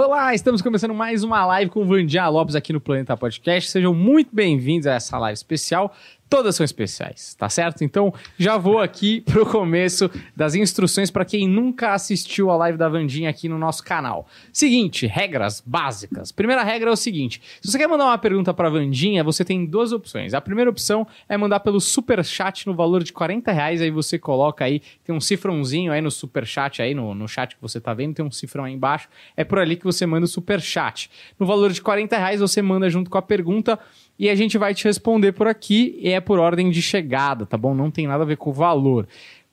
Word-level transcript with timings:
Olá, 0.00 0.32
estamos 0.32 0.62
começando 0.62 0.94
mais 0.94 1.24
uma 1.24 1.44
live 1.44 1.72
com 1.72 1.82
o 1.82 1.84
Vandia 1.84 2.28
Lopes 2.28 2.54
aqui 2.54 2.72
no 2.72 2.80
Planeta 2.80 3.16
Podcast. 3.16 3.68
Sejam 3.68 3.92
muito 3.92 4.32
bem-vindos 4.32 4.86
a 4.86 4.92
essa 4.92 5.18
live 5.18 5.34
especial. 5.34 5.92
Todas 6.28 6.56
são 6.56 6.64
especiais, 6.64 7.34
tá 7.34 7.48
certo? 7.48 7.82
Então 7.82 8.12
já 8.36 8.58
vou 8.58 8.78
aqui 8.80 9.22
pro 9.22 9.46
começo 9.46 10.10
das 10.36 10.54
instruções 10.54 11.10
para 11.10 11.24
quem 11.24 11.48
nunca 11.48 11.94
assistiu 11.94 12.50
a 12.50 12.56
live 12.56 12.76
da 12.76 12.88
Vandinha 12.88 13.30
aqui 13.30 13.48
no 13.48 13.58
nosso 13.58 13.82
canal. 13.82 14.26
Seguinte, 14.52 15.06
regras 15.06 15.62
básicas. 15.64 16.30
Primeira 16.30 16.62
regra 16.62 16.90
é 16.90 16.92
o 16.92 16.96
seguinte: 16.96 17.40
se 17.62 17.70
você 17.70 17.78
quer 17.78 17.86
mandar 17.86 18.04
uma 18.04 18.18
pergunta 18.18 18.52
para 18.52 18.68
Vandinha, 18.68 19.24
você 19.24 19.42
tem 19.42 19.64
duas 19.64 19.90
opções. 19.92 20.34
A 20.34 20.40
primeira 20.40 20.70
opção 20.70 21.06
é 21.28 21.36
mandar 21.36 21.60
pelo 21.60 21.80
super 21.80 22.22
chat 22.22 22.66
no 22.66 22.74
valor 22.74 23.02
de 23.02 23.12
40 23.12 23.50
reais. 23.50 23.80
Aí 23.80 23.90
você 23.90 24.18
coloca 24.18 24.64
aí, 24.64 24.82
tem 25.04 25.14
um 25.14 25.20
cifrãozinho 25.20 25.92
aí 25.92 26.02
no 26.02 26.10
super 26.10 26.46
chat 26.46 26.82
aí 26.82 26.94
no, 26.94 27.14
no 27.14 27.26
chat 27.26 27.56
que 27.56 27.62
você 27.62 27.80
tá 27.80 27.94
vendo, 27.94 28.14
tem 28.14 28.24
um 28.24 28.30
cifrão 28.30 28.64
aí 28.64 28.74
embaixo. 28.74 29.08
É 29.34 29.44
por 29.44 29.58
ali 29.58 29.76
que 29.76 29.84
você 29.84 30.04
manda 30.04 30.26
o 30.26 30.28
super 30.28 30.60
chat. 30.60 31.10
No 31.38 31.46
valor 31.46 31.72
de 31.72 31.80
40 31.80 32.18
reais 32.18 32.40
você 32.40 32.60
manda 32.60 32.90
junto 32.90 33.08
com 33.08 33.16
a 33.16 33.22
pergunta 33.22 33.78
e 34.18 34.28
a 34.28 34.34
gente 34.34 34.58
vai 34.58 34.74
te 34.74 34.84
responder 34.84 35.32
por 35.32 35.46
aqui 35.46 35.96
e 36.00 36.10
é 36.10 36.20
por 36.20 36.38
ordem 36.38 36.70
de 36.70 36.82
chegada, 36.82 37.46
tá 37.46 37.56
bom? 37.56 37.74
Não 37.74 37.90
tem 37.90 38.06
nada 38.06 38.24
a 38.24 38.26
ver 38.26 38.36
com 38.36 38.50
o 38.50 38.52
valor. 38.52 39.06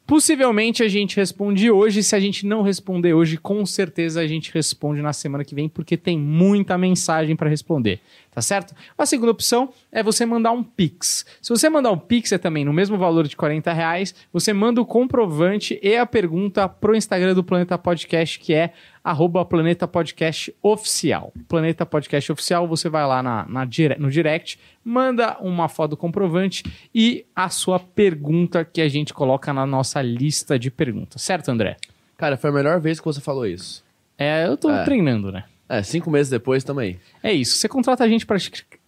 Possivelmente 0.08 0.84
a 0.84 0.88
gente 0.88 1.16
responde 1.16 1.72
hoje, 1.72 2.04
se 2.04 2.16
a 2.16 2.20
gente 2.20 2.46
não 2.46 2.62
responder 2.62 3.16
hoje, 3.16 3.38
com 3.38 3.66
certeza 3.66 4.22
a 4.22 4.28
gente 4.28 4.54
responde 4.54 5.02
na 5.02 5.12
semana 5.12 5.44
que 5.44 5.56
vem, 5.56 5.68
porque 5.68 5.98
tem 5.98 6.16
muita 6.16 6.78
mensagem 6.78 7.36
para 7.36 7.50
responder, 7.50 8.00
tá 8.30 8.40
certo? 8.40 8.76
A 8.96 9.04
segunda 9.08 9.32
opção 9.32 9.74
é 9.92 10.04
você 10.04 10.24
mandar 10.24 10.52
um 10.52 10.64
Pix. 10.64 11.26
Se 11.42 11.50
você 11.50 11.68
mandar 11.70 11.92
um 11.92 11.98
Pix, 11.98 12.32
é 12.32 12.38
também 12.38 12.64
no 12.64 12.72
mesmo 12.72 13.00
valor 13.00 13.28
de 13.28 13.36
40 13.36 13.74
reais, 13.74 14.14
você 14.32 14.54
manda 14.54 14.80
o 14.80 14.86
comprovante 14.86 15.80
e 15.82 15.98
a 15.98 16.06
pergunta 16.06 16.70
pro 16.70 16.96
Instagram 16.96 17.34
do 17.34 17.44
Planeta 17.44 17.76
Podcast, 17.76 18.38
que 18.38 18.54
é 18.54 18.74
arroba 19.06 19.46
Planeta 19.46 19.88
Podcast 19.88 20.52
Oficial. 20.64 21.32
Planeta 21.48 21.86
Podcast 21.86 22.32
Oficial, 22.32 22.68
você 22.68 22.90
vai 22.90 23.06
lá 23.06 23.22
na, 23.22 23.46
na 23.48 23.64
dire- 23.64 23.98
no 24.00 24.10
direct, 24.10 24.60
manda 24.84 25.38
uma 25.40 25.70
foto 25.70 25.96
comprovante 25.96 26.64
e 26.94 27.24
a 27.36 27.48
sua 27.50 27.80
pergunta 27.80 28.66
que 28.66 28.82
a 28.82 28.90
gente 28.90 29.14
coloca 29.14 29.54
na 29.54 29.66
nossa 29.66 30.02
lista 30.02 30.58
de 30.58 30.72
perguntas. 30.72 31.22
Certo, 31.22 31.50
André? 31.50 31.78
Cara, 32.18 32.36
foi 32.36 32.50
a 32.50 32.54
melhor 32.54 32.82
vez 32.82 33.00
que 33.00 33.06
você 33.06 33.22
falou 33.22 33.46
isso. 33.46 33.84
É, 34.18 34.48
eu 34.48 34.58
tô 34.58 34.72
É. 34.72 34.84
treinando, 34.84 35.32
né? 35.32 35.44
É, 35.70 35.84
cinco 35.84 36.10
meses 36.10 36.30
depois 36.30 36.64
também. 36.64 37.00
É 37.22 37.32
isso. 37.32 37.58
Você 37.58 37.68
contrata 37.68 38.04
a 38.04 38.08
gente 38.08 38.26
pra 38.26 38.38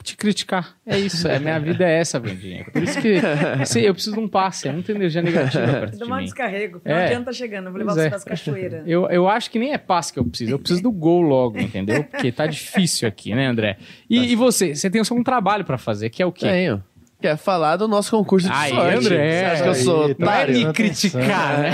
te, 0.08 0.18
criticar. 0.18 0.76
É 0.86 0.98
isso. 0.98 1.28
É, 1.28 1.38
minha 1.40 1.60
vida 1.60 1.88
é 1.88 2.00
essa, 2.00 2.20
Vandinha. 2.20 2.66
Por 2.72 2.82
isso 2.84 3.00
que 3.02 3.18
se- 3.66 3.84
eu 3.84 3.94
preciso 3.94 4.16
de 4.16 4.22
um 4.22 4.28
passe. 4.28 4.68
É 4.68 4.72
muita 4.72 4.92
energia 4.92 5.22
negativa 5.22 5.66
perto 5.68 5.98
Dá 5.98 6.06
de 6.06 6.12
um 6.12 6.16
mim. 6.16 6.24
descarrego. 6.24 6.80
Final 6.80 6.98
É. 6.98 7.08
de 7.08 7.14
ano 7.14 7.26
tá 7.26 7.34
chegando. 7.34 7.66
Eu 7.66 7.72
vou 7.72 7.80
levar 7.80 7.92
Pois 7.94 8.02
você 8.02 8.08
é. 8.08 8.10
pras 8.10 8.24
cachoeiras. 8.24 8.84
Eu, 8.88 9.10
eu 9.10 9.28
acho 9.28 9.52
que 9.52 9.60
nem 9.60 9.74
é 9.74 9.78
passe 9.78 10.12
que 10.14 10.20
eu 10.20 10.26
preciso. 10.26 10.52
Eu 10.52 10.60
preciso 10.60 10.82
do 10.84 10.92
gol 10.92 11.22
logo, 11.22 11.60
entendeu? 11.60 12.04
Porque 12.04 12.32
tá 12.32 12.48
difícil 12.48 13.08
aqui, 13.08 13.36
né, 13.36 13.48
André? 13.48 13.78
E, 14.10 14.32
e 14.32 14.36
você? 14.36 14.74
Você 14.76 14.90
tem 14.90 15.04
seu 15.04 15.16
um 15.18 15.24
trabalho 15.24 15.64
pra 15.66 15.78
fazer, 15.78 16.10
que 16.10 16.22
é 16.22 16.26
o 16.26 16.32
quê? 16.32 16.48
Tenho. 16.48 16.84
Quer 17.20 17.36
falar 17.36 17.78
do 17.78 17.88
nosso 17.88 18.12
concurso 18.12 18.48
de 18.48 18.54
Aí, 18.54 18.70
sorte. 18.70 18.98
André. 18.98 19.40
Você 19.40 19.46
acha 19.46 19.64
que 19.64 19.70
eu 19.70 19.76
sou 19.76 20.06
Aí, 20.06 20.16
tá 20.16 20.24
é 20.24 20.26
otário? 20.26 20.68
me 20.68 20.74
criticar, 20.74 21.60
né? 21.60 21.70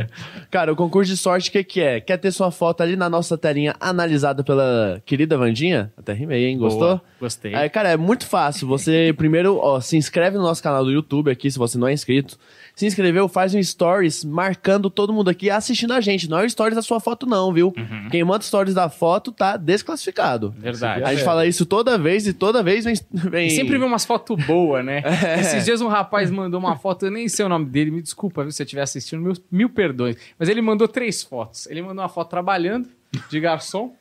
É. 0.00 0.06
Cara, 0.50 0.72
o 0.72 0.76
concurso 0.76 1.10
de 1.10 1.16
sorte, 1.16 1.48
o 1.48 1.52
que, 1.52 1.64
que 1.64 1.80
é? 1.80 2.00
Quer 2.00 2.18
ter 2.18 2.30
sua 2.30 2.50
foto 2.50 2.82
ali 2.82 2.94
na 2.94 3.08
nossa 3.08 3.38
telinha 3.38 3.74
analisada 3.80 4.44
pela 4.44 5.00
querida 5.06 5.38
Vandinha? 5.38 5.90
Até 5.96 6.12
rimei, 6.12 6.44
hein? 6.46 6.58
Gostou? 6.58 6.88
Boa, 6.96 7.02
Gostei. 7.18 7.54
Aí, 7.54 7.70
cara, 7.70 7.88
é 7.90 7.96
muito 7.96 8.26
fácil. 8.26 8.68
Você 8.68 9.14
primeiro, 9.16 9.56
ó, 9.56 9.80
se 9.80 9.96
inscreve 9.96 10.36
no 10.36 10.42
nosso 10.42 10.62
canal 10.62 10.84
do 10.84 10.92
YouTube 10.92 11.30
aqui, 11.30 11.50
se 11.50 11.58
você 11.58 11.78
não 11.78 11.88
é 11.88 11.92
inscrito. 11.92 12.38
Se 12.74 12.86
inscreveu, 12.86 13.28
faz 13.28 13.54
um 13.54 13.62
stories 13.62 14.24
marcando 14.24 14.90
todo 14.90 15.12
mundo 15.12 15.30
aqui 15.30 15.48
assistindo 15.48 15.92
a 15.92 16.00
gente. 16.00 16.28
Não 16.28 16.40
é 16.40 16.44
o 16.44 16.50
stories 16.50 16.74
da 16.74 16.82
sua 16.82 16.98
foto, 16.98 17.24
não, 17.24 17.52
viu? 17.52 17.72
Uhum. 17.76 18.08
Quem 18.10 18.24
manda 18.24 18.42
stories 18.42 18.74
da 18.74 18.88
foto 18.88 19.30
tá 19.30 19.56
desclassificado. 19.56 20.52
Verdade. 20.58 21.04
A 21.04 21.10
gente 21.10 21.22
É. 21.22 21.24
fala 21.24 21.46
isso 21.46 21.64
toda 21.64 21.96
vez 21.96 22.26
e 22.26 22.32
toda 22.32 22.64
vez 22.64 22.84
vem. 22.84 22.94
vem... 23.12 23.50
Sempre 23.50 23.78
vê 23.78 23.84
umas 23.84 24.04
fotos 24.04 24.44
boas, 24.44 24.84
né? 24.84 25.02
É. 25.24 25.40
Esses 25.40 25.64
dias 25.64 25.80
um 25.80 25.88
rapaz 25.88 26.30
mandou 26.30 26.58
uma 26.58 26.76
foto, 26.76 27.06
eu 27.06 27.10
nem 27.10 27.28
sei 27.28 27.44
o 27.44 27.48
nome 27.48 27.66
dele, 27.66 27.90
me 27.92 28.02
desculpa 28.02 28.42
viu, 28.42 28.50
se 28.50 28.56
você 28.56 28.62
estiver 28.64 28.82
assistindo, 28.82 29.22
meus, 29.22 29.40
mil 29.50 29.70
perdões. 29.70 30.16
Mas 30.38 30.48
ele 30.48 30.60
mandou 30.60 30.88
três 30.88 31.22
fotos. 31.22 31.66
Ele 31.68 31.80
mandou 31.80 32.02
uma 32.02 32.08
foto 32.08 32.28
trabalhando, 32.28 32.88
de 33.30 33.38
garçom, 33.40 33.94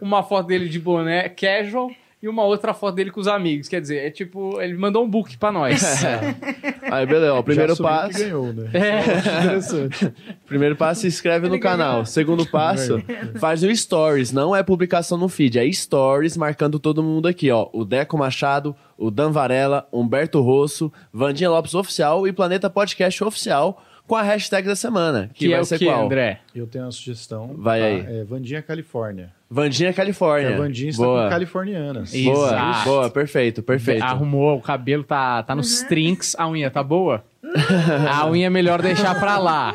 uma 0.00 0.22
foto 0.22 0.46
dele 0.46 0.68
de 0.68 0.78
boné 0.78 1.28
casual 1.28 1.90
e 2.22 2.28
uma 2.28 2.44
outra 2.44 2.74
foto 2.74 2.94
dele 2.96 3.10
com 3.10 3.20
os 3.20 3.26
amigos. 3.26 3.68
Quer 3.68 3.80
dizer, 3.80 3.98
é 4.06 4.10
tipo, 4.10 4.60
ele 4.60 4.76
mandou 4.76 5.04
um 5.04 5.08
book 5.08 5.38
pra 5.38 5.50
nós. 5.50 5.82
Aí, 6.90 7.06
beleza, 7.06 7.34
ó, 7.34 7.40
o 7.40 7.44
primeiro 7.44 7.76
passo. 7.76 8.18
Que 8.18 8.24
ganhou, 8.24 8.52
né? 8.52 8.70
É. 8.74 9.44
Interessante. 9.44 10.12
Primeiro 10.46 10.76
passo, 10.76 11.02
se 11.02 11.06
inscreve 11.06 11.48
no 11.48 11.58
canal. 11.58 12.04
Segundo 12.04 12.44
passo, 12.46 13.02
faz 13.38 13.62
um 13.62 13.74
stories. 13.74 14.32
Não 14.32 14.54
é 14.54 14.62
publicação 14.62 15.16
no 15.16 15.28
feed, 15.28 15.58
é 15.58 15.70
stories 15.72 16.36
marcando 16.36 16.78
todo 16.78 17.02
mundo 17.02 17.26
aqui, 17.26 17.50
ó. 17.50 17.68
O 17.72 17.84
Deco 17.84 18.18
Machado, 18.18 18.76
o 18.98 19.10
Dan 19.10 19.30
Varela, 19.30 19.88
Humberto 19.92 20.40
Rosso, 20.40 20.92
Vandinha 21.12 21.48
Lopes 21.48 21.74
Oficial 21.74 22.26
e 22.26 22.32
Planeta 22.32 22.68
Podcast 22.68 23.24
Oficial 23.24 23.82
com 24.06 24.16
a 24.16 24.22
hashtag 24.22 24.66
da 24.66 24.74
semana. 24.74 25.30
Que, 25.32 25.44
Que, 25.44 25.48
vai 25.50 25.58
é 25.58 25.60
o 25.62 25.64
ser 25.64 25.78
que, 25.78 25.84
qual? 25.86 26.04
André? 26.06 26.40
Eu 26.54 26.66
tenho 26.66 26.84
uma 26.84 26.90
sugestão. 26.90 27.54
Vai 27.56 27.80
aí. 27.80 28.20
É 28.20 28.24
Vandinha 28.24 28.60
Califórnia. 28.60 29.32
Vandinha 29.50 29.92
Califórnia. 29.92 30.54
A 30.54 30.58
Vandinha 30.58 30.90
está 30.90 31.02
Boa. 31.02 31.24
com 31.24 31.30
californianas. 31.30 32.14
Isso. 32.14 32.30
Boa, 32.30 32.46
Exato. 32.48 32.84
boa, 32.88 33.10
perfeito, 33.10 33.62
perfeito. 33.62 34.04
Arrumou, 34.04 34.56
o 34.58 34.62
cabelo 34.62 35.02
tá, 35.02 35.42
tá 35.42 35.56
nos 35.56 35.82
trinks, 35.82 36.36
a 36.38 36.48
unha 36.48 36.70
tá 36.70 36.82
boa? 36.84 37.24
A 38.10 38.26
unha 38.28 38.46
é 38.46 38.50
melhor 38.50 38.82
deixar 38.82 39.18
pra 39.18 39.38
lá. 39.38 39.74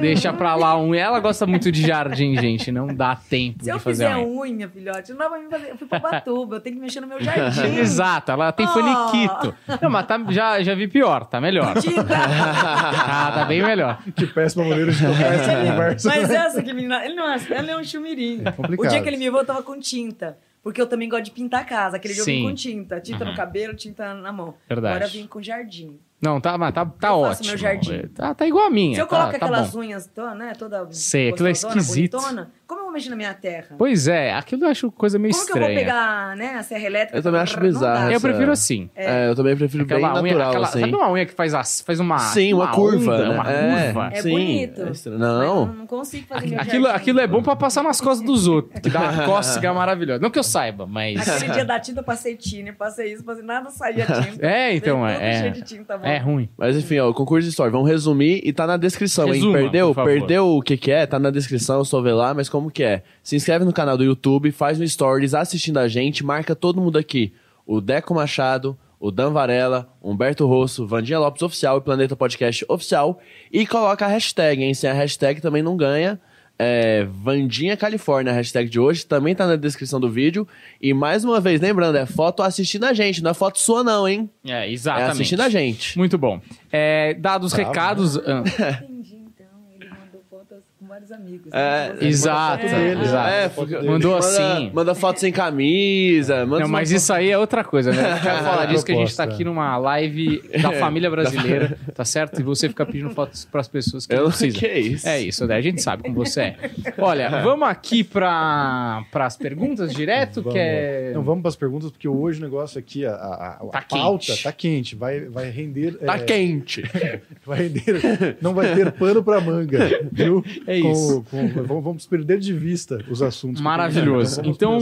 Deixa 0.00 0.32
pra 0.32 0.54
lá 0.54 0.68
a 0.70 0.80
unha. 0.80 1.00
Ela 1.02 1.18
gosta 1.20 1.46
muito 1.46 1.72
de 1.72 1.80
jardim, 1.82 2.36
gente. 2.38 2.70
Não 2.70 2.86
dá 2.88 3.16
tempo 3.16 3.64
Se 3.64 3.70
eu 3.70 3.78
de 3.78 3.82
fazer 3.82 4.04
fizer 4.04 4.12
a 4.12 4.18
unha. 4.18 4.26
unha, 4.40 4.68
filhote, 4.68 5.10
não 5.12 5.18
dá 5.18 5.28
pra 5.30 5.38
mim 5.38 5.48
fazer. 5.48 5.70
Eu 5.70 5.78
fui 5.78 5.86
pra 5.88 5.98
Batuba, 5.98 6.56
eu 6.56 6.60
tenho 6.60 6.76
que 6.76 6.82
mexer 6.82 7.00
no 7.00 7.06
meu 7.06 7.18
jardim. 7.20 7.76
Exato, 7.80 8.32
ela 8.32 8.52
tem 8.52 8.66
Oh. 8.66 8.68
faniquito. 8.68 9.54
Não, 9.80 9.90
mas 9.90 10.06
tá- 10.06 10.20
já, 10.28 10.62
já 10.62 10.74
vi 10.74 10.88
pior, 10.88 11.24
tá 11.26 11.40
melhor. 11.40 11.72
Ah, 12.14 13.32
tá 13.34 13.44
bem 13.46 13.62
melhor. 13.62 13.98
Que 14.14 14.26
péssima 14.26 14.64
maneira 14.64 14.92
de 14.92 14.98
tocar 15.06 15.32
essa 15.34 15.56
conversa. 15.56 16.08
Mas 16.08 16.30
essa 16.30 16.62
que 16.62 16.72
menina, 16.72 17.04
ele 17.04 17.14
não 17.14 17.30
é, 17.32 17.36
ele 17.50 17.70
é 17.70 17.76
um 17.76 17.84
chumirim. 17.84 18.44
complicado. 18.56 18.86
O 18.86 18.88
dia 18.90 19.02
que 19.02 19.08
ele 19.08 19.16
me 19.16 19.24
viu, 19.30 19.38
eu 19.38 19.44
tava 19.44 19.62
com 19.62 19.78
tinta. 19.78 20.36
Porque 20.62 20.80
eu 20.82 20.86
também 20.86 21.08
gosto 21.08 21.24
de 21.24 21.30
pintar 21.30 21.60
a 21.60 21.64
casa. 21.64 21.96
Aquele 21.96 22.12
dia 22.12 22.22
eu 22.22 22.26
vim 22.26 22.42
com 22.42 22.52
tinta. 22.54 23.00
Tinta 23.00 23.24
Uhum. 23.24 23.30
no 23.30 23.36
cabelo, 23.36 23.72
tinta 23.74 24.12
na 24.14 24.32
mão. 24.32 24.54
Verdade. 24.68 24.96
Agora 24.96 25.04
eu 25.06 25.10
vim 25.12 25.26
com 25.26 25.40
jardim. 25.40 25.98
Não, 26.20 26.40
tá, 26.40 26.56
mas 26.56 26.72
tá, 26.74 26.86
tá 26.86 27.08
Eu 27.08 27.14
ótimo. 27.18 27.48
meu 27.48 27.58
jardim. 27.58 28.08
Tá, 28.14 28.34
tá 28.34 28.46
igual 28.46 28.66
a 28.66 28.70
minha. 28.70 28.94
Se 28.94 29.00
eu 29.00 29.06
tá, 29.06 29.16
coloco 29.16 29.30
tá 29.38 29.46
aquelas 29.46 29.70
bom. 29.70 29.80
unhas 29.80 30.06
toda, 30.06 30.34
né, 30.34 30.52
toda 30.58 30.88
Sei, 30.90 31.28
aquilo 31.28 31.48
é 31.48 31.50
esquisito. 31.50 32.16
bonitona, 32.16 32.50
como 32.66 32.80
eu 32.80 32.84
vou 32.84 32.92
mexer 32.92 33.10
na 33.10 33.16
minha 33.16 33.32
terra? 33.34 33.76
Pois 33.78 34.08
é, 34.08 34.32
aquilo 34.32 34.64
eu 34.64 34.68
acho 34.70 34.90
coisa 34.90 35.18
meio 35.18 35.32
como 35.34 35.46
que 35.46 35.52
eu 35.52 35.56
vou 35.56 35.62
estranha. 35.68 35.86
pegar, 35.86 36.36
né, 36.36 36.54
a 36.54 36.62
serra 36.62 36.84
elétrica? 36.86 37.18
Eu 37.18 37.22
também 37.22 37.40
acho 37.40 37.60
bizarro. 37.60 38.06
Eu 38.10 38.16
essa- 38.16 38.28
prefiro 38.28 38.50
assim. 38.52 38.90
É, 38.96 39.28
eu 39.28 39.34
também 39.34 39.56
prefiro 39.56 39.84
bem 39.86 39.96
Aquela 39.96 40.14
unha, 40.22 40.22
natural, 40.32 40.48
aquela, 40.50 40.66
assim. 40.66 40.80
sabe 40.80 40.94
uma 40.94 41.10
unha 41.12 41.26
que 41.26 41.32
faz, 41.32 41.54
as, 41.54 41.80
faz 41.80 42.00
uma. 42.00 42.18
Sim, 42.18 42.54
uma, 42.54 42.68
curva, 42.68 43.14
onda, 43.14 43.28
né? 43.28 43.34
Uma 43.34 43.50
é, 43.52 43.84
curva. 43.92 44.10
É 44.12 44.22
sim, 44.22 44.30
bonito. 44.30 44.80
é 44.82 45.10
Não. 45.10 45.42
eu 45.62 45.66
não 45.74 45.86
consigo 45.86 46.26
fazer 46.26 46.46
meu 46.48 46.60
Aquilo, 46.60 46.84
jardim. 46.86 46.96
aquilo 47.00 47.20
é 47.20 47.26
bom 47.26 47.42
pra 47.42 47.56
passar 47.56 47.82
nas 47.82 48.00
costas 48.00 48.26
dos 48.26 48.46
outros, 48.46 48.80
que 48.80 48.90
dá 48.90 49.00
uma 49.10 49.22
cócega 49.26 49.72
maravilhosa. 49.72 50.20
Não 50.20 50.30
que 50.30 50.38
eu 50.38 50.42
saiba, 50.44 50.86
mas. 50.86 51.28
Aquele 51.28 51.52
dia 51.52 51.64
da 51.64 51.78
tinta 51.78 52.00
eu 52.00 52.04
passei 52.04 52.36
tiner, 52.36 52.74
passei 52.76 53.12
isso, 53.12 53.22
passei 53.24 53.44
nada, 53.44 53.70
saía 53.70 54.06
tinta. 54.22 54.46
É, 54.46 54.74
então, 54.74 55.06
é- 55.06 55.40
cheio 55.40 55.52
de 55.52 55.62
tinta. 55.62 56.00
É 56.02 56.18
ruim. 56.18 56.48
Mas 56.56 56.76
enfim, 56.76 56.98
ó, 56.98 57.10
o 57.10 57.14
concurso 57.14 57.44
de 57.44 57.50
história. 57.50 57.70
Vamos 57.70 57.88
resumir 57.88 58.40
e 58.44 58.52
tá 58.52 58.66
na 58.66 58.76
descrição, 58.76 59.26
Resuma, 59.26 59.58
hein? 59.58 59.64
Perdeu? 59.64 59.94
Perdeu 59.94 60.46
o 60.48 60.62
que 60.62 60.76
que 60.76 60.90
é? 60.90 61.06
Tá 61.06 61.18
na 61.18 61.30
descrição, 61.30 61.84
só 61.84 62.00
ver 62.00 62.12
lá, 62.12 62.32
mas 62.34 62.48
como 62.56 62.70
que 62.70 62.82
é? 62.82 63.02
Se 63.22 63.36
inscreve 63.36 63.66
no 63.66 63.72
canal 63.72 63.98
do 63.98 64.04
YouTube, 64.04 64.50
faz 64.50 64.80
um 64.80 64.86
stories 64.86 65.34
assistindo 65.34 65.76
a 65.78 65.86
gente, 65.88 66.24
marca 66.24 66.56
todo 66.56 66.80
mundo 66.80 66.96
aqui. 66.96 67.34
O 67.66 67.82
Deco 67.82 68.14
Machado, 68.14 68.78
o 68.98 69.10
Dan 69.10 69.30
Varela, 69.30 69.92
Humberto 70.02 70.46
Rosso, 70.46 70.86
Vandinha 70.86 71.18
Lopes 71.18 71.42
Oficial 71.42 71.76
e 71.76 71.80
Planeta 71.82 72.16
Podcast 72.16 72.64
Oficial. 72.66 73.20
E 73.52 73.66
coloca 73.66 74.06
a 74.06 74.08
hashtag, 74.08 74.62
hein? 74.64 74.72
Sem 74.72 74.88
a 74.88 74.94
hashtag 74.94 75.42
também 75.42 75.62
não 75.62 75.76
ganha. 75.76 76.18
É 76.58 77.04
Vandinha 77.04 77.76
Califórnia, 77.76 78.32
a 78.32 78.34
hashtag 78.34 78.70
de 78.70 78.80
hoje, 78.80 79.04
também 79.04 79.34
tá 79.34 79.46
na 79.46 79.56
descrição 79.56 80.00
do 80.00 80.08
vídeo. 80.08 80.48
E 80.80 80.94
mais 80.94 81.22
uma 81.24 81.38
vez, 81.38 81.60
lembrando, 81.60 81.98
é 81.98 82.06
foto 82.06 82.42
assistindo 82.42 82.84
a 82.84 82.94
gente, 82.94 83.22
não 83.22 83.32
é 83.32 83.34
foto 83.34 83.58
sua 83.58 83.84
não, 83.84 84.08
hein? 84.08 84.30
É, 84.42 84.66
É 84.66 84.72
exatamente. 84.72 85.10
assistindo 85.10 85.42
a 85.42 85.50
gente. 85.50 85.98
Muito 85.98 86.16
bom. 86.16 86.40
É, 86.72 87.12
dados 87.12 87.52
Bravo, 87.52 87.68
recados. 87.68 88.16
ah, 88.16 88.40
Entendi, 88.88 89.16
então. 89.16 89.46
Ele 89.78 89.90
mandou 89.90 90.24
fotos 90.30 90.62
com 90.78 90.85
vários 90.96 91.12
amigos. 91.12 91.52
É, 91.52 91.92
né? 91.92 91.96
Exato, 92.00 92.64
É. 92.66 92.92
exato. 92.92 93.74
É. 93.74 93.82
Mandou 93.82 94.12
manda, 94.12 94.18
assim. 94.26 94.70
Manda 94.72 94.94
foto 94.94 95.20
sem 95.20 95.30
camisa. 95.32 96.46
Manda 96.46 96.60
Não, 96.64 96.68
mas 96.68 96.88
foto- 96.88 96.96
isso 96.96 97.12
aí 97.12 97.30
é 97.30 97.36
outra 97.38 97.62
coisa, 97.62 97.92
né? 97.92 98.14
Eu 98.16 98.22
quero 98.22 98.38
falar 98.44 98.64
disso 98.66 98.84
que 98.84 98.92
a 98.92 98.94
gente 98.94 99.14
tá 99.14 99.24
Proposta. 99.24 99.34
aqui 99.34 99.44
numa 99.44 99.76
live 99.76 100.42
da 100.62 100.72
família 100.72 101.10
brasileira, 101.10 101.78
tá 101.94 102.04
certo? 102.04 102.40
E 102.40 102.42
você 102.42 102.68
fica 102.68 102.86
pedindo 102.86 103.10
fotos 103.10 103.44
pras 103.44 103.68
pessoas 103.68 104.06
que 104.06 104.14
Eu 104.14 104.22
não 104.24 104.28
precisam. 104.30 104.58
que 104.60 104.68
isso. 104.68 105.06
É 105.08 105.20
isso, 105.20 105.46
né? 105.46 105.56
A 105.56 105.60
gente 105.60 105.82
sabe 105.82 106.02
como 106.04 106.14
você 106.14 106.40
é. 106.40 106.56
Olha, 106.98 107.28
vamos 107.42 107.68
aqui 107.68 108.02
para 108.02 109.04
as 109.14 109.36
perguntas 109.36 109.92
direto, 109.92 110.36
Vamos. 110.40 110.52
que 110.54 110.58
é... 110.58 111.10
Não, 111.14 111.22
vamos 111.22 111.42
para 111.42 111.48
as 111.50 111.56
perguntas, 111.56 111.90
porque 111.90 112.08
hoje 112.08 112.38
o 112.40 112.42
negócio 112.42 112.78
aqui, 112.78 113.04
a, 113.04 113.12
a, 113.12 113.48
a 113.62 113.66
Tá 113.66 113.82
pauta 113.88 114.26
quente. 114.26 114.42
tá 114.42 114.52
quente. 114.52 114.96
Vai, 114.96 115.20
vai 115.26 115.50
render. 115.50 115.98
Tá 115.98 116.16
é, 116.16 116.18
quente. 116.20 116.82
Vai 117.44 117.58
render. 117.58 118.36
Não 118.40 118.52
vai 118.54 118.74
ter 118.74 118.90
pano 118.92 119.22
para 119.22 119.40
manga, 119.40 119.78
viu? 120.10 120.44
É 120.66 120.76
isso. 120.78 120.85
Isso. 120.92 121.24
com- 121.30 121.50
com- 121.66 121.80
vamos, 121.80 122.06
perder 122.06 122.38
de 122.38 122.52
vista 122.52 122.98
os 123.10 123.22
assuntos. 123.22 123.60
Maravilhoso. 123.60 124.42
Vamos 124.42 124.56
Então. 124.56 124.78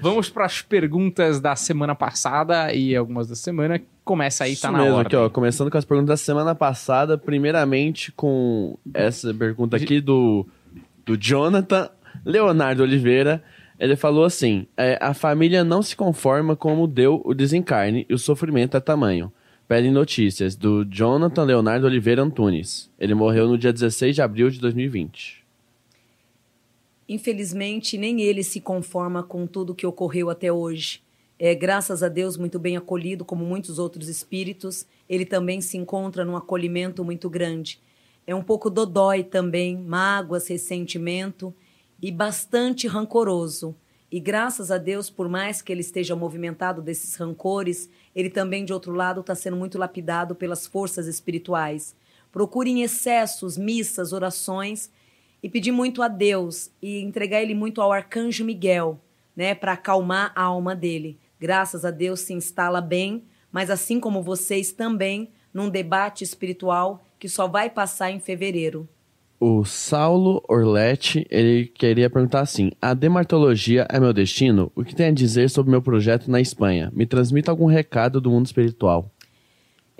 Vamos 0.00 0.28
para 0.28 0.44
as 0.46 0.62
perguntas 0.62 1.40
da 1.40 1.54
semana 1.56 1.94
passada 1.94 2.72
e 2.72 2.94
algumas 2.96 3.28
da 3.28 3.34
semana. 3.34 3.80
Começa 4.04 4.44
aí, 4.44 4.50
tá 4.56 4.68
Isso 4.68 4.72
na 4.72 4.78
mesmo, 4.78 4.94
hora. 4.96 5.06
aqui, 5.06 5.16
ó, 5.16 5.28
começando 5.28 5.70
com 5.70 5.76
as 5.78 5.84
perguntas 5.84 6.08
da 6.08 6.16
semana 6.16 6.54
passada, 6.54 7.18
primeiramente 7.18 8.10
com 8.12 8.78
essa 8.94 9.32
pergunta 9.34 9.76
aqui 9.76 10.00
do, 10.00 10.46
do 11.04 11.16
Jonathan 11.16 11.90
Leonardo 12.24 12.82
Oliveira. 12.82 13.42
Ele 13.78 13.94
falou 13.96 14.24
assim: 14.24 14.66
é, 14.76 14.98
a 15.00 15.12
família 15.14 15.62
não 15.62 15.82
se 15.82 15.94
conforma 15.94 16.56
como 16.56 16.86
deu 16.86 17.20
o 17.24 17.34
desencarne 17.34 18.06
e 18.08 18.14
o 18.14 18.18
sofrimento 18.18 18.76
é 18.76 18.80
tamanho. 18.80 19.30
Pedem 19.68 19.92
notícias 19.92 20.56
do 20.56 20.82
Jonathan 20.86 21.44
Leonardo 21.44 21.86
Oliveira 21.86 22.22
Antunes. 22.22 22.90
Ele 22.98 23.14
morreu 23.14 23.46
no 23.46 23.58
dia 23.58 23.70
16 23.70 24.14
de 24.16 24.22
abril 24.22 24.48
de 24.48 24.58
2020. 24.58 25.37
Infelizmente, 27.08 27.96
nem 27.96 28.20
ele 28.20 28.42
se 28.42 28.60
conforma 28.60 29.22
com 29.22 29.46
tudo 29.46 29.74
que 29.74 29.86
ocorreu 29.86 30.28
até 30.28 30.52
hoje. 30.52 31.02
É, 31.38 31.54
graças 31.54 32.02
a 32.02 32.08
Deus, 32.08 32.36
muito 32.36 32.58
bem 32.58 32.76
acolhido, 32.76 33.24
como 33.24 33.44
muitos 33.44 33.78
outros 33.78 34.08
espíritos, 34.08 34.84
ele 35.08 35.24
também 35.24 35.60
se 35.60 35.78
encontra 35.78 36.24
num 36.24 36.36
acolhimento 36.36 37.04
muito 37.04 37.30
grande. 37.30 37.80
É 38.26 38.34
um 38.34 38.42
pouco 38.42 38.68
dodói 38.68 39.24
também, 39.24 39.76
mágoas, 39.76 40.48
ressentimento 40.48 41.54
e 42.02 42.12
bastante 42.12 42.86
rancoroso. 42.86 43.74
E 44.10 44.20
graças 44.20 44.70
a 44.70 44.76
Deus, 44.76 45.08
por 45.08 45.28
mais 45.28 45.62
que 45.62 45.72
ele 45.72 45.80
esteja 45.80 46.16
movimentado 46.16 46.82
desses 46.82 47.14
rancores, 47.14 47.88
ele 48.14 48.28
também, 48.28 48.64
de 48.64 48.72
outro 48.72 48.92
lado, 48.92 49.20
está 49.20 49.34
sendo 49.34 49.56
muito 49.56 49.78
lapidado 49.78 50.34
pelas 50.34 50.66
forças 50.66 51.06
espirituais. 51.06 51.94
Procure 52.32 52.70
em 52.70 52.82
excessos, 52.82 53.56
missas, 53.56 54.12
orações 54.12 54.90
e 55.42 55.48
pedir 55.48 55.72
muito 55.72 56.02
a 56.02 56.08
Deus 56.08 56.70
e 56.82 57.00
entregar 57.00 57.42
ele 57.42 57.54
muito 57.54 57.80
ao 57.80 57.92
arcanjo 57.92 58.44
Miguel, 58.44 59.00
né, 59.36 59.54
para 59.54 59.72
acalmar 59.72 60.32
a 60.34 60.42
alma 60.42 60.74
dele. 60.74 61.18
Graças 61.40 61.84
a 61.84 61.90
Deus 61.90 62.20
se 62.20 62.32
instala 62.32 62.80
bem, 62.80 63.24
mas 63.52 63.70
assim 63.70 64.00
como 64.00 64.22
vocês 64.22 64.72
também 64.72 65.30
num 65.54 65.68
debate 65.68 66.24
espiritual 66.24 67.04
que 67.18 67.28
só 67.28 67.46
vai 67.46 67.70
passar 67.70 68.10
em 68.10 68.20
fevereiro. 68.20 68.88
O 69.40 69.64
Saulo 69.64 70.42
Orletti, 70.48 71.24
ele 71.30 71.66
queria 71.66 72.10
perguntar 72.10 72.40
assim: 72.40 72.72
A 72.82 72.92
demartologia 72.92 73.86
é 73.88 74.00
meu 74.00 74.12
destino? 74.12 74.72
O 74.74 74.82
que 74.82 74.96
tem 74.96 75.06
a 75.06 75.12
dizer 75.12 75.48
sobre 75.48 75.70
meu 75.70 75.80
projeto 75.80 76.28
na 76.28 76.40
Espanha? 76.40 76.90
Me 76.92 77.06
transmita 77.06 77.52
algum 77.52 77.66
recado 77.66 78.20
do 78.20 78.32
mundo 78.32 78.46
espiritual. 78.46 79.12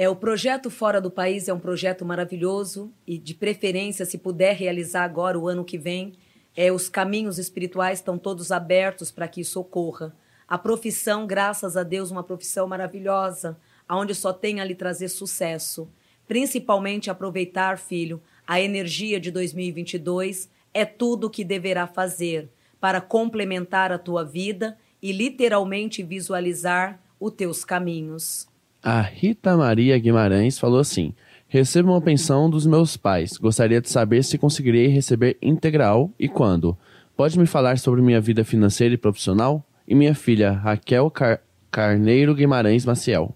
É, 0.00 0.09
o 0.09 0.15
projeto 0.15 0.71
Fora 0.71 1.00
do 1.00 1.11
País 1.11 1.49
é 1.49 1.53
um 1.53 1.59
projeto 1.59 2.05
maravilhoso 2.05 2.93
e, 3.05 3.19
de 3.19 3.35
preferência, 3.35 4.06
se 4.06 4.17
puder 4.17 4.55
realizar 4.55 5.03
agora, 5.03 5.37
o 5.37 5.49
ano 5.49 5.65
que 5.65 5.77
vem, 5.77 6.12
é, 6.56 6.71
os 6.71 6.89
caminhos 6.89 7.37
espirituais 7.37 7.99
estão 7.99 8.17
todos 8.17 8.53
abertos 8.53 9.11
para 9.11 9.27
que 9.27 9.41
isso 9.41 9.59
ocorra. 9.59 10.15
A 10.47 10.56
profissão, 10.56 11.27
graças 11.27 11.77
a 11.77 11.83
Deus, 11.83 12.12
uma 12.12 12.23
profissão 12.23 12.69
maravilhosa, 12.69 13.59
aonde 13.89 14.15
só 14.15 14.33
tem 14.33 14.61
a 14.61 14.65
lhe 14.65 14.77
trazer 14.77 15.09
sucesso. 15.09 15.89
Principalmente 16.29 17.11
aproveitar, 17.11 17.77
filho, 17.77 18.23
a 18.47 18.61
energia 18.61 19.19
de 19.19 19.33
2022 19.33 20.49
é 20.73 20.85
tudo 20.85 21.27
o 21.27 21.31
que 21.31 21.43
deverá 21.43 21.89
fazer 21.89 22.49
para 22.81 23.01
complementar 23.01 23.91
a 23.91 23.99
tua 23.99 24.25
vida 24.25 24.79
e 25.03 25.11
literalmente 25.11 26.05
visualizar 26.05 27.01
os 27.19 27.33
teus 27.33 27.65
caminhos. 27.65 28.48
A 28.83 29.01
Rita 29.01 29.57
Maria 29.57 29.99
Guimarães 29.99 30.59
falou 30.59 30.81
assim: 30.81 31.13
Recebo 31.49 31.91
uma 31.91 32.01
pensão 32.01 32.49
dos 32.49 32.67
meus 32.67 32.97
pais. 32.97 33.37
Gostaria 33.37 33.81
de 33.81 33.89
saber 33.89 34.23
se 34.23 34.39
conseguirei 34.39 34.87
receber 34.89 35.37
integral 35.43 36.13
e 36.19 36.29
quando. 36.29 36.77
Pode 37.17 37.39
me 37.39 37.47
falar 37.47 37.79
sobre 37.79 38.01
minha 38.01 38.21
vida 38.21 38.45
financeira 38.45 38.95
e 38.95 38.99
profissional? 38.99 39.65
E 39.87 39.95
minha 39.95 40.15
filha 40.15 40.53
Raquel 40.53 41.11
Car- 41.11 41.41
Carneiro 41.71 42.35
Guimarães 42.35 42.85
Maciel. 42.85 43.35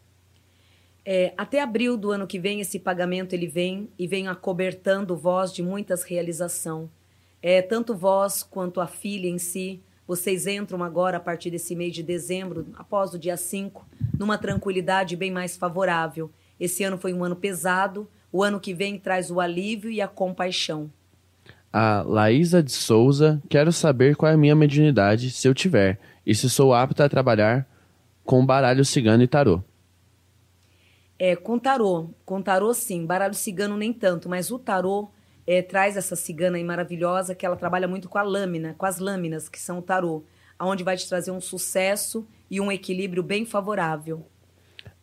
É, 1.05 1.33
até 1.37 1.61
abril 1.61 1.97
do 1.97 2.13
ano 2.13 2.27
que 2.27 2.39
vem, 2.39 2.61
esse 2.61 2.79
pagamento 2.79 3.33
ele 3.33 3.49
vem 3.49 3.89
e 3.99 4.07
vem 4.07 4.29
acobertando 4.29 5.17
vós 5.17 5.53
de 5.53 5.63
muitas 5.63 6.05
realização. 6.05 6.89
É, 7.43 7.61
tanto 7.61 7.97
vós 7.97 8.45
quanto 8.45 8.81
a 8.81 8.87
filha 8.87 9.27
em 9.27 9.39
si, 9.39 9.81
vocês 10.07 10.47
entram 10.47 10.83
agora, 10.83 11.17
a 11.17 11.21
partir 11.21 11.51
desse 11.51 11.75
mês 11.75 11.95
de 11.95 12.03
dezembro, 12.03 12.67
após 12.75 13.15
o 13.15 13.19
dia 13.19 13.37
5, 13.37 13.87
numa 14.19 14.37
tranquilidade 14.37 15.17
bem 15.17 15.31
mais 15.31 15.57
favorável. 15.57 16.31
Esse 16.59 16.85
ano 16.85 16.99
foi 16.99 17.13
um 17.13 17.25
ano 17.25 17.37
pesado, 17.37 18.09
o 18.31 18.43
ano 18.43 18.61
que 18.61 18.75
vem 18.75 18.99
traz 18.99 19.31
o 19.31 19.41
alívio 19.41 19.91
e 19.91 20.01
a 20.01 20.09
compaixão. 20.09 20.91
A 21.73 22.03
Laísa 22.03 22.63
de 22.63 22.73
Souza, 22.73 23.41
quero 23.49 23.73
saber 23.73 24.17
qual 24.17 24.31
é 24.31 24.35
a 24.35 24.39
minha 24.39 24.55
mediunidade, 24.55 25.31
se 25.31 25.49
eu 25.49 25.55
tiver, 25.55 25.99
e 26.27 26.35
se 26.35 26.51
sou 26.51 26.75
apta 26.75 27.05
a 27.05 27.09
trabalhar 27.09 27.67
com 28.25 28.45
baralho 28.45 28.85
cigano 28.85 29.23
e 29.23 29.29
tarô. 29.29 29.63
É, 31.19 31.37
com 31.37 31.59
tarô, 31.59 32.11
com 32.25 32.43
tarô 32.43 32.75
sim, 32.75 33.07
baralho 33.07 33.35
cigano 33.35 33.77
nem 33.77 33.93
tanto, 33.93 34.29
mas 34.29 34.51
o 34.51 34.59
tarô 34.59 35.09
é, 35.47 35.63
traz 35.63 35.97
essa 35.97 36.17
cigana 36.17 36.57
aí 36.57 36.65
maravilhosa 36.65 37.35
que 37.35 37.45
ela 37.45 37.57
trabalha 37.57 37.89
muito 37.89 38.09
com 38.09 38.19
a 38.19 38.23
lâmina, 38.23 38.75
com 38.77 38.87
as 38.87 38.99
lâminas 38.99 39.49
que 39.49 39.61
são 39.61 39.79
o 39.79 39.83
tarô, 39.83 40.25
aonde 40.59 40.85
vai 40.85 40.97
te 40.97 41.09
trazer 41.09 41.31
um 41.31 41.41
sucesso 41.41 42.27
e 42.51 42.61
um 42.61 42.71
equilíbrio 42.71 43.23
bem 43.23 43.45
favorável. 43.45 44.27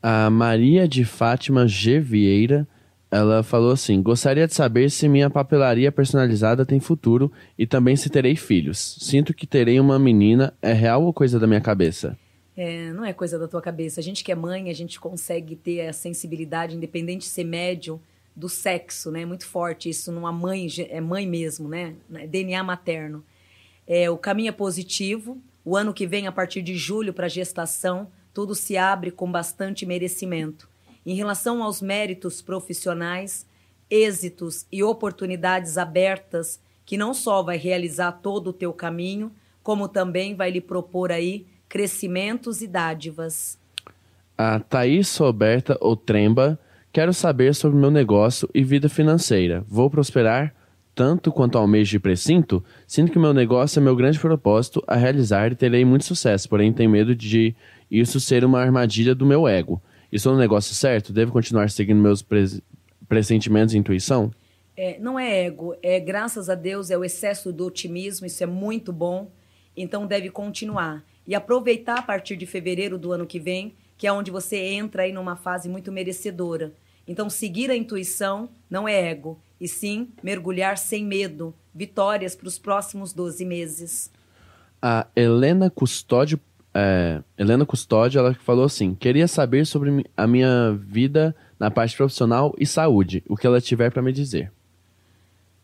A 0.02 0.30
Maria 0.30 0.88
de 0.88 1.04
Fátima 1.04 1.68
G. 1.68 2.00
Vieira, 2.00 2.68
ela 3.12 3.44
falou 3.44 3.72
assim: 3.72 4.02
Gostaria 4.02 4.48
de 4.48 4.54
saber 4.54 4.90
se 4.90 5.10
minha 5.10 5.30
papelaria 5.30 5.92
personalizada 5.92 6.66
tem 6.66 6.80
futuro 6.80 7.32
e 7.58 7.68
também 7.68 7.96
se 7.96 8.10
terei 8.10 8.36
filhos. 8.36 8.98
Sinto 9.02 9.34
que 9.34 9.46
terei 9.46 9.80
uma 9.80 10.00
menina, 10.00 10.54
é 10.62 10.72
real 10.72 11.04
ou 11.04 11.14
coisa 11.14 11.40
da 11.40 11.48
minha 11.48 11.60
cabeça? 11.60 12.18
É, 12.56 12.92
não 12.92 13.06
é 13.06 13.14
coisa 13.14 13.40
da 13.40 13.48
tua 13.48 13.62
cabeça. 13.62 14.00
A 14.00 14.04
gente 14.04 14.24
que 14.24 14.32
é 14.32 14.36
mãe, 14.36 14.70
a 14.70 14.74
gente 14.74 15.00
consegue 15.00 15.56
ter 15.56 15.88
a 15.88 15.94
sensibilidade, 15.94 16.76
independente 16.76 17.22
de 17.22 17.32
ser 17.32 17.46
médium, 17.46 18.00
do 18.40 18.48
sexo, 18.48 19.12
né? 19.12 19.26
Muito 19.26 19.46
forte 19.46 19.90
isso 19.90 20.14
numa 20.14 20.32
mãe, 20.32 20.66
é 20.90 21.02
mãe 21.02 21.28
mesmo, 21.28 21.68
né? 21.68 21.96
DNA 22.30 22.64
materno. 22.64 23.22
É, 23.86 24.10
o 24.10 24.18
caminho 24.18 24.48
é 24.48 24.54
positivo. 24.54 25.38
O 25.66 25.76
ano 25.76 25.94
que 25.94 26.08
vem, 26.08 26.26
a 26.26 26.32
partir 26.32 26.62
de 26.62 26.78
julho, 26.78 27.14
para 27.14 27.28
gestação, 27.28 28.08
tudo 28.34 28.56
se 28.56 28.78
abre 28.78 29.12
com 29.12 29.30
bastante 29.30 29.86
merecimento. 29.86 30.70
Em 31.06 31.16
relação 31.16 31.62
aos 31.62 31.82
méritos 31.82 32.42
profissionais, 32.42 33.46
êxitos 33.90 34.66
e 34.72 34.82
oportunidades 34.82 35.78
abertas, 35.78 36.62
que 36.86 36.96
não 36.96 37.14
só 37.14 37.44
vai 37.44 37.58
realizar 37.58 38.14
todo 38.14 38.52
o 38.52 38.54
teu 38.54 38.72
caminho, 38.72 39.34
como 39.62 39.90
também 39.90 40.34
vai 40.34 40.50
lhe 40.50 40.62
propor 40.62 41.12
aí 41.12 41.46
crescimentos 41.68 42.62
e 42.62 42.68
dádivas. 42.68 43.60
A 44.38 44.62
Thaís 44.62 45.18
Roberta 45.18 45.78
Otremba, 45.82 46.58
quero 46.92 47.14
saber 47.14 47.54
sobre 47.56 47.78
meu 47.78 47.92
negócio 47.92 48.50
e 48.54 48.64
vida 48.64 48.90
financeira. 48.90 49.64
Vou 49.68 49.90
prosperar 49.90 50.54
tanto 50.96 51.32
quanto 51.32 51.58
ao 51.58 51.68
mês 51.68 51.88
de 51.88 52.00
precinto? 52.00 52.64
Sinto 52.86 53.12
que 53.12 53.20
meu 53.20 53.34
negócio 53.34 53.80
é 53.80 53.84
meu 53.84 53.96
grande 53.96 54.20
propósito 54.20 54.84
a 54.86 54.96
realizar 54.96 55.52
e 55.52 55.56
terei 55.56 55.86
muito 55.86 56.04
sucesso, 56.06 56.50
porém 56.50 56.74
tenho 56.74 56.90
medo 56.90 57.16
de 57.16 57.56
isso 57.90 58.20
ser 58.20 58.44
uma 58.44 58.60
armadilha 58.60 59.16
do 59.16 59.26
meu 59.26 59.48
ego. 59.48 59.82
Estou 60.12 60.34
no 60.34 60.40
negócio 60.40 60.76
certo? 60.76 61.14
Devo 61.14 61.32
continuar 61.32 61.70
seguindo 61.70 62.02
meus 62.02 62.22
pres- 62.22 62.62
pressentimentos 63.08 63.74
e 63.74 63.78
intuição? 63.78 64.32
É, 64.76 64.98
não 65.00 65.20
é 65.20 65.46
ego, 65.46 65.76
é 65.84 66.00
graças 66.00 66.50
a 66.50 66.56
Deus, 66.56 66.90
é 66.90 66.98
o 66.98 67.04
excesso 67.04 67.52
do 67.52 67.66
otimismo, 67.66 68.26
isso 68.26 68.44
é 68.44 68.48
muito 68.48 68.94
bom, 68.94 69.30
então 69.76 70.08
deve 70.08 70.30
continuar. 70.30 71.04
E 71.28 71.36
aproveitar 71.36 72.00
a 72.00 72.02
partir 72.02 72.36
de 72.36 72.46
fevereiro 72.46 72.98
do 72.98 73.12
ano 73.12 73.26
que 73.26 73.40
vem, 73.40 73.74
que 74.00 74.08
é 74.08 74.14
onde 74.14 74.32
você 74.32 74.56
entra 74.56 75.04
aí 75.04 75.12
numa 75.12 75.36
fase 75.36 75.68
muito 75.68 75.92
merecedora. 75.92 76.74
Então, 77.06 77.30
seguir 77.30 77.70
a 77.70 77.76
intuição 77.76 78.50
não 78.70 78.88
é 78.88 79.10
ego, 79.10 79.38
e 79.60 79.68
sim 79.68 80.08
mergulhar 80.24 80.78
sem 80.78 81.04
medo, 81.04 81.54
vitórias 81.76 82.34
para 82.34 82.48
os 82.48 82.58
próximos 82.58 83.12
12 83.12 83.44
meses. 83.44 84.10
A 84.82 85.06
Helena 85.14 85.70
Custódio, 85.70 86.40
é, 86.74 87.22
Helena 87.38 87.66
Custódio, 87.66 88.20
ela 88.20 88.34
falou 88.36 88.64
assim: 88.64 88.96
queria 88.96 89.28
saber 89.28 89.66
sobre 89.66 90.06
a 90.16 90.26
minha 90.26 90.72
vida 90.80 91.36
na 91.60 91.70
parte 91.70 91.98
profissional 91.98 92.56
e 92.58 92.66
saúde, 92.66 93.22
o 93.28 93.36
que 93.36 93.46
ela 93.46 93.60
tiver 93.60 93.92
para 93.92 94.02
me 94.02 94.14
dizer. 94.14 94.50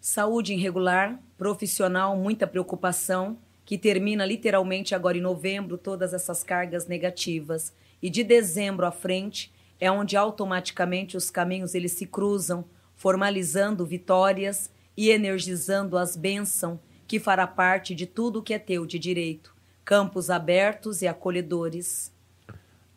Saúde 0.01 0.53
irregular, 0.53 1.17
profissional, 1.37 2.17
muita 2.17 2.45
preocupação, 2.45 3.37
que 3.63 3.77
termina 3.77 4.25
literalmente 4.25 4.93
agora 4.93 5.17
em 5.17 5.21
novembro 5.21 5.77
todas 5.77 6.13
essas 6.13 6.43
cargas 6.43 6.85
negativas. 6.85 7.73
E 8.05 8.09
de 8.11 8.23
dezembro 8.23 8.85
à 8.85 8.91
frente 8.91 9.51
é 9.79 9.89
onde 9.89 10.15
automaticamente 10.15 11.17
os 11.17 11.31
caminhos 11.31 11.73
eles 11.73 11.93
se 11.93 12.05
cruzam, 12.05 12.63
formalizando 12.95 13.83
vitórias 13.83 14.69
e 14.95 15.09
energizando 15.09 15.97
as 15.97 16.15
bênçãos 16.15 16.77
que 17.07 17.19
fará 17.19 17.47
parte 17.47 17.95
de 17.95 18.05
tudo 18.05 18.43
que 18.43 18.53
é 18.53 18.59
teu 18.59 18.85
de 18.85 18.99
direito. 18.99 19.55
Campos 19.83 20.29
abertos 20.29 21.01
e 21.01 21.07
acolhedores. 21.07 22.13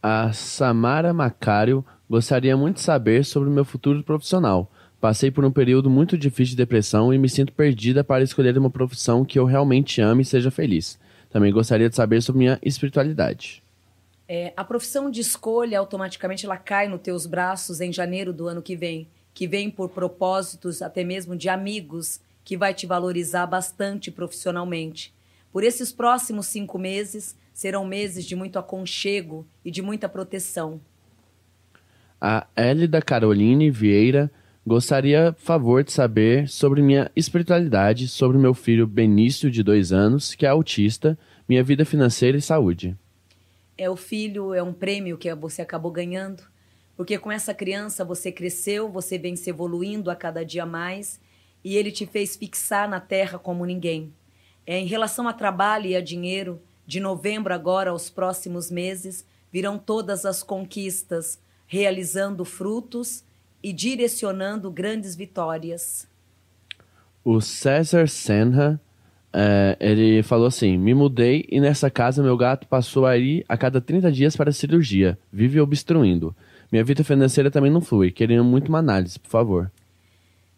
A 0.03 0.31
Samara 0.35 1.15
Macário 1.15 1.83
gostaria 2.07 2.55
muito 2.55 2.77
de 2.77 2.83
saber 2.83 3.25
sobre 3.25 3.49
o 3.49 3.53
meu 3.53 3.65
futuro 3.65 4.03
profissional. 4.03 4.71
Passei 5.01 5.31
por 5.31 5.43
um 5.43 5.51
período 5.51 5.89
muito 5.89 6.19
difícil 6.19 6.51
de 6.51 6.57
depressão 6.57 7.15
e 7.15 7.19
me 7.19 7.31
sinto 7.31 7.55
perdida 7.55 8.05
para 8.05 8.23
escolher 8.23 8.59
uma 8.59 8.69
profissão 8.69 9.25
que 9.25 9.39
eu 9.39 9.47
realmente 9.47 10.03
ame 10.03 10.21
e 10.21 10.27
seja 10.27 10.51
feliz. 10.51 10.99
Também 11.31 11.51
gostaria 11.51 11.89
de 11.89 11.97
saber 11.97 12.21
sobre 12.21 12.41
minha 12.41 12.59
espiritualidade. 12.63 13.67
É, 14.31 14.53
a 14.55 14.63
profissão 14.63 15.11
de 15.11 15.23
escolha 15.23 15.79
automaticamente 15.79 16.45
ela 16.45 16.59
cai 16.59 16.87
nos 16.87 17.01
teus 17.01 17.25
braços 17.25 17.81
em 17.81 17.91
janeiro 17.91 18.31
do 18.31 18.47
ano 18.47 18.61
que 18.61 18.77
vem, 18.77 19.09
que 19.33 19.47
vem 19.47 19.71
por 19.71 19.89
propósitos 19.89 20.83
até 20.83 21.03
mesmo 21.03 21.35
de 21.35 21.49
amigos 21.49 22.21
que 22.45 22.55
vai 22.55 22.75
te 22.75 22.87
valorizar 22.87 23.47
bastante 23.47 24.11
profissionalmente. 24.11 25.15
Por 25.51 25.65
esses 25.65 25.91
próximos 25.91 26.47
cinco 26.47 26.79
meses 26.79 27.35
serão 27.55 27.87
meses 27.87 28.27
de 28.27 28.37
muito 28.37 28.59
aconchego 28.59 29.47
e 29.65 29.71
de 29.71 29.81
muita 29.81 30.11
proteção. 30.11 30.79
A 32.21 32.47
Hélida 32.55 33.01
Caroline 33.01 33.71
Vieira 33.71 34.31
gostaria, 34.67 35.35
favor, 35.39 35.83
de 35.83 35.91
saber 35.91 36.49
sobre 36.49 36.83
minha 36.83 37.11
espiritualidade, 37.17 38.07
sobre 38.07 38.37
meu 38.37 38.53
filho 38.53 38.87
Benício, 38.87 39.51
de 39.51 39.63
dois 39.63 39.93
anos, 39.93 40.35
que 40.35 40.45
é 40.45 40.51
autista, 40.51 41.19
minha 41.49 41.63
vida 41.63 41.87
financeira 41.87 42.37
e 42.37 42.43
saúde. 42.43 42.95
É 43.79 43.89
o 43.89 43.97
filho, 43.97 44.53
é 44.53 44.63
um 44.63 44.73
prêmio 44.73 45.17
que 45.17 45.33
você 45.35 45.63
acabou 45.63 45.91
ganhando, 45.91 46.43
porque 46.97 47.17
com 47.17 47.31
essa 47.31 47.55
criança 47.55 48.05
você 48.05 48.33
cresceu, 48.33 48.91
você 48.91 49.17
vem 49.17 49.37
se 49.37 49.49
evoluindo 49.49 50.11
a 50.11 50.17
cada 50.17 50.45
dia 50.45 50.67
mais 50.67 51.21
e 51.65 51.77
ele 51.77 51.93
te 51.93 52.05
fez 52.05 52.35
fixar 52.37 52.89
na 52.89 53.01
terra 53.01 53.39
como 53.39 53.65
ninguém. 53.65 54.13
É, 54.67 54.79
em 54.79 54.87
relação 54.87 55.29
a 55.29 55.33
trabalho 55.33 55.87
e 55.87 55.97
a 55.97 56.01
dinheiro, 56.01 56.61
de 56.87 57.01
novembro 57.01 57.55
agora 57.55 57.91
aos 57.91 58.11
próximos 58.11 58.71
meses, 58.71 59.25
virão 59.53 59.79
todas 59.79 60.25
as 60.25 60.43
conquistas, 60.43 61.39
realizando 61.67 62.45
frutos 62.45 63.23
e 63.63 63.73
direcionando 63.73 64.71
grandes 64.71 65.15
vitórias. 65.15 66.07
O 67.25 67.41
César 67.41 68.09
Senra, 68.09 68.81
é, 69.41 69.77
ele 69.79 70.21
falou 70.25 70.49
assim: 70.49 70.77
Me 70.77 70.93
mudei 70.93 71.47
e 71.49 71.61
nessa 71.61 71.89
casa 71.89 72.25
meu 72.25 72.37
gato 72.37 72.67
passou 72.67 73.07
a 73.07 73.17
ir 73.17 73.45
a 73.49 73.57
cada 73.57 73.81
30 73.81 74.11
dias 74.11 74.37
para 74.37 74.51
cirurgia, 74.51 75.17
vive 75.33 75.61
obstruindo. 75.61 76.35
Minha 76.73 76.83
vida 76.83 77.05
financeira 77.05 77.49
também 77.49 77.71
não 77.71 77.81
flui, 77.81 78.11
querendo 78.11 78.43
muito 78.43 78.69
uma 78.69 78.81
análise, 78.81 79.17
por 79.17 79.31
favor. 79.31 79.71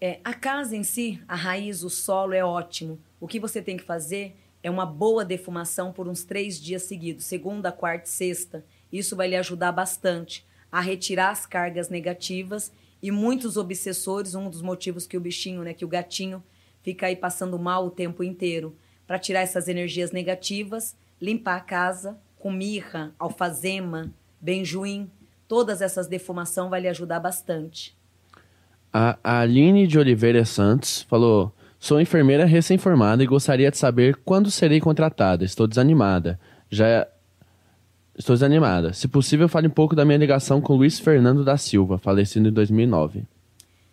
É, 0.01 0.19
a 0.25 0.33
casa 0.33 0.75
em 0.75 0.83
si, 0.83 1.21
a 1.29 1.37
raiz, 1.37 1.85
o 1.85 1.91
solo 1.91 2.33
é 2.33 2.43
ótimo. 2.43 2.99
O 3.21 3.29
que 3.29 3.39
você 3.39 3.61
tem 3.61 3.77
que 3.77 3.85
fazer 3.85 4.35
é 4.63 4.71
uma 4.71 4.87
boa 4.87 5.27
defumação 5.27 5.93
por 5.93 6.09
uns 6.09 6.25
três 6.25 6.59
dias 6.59 6.85
seguidos, 6.85 7.27
segunda, 7.27 7.71
quarta 7.71 8.07
e 8.07 8.11
sexta. 8.11 8.65
Isso 8.91 9.15
vai 9.15 9.29
lhe 9.29 9.37
ajudar 9.37 9.73
bastante 9.73 10.43
a 10.73 10.81
retirar 10.81 11.31
as 11.31 11.45
cargas 11.45 11.91
negativas 11.91 12.73
e 13.03 13.11
muitos 13.11 13.59
obsessores, 13.59 14.35
um 14.35 14.49
dos 14.49 14.63
motivos 14.63 15.07
que 15.07 15.19
o 15.19 15.21
bichinho, 15.21 15.63
né, 15.63 15.75
que 15.75 15.85
o 15.85 15.89
gatinho 15.89 16.43
fica 16.83 17.07
aí 17.07 17.17
passando 17.17 17.59
mal 17.59 17.87
o 17.87 17.91
tempo 17.91 18.23
inteiro, 18.23 18.75
para 19.07 19.19
tirar 19.19 19.41
essas 19.41 19.69
energias 19.69 20.13
negativas, 20.13 20.97
limpar 21.21 21.57
a 21.57 21.61
casa 21.61 22.19
com 22.39 22.51
mirra, 22.51 23.13
alfazema, 23.19 24.11
benjuim, 24.41 25.11
todas 25.47 25.83
essas 25.83 26.07
defumação 26.07 26.71
vai 26.71 26.81
lhe 26.81 26.89
ajudar 26.89 27.21
bastante. 27.21 27.97
A 28.93 29.19
Aline 29.23 29.87
de 29.87 29.99
Oliveira 29.99 30.45
Santos 30.45 31.03
falou: 31.03 31.53
Sou 31.79 32.01
enfermeira 32.01 32.45
recém-formada 32.45 33.23
e 33.23 33.27
gostaria 33.27 33.71
de 33.71 33.79
saber 33.79 34.17
quando 34.25 34.51
serei 34.51 34.81
contratada. 34.81 35.45
Estou 35.45 35.67
desanimada. 35.67 36.41
Já 36.69 37.07
Estou 38.21 38.37
desanimada. 38.37 38.93
Se 38.93 39.09
possível, 39.09 39.49
fale 39.49 39.67
um 39.67 39.71
pouco 39.71 39.97
da 39.97 40.05
minha 40.05 40.19
ligação 40.19 40.61
com 40.61 40.77
Luiz 40.77 41.01
Fernando 41.01 41.43
da 41.43 41.57
Silva, 41.57 41.97
falecido 41.97 42.49
em 42.49 42.53
2009. 42.53 43.25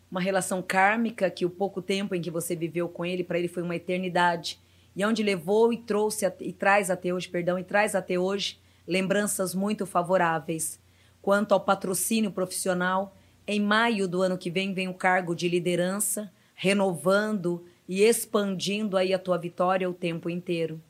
Uma 0.09 0.21
relação 0.21 0.61
kármica 0.61 1.29
que 1.29 1.45
o 1.45 1.49
pouco 1.49 1.81
tempo 1.81 2.15
em 2.15 2.21
que 2.21 2.31
você 2.31 2.55
viveu 2.55 2.87
com 2.87 3.05
ele, 3.05 3.23
para 3.23 3.37
ele 3.37 3.47
foi 3.47 3.61
uma 3.61 3.75
eternidade. 3.75 4.59
E 4.95 5.05
onde 5.05 5.21
levou 5.21 5.71
e 5.73 5.77
trouxe 5.77 6.25
e 6.39 6.53
traz 6.53 6.89
até 6.89 7.13
hoje, 7.13 7.27
perdão, 7.27 7.59
e 7.59 7.63
traz 7.63 7.93
até 7.93 8.17
hoje 8.17 8.59
lembranças 8.87 9.53
muito 9.53 9.85
favoráveis. 9.85 10.79
Quanto 11.21 11.51
ao 11.51 11.59
patrocínio 11.59 12.31
profissional, 12.31 13.15
em 13.45 13.59
maio 13.59 14.07
do 14.07 14.21
ano 14.21 14.37
que 14.37 14.49
vem 14.49 14.73
vem 14.73 14.87
o 14.87 14.93
cargo 14.93 15.35
de 15.35 15.49
liderança, 15.49 16.31
renovando 16.55 17.65
e 17.87 18.01
expandindo 18.01 18.97
aí 18.97 19.13
a 19.13 19.19
tua 19.19 19.37
vitória 19.37 19.89
o 19.89 19.93
tempo 19.93 20.29
inteiro. 20.29 20.81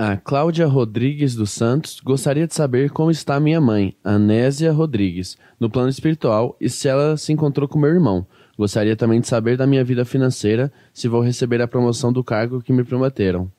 A 0.00 0.16
Cláudia 0.16 0.64
Rodrigues 0.64 1.34
dos 1.34 1.50
Santos 1.50 1.98
gostaria 1.98 2.46
de 2.46 2.54
saber 2.54 2.88
como 2.88 3.10
está 3.10 3.40
minha 3.40 3.60
mãe, 3.60 3.96
Anésia 4.04 4.70
Rodrigues, 4.70 5.36
no 5.58 5.68
plano 5.68 5.88
espiritual 5.88 6.56
e 6.60 6.70
se 6.70 6.86
ela 6.86 7.16
se 7.16 7.32
encontrou 7.32 7.68
com 7.68 7.80
meu 7.80 7.90
irmão. 7.90 8.24
Gostaria 8.56 8.94
também 8.94 9.20
de 9.20 9.26
saber 9.26 9.56
da 9.56 9.66
minha 9.66 9.82
vida 9.82 10.04
financeira, 10.04 10.72
se 10.94 11.08
vou 11.08 11.20
receber 11.20 11.60
a 11.60 11.66
promoção 11.66 12.12
do 12.12 12.22
cargo 12.22 12.62
que 12.62 12.72
me 12.72 12.84
prometeram. 12.84 13.50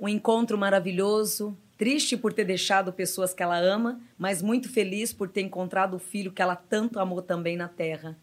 Um 0.00 0.08
encontro 0.08 0.56
maravilhoso, 0.56 1.54
triste 1.76 2.16
por 2.16 2.32
ter 2.32 2.46
deixado 2.46 2.90
pessoas 2.90 3.34
que 3.34 3.42
ela 3.42 3.58
ama, 3.58 4.00
mas 4.16 4.40
muito 4.40 4.70
feliz 4.70 5.12
por 5.12 5.28
ter 5.28 5.42
encontrado 5.42 5.92
o 5.92 5.98
filho 5.98 6.32
que 6.32 6.40
ela 6.40 6.56
tanto 6.56 6.98
amou 6.98 7.20
também 7.20 7.54
na 7.54 7.68
Terra. 7.68 8.16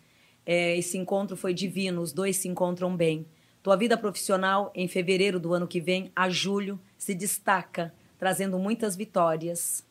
É, 0.44 0.76
esse 0.76 0.98
encontro 0.98 1.38
foi 1.38 1.54
divino, 1.54 2.02
os 2.02 2.12
dois 2.12 2.38
se 2.38 2.48
encontram 2.48 2.98
bem. 2.98 3.28
Tua 3.62 3.76
vida 3.76 3.98
profissional, 3.98 4.72
em 4.74 4.88
fevereiro 4.88 5.40
do 5.40 5.54
ano 5.54 5.68
que 5.68 5.82
vem, 5.82 6.12
a 6.16 6.30
julho, 6.30 6.80
se 6.98 7.14
destaca, 7.14 7.94
trazendo 8.18 8.58
muitas 8.58 8.96
vitórias. 8.96 9.86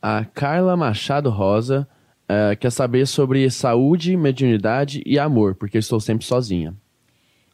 A 0.00 0.24
Carla 0.24 0.74
Machado 0.76 1.28
Rosa 1.28 1.86
uh, 2.24 2.56
quer 2.58 2.72
saber 2.72 3.06
sobre 3.06 3.50
saúde, 3.50 4.16
mediunidade 4.16 5.02
e 5.04 5.18
amor, 5.18 5.54
porque 5.54 5.76
estou 5.76 6.00
sempre 6.00 6.24
sozinha. 6.24 6.74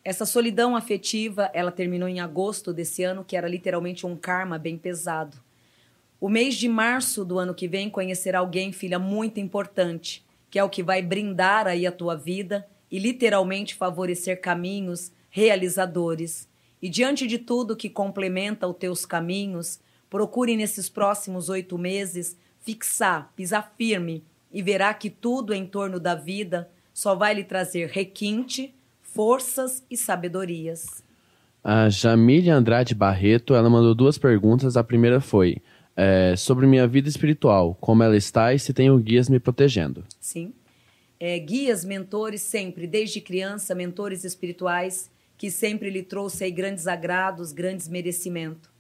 Essa 0.05 0.25
solidão 0.25 0.77
afetiva, 0.77 1.51
ela 1.53 1.73
terminou 1.73 2.09
em 2.09 2.21
agosto 2.21 2.73
desse 2.73 3.03
ano, 3.03 3.25
que 3.25 3.37
era 3.37 3.49
literalmente 3.49 4.07
um 4.07 4.15
karma 4.15 4.57
bem 4.57 4.79
pesado. 4.79 5.37
O 6.21 6.29
mês 6.29 6.55
de 6.55 6.69
março 6.69 7.25
do 7.25 7.37
ano 7.41 7.53
que 7.53 7.67
vem 7.67 7.91
conhecerá 7.91 8.39
alguém, 8.39 8.71
filha, 8.71 9.01
muito 9.01 9.41
importante, 9.41 10.25
que 10.49 10.61
é 10.61 10.63
o 10.63 10.71
que 10.71 10.85
vai 10.85 11.03
brindar 11.03 11.67
aí 11.67 11.85
a 11.85 11.91
tua 11.91 12.15
vida 12.15 12.65
e 12.89 13.01
literalmente 13.01 13.75
favorecer 13.75 14.41
caminhos 14.41 15.11
realizadores. 15.37 16.49
E 16.81 16.89
diante 16.89 17.27
de 17.27 17.37
tudo 17.37 17.77
que 17.77 17.91
complementa 17.91 18.67
os 18.67 18.75
teus 18.75 19.05
caminhos, 19.05 19.79
procure 20.09 20.57
nesses 20.57 20.89
próximos 20.89 21.51
oito 21.51 21.77
meses 21.77 22.39
fixar, 22.61 23.31
pisar 23.37 23.75
firme 23.77 24.25
e 24.51 24.63
verá 24.63 24.95
que 24.95 25.11
tudo 25.11 25.53
em 25.53 25.67
torno 25.67 26.01
da 26.01 26.15
vida 26.15 26.71
só 26.95 27.15
vai 27.15 27.35
lhe 27.35 27.45
trazer 27.45 27.91
requinte, 27.91 28.75
forças 29.03 29.85
e 29.91 29.97
sabedorias. 29.97 31.05
A 31.63 31.91
Jamília 31.91 32.55
Andrade 32.55 32.95
Barreto, 32.95 33.55
ela 33.55 33.69
mandou 33.69 33.95
duas 33.95 34.17
perguntas. 34.17 34.75
A 34.75 34.83
primeira 34.83 35.21
foi 35.21 35.59
é, 35.95 36.35
sobre 36.35 36.67
minha 36.67 36.87
vida 36.89 37.11
espiritual, 37.11 37.77
como 37.79 38.03
ela 38.03 38.17
está 38.17 38.55
e 38.55 38.59
se 38.59 38.73
tenho 38.73 38.97
guias 38.97 39.29
me 39.29 39.39
protegendo. 39.39 40.03
Sim. 40.19 40.55
É, 41.21 41.39
guias, 41.39 41.85
mentores 41.85 42.41
sempre, 42.41 42.87
desde 42.87 43.21
criança, 43.21 43.75
mentores 43.75 44.25
espirituais 44.25 45.11
que 45.37 45.51
sempre 45.51 45.91
lhe 45.91 46.03
trouxe 46.03 46.45
aí 46.45 46.51
grandes 46.51 46.87
agrados, 46.87 47.53
grandes 47.53 47.89
merecimentos. 47.89 48.71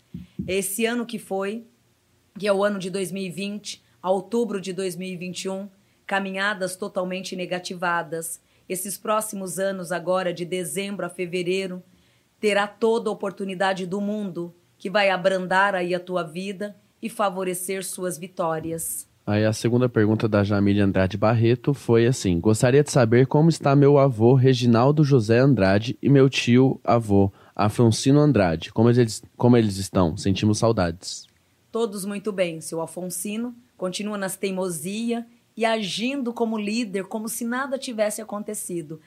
Esse 0.46 0.86
ano 0.86 1.04
que 1.04 1.18
foi, 1.18 1.66
que 2.38 2.46
é 2.46 2.52
o 2.52 2.64
ano 2.64 2.78
de 2.78 2.90
2020, 2.90 3.82
a 4.02 4.10
outubro 4.10 4.60
de 4.60 4.72
2021, 4.72 5.68
caminhadas 6.06 6.76
totalmente 6.76 7.34
negativadas. 7.34 8.40
Esses 8.68 8.96
próximos 8.96 9.58
anos, 9.58 9.90
agora 9.92 10.32
de 10.32 10.44
dezembro 10.44 11.04
a 11.04 11.08
fevereiro, 11.08 11.82
terá 12.38 12.66
toda 12.66 13.10
a 13.10 13.12
oportunidade 13.12 13.86
do 13.86 14.00
mundo 14.00 14.54
que 14.78 14.90
vai 14.90 15.10
abrandar 15.10 15.74
aí 15.74 15.94
a 15.94 16.00
tua 16.00 16.22
vida 16.22 16.76
e 17.00 17.08
favorecer 17.08 17.84
suas 17.84 18.18
vitórias. 18.18 19.08
Aí 19.26 19.44
a 19.44 19.52
segunda 19.52 19.88
pergunta 19.88 20.28
da 20.28 20.44
Jamília 20.44 20.84
Andrade 20.84 21.18
Barreto 21.18 21.74
foi 21.74 22.06
assim: 22.06 22.38
Gostaria 22.38 22.84
de 22.84 22.92
saber 22.92 23.26
como 23.26 23.48
está 23.48 23.74
meu 23.74 23.98
avô 23.98 24.34
Reginaldo 24.34 25.02
José 25.02 25.40
Andrade 25.40 25.98
e 26.00 26.08
meu 26.08 26.30
tio 26.30 26.80
avô 26.84 27.32
Afroncino 27.54 28.20
Andrade. 28.20 28.72
Como 28.72 28.88
eles, 28.88 29.24
como 29.36 29.56
eles 29.56 29.78
estão? 29.78 30.16
Sentimos 30.16 30.58
saudades. 30.58 31.26
Todos 31.72 32.04
muito 32.04 32.30
bem. 32.30 32.60
Seu 32.60 32.80
Afonsino 32.80 33.52
continua 33.76 34.16
nas 34.16 34.36
teimosia 34.36 35.26
e 35.56 35.64
agindo 35.64 36.32
como 36.32 36.56
líder, 36.56 37.06
como 37.06 37.28
se 37.28 37.44
nada 37.44 37.76
tivesse 37.76 38.22
acontecido. 38.22 39.00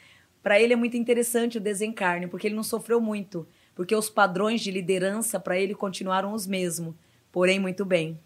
Para 0.43 0.59
ele 0.59 0.73
é 0.73 0.75
muito 0.75 0.97
interessante 0.97 1.57
o 1.57 1.61
desencarne, 1.61 2.27
porque 2.27 2.47
ele 2.47 2.55
não 2.55 2.63
sofreu 2.63 2.99
muito, 2.99 3.47
porque 3.73 3.95
os 3.95 4.09
padrões 4.09 4.59
de 4.59 4.69
liderança 4.69 5.39
para 5.39 5.57
ele 5.57 5.73
continuaram 5.73 6.33
os 6.33 6.45
mesmos. 6.45 6.93
Porém, 7.31 7.57
muito 7.57 7.85
bem. 7.85 8.19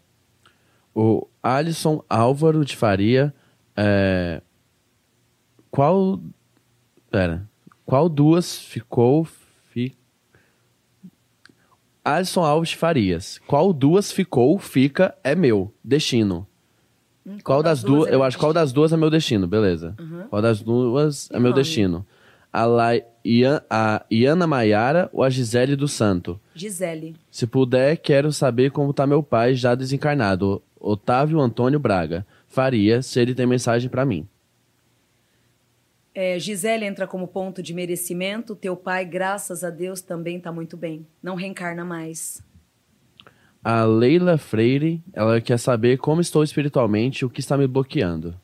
O 0.94 1.26
Alisson 1.42 2.02
Álvaro 2.08 2.64
de 2.64 2.76
Faria. 2.76 3.34
É... 3.76 4.40
Qual. 5.70 6.20
Pera. 7.10 7.48
Qual 7.84 8.08
duas 8.08 8.58
ficou. 8.58 9.24
Fi... 9.70 9.96
Alisson 12.04 12.42
Alves 12.44 12.72
Farias. 12.72 13.40
Qual 13.46 13.72
duas 13.72 14.12
ficou, 14.12 14.58
fica, 14.58 15.16
é 15.24 15.34
meu. 15.34 15.72
Destino. 15.82 16.46
Hum, 17.26 17.38
Qual 17.42 17.62
das 17.62 17.82
duas? 17.82 18.10
é 18.10 18.14
Eu 18.14 18.22
acho 18.22 18.38
qual 18.38 18.52
das 18.52 18.70
duas 18.72 18.92
é 18.92 18.96
meu 18.96 19.08
destino, 19.08 19.46
beleza. 19.46 19.96
Qual 20.28 20.42
das 20.42 20.60
duas 20.60 21.30
é 21.30 21.38
meu 21.38 21.50
nome? 21.50 21.62
destino? 21.62 22.06
A, 22.52 22.66
La... 22.66 22.90
Ian... 23.24 23.62
a 23.70 24.04
Iana 24.10 24.46
Maiara 24.46 25.08
ou 25.12 25.22
a 25.22 25.30
Gisele 25.30 25.74
do 25.74 25.88
Santo? 25.88 26.38
Gisele. 26.54 27.16
Se 27.30 27.46
puder, 27.46 27.96
quero 27.96 28.30
saber 28.30 28.70
como 28.70 28.92
tá 28.92 29.06
meu 29.06 29.22
pai 29.22 29.54
já 29.54 29.74
desencarnado, 29.74 30.62
Otávio 30.84 31.40
Antônio 31.40 31.80
Braga. 31.80 32.26
Faria 32.46 33.00
se 33.00 33.18
ele 33.18 33.34
tem 33.34 33.46
mensagem 33.46 33.88
pra 33.88 34.04
mim. 34.04 34.28
É, 36.14 36.38
Gisele 36.38 36.84
entra 36.84 37.06
como 37.06 37.26
ponto 37.26 37.62
de 37.62 37.72
merecimento. 37.72 38.54
Teu 38.54 38.76
pai, 38.76 39.04
graças 39.04 39.64
a 39.64 39.70
Deus, 39.70 40.02
também 40.02 40.36
está 40.36 40.52
muito 40.52 40.76
bem. 40.76 41.06
Não 41.22 41.34
reencarna 41.34 41.84
mais. 41.84 42.42
A 43.64 43.84
Leila 43.84 44.36
Freire, 44.36 45.02
ela 45.14 45.40
quer 45.40 45.58
saber 45.58 45.96
como 45.96 46.20
estou 46.20 46.44
espiritualmente, 46.44 47.24
o 47.24 47.30
que 47.30 47.40
está 47.40 47.56
me 47.56 47.66
bloqueando. 47.66 48.38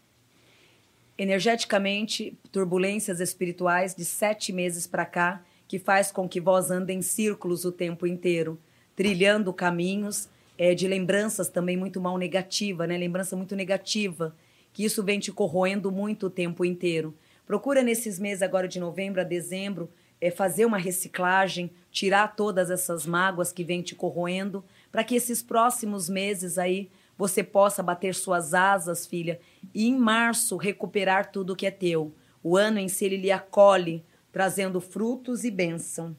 Energeticamente, 1.16 2.36
turbulências 2.50 3.20
espirituais 3.20 3.94
de 3.94 4.06
sete 4.06 4.50
meses 4.50 4.86
para 4.86 5.04
cá, 5.04 5.42
que 5.68 5.78
faz 5.78 6.10
com 6.10 6.26
que 6.26 6.40
vós 6.40 6.70
andem 6.70 6.98
em 6.98 7.02
círculos 7.02 7.66
o 7.66 7.70
tempo 7.70 8.06
inteiro, 8.06 8.58
trilhando 8.96 9.52
caminhos 9.52 10.28
é, 10.62 10.74
de 10.74 10.86
lembranças 10.86 11.48
também 11.48 11.74
muito 11.74 11.98
mal 12.02 12.18
negativa, 12.18 12.86
né? 12.86 12.98
Lembrança 12.98 13.34
muito 13.34 13.56
negativa, 13.56 14.36
que 14.74 14.84
isso 14.84 15.02
vem 15.02 15.18
te 15.18 15.32
corroendo 15.32 15.90
muito 15.90 16.26
o 16.26 16.30
tempo 16.30 16.66
inteiro. 16.66 17.16
Procura 17.46 17.82
nesses 17.82 18.18
meses 18.18 18.42
agora 18.42 18.68
de 18.68 18.78
novembro 18.78 19.22
a 19.22 19.24
dezembro 19.24 19.88
é, 20.20 20.30
fazer 20.30 20.66
uma 20.66 20.76
reciclagem, 20.76 21.70
tirar 21.90 22.36
todas 22.36 22.70
essas 22.70 23.06
mágoas 23.06 23.50
que 23.50 23.64
vêm 23.64 23.80
te 23.80 23.94
corroendo, 23.94 24.62
para 24.92 25.02
que 25.02 25.14
esses 25.14 25.40
próximos 25.40 26.10
meses 26.10 26.58
aí 26.58 26.90
você 27.16 27.42
possa 27.42 27.82
bater 27.82 28.14
suas 28.14 28.52
asas, 28.52 29.06
filha, 29.06 29.40
e 29.74 29.88
em 29.88 29.96
março 29.96 30.58
recuperar 30.58 31.32
tudo 31.32 31.56
que 31.56 31.64
é 31.64 31.70
teu. 31.70 32.14
O 32.42 32.54
ano 32.54 32.78
em 32.78 32.88
si 32.88 33.06
ele 33.06 33.16
lhe 33.16 33.32
acolhe, 33.32 34.04
trazendo 34.30 34.78
frutos 34.78 35.42
e 35.42 35.50
bênção. 35.50 36.14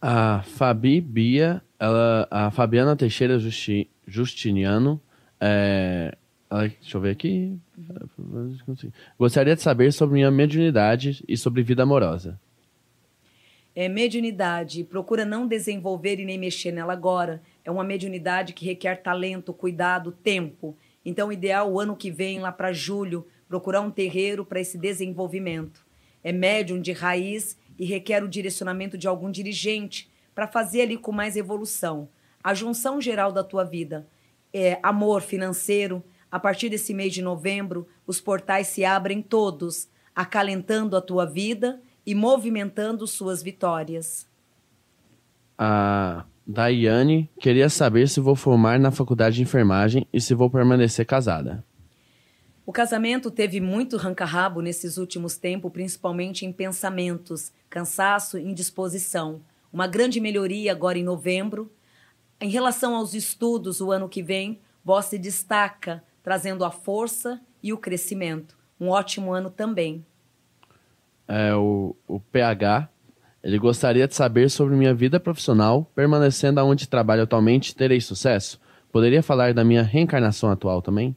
A 0.00 0.42
Fabi 0.42 1.00
Bia, 1.00 1.62
ela, 1.78 2.26
a 2.30 2.50
Fabiana 2.50 2.96
Teixeira 2.96 3.38
Justi, 3.38 3.88
Justiniano, 4.06 5.00
é, 5.38 6.16
ela- 6.50 6.68
deixa 6.68 6.96
eu 6.96 7.00
ver 7.00 7.10
aqui. 7.10 7.58
Gostaria 9.18 9.54
de 9.54 9.62
saber 9.62 9.92
sobre 9.92 10.14
minha 10.14 10.30
mediunidade 10.30 11.22
e 11.28 11.36
sobre 11.36 11.62
vida 11.62 11.82
amorosa. 11.82 12.40
É 13.74 13.88
mediunidade, 13.88 14.82
procura 14.84 15.24
não 15.24 15.46
desenvolver 15.46 16.18
e 16.18 16.24
nem 16.24 16.38
mexer 16.38 16.72
nela 16.72 16.92
agora. 16.92 17.40
É 17.64 17.70
uma 17.70 17.84
mediunidade 17.84 18.52
que 18.52 18.64
requer 18.64 18.96
talento, 18.96 19.52
cuidado, 19.52 20.10
tempo. 20.10 20.76
Então, 21.04 21.30
ideal, 21.32 21.70
o 21.72 21.78
ano 21.78 21.94
que 21.94 22.10
vem, 22.10 22.40
lá 22.40 22.50
para 22.50 22.72
julho, 22.72 23.26
procurar 23.48 23.80
um 23.80 23.90
terreiro 23.90 24.44
para 24.44 24.60
esse 24.60 24.76
desenvolvimento. 24.76 25.86
É 26.22 26.32
médium 26.32 26.80
de 26.80 26.92
raiz 26.92 27.56
e 27.80 27.86
requer 27.86 28.22
o 28.22 28.28
direcionamento 28.28 28.98
de 28.98 29.08
algum 29.08 29.30
dirigente 29.30 30.10
para 30.34 30.46
fazer 30.46 30.82
ali 30.82 30.98
com 30.98 31.10
mais 31.10 31.34
evolução. 31.34 32.10
A 32.44 32.52
junção 32.52 33.00
geral 33.00 33.32
da 33.32 33.42
tua 33.42 33.64
vida 33.64 34.06
é 34.52 34.78
amor 34.82 35.22
financeiro. 35.22 36.04
A 36.30 36.38
partir 36.38 36.68
desse 36.68 36.92
mês 36.92 37.14
de 37.14 37.22
novembro, 37.22 37.88
os 38.06 38.20
portais 38.20 38.66
se 38.66 38.84
abrem 38.84 39.22
todos, 39.22 39.88
acalentando 40.14 40.94
a 40.94 41.00
tua 41.00 41.24
vida 41.24 41.80
e 42.04 42.14
movimentando 42.14 43.06
suas 43.06 43.42
vitórias. 43.42 44.28
A 45.56 46.26
Daiane 46.46 47.30
queria 47.40 47.70
saber 47.70 48.08
se 48.08 48.20
vou 48.20 48.34
formar 48.36 48.78
na 48.78 48.90
faculdade 48.90 49.36
de 49.36 49.42
enfermagem 49.42 50.06
e 50.12 50.20
se 50.20 50.34
vou 50.34 50.50
permanecer 50.50 51.06
casada. 51.06 51.64
O 52.70 52.72
casamento 52.72 53.32
teve 53.32 53.60
muito 53.60 53.96
ranca-rabo 53.96 54.60
nesses 54.60 54.96
últimos 54.96 55.36
tempos, 55.36 55.72
principalmente 55.72 56.46
em 56.46 56.52
pensamentos, 56.52 57.50
cansaço 57.68 58.38
e 58.38 58.48
indisposição. 58.48 59.40
Uma 59.72 59.88
grande 59.88 60.20
melhoria 60.20 60.70
agora 60.70 60.96
em 60.96 61.02
novembro. 61.02 61.68
Em 62.40 62.48
relação 62.48 62.94
aos 62.94 63.12
estudos, 63.12 63.80
o 63.80 63.90
ano 63.90 64.08
que 64.08 64.22
vem, 64.22 64.60
vós 64.84 65.06
se 65.06 65.18
destaca, 65.18 66.00
trazendo 66.22 66.64
a 66.64 66.70
força 66.70 67.40
e 67.60 67.72
o 67.72 67.76
crescimento. 67.76 68.56
Um 68.80 68.90
ótimo 68.90 69.32
ano 69.32 69.50
também. 69.50 70.06
É, 71.26 71.52
o, 71.52 71.96
o 72.06 72.20
PH, 72.20 72.88
ele 73.42 73.58
gostaria 73.58 74.06
de 74.06 74.14
saber 74.14 74.48
sobre 74.48 74.76
minha 74.76 74.94
vida 74.94 75.18
profissional, 75.18 75.90
permanecendo 75.92 76.60
aonde 76.60 76.88
trabalho 76.88 77.24
atualmente, 77.24 77.74
terei 77.74 78.00
sucesso? 78.00 78.60
Poderia 78.92 79.24
falar 79.24 79.52
da 79.52 79.64
minha 79.64 79.82
reencarnação 79.82 80.52
atual 80.52 80.80
também? 80.80 81.16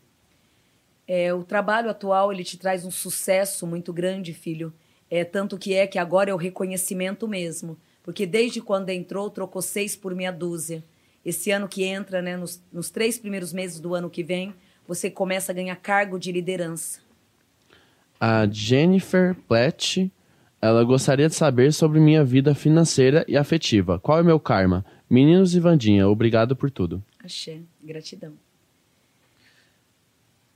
É, 1.07 1.33
o 1.33 1.43
trabalho 1.43 1.89
atual 1.89 2.31
ele 2.31 2.43
te 2.43 2.57
traz 2.57 2.85
um 2.85 2.91
sucesso 2.91 3.67
muito 3.67 3.91
grande, 3.91 4.33
filho. 4.33 4.73
É 5.09 5.23
tanto 5.23 5.57
que 5.57 5.73
é 5.73 5.85
que 5.85 5.99
agora 5.99 6.31
é 6.31 6.33
o 6.33 6.37
reconhecimento 6.37 7.27
mesmo, 7.27 7.77
porque 8.01 8.25
desde 8.25 8.61
quando 8.61 8.89
entrou 8.89 9.29
trocou 9.29 9.61
seis 9.61 9.95
por 9.95 10.15
meia 10.15 10.31
dúzia. 10.31 10.83
Esse 11.25 11.51
ano 11.51 11.67
que 11.67 11.83
entra, 11.83 12.21
né, 12.21 12.35
nos, 12.35 12.61
nos 12.71 12.89
três 12.89 13.17
primeiros 13.17 13.53
meses 13.53 13.79
do 13.79 13.95
ano 13.95 14.09
que 14.09 14.23
vem, 14.23 14.53
você 14.87 15.09
começa 15.09 15.51
a 15.51 15.55
ganhar 15.55 15.75
cargo 15.77 16.19
de 16.19 16.31
liderança. 16.31 16.99
A 18.19 18.47
Jennifer 18.49 19.35
Platt, 19.47 20.11
ela 20.61 20.83
gostaria 20.83 21.27
de 21.27 21.35
saber 21.35 21.73
sobre 21.73 21.99
minha 21.99 22.23
vida 22.23 22.55
financeira 22.55 23.25
e 23.27 23.37
afetiva. 23.37 23.99
Qual 23.99 24.19
é 24.19 24.23
meu 24.23 24.39
karma? 24.39 24.85
Meninos 25.09 25.55
e 25.55 25.59
Vandinha, 25.59 26.07
obrigado 26.07 26.55
por 26.55 26.71
tudo. 26.71 27.03
Axé, 27.19 27.59
gratidão. 27.81 28.33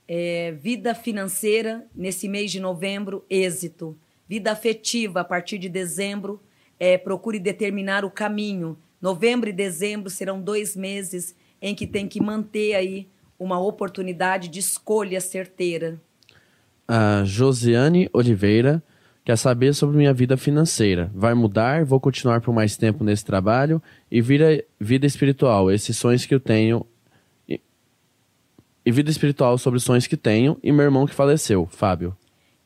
É, 0.08 0.52
vida 0.52 0.94
financeira, 0.94 1.86
nesse 1.94 2.28
mês 2.28 2.50
de 2.50 2.58
novembro, 2.58 3.24
êxito. 3.28 3.94
Vida 4.26 4.50
afetiva, 4.50 5.20
a 5.20 5.24
partir 5.24 5.58
de 5.58 5.68
dezembro, 5.68 6.40
é, 6.80 6.96
procure 6.96 7.38
determinar 7.38 8.04
o 8.04 8.10
caminho. 8.10 8.78
Novembro 9.00 9.50
e 9.50 9.52
dezembro 9.52 10.08
serão 10.08 10.40
dois 10.40 10.74
meses 10.74 11.36
em 11.60 11.74
que 11.74 11.86
tem 11.86 12.08
que 12.08 12.22
manter 12.22 12.74
aí 12.74 13.06
uma 13.38 13.60
oportunidade 13.60 14.48
de 14.48 14.58
escolha 14.58 15.20
certeira. 15.20 16.00
A 16.86 17.22
Josiane 17.24 18.08
Oliveira 18.12 18.82
quer 19.24 19.36
saber 19.36 19.74
sobre 19.74 19.98
minha 19.98 20.14
vida 20.14 20.38
financeira. 20.38 21.10
Vai 21.14 21.34
mudar? 21.34 21.84
Vou 21.84 22.00
continuar 22.00 22.40
por 22.40 22.54
mais 22.54 22.78
tempo 22.78 23.04
nesse 23.04 23.24
trabalho? 23.24 23.82
E 24.10 24.22
vida, 24.22 24.64
vida 24.80 25.06
espiritual, 25.06 25.70
esses 25.70 25.96
sonhos 25.96 26.24
que 26.24 26.34
eu 26.34 26.40
tenho. 26.40 26.86
E, 28.88 28.92
vida 28.92 29.10
espiritual 29.10 29.58
sobre 29.58 29.76
os 29.76 29.84
sonhos 29.84 30.06
que 30.06 30.16
tenho. 30.16 30.56
E 30.62 30.72
meu 30.72 30.82
irmão 30.84 31.04
que 31.06 31.14
faleceu, 31.14 31.66
Fábio. 31.66 32.16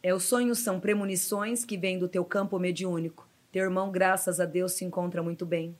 É, 0.02 0.14
os 0.14 0.22
sonhos 0.22 0.58
são 0.60 0.78
premonições 0.78 1.64
que 1.64 1.76
vêm 1.76 1.98
do 1.98 2.06
teu 2.08 2.24
campo 2.24 2.58
mediúnico. 2.60 3.26
Teu 3.50 3.64
irmão, 3.64 3.90
graças 3.90 4.38
a 4.38 4.44
Deus, 4.44 4.72
se 4.72 4.84
encontra 4.84 5.22
muito 5.22 5.44
bem. 5.44 5.74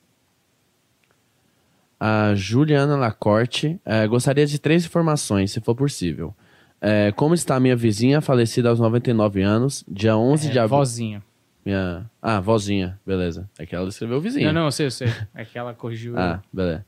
A 1.98 2.34
Juliana 2.34 2.96
Lacorte 2.96 3.80
eh, 3.84 4.06
gostaria 4.08 4.44
de 4.44 4.58
três 4.58 4.84
informações, 4.84 5.52
se 5.52 5.60
for 5.60 5.74
possível. 5.76 6.34
Eh, 6.80 7.12
como 7.12 7.34
está 7.34 7.54
a 7.54 7.60
minha 7.60 7.76
vizinha 7.76 8.20
falecida 8.20 8.68
aos 8.68 8.80
99 8.80 9.40
anos, 9.42 9.84
dia 9.88 10.16
11 10.16 10.50
de 10.50 10.58
É, 10.58 10.60
abril? 10.60 10.78
vozinha. 10.78 11.22
Minha... 11.64 12.10
Ah, 12.20 12.40
vozinha, 12.40 12.98
beleza. 13.06 13.48
É 13.56 13.64
que 13.64 13.76
ela 13.76 13.88
escreveu 13.88 14.20
vizinha. 14.20 14.48
Não, 14.52 14.62
não, 14.62 14.66
eu 14.66 14.72
sei, 14.72 14.86
eu 14.86 14.90
sei. 14.90 15.06
É 15.32 15.44
que 15.44 15.56
ela 15.56 15.72
corrigiu. 15.72 16.18
Ah, 16.18 16.42
beleza. 16.52 16.84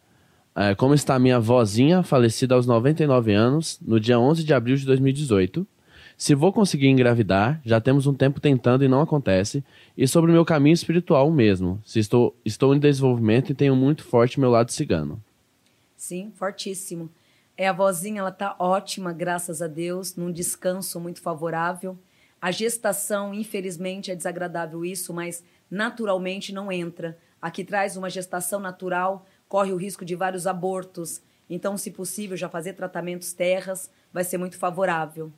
É, 0.57 0.75
como 0.75 0.95
está 0.95 1.19
minha 1.19 1.41
vozinha, 1.41 2.03
falecida 2.03 2.55
aos 2.55 2.67
99 2.67 3.33
anos, 3.33 3.79
no 3.83 3.99
dia 3.99 4.19
11 4.19 4.45
de 4.45 4.55
abril 4.55 4.77
de 4.77 4.87
2018? 4.87 5.67
Se 6.17 6.35
vou 6.35 6.53
conseguir 6.53 6.87
engravidar, 6.87 7.61
já 7.65 7.81
temos 7.81 8.07
um 8.07 8.15
tempo 8.15 8.41
tentando 8.41 8.85
e 8.85 8.89
não 8.89 9.01
acontece. 9.01 9.65
E 9.97 10.07
sobre 10.07 10.31
o 10.31 10.35
meu 10.35 10.45
caminho 10.45 10.75
espiritual 10.75 11.29
mesmo. 11.31 11.83
Se 11.85 11.99
estou, 11.99 12.37
estou 12.45 12.75
em 12.75 12.79
desenvolvimento 12.79 13.51
e 13.51 13.55
tenho 13.55 13.75
muito 13.75 14.05
forte 14.05 14.39
meu 14.39 14.51
lado 14.51 14.71
cigano. 14.71 15.21
Sim, 15.97 16.31
fortíssimo. 16.37 17.11
É 17.57 17.67
a 17.67 17.73
vozinha, 17.73 18.21
ela 18.21 18.31
tá 18.31 18.55
ótima, 18.59 19.13
graças 19.13 19.61
a 19.61 19.67
Deus, 19.67 20.15
num 20.15 20.31
descanso 20.31 21.01
muito 21.01 21.21
favorável. 21.21 21.99
A 22.41 22.51
gestação, 22.51 23.35
infelizmente, 23.35 24.11
é 24.11 24.15
desagradável 24.15 24.85
isso, 24.85 25.13
mas 25.13 25.43
naturalmente 25.71 26.53
não 26.53 26.71
entra. 26.71 27.19
Aqui 27.41 27.65
traz 27.65 27.97
uma 27.97 28.09
gestação 28.09 28.61
natural, 28.61 29.27
corre 29.55 29.73
o 29.73 29.77
risco 29.77 30.05
de 30.05 30.17
vários 30.17 30.49
abortos. 30.49 31.23
Então, 31.49 31.79
se 31.79 31.93
possível, 31.93 32.37
já 32.37 32.49
fazer 32.49 32.73
tratamentos 32.73 33.33
terras 33.33 33.89
vai 34.13 34.25
ser 34.25 34.37
muito 34.37 34.59
favorável. 34.59 35.31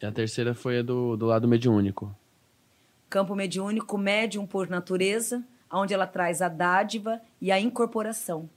E 0.00 0.06
a 0.06 0.10
terceira 0.10 0.54
foi 0.54 0.78
a 0.78 0.82
do, 0.82 1.18
do 1.18 1.26
lado 1.26 1.46
mediúnico. 1.46 2.16
Campo 3.10 3.34
mediúnico, 3.34 3.98
médium 3.98 4.46
por 4.46 4.70
natureza, 4.70 5.44
onde 5.70 5.92
ela 5.92 6.06
traz 6.06 6.40
a 6.40 6.48
dádiva 6.48 7.20
e 7.42 7.52
a 7.52 7.60
incorporação. 7.60 8.48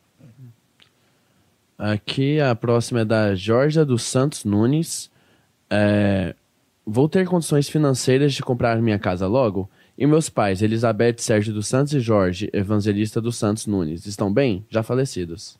Aqui 1.78 2.40
a 2.40 2.56
próxima 2.56 3.02
é 3.02 3.06
da 3.06 3.36
Georgia 3.36 3.84
dos 3.84 4.04
Santos 4.04 4.46
Nunes. 4.46 5.12
É, 5.70 6.34
vou 6.86 7.10
ter 7.10 7.28
condições 7.28 7.68
financeiras 7.68 8.34
de 8.34 8.42
comprar 8.42 8.82
minha 8.82 8.98
casa 8.98 9.28
logo? 9.28 9.70
E 9.96 10.08
meus 10.08 10.28
pais, 10.28 10.64
Elizabeth 10.64 11.18
Sérgio 11.20 11.54
dos 11.54 11.68
Santos 11.68 11.94
e 11.94 12.00
Jorge, 12.00 12.50
evangelista 12.52 13.22
dos 13.22 13.38
Santos 13.38 13.68
Nunes, 13.68 14.08
estão 14.08 14.34
bem? 14.34 14.66
Já 14.68 14.82
falecidos. 14.82 15.60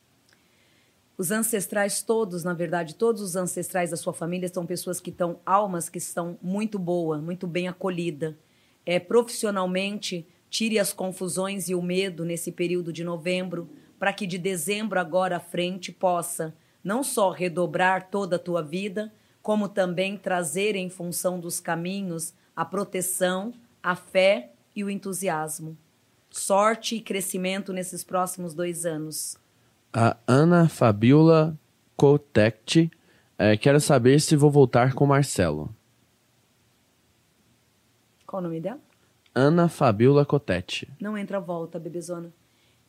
Os 1.16 1.30
ancestrais 1.30 2.02
todos, 2.02 2.44
na 2.44 2.56
verdade, 2.56 2.96
todos 2.96 3.22
os 3.22 3.36
ancestrais 3.36 3.92
da 3.92 3.96
sua 3.96 4.12
família 4.12 4.50
são 4.52 4.66
pessoas 4.66 5.00
que 5.00 5.12
estão, 5.12 5.40
almas 5.46 5.88
que 5.88 6.00
estão 6.00 6.40
muito 6.42 6.80
boa, 6.80 7.20
muito 7.20 7.46
bem 7.46 7.68
acolhida. 7.68 8.36
É, 8.84 9.00
profissionalmente, 9.00 10.26
tire 10.50 10.80
as 10.80 10.92
confusões 10.92 11.70
e 11.70 11.76
o 11.76 11.82
medo 11.82 12.26
nesse 12.26 12.52
período 12.52 12.92
de 12.92 13.04
novembro, 13.04 13.70
para 14.00 14.12
que 14.12 14.26
de 14.26 14.40
dezembro 14.40 15.00
agora 15.00 15.38
à 15.38 15.40
frente 15.40 15.92
possa 15.92 16.56
não 16.84 17.04
só 17.04 17.30
redobrar 17.30 18.10
toda 18.10 18.38
a 18.38 18.40
tua 18.40 18.64
vida, 18.64 19.14
como 19.44 19.70
também 19.70 20.18
trazer 20.18 20.76
em 20.76 20.90
função 20.90 21.40
dos 21.40 21.60
caminhos 21.60 22.34
a 22.56 22.66
proteção, 22.66 23.54
a 23.84 23.96
fé 23.96 24.54
e 24.74 24.84
o 24.84 24.90
entusiasmo. 24.90 25.78
Sorte 26.32 26.96
e 26.96 27.02
crescimento 27.02 27.74
nesses 27.74 28.04
próximos 28.04 28.54
dois 28.54 28.86
anos. 28.86 29.38
A 29.92 30.18
Ana 30.26 30.68
Fabiola 30.70 31.60
Cotect 31.96 32.90
é, 33.38 33.58
quero 33.58 33.80
saber 33.80 34.22
se 34.22 34.36
vou 34.36 34.50
voltar 34.50 34.94
com 34.94 35.06
Marcelo. 35.06 35.76
Qual 38.26 38.40
o 38.40 38.44
nome 38.44 38.60
dela? 38.60 38.80
Ana 39.36 39.68
Fabiola 39.68 40.26
Cotete. 40.26 40.90
Não 41.00 41.18
entra 41.18 41.38
a 41.38 41.42
volta, 41.42 41.78
bebezona. 41.78 42.34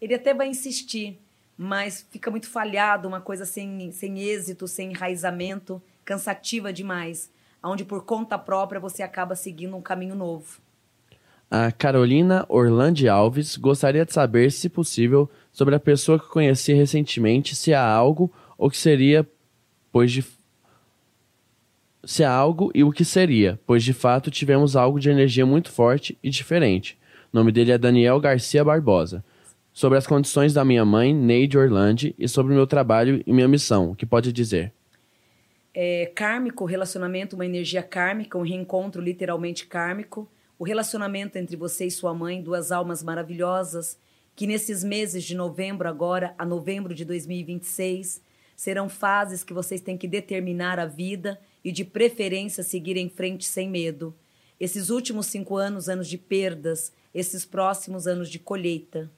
Ele 0.00 0.14
até 0.14 0.32
vai 0.32 0.48
insistir, 0.48 1.20
mas 1.56 2.06
fica 2.10 2.30
muito 2.30 2.48
falhado, 2.48 3.08
uma 3.08 3.20
coisa 3.20 3.44
sem, 3.44 3.90
sem 3.92 4.20
êxito, 4.20 4.68
sem 4.68 4.90
enraizamento, 4.90 5.82
cansativa 6.04 6.72
demais, 6.72 7.30
onde 7.62 7.84
por 7.84 8.04
conta 8.04 8.38
própria 8.38 8.80
você 8.80 9.02
acaba 9.02 9.34
seguindo 9.34 9.76
um 9.76 9.82
caminho 9.82 10.14
novo. 10.14 10.60
A 11.50 11.70
Carolina 11.70 12.44
Orlandi 12.48 13.08
Alves 13.08 13.56
gostaria 13.56 14.04
de 14.04 14.12
saber, 14.12 14.50
se 14.50 14.68
possível, 14.68 15.30
sobre 15.52 15.74
a 15.74 15.80
pessoa 15.80 16.18
que 16.18 16.28
conheci 16.28 16.72
recentemente, 16.72 17.54
se 17.54 17.72
há 17.72 17.84
algo 17.84 18.32
ou 18.58 18.70
que 18.70 18.76
seria, 18.76 19.26
pois 19.92 20.10
de 20.10 20.24
se 22.06 22.22
há 22.22 22.30
algo 22.30 22.70
e 22.74 22.84
o 22.84 22.92
que 22.92 23.04
seria, 23.04 23.58
pois 23.66 23.82
de 23.82 23.92
fato 23.92 24.30
tivemos 24.30 24.76
algo 24.76 25.00
de 25.00 25.08
energia 25.08 25.46
muito 25.46 25.70
forte 25.70 26.18
e 26.22 26.28
diferente. 26.28 26.98
O 27.32 27.36
nome 27.36 27.50
dele 27.50 27.72
é 27.72 27.78
Daniel 27.78 28.20
Garcia 28.20 28.62
Barbosa. 28.62 29.24
Sobre 29.72 29.98
as 29.98 30.06
condições 30.06 30.52
da 30.54 30.64
minha 30.64 30.84
mãe, 30.84 31.12
Neide 31.12 31.58
Orlandi, 31.58 32.14
e 32.18 32.28
sobre 32.28 32.52
o 32.52 32.56
meu 32.56 32.66
trabalho 32.66 33.22
e 33.26 33.32
minha 33.32 33.48
missão, 33.48 33.90
o 33.90 33.96
que 33.96 34.06
pode 34.06 34.32
dizer? 34.32 34.72
É, 35.74 36.12
kármico, 36.14 36.64
relacionamento, 36.64 37.34
uma 37.34 37.44
energia 37.44 37.82
kármica, 37.82 38.38
um 38.38 38.42
reencontro 38.42 39.02
literalmente 39.02 39.66
kármico. 39.66 40.28
O 40.58 40.64
relacionamento 40.64 41.36
entre 41.36 41.56
você 41.56 41.86
e 41.86 41.90
sua 41.90 42.14
mãe, 42.14 42.42
duas 42.42 42.70
almas 42.70 43.02
maravilhosas, 43.02 43.98
que 44.36 44.46
nesses 44.46 44.84
meses 44.84 45.24
de 45.24 45.34
novembro 45.34 45.88
agora 45.88 46.34
a 46.38 46.44
novembro 46.44 46.94
de 46.94 47.04
2026 47.04 48.22
serão 48.56 48.88
fases 48.88 49.42
que 49.42 49.52
vocês 49.52 49.80
têm 49.80 49.98
que 49.98 50.06
determinar 50.06 50.78
a 50.78 50.86
vida 50.86 51.40
e 51.64 51.72
de 51.72 51.84
preferência 51.84 52.62
seguir 52.62 52.96
em 52.96 53.08
frente 53.08 53.44
sem 53.44 53.68
medo. 53.68 54.14
Esses 54.58 54.90
últimos 54.90 55.26
cinco 55.26 55.56
anos, 55.56 55.88
anos 55.88 56.08
de 56.08 56.16
perdas, 56.16 56.92
esses 57.12 57.44
próximos 57.44 58.06
anos 58.06 58.30
de 58.30 58.38
colheita. 58.38 59.10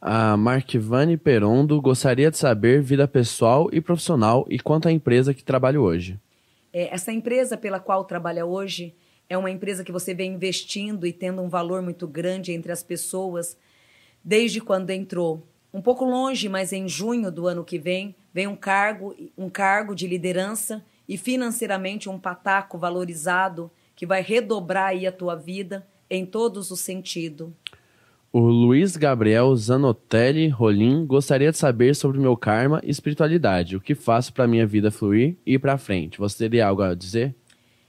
A 0.00 0.36
Marquivane 0.36 1.16
Perondo 1.16 1.80
gostaria 1.80 2.30
de 2.30 2.36
saber 2.36 2.82
vida 2.82 3.08
pessoal 3.08 3.68
e 3.72 3.80
profissional 3.80 4.46
e 4.48 4.58
quanto 4.58 4.86
à 4.86 4.92
empresa 4.92 5.34
que 5.34 5.42
trabalha 5.42 5.80
hoje. 5.80 6.20
É, 6.72 6.94
essa 6.94 7.10
empresa 7.10 7.56
pela 7.56 7.80
qual 7.80 8.04
trabalha 8.04 8.44
hoje 8.46 8.94
é 9.28 9.36
uma 9.36 9.50
empresa 9.50 9.84
que 9.84 9.92
você 9.92 10.14
vem 10.14 10.34
investindo 10.34 11.06
e 11.06 11.12
tendo 11.12 11.42
um 11.42 11.48
valor 11.48 11.82
muito 11.82 12.06
grande 12.06 12.52
entre 12.52 12.72
as 12.72 12.82
pessoas 12.82 13.56
desde 14.24 14.60
quando 14.60 14.90
entrou. 14.90 15.46
Um 15.72 15.80
pouco 15.82 16.04
longe, 16.04 16.48
mas 16.48 16.72
em 16.72 16.88
junho 16.88 17.30
do 17.30 17.46
ano 17.46 17.64
que 17.64 17.78
vem, 17.78 18.14
vem 18.32 18.46
um 18.46 18.56
cargo, 18.56 19.14
um 19.36 19.48
cargo 19.48 19.94
de 19.94 20.06
liderança 20.06 20.84
e 21.08 21.16
financeiramente 21.18 22.08
um 22.08 22.18
pataco 22.18 22.78
valorizado 22.78 23.70
que 23.94 24.06
vai 24.06 24.22
redobrar 24.22 24.88
aí 24.88 25.06
a 25.06 25.12
tua 25.12 25.34
vida 25.34 25.86
em 26.08 26.24
todos 26.24 26.70
os 26.70 26.80
sentidos. 26.80 27.50
O 28.32 28.40
Luiz 28.40 28.96
Gabriel 28.96 29.54
Zanotelli 29.56 30.48
Rolim 30.48 31.06
gostaria 31.06 31.50
de 31.50 31.56
saber 31.56 31.94
sobre 31.96 32.18
meu 32.18 32.36
karma 32.36 32.80
e 32.84 32.90
espiritualidade. 32.90 33.76
O 33.76 33.80
que 33.80 33.94
faço 33.94 34.32
para 34.32 34.46
minha 34.46 34.66
vida 34.66 34.90
fluir 34.90 35.36
e 35.46 35.54
ir 35.54 35.58
para 35.58 35.78
frente? 35.78 36.18
Você 36.18 36.38
teria 36.38 36.66
algo 36.66 36.82
a 36.82 36.94
dizer? 36.94 37.34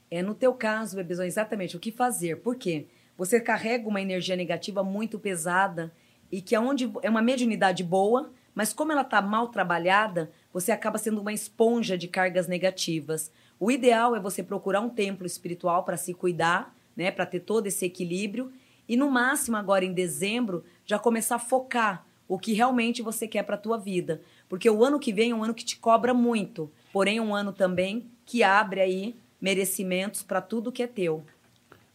É 0.09 0.21
no 0.21 0.33
teu 0.33 0.53
caso, 0.53 0.95
bebezão, 0.95 1.25
exatamente 1.25 1.75
o 1.75 1.79
que 1.79 1.91
fazer. 1.91 2.37
Por 2.37 2.55
quê? 2.55 2.87
Você 3.17 3.39
carrega 3.39 3.87
uma 3.87 4.01
energia 4.01 4.35
negativa 4.35 4.83
muito 4.83 5.19
pesada 5.19 5.91
e 6.31 6.41
que 6.41 6.55
é 6.55 6.59
onde 6.59 6.91
é 7.01 7.09
uma 7.09 7.21
mediunidade 7.21 7.83
boa, 7.83 8.31
mas 8.53 8.73
como 8.73 8.91
ela 8.91 9.01
está 9.01 9.21
mal 9.21 9.49
trabalhada, 9.49 10.31
você 10.53 10.71
acaba 10.71 10.97
sendo 10.97 11.21
uma 11.21 11.33
esponja 11.33 11.97
de 11.97 12.07
cargas 12.07 12.47
negativas. 12.47 13.31
O 13.59 13.71
ideal 13.71 14.15
é 14.15 14.19
você 14.19 14.43
procurar 14.43 14.81
um 14.81 14.89
templo 14.89 15.25
espiritual 15.25 15.83
para 15.83 15.97
se 15.97 16.13
cuidar, 16.13 16.75
né, 16.95 17.11
para 17.11 17.25
ter 17.25 17.41
todo 17.41 17.67
esse 17.67 17.85
equilíbrio 17.85 18.51
e 18.87 18.95
no 18.95 19.09
máximo 19.09 19.57
agora 19.57 19.83
em 19.83 19.93
dezembro 19.93 20.63
já 20.85 20.97
começar 20.97 21.35
a 21.35 21.39
focar 21.39 22.05
o 22.27 22.37
que 22.37 22.53
realmente 22.53 23.01
você 23.01 23.27
quer 23.27 23.43
para 23.43 23.55
a 23.55 23.59
tua 23.59 23.77
vida, 23.77 24.21
porque 24.49 24.69
o 24.69 24.83
ano 24.83 24.99
que 24.99 25.13
vem 25.13 25.31
é 25.31 25.35
um 25.35 25.43
ano 25.43 25.53
que 25.53 25.63
te 25.63 25.77
cobra 25.77 26.13
muito, 26.13 26.69
porém 26.91 27.17
é 27.17 27.21
um 27.21 27.33
ano 27.33 27.53
também 27.53 28.05
que 28.25 28.43
abre 28.43 28.81
aí 28.81 29.15
merecimentos 29.41 30.23
para 30.23 30.41
tudo 30.41 30.71
que 30.71 30.83
é 30.83 30.87
teu. 30.87 31.23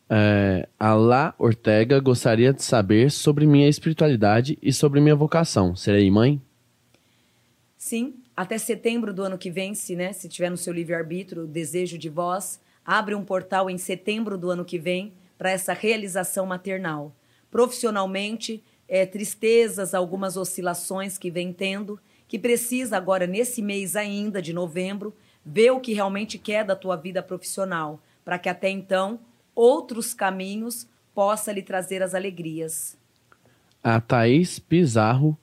É, 0.09 0.69
a 0.79 0.95
Lá 0.95 1.35
Ortega 1.39 1.99
gostaria 1.99 2.53
de 2.53 2.63
saber 2.63 3.11
sobre 3.11 3.47
minha 3.47 3.69
espiritualidade 3.69 4.59
e 4.61 4.73
sobre 4.73 5.01
minha 5.01 5.17
vocação. 5.17 5.75
Serei 5.75 6.11
mãe? 6.11 6.41
Sim, 7.79 8.15
até 8.37 8.59
setembro 8.59 9.13
do 9.13 9.23
ano 9.23 9.39
que 9.39 9.51
vem, 9.51 9.75
se, 9.75 9.97
né, 9.97 10.13
se 10.13 10.29
tiver 10.29 10.51
no 10.51 10.57
seu 10.57 10.73
livre-arbítrio 10.73 11.45
o 11.45 11.49
desejo 11.49 11.99
de 11.99 12.09
vós, 12.09 12.61
abre 12.85 13.15
um 13.15 13.25
portal 13.25 13.71
em 13.71 13.79
setembro 13.79 14.37
do 14.37 14.51
ano 14.51 14.65
que 14.65 14.79
vem 14.79 15.13
para 15.39 15.51
essa 15.51 15.73
realização 15.73 16.47
maternal. 16.47 17.15
Profissionalmente, 17.51 18.63
é, 18.87 19.07
tristezas, 19.07 19.95
algumas 19.95 20.37
oscilações 20.37 21.17
que 21.17 21.31
vem 21.31 21.53
tendo, 21.53 21.99
que 22.29 22.39
precisa 22.39 22.97
agora, 22.97 23.27
nesse 23.27 23.61
mês 23.63 23.97
ainda 23.97 24.41
de 24.41 24.53
novembro, 24.53 25.15
ver 25.45 25.71
o 25.71 25.81
que 25.81 25.93
realmente 25.93 26.39
quer 26.39 26.65
da 26.65 26.77
tua 26.77 26.97
vida 26.97 27.23
profissional, 27.23 28.01
para 28.25 28.39
que 28.39 28.49
até 28.49 28.69
então 28.69 29.19
outros 29.55 30.15
caminhos 30.15 30.89
possa 31.15 31.53
lhe 31.53 31.63
trazer 31.63 32.03
as 32.03 32.15
alegrias. 32.15 32.97
A 33.83 34.01
Thaís 34.01 34.59
Pizarro 34.59 35.37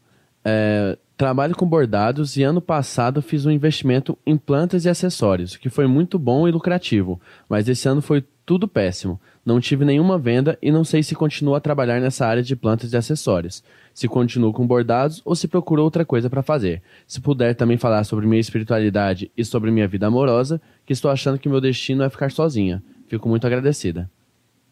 é, 0.44 0.98
Trabalho 1.20 1.54
com 1.54 1.68
bordados 1.68 2.38
e 2.38 2.44
ano 2.44 2.62
passado 2.62 3.22
fiz 3.22 3.46
um 3.46 3.52
investimento 3.52 4.18
em 4.26 4.38
plantas 4.38 4.86
e 4.86 4.90
acessórios, 4.90 5.58
que 5.58 5.70
foi 5.70 5.86
muito 5.86 6.18
bom 6.18 6.48
e 6.48 6.52
lucrativo, 6.52 7.20
mas 7.50 7.68
esse 7.68 7.90
ano 7.90 8.02
foi 8.02 8.24
tudo 8.46 8.70
péssimo. 8.70 9.20
Não 9.50 9.60
tive 9.60 9.84
nenhuma 9.84 10.20
venda 10.20 10.60
e 10.62 10.72
não 10.72 10.84
sei 10.84 11.02
se 11.02 11.16
continuo 11.16 11.56
a 11.56 11.60
trabalhar 11.60 12.00
nessa 12.00 12.24
área 12.24 12.44
de 12.44 12.56
plantas 12.56 12.94
e 12.94 12.98
acessórios. 12.98 13.64
Se 13.96 14.08
continuo 14.08 14.54
com 14.54 14.68
bordados 14.68 15.24
ou 15.26 15.36
se 15.36 15.48
procuro 15.48 15.82
outra 15.82 16.06
coisa 16.06 16.30
para 16.30 16.44
fazer. 16.44 16.84
Se 17.08 17.20
puder 17.20 17.56
também 17.56 17.76
falar 17.76 18.04
sobre 18.04 18.28
minha 18.28 18.40
espiritualidade 18.40 19.32
e 19.36 19.44
sobre 19.44 19.72
minha 19.72 19.88
vida 19.88 20.06
amorosa, 20.06 20.62
que 20.86 20.94
estou 20.94 21.10
achando 21.10 21.40
que 21.40 21.50
meu 21.50 21.60
destino 21.60 22.04
é 22.04 22.10
ficar 22.12 22.30
sozinha. 22.30 22.84
Fico 23.08 23.28
muito 23.28 23.48
agradecida. 23.48 24.08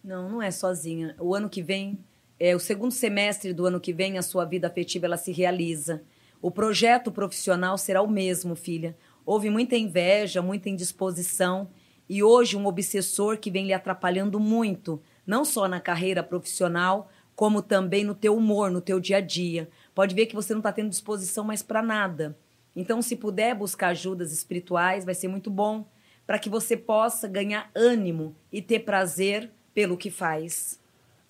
Não, 0.04 0.30
não 0.30 0.44
é 0.44 0.52
sozinha. 0.52 1.16
O 1.20 1.34
ano 1.34 1.50
que 1.50 1.64
vem, 1.64 1.98
é 2.40 2.56
o 2.56 2.60
segundo 2.60 2.92
semestre 2.92 3.54
do 3.54 3.66
ano 3.66 3.80
que 3.80 3.92
vem, 3.92 4.20
a 4.20 4.22
sua 4.22 4.46
vida 4.46 4.68
afetiva 4.68 5.08
ela 5.08 5.18
se 5.18 5.32
realiza. 5.32 6.04
O 6.40 6.52
projeto 6.52 7.12
profissional 7.12 7.80
será 7.80 8.04
o 8.04 8.08
mesmo, 8.08 8.56
filha. 8.56 8.96
Houve 9.26 9.50
muita 9.50 9.76
inveja, 9.76 10.40
muita 10.40 10.70
indisposição 10.70 11.68
e 12.10 12.24
hoje 12.24 12.56
um 12.56 12.66
obsessor 12.66 13.38
que 13.38 13.52
vem 13.52 13.66
lhe 13.66 13.74
atrapalhando 13.74 14.40
muito, 14.40 15.02
não 15.26 15.44
só 15.44 15.68
na 15.68 15.80
carreira 15.80 16.24
profissional, 16.24 17.10
como 17.36 17.62
também 17.62 18.04
no 18.04 18.16
teu 18.16 18.36
humor, 18.36 18.72
no 18.72 18.82
teu 18.82 19.00
dia 19.00 19.18
a 19.18 19.22
dia. 19.22 19.70
Pode 19.94 20.16
ver 20.16 20.26
que 20.26 20.36
você 20.36 20.54
não 20.54 20.60
está 20.60 20.72
tendo 20.72 20.90
disposição 20.90 21.44
mais 21.44 21.62
para 21.62 21.82
nada. 21.82 22.38
Então, 22.76 23.02
se 23.02 23.16
puder 23.16 23.56
buscar 23.56 23.90
ajudas 23.90 24.32
espirituais, 24.32 25.04
vai 25.04 25.14
ser 25.14 25.28
muito 25.28 25.50
bom 25.50 25.86
para 26.26 26.40
que 26.40 26.50
você 26.50 26.78
possa 26.78 27.28
ganhar 27.28 27.72
ânimo 27.76 28.36
e 28.52 28.62
ter 28.62 28.80
prazer 28.80 29.50
pelo 29.74 29.98
que 29.98 30.12
faz. 30.12 30.80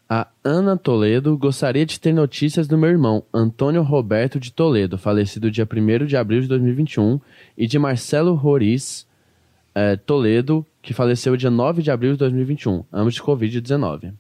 A 0.10 0.28
Ana 0.44 0.78
Toledo 0.78 1.38
gostaria 1.38 1.86
de 1.86 2.00
ter 2.00 2.14
notícias 2.14 2.68
do 2.68 2.78
meu 2.78 2.90
irmão, 2.90 3.24
Antônio 3.34 3.82
Roberto 3.82 4.40
de 4.40 4.54
Toledo, 4.54 4.98
falecido 4.98 5.52
dia 5.52 5.68
1 5.70 6.06
de 6.06 6.16
abril 6.16 6.42
de 6.42 6.48
2021, 6.48 7.20
e 7.58 7.68
de 7.68 7.78
Marcelo 7.78 8.34
Roriz 8.34 9.07
é, 9.78 9.96
Toledo, 9.96 10.66
que 10.82 10.92
faleceu 10.92 11.38
dia 11.38 11.52
9 11.52 11.84
de 11.84 11.92
abril 11.92 12.14
de 12.14 12.18
2021, 12.18 12.84
ambos 12.92 13.14
de 13.14 13.22
Covid-19. 13.22 14.12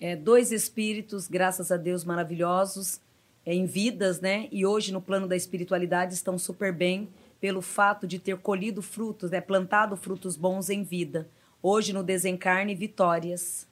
É, 0.00 0.16
dois 0.16 0.50
espíritos, 0.50 1.28
graças 1.28 1.70
a 1.70 1.76
Deus, 1.76 2.06
maravilhosos, 2.06 3.02
é, 3.44 3.52
em 3.54 3.66
vidas, 3.66 4.22
né? 4.22 4.48
E 4.50 4.64
hoje, 4.64 4.94
no 4.94 5.02
plano 5.02 5.28
da 5.28 5.36
espiritualidade, 5.36 6.14
estão 6.14 6.38
super 6.38 6.72
bem 6.72 7.10
pelo 7.38 7.60
fato 7.60 8.06
de 8.06 8.18
ter 8.18 8.38
colhido 8.38 8.80
frutos, 8.80 9.30
né? 9.30 9.42
plantado 9.42 9.94
frutos 9.94 10.38
bons 10.38 10.70
em 10.70 10.82
vida. 10.82 11.28
Hoje, 11.62 11.92
no 11.92 12.02
desencarne, 12.02 12.74
vitórias. 12.74 13.68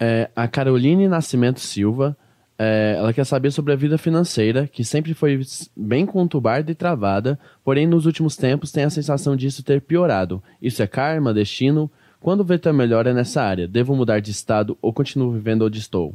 É, 0.00 0.30
a 0.34 0.48
Caroline 0.48 1.06
Nascimento 1.06 1.60
Silva 1.60 2.16
É, 2.58 2.96
ela 2.98 3.12
quer 3.12 3.24
saber 3.24 3.52
sobre 3.52 3.72
a 3.72 3.76
vida 3.76 3.96
financeira, 3.96 4.66
que 4.66 4.82
sempre 4.82 5.14
foi 5.14 5.40
bem 5.76 6.04
conturbada 6.04 6.70
e 6.70 6.74
travada, 6.74 7.38
porém 7.62 7.86
nos 7.86 8.04
últimos 8.04 8.36
tempos 8.36 8.72
tem 8.72 8.82
a 8.82 8.90
sensação 8.90 9.36
disso 9.36 9.62
ter 9.62 9.80
piorado. 9.80 10.42
Isso 10.60 10.82
é 10.82 10.86
karma, 10.86 11.32
destino? 11.32 11.88
Quando 12.20 12.44
vê 12.44 12.58
tua 12.58 12.72
melhora 12.72 13.14
nessa 13.14 13.42
área? 13.42 13.68
Devo 13.68 13.94
mudar 13.94 14.18
de 14.18 14.32
estado 14.32 14.76
ou 14.82 14.92
continuo 14.92 15.30
vivendo 15.30 15.66
onde 15.66 15.78
estou? 15.78 16.14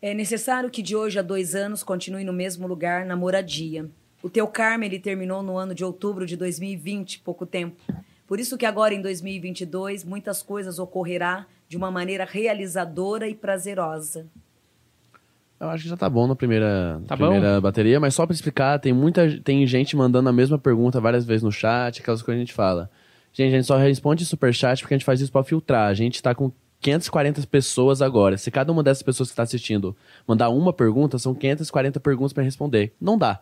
É 0.00 0.12
necessário 0.12 0.68
que 0.68 0.82
de 0.82 0.96
hoje 0.96 1.20
a 1.20 1.22
dois 1.22 1.54
anos 1.54 1.84
continue 1.84 2.24
no 2.24 2.32
mesmo 2.32 2.66
lugar, 2.66 3.06
na 3.06 3.14
moradia. 3.14 3.88
O 4.20 4.28
teu 4.28 4.48
karma 4.48 4.84
ele 4.84 4.98
terminou 4.98 5.40
no 5.40 5.56
ano 5.56 5.72
de 5.72 5.84
outubro 5.84 6.26
de 6.26 6.36
2020, 6.36 7.20
pouco 7.20 7.46
tempo. 7.46 7.76
Por 8.26 8.40
isso 8.40 8.58
que 8.58 8.66
agora 8.66 8.92
em 8.92 9.00
2022 9.00 10.02
muitas 10.02 10.42
coisas 10.42 10.80
ocorrerá 10.80 11.46
de 11.68 11.76
uma 11.76 11.92
maneira 11.92 12.24
realizadora 12.24 13.28
e 13.28 13.34
prazerosa. 13.36 14.26
Eu 15.62 15.70
acho 15.70 15.84
que 15.84 15.88
já 15.90 15.96
tá 15.96 16.10
bom 16.10 16.26
na 16.26 16.34
primeira, 16.34 17.00
Tá 17.06 17.16
primeira 17.16 17.60
bateria, 17.60 18.00
mas 18.00 18.16
só 18.16 18.26
pra 18.26 18.34
explicar, 18.34 18.80
tem 18.80 18.92
muita 18.92 19.38
tem 19.44 19.64
gente 19.64 19.96
mandando 19.96 20.28
a 20.28 20.32
mesma 20.32 20.58
pergunta 20.58 21.00
várias 21.00 21.24
vezes 21.24 21.44
no 21.44 21.52
chat, 21.52 22.00
aquelas 22.00 22.20
coisas 22.20 22.36
que 22.36 22.42
a 22.42 22.44
gente 22.44 22.52
fala. 22.52 22.90
Gente, 23.32 23.54
a 23.54 23.56
gente 23.58 23.66
só 23.66 23.76
responde 23.76 24.26
super 24.26 24.52
chat 24.52 24.80
porque 24.80 24.92
a 24.92 24.98
gente 24.98 25.04
faz 25.04 25.20
isso 25.20 25.30
pra 25.30 25.44
filtrar. 25.44 25.88
A 25.88 25.94
gente 25.94 26.20
tá 26.20 26.34
com 26.34 26.50
540 26.80 27.46
pessoas 27.46 28.02
agora. 28.02 28.36
Se 28.36 28.50
cada 28.50 28.72
uma 28.72 28.82
dessas 28.82 29.04
pessoas 29.04 29.28
que 29.28 29.34
está 29.34 29.44
assistindo 29.44 29.96
mandar 30.26 30.48
uma 30.48 30.72
pergunta, 30.72 31.16
são 31.16 31.32
540 31.32 32.00
perguntas 32.00 32.32
para 32.32 32.42
responder. 32.42 32.92
Não 33.00 33.16
dá. 33.16 33.40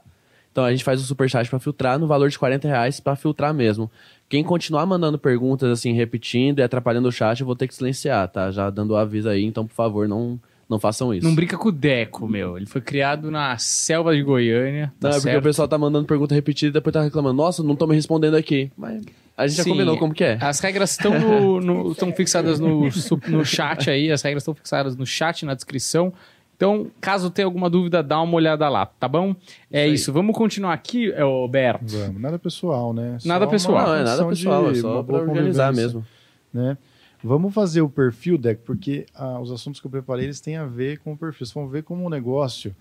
Então 0.52 0.62
a 0.62 0.70
gente 0.70 0.85
faz 0.85 1.00
o 1.00 1.04
superchat 1.04 1.48
para 1.48 1.59
filtrar 1.59 1.98
no 1.98 2.06
valor 2.06 2.28
de 2.28 2.38
40 2.38 2.68
reais 2.68 3.00
para 3.00 3.16
filtrar 3.16 3.54
mesmo. 3.54 3.90
Quem 4.28 4.44
continuar 4.44 4.85
mandando 4.85 5.18
perguntas 5.18 5.70
assim, 5.70 5.94
repetindo 5.94 6.59
e 6.59 6.62
atrapalhando 6.62 7.09
o 7.09 7.12
chat, 7.12 7.40
eu 7.40 7.46
vou 7.46 7.56
ter 7.56 7.66
que 7.66 7.74
silenciar, 7.74 8.28
tá? 8.28 8.50
Já 8.50 8.68
dando 8.68 8.90
o 8.90 8.96
aviso 8.96 9.26
aí, 9.26 9.42
então 9.42 9.66
por 9.66 9.74
favor, 9.74 10.06
não, 10.06 10.38
não 10.70 10.78
façam 10.78 11.12
isso. 11.12 11.26
Não 11.26 11.35
brinca 11.35 11.59
com 11.59 11.68
o 11.68 11.72
Deco, 11.72 12.28
meu. 12.28 12.56
Ele 12.56 12.64
foi 12.64 12.80
criado 12.80 13.28
na 13.30 13.59
selva 13.59 14.14
de 14.14 14.22
Goiânia. 14.22 14.92
Tá 15.00 15.09
Não, 15.09 15.11
é 15.11 15.18
porque 15.18 15.30
certo? 15.30 15.40
o 15.40 15.42
pessoal 15.42 15.66
tá 15.68 15.76
mandando 15.76 16.06
pergunta 16.06 16.33
repetida 16.35 16.70
e 16.70 16.72
depois 16.72 16.92
tá 16.94 17.02
reclamando. 17.02 17.35
Nossa, 17.37 17.62
não 17.62 17.74
tô 17.74 17.87
me 17.88 17.94
respondendo 17.96 18.37
aqui. 18.37 18.70
Mas 18.78 19.02
a 19.37 19.46
gente 19.48 19.56
já 19.56 19.64
Sim, 19.64 19.70
combinou 19.70 19.98
como 19.98 20.14
que 20.14 20.22
é. 20.22 20.38
As 20.40 20.61
regras 20.61 20.92
estão 20.92 21.18
no, 21.18 21.61
no- 21.61 21.90
estão 21.92 22.12
fixadas 22.12 22.61
no, 22.61 22.88
no 23.28 23.44
chat 23.44 23.90
aí, 23.90 24.12
as 24.12 24.22
regras 24.22 24.42
estão 24.42 24.54
fixadas 24.54 24.96
no 24.96 25.04
chat, 25.04 25.44
na 25.44 25.54
descrição. 25.54 26.12
Então, 26.56 26.88
caso 27.00 27.30
tenha 27.30 27.46
alguma 27.46 27.70
dúvida, 27.70 28.02
dá 28.02 28.20
uma 28.20 28.35
olhada 28.35 28.68
lá, 28.68 28.85
tá 28.87 29.09
bom? 29.09 29.35
É 29.72 29.85
aí. 29.85 29.94
isso. 29.94 30.12
Vamos 30.12 30.37
continuar 30.37 30.74
aqui, 30.74 31.11
é, 31.12 31.22
Roberto. 31.22 31.85
Vamos, 31.87 32.20
nada 32.20 32.38
pessoal, 32.38 32.92
né? 32.92 33.16
Nada 33.24 33.46
uma 33.46 33.50
pessoal. 33.50 33.87
Não, 33.88 33.94
é 33.94 34.02
nada 34.04 34.26
pessoal, 34.26 34.70
é 34.70 34.74
só 34.74 35.02
pra 35.02 35.16
organizar 35.16 35.72
mesmo. 35.72 36.04
Né? 36.52 36.76
Vamos 37.22 37.52
fazer 37.52 37.83
o 37.83 37.88
perfil, 37.88 38.38
Deck, 38.38 38.62
porque 38.64 39.04
ah, 39.14 39.38
os 39.40 39.50
assuntos 39.52 39.80
que 39.80 39.87
eu 39.87 39.90
preparei 39.90 40.24
eles 40.26 40.40
têm 40.40 40.56
a 40.56 40.64
ver 40.64 40.98
com 41.00 41.12
o 41.12 41.16
perfil. 41.16 41.38
Vocês 41.46 41.52
vão 41.52 41.68
ver 41.68 41.83
como 41.83 42.04
um 42.04 42.09
negócio. 42.09 42.74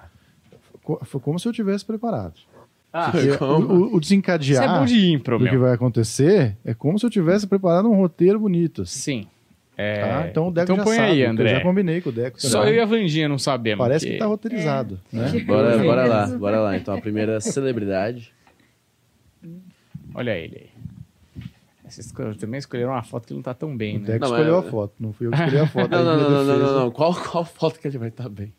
Foi 1.04 1.19
como 1.19 1.38
se 1.39 1.47
eu 1.47 1.54
tivesse 1.54 1.86
preparado. 1.86 2.36
Ah, 2.91 3.12
o, 3.41 3.43
o- 3.45 3.84
o 3.84 3.88
isso 3.88 3.97
é 3.97 3.99
desencadear 3.99 4.80
bom 4.80 4.86
de 4.86 5.12
impro, 5.12 5.38
do 5.38 5.45
que 5.45 5.52
meu. 5.52 5.60
vai 5.62 5.73
acontecer 5.73 6.58
é 6.65 6.73
como 6.73 6.97
se 6.97 7.06
eu 7.06 7.10
tivesse 7.10 7.45
preparado 7.45 7.88
um 7.89 7.95
roteiro 7.95 8.39
bonito. 8.39 8.82
assim, 8.84 9.21
Sim. 9.23 9.28
É, 9.78 10.02
tá? 10.02 10.28
Então 10.28 10.47
o 10.47 10.52
Deco 10.52 10.63
então 10.63 10.75
já 10.78 10.84
põe 10.84 10.95
sabe. 10.97 11.08
aí, 11.10 11.17
porque 11.17 11.25
Eu 11.25 11.32
André. 11.32 11.49
já 11.56 11.62
combinei 11.62 12.02
com 12.02 12.10
o 12.10 12.12
Deco. 12.12 12.41
Só 12.41 12.65
eu 12.65 12.73
e 12.75 12.80
a 12.80 12.86
Vandinha 12.86 13.30
não 13.30 13.38
sabemos. 13.38 13.78
Parece 13.86 14.06
porque- 14.06 14.13
que 14.17 14.19
tá 14.19 14.25
roteirizado. 14.25 14.99
Né? 15.13 15.30
Bora, 15.45 15.78
bora 15.78 16.06
lá, 16.08 16.28
bora 16.38 16.60
lá. 16.60 16.75
Então, 16.78 16.95
a 16.95 16.99
primeira 17.02 17.39
celebridade. 17.39 18.34
Olha 20.15 20.32
ele 20.38 20.56
aí. 20.73 20.79
Vocês 21.89 22.12
também 22.38 22.58
escolheram 22.60 22.91
uma 22.91 23.04
foto 23.04 23.28
que 23.28 23.34
não 23.34 23.41
tá 23.41 23.54
tão 23.54 23.75
bem, 23.75 23.97
O 23.97 23.99
né? 24.02 24.06
Deco 24.06 24.25
Não, 24.25 24.32
escolheu 24.34 24.58
mas- 24.58 24.67
a 24.67 24.71
foto, 24.71 24.93
não 24.99 25.12
fui 25.13 25.28
eu 25.28 25.32
que 25.32 25.38
escolhi 25.38 25.58
a 25.60 25.67
foto. 25.67 25.89
Não, 25.91 26.04
não, 26.06 26.17
não, 26.17 26.30
não, 26.30 26.45
não, 26.45 26.60
não, 26.60 26.80
não. 26.86 26.91
Qual, 26.91 27.13
qual 27.15 27.43
foto 27.45 27.80
que 27.80 27.88
ele 27.88 27.97
vai 27.97 28.10
estar 28.10 28.30
bem? 28.30 28.54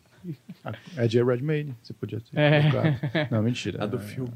É 0.97 1.07
de 1.09 1.23
Redmayne, 1.23 1.75
você 1.83 1.93
podia 1.95 2.21
ter 2.21 2.39
É. 2.39 2.71
colocado. 2.71 3.01
Não, 3.33 3.43
mentira. 3.43 3.83
A 3.83 3.87
do 3.87 3.99
filme. 3.99 4.33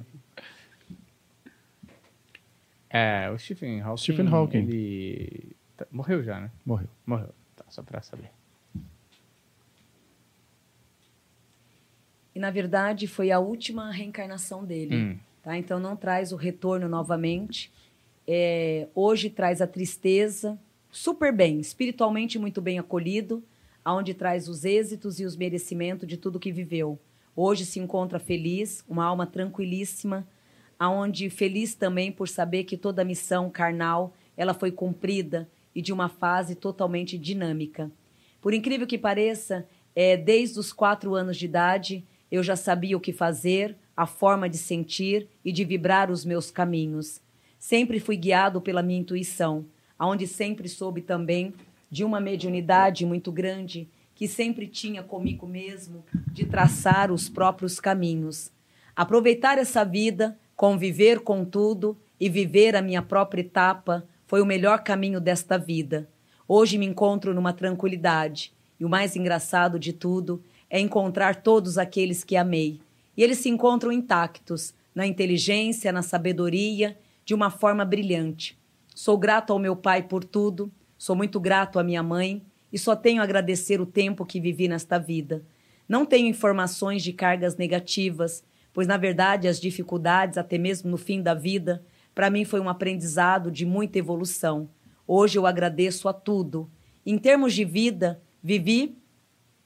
É, 2.88 3.28
o 3.30 3.36
Stephen 3.38 3.80
Hawking. 3.82 4.02
Stephen 4.02 4.28
Hawking. 4.28 4.58
Ele 4.58 5.56
tá- 5.76 5.86
morreu 5.92 6.22
já, 6.22 6.40
né? 6.40 6.50
Morreu. 6.64 6.88
Morreu. 7.04 7.28
Tá, 7.54 7.64
só 7.68 7.82
pra 7.82 8.00
saber. 8.00 8.30
E 12.34 12.38
na 12.40 12.50
verdade 12.50 13.06
foi 13.06 13.30
a 13.30 13.38
última 13.38 13.90
reencarnação 13.90 14.64
dele. 14.64 14.96
Hum. 14.96 15.18
Tá? 15.42 15.56
Então 15.58 15.78
não 15.78 15.94
traz 15.96 16.32
o 16.32 16.36
retorno 16.36 16.88
novamente. 16.88 17.70
É, 18.26 18.88
hoje 18.94 19.28
traz 19.28 19.60
a 19.60 19.66
tristeza, 19.66 20.58
super 20.90 21.32
bem, 21.32 21.60
espiritualmente 21.60 22.38
muito 22.38 22.62
bem 22.62 22.78
acolhido, 22.78 23.42
aonde 23.84 24.14
traz 24.14 24.48
os 24.48 24.64
êxitos 24.64 25.20
e 25.20 25.24
os 25.24 25.36
merecimentos 25.36 26.08
de 26.08 26.16
tudo 26.16 26.40
que 26.40 26.50
viveu. 26.50 26.98
Hoje 27.36 27.66
se 27.66 27.78
encontra 27.78 28.18
feliz, 28.18 28.84
uma 28.88 29.04
alma 29.04 29.26
tranquilíssima, 29.26 30.26
aonde 30.78 31.28
feliz 31.28 31.74
também 31.74 32.10
por 32.10 32.28
saber 32.28 32.64
que 32.64 32.76
toda 32.76 33.02
a 33.02 33.04
missão 33.04 33.50
carnal 33.50 34.14
ela 34.36 34.54
foi 34.54 34.72
cumprida 34.72 35.48
e 35.74 35.82
de 35.82 35.92
uma 35.92 36.08
fase 36.08 36.54
totalmente 36.54 37.18
dinâmica. 37.18 37.90
Por 38.40 38.54
incrível 38.54 38.86
que 38.86 38.98
pareça, 38.98 39.66
é, 39.94 40.16
desde 40.16 40.58
os 40.58 40.72
quatro 40.72 41.14
anos 41.14 41.36
de 41.36 41.44
idade 41.44 42.04
eu 42.30 42.42
já 42.42 42.56
sabia 42.56 42.96
o 42.96 43.00
que 43.00 43.12
fazer, 43.12 43.76
a 43.96 44.06
forma 44.06 44.48
de 44.48 44.58
sentir 44.58 45.28
e 45.44 45.52
de 45.52 45.64
vibrar 45.64 46.10
os 46.10 46.24
meus 46.24 46.50
caminhos. 46.50 47.20
Sempre 47.64 47.98
fui 47.98 48.18
guiado 48.18 48.60
pela 48.60 48.82
minha 48.82 49.00
intuição, 49.00 49.64
aonde 49.98 50.26
sempre 50.26 50.68
soube 50.68 51.00
também 51.00 51.54
de 51.90 52.04
uma 52.04 52.20
mediunidade 52.20 53.06
muito 53.06 53.32
grande 53.32 53.88
que 54.14 54.28
sempre 54.28 54.66
tinha 54.66 55.02
comigo 55.02 55.46
mesmo 55.46 56.04
de 56.30 56.44
traçar 56.44 57.10
os 57.10 57.26
próprios 57.30 57.80
caminhos. 57.80 58.52
Aproveitar 58.94 59.56
essa 59.56 59.82
vida, 59.82 60.38
conviver 60.54 61.20
com 61.20 61.42
tudo 61.42 61.96
e 62.20 62.28
viver 62.28 62.76
a 62.76 62.82
minha 62.82 63.00
própria 63.00 63.40
etapa 63.40 64.06
foi 64.26 64.42
o 64.42 64.46
melhor 64.46 64.84
caminho 64.84 65.18
desta 65.18 65.56
vida. 65.56 66.06
Hoje 66.46 66.76
me 66.76 66.84
encontro 66.84 67.32
numa 67.32 67.54
tranquilidade 67.54 68.52
e 68.78 68.84
o 68.84 68.90
mais 68.90 69.16
engraçado 69.16 69.78
de 69.78 69.94
tudo 69.94 70.44
é 70.68 70.78
encontrar 70.78 71.36
todos 71.36 71.78
aqueles 71.78 72.24
que 72.24 72.36
amei. 72.36 72.78
E 73.16 73.22
eles 73.22 73.38
se 73.38 73.48
encontram 73.48 73.90
intactos, 73.90 74.74
na 74.94 75.06
inteligência, 75.06 75.90
na 75.90 76.02
sabedoria, 76.02 76.96
de 77.24 77.34
uma 77.34 77.50
forma 77.50 77.84
brilhante. 77.84 78.58
Sou 78.94 79.18
grato 79.18 79.52
ao 79.52 79.58
meu 79.58 79.74
pai 79.74 80.02
por 80.02 80.24
tudo, 80.24 80.70
sou 80.96 81.16
muito 81.16 81.40
grato 81.40 81.78
à 81.78 81.82
minha 81.82 82.02
mãe 82.02 82.44
e 82.72 82.78
só 82.78 82.94
tenho 82.94 83.20
a 83.20 83.24
agradecer 83.24 83.80
o 83.80 83.86
tempo 83.86 84.26
que 84.26 84.40
vivi 84.40 84.68
nesta 84.68 84.98
vida. 84.98 85.44
Não 85.88 86.06
tenho 86.06 86.28
informações 86.28 87.02
de 87.02 87.12
cargas 87.12 87.56
negativas, 87.56 88.44
pois 88.72 88.86
na 88.86 88.96
verdade 88.96 89.48
as 89.48 89.60
dificuldades, 89.60 90.38
até 90.38 90.58
mesmo 90.58 90.90
no 90.90 90.96
fim 90.96 91.22
da 91.22 91.34
vida, 91.34 91.84
para 92.14 92.30
mim 92.30 92.44
foi 92.44 92.60
um 92.60 92.68
aprendizado 92.68 93.50
de 93.50 93.66
muita 93.66 93.98
evolução. 93.98 94.68
Hoje 95.06 95.38
eu 95.38 95.46
agradeço 95.46 96.08
a 96.08 96.12
tudo. 96.12 96.70
Em 97.04 97.18
termos 97.18 97.52
de 97.52 97.64
vida, 97.64 98.22
vivi, 98.42 98.96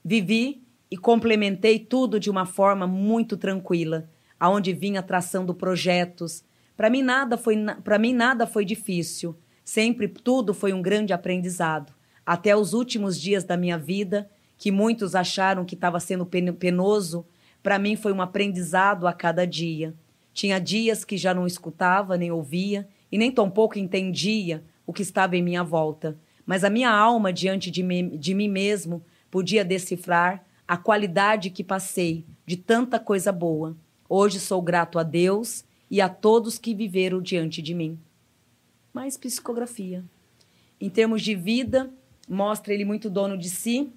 vivi 0.03 0.63
e 0.91 0.97
complementei 0.97 1.79
tudo 1.79 2.19
de 2.19 2.29
uma 2.29 2.45
forma 2.45 2.85
muito 2.87 3.37
tranquila, 3.37 4.09
aonde 4.39 4.73
vinha 4.73 5.01
traçando 5.01 5.53
projetos. 5.53 6.43
Para 6.79 6.89
mim 6.89 7.03
nada 7.03 7.35
foi 7.37 7.57
para 7.83 7.99
mim 7.99 8.13
nada 8.13 8.47
foi 8.47 8.63
difícil. 8.63 9.35
Sempre 9.65 10.07
tudo 10.07 10.53
foi 10.53 10.71
um 10.71 10.81
grande 10.81 11.11
aprendizado, 11.11 11.93
até 12.25 12.55
os 12.55 12.71
últimos 12.71 13.19
dias 13.19 13.43
da 13.43 13.57
minha 13.57 13.77
vida, 13.77 14.29
que 14.57 14.71
muitos 14.71 15.13
acharam 15.13 15.65
que 15.65 15.75
estava 15.75 15.99
sendo 15.99 16.25
pen- 16.25 16.53
penoso, 16.53 17.25
para 17.61 17.77
mim 17.77 17.97
foi 17.97 18.13
um 18.13 18.21
aprendizado 18.21 19.07
a 19.07 19.11
cada 19.11 19.45
dia. 19.45 19.93
Tinha 20.31 20.57
dias 20.57 21.03
que 21.03 21.17
já 21.17 21.33
não 21.33 21.45
escutava 21.45 22.17
nem 22.17 22.31
ouvia 22.31 22.87
e 23.11 23.17
nem 23.17 23.29
tampouco 23.29 23.77
entendia 23.77 24.63
o 24.87 24.93
que 24.93 25.01
estava 25.01 25.35
em 25.35 25.43
minha 25.43 25.65
volta, 25.65 26.17
mas 26.45 26.63
a 26.63 26.69
minha 26.69 26.91
alma 26.91 27.33
diante 27.33 27.69
de 27.69 27.83
mim, 27.83 28.07
de 28.17 28.33
mim 28.33 28.47
mesmo 28.47 29.03
podia 29.29 29.65
decifrar 29.65 30.45
a 30.65 30.77
qualidade 30.77 31.49
que 31.49 31.61
passei 31.61 32.25
de 32.45 32.55
tanta 32.55 32.97
coisa 32.97 33.33
boa. 33.33 33.75
Hoje 34.07 34.39
sou 34.39 34.61
grato 34.61 34.97
a 34.97 35.03
Deus 35.03 35.67
e 35.89 36.01
a 36.01 36.09
todos 36.09 36.57
que 36.57 36.75
viveram 36.75 37.21
diante 37.21 37.61
de 37.61 37.73
mim. 37.73 37.97
Mais 38.93 39.17
psicografia. 39.17 40.03
Em 40.79 40.89
termos 40.89 41.21
de 41.21 41.35
vida, 41.35 41.91
mostra 42.27 42.73
ele 42.73 42.85
muito 42.85 43.09
dono 43.09 43.37
de 43.37 43.49
si, 43.49 43.89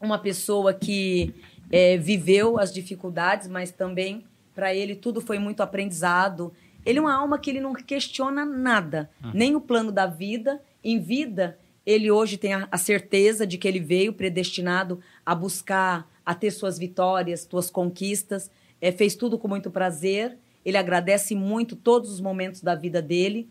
uma 0.00 0.18
pessoa 0.18 0.74
que 0.74 1.34
é, 1.70 1.96
viveu 1.96 2.58
as 2.58 2.72
dificuldades, 2.72 3.48
mas 3.48 3.70
também 3.70 4.24
para 4.54 4.74
ele 4.74 4.94
tudo 4.94 5.20
foi 5.20 5.38
muito 5.38 5.62
aprendizado. 5.62 6.52
Ele 6.84 6.98
é 6.98 7.02
uma 7.02 7.14
alma 7.14 7.38
que 7.38 7.50
ele 7.50 7.60
não 7.60 7.72
questiona 7.72 8.44
nada, 8.44 9.10
nem 9.32 9.56
o 9.56 9.60
plano 9.60 9.90
da 9.90 10.06
vida. 10.06 10.62
Em 10.82 11.00
vida, 11.00 11.58
ele 11.84 12.10
hoje 12.10 12.36
tem 12.36 12.52
a, 12.54 12.68
a 12.70 12.78
certeza 12.78 13.46
de 13.46 13.58
que 13.58 13.66
ele 13.66 13.80
veio 13.80 14.12
predestinado 14.12 15.00
a 15.24 15.34
buscar, 15.34 16.08
a 16.24 16.34
ter 16.34 16.50
suas 16.50 16.78
vitórias, 16.78 17.46
suas 17.50 17.70
conquistas. 17.70 18.50
É, 18.80 18.92
fez 18.92 19.14
tudo 19.16 19.38
com 19.38 19.48
muito 19.48 19.70
prazer. 19.70 20.36
Ele 20.64 20.76
agradece 20.76 21.34
muito 21.34 21.76
todos 21.76 22.10
os 22.10 22.20
momentos 22.20 22.60
da 22.60 22.74
vida 22.74 23.02
dele. 23.02 23.48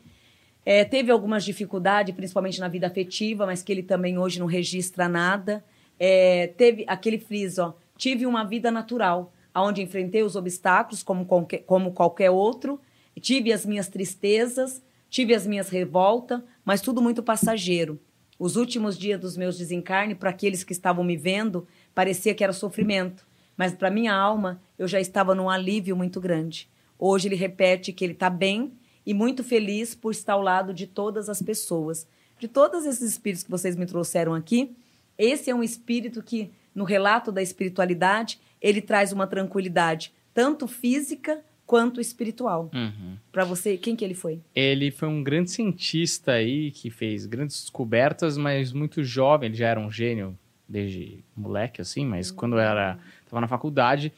É, 0.65 0.85
teve 0.85 1.11
algumas 1.11 1.43
dificuldades, 1.43 2.15
principalmente 2.15 2.59
na 2.59 2.67
vida 2.67 2.87
afetiva, 2.87 3.45
mas 3.45 3.61
que 3.61 3.71
ele 3.71 3.83
também 3.83 4.17
hoje 4.17 4.39
não 4.39 4.45
registra 4.45 5.07
nada. 5.09 5.63
É, 5.99 6.47
teve 6.57 6.85
aquele 6.87 7.17
friso, 7.17 7.61
ó, 7.61 7.73
tive 7.97 8.25
uma 8.25 8.43
vida 8.43 8.71
natural, 8.71 9.31
onde 9.55 9.81
enfrentei 9.81 10.23
os 10.23 10.35
obstáculos 10.35 11.03
como 11.03 11.25
qualquer, 11.25 11.59
como 11.59 11.91
qualquer 11.91 12.31
outro, 12.31 12.79
tive 13.21 13.53
as 13.53 13.65
minhas 13.65 13.87
tristezas, 13.87 14.81
tive 15.09 15.35
as 15.35 15.45
minhas 15.45 15.69
revoltas, 15.69 16.41
mas 16.65 16.81
tudo 16.81 17.01
muito 17.01 17.21
passageiro. 17.21 17.99
Os 18.39 18.55
últimos 18.55 18.97
dias 18.97 19.19
dos 19.19 19.37
meus 19.37 19.57
desencarnes, 19.57 20.17
para 20.17 20.31
aqueles 20.31 20.63
que 20.63 20.73
estavam 20.73 21.03
me 21.03 21.15
vendo, 21.15 21.67
parecia 21.93 22.33
que 22.33 22.43
era 22.43 22.51
sofrimento, 22.51 23.25
mas 23.55 23.73
para 23.73 23.91
minha 23.91 24.13
alma, 24.13 24.59
eu 24.77 24.87
já 24.87 24.99
estava 24.99 25.35
num 25.35 25.49
alívio 25.49 25.95
muito 25.95 26.19
grande. 26.19 26.67
Hoje 27.05 27.27
ele 27.27 27.35
repete 27.35 27.91
que 27.91 28.05
ele 28.05 28.13
está 28.13 28.29
bem 28.29 28.71
e 29.05 29.13
muito 29.13 29.43
feliz 29.43 29.93
por 29.93 30.11
estar 30.11 30.33
ao 30.33 30.41
lado 30.41 30.73
de 30.73 30.87
todas 30.87 31.27
as 31.27 31.41
pessoas. 31.41 32.07
De 32.39 32.47
todos 32.47 32.85
esses 32.85 33.11
espíritos 33.11 33.43
que 33.43 33.51
vocês 33.51 33.75
me 33.75 33.85
trouxeram 33.85 34.33
aqui, 34.33 34.73
esse 35.17 35.49
é 35.49 35.53
um 35.53 35.61
espírito 35.61 36.23
que, 36.23 36.49
no 36.73 36.85
relato 36.85 37.29
da 37.29 37.41
espiritualidade, 37.41 38.39
ele 38.61 38.79
traz 38.79 39.11
uma 39.11 39.27
tranquilidade, 39.27 40.13
tanto 40.33 40.65
física 40.65 41.43
quanto 41.65 41.99
espiritual. 41.99 42.71
Uhum. 42.73 43.17
Para 43.33 43.43
você, 43.43 43.75
quem 43.75 43.97
que 43.97 44.05
ele 44.05 44.15
foi? 44.15 44.39
Ele 44.55 44.89
foi 44.89 45.09
um 45.09 45.21
grande 45.21 45.51
cientista 45.51 46.31
aí 46.31 46.71
que 46.71 46.89
fez 46.89 47.25
grandes 47.25 47.63
descobertas, 47.63 48.37
mas 48.37 48.71
muito 48.71 49.03
jovem. 49.03 49.47
Ele 49.47 49.57
já 49.57 49.67
era 49.67 49.79
um 49.79 49.91
gênio 49.91 50.39
desde 50.69 51.21
moleque, 51.35 51.81
assim, 51.81 52.05
mas 52.05 52.31
quando 52.31 52.57
era 52.57 52.97
estava 53.25 53.41
na 53.41 53.47
faculdade, 53.47 54.13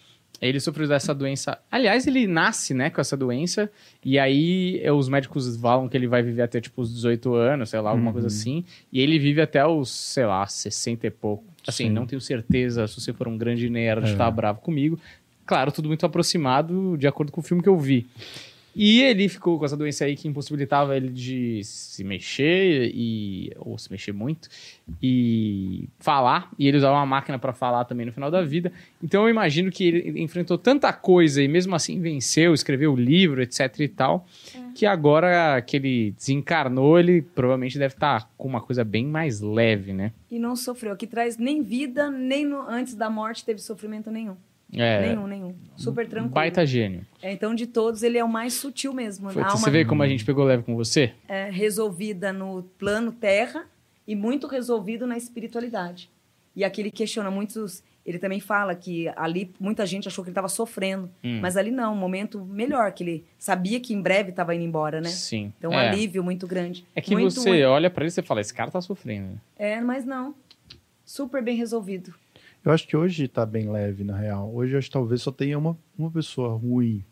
ele 0.49 0.60
sofreu 0.60 0.88
dessa 0.88 1.13
doença. 1.13 1.58
Aliás, 1.71 2.05
ele 2.08 2.27
nasce, 2.27 2.73
né, 2.73 2.89
com 2.89 2.99
essa 3.01 3.15
doença, 3.17 3.69
e 4.03 4.17
aí 4.19 4.79
eh, 4.84 4.91
os 4.91 5.08
médicos 5.10 5.55
falam 5.58 5.88
que 5.89 5.95
ele 5.97 6.08
vai 6.08 6.21
viver 6.23 6.41
até, 6.43 6.60
tipo, 6.62 6.81
os 6.81 6.93
18 6.93 7.34
anos, 7.34 7.69
sei 7.69 7.79
lá, 7.79 7.89
alguma 7.91 8.12
coisa 8.12 8.27
assim, 8.27 8.63
e 8.91 8.99
ele 9.01 9.17
vive 9.19 9.41
até 9.41 9.65
os, 9.65 9.89
sei 9.89 10.25
lá, 10.25 10.45
60 10.45 11.08
e 11.08 11.10
pouco. 11.12 11.43
Assim, 11.67 11.86
Sim. 11.86 11.89
não 11.89 12.05
tenho 12.05 12.21
certeza 12.21 12.86
se 12.88 12.99
você 13.01 13.12
for 13.12 13.27
um 13.27 13.38
grande 13.38 13.69
nerd, 13.69 14.12
É. 14.12 14.15
tá 14.15 14.29
bravo 14.29 14.62
comigo. 14.62 14.99
Claro, 15.45 15.71
tudo 15.71 15.88
muito 15.88 16.05
aproximado 16.05 16.97
de 16.97 17.08
acordo 17.08 17.31
com 17.31 17.39
o 17.41 17.43
filme 17.43 17.62
que 17.62 17.69
eu 17.69 17.77
vi. 17.79 18.08
E 18.77 19.01
ele 19.01 19.29
ficou 19.29 19.57
com 19.57 19.63
essa 19.63 19.77
doença 19.77 20.03
aí 20.03 20.15
que 20.17 20.27
impossibilitava 20.27 20.97
ele 20.97 21.07
de 21.07 21.61
se 21.63 22.03
mexer 22.03 22.91
e 22.93 23.49
ou 23.57 23.77
se 23.77 23.89
mexer 23.89 24.11
muito 24.11 24.49
e 25.01 25.88
falar, 25.99 26.51
e 26.59 26.67
ele 26.67 26.77
usava 26.77 26.95
uma 26.97 27.05
máquina 27.05 27.39
para 27.39 27.53
falar 27.53 27.85
também 27.85 28.05
no 28.05 28.11
final 28.11 28.29
da 28.29 28.41
vida. 28.43 28.73
Então 29.01 29.23
eu 29.23 29.29
imagino 29.29 29.71
que 29.71 29.83
ele 29.88 30.21
enfrentou 30.21 30.57
tanta 30.57 30.91
coisa 30.91 31.41
e 31.41 31.47
mesmo 31.47 31.73
assim 31.75 31.99
venceu, 32.01 32.53
escreveu 32.53 32.93
o 32.93 32.95
livro, 32.95 33.41
etc 33.41 33.79
e 33.79 33.88
tal, 33.88 34.27
que 34.73 34.85
agora 34.85 35.61
que 35.61 35.77
ele 35.77 36.11
desencarnou, 36.11 36.99
ele 36.99 37.21
provavelmente 37.21 37.79
deve 37.79 37.93
estar 37.93 38.29
com 38.38 38.47
uma 38.47 38.59
coisa 38.59 38.83
bem 38.83 39.05
mais 39.05 39.39
leve, 39.39 39.93
né? 39.93 40.11
E 40.29 40.38
não 40.38 40.55
sofreu. 40.55 40.91
Aqui 40.91 41.07
traz 41.07 41.38
nem 41.38 41.63
vida, 41.63 42.11
nem 42.11 42.43
no- 42.45 42.67
antes 42.67 42.93
da 42.93 43.09
morte 43.09 43.45
teve 43.45 43.61
sofrimento 43.61 44.11
nenhum. 44.11 44.35
É, 44.73 45.08
Nenhum, 45.10 45.28
nenhum. 45.28 45.56
Super 45.78 46.08
tranquilo. 46.08 46.34
baita 46.34 46.65
gênio. 46.65 47.06
É, 47.21 47.32
então, 47.32 47.54
de 47.56 47.65
todos, 47.67 48.04
ele 48.04 48.17
é 48.17 48.23
o 48.23 48.28
mais 48.28 48.54
sutil 48.56 48.93
mesmo. 48.93 49.30
Foi- 49.30 49.43
você 49.43 49.69
vê 49.71 49.86
como 49.86 50.01
a 50.04 50.08
gente 50.08 50.25
pegou 50.25 50.43
leve 50.43 50.63
com 50.63 50.75
você? 50.75 51.13
é 51.28 51.49
resolvida 51.49 52.34
no 52.34 52.63
plano 52.78 53.12
terra 53.12 53.65
e 54.08 54.15
muito 54.15 54.47
resolvido 54.47 55.06
na 55.08 55.17
espiritualidade. 55.17 56.10
E 56.56 56.63
aqui 56.63 56.82
ele 56.82 56.91
questiona 56.91 57.30
muitos. 57.32 57.84
Ele 58.06 58.19
também 58.19 58.39
fala 58.39 58.75
que 58.75 59.08
ali 59.15 59.51
muita 59.60 59.84
gente 59.86 60.08
achou 60.08 60.23
que 60.23 60.30
ele 60.30 60.34
estava 60.34 60.47
sofrendo, 60.47 61.10
Hum. 61.23 61.39
mas 61.41 61.58
ali 61.58 61.71
não, 61.71 61.93
um 61.93 61.97
momento 61.97 62.39
melhor, 62.45 62.91
que 62.91 63.04
ele 63.04 63.25
sabia 63.38 63.80
que 63.80 63.93
em 63.95 64.01
breve 64.01 64.30
estava 64.30 64.54
indo 64.54 64.63
embora, 64.63 65.01
né? 65.01 65.10
Sim. 65.10 65.51
Então, 65.58 65.71
um 65.71 65.73
é. 65.73 65.89
alívio 65.89 66.23
muito 66.23 66.45
grande. 66.45 66.86
É 66.95 67.01
que 67.01 67.15
muito, 67.15 67.32
você 67.34 67.63
olha 67.65 67.89
pra 67.89 68.06
ele 68.06 68.13
e 68.15 68.21
fala, 68.21 68.41
esse 68.41 68.54
cara 68.54 68.69
tá 68.69 68.80
sofrendo. 68.80 69.39
É, 69.58 69.82
mas 69.82 70.06
não. 70.06 70.36
Super 71.04 71.41
bem 71.43 71.56
resolvido. 71.58 72.13
Eu 72.65 72.71
acho 72.71 72.88
que 72.88 72.97
hoje 72.97 73.28
tá 73.28 73.45
bem 73.45 73.69
leve, 73.69 74.04
na 74.04 74.17
real. 74.17 74.51
Hoje 74.54 74.73
eu 74.73 74.80
acho 74.80 74.88
que 74.88 74.93
talvez 74.93 75.21
só 75.21 75.32
tenha 75.32 75.58
uma, 75.58 75.78
uma 75.97 76.10
pessoa 76.10 76.58
ruim, 76.58 77.04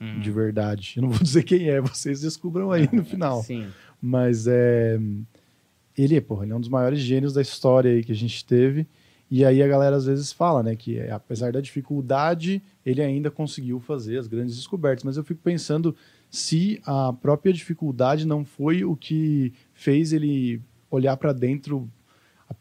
Hum. 0.00 0.18
de 0.20 0.30
verdade. 0.30 0.94
Eu 0.96 1.02
não 1.02 1.10
vou 1.10 1.18
dizer 1.22 1.44
quem 1.44 1.68
é, 1.68 1.80
vocês 1.80 2.20
descubram 2.22 2.72
aí 2.72 2.88
no 2.92 3.04
final. 3.04 3.42
Sim. 3.42 3.68
Mas 4.00 4.46
é. 4.46 4.98
Ele, 5.96 6.20
porra, 6.20 6.44
ele 6.44 6.52
é 6.52 6.56
um 6.56 6.60
dos 6.60 6.68
maiores 6.68 6.98
gênios 6.98 7.32
da 7.34 7.40
história 7.42 7.90
aí 7.92 8.02
que 8.02 8.10
a 8.10 8.16
gente 8.16 8.44
teve. 8.44 8.86
E 9.30 9.44
aí 9.44 9.62
a 9.62 9.68
galera 9.68 9.94
às 9.96 10.06
vezes 10.06 10.32
fala, 10.32 10.62
né, 10.62 10.74
que 10.76 10.98
é, 10.98 11.10
apesar 11.12 11.52
da 11.52 11.60
dificuldade, 11.60 12.60
ele 12.84 13.00
ainda 13.00 13.30
conseguiu 13.30 13.78
fazer 13.80 14.18
as 14.18 14.26
grandes 14.26 14.56
descobertas. 14.56 15.04
Mas 15.04 15.16
eu 15.16 15.24
fico 15.24 15.40
pensando 15.42 15.94
se 16.28 16.80
a 16.84 17.12
própria 17.12 17.52
dificuldade 17.52 18.26
não 18.26 18.44
foi 18.44 18.84
o 18.84 18.96
que 18.96 19.52
fez 19.72 20.12
ele 20.12 20.60
olhar 20.90 21.16
para 21.16 21.32
dentro, 21.32 21.88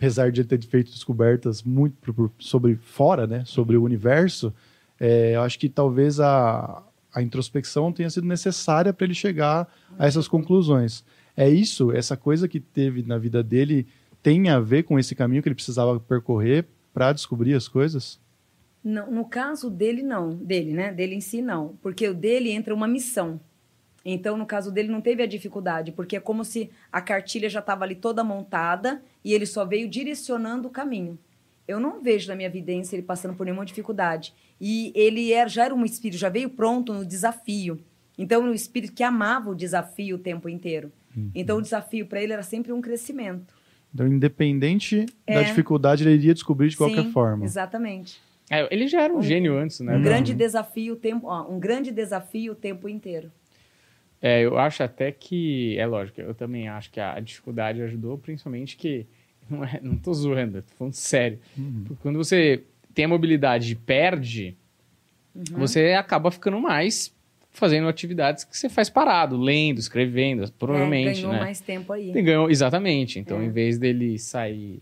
apesar 0.04 0.34
de 0.34 0.42
ele 0.42 0.48
ter 0.50 0.62
feito 0.66 0.92
descobertas 0.92 1.64
muito 1.64 1.96
sobre 2.38 2.76
fora, 2.76 3.26
né, 3.26 3.44
sobre 3.46 3.78
o 3.78 3.84
universo. 3.84 4.54
é, 5.00 5.36
eu 5.36 5.42
acho 5.42 5.58
que 5.58 5.70
talvez 5.70 6.20
a, 6.20 6.84
a 7.14 7.22
introspecção 7.22 7.90
tenha 7.90 8.10
sido 8.10 8.28
necessária 8.28 8.92
para 8.92 9.06
ele 9.06 9.14
chegar 9.14 9.66
a 9.98 10.06
essas 10.06 10.28
conclusões. 10.28 11.06
É 11.38 11.50
isso, 11.50 11.90
essa 11.94 12.18
coisa 12.18 12.50
que 12.50 12.60
teve 12.60 13.02
na 13.04 13.18
vida 13.18 13.42
dele 13.42 13.88
tem 14.22 14.50
a 14.50 14.60
ver 14.60 14.84
com 14.84 15.00
esse 15.00 15.16
caminho 15.16 15.42
que 15.42 15.48
ele 15.48 15.56
precisava 15.56 15.98
percorrer 16.00 16.66
para 16.94 17.14
descobrir 17.14 17.54
as 17.54 17.70
coisas? 17.70 18.20
Não, 18.84 19.10
no 19.10 19.26
caso 19.26 19.70
dele, 19.70 20.04
não. 20.04 20.36
Dele, 20.36 20.74
né? 20.74 20.92
Dele 20.92 21.16
em 21.16 21.22
si, 21.22 21.42
não. 21.42 21.78
Porque 21.82 22.08
o 22.08 22.14
dele 22.14 22.52
entra 22.52 22.76
uma 22.76 22.88
missão. 22.88 23.40
Então, 24.06 24.36
no 24.38 24.46
caso 24.46 24.72
dele, 24.72 24.90
não 24.90 25.00
teve 25.00 25.24
a 25.24 25.26
dificuldade, 25.26 25.92
porque 25.92 26.18
é 26.18 26.20
como 26.20 26.44
se 26.44 26.70
a 26.92 27.00
cartilha 27.02 27.50
já 27.50 27.60
estava 27.60 27.86
ali 27.86 27.96
toda 27.96 28.24
montada 28.24 29.02
e 29.24 29.34
ele 29.34 29.46
só 29.46 29.64
veio 29.66 29.88
direcionando 29.88 30.68
o 30.68 30.72
caminho. 30.72 31.18
Eu 31.66 31.80
não 31.80 32.02
vejo 32.02 32.28
na 32.28 32.36
minha 32.36 32.48
evidência 32.50 32.96
ele 32.96 33.04
passando 33.04 33.34
por 33.34 33.46
nenhuma 33.46 33.66
dificuldade. 33.66 34.34
E 34.60 34.92
ele 34.94 35.32
era, 35.32 35.48
já 35.50 35.64
era 35.66 35.74
um 35.74 35.86
espírito, 35.86 36.20
já 36.20 36.28
veio 36.28 36.50
pronto 36.50 36.94
no 36.94 37.06
desafio. 37.06 37.80
Então, 38.18 38.44
um 38.44 38.54
espírito 38.54 38.92
que 38.94 39.04
amava 39.04 39.50
o 39.50 39.56
desafio 39.56 40.18
o 40.18 40.20
tempo 40.20 40.50
inteiro. 40.50 40.92
Então, 41.34 41.58
o 41.58 41.62
desafio 41.62 42.06
para 42.06 42.22
ele 42.22 42.34
era 42.34 42.44
sempre 42.44 42.74
um 42.74 42.82
crescimento. 42.82 43.54
Então, 43.94 44.08
independente 44.08 45.06
da 45.28 45.42
É. 45.42 45.44
dificuldade, 45.44 46.04
ele 46.04 46.16
iria 46.16 46.34
descobrir 46.34 46.68
de 46.70 46.76
qualquer 46.78 47.04
Sim, 47.04 47.12
forma. 47.12 47.46
Exatamente. 47.46 48.20
É, 48.50 48.68
ele 48.74 48.88
já 48.88 49.02
era 49.02 49.14
um, 49.14 49.22
gênio 49.22 49.58
antes, 49.58 49.80
né? 49.80 49.94
Um 49.94 49.98
Uhum. 49.98 50.02
grande 50.02 50.34
desafio 50.34 50.94
o 50.94 50.98
tempo, 50.98 51.28
ó, 51.28 51.48
um 51.50 51.60
grande 51.60 51.92
desafio 51.92 52.52
o 52.52 52.56
tempo 52.56 52.90
inteiro. 52.90 53.32
É, 54.26 54.42
eu 54.46 54.58
acho 54.58 54.82
até 54.82 55.12
que, 55.12 55.78
é 55.78 55.86
lógico, 55.86 56.22
eu 56.22 56.34
também 56.34 56.70
acho 56.70 56.90
que 56.90 57.00
a 57.02 57.20
dificuldade 57.20 57.82
ajudou, 57.82 58.18
principalmente 58.18 58.78
que, 58.78 59.06
não, 59.50 59.64
é, 59.66 59.80
não 59.84 59.98
tô 59.98 60.14
zoando, 60.14 60.62
tô 60.62 60.74
falando 60.78 60.94
sério. 60.94 61.40
Uhum. 61.58 61.84
Porque 61.86 62.02
quando 62.02 62.18
você 62.18 62.64
tem 62.94 63.04
a 63.06 63.08
mobilidade 63.10 63.74
e 63.74 63.76
perde, 63.76 64.56
Uhum. 65.36 65.58
você 65.58 65.94
acaba 65.94 66.30
ficando 66.32 66.60
mais 66.60 67.12
fazendo 67.50 67.88
atividades 67.88 68.44
que 68.44 68.56
você 68.56 68.70
faz 68.70 68.88
parado, 68.90 69.36
lendo, 69.36 69.80
escrevendo, 69.80 70.50
provavelmente, 70.54 71.10
É, 71.10 71.14
ganhou 71.22 71.34
né? 71.34 71.40
mais 71.40 71.60
tempo 71.60 71.92
aí. 71.92 72.12
Ganhou, 72.12 72.50
exatamente. 72.52 73.18
Então, 73.20 73.42
É. 73.42 73.46
em 73.46 73.50
vez 73.50 73.78
dele 73.80 74.18
sair 74.20 74.80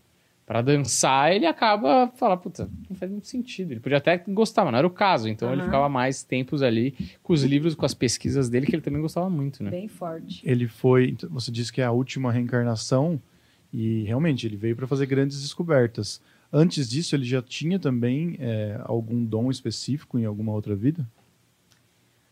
pra 0.51 0.61
dançar, 0.61 1.33
ele 1.33 1.45
acaba 1.45 2.11
falar, 2.17 2.35
puta, 2.35 2.69
não 2.89 2.93
faz 2.97 3.09
muito 3.09 3.25
sentido. 3.25 3.71
Ele 3.71 3.79
podia 3.79 3.99
até 3.99 4.17
gostar, 4.17 4.65
mas 4.65 4.73
não 4.73 4.79
era 4.79 4.85
o 4.85 4.89
caso. 4.89 5.29
Então, 5.29 5.47
ele 5.47 5.61
Aham. 5.61 5.69
ficava 5.69 5.87
mais 5.87 6.23
tempos 6.23 6.61
ali 6.61 6.93
com 7.23 7.31
os 7.31 7.41
livros, 7.41 7.73
com 7.73 7.85
as 7.85 7.93
pesquisas 7.93 8.49
dele, 8.49 8.65
que 8.65 8.75
ele 8.75 8.81
também 8.81 9.01
gostava 9.01 9.29
muito, 9.29 9.63
né? 9.63 9.71
Bem 9.71 9.87
forte. 9.87 10.41
Ele 10.45 10.67
foi, 10.67 11.11
então, 11.11 11.29
você 11.29 11.49
disse 11.53 11.71
que 11.71 11.79
é 11.79 11.85
a 11.85 11.91
última 11.91 12.33
reencarnação 12.33 13.17
e 13.71 14.03
realmente 14.03 14.45
ele 14.45 14.57
veio 14.57 14.75
para 14.75 14.85
fazer 14.85 15.05
grandes 15.05 15.41
descobertas. 15.41 16.21
Antes 16.51 16.89
disso, 16.89 17.15
ele 17.15 17.23
já 17.23 17.41
tinha 17.41 17.79
também 17.79 18.35
é, 18.37 18.77
algum 18.83 19.23
dom 19.23 19.49
específico 19.49 20.19
em 20.19 20.25
alguma 20.25 20.51
outra 20.51 20.75
vida? 20.75 21.07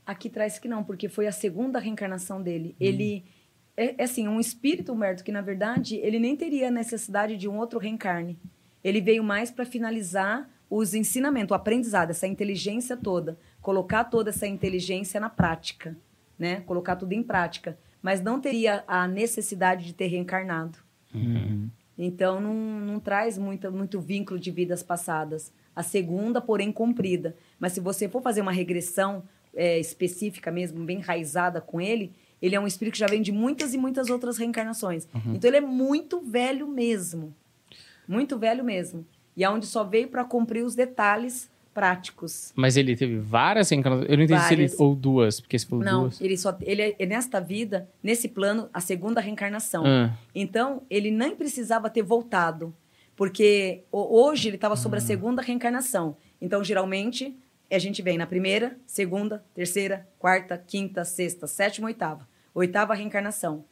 Aqui 0.05 0.29
traz 0.29 0.59
que 0.59 0.67
não, 0.67 0.83
porque 0.83 1.07
foi 1.07 1.25
a 1.25 1.31
segunda 1.31 1.79
reencarnação 1.79 2.43
dele. 2.43 2.75
Ele 2.81 3.23
é, 3.79 3.95
é 3.97 4.03
assim, 4.03 4.27
um 4.27 4.41
espírito, 4.41 4.91
Humberto, 4.91 5.23
que 5.23 5.31
na 5.31 5.41
verdade 5.41 5.95
ele 5.95 6.19
nem 6.19 6.35
teria 6.35 6.69
necessidade 6.69 7.37
de 7.37 7.47
um 7.47 7.57
outro 7.57 7.79
reencarne. 7.79 8.37
Ele 8.83 8.99
veio 8.99 9.23
mais 9.23 9.49
para 9.49 9.65
finalizar 9.65 10.49
os 10.69 10.93
ensinamentos, 10.93 11.51
o 11.51 11.55
aprendizado, 11.55 12.11
essa 12.11 12.27
inteligência 12.27 12.97
toda, 12.97 13.39
colocar 13.61 14.03
toda 14.03 14.31
essa 14.31 14.45
inteligência 14.45 15.19
na 15.19 15.29
prática, 15.29 15.97
né? 16.37 16.61
Colocar 16.61 16.97
tudo 16.97 17.13
em 17.13 17.23
prática, 17.23 17.79
mas 18.01 18.21
não 18.21 18.39
teria 18.41 18.83
a 18.85 19.07
necessidade 19.07 19.85
de 19.85 19.93
ter 19.93 20.07
reencarnado. 20.07 20.77
Então, 21.97 22.39
não, 22.39 22.53
não 22.53 22.99
traz 22.99 23.37
muita, 23.37 23.71
muito 23.71 23.99
vínculo 23.99 24.39
de 24.39 24.51
vidas 24.51 24.83
passadas. 24.83 25.51
A 25.75 25.83
segunda, 25.83 26.39
porém, 26.39 26.71
cumprida. 26.71 27.35
Mas 27.57 27.73
se 27.73 27.79
você 27.79 28.07
for 28.07 28.21
fazer 28.21 28.41
uma 28.41 28.51
regressão 28.51 29.23
é, 29.53 29.79
específica 29.79 30.51
mesmo, 30.51 30.85
bem 30.85 30.99
enraizada 30.99 31.59
com 31.59 31.81
ele, 31.81 32.13
ele 32.41 32.55
é 32.55 32.59
um 32.59 32.67
espírito 32.67 32.93
que 32.93 32.99
já 32.99 33.07
vem 33.07 33.21
de 33.21 33.31
muitas 33.31 33.73
e 33.73 33.77
muitas 33.77 34.09
outras 34.09 34.37
reencarnações. 34.37 35.07
Então, 35.27 35.49
ele 35.49 35.57
é 35.57 35.61
muito 35.61 36.19
velho 36.21 36.67
mesmo. 36.67 37.33
Muito 38.07 38.37
velho 38.37 38.63
mesmo. 38.63 39.05
E 39.37 39.43
é 39.43 39.49
onde 39.49 39.65
só 39.65 39.83
veio 39.83 40.07
para 40.07 40.23
cumprir 40.23 40.63
os 40.65 40.75
detalhes 40.75 41.49
práticos. 41.73 42.51
Mas 42.55 42.75
ele 42.75 42.95
teve 42.95 43.17
várias 43.19 43.69
reencarnações. 43.69 44.09
Eu 44.09 44.17
não 44.17 44.23
entendi 44.23 44.41
se 44.41 44.53
ele. 44.53 44.61
Várias. 44.63 44.79
Ou 44.79 44.95
duas, 44.95 45.39
porque 45.39 45.57
você 45.57 45.65
falou 45.65 45.83
Não, 45.85 46.01
duas. 46.03 46.19
ele 46.19 46.37
só 46.37 46.57
ele 46.61 46.95
é, 46.99 47.05
nesta 47.05 47.39
vida, 47.39 47.87
nesse 48.03 48.27
plano, 48.27 48.69
a 48.73 48.81
segunda 48.81 49.21
reencarnação. 49.21 49.83
Ah, 49.85 50.11
Então, 50.35 50.81
ele 50.89 51.09
nem 51.11 51.35
precisava 51.35 51.89
ter 51.89 52.01
voltado, 52.01 52.73
porque 53.15 53.81
ho- 53.91 54.23
hoje 54.25 54.49
ele 54.49 54.55
estava 54.57 54.75
sobre 54.75 54.97
a 54.97 55.01
segunda 55.01 55.41
reencarnação. 55.41 56.17
Então, 56.41 56.63
geralmente, 56.63 57.35
a 57.71 57.77
gente 57.79 58.01
vem 58.01 58.17
na 58.17 58.25
primeira, 58.25 58.75
segunda, 58.85 59.43
terceira, 59.53 60.07
quarta, 60.17 60.57
quinta, 60.57 61.05
sexta, 61.05 61.45
sétima, 61.47 61.87
oitava. 61.87 62.27
Oitava 62.53 62.93
reencarnação. 62.93 63.63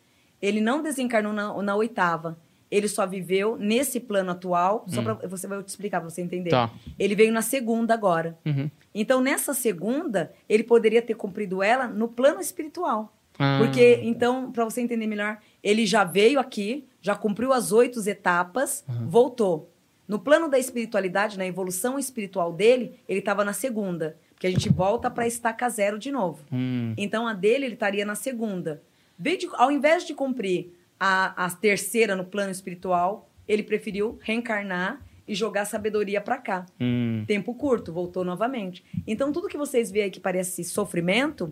Ele 0.42 0.62
não 0.62 0.82
desencarnou 0.82 1.34
na, 1.34 1.62
na 1.62 1.76
oitava. 1.76 2.38
Ele 2.70 2.88
só 2.88 3.08
viveu 3.08 3.58
nesse 3.58 4.00
plano 4.00 4.32
atual. 4.32 4.86
Só 4.88 5.02
pra, 5.02 5.14
você 5.14 5.48
vai 5.48 5.64
te 5.64 5.70
explicar 5.70 6.02
para 6.02 6.10
você 6.10 6.22
entender. 6.22 6.50
Tá. 6.50 6.70
Ele 7.00 7.16
veio 7.16 7.32
na 7.32 7.42
segunda 7.42 7.94
agora. 7.94 8.38
Uhum. 8.46 8.70
Então, 8.94 9.22
nessa 9.22 9.54
segunda, 9.54 10.34
ele 10.50 10.64
poderia 10.64 11.02
ter 11.02 11.16
cumprido 11.16 11.64
ela 11.64 11.88
no 11.88 12.08
plano 12.08 12.42
espiritual. 12.42 13.14
Ah, 13.40 13.60
Porque, 13.62 14.00
então, 14.04 14.52
para 14.52 14.66
você 14.66 14.82
entender 14.82 15.08
melhor, 15.08 15.38
ele 15.64 15.86
já 15.86 16.04
veio 16.04 16.40
aqui, 16.40 16.88
já 17.02 17.16
cumpriu 17.16 17.54
as 17.54 17.72
oito 17.72 18.06
etapas, 18.08 18.84
voltou. 19.08 19.72
No 20.08 20.20
plano 20.20 20.48
da 20.50 20.58
espiritualidade, 20.58 21.38
na 21.38 21.46
evolução 21.46 22.00
espiritual 22.00 22.54
dele, 22.54 23.00
ele 23.08 23.20
estava 23.20 23.44
na 23.44 23.54
segunda. 23.54 24.18
Porque 24.38 24.46
a 24.46 24.52
gente 24.52 24.70
volta 24.70 25.10
para 25.10 25.26
estaca 25.26 25.68
zero 25.68 25.98
de 25.98 26.12
novo. 26.12 26.44
hum, 26.52 26.94
Então, 26.96 27.28
a 27.28 27.34
dele, 27.34 27.66
ele 27.66 27.74
estaria 27.74 28.06
na 28.06 28.14
segunda. 28.14 28.84
De- 29.18 29.50
ao 29.54 29.72
invés 29.72 30.06
de 30.06 30.14
cumprir 30.14 30.78
a, 31.00 31.46
a 31.46 31.50
terceira 31.50 32.16
no 32.16 32.24
plano 32.24 32.52
espiritual, 32.52 33.28
ele 33.48 33.64
preferiu 33.64 34.20
reencarnar 34.22 35.02
e 35.28 35.34
jogar 35.34 35.66
sabedoria 35.66 36.22
para 36.22 36.38
cá. 36.38 36.66
hum. 36.80 37.24
Tempo 37.26 37.52
curto, 37.56 37.92
voltou 37.92 38.24
novamente. 38.24 38.86
Então, 39.08 39.32
tudo 39.34 39.48
que 39.48 39.58
vocês 39.58 39.90
veem 39.90 40.06
aí 40.06 40.12
que 40.12 40.20
parece 40.20 40.64
sofrimento, 40.64 41.52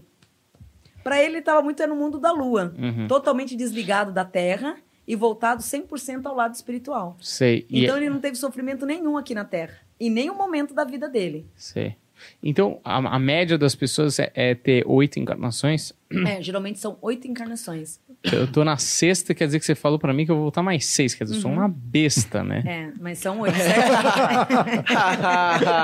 para 1.04 1.20
ele 1.22 1.40
estava 1.40 1.64
muito 1.64 1.82
é 1.82 1.88
no 1.88 1.96
mundo 1.96 2.20
da 2.20 2.32
lua. 2.32 2.72
Uhum. 2.78 3.08
Totalmente 3.08 3.56
desligado 3.56 4.12
da 4.12 4.24
terra 4.24 4.78
e 5.08 5.16
voltado 5.16 5.64
100% 5.64 6.26
ao 6.28 6.36
lado 6.36 6.54
espiritual. 6.54 7.18
Sei. 7.20 7.66
E- 7.68 7.84
Então, 7.84 7.98
ele 7.98 8.10
não 8.12 8.20
teve 8.20 8.36
sofrimento 8.38 8.86
nenhum 8.86 9.18
aqui 9.18 9.34
na 9.34 9.44
terra. 9.44 9.78
Em 10.00 10.10
nenhum 10.12 10.36
momento 10.36 10.74
da 10.74 10.84
vida 10.84 11.10
dele. 11.10 11.48
Sei. 11.56 11.96
Então, 12.42 12.80
a, 12.84 12.98
a 12.98 13.20
média 13.20 13.58
das 13.58 13.76
pessoas 13.76 14.20
é, 14.20 14.32
é 14.34 14.56
ter 14.56 14.84
oito 14.88 15.20
encarnações. 15.20 15.94
É, 16.28 16.42
geralmente 16.42 16.80
são 16.80 16.98
oito 17.02 17.28
encarnações. 17.28 18.00
Eu 18.24 18.48
tô 18.48 18.64
na 18.64 18.78
sexta, 18.78 19.34
quer 19.34 19.46
dizer 19.48 19.60
que 19.60 19.66
você 19.66 19.76
falou 19.76 20.00
pra 20.00 20.14
mim 20.14 20.26
que 20.26 20.32
eu 20.32 20.36
vou 20.36 20.46
voltar 20.46 20.64
mais 20.64 20.86
seis. 20.86 21.14
Quer 21.14 21.26
dizer, 21.26 21.38
eu 21.38 21.42
sou 21.42 21.52
uma 21.52 21.68
besta, 21.68 22.44
né? 22.44 22.64
É, 22.66 22.92
mas 23.00 23.18
são 23.20 23.40
oito, 23.42 23.56
certo? 23.58 23.92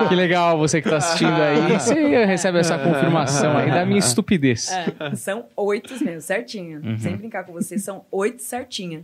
Que 0.10 0.16
legal 0.16 0.58
você 0.58 0.82
que 0.82 0.90
tá 0.90 0.98
assistindo 0.98 1.34
aí. 1.34 1.74
Você 1.74 2.26
recebe 2.26 2.60
essa 2.60 2.78
confirmação 2.78 3.58
aí 3.58 3.70
da 3.72 3.86
minha 3.86 4.00
estupidez. 4.00 4.70
É, 4.72 5.16
são 5.16 5.46
oito 5.56 5.94
mesmo, 6.04 6.22
certinho. 6.22 6.82
Uhum. 6.84 6.98
Sem 6.98 7.16
brincar 7.16 7.44
com 7.44 7.54
vocês, 7.54 7.84
são 7.84 8.06
oito 8.12 8.42
certinha. 8.42 9.04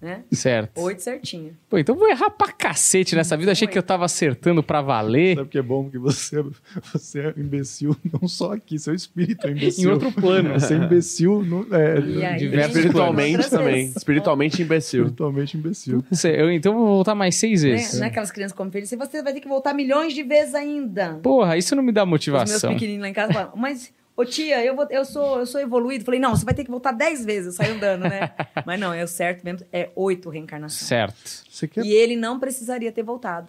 Né? 0.00 0.24
Certo. 0.30 0.78
Oito 0.82 1.00
certinha. 1.02 1.52
Pô, 1.70 1.78
então 1.78 1.94
eu 1.94 1.98
vou 1.98 2.08
errar 2.08 2.28
pra 2.28 2.52
cacete 2.52 3.16
nessa 3.16 3.34
vida. 3.34 3.52
Achei 3.52 3.66
que 3.66 3.78
eu 3.78 3.82
tava 3.82 4.04
acertando 4.04 4.62
pra 4.62 4.82
valer 4.82 5.36
Sabe 5.36 5.48
que 5.48 5.56
é 5.58 5.62
bom? 5.62 5.84
Porque 5.84 5.98
você, 5.98 6.44
você 6.92 7.20
é 7.20 7.34
imbecil 7.36 7.96
não 8.12 8.28
só 8.28 8.52
aqui, 8.52 8.78
seu 8.78 8.94
espírito 8.94 9.46
é 9.46 9.50
em 9.50 9.56
imbecil. 9.56 9.90
outro 9.92 10.12
plano. 10.12 10.52
Você 10.52 10.74
é 10.74 10.76
imbecil 10.76 11.42
no, 11.42 11.66
é, 11.74 11.92
aí, 12.28 12.36
Diversos 12.36 12.76
Espiritualmente 12.76 13.48
também. 13.50 13.86
Espiritualmente 13.96 14.62
imbecil. 14.62 15.00
espiritualmente 15.04 15.56
imbecil. 15.56 16.04
Cê- 16.12 16.40
eu, 16.42 16.50
então 16.52 16.72
eu 16.72 16.78
vou 16.78 16.86
voltar 16.88 17.14
mais 17.14 17.34
seis 17.36 17.62
Né? 17.62 17.70
vezes. 17.70 17.98
Não 17.98 18.04
é 18.04 18.08
aquelas 18.10 18.30
crianças 18.30 18.56
como 18.56 18.70
filhos, 18.70 18.90
você 18.90 19.22
vai 19.22 19.32
ter 19.32 19.40
que 19.40 19.48
voltar 19.48 19.72
milhões 19.72 20.12
de 20.12 20.22
vezes 20.22 20.54
ainda. 20.54 21.14
Porra, 21.22 21.56
isso 21.56 21.74
não 21.74 21.82
me 21.82 21.90
dá 21.90 22.02
Os 22.02 22.06
meus 22.06 22.10
motivação. 22.10 22.72
pequenininhos 22.74 23.02
lá 23.02 23.08
em 23.08 23.14
casa 23.14 23.32
falam, 23.32 23.52
mas, 23.56 23.90
ô 24.16 24.24
tia, 24.24 24.64
eu, 24.64 24.74
vou, 24.74 24.86
eu, 24.90 25.04
sou, 25.04 25.38
eu 25.40 25.46
sou 25.46 25.60
evoluído. 25.60 26.04
Falei, 26.04 26.18
não, 26.18 26.34
você 26.34 26.44
vai 26.44 26.54
ter 26.54 26.64
que 26.64 26.70
voltar 26.70 26.92
dez 26.92 27.24
vezes. 27.24 27.46
Eu 27.46 27.52
saio 27.52 27.74
andando, 27.74 28.02
né? 28.02 28.30
mas 28.66 28.80
não, 28.80 28.92
é 28.92 29.04
o 29.04 29.08
certo 29.08 29.44
mesmo, 29.44 29.66
é 29.72 29.90
oito 29.94 30.28
reencarnações. 30.30 30.88
Certo. 30.88 31.44
Você 31.50 31.68
quer, 31.68 31.84
E 31.84 31.92
ele 31.92 32.16
não 32.16 32.38
precisaria 32.40 32.90
ter 32.90 33.02
voltado. 33.02 33.48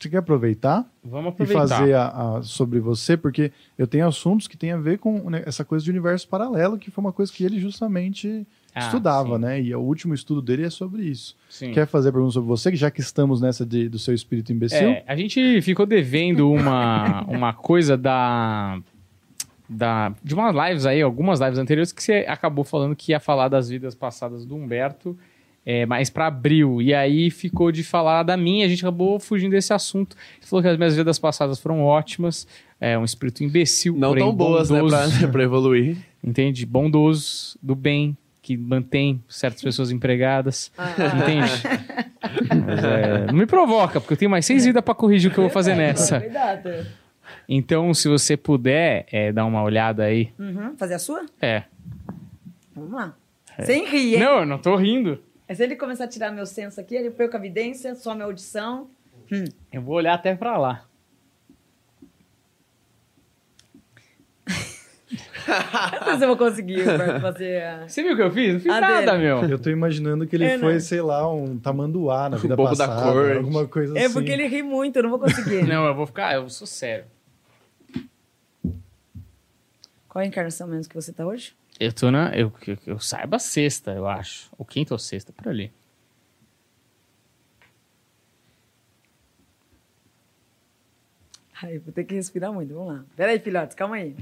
você 0.00 0.08
quer 0.10 0.18
aproveitar 0.18 0.84
Vamos 1.02 1.26
e 1.26 1.28
aproveitar. 1.30 1.68
fazer 1.68 1.94
a- 1.94 2.36
a- 2.38 2.42
sobre 2.42 2.78
você? 2.80 3.16
Porque 3.16 3.50
eu 3.78 3.86
tenho 3.86 4.06
assuntos 4.06 4.46
que 4.46 4.56
têm 4.56 4.72
a 4.72 4.76
ver 4.76 4.98
com 4.98 5.28
né, 5.30 5.42
essa 5.46 5.64
coisa 5.64 5.84
de 5.84 5.90
universo 5.90 6.28
paralelo, 6.28 6.78
que 6.78 6.90
foi 6.90 7.02
uma 7.02 7.12
coisa 7.12 7.32
que 7.32 7.42
ele 7.44 7.58
justamente 7.58 8.46
Ah, 8.74 8.80
estudava, 8.80 9.36
sim. 9.36 9.40
né? 9.40 9.60
E 9.62 9.74
o 9.74 9.80
último 9.80 10.12
estudo 10.12 10.42
dele 10.42 10.64
é 10.64 10.70
sobre 10.70 11.02
isso. 11.04 11.34
Sim. 11.48 11.72
Quer 11.72 11.86
fazer 11.86 12.12
pergunta 12.12 12.32
sobre 12.34 12.46
você, 12.48 12.74
já 12.76 12.90
que 12.90 13.00
estamos 13.00 13.40
nessa 13.40 13.64
de- 13.64 13.88
do 13.88 13.98
seu 13.98 14.12
espírito 14.14 14.52
imbecil? 14.52 14.88
É, 14.88 15.02
a 15.06 15.16
gente 15.16 15.62
ficou 15.62 15.86
devendo 15.86 16.50
uma, 16.52 17.22
uma 17.24 17.52
coisa 17.54 17.96
da, 17.96 18.78
da. 19.68 20.12
De 20.22 20.34
umas 20.34 20.54
lives 20.54 20.86
aí, 20.86 21.02
algumas 21.02 21.40
lives 21.40 21.58
anteriores, 21.58 21.92
que 21.92 22.02
você 22.02 22.24
acabou 22.28 22.64
falando 22.64 22.94
que 22.94 23.12
ia 23.12 23.20
falar 23.20 23.48
das 23.48 23.68
vidas 23.68 23.94
passadas 23.94 24.44
do 24.44 24.54
Humberto, 24.54 25.16
é, 25.64 25.84
mais 25.84 26.08
pra 26.08 26.26
abril. 26.26 26.80
E 26.80 26.94
aí 26.94 27.30
ficou 27.30 27.72
de 27.72 27.82
falar 27.82 28.22
da 28.22 28.36
minha, 28.36 28.64
a 28.64 28.68
gente 28.68 28.84
acabou 28.84 29.18
fugindo 29.18 29.52
desse 29.52 29.72
assunto. 29.72 30.16
Você 30.40 30.48
falou 30.48 30.62
que 30.62 30.68
as 30.68 30.76
minhas 30.76 30.96
vidas 30.96 31.18
passadas 31.18 31.58
foram 31.58 31.82
ótimas, 31.82 32.46
é 32.80 32.96
um 32.96 33.04
espírito 33.04 33.42
imbecil, 33.42 33.94
Não 33.96 34.10
porém 34.10 34.24
tão 34.24 34.32
boas, 34.32 34.70
né, 34.70 34.80
bondoso, 34.80 35.18
pra, 35.18 35.28
pra 35.28 35.42
evoluir. 35.42 35.96
Entende? 36.22 36.64
Bondoso, 36.64 37.58
do 37.62 37.74
bem, 37.74 38.16
que 38.42 38.56
mantém 38.56 39.20
certas 39.28 39.60
pessoas 39.60 39.90
empregadas. 39.90 40.70
Entende? 40.78 41.50
Mas, 42.64 42.84
é, 42.84 43.26
não 43.26 43.34
me 43.34 43.46
provoca, 43.46 44.00
porque 44.00 44.14
eu 44.14 44.18
tenho 44.18 44.30
mais 44.30 44.46
seis 44.46 44.64
vidas 44.64 44.82
pra 44.82 44.94
corrigir 44.94 45.30
o 45.30 45.34
que 45.34 45.38
eu 45.38 45.44
vou 45.44 45.50
fazer 45.50 45.74
nessa. 45.74 46.20
Cuidado. 46.20 46.86
Então, 47.48 47.94
se 47.94 48.08
você 48.08 48.36
puder 48.36 49.06
é, 49.10 49.32
dar 49.32 49.44
uma 49.44 49.62
olhada 49.62 50.04
aí. 50.04 50.32
Uhum. 50.38 50.76
Fazer 50.76 50.94
a 50.94 50.98
sua? 50.98 51.24
É. 51.40 51.62
Vamos 52.74 52.92
lá. 52.92 53.14
Sem 53.64 53.86
rir, 53.86 54.14
hein? 54.14 54.20
Não, 54.20 54.40
eu 54.40 54.46
não 54.46 54.58
tô 54.58 54.74
rindo. 54.76 55.18
Mas 55.48 55.58
Se 55.58 55.62
ele 55.64 55.76
começar 55.76 56.04
a 56.04 56.08
tirar 56.08 56.30
meu 56.32 56.44
senso 56.44 56.80
aqui, 56.80 56.94
ele 56.94 57.10
perca 57.10 57.38
a 57.38 57.40
evidência, 57.40 57.94
some 57.94 58.20
a 58.20 58.24
audição. 58.24 58.88
Eu 59.72 59.80
vou 59.80 59.94
olhar 59.94 60.14
até 60.14 60.34
pra 60.34 60.58
lá. 60.58 60.84
Não 65.46 66.04
sei 66.04 66.16
se 66.18 66.24
eu 66.24 66.28
vou 66.28 66.36
conseguir 66.36 66.82
fazer. 67.20 67.62
Você 67.88 68.02
viu 68.02 68.14
o 68.14 68.16
que 68.16 68.22
eu 68.22 68.30
fiz? 68.32 68.54
Não 68.54 68.60
fiz 68.60 68.72
A 68.72 68.80
nada, 68.80 69.12
dele. 69.12 69.18
meu. 69.24 69.44
Eu 69.48 69.58
tô 69.58 69.70
imaginando 69.70 70.26
que 70.26 70.34
ele 70.34 70.44
É, 70.44 70.58
foi, 70.58 70.74
né? 70.74 70.80
sei 70.80 71.00
lá, 71.00 71.32
um 71.32 71.56
tamanduá 71.56 72.28
na 72.28 72.36
vida 72.38 72.56
bobo 72.56 72.74
da 72.74 72.88
passada. 72.88 73.12
corte. 73.12 73.36
Alguma 73.38 73.66
coisa 73.68 73.96
É 73.96 74.04
assim. 74.06 74.12
porque 74.14 74.30
ele 74.30 74.46
ri 74.48 74.62
muito, 74.62 74.96
eu 74.96 75.04
não 75.04 75.10
vou 75.10 75.20
conseguir. 75.20 75.62
Não, 75.66 75.86
eu 75.86 75.94
vou 75.94 76.06
ficar. 76.06 76.34
Eu 76.34 76.48
sou 76.50 76.66
sério. 76.66 77.04
Qual 80.16 80.22
é 80.22 80.24
a 80.24 80.28
encarnação 80.28 80.66
menos 80.66 80.86
que 80.86 80.94
você 80.94 81.12
tá 81.12 81.26
hoje? 81.26 81.54
Eu 81.78 81.92
tô 81.92 82.10
na. 82.10 82.34
Eu, 82.34 82.50
eu, 82.66 82.78
eu 82.86 82.98
saiba 82.98 83.38
sexta, 83.38 83.90
eu 83.92 84.08
acho. 84.08 84.50
Ou 84.56 84.64
quinta 84.64 84.94
ou 84.94 84.98
sexta, 84.98 85.30
por 85.30 85.46
ali. 85.46 85.70
Ai, 91.60 91.76
vou 91.76 91.92
ter 91.92 92.04
que 92.04 92.14
respirar 92.14 92.50
muito, 92.50 92.72
vamos 92.72 92.94
lá. 92.94 93.04
Peraí, 93.14 93.38
filhotes, 93.38 93.76
calma 93.76 93.96
aí. 93.96 94.16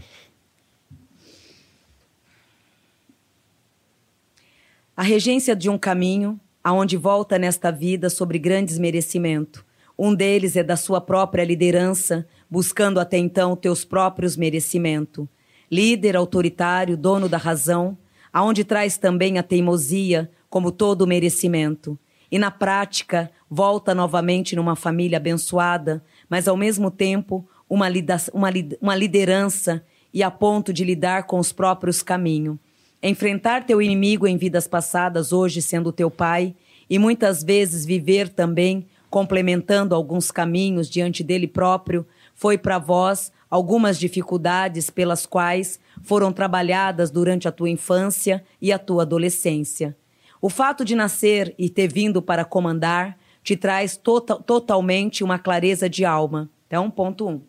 A 4.97 5.03
regência 5.05 5.55
de 5.55 5.71
um 5.71 5.79
caminho, 5.79 6.41
aonde 6.65 6.97
volta 6.97 7.39
nesta 7.39 7.71
vida 7.71 8.11
sobre 8.11 8.37
grandes 8.41 8.81
merecimento. 8.81 9.65
Um 9.97 10.13
deles 10.13 10.57
é 10.57 10.65
da 10.65 10.77
sua 10.77 11.01
própria 11.01 11.45
liderança, 11.45 12.27
buscando 12.51 12.99
até 12.99 13.17
então 13.17 13.55
teus 13.55 13.85
próprios 13.85 14.37
merecimento. 14.37 15.29
Líder 15.75 16.15
autoritário, 16.15 16.97
dono 16.97 17.29
da 17.29 17.37
razão, 17.37 17.99
aonde 18.33 18.63
traz 18.63 18.97
também 18.97 19.39
a 19.39 19.43
teimosia 19.43 20.31
como 20.49 20.71
todo 20.71 21.05
merecimento. 21.05 21.99
E 22.31 22.39
na 22.39 22.49
prática, 22.49 23.29
volta 23.51 23.93
novamente 23.93 24.55
numa 24.55 24.77
família 24.77 25.17
abençoada, 25.17 26.01
mas 26.31 26.47
ao 26.47 26.57
mesmo 26.57 26.93
tempo 26.93 27.45
uma, 27.69 27.89
uma 28.33 28.51
uma 28.81 28.95
liderança 28.95 29.85
e 30.13 30.23
a 30.23 30.31
ponto 30.31 30.73
de 30.73 30.85
lidar 30.85 31.25
com 31.25 31.41
os 31.41 31.53
próprios 31.53 32.05
caminhos. 32.05 32.57
Enfrentar 33.03 33.67
teu 33.67 33.83
inimigo 33.83 34.29
em 34.29 34.37
vidas 34.37 34.69
passadas, 34.69 35.33
hoje 35.33 35.61
sendo 35.61 35.91
teu 35.91 36.09
pai, 36.09 36.55
e 36.89 37.01
muitas 37.01 37.43
vezes 37.43 37.85
viver 37.85 38.29
também 38.29 38.87
complementando 39.11 39.93
alguns 39.93 40.31
caminhos 40.31 40.89
diante 40.89 41.25
dele 41.25 41.49
próprio, 41.49 42.07
foi 42.33 42.57
para 42.57 42.79
vós 42.79 43.33
algumas 43.55 44.01
dificuldades 44.01 44.91
pelas 44.91 45.27
quais 45.27 45.79
foram 46.03 46.33
trabalhadas 46.33 47.09
durante 47.09 47.47
a 47.47 47.53
tua 47.53 47.71
infância 47.71 48.43
e 48.61 48.73
a 48.73 48.81
tua 48.81 49.03
adolescência. 49.03 49.97
O 50.43 50.51
fato 50.51 50.85
de 50.85 50.97
nascer 50.97 51.55
e 51.57 51.71
ter 51.71 51.87
vindo 51.87 52.21
para 52.21 52.45
comandar 52.45 53.17
te 53.45 53.57
traz 53.57 53.97
tota- 53.97 54.35
totalmente 54.35 55.23
uma 55.23 55.39
clareza 55.39 55.89
de 55.89 56.05
alma. 56.05 56.51
Então, 56.67 56.91
ponto 56.91 57.29
um. 57.29 57.41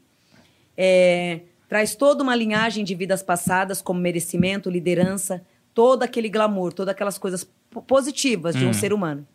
É, 0.77 1.39
traz 1.67 1.95
toda 1.95 2.21
uma 2.21 2.35
linhagem 2.35 2.85
de 2.85 2.93
vidas 2.93 3.23
passadas, 3.23 3.81
como 3.81 3.99
merecimento, 3.99 4.69
liderança, 4.69 5.41
todo 5.73 6.03
aquele 6.03 6.29
glamour, 6.29 6.71
todas 6.71 6.91
aquelas 6.91 7.17
coisas 7.17 7.43
po- 7.71 7.81
positivas 7.81 8.55
de 8.55 8.63
um 8.63 8.73
ser 8.73 8.93
humano. 8.93 9.25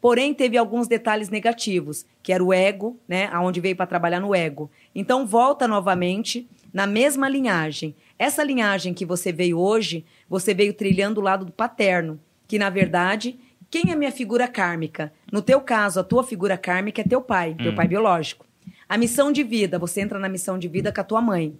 Porém, 0.00 0.32
teve 0.32 0.56
alguns 0.56 0.86
detalhes 0.86 1.28
negativos, 1.28 2.06
que 2.22 2.32
era 2.32 2.42
o 2.42 2.52
ego, 2.52 2.98
né? 3.08 3.28
Aonde 3.32 3.60
veio 3.60 3.74
para 3.74 3.86
trabalhar 3.86 4.20
no 4.20 4.34
ego. 4.34 4.70
Então, 4.94 5.26
volta 5.26 5.66
novamente 5.66 6.48
na 6.72 6.86
mesma 6.86 7.28
linhagem. 7.28 7.94
Essa 8.18 8.44
linhagem 8.44 8.94
que 8.94 9.04
você 9.04 9.32
veio 9.32 9.58
hoje, 9.58 10.04
você 10.28 10.54
veio 10.54 10.72
trilhando 10.72 11.20
o 11.20 11.24
lado 11.24 11.44
do 11.44 11.52
paterno, 11.52 12.20
que 12.46 12.58
na 12.58 12.70
verdade, 12.70 13.38
quem 13.70 13.90
é 13.90 13.96
minha 13.96 14.12
figura 14.12 14.48
kármica? 14.48 15.12
No 15.30 15.42
teu 15.42 15.60
caso, 15.60 16.00
a 16.00 16.04
tua 16.04 16.24
figura 16.24 16.56
kármica 16.56 17.00
é 17.00 17.04
teu 17.04 17.20
pai, 17.20 17.54
teu 17.54 17.74
pai 17.74 17.86
biológico. 17.86 18.46
A 18.88 18.96
missão 18.96 19.30
de 19.30 19.42
vida, 19.42 19.78
você 19.78 20.00
entra 20.00 20.18
na 20.18 20.28
missão 20.28 20.58
de 20.58 20.66
vida 20.68 20.92
com 20.92 21.00
a 21.00 21.04
tua 21.04 21.20
mãe. 21.20 21.58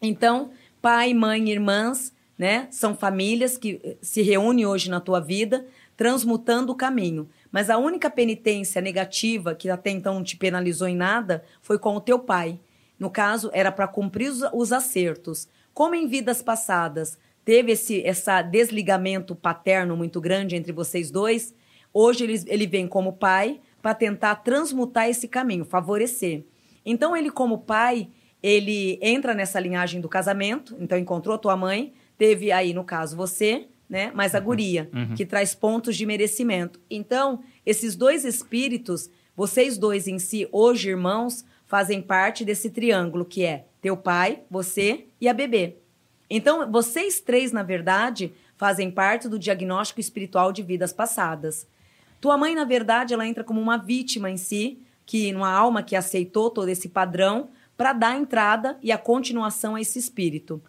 Então, 0.00 0.50
pai, 0.80 1.12
mãe, 1.12 1.50
irmãs, 1.50 2.14
né? 2.38 2.68
São 2.70 2.94
famílias 2.94 3.58
que 3.58 3.80
eh, 3.82 3.96
se 4.00 4.22
reúnem 4.22 4.66
hoje 4.66 4.88
na 4.88 5.00
tua 5.00 5.20
vida, 5.20 5.66
transmutando 5.96 6.72
o 6.72 6.76
caminho. 6.76 7.28
Mas 7.52 7.68
a 7.68 7.76
única 7.76 8.08
penitência 8.08 8.80
negativa 8.80 9.54
que 9.54 9.68
até 9.68 9.90
então 9.90 10.14
não 10.14 10.24
te 10.24 10.36
penalizou 10.38 10.88
em 10.88 10.96
nada 10.96 11.44
foi 11.60 11.78
com 11.78 11.94
o 11.94 12.00
teu 12.00 12.18
pai. 12.18 12.58
No 12.98 13.10
caso, 13.10 13.50
era 13.52 13.70
para 13.70 13.86
cumprir 13.86 14.30
os, 14.30 14.40
os 14.54 14.72
acertos. 14.72 15.46
Como 15.74 15.94
em 15.94 16.06
vidas 16.06 16.42
passadas 16.42 17.18
teve 17.44 17.72
esse 17.72 18.02
essa 18.04 18.40
desligamento 18.40 19.34
paterno 19.34 19.96
muito 19.96 20.20
grande 20.20 20.56
entre 20.56 20.72
vocês 20.72 21.10
dois, 21.10 21.54
hoje 21.92 22.24
ele, 22.24 22.42
ele 22.46 22.66
vem 22.66 22.86
como 22.86 23.12
pai 23.12 23.60
para 23.82 23.94
tentar 23.94 24.36
transmutar 24.36 25.08
esse 25.08 25.28
caminho, 25.28 25.64
favorecer. 25.64 26.44
Então 26.86 27.16
ele 27.16 27.30
como 27.30 27.58
pai, 27.58 28.08
ele 28.42 28.98
entra 29.02 29.34
nessa 29.34 29.58
linhagem 29.60 30.00
do 30.00 30.08
casamento, 30.08 30.76
então 30.78 30.96
encontrou 30.96 31.36
tua 31.36 31.56
mãe, 31.56 31.92
teve 32.16 32.52
aí 32.52 32.72
no 32.72 32.84
caso 32.84 33.16
você, 33.16 33.68
né, 33.92 34.10
mas 34.14 34.34
a 34.34 34.38
uhum. 34.38 34.44
guria, 34.46 34.90
uhum. 34.90 35.14
que 35.14 35.26
traz 35.26 35.54
pontos 35.54 35.98
de 35.98 36.06
merecimento. 36.06 36.80
Então, 36.90 37.44
esses 37.64 37.94
dois 37.94 38.24
espíritos, 38.24 39.10
vocês 39.36 39.76
dois 39.76 40.08
em 40.08 40.18
si, 40.18 40.48
hoje 40.50 40.88
irmãos, 40.88 41.44
fazem 41.66 42.00
parte 42.00 42.42
desse 42.42 42.70
triângulo 42.70 43.22
que 43.22 43.44
é 43.44 43.66
teu 43.82 43.94
pai, 43.94 44.40
você 44.50 45.04
e 45.20 45.28
a 45.28 45.34
bebê. 45.34 45.76
Então, 46.30 46.72
vocês 46.72 47.20
três, 47.20 47.52
na 47.52 47.62
verdade, 47.62 48.32
fazem 48.56 48.90
parte 48.90 49.28
do 49.28 49.38
diagnóstico 49.38 50.00
espiritual 50.00 50.52
de 50.52 50.62
vidas 50.62 50.94
passadas. 50.94 51.66
Tua 52.18 52.38
mãe, 52.38 52.54
na 52.54 52.64
verdade, 52.64 53.12
ela 53.12 53.28
entra 53.28 53.44
como 53.44 53.60
uma 53.60 53.76
vítima 53.76 54.30
em 54.30 54.38
si, 54.38 54.78
que 55.04 55.34
uma 55.34 55.52
alma 55.52 55.82
que 55.82 55.94
aceitou 55.94 56.48
todo 56.48 56.70
esse 56.70 56.88
padrão 56.88 57.50
para 57.76 57.92
dar 57.92 58.16
entrada 58.16 58.78
e 58.82 58.90
a 58.90 58.96
continuação 58.96 59.74
a 59.74 59.82
esse 59.82 59.98
espírito. 59.98 60.62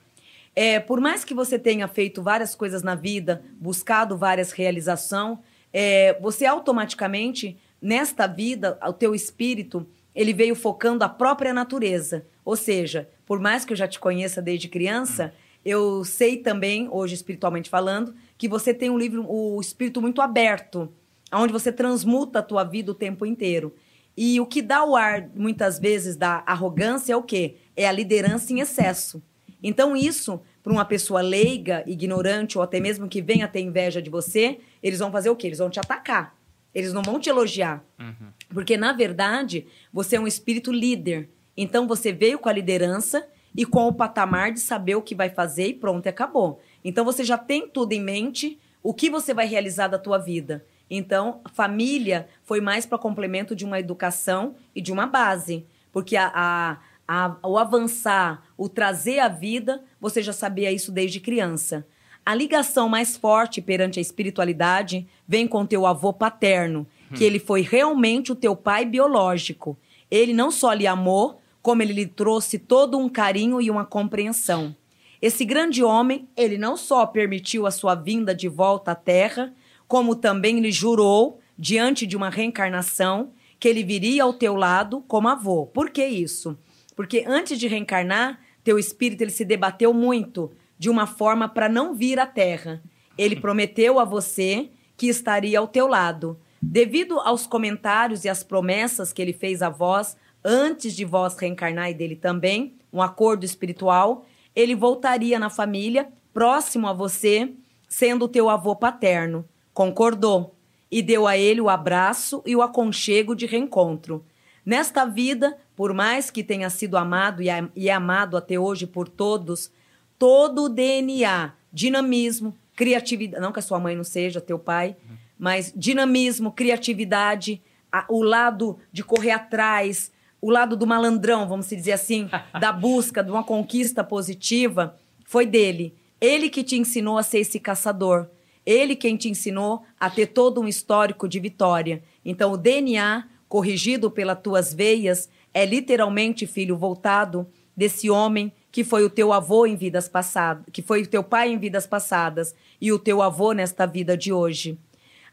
É, 0.56 0.80
por 0.80 1.02
mais 1.02 1.26
que 1.26 1.34
você 1.34 1.58
tenha 1.58 1.88
feito 1.88 2.22
várias 2.22 2.54
coisas 2.54 2.84
na 2.84 2.96
vida, 2.96 3.44
buscado 3.60 4.18
várias 4.18 4.52
realizações, 4.52 5.40
é, 5.72 6.18
você 6.22 6.46
automaticamente, 6.46 7.58
nesta 7.82 8.28
vida, 8.28 8.78
o 8.88 8.94
teu 8.94 9.16
espírito, 9.16 9.88
ele 10.14 10.34
veio 10.34 10.56
focando 10.56 11.04
a 11.04 11.10
própria 11.10 11.54
natureza. 11.54 12.26
Ou 12.46 12.56
seja, 12.56 13.10
por 13.26 13.40
mais 13.40 13.66
que 13.66 13.74
eu 13.74 13.78
já 13.78 13.88
te 13.88 14.00
conheça 14.00 14.42
desde 14.42 14.68
criança, 14.68 15.34
eu 15.66 16.04
sei 16.04 16.38
também, 16.38 16.88
hoje 16.92 17.16
espiritualmente 17.16 17.70
falando, 17.70 18.14
que 18.38 18.48
você 18.48 18.74
tem 18.74 18.90
um 18.90 18.98
livro, 18.98 19.26
o 19.28 19.60
espírito 19.60 20.02
muito 20.02 20.22
aberto, 20.22 20.92
onde 21.32 21.52
você 21.52 21.72
transmuta 21.72 22.40
a 22.40 22.44
tua 22.44 22.64
vida 22.64 22.92
o 22.92 22.96
tempo 22.96 23.26
inteiro. 23.26 23.74
E 24.16 24.40
o 24.40 24.46
que 24.46 24.62
dá 24.62 24.86
o 24.86 24.96
ar, 24.96 25.30
muitas 25.34 25.80
vezes, 25.80 26.16
da 26.16 26.44
arrogância 26.46 27.14
é 27.14 27.16
o 27.16 27.24
quê? 27.24 27.56
É 27.76 27.88
a 27.88 27.92
liderança 27.92 28.54
em 28.54 28.60
excesso. 28.60 29.24
Então, 29.64 29.96
isso, 29.96 30.42
para 30.62 30.72
uma 30.74 30.84
pessoa 30.84 31.22
leiga, 31.22 31.84
ignorante, 31.88 32.58
ou 32.58 32.64
até 32.64 32.80
mesmo 32.80 33.08
que 33.08 33.22
venha 33.22 33.48
ter 33.48 33.62
inveja 33.62 34.02
de 34.02 34.10
você, 34.10 34.60
eles 34.84 35.00
vão 35.00 35.12
fazer 35.12 35.30
o 35.30 35.36
quê? 35.36 35.48
Eles 35.48 35.60
vão 35.60 35.70
te 35.70 35.80
atacar. 35.80 36.36
Eles 36.76 36.92
não 36.92 37.02
vão 37.02 37.20
te 37.20 37.30
elogiar. 37.30 37.84
Uhum. 37.98 38.30
Porque, 38.50 38.76
na 38.76 38.92
verdade, 38.92 39.66
você 39.92 40.18
é 40.18 40.20
um 40.20 40.28
espírito 40.28 40.72
líder. 40.72 41.30
Então, 41.56 41.88
você 41.88 42.12
veio 42.12 42.38
com 42.38 42.50
a 42.50 42.54
liderança 42.54 43.26
e 43.56 43.66
com 43.66 43.88
o 43.88 43.94
patamar 43.94 44.52
de 44.52 44.60
saber 44.60 44.96
o 44.96 45.02
que 45.02 45.14
vai 45.14 45.30
fazer 45.30 45.68
e 45.68 45.74
pronto, 45.74 46.08
acabou. 46.08 46.60
Então 46.84 47.06
você 47.06 47.24
já 47.24 47.38
tem 47.38 47.68
tudo 47.68 47.94
em 47.94 48.02
mente, 48.02 48.60
o 48.82 48.94
que 48.94 49.10
você 49.10 49.34
vai 49.34 49.48
realizar 49.48 49.88
da 49.88 50.00
tua 50.00 50.18
vida. 50.18 50.66
Então, 50.90 51.42
família 51.54 52.28
foi 52.44 52.60
mais 52.60 52.86
para 52.86 52.98
complemento 52.98 53.56
de 53.56 53.64
uma 53.64 53.80
educação 53.80 54.56
e 54.76 54.82
de 54.82 54.92
uma 54.92 55.08
base. 55.08 55.66
Porque 55.92 56.18
a, 56.18 56.32
a, 56.34 56.80
a, 57.08 57.38
o 57.48 57.58
avançar, 57.58 58.44
o 58.64 58.70
trazer 58.70 59.20
a 59.20 59.28
vida, 59.28 59.84
você 60.00 60.24
já 60.24 60.32
sabia 60.32 60.72
isso 60.72 60.90
desde 60.90 61.20
criança. 61.20 61.86
A 62.26 62.34
ligação 62.34 62.88
mais 62.88 63.18
forte 63.18 63.62
perante 63.62 64.00
a 64.00 64.02
espiritualidade 64.02 65.06
vem 65.28 65.46
com 65.46 65.66
teu 65.66 65.86
avô 65.86 66.14
paterno, 66.14 66.88
que 67.14 67.26
hum. 67.26 67.28
ele 67.28 67.40
foi 67.40 67.60
realmente 67.60 68.32
o 68.32 68.36
teu 68.36 68.56
pai 68.56 68.86
biológico. 68.86 69.78
Ele 70.10 70.32
não 70.32 70.50
só 70.50 70.72
lhe 70.72 70.88
amou, 70.88 71.42
como 71.62 71.82
ele 71.82 71.92
lhe 71.92 72.06
trouxe 72.06 72.58
todo 72.58 72.98
um 72.98 73.10
carinho 73.10 73.60
e 73.60 73.70
uma 73.70 73.84
compreensão. 73.84 74.74
Esse 75.22 75.44
grande 75.44 75.84
homem, 75.84 76.26
ele 76.38 76.58
não 76.58 76.78
só 76.78 77.06
permitiu 77.06 77.68
a 77.68 77.72
sua 77.72 77.96
vinda 77.96 78.34
de 78.34 78.48
volta 78.48 78.92
à 78.92 78.96
Terra, 78.96 79.54
como 79.90 80.16
também 80.16 80.62
lhe 80.62 80.72
jurou, 80.72 81.42
diante 81.60 82.08
de 82.08 82.16
uma 82.16 82.30
reencarnação, 82.30 83.34
que 83.60 83.68
ele 83.68 83.84
viria 83.84 84.24
ao 84.24 84.32
teu 84.32 84.56
lado 84.56 85.04
como 85.06 85.28
avô. 85.28 85.66
Por 85.66 85.90
que 85.90 86.06
isso? 86.06 86.58
Porque 86.96 87.24
antes 87.28 87.58
de 87.58 87.68
reencarnar, 87.68 88.40
teu 88.64 88.80
espírito 88.80 89.22
ele 89.22 89.32
se 89.32 89.44
debateu 89.44 89.94
muito 89.94 90.52
de 90.78 90.90
uma 90.90 91.06
forma 91.06 91.48
para 91.48 91.70
não 91.70 91.94
vir 91.94 92.20
à 92.20 92.26
Terra. 92.26 92.82
Ele 93.18 93.36
prometeu 93.36 94.00
a 94.00 94.06
você 94.06 94.70
que 94.98 95.08
estaria 95.08 95.60
ao 95.60 95.68
teu 95.68 95.88
lado. 95.88 96.40
Devido 96.62 97.20
aos 97.20 97.46
comentários 97.46 98.24
e 98.24 98.30
às 98.30 98.44
promessas 98.44 99.12
que 99.12 99.22
ele 99.22 99.34
fez 99.34 99.62
a 99.62 99.70
vós, 99.70 100.16
antes 100.44 100.96
de 100.96 101.06
vós 101.06 101.38
reencarnar 101.38 101.90
e 101.90 101.94
dele 101.94 102.16
também, 102.16 102.76
um 102.92 103.02
acordo 103.02 103.44
espiritual, 103.44 104.26
ele 104.56 104.76
voltaria 104.76 105.40
na 105.40 105.50
família, 105.50 106.08
próximo 106.34 106.88
a 106.88 106.94
você, 106.94 107.52
sendo 107.90 108.28
teu 108.28 108.50
avô 108.50 108.76
paterno. 108.76 109.46
Concordou 109.74 110.56
e 110.92 111.02
deu 111.02 111.28
a 111.28 111.38
ele 111.38 111.60
o 111.60 111.70
abraço 111.70 112.42
e 112.46 112.56
o 112.56 112.62
aconchego 112.62 113.36
de 113.36 113.46
reencontro. 113.46 114.24
Nesta 114.66 115.06
vida, 115.06 115.58
por 115.76 115.94
mais 115.94 116.30
que 116.30 116.44
tenha 116.44 116.70
sido 116.70 116.98
amado 116.98 117.42
e 117.42 117.50
é 117.50 117.92
amado 117.92 118.38
até 118.38 118.60
hoje 118.60 118.86
por 118.86 119.08
todos, 119.08 119.72
todo 120.18 120.66
o 120.66 120.70
DNA, 120.70 121.54
dinamismo, 121.72 122.56
criatividade, 122.76 123.42
não 123.42 123.52
que 123.52 123.60
a 123.60 123.64
sua 123.64 123.80
mãe 123.80 123.96
não 123.96 124.04
seja, 124.04 124.40
teu 124.40 124.60
pai, 124.60 124.96
mas 125.38 125.74
dinamismo, 125.76 126.52
criatividade, 126.52 127.62
a, 127.92 128.06
o 128.10 128.24
lado 128.24 128.78
de 128.92 129.04
correr 129.04 129.32
atrás, 129.32 130.12
o 130.42 130.50
lado 130.50 130.76
do 130.76 130.88
malandrão, 130.88 131.48
vamos 131.48 131.70
dizer 131.70 131.94
assim, 131.94 132.30
da 132.60 132.72
busca 132.72 133.24
de 133.24 133.32
uma 133.32 133.44
conquista 133.44 134.04
positiva, 134.04 134.98
foi 135.26 135.46
dele. 135.46 135.96
Ele 136.20 136.50
que 136.50 136.64
te 136.64 136.78
ensinou 136.78 137.18
a 137.18 137.24
ser 137.24 137.40
esse 137.40 137.60
caçador. 137.60 138.28
Ele 138.66 138.96
quem 138.96 139.18
te 139.18 139.28
ensinou 139.28 139.84
a 140.00 140.10
ter 140.10 140.28
todo 140.28 140.62
um 140.62 140.68
histórico 140.68 141.28
de 141.28 141.40
vitória. 141.40 142.02
Então, 142.24 142.54
o 142.54 142.58
DNA, 142.58 143.26
corrigido 143.50 144.10
pelas 144.10 144.40
tuas 144.40 144.74
veias, 144.74 145.30
é 145.54 145.66
literalmente, 145.66 146.48
filho, 146.48 146.78
voltado 146.78 147.48
desse 147.76 148.10
homem 148.10 148.52
que 148.72 148.84
foi 148.84 149.04
o 149.04 149.10
teu 149.10 149.32
avô 149.32 149.66
em 149.66 149.76
vidas 149.76 150.10
passadas, 150.10 150.66
que 150.72 150.82
foi 150.82 151.04
o 151.04 151.08
teu 151.08 151.24
pai 151.24 151.52
em 151.52 151.58
vidas 151.58 151.86
passadas 151.86 152.56
e 152.82 152.92
o 152.92 152.98
teu 152.98 153.22
avô 153.22 153.52
nesta 153.52 153.86
vida 153.86 154.18
de 154.18 154.34
hoje. 154.34 154.80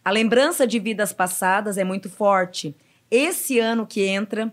A 0.04 0.10
lembrança 0.10 0.66
de 0.66 0.78
vidas 0.78 1.12
passadas 1.12 1.78
é 1.78 1.84
muito 1.84 2.10
forte. 2.10 2.74
Esse 3.10 3.58
ano 3.58 3.86
que 3.86 4.02
entra, 4.06 4.52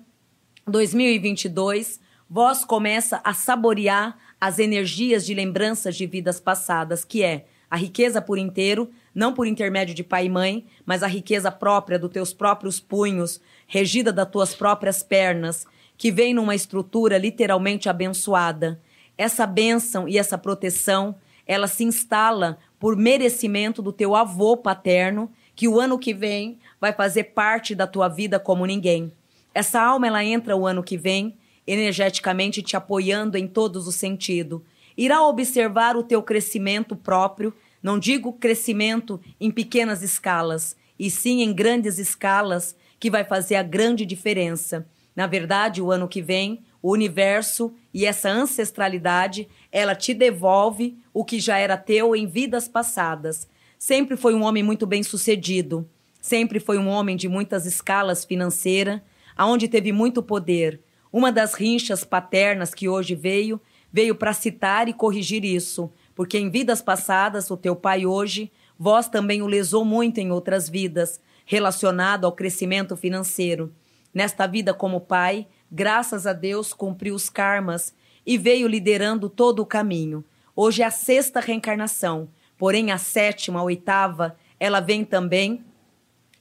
2022, 0.65 1.99
vós 2.30 2.65
começa 2.65 3.22
a 3.24 3.34
saborear 3.34 4.18
as 4.39 4.59
energias 4.59 5.26
de 5.26 5.34
lembranças 5.34 5.95
de 5.95 6.05
vidas 6.05 6.39
passadas, 6.39 7.03
que 7.03 7.24
é 7.24 7.45
a 7.70 7.76
riqueza 7.76 8.22
por 8.22 8.38
inteiro, 8.38 8.89
não 9.13 9.34
por 9.34 9.47
intermédio 9.47 9.93
de 9.93 10.03
pai 10.03 10.26
e 10.26 10.30
mãe, 10.30 10.65
mas 10.86 11.03
a 11.03 11.07
riqueza 11.07 11.51
própria 11.51 11.99
dos 11.99 12.11
teus 12.11 12.34
próprios 12.34 12.80
punhos, 12.80 13.41
regida 13.68 14.11
das 14.11 14.30
tuas 14.30 14.55
próprias 14.55 15.03
pernas, 15.03 15.65
que 15.97 16.11
vem 16.11 16.34
numa 16.34 16.55
estrutura 16.55 17.18
literalmente 17.18 17.89
abençoada. 17.89 18.80
Essa 19.18 19.45
bênção 19.45 20.07
e 20.07 20.18
essa 20.18 20.38
proteção, 20.38 21.15
ela 21.45 21.68
se 21.68 21.84
instala 21.84 22.57
por 22.80 22.95
merecimento 22.95 23.82
do 23.82 23.91
teu 23.91 24.15
avô 24.15 24.55
paterno, 24.55 25.32
que 25.55 25.68
o 25.68 25.80
ano 25.80 25.97
que 25.97 26.13
vem 26.13 26.59
vai 26.80 26.93
fazer 26.93 27.26
parte 27.26 27.74
da 27.74 27.88
tua 27.88 28.07
vida 28.07 28.39
como 28.39 28.65
ninguém. 28.65 29.11
Essa 29.53 29.82
alma 29.82 30.05
ela 30.05 30.24
entra 30.24 30.55
o 30.55 30.68
ano 30.68 30.84
que 30.84 30.97
vem, 30.97 31.36
energeticamente 31.65 32.61
te 32.61 32.78
apoiando 32.78 33.38
em 33.38 33.47
todos 33.47 33.88
os 33.88 33.95
sentidos. 33.95 34.61
Irá 34.95 35.24
observar 35.24 35.97
o 35.97 36.03
teu 36.03 36.22
crescimento 36.22 36.95
próprio, 36.95 37.53
não 37.82 37.97
digo 37.97 38.34
crescimento 38.34 39.20
em 39.39 39.49
pequenas 39.49 40.03
escalas, 40.03 40.76
e 40.99 41.09
sim 41.09 41.41
em 41.41 41.53
grandes 41.53 41.97
escalas, 41.97 42.76
que 43.00 43.10
vai 43.10 43.24
fazer 43.24 43.56
a 43.56 43.64
grande 43.64 44.06
diferença. 44.06 44.88
Na 45.16 45.26
verdade, 45.28 45.82
o 45.82 45.91
ano 45.91 46.08
que 46.08 46.22
vem, 46.22 46.62
o 46.82 46.91
universo 46.91 47.74
e 47.93 48.06
essa 48.06 48.30
ancestralidade, 48.30 49.48
ela 49.72 49.95
te 49.95 50.14
devolve 50.14 50.98
o 51.14 51.26
que 51.26 51.39
já 51.39 51.58
era 51.58 51.76
teu 51.76 52.16
em 52.16 52.28
vidas 52.28 52.68
passadas. 52.68 53.48
Sempre 53.80 54.16
foi 54.16 54.36
um 54.36 54.43
homem 54.43 54.64
muito 54.64 54.86
bem 54.86 55.04
sucedido, 55.04 55.88
sempre 56.22 56.60
foi 56.60 56.78
um 56.78 56.88
homem 56.88 57.16
de 57.16 57.28
muitas 57.28 57.66
escalas 57.66 58.26
financeiras, 58.26 59.02
aonde 59.36 59.68
teve 59.68 59.91
muito 59.91 60.22
poder. 60.22 60.82
Uma 61.12 61.32
das 61.32 61.54
rinchas 61.54 62.04
paternas 62.04 62.74
que 62.74 62.89
hoje 62.89 63.16
veio, 63.16 63.62
veio 63.91 64.16
para 64.16 64.34
citar 64.34 64.88
e 64.88 64.93
corrigir 64.93 65.45
isso, 65.45 65.91
porque 66.14 66.38
em 66.38 66.50
vidas 66.50 66.82
passadas, 66.82 67.50
o 67.50 67.58
teu 67.58 67.76
pai 67.76 68.06
hoje, 68.06 68.52
vós 68.78 69.08
também 69.08 69.41
o 69.41 69.48
lesou 69.48 69.86
muito 69.86 70.20
em 70.20 70.32
outras 70.32 70.68
vidas, 70.68 71.20
relacionado 71.48 72.26
ao 72.26 72.34
crescimento 72.34 72.98
financeiro. 72.98 73.74
Nesta 74.14 74.45
vida 74.45 74.74
como 74.74 75.00
pai, 75.00 75.48
graças 75.72 76.28
a 76.28 76.34
Deus, 76.34 76.74
cumpriu 76.74 77.16
os 77.16 77.30
karmas 77.30 77.95
e 78.26 78.38
veio 78.38 78.68
liderando 78.68 79.30
todo 79.30 79.62
o 79.62 79.66
caminho. 79.66 80.26
Hoje 80.54 80.82
é 80.82 80.86
a 80.86 80.91
sexta 80.91 81.39
reencarnação, 81.39 82.30
porém 82.58 82.91
a 82.91 82.98
sétima, 82.98 83.62
a 83.62 83.64
oitava, 83.64 84.36
ela 84.60 84.82
vem 84.82 85.06
também 85.06 85.64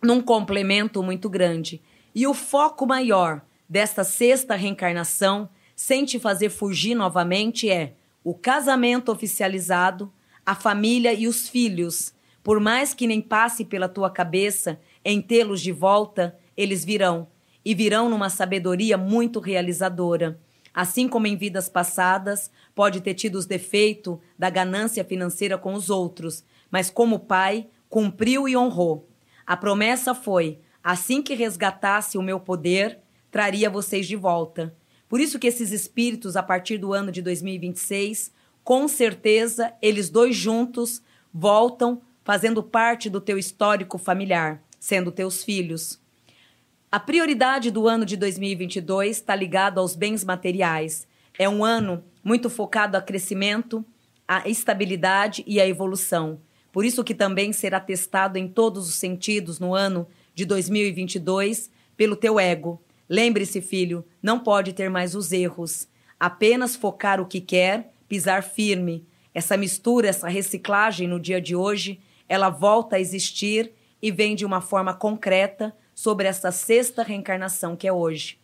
num 0.03 0.21
complemento 0.21 1.03
muito 1.05 1.31
grande. 1.31 1.81
E 2.13 2.27
o 2.27 2.35
foco 2.35 2.85
maior 2.85 3.43
desta 3.69 4.03
sexta 4.03 4.57
reencarnação, 4.57 5.49
sem 5.77 6.05
te 6.05 6.19
fazer 6.19 6.51
fugir 6.51 6.97
novamente, 6.97 7.71
é 7.71 7.95
o 8.25 8.35
casamento 8.35 9.13
oficializado, 9.13 10.13
a 10.45 10.55
família 10.57 11.13
e 11.13 11.29
os 11.29 11.49
filhos. 11.49 12.13
Por 12.43 12.61
mais 12.61 12.95
que 12.95 13.09
nem 13.09 13.21
passe 13.21 13.65
pela 13.65 13.89
tua 13.89 14.09
cabeça 14.09 14.81
em 15.09 15.23
tê-los 15.23 15.61
de 15.61 15.71
volta, 15.71 16.37
eles 16.57 16.85
virão. 16.85 17.29
E 17.65 17.77
virão 17.77 18.11
numa 18.11 18.29
sabedoria 18.29 18.99
muito 18.99 19.39
realizadora. 19.39 20.41
Assim 20.75 21.07
como 21.07 21.29
em 21.29 21.37
vidas 21.37 21.69
passadas, 21.69 22.51
pode 22.75 23.01
ter 23.01 23.15
tido 23.15 23.37
os 23.37 23.47
defeitos 23.47 24.19
da 24.37 24.51
ganância 24.51 25.05
financeira 25.05 25.57
com 25.57 25.75
os 25.75 25.91
outros, 25.91 26.45
mas 26.69 26.91
como 26.91 27.21
pai, 27.21 27.69
cumpriu 27.89 28.49
e 28.49 28.57
honrou. 28.57 29.09
A 29.47 29.57
promessa 29.57 30.13
foi: 30.13 30.59
assim 30.83 31.23
que 31.23 31.35
resgatasse 31.35 32.19
o 32.19 32.23
meu 32.23 32.41
poder, 32.41 32.99
traria 33.31 33.71
vocês 33.71 34.09
de 34.09 34.17
volta. 34.17 34.75
Por 35.09 35.21
isso 35.21 35.39
que 35.39 35.47
esses 35.47 35.71
espíritos, 35.71 36.35
a 36.35 36.43
partir 36.43 36.79
do 36.79 36.93
ano 36.93 37.13
de 37.13 37.23
2026, 37.23 38.33
com 38.65 38.89
certeza, 38.89 39.73
eles 39.81 40.11
dois 40.11 40.35
juntos 40.35 41.01
voltam 41.33 42.03
fazendo 42.25 42.61
parte 42.61 43.09
do 43.09 43.21
teu 43.21 43.39
histórico 43.39 43.99
familiar, 43.99 44.61
sendo 44.87 45.11
teus 45.11 45.43
filhos. 45.43 46.01
A 46.93 47.01
prioridade 47.01 47.72
do 47.72 47.89
ano 47.89 48.07
de 48.07 48.16
2022 48.16 49.16
está 49.16 49.34
ligado 49.34 49.80
aos 49.80 49.97
bens 49.97 50.22
materiais. 50.22 51.09
É 51.37 51.49
um 51.49 51.64
ano 51.64 52.05
muito 52.22 52.49
focado 52.49 52.97
a 52.97 53.03
crescimento, 53.03 53.84
a 54.28 54.49
estabilidade 54.49 55.43
e 55.45 55.61
a 55.61 55.66
evolução. 55.66 56.39
Por 56.70 56.84
isso 56.84 57.03
que 57.03 57.16
também 57.16 57.53
será 57.53 57.80
testado 57.80 58.39
em 58.39 58.47
todos 58.47 58.89
os 58.89 58.95
sentidos 58.95 59.59
no 59.59 59.74
ano 59.74 60.07
de 60.37 60.45
2022 60.45 61.68
pelo 61.97 62.14
teu 62.14 62.39
ego. 62.39 62.80
Lembre-se, 63.09 63.61
filho, 63.61 64.05
não 64.22 64.39
pode 64.39 64.72
ter 64.72 64.89
mais 64.89 65.16
os 65.16 65.32
erros. 65.32 65.89
Apenas 66.18 66.76
focar 66.76 67.20
o 67.20 67.26
que 67.26 67.41
quer, 67.41 67.93
pisar 68.09 68.45
firme. 68.45 69.05
Essa 69.34 69.57
mistura, 69.57 70.07
essa 70.07 70.28
reciclagem 70.28 71.09
no 71.09 71.18
dia 71.18 71.41
de 71.41 71.57
hoje, 71.57 71.99
ela 72.28 72.51
volta 72.51 72.95
a 72.95 73.01
existir 73.01 73.72
e 74.01 74.11
vem 74.11 74.35
de 74.35 74.45
uma 74.45 74.61
forma 74.61 74.95
concreta 74.95 75.75
sobre 75.95 76.27
essa 76.27 76.51
sexta 76.51 77.03
reencarnação 77.03 77.75
que 77.75 77.89
é 77.89 77.93
hoje. 77.93 78.39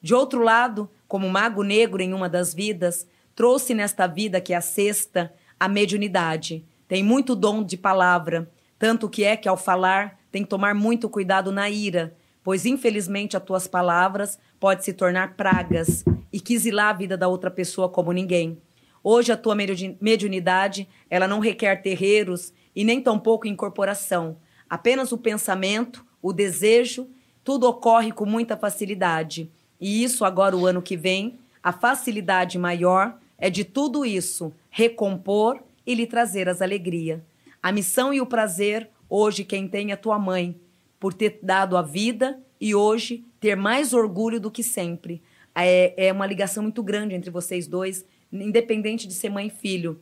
De 0.00 0.14
outro 0.14 0.42
lado, 0.42 0.88
como 1.06 1.28
mago 1.28 1.62
negro 1.62 2.02
em 2.02 2.12
uma 2.12 2.28
das 2.28 2.54
vidas, 2.54 3.06
trouxe 3.34 3.74
nesta 3.74 4.06
vida 4.06 4.40
que 4.40 4.52
é 4.52 4.56
a 4.56 4.60
sexta 4.60 5.32
a 5.58 5.68
mediunidade. 5.68 6.64
Tem 6.86 7.02
muito 7.02 7.34
dom 7.34 7.64
de 7.64 7.76
palavra, 7.76 8.50
tanto 8.78 9.08
que 9.08 9.24
é 9.24 9.36
que 9.36 9.48
ao 9.48 9.56
falar 9.56 10.18
tem 10.30 10.42
que 10.42 10.48
tomar 10.48 10.74
muito 10.74 11.08
cuidado 11.08 11.50
na 11.50 11.68
ira, 11.68 12.14
pois 12.44 12.64
infelizmente 12.64 13.36
as 13.36 13.42
tuas 13.42 13.66
palavras 13.66 14.38
podem 14.60 14.84
se 14.84 14.92
tornar 14.92 15.34
pragas 15.34 16.04
e 16.32 16.40
quizilar 16.40 16.90
a 16.90 16.92
vida 16.92 17.16
da 17.16 17.28
outra 17.28 17.50
pessoa 17.50 17.88
como 17.88 18.12
ninguém. 18.12 18.60
Hoje 19.02 19.32
a 19.32 19.36
tua 19.36 19.54
mediunidade, 19.54 20.88
ela 21.08 21.26
não 21.26 21.40
requer 21.40 21.76
terreiros 21.76 22.52
e 22.74 22.84
nem 22.84 23.00
tampouco 23.00 23.46
incorporação. 23.46 24.36
Apenas 24.68 25.12
o 25.12 25.18
pensamento, 25.18 26.04
o 26.20 26.32
desejo, 26.32 27.08
tudo 27.42 27.68
ocorre 27.68 28.12
com 28.12 28.26
muita 28.26 28.56
facilidade. 28.56 29.50
E 29.80 30.02
isso 30.02 30.24
agora 30.24 30.56
o 30.56 30.66
ano 30.66 30.82
que 30.82 30.96
vem, 30.96 31.38
a 31.62 31.72
facilidade 31.72 32.58
maior 32.58 33.18
é 33.38 33.48
de 33.48 33.64
tudo 33.64 34.04
isso 34.04 34.52
recompor 34.70 35.62
e 35.86 35.94
lhe 35.94 36.06
trazer 36.06 36.48
as 36.48 36.60
alegrias. 36.60 37.20
A 37.62 37.72
missão 37.72 38.12
e 38.12 38.20
o 38.20 38.26
prazer, 38.26 38.90
hoje 39.08 39.44
quem 39.44 39.66
tem 39.66 39.92
é 39.92 39.96
tua 39.96 40.18
mãe, 40.18 40.60
por 40.98 41.14
ter 41.14 41.38
dado 41.42 41.76
a 41.76 41.82
vida 41.82 42.38
e 42.60 42.74
hoje 42.74 43.24
ter 43.40 43.56
mais 43.56 43.92
orgulho 43.92 44.40
do 44.40 44.50
que 44.50 44.62
sempre. 44.62 45.22
É, 45.54 46.08
é 46.08 46.12
uma 46.12 46.26
ligação 46.26 46.62
muito 46.62 46.82
grande 46.82 47.14
entre 47.14 47.30
vocês 47.30 47.66
dois, 47.66 48.04
independente 48.32 49.06
de 49.06 49.14
ser 49.14 49.30
mãe 49.30 49.46
e 49.46 49.50
filho. 49.50 50.00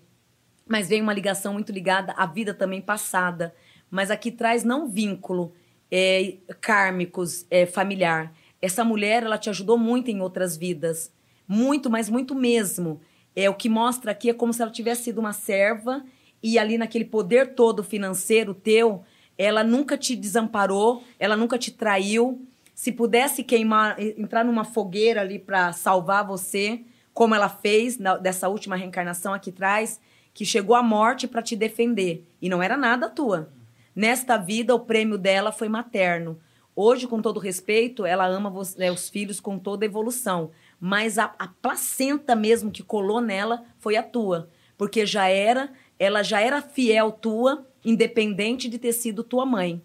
Mas 0.66 0.88
vem 0.88 1.00
uma 1.00 1.12
ligação 1.12 1.52
muito 1.52 1.72
ligada 1.72 2.12
à 2.12 2.26
vida 2.26 2.52
também 2.52 2.80
passada. 2.80 3.54
Mas 3.90 4.10
aqui 4.10 4.30
traz 4.30 4.64
não 4.64 4.88
vínculo 4.88 5.52
é, 5.90 6.36
kármicos, 6.60 7.46
é, 7.50 7.66
familiar. 7.66 8.32
Essa 8.60 8.84
mulher, 8.84 9.22
ela 9.22 9.38
te 9.38 9.50
ajudou 9.50 9.78
muito 9.78 10.10
em 10.10 10.20
outras 10.20 10.56
vidas. 10.56 11.12
Muito, 11.46 11.88
mas 11.88 12.08
muito 12.08 12.34
mesmo. 12.34 13.00
É, 13.34 13.48
o 13.48 13.54
que 13.54 13.68
mostra 13.68 14.12
aqui 14.12 14.30
é 14.30 14.34
como 14.34 14.52
se 14.52 14.62
ela 14.62 14.70
tivesse 14.70 15.04
sido 15.04 15.18
uma 15.18 15.32
serva 15.32 16.04
e 16.42 16.58
ali 16.58 16.78
naquele 16.78 17.04
poder 17.04 17.54
todo 17.54 17.84
financeiro 17.84 18.54
teu, 18.54 19.04
ela 19.38 19.62
nunca 19.62 19.96
te 19.96 20.16
desamparou, 20.16 21.02
ela 21.18 21.36
nunca 21.36 21.58
te 21.58 21.70
traiu. 21.70 22.46
Se 22.74 22.92
pudesse 22.92 23.42
queimar, 23.42 24.00
entrar 24.00 24.44
numa 24.44 24.64
fogueira 24.64 25.20
ali 25.20 25.38
para 25.38 25.72
salvar 25.72 26.26
você, 26.26 26.82
como 27.12 27.34
ela 27.34 27.48
fez 27.48 27.98
na, 27.98 28.16
dessa 28.16 28.48
última 28.48 28.76
reencarnação 28.76 29.32
aqui 29.32 29.50
atrás, 29.50 30.00
que 30.34 30.44
chegou 30.44 30.76
à 30.76 30.82
morte 30.82 31.26
para 31.26 31.42
te 31.42 31.56
defender 31.56 32.26
e 32.40 32.48
não 32.48 32.62
era 32.62 32.76
nada 32.76 33.08
tua. 33.08 33.50
Nesta 33.96 34.36
vida, 34.36 34.74
o 34.74 34.80
prêmio 34.80 35.18
dela 35.18 35.50
foi 35.50 35.68
materno. 35.68 36.38
Hoje, 36.76 37.08
com 37.08 37.22
todo 37.22 37.40
respeito, 37.40 38.04
ela 38.04 38.26
ama 38.26 38.50
você, 38.50 38.78
né, 38.78 38.92
os 38.92 39.08
filhos 39.08 39.40
com 39.40 39.58
toda 39.58 39.86
evolução 39.86 40.50
mas 40.80 41.18
a, 41.18 41.34
a 41.38 41.48
placenta 41.48 42.34
mesmo 42.36 42.70
que 42.70 42.82
colou 42.82 43.20
nela 43.20 43.64
foi 43.78 43.96
a 43.96 44.02
tua, 44.02 44.48
porque 44.76 45.06
já 45.06 45.28
era, 45.28 45.72
ela 45.98 46.22
já 46.22 46.40
era 46.40 46.60
fiel 46.60 47.10
tua, 47.10 47.66
independente 47.84 48.68
de 48.68 48.78
ter 48.78 48.92
sido 48.92 49.24
tua 49.24 49.46
mãe. 49.46 49.80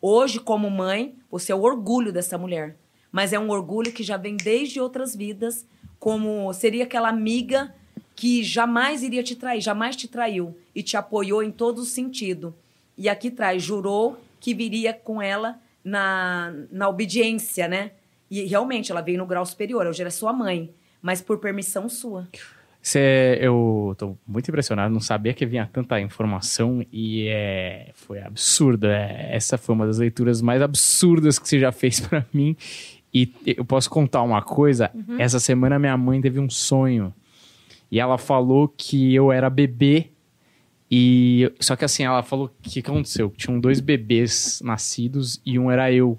Hoje, 0.00 0.38
como 0.38 0.70
mãe, 0.70 1.16
você 1.30 1.52
é 1.52 1.54
o 1.54 1.62
orgulho 1.62 2.12
dessa 2.12 2.38
mulher, 2.38 2.76
mas 3.10 3.32
é 3.32 3.38
um 3.38 3.50
orgulho 3.50 3.92
que 3.92 4.02
já 4.02 4.16
vem 4.16 4.36
desde 4.36 4.80
outras 4.80 5.16
vidas, 5.16 5.66
como 5.98 6.52
seria 6.52 6.84
aquela 6.84 7.08
amiga 7.08 7.74
que 8.14 8.42
jamais 8.42 9.02
iria 9.02 9.22
te 9.22 9.34
trair, 9.34 9.60
jamais 9.60 9.96
te 9.96 10.06
traiu 10.06 10.56
e 10.74 10.82
te 10.82 10.96
apoiou 10.96 11.42
em 11.42 11.50
todo 11.50 11.78
o 11.78 11.84
sentido. 11.84 12.54
E 12.96 13.08
aqui 13.08 13.30
traz, 13.30 13.62
jurou 13.62 14.18
que 14.40 14.54
viria 14.54 14.92
com 14.92 15.20
ela 15.20 15.58
na, 15.84 16.52
na 16.70 16.88
obediência, 16.88 17.68
né? 17.68 17.92
E 18.30 18.44
realmente 18.44 18.90
ela 18.90 19.00
veio 19.00 19.18
no 19.18 19.26
grau 19.26 19.44
superior, 19.44 19.86
hoje 19.86 20.02
ela 20.02 20.08
é 20.08 20.10
sua 20.10 20.32
mãe, 20.32 20.70
mas 21.00 21.20
por 21.20 21.38
permissão 21.38 21.88
sua. 21.88 22.26
Cê, 22.82 23.36
eu 23.40 23.96
tô 23.98 24.16
muito 24.26 24.48
impressionado, 24.48 24.94
não 24.94 25.00
sabia 25.00 25.34
que 25.34 25.44
vinha 25.44 25.68
tanta 25.72 26.00
informação 26.00 26.86
e 26.92 27.26
é, 27.26 27.90
foi 27.94 28.20
absurdo. 28.20 28.86
É, 28.86 29.28
essa 29.34 29.58
foi 29.58 29.74
uma 29.74 29.86
das 29.86 29.98
leituras 29.98 30.40
mais 30.40 30.62
absurdas 30.62 31.36
que 31.36 31.48
você 31.48 31.58
já 31.58 31.72
fez 31.72 31.98
para 32.08 32.24
mim. 32.32 32.56
E 33.12 33.32
eu 33.44 33.64
posso 33.64 33.90
contar 33.90 34.22
uma 34.22 34.40
coisa: 34.40 34.90
uhum. 34.94 35.18
essa 35.18 35.40
semana 35.40 35.78
minha 35.78 35.96
mãe 35.96 36.20
teve 36.20 36.38
um 36.38 36.48
sonho 36.48 37.12
e 37.90 37.98
ela 37.98 38.18
falou 38.18 38.68
que 38.68 39.14
eu 39.14 39.32
era 39.32 39.50
bebê. 39.50 40.10
E 40.90 41.52
só 41.58 41.74
que 41.74 41.84
assim, 41.84 42.04
ela 42.04 42.22
falou 42.22 42.46
o 42.46 42.62
que 42.62 42.80
aconteceu? 42.80 43.32
Tinham 43.36 43.58
dois 43.58 43.80
bebês 43.80 44.60
nascidos 44.62 45.40
e 45.44 45.58
um 45.58 45.70
era 45.70 45.92
eu. 45.92 46.18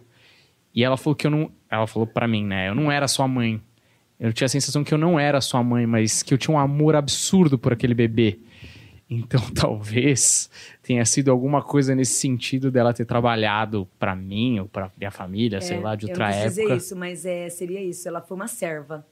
E 0.76 0.84
ela 0.84 0.98
falou 0.98 1.16
que 1.16 1.26
eu 1.26 1.32
não. 1.32 1.52
Ela 1.70 1.88
falou 1.88 2.06
para 2.06 2.28
mim, 2.28 2.46
né? 2.46 2.70
Eu 2.70 2.76
não 2.76 2.92
era 2.92 3.08
sua 3.08 3.28
mãe. 3.28 3.62
Eu 4.20 4.34
tinha 4.34 4.46
a 4.46 4.50
sensação 4.50 4.84
que 4.84 4.94
eu 4.94 4.98
não 4.98 5.20
era 5.20 5.40
sua 5.42 5.64
mãe, 5.64 5.86
mas 5.86 6.24
que 6.24 6.34
eu 6.34 6.38
tinha 6.38 6.56
um 6.56 6.60
amor 6.60 6.96
absurdo 6.96 7.58
por 7.58 7.72
aquele 7.72 7.94
bebê. 7.94 8.40
Então, 9.10 9.40
talvez 9.56 10.50
tenha 10.82 11.06
sido 11.06 11.32
alguma 11.32 11.62
coisa 11.62 11.96
nesse 11.96 12.16
sentido 12.16 12.70
dela 12.70 12.94
ter 12.94 13.06
trabalhado 13.06 13.88
para 13.98 14.16
mim 14.16 14.60
ou 14.60 14.68
para 14.68 14.92
minha 14.98 15.12
família, 15.12 15.58
é, 15.58 15.62
sei 15.62 15.80
lá, 15.80 15.96
de 15.96 16.08
outra 16.08 16.32
eu 16.32 16.40
não 16.40 16.48
dizer 16.48 16.76
isso, 16.76 16.96
mas 16.96 17.26
é, 17.26 17.48
seria 17.50 17.82
isso. 17.82 18.08
Ela 18.08 18.22
foi 18.22 18.36
uma 18.36 18.48
serva. 18.48 19.06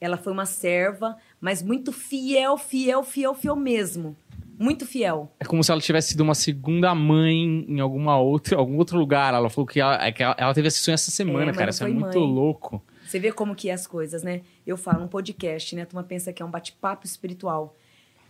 Ela 0.00 0.16
foi 0.16 0.32
uma 0.32 0.46
serva, 0.46 1.16
mas 1.40 1.62
muito 1.62 1.92
fiel, 1.92 2.58
fiel, 2.58 3.02
fiel, 3.02 3.34
fiel 3.34 3.56
mesmo 3.56 4.16
muito 4.60 4.84
fiel. 4.84 5.32
É 5.40 5.44
como 5.46 5.64
se 5.64 5.72
ela 5.72 5.80
tivesse 5.80 6.08
sido 6.08 6.20
uma 6.20 6.34
segunda 6.34 6.94
mãe 6.94 7.64
em 7.66 7.80
alguma 7.80 8.18
outra, 8.18 8.58
algum 8.58 8.76
outro 8.76 8.98
lugar. 8.98 9.32
Ela 9.32 9.48
falou 9.48 9.66
que 9.66 9.80
ela, 9.80 10.04
é 10.04 10.12
que 10.12 10.22
ela, 10.22 10.36
ela 10.38 10.52
teve 10.52 10.68
esse 10.68 10.80
sonho 10.80 10.94
essa 10.94 11.10
semana, 11.10 11.50
é, 11.50 11.54
cara. 11.54 11.70
Isso 11.70 11.82
é 11.82 11.88
muito 11.88 12.20
mãe. 12.20 12.28
louco. 12.28 12.84
Você 13.06 13.18
vê 13.18 13.32
como 13.32 13.54
que 13.54 13.70
é 13.70 13.72
as 13.72 13.86
coisas, 13.86 14.22
né? 14.22 14.42
Eu 14.66 14.76
falo 14.76 15.02
um 15.02 15.08
podcast, 15.08 15.74
né? 15.74 15.82
A 15.82 15.86
turma 15.86 16.04
pensa 16.04 16.30
que 16.30 16.42
é 16.42 16.44
um 16.44 16.50
bate-papo 16.50 17.06
espiritual. 17.06 17.74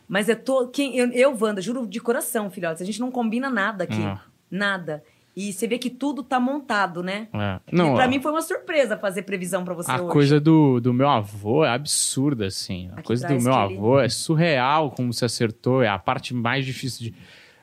Mas 0.09 0.29
é 0.29 0.37
todo. 0.37 0.71
Quem, 0.71 0.97
eu, 0.97 1.11
eu, 1.11 1.37
Wanda, 1.39 1.61
juro 1.61 1.85
de 1.85 2.01
coração, 2.01 2.49
filhotes, 2.49 2.81
a 2.81 2.85
gente 2.85 3.01
não 3.01 3.11
combina 3.11 3.51
nada 3.51 3.85
aqui. 3.85 4.01
Ah. 4.01 4.23
Nada. 4.49 5.03
E 5.37 5.53
você 5.53 5.67
vê 5.67 5.79
que 5.79 5.89
tudo 5.89 6.23
tá 6.23 6.41
montado, 6.41 7.03
né? 7.03 7.29
É. 7.33 7.61
Não, 7.73 7.93
e 7.93 7.95
pra 7.95 8.09
mim 8.09 8.21
foi 8.21 8.33
uma 8.33 8.43
surpresa 8.43 8.97
fazer 8.97 9.23
previsão 9.23 9.65
para 9.65 9.75
você 9.75 9.91
a 9.91 9.95
hoje. 9.95 10.05
A 10.05 10.13
coisa 10.13 10.41
do, 10.41 10.81
do 10.81 10.93
meu 10.93 11.09
avô 11.09 11.65
é 11.65 11.71
absurda, 11.71 12.47
assim. 12.47 12.89
A 12.89 12.95
Aqui 12.95 13.05
coisa 13.05 13.29
do 13.29 13.41
meu 13.41 13.55
avô 13.55 14.01
é 14.01 14.09
surreal 14.09 14.91
como 14.91 15.13
você 15.13 15.25
acertou. 15.25 15.83
É 15.83 15.89
a 15.89 15.99
parte 15.99 16.35
mais 16.35 16.67
difícil 16.67 17.07
de... 17.07 17.15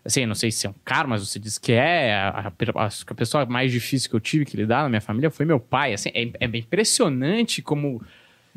assim, 0.04 0.26
não 0.26 0.36
sei 0.36 0.50
se 0.50 0.66
é 0.66 0.70
um 0.70 0.76
cara, 0.86 1.08
mas 1.08 1.28
você 1.28 1.38
disse 1.40 1.60
que 1.60 1.74
é. 1.74 2.14
A, 2.14 2.52
a, 2.76 2.88
a 3.08 3.14
pessoa 3.14 3.46
mais 3.46 3.72
difícil 3.72 4.10
que 4.10 4.16
eu 4.16 4.22
tive 4.22 4.46
que 4.46 4.56
lidar 4.56 4.84
na 4.84 4.90
minha 4.90 5.02
família 5.02 5.30
foi 5.30 5.46
meu 5.46 5.60
pai. 5.60 5.94
Assim, 5.94 6.10
é, 6.14 6.32
é 6.40 6.48
bem 6.48 6.62
impressionante 6.62 7.62
como 7.62 8.02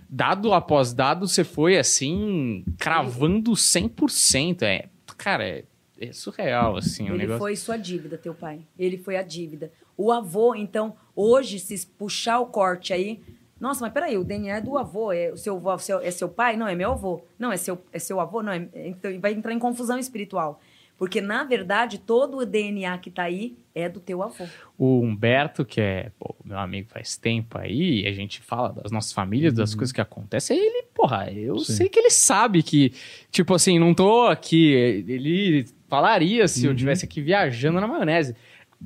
dado 0.09 0.53
após 0.53 0.93
dado, 0.93 1.29
você 1.29 1.45
foi 1.45 1.77
assim, 1.77 2.65
cravando 2.79 3.53
100%. 3.53 4.63
É, 4.63 4.87
cara, 5.17 5.47
é, 5.47 5.65
é 6.01 6.13
surreal, 6.13 6.77
assim. 6.77 7.05
Ele 7.05 7.15
o 7.15 7.19
negócio... 7.19 7.39
foi 7.39 7.57
sua 7.57 7.77
dívida, 7.77 8.17
teu 8.17 8.35
pai. 8.35 8.61
Ele 8.79 8.97
foi 8.97 9.17
a 9.17 9.23
dívida. 9.23 9.71
O 9.97 10.11
avô, 10.11 10.55
então, 10.55 10.97
hoje, 11.15 11.59
se 11.59 11.87
puxar 11.87 12.41
o 12.41 12.47
corte 12.47 12.93
aí. 12.93 13.21
Nossa, 13.61 13.83
mas 13.83 13.93
peraí, 13.93 14.17
o 14.17 14.25
DNA 14.25 14.57
é 14.57 14.61
do 14.63 14.79
avô, 14.79 15.13
é 15.13 15.31
o 15.31 15.37
seu 15.37 15.57
avô, 15.57 15.77
seu, 15.79 16.01
é 16.01 16.11
seu 16.11 16.31
pai? 16.31 16.57
Não, 16.57 16.67
é 16.67 16.75
meu 16.75 16.93
avô. 16.93 17.23
Não, 17.39 17.53
é 17.53 17.59
seu, 17.59 17.79
é 17.93 17.99
seu 17.99 18.19
avô? 18.19 18.43
Não, 18.43 18.53
é, 18.53 18.67
então 18.75 19.21
vai 19.21 19.35
entrar 19.35 19.53
em 19.53 19.59
confusão 19.59 19.99
espiritual. 19.99 20.59
Porque, 20.97 21.21
na 21.21 21.45
verdade, 21.45 21.99
todo 21.99 22.39
o 22.39 22.47
DNA 22.47 22.97
que 22.99 23.11
tá 23.11 23.23
aí 23.25 23.57
é 23.75 23.89
do 23.89 24.01
teu 24.01 24.23
avô. 24.23 24.47
O 24.79 25.01
Humberto, 25.01 25.65
que 25.65 25.81
é 25.81 26.11
pô, 26.19 26.35
meu 26.45 26.59
amigo 26.59 26.89
faz 26.91 27.17
tempo 27.17 27.59
aí, 27.59 28.07
a 28.07 28.13
gente 28.13 28.41
fala 28.41 28.71
das 28.71 28.91
nossas 28.91 29.13
famílias, 29.13 29.55
das 29.55 29.75
coisas 29.75 29.93
que 29.93 30.01
acontecem, 30.01 30.59
ele, 30.59 30.85
porra, 30.95 31.31
eu 31.31 31.59
Sim. 31.59 31.73
sei 31.73 31.89
que 31.89 31.99
ele 31.99 32.11
sabe 32.11 32.63
que, 32.63 32.93
tipo 33.31 33.55
assim, 33.55 33.79
não 33.79 33.95
tô 33.95 34.27
aqui, 34.27 34.73
ele 34.73 35.67
falaria 35.91 36.47
se 36.49 36.65
eu 36.65 36.75
tivesse 36.75 37.05
aqui 37.05 37.21
viajando 37.21 37.81
na 37.81 37.87
maionese. 37.87 38.35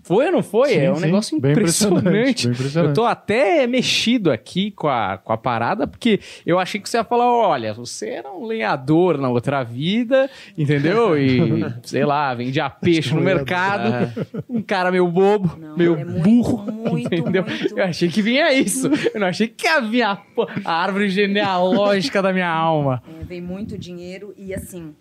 Foi 0.02 0.26
ou 0.26 0.32
não 0.32 0.42
foi? 0.42 0.70
Sim, 0.70 0.78
é 0.80 0.90
um 0.90 0.96
sim. 0.96 1.02
negócio 1.02 1.40
Bem 1.40 1.52
impressionante. 1.52 2.00
impressionante, 2.08 2.42
bem 2.48 2.52
impressionante. 2.56 2.88
Eu 2.88 2.94
tô 2.94 3.04
até 3.04 3.64
mexido 3.64 4.32
aqui 4.32 4.72
com 4.72 4.88
a, 4.88 5.18
com 5.18 5.32
a 5.32 5.38
parada, 5.38 5.86
porque 5.86 6.18
eu 6.44 6.58
achei 6.58 6.80
que 6.80 6.88
você 6.88 6.96
ia 6.96 7.04
falar: 7.04 7.30
olha, 7.30 7.72
você 7.72 8.08
era 8.08 8.28
um 8.28 8.44
lenhador 8.44 9.18
na 9.18 9.28
outra 9.28 9.62
vida, 9.62 10.28
entendeu? 10.58 11.16
E, 11.16 11.38
sei 11.84 12.04
lá, 12.04 12.34
vendia 12.34 12.68
peixe 12.68 13.14
no 13.14 13.20
mercado. 13.20 14.12
Um 14.50 14.60
cara 14.60 14.90
meio 14.90 15.06
bobo, 15.06 15.56
Não, 15.56 15.76
meio 15.76 15.94
é 15.96 16.04
burro. 16.04 16.58
muito, 16.72 17.14
entendeu? 17.14 17.44
muito. 17.46 17.78
Eu 17.78 17.84
achei 17.84 18.08
que 18.08 18.20
vinha 18.20 18.52
isso. 18.52 18.90
Eu 19.14 19.20
não 19.20 19.28
achei 19.28 19.46
que 19.46 19.68
havia 19.68 20.08
a, 20.08 20.16
pô, 20.16 20.48
a 20.64 20.72
árvore 20.74 21.08
genealógica 21.08 22.20
da 22.20 22.32
minha 22.32 22.50
alma. 22.50 23.00
É, 23.20 23.24
vem 23.24 23.40
muito 23.40 23.78
dinheiro 23.78 24.34
e 24.36 24.52
assim. 24.52 24.92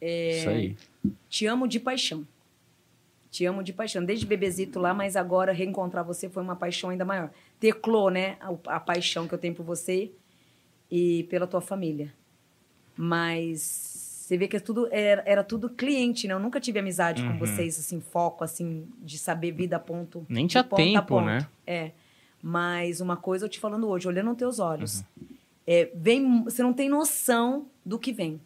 É, 0.00 0.38
Isso 0.38 0.48
aí. 0.48 0.76
Te 1.28 1.46
amo 1.46 1.66
de 1.68 1.78
paixão. 1.80 2.26
Te 3.30 3.44
amo 3.46 3.62
de 3.62 3.72
paixão. 3.72 4.04
Desde 4.04 4.24
bebezito 4.26 4.78
lá, 4.78 4.94
mas 4.94 5.16
agora 5.16 5.52
reencontrar 5.52 6.04
você 6.04 6.28
foi 6.28 6.42
uma 6.42 6.54
paixão 6.56 6.90
ainda 6.90 7.04
maior. 7.04 7.30
Teclou, 7.58 8.10
né? 8.10 8.36
A, 8.40 8.76
a 8.76 8.80
paixão 8.80 9.26
que 9.26 9.34
eu 9.34 9.38
tenho 9.38 9.54
por 9.54 9.64
você 9.64 10.10
e 10.90 11.24
pela 11.24 11.46
tua 11.46 11.60
família. 11.60 12.12
Mas 12.96 13.60
você 13.60 14.38
vê 14.38 14.48
que 14.48 14.56
é 14.56 14.60
tudo 14.60 14.88
era, 14.90 15.22
era 15.26 15.44
tudo 15.44 15.68
cliente, 15.68 16.26
né? 16.28 16.34
Eu 16.34 16.38
nunca 16.40 16.60
tive 16.60 16.78
amizade 16.78 17.22
Uhum. 17.22 17.32
com 17.32 17.38
vocês, 17.38 17.78
assim, 17.78 18.00
foco, 18.00 18.44
assim, 18.44 18.86
de 19.02 19.18
saber 19.18 19.52
vida 19.52 19.76
a 19.76 19.80
ponto. 19.80 20.24
Nem 20.28 20.46
tinha 20.46 20.64
ponta 20.64 20.82
a 20.82 20.84
tempo, 20.86 21.06
ponta. 21.06 21.26
né? 21.26 21.48
É. 21.66 21.90
Mas 22.42 23.00
uma 23.00 23.16
coisa 23.16 23.44
eu 23.46 23.48
te 23.48 23.58
falando 23.58 23.88
hoje, 23.88 24.06
olhando 24.06 24.28
nos 24.28 24.36
teus 24.38 24.58
olhos. 24.58 25.00
Uhum. 25.20 25.26
É, 25.66 25.90
vem, 25.94 26.44
você 26.44 26.62
não 26.62 26.72
tem 26.72 26.88
noção 26.88 27.66
do 27.84 27.98
que 27.98 28.12
vem. 28.12 28.40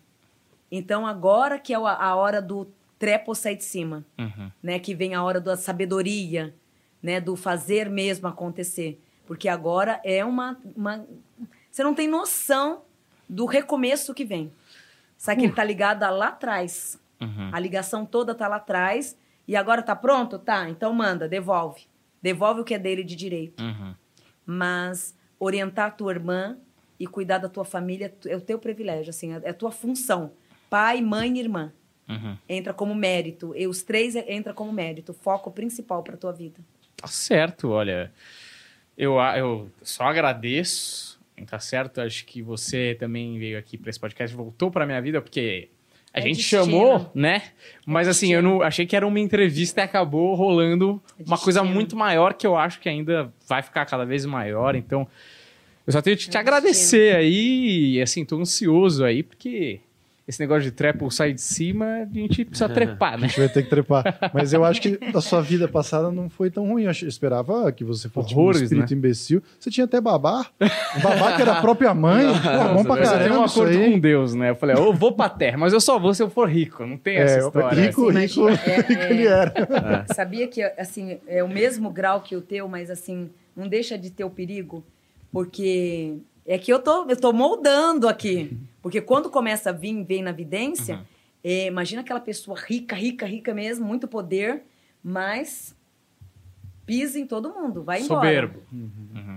Então, 0.71 1.07
agora 1.07 1.59
que 1.59 1.73
é 1.73 1.77
a 1.77 2.15
hora 2.15 2.43
do 2.43 2.69
trepo 2.99 3.35
sair 3.35 3.57
de 3.57 3.65
cima, 3.65 4.05
Uhum. 4.19 4.51
né? 4.63 4.79
Que 4.79 4.95
vem 4.95 5.15
a 5.15 5.23
hora 5.23 5.41
da 5.41 5.57
sabedoria, 5.57 6.55
né? 7.03 7.21
Do 7.21 7.37
fazer 7.37 7.89
mesmo 7.89 8.27
acontecer. 8.29 9.01
Porque 9.27 9.49
agora 9.49 10.01
é 10.05 10.25
uma... 10.25 10.59
uma... 10.77 11.07
Você 11.71 11.83
não 11.83 11.95
tem 11.95 12.09
noção 12.09 12.83
do 13.29 13.47
recomeço 13.47 14.15
que 14.15 14.25
vem. 14.25 14.53
Sabe 15.17 15.41
que 15.41 15.47
ele 15.47 15.55
tá 15.55 15.65
ligado 15.65 16.01
lá 16.17 16.29
atrás. 16.29 17.01
Uhum. 17.21 17.51
A 17.53 17.59
ligação 17.59 18.05
toda 18.07 18.35
tá 18.35 18.49
lá 18.49 18.57
atrás. 18.57 19.17
E 19.47 19.57
agora 19.57 19.83
tá 19.83 19.97
pronto? 19.97 20.39
Tá, 20.39 20.69
então 20.69 20.93
manda, 20.93 21.29
devolve. 21.29 21.87
Devolve 22.23 22.61
o 22.61 22.65
que 22.65 22.75
é 22.75 22.79
dele 22.79 23.03
de 23.03 23.17
direito. 23.17 23.63
Uhum. 23.63 23.95
Mas 24.45 25.15
orientar 25.39 25.87
a 25.87 25.91
tua 25.91 26.13
irmã 26.13 26.57
e 26.99 27.07
cuidar 27.07 27.39
da 27.39 27.49
tua 27.49 27.65
família 27.65 28.13
é 28.27 28.37
o 28.37 28.41
teu 28.41 28.59
privilégio, 28.59 29.11
assim, 29.11 29.33
é 29.33 29.51
a 29.51 29.55
tua 29.55 29.71
função. 29.71 30.33
Pai, 30.71 31.01
mãe 31.01 31.37
e 31.37 31.41
irmã. 31.41 31.73
Uhum. 32.09 32.37
Entra 32.49 32.73
como 32.73 32.95
mérito. 32.95 33.53
E 33.57 33.67
os 33.67 33.83
três 33.83 34.17
é- 34.17 34.33
entra 34.33 34.53
como 34.55 34.73
mérito. 34.73 35.13
Foco 35.13 35.51
principal 35.51 36.03
pra 36.03 36.17
tua 36.17 36.33
vida. 36.33 36.59
Tá 36.97 37.07
certo, 37.07 37.69
olha. 37.71 38.11
Eu, 38.97 39.17
eu 39.37 39.71
só 39.83 40.05
agradeço. 40.05 41.19
Tá 41.47 41.61
certo? 41.61 42.01
Acho 42.01 42.25
que 42.25 42.43
você 42.43 42.97
também 42.99 43.39
veio 43.39 43.57
aqui 43.59 43.79
para 43.79 43.91
esse 43.91 44.01
podcast, 44.01 44.35
voltou 44.37 44.73
para 44.73 44.85
minha 44.85 45.01
vida, 45.01 45.23
porque 45.23 45.69
a 46.13 46.19
É 46.19 46.23
gente 46.23 46.39
destino. 46.39 46.65
chamou, 46.65 47.09
né? 47.15 47.43
Mas 47.87 48.09
assim, 48.09 48.33
eu 48.33 48.41
destino. 48.43 48.59
não 48.59 48.63
achei 48.67 48.85
que 48.87 48.97
era 48.97 49.07
uma 49.07 49.21
entrevista 49.21 49.81
e 49.81 49.85
acabou 49.85 50.35
rolando 50.35 51.01
É 51.17 51.23
uma 51.25 51.39
coisa 51.39 51.63
muito 51.63 51.95
maior 51.95 52.35
que 52.35 52.45
eu 52.45 52.57
acho 52.57 52.81
que 52.81 52.89
ainda 52.89 53.33
vai 53.47 53.63
ficar 53.63 53.87
cada 53.87 54.05
vez 54.05 54.27
maior. 54.27 54.75
Então, 54.75 55.07
eu 55.87 55.93
só 55.93 56.03
tenho 56.03 56.17
que 56.17 56.29
te 56.29 56.37
É 56.37 56.41
agradecer 56.41 57.15
aí. 57.15 57.93
E 57.99 58.03
assim, 58.03 58.25
tô 58.25 58.37
ansioso 58.41 59.05
aí, 59.05 59.23
porque 59.23 59.79
esse 60.29 60.39
negócio 60.41 60.63
de 60.65 60.71
trepo 60.71 61.11
sair 61.11 61.33
de 61.33 61.41
cima, 61.41 61.87
a 62.03 62.05
gente 62.05 62.45
precisa 62.45 62.69
trepar, 62.71 63.15
A 63.15 63.17
né? 63.17 63.29
gente 63.29 63.41
vai 63.41 63.49
ter 63.49 63.63
que 63.63 63.71
trepar. 63.71 64.05
Mas 64.35 64.53
eu 64.53 64.63
acho 64.63 64.81
que 64.83 64.99
a 65.15 65.21
sua 65.23 65.41
vida 65.41 65.67
passada 65.67 66.13
não 66.13 66.29
foi 66.29 66.51
tão 66.51 66.69
ruim. 66.69 66.83
Eu 66.85 66.91
esperava 66.91 67.73
que 67.73 67.83
você 67.83 68.11
fosse 68.11 68.29
tipo, 68.29 68.39
um 68.41 68.43
Horrores, 68.45 68.61
espírito 68.61 68.91
né? 68.91 68.97
imbecil. 68.99 69.43
Você 69.59 69.71
tinha 69.71 69.87
até 69.87 70.01
babá. 70.01 70.47
Um 70.61 71.01
babá 71.01 71.35
que 71.35 71.41
era 71.41 71.53
a 71.59 71.61
própria 71.63 71.95
mãe. 71.95 72.27
Pô, 72.27 72.75
bom 72.75 72.85
pra 72.85 72.97
Mas 72.97 73.11
eu 73.11 73.19
tenho 73.19 73.31
um 73.33 73.37
caramba 73.37 73.45
acordo 73.47 73.79
com 73.93 73.99
Deus, 73.99 74.35
né? 74.35 74.51
Eu 74.51 74.55
falei, 74.57 74.77
eu 74.77 74.93
vou 74.93 75.13
pra 75.13 75.31
terra, 75.31 75.57
mas 75.57 75.73
eu 75.73 75.81
só 75.81 75.99
vou 75.99 76.13
se 76.13 76.23
eu 76.23 76.29
for 76.29 76.47
rico. 76.49 76.85
Não 76.85 76.99
tem 76.99 77.17
essa 77.17 77.37
É, 77.37 77.39
história. 77.47 77.81
rico, 77.81 78.09
Assim, 78.11 78.19
rico, 78.21 78.49
é, 78.49 78.77
rico 78.87 78.93
é. 79.03 79.11
ele 79.11 79.27
era. 79.27 80.05
Sabia 80.15 80.47
que, 80.47 80.63
assim, 80.63 81.17
é 81.27 81.43
o 81.43 81.49
mesmo 81.49 81.91
grau 81.91 82.21
que 82.21 82.37
o 82.37 82.43
teu, 82.43 82.69
mas, 82.69 82.91
assim, 82.91 83.31
não 83.57 83.67
deixa 83.67 83.97
de 83.97 84.11
ter 84.11 84.25
o 84.25 84.31
perigo, 84.31 84.85
porque 85.33 86.17
é 86.47 86.59
que 86.59 86.73
eu 86.73 86.79
tô, 86.79 87.07
eu 87.09 87.17
tô 87.17 87.33
moldando 87.33 88.09
aqui. 88.09 88.57
Porque 88.89 89.03
quando 89.03 89.29
começa 89.29 89.69
a 89.69 89.73
vir, 89.73 90.03
vem 90.03 90.23
na 90.23 90.31
evidência, 90.31 90.97
Uhum. 90.97 91.05
é, 91.45 91.67
imagina 91.67 92.01
aquela 92.01 92.21
pessoa 92.21 92.59
rica, 92.59 92.97
rica, 92.97 93.27
rica 93.27 93.53
mesmo, 93.53 93.85
muito 93.85 94.09
poder, 94.09 94.63
mas 95.05 95.77
pisa 96.87 97.19
em 97.19 97.27
todo 97.27 97.53
mundo, 97.53 97.83
vai 97.83 98.01
embora. 98.01 98.21
Soberbo. 98.27 98.63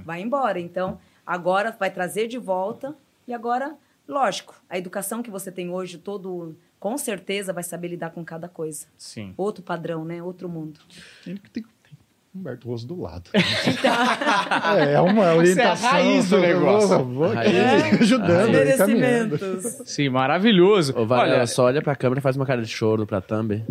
Vai 0.06 0.22
embora. 0.22 0.58
Então, 0.58 1.00
agora 1.28 1.76
vai 1.78 1.92
trazer 1.92 2.28
de 2.30 2.38
volta 2.38 2.96
e 3.28 3.34
agora, 3.34 3.76
lógico, 4.08 4.56
a 4.70 4.78
educação 4.78 5.22
que 5.22 5.30
você 5.30 5.52
tem 5.52 5.70
hoje, 5.70 5.98
todo, 5.98 6.56
com 6.80 6.98
certeza 6.98 7.52
vai 7.52 7.64
saber 7.64 7.90
lidar 7.90 8.12
com 8.12 8.24
cada 8.24 8.48
coisa. 8.48 8.88
Sim. 8.98 9.34
Outro 9.36 9.62
padrão, 9.62 10.06
né? 10.06 10.24
Outro 10.24 10.48
mundo. 10.48 10.80
Tem 11.26 11.36
que 11.36 11.50
ter 11.50 11.66
Humberto 12.34 12.68
Rosso 12.70 12.88
do 12.88 13.02
lado. 13.02 13.30
é, 13.34 14.94
é 14.94 15.02
uma 15.02 15.34
orientação. 15.34 15.90
É 15.90 15.92
a 15.92 15.94
raiz 15.94 16.30
do 16.30 16.40
negócio. 16.40 17.04
vou 17.04 17.26
aqui 17.26 17.50
Raiz. 17.52 18.02
ajudando. 18.02 19.38
Sim, 19.86 20.10
maravilhoso. 20.10 20.98
Ô, 20.98 21.06
Varela, 21.06 21.36
Olha, 21.40 21.48
só 21.48 21.66
olha 21.66 21.82
pra 21.82 21.94
câmera 21.96 22.20
e 22.20 22.22
faz 22.22 22.38
uma 22.38 22.46
cara 22.46 22.62
de 22.62 22.70
choro 22.70 23.06
pra 23.06 23.20
thumb. 23.20 23.62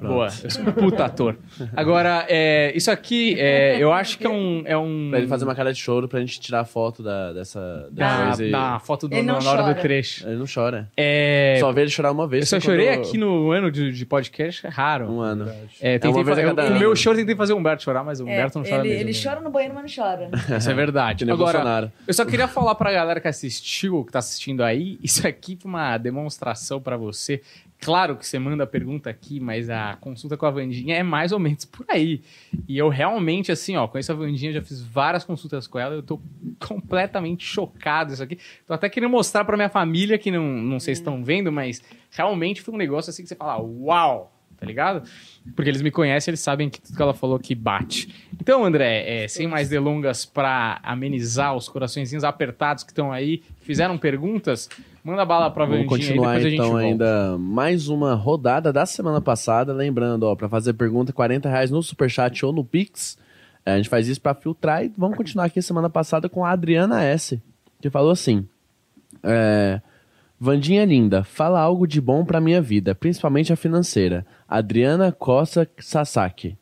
Boa, 0.00 0.28
eu 0.42 0.50
sou 0.50 0.62
um 0.62 0.72
puta 0.72 1.04
ator. 1.04 1.36
Agora, 1.76 2.24
é, 2.28 2.72
isso 2.76 2.90
aqui, 2.90 3.36
é, 3.38 3.76
eu 3.78 3.92
acho 3.92 4.18
que 4.18 4.26
é 4.26 4.30
um... 4.30 4.62
É 4.66 4.76
um 4.76 5.08
Pra 5.10 5.18
ele 5.18 5.28
fazer 5.28 5.44
uma 5.44 5.54
cara 5.54 5.72
de 5.72 5.78
choro 5.78 6.08
pra 6.08 6.20
gente 6.20 6.40
tirar 6.40 6.60
a 6.60 6.64
foto 6.64 7.02
da, 7.02 7.32
dessa 7.32 7.88
da 7.90 8.18
da, 8.20 8.26
coisa. 8.26 8.44
e- 8.46 8.50
da 8.50 8.78
foto 8.78 9.08
do, 9.08 9.22
na 9.22 9.38
hora 9.38 9.74
do 9.74 9.80
trecho. 9.80 10.26
Ele 10.26 10.36
não 10.36 10.46
chora. 10.52 10.88
É, 10.96 11.56
Só 11.60 11.72
vê 11.72 11.82
ele 11.82 11.90
chorar 11.90 12.10
uma 12.12 12.26
vez. 12.26 12.42
eu 12.42 12.46
só 12.60 12.64
foi 12.64 12.74
chorei 12.74 12.88
aqui 12.90 13.16
no 13.18 13.50
ano 13.50 13.70
de, 13.70 13.92
de 13.92 14.06
podcast, 14.06 14.66
é 14.66 14.70
raro. 14.70 15.10
Um 15.10 15.20
ano. 15.20 15.50
É, 15.80 15.98
tentei 15.98 16.10
uma 16.10 16.24
vez 16.24 16.38
a 16.38 16.42
fazer, 16.42 16.46
cada 16.54 16.62
o 16.62 16.66
ano. 16.66 16.78
meu 16.78 16.94
choro 16.96 17.16
tentei 17.16 17.34
fazer 17.36 17.52
o 17.52 17.56
Humberto 17.56 17.82
chorar, 17.82 18.04
mas 18.04 18.20
o 18.20 18.28
É, 18.28 18.32
Humberto 18.32 18.58
não 18.58 18.64
chora 18.64 18.80
ele, 18.86 18.88
mesmo. 18.94 19.08
ele 19.10 19.18
chora 19.22 19.40
no 19.40 19.50
banheiro, 19.50 19.74
mas 19.74 19.96
não 19.96 20.04
chora. 20.04 20.30
Isso 20.58 20.70
é 20.70 20.74
verdade. 20.74 21.24
Agora, 21.30 21.52
Bolsonaro. 21.58 21.92
eu 22.06 22.14
só 22.14 22.24
queria 22.24 22.48
falar 22.48 22.74
pra 22.74 22.92
galera 22.92 23.20
que 23.20 23.28
assistiu, 23.28 24.04
que 24.04 24.12
tá 24.12 24.18
assistindo 24.18 24.62
aí, 24.62 24.98
isso 25.02 25.26
aqui 25.26 25.56
foi 25.60 25.68
uma 25.70 25.96
demonstração 25.98 26.80
pra 26.80 26.96
você. 26.96 27.40
Claro 27.80 28.16
que 28.16 28.26
você 28.26 28.38
manda 28.38 28.64
a 28.64 28.66
pergunta 28.66 29.08
aqui, 29.08 29.40
mas 29.40 29.70
a 29.70 29.96
consulta 30.00 30.36
com 30.36 30.44
a 30.44 30.50
Vandinha 30.50 30.96
é 30.96 31.02
mais 31.02 31.32
ou 31.32 31.38
menos 31.38 31.64
por 31.64 31.86
aí. 31.88 32.20
E 32.68 32.76
eu 32.76 32.90
realmente, 32.90 33.50
assim, 33.50 33.74
ó, 33.76 33.88
conheço 33.88 34.12
a 34.12 34.14
Vandinha, 34.14 34.52
já 34.52 34.60
fiz 34.60 34.82
várias 34.82 35.24
consultas 35.24 35.66
com 35.66 35.78
ela, 35.78 35.94
eu 35.94 36.02
tô 36.02 36.20
completamente 36.60 37.44
chocado 37.44 38.12
isso 38.12 38.22
aqui. 38.22 38.38
Tô 38.66 38.74
até 38.74 38.88
querendo 38.90 39.10
mostrar 39.10 39.46
pra 39.46 39.56
minha 39.56 39.70
família, 39.70 40.18
que 40.18 40.30
não, 40.30 40.44
não 40.44 40.78
sei 40.78 40.94
se 40.94 41.00
estão 41.00 41.24
vendo, 41.24 41.50
mas 41.50 41.82
realmente 42.10 42.60
foi 42.60 42.74
um 42.74 42.78
negócio 42.78 43.08
assim 43.08 43.22
que 43.22 43.28
você 43.30 43.36
fala, 43.36 43.62
uau! 43.62 44.39
Tá 44.60 44.66
ligado? 44.66 45.08
Porque 45.56 45.70
eles 45.70 45.80
me 45.80 45.90
conhecem, 45.90 46.30
eles 46.30 46.40
sabem 46.40 46.68
que 46.68 46.82
tudo 46.82 46.94
que 46.94 47.00
ela 47.00 47.14
falou 47.14 47.36
aqui 47.36 47.54
bate. 47.54 48.14
Então, 48.38 48.62
André, 48.62 49.24
é, 49.24 49.26
sem 49.26 49.46
mais 49.46 49.70
delongas, 49.70 50.26
pra 50.26 50.78
amenizar 50.82 51.56
os 51.56 51.66
coraçõezinhos 51.66 52.24
apertados 52.24 52.84
que 52.84 52.90
estão 52.90 53.10
aí, 53.10 53.38
que 53.38 53.64
fizeram 53.64 53.96
perguntas, 53.96 54.68
manda 55.02 55.24
bala 55.24 55.48
Vandinha 55.48 55.80
e 55.80 55.86
continuar 55.86 56.34
depois 56.34 56.44
a 56.44 56.48
gente 56.50 56.54
então 56.58 56.72
volta. 56.72 56.84
ainda 56.84 57.38
mais 57.38 57.88
uma 57.88 58.14
rodada 58.14 58.70
da 58.70 58.84
semana 58.84 59.18
passada. 59.18 59.72
Lembrando, 59.72 60.24
ó, 60.24 60.36
pra 60.36 60.48
fazer 60.48 60.74
pergunta, 60.74 61.10
40 61.10 61.48
reais 61.48 61.70
no 61.70 61.82
Superchat 61.82 62.44
ou 62.44 62.52
no 62.52 62.62
Pix. 62.62 63.16
É, 63.64 63.72
a 63.72 63.76
gente 63.78 63.88
faz 63.88 64.08
isso 64.08 64.20
pra 64.20 64.34
filtrar 64.34 64.84
e 64.84 64.92
vamos 64.96 65.16
continuar 65.16 65.46
aqui 65.46 65.62
semana 65.62 65.88
passada 65.88 66.28
com 66.28 66.44
a 66.44 66.50
Adriana 66.50 67.02
S. 67.02 67.40
Que 67.80 67.88
falou 67.88 68.10
assim: 68.10 68.46
é, 69.22 69.80
Vandinha 70.42 70.86
linda, 70.86 71.22
fala 71.22 71.60
algo 71.60 71.86
de 71.86 72.00
bom 72.00 72.24
pra 72.24 72.40
minha 72.40 72.62
vida, 72.62 72.94
principalmente 72.94 73.52
a 73.52 73.56
financeira. 73.56 74.24
Adriana 74.48 75.12
Costa 75.12 75.68
Sasaki. 75.78 76.56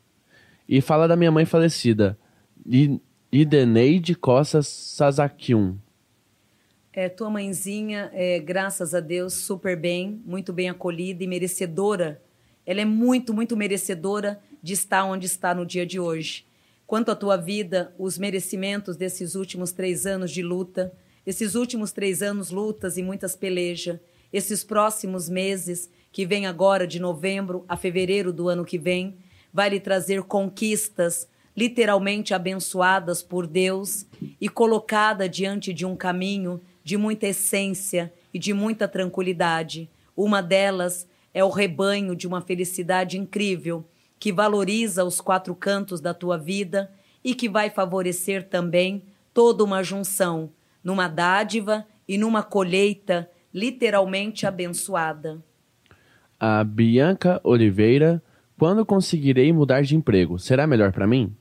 E 0.68 0.80
fala 0.80 1.06
da 1.06 1.14
minha 1.14 1.30
mãe 1.30 1.44
falecida, 1.44 2.18
I- 2.66 3.00
Idaneide 3.30 4.16
Costa 4.16 4.62
Sasakiun. 4.62 5.76
É, 6.92 7.08
tua 7.08 7.30
mãezinha, 7.30 8.10
é, 8.12 8.40
graças 8.40 8.94
a 8.96 9.00
Deus, 9.00 9.34
super 9.34 9.76
bem, 9.78 10.20
muito 10.26 10.52
bem 10.52 10.68
acolhida 10.68 11.22
e 11.22 11.28
merecedora. 11.28 12.20
Ela 12.66 12.80
é 12.80 12.84
muito, 12.84 13.32
muito 13.32 13.56
merecedora 13.56 14.40
de 14.60 14.72
estar 14.72 15.04
onde 15.04 15.26
está 15.26 15.54
no 15.54 15.64
dia 15.64 15.86
de 15.86 16.00
hoje. 16.00 16.44
Quanto 16.84 17.12
à 17.12 17.14
tua 17.14 17.36
vida, 17.36 17.94
os 17.96 18.18
merecimentos 18.18 18.96
desses 18.96 19.36
últimos 19.36 19.70
três 19.70 20.04
anos 20.04 20.32
de 20.32 20.42
luta, 20.42 20.92
esses 21.28 21.54
últimos 21.54 21.92
três 21.92 22.22
anos 22.22 22.50
lutas 22.50 22.96
e 22.96 23.02
muitas 23.02 23.36
pelejas, 23.36 24.00
esses 24.32 24.64
próximos 24.64 25.28
meses, 25.28 25.90
que 26.10 26.24
vem 26.24 26.46
agora 26.46 26.86
de 26.86 26.98
novembro 26.98 27.66
a 27.68 27.76
fevereiro 27.76 28.32
do 28.32 28.48
ano 28.48 28.64
que 28.64 28.78
vem, 28.78 29.18
vai 29.52 29.68
lhe 29.68 29.78
trazer 29.78 30.22
conquistas 30.22 31.28
literalmente 31.54 32.32
abençoadas 32.32 33.22
por 33.22 33.46
Deus 33.46 34.06
e 34.40 34.48
colocada 34.48 35.28
diante 35.28 35.74
de 35.74 35.84
um 35.84 35.94
caminho 35.94 36.62
de 36.82 36.96
muita 36.96 37.26
essência 37.26 38.10
e 38.32 38.38
de 38.38 38.54
muita 38.54 38.88
tranquilidade. 38.88 39.90
Uma 40.16 40.40
delas 40.40 41.06
é 41.34 41.44
o 41.44 41.50
rebanho 41.50 42.16
de 42.16 42.26
uma 42.26 42.40
felicidade 42.40 43.18
incrível 43.18 43.84
que 44.18 44.32
valoriza 44.32 45.04
os 45.04 45.20
quatro 45.20 45.54
cantos 45.54 46.00
da 46.00 46.14
tua 46.14 46.38
vida 46.38 46.90
e 47.22 47.34
que 47.34 47.50
vai 47.50 47.68
favorecer 47.68 48.48
também 48.48 49.02
toda 49.34 49.62
uma 49.62 49.82
junção 49.82 50.50
numa 50.82 51.08
dádiva 51.08 51.86
e 52.06 52.16
numa 52.16 52.42
colheita 52.42 53.30
literalmente 53.52 54.46
abençoada. 54.46 55.42
A 56.38 56.62
Bianca 56.62 57.40
Oliveira, 57.42 58.22
quando 58.58 58.86
conseguirei 58.86 59.52
mudar 59.52 59.82
de 59.82 59.96
emprego? 59.96 60.38
Será 60.38 60.66
melhor 60.66 60.92
pra 60.92 61.06
mim? 61.06 61.34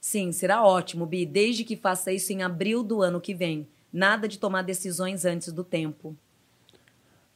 Sim, 0.00 0.32
será 0.32 0.64
ótimo, 0.64 1.06
Bi, 1.06 1.24
desde 1.24 1.64
que 1.64 1.76
faça 1.76 2.12
isso 2.12 2.32
em 2.32 2.42
abril 2.42 2.82
do 2.82 3.02
ano 3.02 3.20
que 3.20 3.34
vem. 3.34 3.66
Nada 3.92 4.28
de 4.28 4.38
tomar 4.38 4.62
decisões 4.62 5.24
antes 5.24 5.52
do 5.52 5.64
tempo. 5.64 6.16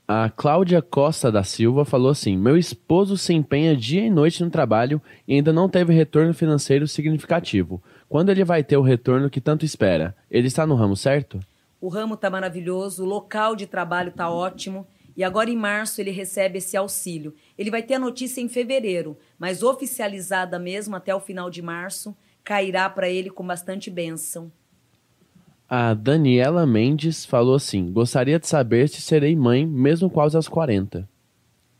A 0.07 0.31
Cláudia 0.31 0.81
Costa 0.81 1.31
da 1.31 1.45
Silva 1.45 1.85
falou 1.85 2.11
assim: 2.11 2.37
Meu 2.37 2.57
esposo 2.57 3.17
se 3.17 3.35
empenha 3.35 3.77
dia 3.77 4.07
e 4.07 4.11
noite 4.11 4.43
no 4.43 4.51
trabalho 4.51 5.03
e 5.27 5.35
ainda 5.35 5.53
não 5.53 5.69
teve 5.69 5.93
retorno 5.93 6.33
financeiro 6.33 6.89
significativo. 6.89 7.83
Quando 8.09 8.31
ele 8.31 8.43
vai 8.43 8.65
ter 8.65 8.77
o 8.77 8.83
retorno 8.83 9.29
que 9.29 9.41
tanto 9.41 9.65
espera? 9.65 10.17
Ele 10.31 10.49
está 10.49 10.67
no 10.67 10.75
ramo 10.75 10.97
certo? 10.97 11.39
O 11.81 11.89
ramo 11.89 12.17
tá 12.17 12.31
maravilhoso, 12.31 13.05
o 13.05 13.07
local 13.07 13.55
de 13.55 13.67
trabalho 13.67 14.11
tá 14.11 14.31
ótimo. 14.31 14.87
E 15.15 15.23
agora 15.23 15.51
em 15.51 15.57
março 15.57 16.01
ele 16.01 16.11
recebe 16.11 16.59
esse 16.59 16.77
auxílio. 16.77 17.35
Ele 17.59 17.71
vai 17.71 17.83
ter 17.83 17.95
a 17.95 17.99
notícia 17.99 18.41
em 18.41 18.49
fevereiro, 18.49 19.19
mas 19.39 19.63
oficializada 19.63 20.59
mesmo 20.59 20.97
até 20.97 21.15
o 21.15 21.21
final 21.21 21.51
de 21.51 21.61
março, 21.61 22.17
cairá 22.43 22.89
para 22.89 23.11
ele 23.11 23.29
com 23.29 23.47
bastante 23.47 23.91
bênção. 23.91 24.51
A 25.69 25.93
Daniela 25.93 26.67
Mendes 26.67 27.27
falou 27.27 27.57
assim: 27.57 27.93
Gostaria 27.93 28.39
de 28.39 28.47
saber 28.47 28.89
se 28.89 29.03
serei 29.03 29.37
mãe, 29.37 29.67
mesmo 29.67 30.09
quase 30.09 30.35
aos 30.35 30.49
40. 30.49 31.07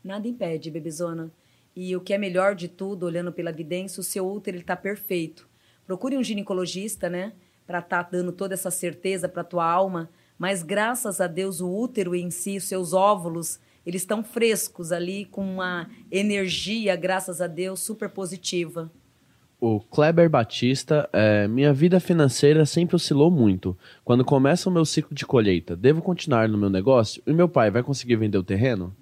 Nada 0.03 0.27
impede, 0.27 0.69
bebezona. 0.69 1.31
E 1.75 1.95
o 1.95 2.01
que 2.01 2.13
é 2.13 2.17
melhor 2.17 2.53
de 2.53 2.67
tudo, 2.67 3.07
olhando 3.07 3.31
pela 3.31 3.49
evidência, 3.49 3.99
o 3.99 4.03
seu 4.03 4.29
útero 4.29 4.57
ele 4.57 4.63
tá 4.63 4.75
perfeito. 4.75 5.48
Procure 5.89 6.15
um 6.15 6.23
ginecologista, 6.23 7.09
né, 7.09 7.33
para 7.65 7.79
estar 7.79 8.03
dando 8.03 8.31
toda 8.31 8.53
essa 8.53 8.69
certeza 8.69 9.27
para 9.27 9.43
tua 9.43 9.65
alma. 9.65 10.07
Mas 10.37 10.61
graças 10.61 11.19
a 11.19 11.25
Deus, 11.25 11.61
o 11.61 11.67
útero 11.67 12.13
em 12.13 12.29
si, 12.29 12.57
os 12.57 12.65
seus 12.65 12.93
óvulos, 12.93 13.59
eles 13.83 14.03
estão 14.03 14.23
frescos 14.23 14.91
ali, 14.91 15.25
com 15.25 15.41
uma 15.41 15.89
energia, 16.11 16.95
graças 16.95 17.41
a 17.41 17.47
Deus, 17.47 17.79
super 17.79 18.07
positiva. 18.07 18.91
O 19.59 19.79
Kleber 19.79 20.29
Batista, 20.29 21.09
é, 21.11 21.47
minha 21.47 21.73
vida 21.73 21.99
financeira 21.99 22.67
sempre 22.67 22.95
oscilou 22.95 23.31
muito. 23.31 23.75
Quando 24.05 24.23
começa 24.23 24.69
o 24.69 24.71
meu 24.71 24.85
ciclo 24.85 25.15
de 25.15 25.25
colheita, 25.25 25.75
devo 25.75 26.03
continuar 26.03 26.47
no 26.47 26.55
meu 26.55 26.69
negócio? 26.69 27.19
E 27.25 27.33
meu 27.33 27.49
pai 27.49 27.71
vai 27.71 27.81
conseguir 27.81 28.15
vender 28.15 28.37
o 28.37 28.43
terreno? 28.43 28.95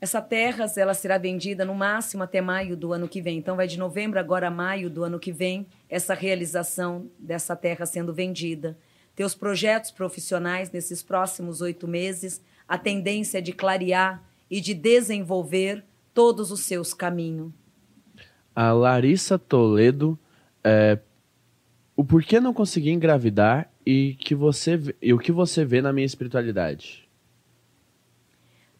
Essa 0.00 0.22
terra 0.22 0.64
ela 0.76 0.94
será 0.94 1.18
vendida 1.18 1.62
no 1.62 1.74
máximo 1.74 2.22
até 2.22 2.40
maio 2.40 2.74
do 2.74 2.92
ano 2.92 3.06
que 3.06 3.20
vem. 3.20 3.36
Então, 3.36 3.56
vai 3.56 3.66
de 3.66 3.78
novembro 3.78 4.18
agora 4.18 4.48
a 4.48 4.50
maio 4.50 4.88
do 4.88 5.04
ano 5.04 5.18
que 5.18 5.30
vem, 5.30 5.66
essa 5.90 6.14
realização 6.14 7.10
dessa 7.18 7.54
terra 7.54 7.84
sendo 7.84 8.14
vendida. 8.14 8.78
Teus 9.14 9.34
projetos 9.34 9.90
profissionais 9.90 10.70
nesses 10.70 11.02
próximos 11.02 11.60
oito 11.60 11.86
meses, 11.86 12.40
a 12.66 12.78
tendência 12.78 13.38
é 13.38 13.40
de 13.42 13.52
clarear 13.52 14.22
e 14.50 14.58
de 14.60 14.72
desenvolver 14.72 15.84
todos 16.14 16.50
os 16.50 16.60
seus 16.60 16.94
caminhos. 16.94 17.52
A 18.56 18.72
Larissa 18.72 19.38
Toledo, 19.38 20.18
é, 20.64 20.98
o 21.94 22.02
porquê 22.02 22.40
não 22.40 22.54
consegui 22.54 22.90
engravidar 22.90 23.70
e, 23.84 24.14
que 24.18 24.34
você, 24.34 24.80
e 25.02 25.12
o 25.12 25.18
que 25.18 25.30
você 25.30 25.62
vê 25.62 25.82
na 25.82 25.92
minha 25.92 26.06
espiritualidade? 26.06 27.09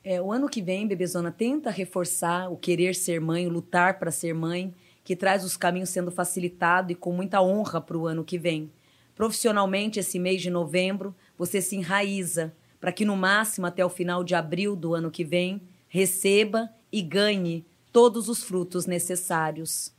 É, 0.03 0.21
o 0.21 0.33
ano 0.33 0.49
que 0.49 0.63
vem, 0.63 0.87
Bebezona, 0.87 1.31
tenta 1.31 1.71
reforçar 1.71 2.51
o 2.51 2.57
querer 2.57 2.95
ser 2.95 3.21
mãe, 3.21 3.47
o 3.47 3.51
lutar 3.51 3.99
para 3.99 4.11
ser 4.11 4.35
mãe, 4.35 4.75
que 5.05 5.15
traz 5.15 5.45
os 5.45 5.57
caminhos 5.57 5.91
sendo 5.91 6.11
facilitado 6.11 6.93
e 6.93 6.95
com 6.95 7.13
muita 7.13 7.43
honra 7.43 7.81
para 7.81 7.99
o 7.99 8.07
ano 8.07 8.25
que 8.25 8.39
vem. 8.39 8.71
Profissionalmente, 9.15 10.01
esse 10.01 10.19
mês 10.19 10.41
de 10.41 10.49
novembro, 10.49 11.15
você 11.37 11.61
se 11.61 11.77
enraiza 11.77 12.53
para 12.81 12.93
que 12.93 13.05
no 13.05 13.15
máximo 13.15 13.67
até 13.67 13.85
o 13.85 13.91
final 13.91 14.25
de 14.25 14.35
abril 14.35 14.75
do 14.75 14.95
ano 14.95 15.11
que 15.11 15.23
vem, 15.23 15.61
receba 15.87 16.71
e 16.91 17.03
ganhe 17.03 17.67
todos 17.93 18.29
os 18.29 18.43
frutos 18.43 18.87
necessários. 18.87 19.93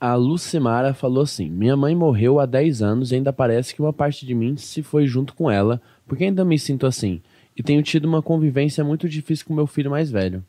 A 0.00 0.14
Lucimara 0.14 0.92
falou 0.92 1.22
assim: 1.22 1.48
Minha 1.48 1.76
mãe 1.76 1.94
morreu 1.94 2.40
há 2.40 2.46
10 2.46 2.82
anos 2.82 3.12
e 3.12 3.14
ainda 3.14 3.32
parece 3.32 3.74
que 3.74 3.82
uma 3.82 3.92
parte 3.92 4.26
de 4.26 4.34
mim 4.34 4.56
se 4.56 4.82
foi 4.82 5.06
junto 5.06 5.34
com 5.34 5.50
ela, 5.50 5.80
porque 6.06 6.24
ainda 6.24 6.44
me 6.44 6.58
sinto 6.58 6.86
assim. 6.86 7.22
E 7.60 7.62
tenho 7.62 7.82
tido 7.82 8.06
uma 8.06 8.22
convivência 8.22 8.82
muito 8.82 9.06
difícil 9.06 9.44
com 9.44 9.52
meu 9.52 9.66
filho 9.66 9.90
mais 9.90 10.10
velho. 10.10 10.42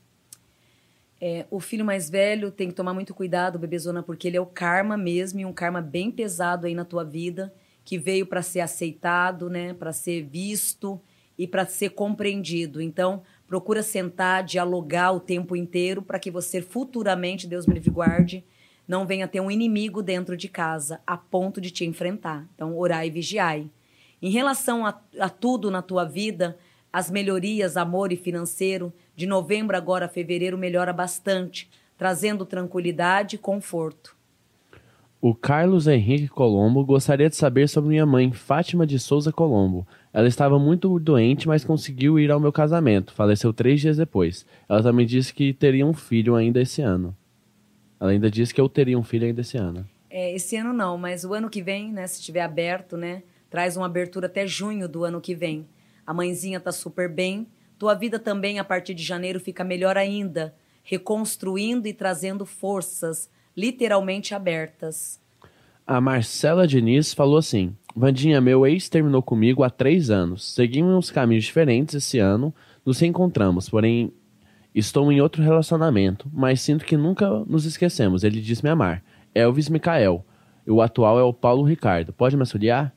É, 1.20 1.45
o 1.51 1.59
filho 1.59 1.84
mais 1.84 2.09
velho 2.09 2.49
tem 2.49 2.70
que 2.70 2.74
tomar 2.74 2.93
muito 2.93 3.14
cuidado, 3.14 3.59
bebezona, 3.59 4.01
porque 4.01 4.30
ele 4.30 4.38
é 4.38 4.39
o 4.39 4.45
karma 4.45 4.95
mesmo 4.95 5.41
e 5.41 5.45
um 5.45 5.51
karma 5.51 5.82
bem 5.82 6.09
pesado 6.09 6.68
aí 6.68 6.74
na 6.74 6.86
tua 6.86 7.03
vida, 7.03 7.53
que 7.84 7.97
veio 7.97 8.26
para 8.26 8.41
ser 8.41 8.62
aceitado, 8.62 9.49
né, 9.49 9.74
para 9.74 9.91
ser 9.91 10.22
visto 10.22 11.01
e 11.38 11.45
para 11.45 11.66
ser 11.66 11.89
compreendido. 11.89 12.82
Então, 12.82 13.24
procura 13.45 13.84
sentar, 13.84 14.45
dialogar 14.45 15.12
o 15.12 15.20
tempo 15.20 15.53
inteiro 15.53 16.01
para 16.01 16.18
que 16.18 16.32
você 16.32 16.62
futuramente, 16.62 17.45
Deus 17.45 17.68
me 17.68 17.74
livre 17.74 17.89
guarde, 17.89 18.41
não 18.88 19.05
venha 19.05 19.28
ter 19.28 19.41
um 19.41 19.51
inimigo 19.51 20.01
dentro 20.01 20.38
de 20.38 20.47
casa 20.47 21.01
a 21.05 21.18
ponto 21.18 21.59
de 21.59 21.72
te 21.72 21.84
enfrentar. 21.84 22.47
Então, 22.55 22.78
orai 22.78 23.07
e 23.07 23.12
vigiai. 23.12 23.70
Em 24.22 24.30
relação 24.30 24.86
a, 24.86 24.97
a 25.20 25.28
tudo 25.28 25.70
na 25.70 25.82
tua 25.82 26.05
vida, 26.05 26.57
as 26.91 27.09
melhorias, 27.09 27.77
amor 27.77 28.11
e 28.11 28.15
financeiro, 28.15 28.93
de 29.15 29.25
novembro 29.25 29.77
agora 29.77 30.05
a 30.05 30.09
fevereiro 30.09 30.57
melhora 30.57 30.91
bastante, 30.91 31.69
trazendo 31.97 32.45
tranquilidade 32.45 33.35
e 33.35 33.39
conforto. 33.39 34.15
O 35.21 35.35
Carlos 35.35 35.85
Henrique 35.85 36.27
Colombo 36.27 36.83
gostaria 36.83 37.29
de 37.29 37.35
saber 37.35 37.69
sobre 37.69 37.91
minha 37.91 38.07
mãe, 38.07 38.31
Fátima 38.31 38.87
de 38.87 38.97
Souza 38.97 39.31
Colombo. 39.31 39.87
Ela 40.11 40.27
estava 40.27 40.57
muito 40.57 40.97
doente, 40.97 41.47
mas 41.47 41.63
conseguiu 41.63 42.17
ir 42.17 42.31
ao 42.31 42.39
meu 42.39 42.51
casamento. 42.51 43.13
Faleceu 43.13 43.53
três 43.53 43.79
dias 43.79 43.97
depois. 43.97 44.47
Ela 44.67 44.81
também 44.81 45.05
disse 45.05 45.31
que 45.31 45.53
teria 45.53 45.85
um 45.85 45.93
filho 45.93 46.35
ainda 46.35 46.59
esse 46.59 46.81
ano. 46.81 47.15
Ela 47.99 48.09
ainda 48.09 48.31
disse 48.31 48.51
que 48.51 48.59
eu 48.59 48.67
teria 48.67 48.97
um 48.97 49.03
filho 49.03 49.27
ainda 49.27 49.41
esse 49.41 49.57
ano. 49.57 49.87
É, 50.09 50.33
esse 50.33 50.57
ano 50.57 50.73
não, 50.73 50.97
mas 50.97 51.23
o 51.23 51.35
ano 51.35 51.51
que 51.51 51.61
vem, 51.61 51.93
né, 51.93 52.07
se 52.07 52.19
estiver 52.19 52.41
aberto, 52.41 52.97
né, 52.97 53.21
traz 53.47 53.77
uma 53.77 53.85
abertura 53.85 54.25
até 54.25 54.47
junho 54.47 54.89
do 54.89 55.03
ano 55.03 55.21
que 55.21 55.35
vem. 55.35 55.67
A 56.06 56.14
mãezinha 56.14 56.60
tá 56.60 56.72
super 56.72 57.10
bem. 57.10 57.47
Tua 57.78 57.93
vida 57.93 58.20
também, 58.20 58.60
a 58.60 58.64
partir 58.64 58.93
de 58.93 59.04
janeiro, 59.04 59.39
fica 59.39 59.64
melhor 59.64 59.97
ainda, 59.97 60.54
reconstruindo 60.84 61.88
e 61.88 61.93
trazendo 61.93 62.45
forças 62.45 63.30
literalmente 63.56 64.34
abertas. 64.34 65.20
A 65.86 65.99
Marcela 65.99 66.68
Diniz 66.68 67.14
falou 67.14 67.38
assim: 67.38 67.76
Vandinha, 67.95 68.39
meu 68.39 68.66
ex 68.66 68.88
terminou 68.88 69.22
comigo 69.22 69.64
há 69.64 69.70
três 69.70 70.10
anos. 70.10 70.54
Seguimos 70.54 71.12
caminhos 71.12 71.43
diferentes 71.43 71.95
esse 71.95 72.20
ano, 72.20 72.54
nos 72.86 72.99
reencontramos, 72.99 73.70
porém 73.70 74.14
estou 74.74 75.12
em 75.12 75.20
outro 75.20 75.43
relacionamento, 75.43 76.30
mas 76.32 76.62
sinto 76.62 76.86
que 76.86 76.95
nunca 76.95 77.28
nos 77.45 77.66
esquecemos. 77.66 78.24
Ele 78.24 78.39
diz 78.39 78.62
me 78.62 78.70
amar. 78.70 79.04
Elvis 79.36 79.70
Micael. 79.70 80.26
O 80.68 80.82
atual 80.82 81.20
é 81.20 81.24
o 81.24 81.34
Paulo 81.34 81.64
Ricardo. 81.64 82.14
Pode 82.14 82.36
me 82.36 82.43
auxiliar? 82.43 82.95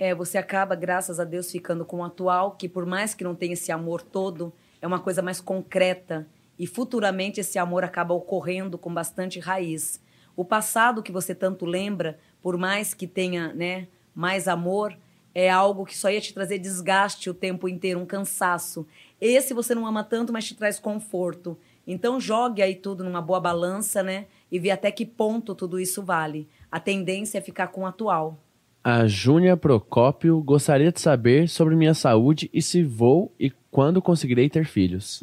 É, 0.00 0.14
você 0.14 0.38
acaba, 0.38 0.74
graças 0.74 1.20
a 1.20 1.24
Deus, 1.24 1.52
ficando 1.52 1.84
com 1.84 1.98
o 1.98 2.02
atual, 2.02 2.52
que 2.52 2.66
por 2.66 2.86
mais 2.86 3.12
que 3.12 3.22
não 3.22 3.34
tenha 3.34 3.52
esse 3.52 3.70
amor 3.70 4.00
todo, 4.00 4.50
é 4.80 4.86
uma 4.86 4.98
coisa 4.98 5.20
mais 5.20 5.42
concreta. 5.42 6.26
E 6.58 6.66
futuramente 6.66 7.38
esse 7.38 7.58
amor 7.58 7.84
acaba 7.84 8.14
ocorrendo 8.14 8.78
com 8.78 8.94
bastante 8.94 9.38
raiz. 9.38 10.02
O 10.34 10.42
passado 10.42 11.02
que 11.02 11.12
você 11.12 11.34
tanto 11.34 11.66
lembra, 11.66 12.18
por 12.40 12.56
mais 12.56 12.94
que 12.94 13.06
tenha 13.06 13.52
né, 13.52 13.88
mais 14.14 14.48
amor, 14.48 14.96
é 15.34 15.50
algo 15.50 15.84
que 15.84 15.94
só 15.94 16.08
ia 16.08 16.18
te 16.18 16.32
trazer 16.32 16.56
desgaste 16.56 17.28
o 17.28 17.34
tempo 17.34 17.68
inteiro, 17.68 18.00
um 18.00 18.06
cansaço. 18.06 18.86
Esse 19.20 19.52
você 19.52 19.74
não 19.74 19.86
ama 19.86 20.02
tanto, 20.02 20.32
mas 20.32 20.46
te 20.46 20.54
traz 20.54 20.80
conforto. 20.80 21.58
Então 21.86 22.18
jogue 22.18 22.62
aí 22.62 22.74
tudo 22.74 23.04
numa 23.04 23.20
boa 23.20 23.38
balança, 23.38 24.02
né? 24.02 24.28
E 24.50 24.58
vê 24.58 24.70
até 24.70 24.90
que 24.90 25.04
ponto 25.04 25.54
tudo 25.54 25.78
isso 25.78 26.02
vale. 26.02 26.48
A 26.72 26.80
tendência 26.80 27.36
é 27.36 27.42
ficar 27.42 27.66
com 27.66 27.82
o 27.82 27.86
atual. 27.86 28.38
A 28.82 29.06
Júnia 29.06 29.58
Procópio 29.58 30.40
gostaria 30.42 30.90
de 30.90 30.98
saber 30.98 31.50
sobre 31.50 31.76
minha 31.76 31.92
saúde 31.92 32.48
e 32.50 32.62
se 32.62 32.82
vou 32.82 33.30
e 33.38 33.52
quando 33.70 34.00
conseguirei 34.00 34.48
ter 34.48 34.64
filhos. 34.64 35.22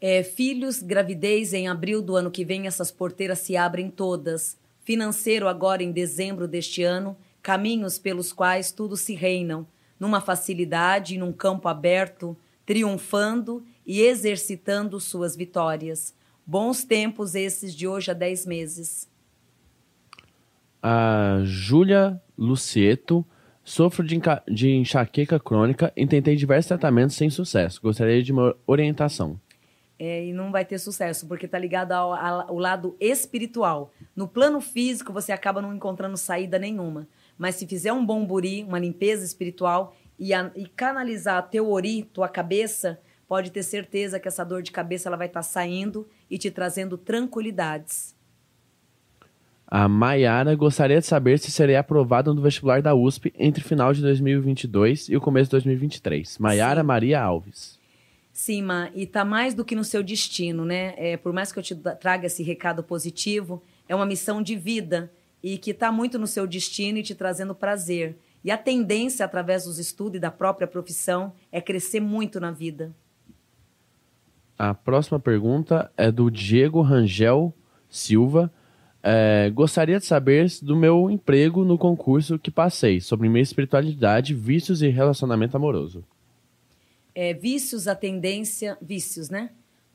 É, 0.00 0.22
filhos, 0.22 0.80
gravidez 0.80 1.52
em 1.52 1.68
abril 1.68 2.00
do 2.00 2.16
ano 2.16 2.30
que 2.30 2.46
vem, 2.46 2.66
essas 2.66 2.90
porteiras 2.90 3.40
se 3.40 3.58
abrem 3.58 3.90
todas. 3.90 4.56
Financeiro 4.84 5.48
agora 5.48 5.82
em 5.82 5.92
dezembro 5.92 6.48
deste 6.48 6.82
ano, 6.82 7.14
caminhos 7.42 7.98
pelos 7.98 8.32
quais 8.32 8.72
tudo 8.72 8.96
se 8.96 9.14
reinam, 9.14 9.66
numa 10.00 10.22
facilidade 10.22 11.14
e 11.14 11.18
num 11.18 11.32
campo 11.32 11.68
aberto, 11.68 12.34
triunfando 12.64 13.62
e 13.86 14.00
exercitando 14.00 14.98
suas 14.98 15.36
vitórias. 15.36 16.14
Bons 16.46 16.84
tempos 16.84 17.34
esses 17.34 17.74
de 17.74 17.86
hoje 17.86 18.10
a 18.10 18.14
dez 18.14 18.46
meses. 18.46 19.08
A 20.88 21.40
Júlia 21.42 22.22
Lucieto 22.38 23.26
sofro 23.64 24.06
de, 24.06 24.20
de 24.46 24.70
enxaqueca 24.70 25.40
crônica 25.40 25.92
e 25.96 26.06
tentei 26.06 26.36
diversos 26.36 26.68
tratamentos 26.68 27.16
sem 27.16 27.28
sucesso. 27.28 27.82
Gostaria 27.82 28.22
de 28.22 28.30
uma 28.30 28.54
orientação. 28.68 29.36
É, 29.98 30.26
e 30.26 30.32
não 30.32 30.52
vai 30.52 30.64
ter 30.64 30.78
sucesso, 30.78 31.26
porque 31.26 31.48
tá 31.48 31.58
ligado 31.58 31.90
ao, 31.90 32.14
ao, 32.14 32.56
lado 32.56 32.96
espiritual. 33.00 33.92
No 34.14 34.28
plano 34.28 34.60
físico, 34.60 35.12
você 35.12 35.32
acaba 35.32 35.60
não 35.60 35.74
encontrando 35.74 36.16
saída 36.16 36.56
nenhuma. 36.56 37.08
Mas 37.36 37.56
se 37.56 37.66
fizer 37.66 37.92
um 37.92 38.06
bom 38.06 38.24
buri, 38.24 38.62
uma 38.62 38.78
limpeza 38.78 39.24
espiritual 39.24 39.92
e, 40.16 40.32
a, 40.32 40.52
e 40.54 40.68
canalizar 40.68 41.50
teu 41.50 41.68
ori, 41.68 42.04
tua 42.04 42.28
cabeça, 42.28 43.00
pode 43.26 43.50
ter 43.50 43.64
certeza 43.64 44.20
que 44.20 44.28
essa 44.28 44.44
dor 44.44 44.62
de 44.62 44.70
cabeça 44.70 45.08
ela 45.08 45.16
vai 45.16 45.26
estar 45.26 45.40
tá 45.40 45.42
saindo 45.42 46.06
e 46.30 46.38
te 46.38 46.48
trazendo 46.48 46.96
tranquilidades. 46.96 48.15
A 49.68 49.88
Maiara 49.88 50.54
gostaria 50.54 51.00
de 51.00 51.06
saber 51.06 51.38
se 51.38 51.50
serei 51.50 51.74
aprovada 51.74 52.32
no 52.32 52.40
vestibular 52.40 52.80
da 52.80 52.94
USP 52.94 53.32
entre 53.36 53.64
final 53.64 53.92
de 53.92 54.00
2022 54.00 55.08
e 55.08 55.16
o 55.16 55.20
começo 55.20 55.46
de 55.46 55.52
2023. 55.52 56.38
Maiara 56.38 56.84
Maria 56.84 57.20
Alves. 57.20 57.76
Sim, 58.32 58.62
Ma, 58.62 58.90
e 58.94 59.06
tá 59.06 59.24
mais 59.24 59.54
do 59.54 59.64
que 59.64 59.74
no 59.74 59.82
seu 59.82 60.02
destino, 60.02 60.64
né? 60.64 60.94
É, 60.96 61.16
por 61.16 61.32
mais 61.32 61.50
que 61.50 61.58
eu 61.58 61.62
te 61.62 61.74
traga 61.74 62.26
esse 62.26 62.42
recado 62.42 62.82
positivo, 62.82 63.62
é 63.88 63.94
uma 63.94 64.06
missão 64.06 64.40
de 64.40 64.54
vida 64.54 65.10
e 65.42 65.58
que 65.58 65.72
está 65.72 65.90
muito 65.90 66.18
no 66.18 66.26
seu 66.26 66.46
destino 66.46 66.98
e 66.98 67.02
te 67.02 67.14
trazendo 67.14 67.54
prazer. 67.54 68.16
E 68.44 68.50
a 68.50 68.58
tendência, 68.58 69.24
através 69.24 69.64
dos 69.64 69.78
estudos 69.78 70.18
e 70.18 70.20
da 70.20 70.30
própria 70.30 70.68
profissão, 70.68 71.32
é 71.50 71.60
crescer 71.60 71.98
muito 71.98 72.38
na 72.38 72.52
vida. 72.52 72.94
A 74.56 74.72
próxima 74.72 75.18
pergunta 75.18 75.90
é 75.96 76.12
do 76.12 76.30
Diego 76.30 76.80
Rangel 76.82 77.52
Silva. 77.88 78.52
É, 79.08 79.50
gostaria 79.50 80.00
de 80.00 80.04
saber 80.04 80.48
do 80.62 80.74
meu 80.74 81.08
emprego 81.08 81.64
no 81.64 81.78
concurso 81.78 82.38
que 82.38 82.50
passei, 82.50 83.00
sobre 83.00 83.28
minha 83.28 83.42
espiritualidade, 83.42 84.34
vícios 84.34 84.82
e 84.82 84.88
relacionamento 84.88 85.56
amoroso 85.56 86.04
é, 87.16 87.32
vícios 87.32 87.88
a 87.88 87.94
tendência, 87.94 88.76
vícios, 88.80 89.30
né? 89.30 89.48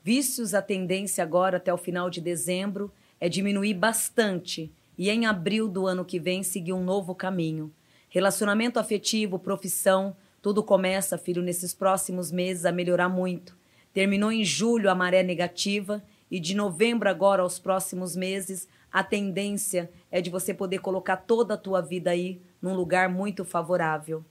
Vícios 0.03 0.55
a 0.55 0.62
tendência 0.62 1.24
agora 1.24 1.57
até 1.57 1.72
o 1.72 1.78
final 1.78 2.09
de 2.09 2.20
dezembro 2.20 2.91
é 3.20 3.30
diminuir 3.30 3.76
bastante 3.76 4.72
e 4.97 5.07
em 5.07 5.28
abril 5.28 5.68
do 5.68 5.86
ano 5.86 6.03
que 6.03 6.20
vem 6.20 6.41
seguir 6.41 6.74
um 6.74 6.84
novo 6.84 7.14
caminho. 7.14 7.72
Relacionamento 8.09 8.80
afetivo, 8.80 9.38
profissão, 9.38 10.16
tudo 10.41 10.64
começa, 10.64 11.16
filho, 11.16 11.43
nesses 11.43 11.76
próximos 11.76 12.32
meses 12.32 12.66
a 12.66 12.72
melhorar 12.72 13.07
muito. 13.07 13.55
Terminou 13.93 14.32
em 14.32 14.43
julho 14.43 14.89
a 14.89 14.95
maré 14.95 15.22
negativa 15.22 16.03
e 16.32 16.39
de 16.39 16.55
novembro 16.55 17.07
agora 17.07 17.43
aos 17.43 17.59
próximos 17.59 18.16
meses 18.16 18.68
a 18.91 19.03
tendência 19.03 19.89
é 20.11 20.21
de 20.21 20.29
você 20.29 20.53
poder 20.53 20.79
colocar 20.79 21.17
toda 21.17 21.53
a 21.53 21.57
tua 21.57 21.81
vida 21.81 22.11
aí 22.11 22.41
num 22.61 22.75
lugar 22.75 23.09
muito 23.09 23.45
favorável. 23.45 24.23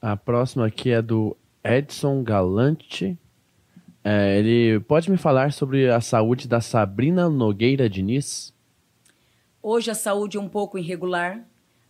A 0.00 0.16
próxima 0.16 0.66
aqui 0.66 0.90
é 0.90 1.00
do 1.00 1.36
Edson 1.64 2.22
Galante. 2.22 3.18
É, 4.04 4.38
ele 4.38 4.80
pode 4.80 5.10
me 5.10 5.16
falar 5.16 5.52
sobre 5.52 5.90
a 5.90 6.00
saúde 6.00 6.46
da 6.46 6.60
Sabrina 6.60 7.28
Nogueira 7.30 7.88
Diniz? 7.88 8.52
Hoje 9.62 9.90
a 9.90 9.94
saúde 9.94 10.36
é 10.36 10.40
um 10.40 10.48
pouco 10.48 10.76
irregular, 10.76 11.42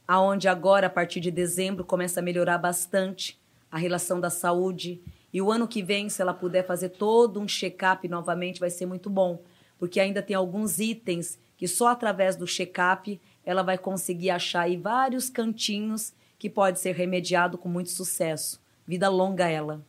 aonde 0.07 0.47
agora 0.47 0.87
a 0.87 0.91
partir 0.91 1.19
de 1.19 1.33
dezembro 1.33 1.85
começa 1.85 2.21
a 2.21 2.23
melhorar 2.23 2.59
bastante 2.59 3.37
a 3.69 3.79
relação 3.79 4.21
da 4.21 4.31
saúde 4.31 5.03
e 5.35 5.43
o 5.43 5.51
ano 5.51 5.67
que 5.67 5.83
vem, 5.83 6.09
se 6.09 6.23
ela 6.23 6.33
puder 6.33 6.65
fazer 6.65 6.91
todo 6.91 7.41
um 7.41 7.49
check-up 7.49 8.07
novamente, 8.07 8.61
vai 8.61 8.71
ser 8.71 8.87
muito 8.87 9.11
bom, 9.11 9.43
porque 9.85 10.01
ainda 10.01 10.23
tem 10.23 10.35
alguns 10.35 10.79
itens 10.79 11.39
que 11.59 11.69
só 11.69 11.89
através 11.89 12.37
do 12.37 12.47
check-up 12.47 13.21
ela 13.45 13.63
vai 13.63 13.77
conseguir 13.77 14.31
achar 14.31 14.63
aí 14.63 14.79
vários 14.79 15.29
cantinhos 15.29 16.15
que 16.39 16.49
pode 16.49 16.81
ser 16.81 16.95
remediado 16.95 17.59
com 17.59 17.69
muito 17.69 17.91
sucesso. 17.91 18.59
Vida 18.87 19.11
longa 19.11 19.47
ela. 19.47 19.85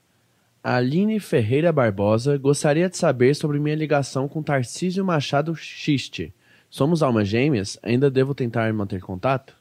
Aline 0.61 1.17
Ferreira 1.17 1.71
Barbosa 1.71 2.37
gostaria 2.37 2.89
de 2.89 2.97
saber 2.97 3.37
sobre 3.37 3.57
minha 3.57 3.73
ligação 3.73 4.27
com 4.27 4.43
Tarcísio 4.43 5.05
Machado 5.05 5.55
Xiste. 5.55 6.33
Somos 6.69 7.01
almas 7.01 7.29
gêmeas? 7.29 7.79
Ainda 7.81 8.11
devo 8.11 8.35
tentar 8.35 8.73
manter 8.73 8.99
contato? 8.99 9.55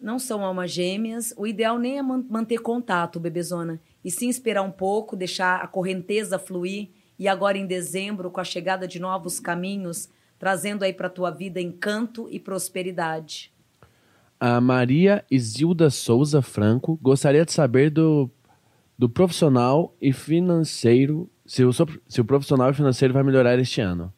Não 0.00 0.18
são 0.18 0.44
almas 0.44 0.72
gêmeas. 0.72 1.32
O 1.36 1.46
ideal 1.46 1.78
nem 1.78 1.98
é 1.98 2.02
manter 2.02 2.58
contato, 2.58 3.20
bebezona. 3.20 3.80
E 4.04 4.10
sim 4.10 4.28
esperar 4.28 4.62
um 4.62 4.72
pouco, 4.72 5.14
deixar 5.14 5.60
a 5.60 5.68
correnteza 5.68 6.40
fluir. 6.40 6.88
E 7.18 7.28
agora 7.28 7.58
em 7.58 7.66
dezembro, 7.66 8.30
com 8.30 8.40
a 8.40 8.44
chegada 8.44 8.86
de 8.86 8.98
novos 8.98 9.40
caminhos, 9.40 10.08
trazendo 10.38 10.84
aí 10.84 10.92
para 10.92 11.08
tua 11.08 11.30
vida 11.30 11.60
encanto 11.60 12.28
e 12.30 12.38
prosperidade. 12.38 13.52
A 14.38 14.60
Maria 14.60 15.24
Isilda 15.30 15.88
Souza 15.88 16.42
Franco 16.42 16.98
gostaria 17.00 17.44
de 17.44 17.52
saber 17.52 17.90
do 17.90 18.30
do 18.98 19.08
profissional 19.08 19.94
e 20.00 20.12
financeiro, 20.12 21.28
se 21.44 21.64
o, 21.64 21.70
se 21.72 22.20
o 22.20 22.24
profissional 22.24 22.70
e 22.70 22.74
financeiro 22.74 23.12
vai 23.12 23.22
melhorar 23.22 23.58
este 23.58 23.80
ano? 23.80 24.12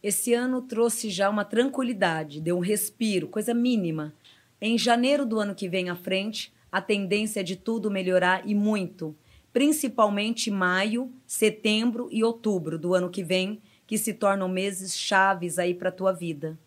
Esse 0.00 0.32
ano 0.32 0.62
trouxe 0.62 1.10
já 1.10 1.28
uma 1.28 1.44
tranquilidade, 1.44 2.40
deu 2.40 2.56
um 2.56 2.60
respiro, 2.60 3.26
coisa 3.26 3.52
mínima. 3.52 4.14
Em 4.60 4.78
janeiro 4.78 5.26
do 5.26 5.40
ano 5.40 5.54
que 5.54 5.68
vem 5.68 5.90
à 5.90 5.96
frente, 5.96 6.52
a 6.70 6.80
tendência 6.80 7.40
é 7.40 7.42
de 7.42 7.56
tudo 7.56 7.90
melhorar 7.90 8.42
e 8.48 8.54
muito, 8.54 9.16
principalmente 9.52 10.50
maio, 10.50 11.10
setembro 11.26 12.08
e 12.10 12.22
outubro 12.22 12.78
do 12.78 12.94
ano 12.94 13.10
que 13.10 13.22
vem, 13.22 13.60
que 13.86 13.96
se 13.96 14.12
tornam 14.12 14.48
meses 14.48 14.96
chaves 14.96 15.58
aí 15.58 15.74
para 15.74 15.88
a 15.88 15.92
tua 15.92 16.12
vida. 16.12 16.58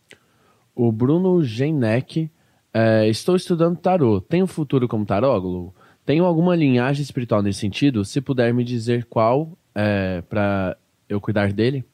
O 0.76 0.92
Bruno 0.92 1.44
Genek, 1.44 2.32
é, 2.74 3.08
estou 3.08 3.36
estudando 3.36 3.78
tarô. 3.78 4.22
Tem 4.22 4.42
um 4.42 4.48
futuro 4.48 4.88
como 4.88 5.06
tarólogo? 5.06 5.74
Tenho 6.06 6.26
alguma 6.26 6.56
linhagem 6.56 7.04
espiritual 7.04 7.42
nesse 7.42 7.60
sentido? 7.60 8.04
Se 8.04 8.20
puder 8.22 8.54
me 8.54 8.64
dizer 8.64 9.06
qual, 9.06 9.52
é, 9.76 10.22
para 10.22 10.78
eu 11.08 11.22
cuidar 11.22 11.54
dele? 11.54 11.86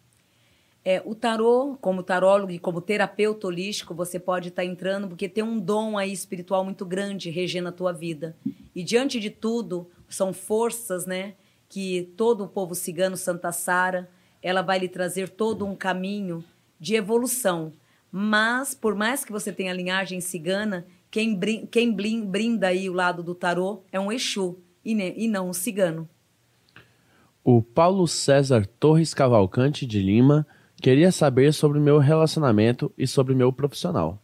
É, 0.86 1.02
o 1.04 1.14
tarô, 1.14 1.78
como 1.82 2.02
tarólogo 2.02 2.54
e 2.54 2.58
como 2.60 2.80
terapeuta 2.80 3.48
holístico, 3.48 3.94
você 3.94 4.18
pode 4.18 4.48
estar 4.48 4.62
tá 4.62 4.66
entrando 4.66 5.10
porque 5.10 5.28
tem 5.28 5.44
um 5.44 5.60
dom 5.60 5.98
aí 5.98 6.14
espiritual 6.14 6.64
muito 6.64 6.86
grande 6.86 7.30
regendo 7.30 7.68
a 7.68 7.74
tua 7.74 7.92
vida. 7.92 8.38
E 8.74 8.82
diante 8.82 9.20
de 9.20 9.30
tudo, 9.30 9.90
são 10.10 10.34
forças, 10.34 11.06
né, 11.06 11.34
que 11.70 12.14
todo 12.16 12.44
o 12.44 12.48
povo 12.48 12.74
cigano 12.74 13.18
Santa 13.18 13.52
Sara, 13.52 14.10
ela 14.42 14.62
vai 14.62 14.80
lhe 14.80 14.88
trazer 14.88 15.30
todo 15.30 15.66
um 15.66 15.76
caminho 15.76 16.44
de 16.80 16.96
evolução. 16.96 17.74
Mas 18.12 18.74
por 18.74 18.96
mais 18.96 19.26
que 19.26 19.32
você 19.32 19.52
tenha 19.52 19.74
linhagem 19.74 20.22
cigana, 20.22 20.86
quem, 21.12 21.36
brin 21.36 21.66
quem 21.66 21.94
brinda 21.94 22.68
aí 22.68 22.90
o 22.90 22.94
lado 22.94 23.22
do 23.22 23.36
tarô 23.36 23.84
é 23.92 24.00
um 24.00 24.12
Exu 24.12 24.58
e, 24.84 24.94
e 24.94 25.28
não 25.28 25.50
um 25.50 25.54
cigano. 25.54 26.08
O 27.44 27.62
Paulo 27.62 28.08
César 28.08 28.66
Torres 28.80 29.14
Cavalcante 29.14 29.86
de 29.86 30.00
Lima 30.02 30.46
queria 30.82 31.12
saber 31.12 31.54
sobre 31.54 31.80
o 31.80 31.82
meu 31.82 31.98
relacionamento 31.98 32.92
e 32.98 33.08
sobre 33.08 33.34
o 33.34 33.38
meu 33.38 33.52
profissional. 33.52 34.22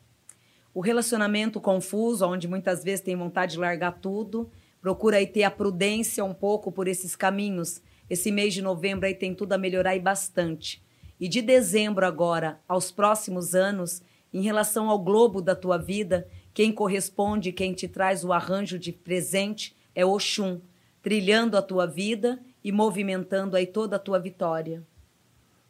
O 0.73 0.81
relacionamento 0.81 1.61
confuso, 1.61 2.25
onde 2.25 2.47
muitas 2.47 2.83
vezes 2.83 3.01
tem 3.01 3.15
vontade 3.15 3.53
de 3.53 3.59
largar 3.59 3.99
tudo, 3.99 4.49
procura 4.83 5.15
aí 5.15 5.25
ter 5.25 5.43
a 5.43 5.49
prudência 5.49 6.25
um 6.25 6.33
pouco 6.33 6.69
por 6.69 6.89
esses 6.89 7.15
caminhos. 7.15 7.81
Esse 8.09 8.29
mês 8.33 8.53
de 8.53 8.61
novembro 8.61 9.05
aí 9.05 9.15
tem 9.15 9.33
tudo 9.33 9.53
a 9.53 9.57
melhorar 9.57 9.95
e 9.95 9.99
bastante. 9.99 10.83
E 11.17 11.29
de 11.29 11.41
dezembro 11.41 12.05
agora 12.05 12.59
aos 12.67 12.91
próximos 12.91 13.55
anos, 13.55 14.01
em 14.33 14.41
relação 14.41 14.89
ao 14.89 14.99
globo 14.99 15.41
da 15.41 15.55
tua 15.55 15.77
vida, 15.77 16.27
quem 16.53 16.69
corresponde, 16.69 17.53
quem 17.53 17.73
te 17.73 17.87
traz 17.87 18.25
o 18.25 18.33
arranjo 18.33 18.77
de 18.77 18.91
presente 18.91 19.73
é 19.95 20.05
Oxum, 20.05 20.59
trilhando 21.01 21.55
a 21.55 21.61
tua 21.61 21.87
vida 21.87 22.37
e 22.61 22.69
movimentando 22.69 23.55
aí 23.55 23.65
toda 23.65 23.95
a 23.95 23.99
tua 23.99 24.19
vitória. 24.19 24.83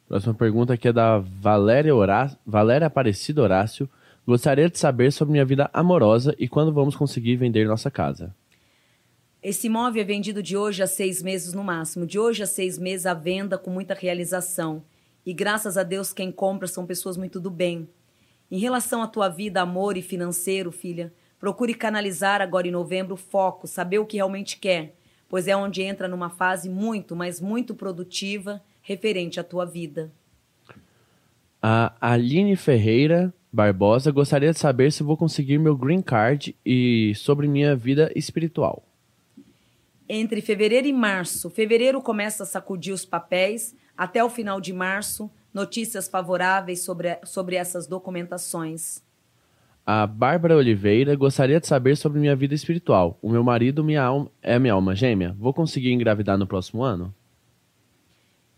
Próxima 0.07 0.34
pergunta 0.34 0.74
aqui 0.74 0.88
é 0.88 0.93
da 0.93 1.20
Valéria, 1.20 1.95
Horácio, 1.95 2.36
Valéria 2.43 2.88
Aparecida 2.88 3.43
Horácio. 3.43 3.88
Gostaria 4.26 4.72
de 4.72 4.80
saber 4.80 5.11
sobre 5.11 5.34
minha 5.34 5.45
vida 5.45 5.70
amorosa 5.72 6.36
e 6.39 6.47
quando 6.47 6.74
vamos 6.74 6.95
conseguir 6.95 7.36
vender 7.36 7.68
nossa 7.68 7.91
casa. 7.91 8.34
Esse 9.44 9.68
imóvel 9.68 10.02
é 10.02 10.06
vendido 10.06 10.41
de 10.41 10.56
hoje 10.56 10.82
a 10.82 10.88
seis 10.88 11.22
meses 11.22 11.54
no 11.54 11.66
máximo. 11.66 12.06
De 12.08 12.18
hoje 12.18 12.41
a 12.41 12.46
seis 12.46 12.80
meses 12.80 13.06
à 13.06 13.14
venda 13.14 13.58
com 13.58 13.70
muita 13.70 13.94
realização. 13.94 14.82
E 15.26 15.34
graças 15.34 15.76
a 15.76 15.84
Deus 15.84 16.14
quem 16.14 16.32
compra 16.32 16.66
são 16.66 16.86
pessoas 16.86 17.18
muito 17.18 17.41
do 17.41 17.52
bem. 17.52 17.89
Em 18.50 18.58
relação 18.58 19.04
à 19.04 19.08
tua 19.08 19.28
vida, 19.28 19.60
amor 19.60 19.98
e 19.98 20.02
financeiro, 20.02 20.72
filha, 20.72 21.12
procure 21.38 21.74
canalizar 21.74 22.39
agora 22.39 22.70
em 22.70 22.72
novembro 22.72 23.16
o 23.16 23.18
foco, 23.18 23.68
saber 23.68 24.00
o 24.00 24.06
que 24.06 24.16
realmente 24.16 24.58
quer, 24.58 24.96
pois 25.28 25.46
é 25.46 25.54
onde 25.54 25.82
entra 25.82 26.08
numa 26.08 26.30
fase 26.30 26.70
muito, 26.70 27.14
mas 27.14 27.41
muito 27.41 27.76
produtiva 27.76 28.64
referente 28.82 29.41
à 29.41 29.44
tua 29.44 29.66
vida. 29.66 30.10
A 31.62 31.94
Aline 32.00 32.56
Ferreira 32.56 33.34
Barbosa 33.52 34.10
gostaria 34.10 34.54
de 34.54 34.60
saber 34.60 34.94
se 34.94 35.04
vou 35.04 35.18
conseguir 35.18 35.58
meu 35.58 35.76
green 35.76 36.02
card 36.02 36.56
e 36.66 37.12
sobre 37.16 37.46
minha 37.46 37.76
vida 37.76 38.10
espiritual. 38.16 38.84
Entre 40.08 40.41
fevereiro 40.41 40.88
e 40.88 40.93
março, 40.93 41.49
fevereiro 41.49 42.01
começa 42.01 42.43
a 42.43 42.45
sacudir 42.45 42.93
os 42.93 43.06
papéis, 43.06 43.76
até 43.97 44.24
o 44.24 44.30
final 44.30 44.60
de 44.60 44.74
março, 44.74 45.30
notícias 45.54 46.08
favoráveis 46.08 46.82
sobre, 46.82 47.20
sobre 47.24 47.56
essas 47.56 47.88
documentações. 47.88 49.01
A 49.86 50.08
Bárbara 50.08 50.56
Oliveira 50.56 51.16
gostaria 51.16 51.60
de 51.60 51.68
saber 51.68 51.95
sobre 51.95 52.20
minha 52.20 52.36
vida 52.36 52.56
espiritual. 52.56 53.18
O 53.22 53.30
meu 53.30 53.43
marido 53.43 53.84
minha 53.84 54.01
alma, 54.01 54.32
é 54.41 54.58
minha 54.58 54.74
alma 54.74 54.95
gêmea. 54.95 55.36
Vou 55.38 55.54
conseguir 55.54 55.91
engravidar 55.91 56.38
no 56.38 56.47
próximo 56.47 56.84
ano? 56.84 57.14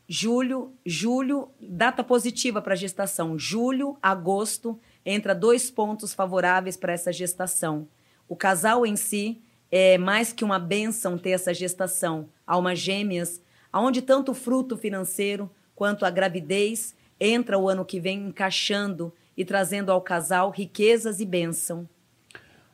Julho, 0.08 0.72
julho, 0.86 1.50
data 1.60 2.04
positiva 2.04 2.62
para 2.62 2.76
gestação. 2.76 3.39
Julho, 3.39 3.98
agosto, 4.02 4.80
entra 5.04 5.34
dois 5.34 5.72
pontos 5.72 6.14
favoráveis 6.14 6.78
para 6.78 6.93
essa 6.93 7.12
gestação. 7.12 7.88
O 8.30 8.36
casal 8.36 8.86
em 8.86 8.96
si 8.96 9.41
é 9.72 9.97
mais 9.97 10.32
que 10.32 10.43
uma 10.43 10.59
benção 10.59 11.18
ter 11.18 11.32
essa 11.32 11.53
gestação. 11.53 12.30
Almas 12.45 12.80
gêmeas, 12.80 13.41
aonde 13.72 14.01
tanto 14.01 14.32
o 14.32 14.36
fruto 14.36 14.78
financeiro 14.78 15.49
quanto 15.76 16.05
a 16.05 16.09
gravidez 16.09 16.95
entra 17.20 17.57
o 17.57 17.68
ano 17.68 17.86
que 17.86 17.99
vem 17.99 18.28
encaixando 18.28 19.13
e 19.36 19.43
trazendo 19.43 19.91
ao 19.91 20.01
casal 20.01 20.49
riquezas 20.49 21.20
e 21.20 21.26
bênção. 21.26 21.88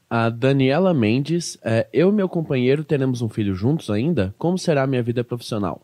A 0.10 0.30
Daniela 0.30 0.94
Mendes, 0.94 1.58
é, 1.64 1.88
eu 1.94 2.10
e 2.10 2.12
meu 2.12 2.28
companheiro 2.28 2.84
teremos 2.84 3.22
um 3.22 3.30
filho 3.30 3.56
juntos 3.56 3.90
ainda? 3.90 4.36
Como 4.38 4.58
será 4.58 4.84
a 4.84 4.88
minha 4.88 5.02
vida 5.02 5.24
profissional? 5.24 5.82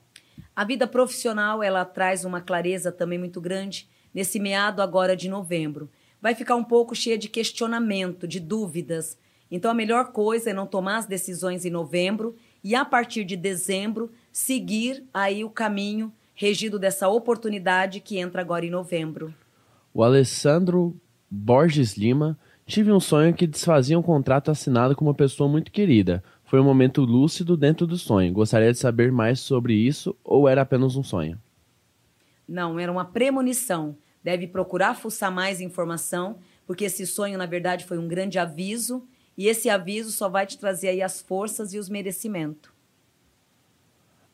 A 0.55 0.66
vida 0.66 0.86
profissional 0.86 1.64
ela 1.64 1.86
traz 1.86 2.26
uma 2.26 2.41
clareza 2.41 2.91
também 2.91 3.18
muito 3.18 3.39
grande 3.39 3.88
nesse 4.14 4.39
meado 4.39 4.82
agora 4.82 5.16
de 5.16 5.30
novembro. 5.30 5.89
Vai 6.22 6.36
ficar 6.36 6.55
um 6.55 6.64
pouco 6.64 6.95
cheia 6.95 7.18
de 7.18 7.30
questionamento, 7.30 8.28
de 8.28 8.39
dúvidas. 8.39 9.18
Então 9.50 9.72
a 9.72 9.74
melhor 9.74 10.12
coisa 10.12 10.50
é 10.50 10.54
não 10.54 10.68
tomar 10.68 10.98
as 10.98 11.06
decisões 11.06 11.66
em 11.66 11.70
novembro 11.70 12.36
e 12.64 12.76
a 12.76 12.84
partir 12.84 13.24
de 13.24 13.36
dezembro 13.36 14.12
seguir 14.32 15.04
aí 15.14 15.43
o 15.43 15.50
caminho 15.50 16.12
regido 16.36 16.78
dessa 16.78 17.08
oportunidade 17.08 18.00
que 18.00 18.18
entra 18.18 18.41
agora 18.41 18.66
em 18.66 18.70
novembro. 18.70 19.34
O 19.93 20.04
Alessandro 20.04 20.95
Borges 21.30 21.98
Lima 21.98 22.38
tive 22.66 22.91
um 22.91 23.00
sonho 23.00 23.34
que 23.34 23.48
desfazia 23.48 23.98
um 23.98 24.04
contrato 24.04 24.52
assinado 24.52 24.95
com 24.95 25.06
uma 25.06 25.14
pessoa 25.14 25.50
muito 25.50 25.72
querida. 25.72 26.24
Foi 26.43 26.60
um 26.60 26.64
momento 26.64 27.02
lúcido 27.02 27.58
dentro 27.58 27.88
do 27.88 27.98
sonho. 27.98 28.32
Gostaria 28.34 28.72
de 28.72 28.78
saber 28.78 29.12
mais 29.12 29.39
sobre 29.39 29.74
isso 29.74 30.16
ou 30.24 30.48
era 30.48 30.62
apenas 30.62 30.95
um 30.95 31.04
sonho? 31.04 31.39
Não, 32.48 32.80
era 32.80 32.91
uma 32.91 33.06
premonição. 33.06 33.98
Deve 34.24 34.48
procurar 34.48 34.93
fuçar 34.93 35.32
mais 35.32 35.60
informação, 35.60 36.38
porque 36.66 36.86
esse 36.86 37.08
sonho, 37.08 37.38
na 37.38 37.45
verdade, 37.45 37.86
foi 37.86 37.98
um 37.98 38.08
grande 38.08 38.38
aviso, 38.38 39.04
e 39.38 39.48
esse 39.48 39.70
aviso 39.70 40.12
só 40.12 40.28
vai 40.28 40.46
te 40.46 40.58
trazer 40.58 40.90
aí 40.90 41.02
as 41.02 41.22
forças 41.22 41.74
e 41.74 41.78
os 41.78 41.88
merecimentos. 41.88 42.72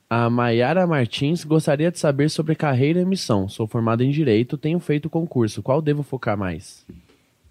A 0.09 0.29
Maiara 0.29 0.85
Martins 0.85 1.43
gostaria 1.43 1.91
de 1.91 1.97
saber 1.97 2.29
sobre 2.29 2.55
carreira 2.55 3.01
e 3.01 3.05
missão. 3.05 3.49
Sou 3.49 3.65
formada 3.65 4.03
em 4.03 4.11
Direito, 4.11 4.57
tenho 4.57 4.79
feito 4.79 5.09
concurso. 5.09 5.63
Qual 5.63 5.81
devo 5.81 6.03
focar 6.03 6.37
mais? 6.37 6.85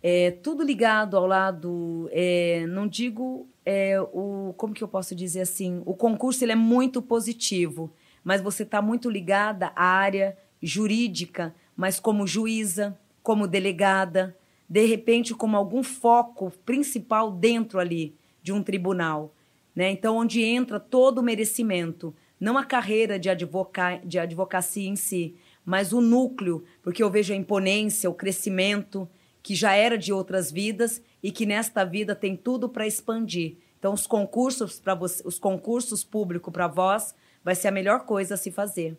É 0.01 0.31
tudo 0.31 0.63
ligado 0.63 1.17
ao 1.17 1.27
lado, 1.27 2.09
é, 2.13 2.65
não 2.69 2.89
digo 2.89 3.49
é, 3.65 4.01
o 4.01 4.53
como 4.57 4.75
que 4.75 4.83
eu 4.83 4.89
posso 4.89 5.15
dizer 5.15 5.43
assim, 5.43 5.83
o 5.87 5.95
concurso 5.95 6.45
ele 6.45 6.53
é 6.53 6.57
muito 6.57 7.01
positivo, 7.01 7.93
mas 8.25 8.41
você 8.41 8.65
está 8.65 8.83
muito 8.83 9.09
ligada 9.09 9.73
à 9.77 9.85
área 9.85 10.37
jurídica, 10.61 11.55
mas 11.77 12.01
como 12.01 12.27
juíza, 12.27 12.99
como 13.23 13.47
delegada, 13.47 14.37
de 14.73 14.87
repente 14.87 15.35
como 15.35 15.55
algum 15.55 15.83
foco 15.83 16.51
principal 16.65 17.31
dentro 17.31 17.79
ali 17.79 18.15
de 18.43 18.55
um 18.55 18.63
tribunal, 18.63 19.35
né? 19.77 19.91
Então 19.91 20.17
onde 20.17 20.43
entra 20.43 20.81
todo 20.81 21.19
o 21.19 21.23
merecimento 21.23 22.15
não 22.41 22.57
a 22.57 22.65
carreira 22.65 23.19
de, 23.19 23.29
advoca, 23.29 24.01
de 24.03 24.19
advocacia 24.19 24.89
em 24.89 24.97
si, 24.97 25.35
mas 25.63 25.93
o 25.93 26.01
núcleo, 26.01 26.65
porque 26.83 27.03
eu 27.03 27.11
vejo 27.11 27.35
a 27.35 27.37
imponência, 27.37 28.09
o 28.09 28.15
crescimento 28.15 29.07
que 29.43 29.55
já 29.55 29.75
era 29.75 29.99
de 29.99 30.11
outras 30.11 30.51
vidas 30.51 31.03
e 31.23 31.31
que 31.31 31.45
nesta 31.45 31.85
vida 31.85 32.15
tem 32.15 32.35
tudo 32.35 32.67
para 32.67 32.87
expandir. 32.87 33.57
Então 33.79 33.93
os 33.93 34.07
concursos 34.07 34.81
para 34.81 34.99
os 34.99 35.39
concursos 35.39 36.03
públicos 36.03 36.51
para 36.51 36.67
vós 36.67 37.15
vai 37.45 37.55
ser 37.55 37.69
a 37.69 37.73
melhor 37.73 38.07
coisa 38.07 38.37
a 38.37 38.39
se 38.39 38.51
fazer. 38.51 38.97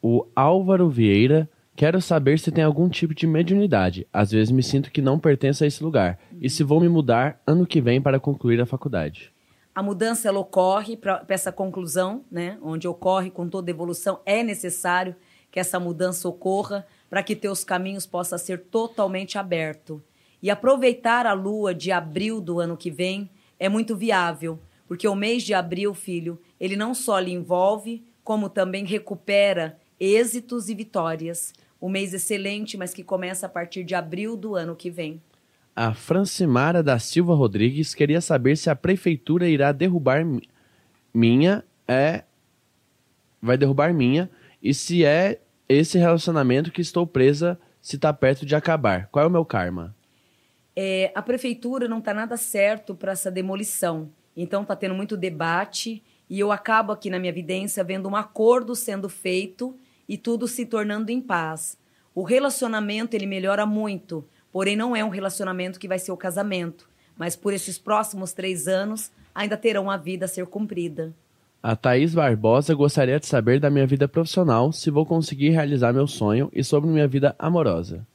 O 0.00 0.26
Álvaro 0.34 0.88
Vieira 0.88 1.50
Quero 1.76 2.00
saber 2.00 2.38
se 2.38 2.50
tem 2.50 2.62
algum 2.62 2.88
tipo 2.88 3.14
de 3.14 3.26
mediunidade. 3.26 4.06
Às 4.12 4.30
vezes 4.30 4.50
me 4.50 4.62
sinto 4.62 4.90
que 4.90 5.00
não 5.00 5.18
pertenço 5.18 5.64
a 5.64 5.66
esse 5.66 5.82
lugar. 5.82 6.18
E 6.40 6.50
se 6.50 6.62
vou 6.62 6.80
me 6.80 6.88
mudar 6.88 7.40
ano 7.46 7.66
que 7.66 7.80
vem 7.80 8.00
para 8.02 8.20
concluir 8.20 8.60
a 8.60 8.66
faculdade. 8.66 9.32
A 9.74 9.82
mudança 9.82 10.28
ela 10.28 10.40
ocorre 10.40 10.96
para 10.96 11.24
essa 11.28 11.50
conclusão, 11.50 12.24
né? 12.30 12.58
Onde 12.60 12.86
ocorre 12.86 13.30
com 13.30 13.48
toda 13.48 13.70
evolução, 13.70 14.20
é 14.26 14.42
necessário 14.42 15.14
que 15.50 15.58
essa 15.58 15.80
mudança 15.80 16.28
ocorra 16.28 16.86
para 17.08 17.22
que 17.22 17.34
teus 17.34 17.64
caminhos 17.64 18.06
possam 18.06 18.38
ser 18.38 18.64
totalmente 18.64 19.38
abertos. 19.38 20.00
E 20.42 20.50
aproveitar 20.50 21.26
a 21.26 21.32
lua 21.32 21.74
de 21.74 21.92
abril 21.92 22.40
do 22.40 22.60
ano 22.60 22.76
que 22.76 22.90
vem 22.90 23.30
é 23.58 23.68
muito 23.68 23.96
viável, 23.96 24.58
porque 24.88 25.06
o 25.06 25.14
mês 25.14 25.42
de 25.42 25.54
abril, 25.54 25.94
filho, 25.94 26.40
ele 26.58 26.76
não 26.76 26.94
só 26.94 27.18
lhe 27.18 27.32
envolve, 27.32 28.04
como 28.24 28.48
também 28.48 28.84
recupera 28.84 29.78
êxitos 29.98 30.68
e 30.68 30.74
vitórias. 30.74 31.52
Um 31.80 31.88
mês 31.88 32.12
excelente, 32.12 32.76
mas 32.76 32.92
que 32.92 33.02
começa 33.02 33.46
a 33.46 33.48
partir 33.48 33.84
de 33.84 33.94
abril 33.94 34.36
do 34.36 34.54
ano 34.54 34.76
que 34.76 34.90
vem. 34.90 35.20
A 35.74 35.94
Francimara 35.94 36.82
da 36.82 36.98
Silva 36.98 37.34
Rodrigues 37.34 37.94
queria 37.94 38.20
saber 38.20 38.56
se 38.56 38.68
a 38.68 38.76
prefeitura 38.76 39.48
irá 39.48 39.72
derrubar 39.72 40.26
minha 41.12 41.64
é 41.86 42.24
vai 43.42 43.56
derrubar 43.56 43.92
minha 43.94 44.30
e 44.62 44.74
se 44.74 45.04
é 45.04 45.40
esse 45.68 45.98
relacionamento 45.98 46.70
que 46.70 46.80
estou 46.80 47.06
presa 47.06 47.58
se 47.80 47.96
está 47.96 48.12
perto 48.12 48.44
de 48.44 48.54
acabar. 48.54 49.08
Qual 49.10 49.24
é 49.24 49.28
o 49.28 49.30
meu 49.30 49.44
karma? 49.44 49.94
É, 50.76 51.10
a 51.14 51.22
prefeitura 51.22 51.88
não 51.88 51.98
está 51.98 52.12
nada 52.12 52.36
certo 52.36 52.94
para 52.94 53.12
essa 53.12 53.30
demolição. 53.30 54.10
Então 54.36 54.62
está 54.62 54.76
tendo 54.76 54.94
muito 54.94 55.16
debate 55.16 56.02
e 56.28 56.38
eu 56.38 56.52
acabo 56.52 56.92
aqui 56.92 57.10
na 57.10 57.18
minha 57.18 57.30
evidência 57.30 57.82
vendo 57.82 58.08
um 58.08 58.16
acordo 58.16 58.76
sendo 58.76 59.08
feito 59.08 59.76
e 60.08 60.18
tudo 60.18 60.46
se 60.46 60.66
tornando 60.66 61.10
em 61.10 61.20
paz. 61.20 61.78
O 62.14 62.22
relacionamento 62.22 63.14
ele 63.14 63.26
melhora 63.26 63.64
muito 63.64 64.24
Porém, 64.52 64.76
não 64.76 64.96
é 64.96 65.04
um 65.04 65.08
relacionamento 65.08 65.78
que 65.78 65.88
vai 65.88 65.98
ser 65.98 66.12
o 66.12 66.16
casamento. 66.16 66.88
Mas 67.16 67.36
por 67.36 67.52
esses 67.52 67.78
próximos 67.78 68.32
três 68.32 68.66
anos, 68.66 69.10
ainda 69.34 69.56
terão 69.56 69.90
a 69.90 69.96
vida 69.96 70.24
a 70.24 70.28
ser 70.28 70.46
cumprida. 70.46 71.14
A 71.62 71.76
Thaís 71.76 72.14
Barbosa 72.14 72.74
gostaria 72.74 73.20
de 73.20 73.26
saber 73.26 73.60
da 73.60 73.70
minha 73.70 73.86
vida 73.86 74.08
profissional, 74.08 74.72
se 74.72 74.90
vou 74.90 75.04
conseguir 75.04 75.50
realizar 75.50 75.92
meu 75.92 76.06
sonho 76.06 76.50
e 76.54 76.64
sobre 76.64 76.88
minha 76.88 77.06
vida 77.06 77.36
amorosa. 77.38 78.06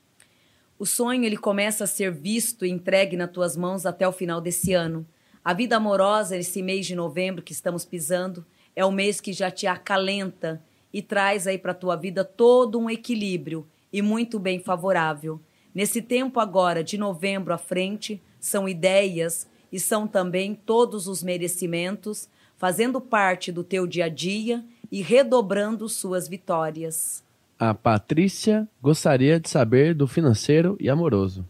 O 0.80 0.86
sonho 0.86 1.24
ele 1.24 1.38
começa 1.38 1.84
a 1.84 1.88
ser 1.88 2.12
visto 2.12 2.66
e 2.66 2.72
entregue 2.72 3.16
nas 3.16 3.30
tuas 3.30 3.56
mãos 3.56 3.86
até 3.86 4.08
o 4.08 4.12
final 4.12 4.42
desse 4.42 4.74
ano. 4.74 5.06
A 5.44 5.54
vida 5.54 5.78
amorosa, 5.78 6.36
esse 6.36 6.62
mês 6.62 6.88
de 6.88 6.96
novembro 6.96 7.44
que 7.44 7.54
estamos 7.54 7.86
pisando, 7.86 8.44
é 8.76 8.84
o 8.84 8.92
mês 8.92 9.22
que 9.22 9.32
já 9.32 9.52
te 9.52 9.68
acalenta 9.68 10.62
e 10.92 11.02
traz 11.02 11.46
aí 11.46 11.58
para 11.58 11.72
a 11.72 11.76
tua 11.76 11.96
vida 11.96 12.26
todo 12.26 12.80
um 12.80 12.90
equilíbrio 12.90 13.66
e 13.96 14.02
muito 14.02 14.38
bem 14.38 14.60
favorável. 14.60 15.40
Nesse 15.74 16.02
tempo 16.02 16.42
agora, 16.42 16.84
de 16.84 16.98
novembro 16.98 17.54
à 17.54 17.58
frente, 17.58 18.22
são 18.42 18.68
ideias 18.68 19.48
e 19.72 19.80
são 19.80 20.06
também 20.06 20.54
todos 20.54 21.08
os 21.08 21.24
merecimentos, 21.24 22.28
fazendo 22.58 23.00
parte 23.00 23.54
do 23.54 23.64
teu 23.64 23.88
dia 23.88 24.06
a 24.06 24.10
dia 24.10 24.66
e 24.92 25.02
redobrando 25.02 25.88
suas 25.88 26.28
vitórias. 26.28 27.24
A 27.58 27.74
Patrícia 27.74 28.68
gostaria 28.82 29.40
de 29.40 29.50
saber 29.50 29.96
do 29.96 30.10
financeiro 30.10 30.76
e 30.78 30.90
amoroso. 30.90 31.48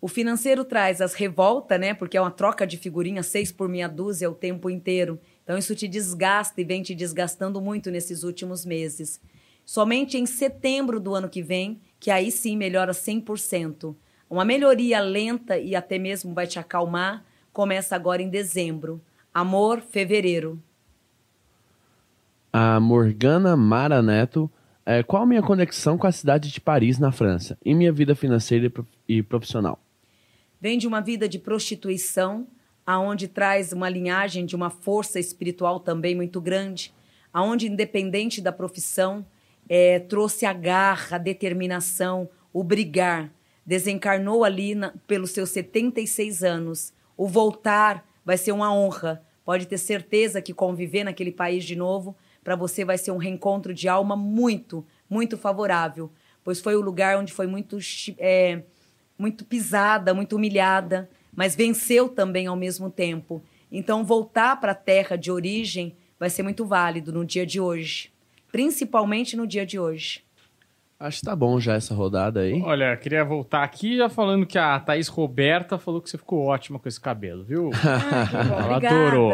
O 0.00 0.08
financeiro 0.08 0.64
traz 0.64 1.00
as 1.00 1.14
revoltas, 1.14 1.78
né? 1.78 1.94
Porque 1.94 2.16
é 2.16 2.20
uma 2.20 2.32
troca 2.32 2.66
de 2.66 2.76
figurinha, 2.76 3.22
seis 3.22 3.52
por 3.52 3.68
meia 3.68 3.88
dúzia 3.88 4.28
o 4.28 4.34
tempo 4.34 4.68
inteiro. 4.68 5.16
Então 5.44 5.56
isso 5.56 5.76
te 5.76 5.86
desgasta 5.86 6.60
e 6.60 6.64
vem 6.64 6.82
te 6.82 6.92
desgastando 6.92 7.60
muito 7.60 7.88
nesses 7.88 8.24
últimos 8.24 8.64
meses. 8.64 9.20
Somente 9.66 10.16
em 10.16 10.24
setembro 10.24 11.00
do 11.00 11.14
ano 11.14 11.28
que 11.28 11.42
vem 11.42 11.80
que 11.98 12.10
aí 12.10 12.30
sim 12.30 12.56
melhora 12.56 12.92
100%. 12.92 13.96
Uma 14.30 14.44
melhoria 14.44 15.00
lenta 15.00 15.58
e 15.58 15.74
até 15.74 15.98
mesmo 15.98 16.32
vai 16.32 16.46
te 16.46 16.58
acalmar, 16.58 17.24
começa 17.52 17.96
agora 17.96 18.22
em 18.22 18.28
dezembro. 18.28 19.00
Amor, 19.34 19.80
fevereiro. 19.80 20.62
A 22.52 22.78
Morgana 22.78 23.56
Mara 23.56 24.00
Neto. 24.00 24.50
É, 24.84 25.02
qual 25.02 25.24
a 25.24 25.26
minha 25.26 25.42
conexão 25.42 25.98
com 25.98 26.06
a 26.06 26.12
cidade 26.12 26.52
de 26.52 26.60
Paris, 26.60 26.96
na 27.00 27.10
França, 27.10 27.58
em 27.64 27.74
minha 27.74 27.92
vida 27.92 28.14
financeira 28.14 28.66
e 29.08 29.16
e 29.18 29.22
profissional? 29.22 29.80
Vem 30.60 30.78
de 30.78 30.86
uma 30.86 31.00
vida 31.00 31.28
de 31.28 31.38
prostituição, 31.38 32.46
aonde 32.86 33.26
traz 33.26 33.72
uma 33.72 33.88
linhagem 33.88 34.46
de 34.46 34.54
uma 34.54 34.70
força 34.70 35.18
espiritual 35.18 35.80
também 35.80 36.14
muito 36.14 36.40
grande, 36.40 36.94
aonde 37.32 37.66
independente 37.66 38.40
da 38.40 38.52
profissão, 38.52 39.26
eh, 39.68 40.00
trouxe 40.00 40.46
a 40.46 40.52
garra, 40.52 41.16
a 41.16 41.18
determinação, 41.18 42.28
o 42.52 42.62
brigar. 42.62 43.30
Desencarnou 43.64 44.44
ali 44.44 44.74
na- 44.74 44.92
pelos 45.06 45.30
seus 45.32 45.50
76 45.50 46.42
anos. 46.44 46.92
O 47.16 47.26
voltar 47.26 48.06
vai 48.24 48.36
ser 48.38 48.52
uma 48.52 48.72
honra. 48.72 49.22
Pode 49.44 49.66
ter 49.66 49.78
certeza 49.78 50.40
que 50.42 50.52
conviver 50.54 51.04
naquele 51.04 51.32
país 51.32 51.64
de 51.64 51.76
novo, 51.76 52.16
para 52.42 52.54
você 52.56 52.84
vai 52.84 52.96
ser 52.98 53.10
um 53.10 53.16
reencontro 53.16 53.74
de 53.74 53.88
alma 53.88 54.16
muito, 54.16 54.84
muito 55.10 55.36
favorável. 55.36 56.10
Pois 56.44 56.60
foi 56.60 56.76
o 56.76 56.80
lugar 56.80 57.18
onde 57.18 57.32
foi 57.32 57.46
muito 57.46 57.78
eh, 58.18 58.62
muito 59.18 59.44
pisada, 59.44 60.12
muito 60.14 60.36
humilhada, 60.36 61.08
mas 61.34 61.56
venceu 61.56 62.08
também 62.08 62.46
ao 62.46 62.56
mesmo 62.56 62.90
tempo. 62.90 63.42
Então, 63.70 64.04
voltar 64.04 64.60
para 64.60 64.72
a 64.72 64.76
terra 64.76 65.16
de 65.16 65.30
origem 65.30 65.96
vai 66.18 66.30
ser 66.30 66.42
muito 66.42 66.64
válido 66.64 67.12
no 67.12 67.24
dia 67.24 67.44
de 67.44 67.60
hoje, 67.60 68.10
principalmente 68.56 69.36
no 69.36 69.46
dia 69.46 69.66
de 69.66 69.78
hoje. 69.78 70.24
Acho 70.98 71.18
que 71.20 71.26
tá 71.26 71.36
bom 71.36 71.60
já 71.60 71.74
essa 71.74 71.94
rodada 71.94 72.40
aí. 72.40 72.58
Olha, 72.62 72.96
queria 72.96 73.22
voltar 73.22 73.62
aqui 73.62 73.98
já 73.98 74.08
falando 74.08 74.46
que 74.46 74.56
a 74.56 74.80
Thaís 74.80 75.08
Roberta 75.08 75.76
falou 75.76 76.00
que 76.00 76.08
você 76.08 76.16
ficou 76.16 76.46
ótima 76.46 76.78
com 76.78 76.88
esse 76.88 76.98
cabelo, 76.98 77.44
viu? 77.44 77.68
Ah. 77.84 78.30
Ela 78.32 78.76
Obrigada. 78.76 78.96
adorou. 78.96 79.32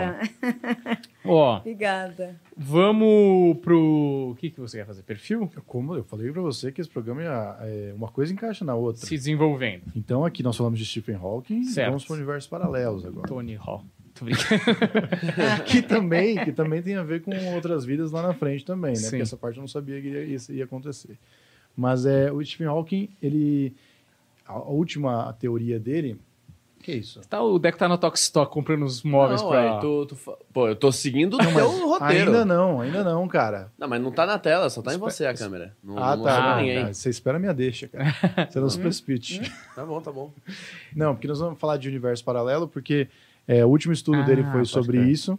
Ó, 1.25 1.59
Obrigada. 1.59 2.41
vamos 2.57 3.59
pro. 3.59 4.31
O 4.33 4.35
que, 4.35 4.51
que 4.51 4.59
você 4.61 4.79
quer 4.79 4.87
fazer? 4.87 5.05
Perfil? 5.05 5.49
Como 5.65 5.95
eu 5.95 6.03
falei 6.03 6.33
pra 6.33 6.43
você 6.43 6.73
que 6.73 6.81
esse 6.81 6.91
programa 6.91 7.23
é, 7.23 7.91
é, 7.91 7.95
uma 7.95 8.09
coisa 8.09 8.33
encaixa 8.33 8.65
na 8.65 8.75
outra. 8.75 9.07
Se 9.07 9.15
desenvolvendo. 9.15 9.85
Então 9.95 10.25
aqui 10.25 10.43
nós 10.43 10.57
falamos 10.57 10.81
de 10.81 10.85
Stephen 10.85 11.15
Hawking, 11.15 11.63
Certo. 11.63 11.91
vamos 11.91 12.05
para 12.05 12.17
universos 12.17 12.51
paralelos 12.51 13.07
agora. 13.07 13.29
Tony 13.29 13.55
Hall. 13.55 13.85
Tô 14.15 14.25
brincando. 14.25 14.61
que 15.67 15.83
também, 15.83 16.45
que 16.45 16.53
também 16.53 16.83
tem 16.83 16.97
a 16.97 17.03
ver 17.03 17.23
com 17.23 17.33
outras 17.55 17.85
vidas 17.85 18.11
lá 18.11 18.23
na 18.23 18.35
frente 18.35 18.65
também, 18.65 18.93
né? 18.93 18.97
Sim. 18.97 19.11
Porque 19.11 19.23
essa 19.23 19.37
parte 19.37 19.57
eu 19.57 19.63
não 19.63 19.69
sabia 19.69 20.01
que 20.01 20.09
ia, 20.09 20.25
isso 20.25 20.53
ia 20.53 20.65
acontecer. 20.65 21.19
Mas 21.77 22.05
é, 22.05 22.31
o 22.31 22.45
Stephen 22.45 22.67
Hawking, 22.67 23.09
ele 23.23 23.75
a, 24.47 24.53
a 24.53 24.59
última 24.69 25.33
teoria 25.39 25.81
dele, 25.81 26.21
que 26.83 26.91
é 26.91 26.97
isso? 26.97 27.21
Tá, 27.29 27.41
o 27.41 27.61
Deco 27.61 27.79
tá 27.79 27.89
no 27.89 27.97
Tox 27.97 28.21
Stock 28.25 28.53
comprando 28.53 28.83
os 28.85 29.05
móveis 29.05 29.41
não, 29.41 29.49
pra. 29.49 29.79
tu 29.79 30.17
fa- 30.17 30.37
Pô, 30.53 30.67
eu 30.67 30.75
tô 30.75 30.91
seguindo 30.91 31.35
o 31.35 31.39
teu 31.39 31.89
roteiro. 31.89 32.33
Ainda 32.33 32.45
não, 32.45 32.81
ainda 32.81 33.05
não, 33.05 33.29
cara. 33.29 33.71
Não, 33.79 33.87
mas 33.87 34.03
não 34.03 34.11
tá 34.11 34.27
na 34.27 34.37
tela, 34.37 34.69
só 34.69 34.83
tá 34.83 34.93
em 34.93 34.99
você 34.99 35.25
a 35.25 35.33
câmera. 35.33 35.77
Não, 35.83 35.97
ah, 35.97 36.17
não 36.17 36.25
tá. 36.25 36.55
Ah, 36.55 36.57
ninguém. 36.61 36.87
tá. 36.87 36.93
Você 36.93 37.09
espera 37.09 37.37
a 37.37 37.41
minha 37.41 37.55
deixa, 37.55 37.87
cara. 37.87 38.13
Você 38.51 38.59
não 38.59 38.69
se 38.69 38.81
precipite. 38.81 39.41
Tá 39.77 39.87
bom, 39.87 40.01
tá 40.01 40.11
bom. 40.11 40.33
Não, 40.95 41.15
porque 41.15 41.29
nós 41.29 41.39
vamos 41.39 41.61
falar 41.61 41.77
de 41.77 41.89
universo 41.89 42.25
paralelo, 42.25 42.67
porque 42.67 43.07
é, 43.47 43.65
o 43.65 43.69
último 43.69 43.93
estudo 43.93 44.19
Ah, 44.19 44.23
dele 44.23 44.45
foi 44.45 44.65
sobre 44.65 44.99
crer. 44.99 45.09
isso. 45.11 45.39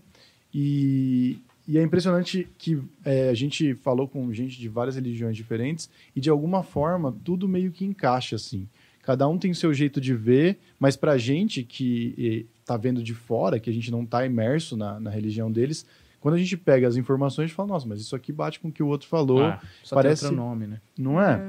E, 0.53 1.39
e 1.67 1.77
é 1.77 1.81
impressionante 1.83 2.47
que 2.57 2.79
é, 3.03 3.29
a 3.29 3.33
gente 3.33 3.73
falou 3.75 4.07
com 4.07 4.31
gente 4.33 4.59
de 4.59 4.67
várias 4.69 4.95
religiões 4.95 5.35
diferentes 5.35 5.89
e, 6.15 6.21
de 6.21 6.29
alguma 6.29 6.63
forma, 6.63 7.15
tudo 7.23 7.47
meio 7.47 7.71
que 7.71 7.85
encaixa, 7.85 8.35
assim. 8.35 8.67
Cada 9.01 9.27
um 9.27 9.37
tem 9.37 9.51
o 9.51 9.55
seu 9.55 9.73
jeito 9.73 9.99
de 9.99 10.13
ver, 10.13 10.57
mas 10.79 10.95
pra 10.95 11.17
gente 11.17 11.63
que 11.63 12.45
está 12.61 12.77
vendo 12.77 13.03
de 13.03 13.13
fora, 13.13 13.59
que 13.59 13.69
a 13.69 13.73
gente 13.73 13.91
não 13.91 14.03
está 14.03 14.25
imerso 14.25 14.77
na, 14.77 14.99
na 14.99 15.09
religião 15.09 15.51
deles, 15.51 15.85
quando 16.21 16.35
a 16.35 16.37
gente 16.37 16.55
pega 16.55 16.87
as 16.87 16.95
informações, 16.95 17.45
a 17.45 17.47
gente 17.47 17.55
fala, 17.55 17.67
nossa, 17.67 17.85
mas 17.85 17.99
isso 17.99 18.15
aqui 18.15 18.31
bate 18.31 18.59
com 18.61 18.69
o 18.69 18.71
que 18.71 18.81
o 18.81 18.87
outro 18.87 19.09
falou, 19.09 19.43
Ah, 19.43 19.61
só 19.83 19.95
parece- 19.95 20.21
tem 20.21 20.29
outro 20.29 20.41
nome, 20.45 20.67
né? 20.67 20.79
não 20.97 21.19
é? 21.21 21.41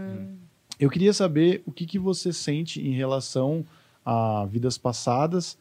Eu 0.81 0.90
queria 0.90 1.12
saber 1.12 1.62
o 1.64 1.70
que, 1.70 1.86
que 1.86 1.97
você 1.98 2.32
sente 2.32 2.81
em 2.85 2.93
relação 2.93 3.64
a 4.05 4.44
vidas 4.47 4.76
passadas. 4.76 5.56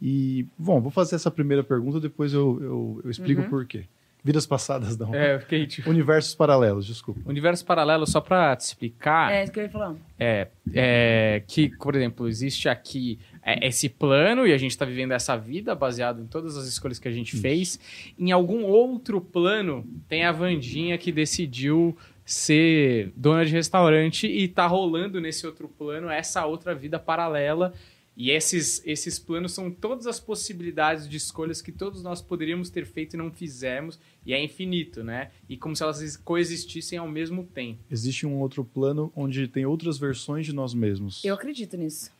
E, 0.00 0.46
bom, 0.56 0.80
vou 0.80 0.90
fazer 0.90 1.16
essa 1.16 1.30
primeira 1.30 1.62
pergunta, 1.64 1.98
depois 2.00 2.32
eu, 2.32 2.58
eu, 2.62 3.00
eu 3.04 3.10
explico 3.10 3.42
Uhum. 3.42 3.48
por 3.48 3.66
quê. 3.66 3.84
Vidas 4.22 4.44
passadas, 4.46 4.98
não. 4.98 5.14
É, 5.14 5.36
eu 5.36 5.40
fiquei 5.40 5.64
tipo. 5.66 5.88
Universos 5.90 6.34
paralelos, 6.34 6.84
desculpa. 6.86 7.20
Universo 7.24 7.64
paralelo, 7.64 8.04
só 8.06 8.20
pra 8.20 8.54
te 8.56 8.62
explicar. 8.62 9.32
É 9.32 9.44
isso 9.44 9.52
que 9.52 9.60
eu 9.60 9.64
ia 9.64 9.70
falar. 9.70 9.94
É, 10.18 10.48
é, 10.74 11.42
que, 11.46 11.68
por 11.78 11.94
exemplo, 11.94 12.28
existe 12.28 12.68
aqui 12.68 13.18
é, 13.44 13.66
esse 13.68 13.88
plano 13.88 14.44
e 14.46 14.52
a 14.52 14.58
gente 14.58 14.72
está 14.72 14.84
vivendo 14.84 15.12
essa 15.12 15.36
vida 15.36 15.72
baseado 15.74 16.20
em 16.20 16.26
todas 16.26 16.56
as 16.56 16.66
escolhas 16.66 16.98
que 16.98 17.06
a 17.06 17.12
gente 17.12 17.36
fez. 17.36 17.78
Em 18.18 18.32
algum 18.32 18.64
outro 18.64 19.20
plano, 19.20 19.86
tem 20.08 20.24
a 20.24 20.32
Vandinha 20.32 20.98
que 20.98 21.12
decidiu 21.12 21.96
ser 22.24 23.12
dona 23.16 23.46
de 23.46 23.52
restaurante 23.52 24.26
e 24.26 24.48
tá 24.48 24.66
rolando 24.66 25.20
nesse 25.20 25.46
outro 25.46 25.68
plano 25.68 26.10
essa 26.10 26.44
outra 26.44 26.74
vida 26.74 26.98
paralela. 26.98 27.72
E 28.18 28.32
esses, 28.32 28.82
esses 28.84 29.16
planos 29.16 29.52
são 29.52 29.70
todas 29.70 30.04
as 30.08 30.18
possibilidades 30.18 31.08
de 31.08 31.16
escolhas 31.16 31.62
que 31.62 31.70
todos 31.70 32.02
nós 32.02 32.20
poderíamos 32.20 32.68
ter 32.68 32.84
feito 32.84 33.14
e 33.14 33.16
não 33.16 33.30
fizemos, 33.30 33.96
e 34.26 34.32
é 34.32 34.42
infinito, 34.42 35.04
né? 35.04 35.30
E 35.48 35.56
como 35.56 35.76
se 35.76 35.84
elas 35.84 36.16
coexistissem 36.16 36.98
ao 36.98 37.06
mesmo 37.06 37.44
tempo. 37.44 37.78
Existe 37.88 38.26
um 38.26 38.40
outro 38.40 38.64
plano 38.64 39.12
onde 39.14 39.46
tem 39.46 39.64
outras 39.64 39.98
versões 39.98 40.44
de 40.44 40.52
nós 40.52 40.74
mesmos. 40.74 41.24
Eu 41.24 41.32
acredito 41.32 41.76
nisso. 41.76 42.10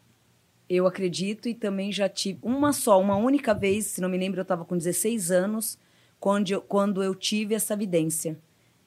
Eu 0.68 0.86
acredito 0.86 1.48
e 1.48 1.54
também 1.54 1.90
já 1.90 2.08
tive 2.08 2.38
uma 2.42 2.72
só, 2.72 3.00
uma 3.00 3.16
única 3.16 3.52
vez, 3.52 3.86
se 3.86 4.00
não 4.00 4.08
me 4.08 4.18
lembro, 4.18 4.38
eu 4.38 4.42
estava 4.42 4.64
com 4.64 4.76
16 4.76 5.32
anos, 5.32 5.76
quando 6.20 6.48
eu, 6.48 6.60
quando 6.60 7.02
eu 7.02 7.12
tive 7.12 7.56
essa 7.56 7.74
evidência 7.74 8.38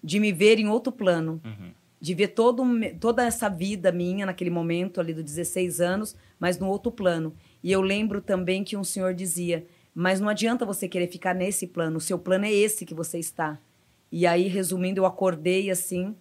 de 0.01 0.17
me 0.17 0.31
ver 0.31 0.59
em 0.59 0.69
outro 0.69 0.93
plano. 0.93 1.41
De 2.02 2.15
ver 2.15 2.30
todo, 2.30 2.64
toda 2.99 3.23
essa 3.23 3.48
vida 3.48 3.91
minha 3.91 4.26
naquele 4.26 4.49
momento 4.49 4.99
ali 4.99 5.14
dos 5.14 5.23
16 5.23 5.80
anos, 5.80 6.15
mas 6.40 6.57
no 6.57 6.68
outro 6.68 6.91
plano. 6.91 7.34
E 7.64 7.72
eu 7.72 7.80
lembro 7.82 8.22
também 8.22 8.64
que 8.64 8.76
um 8.76 8.84
senhor 8.84 9.14
dizia: 9.14 9.65
Mas 9.94 10.19
não 10.19 10.28
adianta 10.28 10.65
você 10.65 10.88
querer 10.88 11.07
ficar 11.07 11.36
nesse 11.36 11.68
plano, 11.68 11.98
o 11.98 12.02
seu 12.02 12.18
plano 12.18 12.45
é 12.45 12.52
esse 12.52 12.86
que 12.86 12.95
você 12.95 13.19
está. 13.19 13.60
E 14.11 14.26
aí, 14.28 14.48
resumindo, 14.48 14.99
eu 14.99 15.06
acordei 15.06 15.69
assim. 15.69 16.15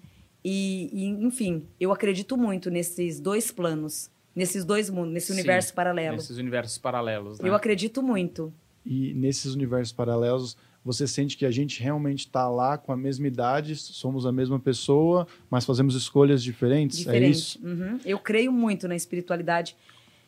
E, 0.45 0.91
e, 0.93 1.07
enfim, 1.25 1.67
eu 1.79 1.93
acredito 1.93 2.37
muito 2.37 2.71
nesses 2.71 3.19
dois 3.19 3.51
planos, 3.51 4.11
nesses 4.35 4.65
dois 4.65 4.89
mundos, 4.89 5.13
nesse 5.13 5.29
Sim, 5.29 5.35
universo 5.35 5.75
paralelo. 5.75 6.17
Nesses 6.17 6.39
universos 6.39 6.79
paralelos, 6.79 7.41
né? 7.41 7.49
Eu 7.49 7.55
acredito 7.55 8.03
muito. 8.03 8.53
E 8.85 9.13
nesses 9.15 9.55
universos 9.55 9.93
paralelos, 9.93 10.57
você 10.85 11.07
sente 11.07 11.37
que 11.37 11.45
a 11.45 11.51
gente 11.51 11.83
realmente 11.83 12.21
está 12.21 12.49
lá 12.49 12.79
com 12.79 12.93
a 12.93 12.97
mesma 12.97 13.27
idade, 13.27 13.77
somos 13.77 14.25
a 14.25 14.33
mesma 14.33 14.59
pessoa, 14.59 15.27
mas 15.51 15.65
fazemos 15.65 15.95
escolhas 15.95 16.43
diferentes? 16.43 17.01
É 17.01 17.03
Diferente. 17.03 17.31
isso? 17.31 17.61
Uhum. 17.63 17.99
Eu 18.05 18.19
creio 18.19 18.51
muito 18.51 18.89
na 18.89 18.97
espiritualidade 18.97 19.77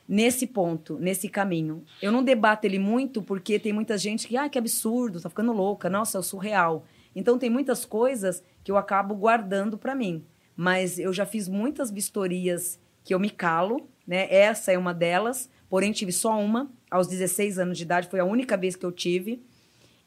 nesse 0.07 0.47
ponto, 0.47 0.99
nesse 0.99 1.29
caminho. 1.29 1.83
Eu 2.03 2.13
não 2.13 2.23
debato 2.23 2.67
ele 2.67 2.79
muito 2.79 3.23
porque 3.23 3.59
tem 3.59 3.73
muita 3.73 3.97
gente 3.97 4.29
que, 4.29 4.37
ah, 4.37 4.49
que 4.49 4.59
absurdo, 4.59 5.21
tá 5.21 5.31
ficando 5.31 5.53
louca, 5.53 5.89
nossa, 5.89 6.19
é 6.19 6.21
o 6.21 6.23
surreal. 6.23 6.85
Então 7.17 7.39
tem 7.39 7.49
muitas 7.49 7.85
coisas 7.85 8.43
que 8.63 8.71
eu 8.71 8.77
acabo 8.77 9.15
guardando 9.15 9.79
para 9.79 9.95
mim. 9.95 10.25
Mas 10.55 10.99
eu 10.99 11.13
já 11.13 11.25
fiz 11.25 11.49
muitas 11.49 11.91
vistorias 11.91 12.79
que 13.05 13.15
eu 13.15 13.19
me 13.19 13.31
calo, 13.31 13.89
né? 14.07 14.33
Essa 14.33 14.71
é 14.73 14.79
uma 14.79 14.93
delas, 14.93 15.49
porém 15.69 15.93
tive 15.93 16.13
só 16.13 16.39
uma 16.39 16.71
aos 16.91 17.07
16 17.07 17.59
anos 17.59 17.79
de 17.79 17.85
idade, 17.85 18.09
foi 18.09 18.21
a 18.21 18.25
única 18.25 18.55
vez 18.55 18.77
que 18.77 18.85
eu 18.85 18.93
tive 18.93 19.43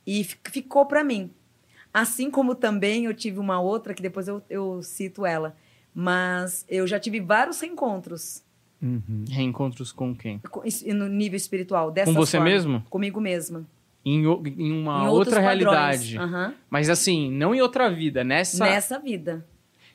e 0.06 0.24
fi- 0.24 0.38
ficou 0.52 0.86
para 0.86 1.04
mim. 1.04 1.32
Assim 1.94 2.30
como 2.30 2.54
também 2.56 3.06
eu 3.06 3.14
tive 3.14 3.40
uma 3.40 3.60
outra 3.62 3.94
que 3.94 4.02
depois 4.02 4.28
eu, 4.28 4.42
eu 4.50 4.82
cito 4.84 5.26
ela, 5.26 5.56
mas 5.94 6.66
eu 6.68 6.86
já 6.86 7.00
tive 7.00 7.20
vários 7.20 7.60
reencontros 7.62 8.44
Uhum. 8.82 9.24
Reencontros 9.30 9.92
com 9.92 10.14
quem? 10.14 10.40
no 10.94 11.08
nível 11.08 11.38
espiritual. 11.38 11.90
Dessa 11.90 12.12
Com 12.12 12.20
você 12.20 12.40
mesmo? 12.40 12.82
Comigo 12.90 13.20
mesma. 13.22 13.66
Em, 14.04 14.24
em 14.26 14.72
uma 14.72 15.06
em 15.06 15.08
outra 15.08 15.40
realidade. 15.40 16.18
Aham. 16.20 16.54
Mas 16.70 16.90
assim, 16.90 17.32
não 17.32 17.56
em 17.56 17.62
outra 17.62 17.90
vida, 17.90 18.24
nessa, 18.24 18.64
Nessa 18.66 19.00
vida. 19.00 19.44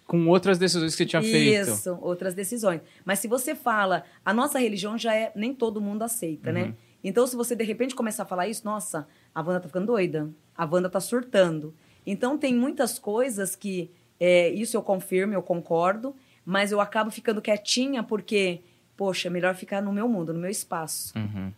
com 0.06 0.26
outras 0.26 0.58
decisões 0.58 0.92
que 0.92 0.96
você 0.98 1.06
tinha 1.06 1.22
feito. 1.22 1.70
Isso, 1.70 1.96
outras 2.00 2.34
decisões. 2.34 2.80
Mas 3.04 3.20
se 3.20 3.28
você 3.28 3.54
fala, 3.54 4.02
a 4.24 4.32
nossa 4.34 4.58
religião 4.58 4.98
já 4.98 5.14
é, 5.14 5.30
nem 5.36 5.54
todo 5.54 5.80
mundo 5.80 6.02
aceita, 6.02 6.48
Uhum. 6.48 6.54
né? 6.54 6.74
Então, 7.04 7.26
se 7.28 7.36
você 7.36 7.54
de 7.54 7.62
repente 7.62 7.94
começar 7.94 8.24
a 8.24 8.26
falar 8.26 8.48
isso, 8.48 8.62
nossa, 8.64 9.06
a 9.34 9.40
Wanda 9.40 9.60
tá 9.60 9.68
ficando 9.68 9.86
doida, 9.86 10.30
a 10.56 10.64
Wanda 10.64 10.88
tá 10.90 11.00
surtando. 11.00 11.74
Então, 12.06 12.36
tem 12.38 12.54
muitas 12.54 12.98
coisas 12.98 13.54
que, 13.54 13.90
é, 14.18 14.48
isso 14.50 14.76
eu 14.76 14.82
confirmo, 14.82 15.34
eu 15.34 15.42
concordo, 15.42 16.14
mas 16.44 16.72
eu 16.72 16.80
acabo 16.80 17.10
ficando 17.10 17.40
quietinha 17.42 18.02
porque, 18.02 18.60
poxa, 18.96 19.28
é 19.28 19.30
melhor 19.30 19.54
ficar 19.54 19.80
no 19.82 19.92
meu 19.92 20.08
mundo, 20.08 20.32
no 20.32 20.40
meu 20.40 20.50
espaço. 20.50 21.12
Uhum. 21.16 21.52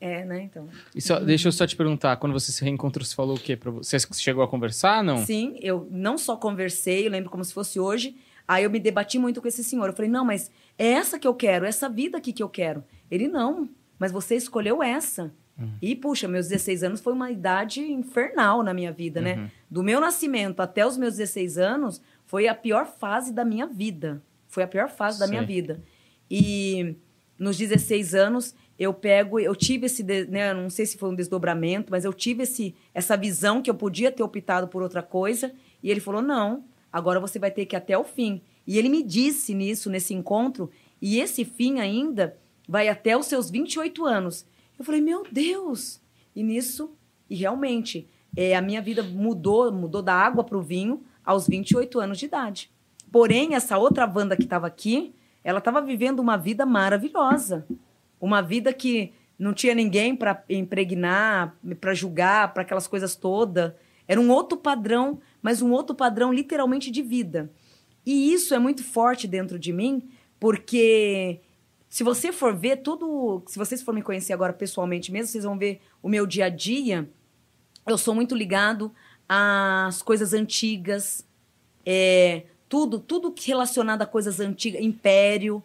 É, 0.00 0.24
né? 0.24 0.42
Então. 0.42 0.68
Só- 0.98 1.20
deixa 1.20 1.46
eu 1.46 1.52
só 1.52 1.64
te 1.64 1.76
perguntar, 1.76 2.16
quando 2.16 2.32
você 2.32 2.50
se 2.50 2.64
reencontrou, 2.64 3.04
você 3.04 3.14
falou 3.14 3.36
o 3.36 3.40
quê? 3.40 3.56
Você 3.76 4.00
Você 4.00 4.20
chegou 4.20 4.42
a 4.42 4.48
conversar, 4.48 5.04
não? 5.04 5.18
Sim, 5.18 5.56
eu 5.60 5.86
não 5.92 6.18
só 6.18 6.36
conversei, 6.36 7.06
eu 7.06 7.10
lembro 7.10 7.30
como 7.30 7.44
se 7.44 7.54
fosse 7.54 7.78
hoje. 7.78 8.16
Aí 8.48 8.64
eu 8.64 8.70
me 8.70 8.80
debati 8.80 9.16
muito 9.16 9.40
com 9.40 9.46
esse 9.46 9.62
senhor. 9.62 9.86
Eu 9.86 9.92
falei, 9.92 10.10
não, 10.10 10.24
mas 10.24 10.50
é 10.76 10.88
essa 10.88 11.20
que 11.20 11.28
eu 11.28 11.34
quero, 11.34 11.64
essa 11.64 11.88
vida 11.88 12.18
aqui 12.18 12.32
que 12.32 12.42
eu 12.42 12.48
quero. 12.48 12.82
Ele, 13.08 13.28
não, 13.28 13.68
mas 13.96 14.10
você 14.10 14.34
escolheu 14.34 14.82
essa. 14.82 15.32
E, 15.80 15.94
puxa, 15.94 16.26
meus 16.26 16.48
16 16.48 16.82
anos 16.82 17.00
foi 17.00 17.12
uma 17.12 17.30
idade 17.30 17.80
infernal 17.80 18.62
na 18.62 18.72
minha 18.74 18.90
vida, 18.90 19.20
né? 19.20 19.50
Do 19.70 19.82
meu 19.82 20.00
nascimento 20.00 20.60
até 20.60 20.86
os 20.86 20.96
meus 20.96 21.16
16 21.16 21.58
anos, 21.58 22.00
foi 22.26 22.48
a 22.48 22.54
pior 22.54 22.86
fase 22.86 23.32
da 23.32 23.44
minha 23.44 23.66
vida. 23.66 24.22
Foi 24.48 24.62
a 24.62 24.66
pior 24.66 24.88
fase 24.88 25.18
da 25.18 25.26
minha 25.26 25.42
vida. 25.46 25.82
E 26.30 26.96
nos 27.38 27.56
16 27.58 28.14
anos, 28.14 28.54
eu 28.78 28.92
pego, 28.94 29.38
eu 29.38 29.54
tive 29.54 29.86
esse, 29.86 30.02
né, 30.02 30.52
não 30.54 30.70
sei 30.70 30.86
se 30.86 30.96
foi 30.96 31.10
um 31.10 31.14
desdobramento, 31.14 31.90
mas 31.90 32.04
eu 32.04 32.12
tive 32.12 32.42
esse, 32.44 32.74
essa 32.94 33.16
visão 33.16 33.62
que 33.62 33.70
eu 33.70 33.74
podia 33.74 34.10
ter 34.10 34.22
optado 34.22 34.66
por 34.68 34.82
outra 34.82 35.02
coisa, 35.02 35.52
e 35.82 35.90
ele 35.90 36.00
falou: 36.00 36.22
"Não, 36.22 36.64
agora 36.92 37.20
você 37.20 37.38
vai 37.38 37.50
ter 37.50 37.66
que 37.66 37.76
ir 37.76 37.78
até 37.78 37.96
o 37.96 38.04
fim". 38.04 38.40
E 38.66 38.78
ele 38.78 38.88
me 38.88 39.02
disse 39.02 39.54
nisso 39.54 39.90
nesse 39.90 40.14
encontro, 40.14 40.70
e 41.00 41.20
esse 41.20 41.44
fim 41.44 41.80
ainda 41.80 42.36
vai 42.68 42.88
até 42.88 43.16
os 43.16 43.26
seus 43.26 43.50
28 43.50 44.04
anos. 44.06 44.46
Eu 44.82 44.86
falei: 44.86 45.00
"Meu 45.00 45.24
Deus". 45.30 46.02
E 46.34 46.42
nisso, 46.42 46.96
e 47.30 47.36
realmente, 47.36 48.08
é, 48.36 48.56
a 48.56 48.60
minha 48.60 48.82
vida 48.82 49.02
mudou, 49.02 49.70
mudou 49.70 50.02
da 50.02 50.14
água 50.14 50.42
para 50.42 50.58
o 50.58 50.62
vinho 50.62 51.04
aos 51.24 51.46
28 51.46 52.00
anos 52.00 52.18
de 52.18 52.26
idade. 52.26 52.70
Porém, 53.10 53.54
essa 53.54 53.78
outra 53.78 54.10
Wanda 54.12 54.36
que 54.36 54.42
estava 54.42 54.66
aqui, 54.66 55.14
ela 55.44 55.58
estava 55.58 55.80
vivendo 55.80 56.18
uma 56.18 56.36
vida 56.36 56.66
maravilhosa. 56.66 57.64
Uma 58.20 58.40
vida 58.40 58.72
que 58.72 59.12
não 59.38 59.52
tinha 59.52 59.74
ninguém 59.74 60.16
para 60.16 60.42
impregnar, 60.48 61.56
para 61.80 61.94
julgar, 61.94 62.52
para 62.52 62.62
aquelas 62.62 62.88
coisas 62.88 63.14
todas. 63.14 63.72
Era 64.08 64.20
um 64.20 64.30
outro 64.30 64.58
padrão, 64.58 65.20
mas 65.40 65.62
um 65.62 65.70
outro 65.70 65.94
padrão 65.94 66.32
literalmente 66.32 66.90
de 66.90 67.02
vida. 67.02 67.50
E 68.04 68.32
isso 68.32 68.52
é 68.52 68.58
muito 68.58 68.82
forte 68.82 69.28
dentro 69.28 69.58
de 69.58 69.72
mim, 69.72 70.08
porque 70.40 71.40
se 71.92 72.02
você 72.02 72.32
for 72.32 72.56
ver 72.56 72.78
tudo, 72.78 73.42
se 73.46 73.58
vocês 73.58 73.82
forem 73.82 74.00
me 74.00 74.02
conhecer 74.02 74.32
agora 74.32 74.54
pessoalmente 74.54 75.12
mesmo, 75.12 75.26
vocês 75.30 75.44
vão 75.44 75.58
ver 75.58 75.78
o 76.02 76.08
meu 76.08 76.26
dia 76.26 76.46
a 76.46 76.48
dia. 76.48 77.06
Eu 77.86 77.98
sou 77.98 78.14
muito 78.14 78.34
ligado 78.34 78.90
às 79.28 80.00
coisas 80.00 80.32
antigas, 80.32 81.22
é, 81.84 82.44
tudo, 82.66 82.98
tudo 82.98 83.34
relacionado 83.44 84.00
a 84.00 84.06
coisas 84.06 84.40
antigas, 84.40 84.80
império. 84.80 85.62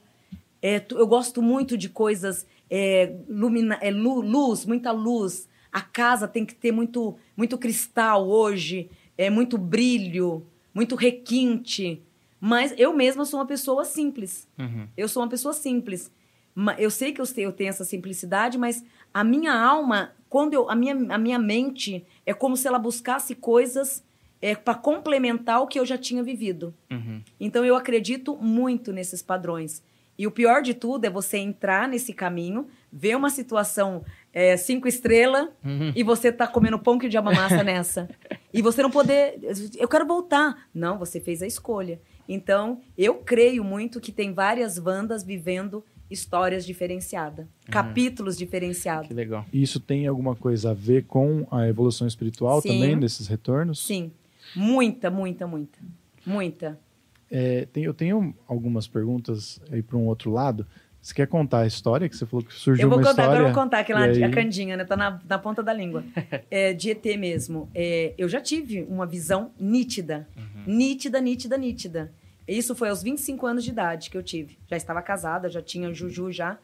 É, 0.62 0.84
eu 0.91 1.08
gosto 1.08 1.41
muito 1.41 1.78
de 1.78 1.88
coisas, 1.88 2.45
é, 2.70 3.16
lumina, 3.30 3.80
é, 3.82 3.90
lu- 3.90 4.20
luz, 4.20 4.66
muita 4.66 4.91
luz. 4.91 5.48
A 5.72 5.80
casa 5.80 6.28
tem 6.28 6.45
que 6.45 6.54
ter 6.54 6.74
muito, 6.74 7.16
muito 7.38 7.58
cristal 7.58 8.28
hoje, 8.28 8.90
é 9.18 9.30
muito 9.30 9.58
brilho, 9.58 10.45
muito 10.74 10.94
requinte. 10.94 12.02
Mas 12.39 12.73
eu 12.77 12.93
mesma 12.93 13.26
sou 13.26 13.39
uma 13.39 13.45
pessoa 13.45 13.84
simples. 13.85 14.47
Eu 14.95 15.07
sou 15.07 15.23
uma 15.23 15.30
pessoa 15.30 15.53
simples. 15.53 16.11
Eu 16.77 16.89
sei 16.89 17.11
que 17.11 17.22
eu 17.22 17.26
te- 17.26 17.41
eu 17.41 17.51
tenho 17.51 17.69
essa 17.69 17.84
simplicidade, 17.84 18.57
mas 18.57 18.84
a 19.14 19.23
minha 19.23 19.53
alma, 19.53 20.11
quando 20.30 20.53
eu, 20.53 20.69
a 20.69 20.76
minha, 20.76 20.95
a 21.09 21.18
minha 21.18 21.38
mente 21.39 22.05
é 22.26 22.34
como 22.34 22.57
se 22.57 22.68
ela 22.68 22.80
buscasse 22.80 23.35
coisas 23.35 24.03
é, 24.41 24.55
para 24.55 24.76
complementar 24.76 25.61
o 25.61 25.68
que 25.68 25.80
eu 25.80 25.85
já 25.85 25.97
tinha 25.97 26.23
vivido. 26.23 26.73
Então 27.39 27.64
eu 27.65 27.76
acredito 27.76 28.35
muito 28.35 28.91
nesses 28.91 29.22
padrões. 29.22 29.84
E 30.18 30.26
o 30.26 30.31
pior 30.31 30.64
de 30.64 30.73
tudo 30.73 31.05
é 31.05 31.09
você 31.11 31.38
entrar 31.38 31.88
nesse 31.88 32.11
caminho, 32.11 32.68
ver 32.91 33.15
uma 33.15 33.30
situação 33.30 34.03
é, 34.34 34.57
cinco 34.57 34.88
estrelas 34.88 35.49
e 35.95 36.01
você 36.03 36.31
tá 36.31 36.47
comendo 36.47 36.80
pão 36.80 36.97
que 36.97 37.07
diabo 37.07 37.31
massa 37.34 37.64
nessa. 37.64 38.09
E 38.53 38.61
você 38.61 38.81
não 38.81 38.89
poder. 38.89 39.38
Eu 39.77 39.88
quero 39.88 40.07
voltar. 40.07 40.68
Não, 40.73 40.97
você 40.97 41.19
fez 41.19 41.43
a 41.43 41.45
escolha. 41.45 41.99
Então, 42.28 42.82
eu 42.98 43.16
creio 43.16 43.64
muito 43.64 43.99
que 44.02 44.12
tem 44.12 44.34
várias 44.34 44.78
bandas 44.78 45.24
vivendo 45.24 45.84
histórias 46.10 46.66
diferenciadas, 46.66 47.45
capítulos 47.70 48.38
diferenciados. 48.38 49.08
Que 49.08 49.14
legal. 49.14 49.45
E 49.52 49.62
Isso 49.62 49.80
tem 49.80 50.08
alguma 50.08 50.36
coisa 50.36 50.72
a 50.72 50.74
ver 50.74 51.04
com 51.06 51.45
a 51.52 51.68
evolução 51.68 52.08
espiritual 52.08 52.62
Sim. 52.62 52.70
também, 52.70 52.98
desses 52.99 53.28
retornos? 53.28 53.86
Sim. 53.86 54.12
Muita, 54.56 55.10
muita, 55.10 55.45
muita. 55.45 55.78
Muita. 56.26 56.80
É, 57.30 57.66
tem- 57.74 57.84
eu 57.84 57.94
tenho 57.94 58.34
algumas 58.48 58.88
perguntas 58.88 59.60
aí 59.70 59.82
para 59.82 59.98
um 59.98 60.08
outro 60.08 60.32
lado. 60.32 60.66
Você 61.07 61.13
quer 61.13 61.27
contar 61.27 61.59
a 61.59 61.65
história 61.65 62.09
que 62.09 62.17
você 62.17 62.25
falou 62.25 62.43
que 62.43 62.53
surgiu 62.53 62.84
Eu 62.84 62.89
vou 62.89 62.97
uma 62.97 63.01
contar, 63.07 63.11
história? 63.21 63.29
agora 63.31 63.49
eu 63.49 63.53
vou 63.53 63.63
contar 63.63 63.79
aquela 63.79 64.07
e 64.09 64.21
a 64.21 64.27
aí- 64.27 64.34
Candinha, 64.34 64.75
né? 64.75 64.84
Tá 64.84 64.97
na, 64.97 65.21
na 65.25 65.39
ponta 65.39 65.63
da 65.63 65.71
língua. 65.71 66.03
É, 66.51 66.73
de 66.73 66.89
ET 66.91 67.05
mesmo. 67.17 67.69
É, 67.73 68.13
eu 68.17 68.27
já 68.27 68.41
tive 68.41 68.84
uma 68.89 69.05
visão 69.05 69.51
nítida. 69.57 70.27
Nítida, 70.65 71.21
nítida, 71.21 71.57
nítida. 71.57 72.11
Isso 72.45 72.75
foi 72.75 72.89
aos 72.89 73.01
25 73.01 73.45
anos 73.47 73.63
de 73.63 73.69
idade 73.69 74.09
que 74.09 74.17
eu 74.17 74.21
tive. 74.23 74.57
Já 74.69 74.75
estava 74.75 75.01
casada, 75.01 75.49
já 75.49 75.61
tinha 75.61 75.88
o 75.88 75.93
Juju 75.93 76.29
já. 76.29 76.57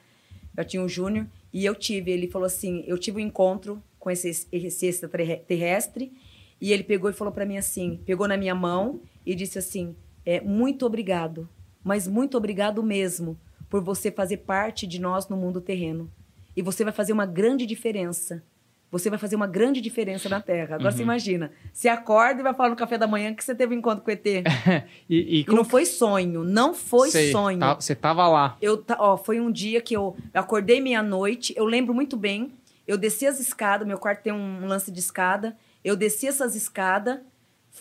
Já 0.57 0.63
tinha 0.65 0.83
o 0.83 0.89
Júnior. 0.89 1.25
E 1.53 1.63
eu 1.63 1.73
tive, 1.73 2.11
ele 2.11 2.27
falou 2.27 2.45
assim, 2.45 2.83
eu 2.85 2.97
tive 2.97 3.19
um 3.19 3.21
encontro 3.25 3.81
com 3.97 4.11
esse, 4.11 4.45
esse 4.51 4.85
extraterrestre. 4.85 6.11
E 6.59 6.73
ele 6.73 6.83
pegou 6.83 7.09
e 7.09 7.13
falou 7.13 7.33
para 7.33 7.45
mim 7.45 7.55
assim, 7.55 7.97
pegou 8.05 8.27
na 8.27 8.35
minha 8.35 8.53
mão 8.53 8.99
e 9.25 9.35
disse 9.35 9.57
assim, 9.57 9.95
é, 10.25 10.41
muito 10.41 10.85
obrigado, 10.85 11.47
mas 11.81 12.09
muito 12.09 12.35
obrigado 12.35 12.83
mesmo 12.83 13.37
por 13.73 13.81
você 13.81 14.11
fazer 14.11 14.37
parte 14.37 14.85
de 14.85 15.01
nós 15.01 15.27
no 15.27 15.35
mundo 15.35 15.59
terreno. 15.59 16.07
E 16.55 16.61
você 16.61 16.83
vai 16.83 16.93
fazer 16.93 17.11
uma 17.11 17.25
grande 17.25 17.65
diferença. 17.65 18.43
Você 18.91 19.09
vai 19.09 19.17
fazer 19.17 19.35
uma 19.35 19.47
grande 19.47 19.81
diferença 19.81 20.29
na 20.29 20.39
Terra. 20.39 20.75
Agora 20.75 20.91
você 20.91 21.01
imagina, 21.01 21.51
você 21.73 21.89
acorda 21.89 22.39
e 22.39 22.43
vai 22.43 22.53
falar 22.53 22.69
no 22.69 22.75
café 22.75 22.99
da 22.99 23.07
manhã 23.07 23.33
que 23.33 23.43
você 23.43 23.55
teve 23.55 23.73
um 23.73 23.79
encontro 23.79 24.03
com 24.05 24.11
o 24.11 24.13
ET. 24.13 24.23
E, 25.09 25.39
E, 25.39 25.41
e 25.41 25.45
não 25.47 25.65
foi 25.65 25.87
sonho, 25.87 26.43
não 26.43 26.75
foi 26.75 27.09
Sei, 27.09 27.31
sonho. 27.31 27.57
tá- 27.57 27.73
Você 27.73 27.95
tava 27.95 28.27
lá. 28.27 28.55
Eu, 28.61 28.85
ó, 28.99 29.17
foi 29.17 29.39
um 29.39 29.51
dia 29.51 29.81
que 29.81 29.95
eu, 29.95 30.15
acordei 30.35 30.79
meia-noite, 30.79 31.51
eu 31.57 31.65
lembro 31.65 31.95
muito 31.95 32.15
bem. 32.15 32.51
Eu 32.87 32.95
desci 32.95 33.25
as 33.25 33.39
escadas, 33.39 33.87
meu 33.87 33.97
quarto 33.97 34.21
tem 34.21 34.31
um 34.31 34.67
lance 34.67 34.91
de 34.91 34.99
escada. 34.99 35.57
Eu 35.83 35.95
desci 35.95 36.27
essas 36.27 36.55
escadas, 36.55 37.21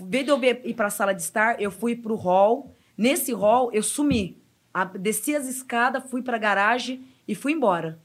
vez 0.00 0.24
de 0.24 0.30
eu 0.30 0.42
ir 0.42 0.72
para 0.72 0.86
a 0.86 0.90
sala 0.90 1.12
de 1.12 1.20
estar, 1.20 1.60
eu 1.60 1.70
fui 1.70 1.94
para 1.94 2.14
o 2.14 2.16
hall. 2.16 2.74
Nesse 2.96 3.34
hall, 3.34 3.70
eu 3.74 3.82
sumi. 3.82 4.40
A- 4.74 4.84
desci 4.84 5.34
as 5.36 5.46
escadas, 5.48 6.02
fui 6.10 6.22
para 6.22 6.36
a 6.36 6.40
garagem 6.40 7.04
e 7.26 7.34
fui 7.34 7.52
embora. 7.52 7.98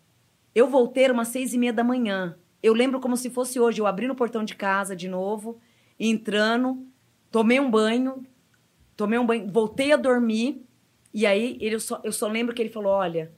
Eu 0.54 0.68
voltei 0.68 1.10
umas 1.10 1.28
seis 1.30 1.54
e 1.54 1.58
meia 1.58 1.72
da 1.74 1.84
manhã. 1.84 2.36
Eu 2.62 2.74
lembro 2.74 3.00
como 3.00 3.16
se 3.16 3.30
fosse 3.30 3.60
hoje. 3.60 3.80
Eu 3.80 3.88
abri 3.88 4.08
no 4.08 4.16
portão 4.16 4.44
de 4.44 4.56
casa 4.56 4.96
de 4.96 5.08
novo, 5.08 5.60
entrando, 6.00 6.86
tomei 7.32 7.60
um 7.60 7.70
banho, 7.70 8.26
tomei 8.96 9.18
um 9.20 9.26
banho, 9.26 9.48
voltei 9.52 9.92
a 9.92 9.98
dormir. 9.98 10.64
E 11.14 11.26
aí 11.26 11.58
ele, 11.62 11.76
eu, 11.76 11.80
só, 11.80 12.02
eu 12.04 12.12
só 12.12 12.28
lembro 12.28 12.54
que 12.56 12.62
ele 12.62 12.70
falou: 12.70 12.92
Olha, 12.92 13.32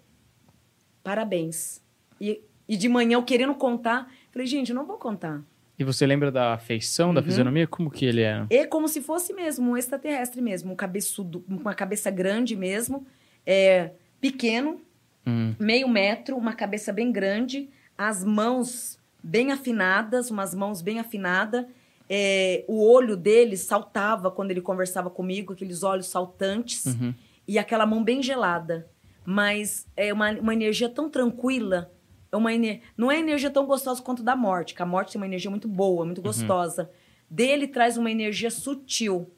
parabéns. 1.03 1.81
E, 2.19 2.41
e 2.67 2.75
de 2.77 2.87
manhã 2.89 3.15
eu 3.15 3.23
querendo 3.23 3.53
contar, 3.55 4.11
falei: 4.31 4.47
Gente, 4.47 4.69
eu 4.69 4.75
não 4.75 4.85
vou 4.85 4.97
contar. 4.97 5.41
E 5.77 5.83
você 5.83 6.05
lembra 6.05 6.29
da 6.31 6.57
feição, 6.57 7.09
Uhum. 7.09 7.13
da 7.15 7.23
fisionomia? 7.23 7.65
Como 7.67 7.89
que 7.89 8.05
ele 8.05 8.21
era? 8.21 8.45
É 8.49 8.65
como 8.65 8.87
se 8.87 9.01
fosse 9.01 9.33
mesmo 9.33 9.71
um 9.71 9.77
extraterrestre 9.77 10.41
mesmo, 10.41 10.73
um 10.73 10.75
cabeçudo, 10.75 11.43
uma 11.47 11.73
cabeça 11.73 12.11
grande 12.11 12.53
mesmo, 12.55 13.07
é, 13.45 13.91
pequeno, 14.19 14.81
Hum. 15.27 15.53
meio 15.59 15.87
metro, 15.87 16.35
uma 16.37 16.53
cabeça 16.53 16.91
bem 16.93 17.11
grande, 17.11 17.69
as 17.97 18.23
mãos 18.23 18.97
bem 19.21 19.51
afinadas, 19.51 20.31
umas 20.31 20.55
mãos 20.55 20.81
bem 20.81 20.99
afinadas. 20.99 21.65
É, 22.09 22.63
o 22.67 22.83
olho 22.89 23.15
dele 23.15 23.55
saltava 23.57 24.31
quando 24.31 24.49
ele 24.51 24.61
conversava 24.61 25.09
comigo, 25.09 25.53
aqueles 25.53 25.83
olhos 25.83 26.07
saltantes, 26.07 26.85
Uhum. 26.87 27.13
e 27.47 27.59
aquela 27.59 27.85
mão 27.85 28.03
bem 28.03 28.23
gelada. 28.23 28.87
Mas 29.25 29.85
é 29.95 30.11
uma, 30.11 30.31
uma 30.31 30.53
energia 30.53 30.89
tão 30.89 31.09
tranquila, 31.09 31.91
é 32.31 32.35
uma 32.37 32.51
ener- 32.53 32.81
não 32.97 33.11
é 33.11 33.19
energia 33.19 33.49
tão 33.51 33.65
gostosa 33.65 34.01
quanto 34.01 34.23
da 34.23 34.35
morte, 34.35 34.73
que 34.73 34.81
a 34.81 34.85
morte 34.85 35.11
tem 35.11 35.21
uma 35.21 35.27
energia 35.27 35.51
muito 35.51 35.67
boa, 35.67 36.05
muito 36.05 36.21
gostosa. 36.21 36.89
Dele 37.29 37.67
traz 37.67 37.97
uma 37.97 38.09
energia 38.09 38.49
sutil, 38.49 39.29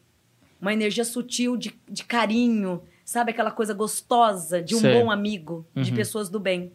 uma 0.61 0.71
energia 0.71 1.03
sutil 1.03 1.57
de, 1.57 1.77
de 1.89 2.05
carinho, 2.05 2.83
sabe? 3.11 3.31
Aquela 3.31 3.51
coisa 3.51 3.73
gostosa 3.73 4.61
de 4.61 4.73
um 4.73 4.79
Sei. 4.79 4.93
bom 4.93 5.11
amigo, 5.11 5.67
de 5.75 5.91
pessoas 5.91 6.29
do 6.29 6.39
bem. 6.39 6.71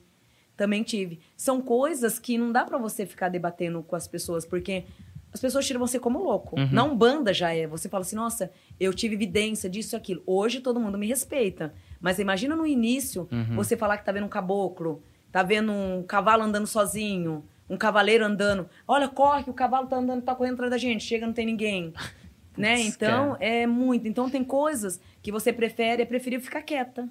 Também 0.54 0.82
tive. 0.82 1.18
São 1.34 1.62
coisas 1.62 2.18
que 2.18 2.36
não 2.36 2.52
dá 2.52 2.64
pra 2.64 2.76
você 2.76 3.06
ficar 3.06 3.30
debatendo 3.30 3.82
com 3.82 3.96
as 3.96 4.06
pessoas, 4.06 4.44
porque 4.44 4.84
as 5.32 5.40
pessoas 5.40 5.66
tiram 5.66 5.80
você 5.80 5.98
como 5.98 6.22
louco. 6.22 6.56
Na 6.70 6.84
Umbanda 6.84 7.32
já 7.32 7.54
é. 7.54 7.66
Você 7.66 7.88
fala 7.88 8.02
assim, 8.02 8.16
nossa, 8.16 8.50
eu 8.78 8.92
tive 8.92 9.14
evidência 9.14 9.68
disso 9.68 9.94
e 9.94 9.96
aquilo. 9.96 10.22
Hoje 10.26 10.60
todo 10.60 10.78
mundo 10.78 10.98
me 10.98 11.06
respeita. 11.06 11.74
Mas 12.00 12.18
imagina 12.18 12.54
no 12.54 12.66
início 12.66 13.26
você 13.54 13.74
falar 13.74 13.96
que 13.96 14.04
tá 14.04 14.12
vendo 14.12 14.26
um 14.26 14.30
caboclo, 14.30 15.02
tá 15.32 15.42
vendo 15.42 15.72
um 15.72 16.02
cavalo 16.02 16.42
andando 16.42 16.66
sozinho, 16.66 17.44
um 17.68 17.78
cavaleiro 17.78 18.26
andando. 18.26 18.68
Olha, 18.86 19.08
corre, 19.08 19.44
o 19.50 19.54
cavalo 19.54 19.86
tá 19.86 19.96
andando, 19.96 20.22
tá 20.22 20.34
correndo 20.34 20.54
atrás 20.54 20.70
da 20.70 20.78
gente, 20.78 21.02
chega, 21.02 21.26
não 21.26 21.32
tem 21.32 21.46
ninguém. 21.46 21.94
né? 22.56 22.80
Então, 22.80 23.36
é 23.40 23.66
muito. 23.66 24.06
Então 24.08 24.28
tem 24.30 24.42
coisas 24.44 25.00
que 25.22 25.30
você 25.32 25.52
prefere, 25.52 26.02
é 26.02 26.04
preferível 26.06 26.44
ficar 26.44 26.62
quieta. 26.62 27.08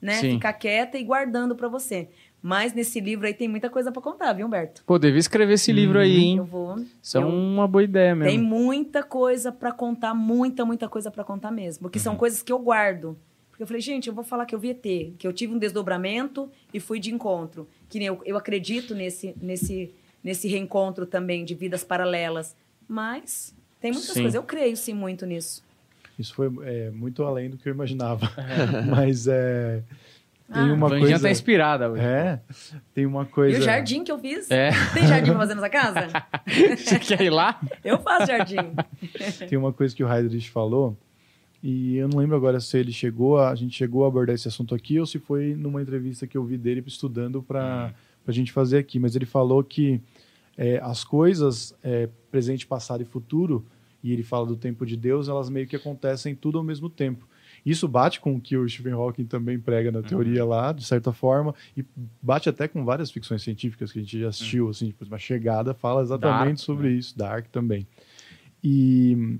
Né? 0.00 0.14
Sim. 0.14 0.30
Ficar 0.34 0.54
quieta 0.54 0.96
e 0.98 1.04
guardando 1.04 1.54
pra 1.54 1.68
você. 1.68 2.08
Mas 2.42 2.72
nesse 2.72 3.00
livro 3.00 3.26
aí 3.26 3.34
tem 3.34 3.46
muita 3.48 3.68
coisa 3.68 3.92
para 3.92 4.00
contar, 4.00 4.32
viu, 4.32 4.46
Humberto? 4.46 4.82
Pô, 4.86 4.98
devia 4.98 5.18
escrever 5.18 5.52
esse 5.54 5.70
livro 5.72 5.98
aí, 5.98 6.16
hein? 6.16 6.36
Eu 6.38 6.44
vou. 6.46 6.76
Isso 7.02 7.18
é 7.18 7.20
uma 7.20 7.68
boa 7.68 7.84
ideia 7.84 8.14
mesmo. 8.14 8.30
Tem 8.30 8.38
muita 8.42 9.02
coisa 9.02 9.52
para 9.52 9.70
contar, 9.72 10.14
muita, 10.14 10.64
muita 10.64 10.88
coisa 10.88 11.10
para 11.10 11.22
contar 11.22 11.50
mesmo. 11.50 11.82
Porque 11.82 11.98
Uhum. 11.98 12.02
são 12.04 12.16
coisas 12.16 12.42
que 12.42 12.50
eu 12.50 12.58
guardo. 12.58 13.14
Porque 13.50 13.62
eu 13.62 13.66
falei, 13.66 13.82
gente, 13.82 14.08
eu 14.08 14.14
vou 14.14 14.24
falar 14.24 14.46
que 14.46 14.54
eu 14.54 14.58
vi 14.58 14.70
ET, 14.70 14.82
que 15.18 15.26
eu 15.26 15.34
tive 15.34 15.52
um 15.52 15.58
desdobramento 15.58 16.50
e 16.72 16.80
fui 16.80 16.98
de 16.98 17.12
encontro. 17.12 17.68
Que 17.90 17.98
nem 17.98 18.08
eu, 18.08 18.22
eu 18.24 18.38
acredito 18.38 18.94
nesse, 18.94 19.34
nesse, 19.38 19.94
nesse 20.24 20.48
reencontro 20.48 21.04
também 21.04 21.44
de 21.44 21.54
vidas 21.54 21.84
paralelas. 21.84 22.56
Mas 22.88 23.54
tem 23.80 23.92
muitas 23.92 24.10
Sim. 24.10 24.20
coisas. 24.22 24.34
Eu 24.34 24.42
creio 24.42 24.76
sim 24.76 24.94
muito 24.94 25.24
nisso. 25.26 25.62
Isso 26.18 26.34
foi 26.34 26.50
é, 26.62 26.90
muito 26.90 27.22
além 27.24 27.48
do 27.50 27.56
que 27.56 27.68
eu 27.68 27.72
imaginava. 27.74 28.30
Mas 28.88 29.26
é, 29.26 29.82
tem 30.52 30.62
Ah. 30.62 30.72
uma 30.74 30.86
a 30.88 30.90
coisa. 30.98 31.18
tá 31.20 31.30
inspirada 31.30 31.90
hoje. 31.90 32.02
É, 32.02 32.40
tem 32.92 33.06
uma 33.06 33.24
coisa. 33.24 33.56
E 33.56 33.60
o 33.60 33.62
jardim 33.64 34.04
que 34.04 34.12
eu 34.12 34.18
fiz? 34.18 34.50
É. 34.50 34.70
Tem 34.92 35.06
jardim 35.06 35.30
pra 35.30 35.38
fazer 35.38 35.54
na 35.54 35.60
sua 35.60 35.70
casa? 35.70 36.08
Você 36.76 36.98
quer 36.98 37.22
ir 37.22 37.30
lá? 37.30 37.58
Eu 37.84 37.98
faço 38.00 38.26
jardim. 38.26 38.56
Tem 39.48 39.56
uma 39.56 39.72
coisa 39.72 39.94
que 39.94 40.04
o 40.04 40.12
Heidrich 40.12 40.50
falou, 40.50 40.96
e 41.62 41.96
eu 41.96 42.08
não 42.08 42.18
lembro 42.18 42.36
agora 42.36 42.58
se 42.60 42.76
ele 42.78 42.92
chegou 42.92 43.38
a, 43.38 43.50
a 43.50 43.54
gente 43.54 43.76
chegou 43.76 44.04
a 44.04 44.08
abordar 44.08 44.34
esse 44.34 44.48
assunto 44.48 44.74
aqui 44.74 44.98
ou 44.98 45.06
se 45.06 45.18
foi 45.18 45.54
numa 45.54 45.80
entrevista 45.80 46.26
que 46.26 46.36
eu 46.36 46.44
vi 46.44 46.58
dele 46.58 46.82
estudando 46.86 47.42
para 47.42 47.92
a 48.26 48.32
gente 48.32 48.50
fazer 48.52 48.78
aqui. 48.78 48.98
Mas 48.98 49.14
ele 49.16 49.26
falou 49.26 49.62
que 49.64 50.00
é, 50.60 50.78
as 50.82 51.02
coisas, 51.02 51.74
é, 51.82 52.06
presente, 52.30 52.66
passado 52.66 53.00
e 53.02 53.06
futuro, 53.06 53.64
e 54.04 54.12
ele 54.12 54.22
fala 54.22 54.44
do 54.44 54.56
tempo 54.56 54.84
de 54.84 54.94
Deus, 54.94 55.26
elas 55.26 55.48
meio 55.48 55.66
que 55.66 55.74
acontecem 55.74 56.34
tudo 56.34 56.58
ao 56.58 56.64
mesmo 56.64 56.90
tempo. 56.90 57.26
Isso 57.64 57.88
bate 57.88 58.20
com 58.20 58.36
o 58.36 58.40
que 58.40 58.58
o 58.58 58.68
Stephen 58.68 58.92
Hawking 58.92 59.24
também 59.24 59.58
prega 59.58 59.90
na 59.90 60.02
teoria 60.02 60.44
lá, 60.44 60.70
de 60.72 60.84
certa 60.84 61.14
forma, 61.14 61.54
e 61.74 61.82
bate 62.20 62.50
até 62.50 62.68
com 62.68 62.84
várias 62.84 63.10
ficções 63.10 63.42
científicas 63.42 63.90
que 63.90 64.00
a 64.00 64.02
gente 64.02 64.20
já 64.20 64.28
assistiu, 64.28 64.68
assim, 64.68 64.88
tipo, 64.88 65.02
uma 65.06 65.18
chegada 65.18 65.72
fala 65.72 66.02
exatamente 66.02 66.46
Dark, 66.46 66.58
sobre 66.58 66.92
isso, 66.92 67.16
Dark 67.16 67.46
também. 67.46 67.86
E, 68.62 69.38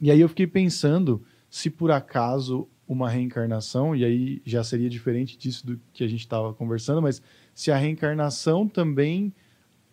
e 0.00 0.10
aí 0.10 0.20
eu 0.20 0.28
fiquei 0.28 0.46
pensando 0.46 1.22
se 1.50 1.68
por 1.68 1.90
acaso 1.90 2.66
uma 2.88 3.10
reencarnação, 3.10 3.94
e 3.94 4.04
aí 4.06 4.42
já 4.44 4.64
seria 4.64 4.88
diferente 4.88 5.36
disso 5.36 5.66
do 5.66 5.80
que 5.92 6.02
a 6.02 6.08
gente 6.08 6.20
estava 6.20 6.54
conversando, 6.54 7.02
mas 7.02 7.20
se 7.54 7.70
a 7.70 7.76
reencarnação 7.76 8.66
também 8.66 9.34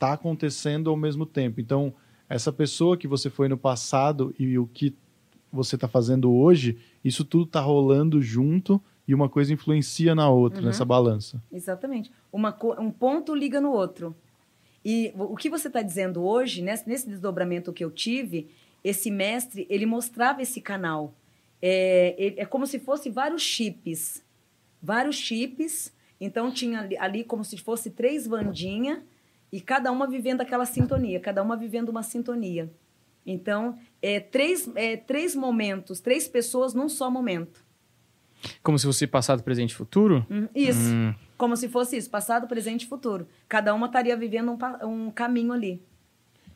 está 0.03 0.13
acontecendo 0.13 0.89
ao 0.89 0.97
mesmo 0.97 1.25
tempo. 1.25 1.61
Então, 1.61 1.93
essa 2.27 2.51
pessoa 2.51 2.97
que 2.97 3.07
você 3.07 3.29
foi 3.29 3.47
no 3.47 3.57
passado 3.57 4.35
e 4.37 4.57
o 4.59 4.67
que 4.67 4.93
você 5.51 5.75
está 5.75 5.87
fazendo 5.87 6.33
hoje, 6.33 6.77
isso 7.03 7.23
tudo 7.23 7.45
está 7.45 7.61
rolando 7.61 8.21
junto 8.21 8.81
e 9.07 9.13
uma 9.15 9.29
coisa 9.29 9.53
influencia 9.53 10.13
na 10.13 10.29
outra, 10.29 10.59
Uhum. 10.59 10.65
nessa 10.65 10.83
balança. 10.83 11.41
Exatamente. 11.51 12.11
Uma 12.31 12.57
um 12.79 12.91
ponto 12.91 13.33
liga 13.33 13.61
no 13.61 13.71
outro. 13.71 14.13
E 14.83 15.13
o 15.17 15.37
que 15.37 15.49
você 15.49 15.67
está 15.69 15.81
dizendo 15.81 16.21
hoje, 16.21 16.61
nesse, 16.61 16.87
nesse 16.87 17.07
desdobramento 17.07 17.71
que 17.71 17.83
eu 17.85 17.91
tive, 17.91 18.49
esse 18.83 19.09
mestre, 19.09 19.65
ele 19.69 19.85
mostrava 19.85 20.41
esse 20.41 20.59
canal. 20.59 21.13
É, 21.61 22.41
é 22.41 22.45
como 22.45 22.67
se 22.67 22.79
fosse 22.79 23.09
vários 23.09 23.41
chips. 23.41 24.21
Vários 24.81 25.15
chips. 25.15 25.93
Então, 26.19 26.51
tinha 26.51 26.81
ali, 26.81 26.97
ali 26.97 27.23
como 27.23 27.45
se 27.45 27.57
fosse 27.57 27.89
três 27.91 28.27
Vandinha 28.27 29.01
e 29.53 29.61
cada 29.61 29.91
uma 29.91 30.07
vivendo 30.07 30.41
aquela 30.41 30.65
sintonia, 30.65 31.19
cada 31.19 31.43
uma 31.43 31.55
vivendo 31.55 31.89
uma 31.89 32.01
sintonia. 32.01 32.73
Então, 33.23 33.77
é, 34.01 34.19
três, 34.19 34.67
é, 34.73 34.97
três 34.97 35.35
momentos, 35.35 35.99
três 35.99 36.27
pessoas 36.27 36.73
num 36.73 36.89
só 36.89 37.11
momento. 37.11 37.63
Como 38.63 38.79
se 38.79 38.87
fosse 38.87 39.05
passado, 39.05 39.43
presente 39.43 39.69
e 39.69 39.75
futuro? 39.75 40.25
Hum, 40.27 40.47
Isso. 40.55 40.91
Hum. 40.91 41.13
Como 41.37 41.55
se 41.55 41.69
fosse 41.69 41.97
isso, 41.97 42.09
passado, 42.09 42.47
presente 42.47 42.85
e 42.85 42.87
futuro. 42.87 43.27
Cada 43.47 43.75
uma 43.75 43.85
estaria 43.85 44.17
vivendo 44.17 44.51
um, 44.51 44.87
um 44.87 45.11
caminho 45.11 45.53
ali. 45.53 45.79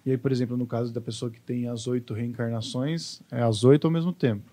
E 0.04 0.10
aí, 0.10 0.18
por 0.18 0.32
exemplo, 0.32 0.58
no 0.58 0.66
caso 0.66 0.92
da 0.92 1.00
pessoa 1.00 1.30
que 1.30 1.40
tem 1.40 1.68
as 1.68 1.86
oito 1.86 2.16
reencarnações, 2.16 3.22
é 3.32 3.44
as 3.44 3.64
oito 3.64 3.86
ao 3.86 3.92
mesmo 3.92 4.12
tempo. 4.12 4.52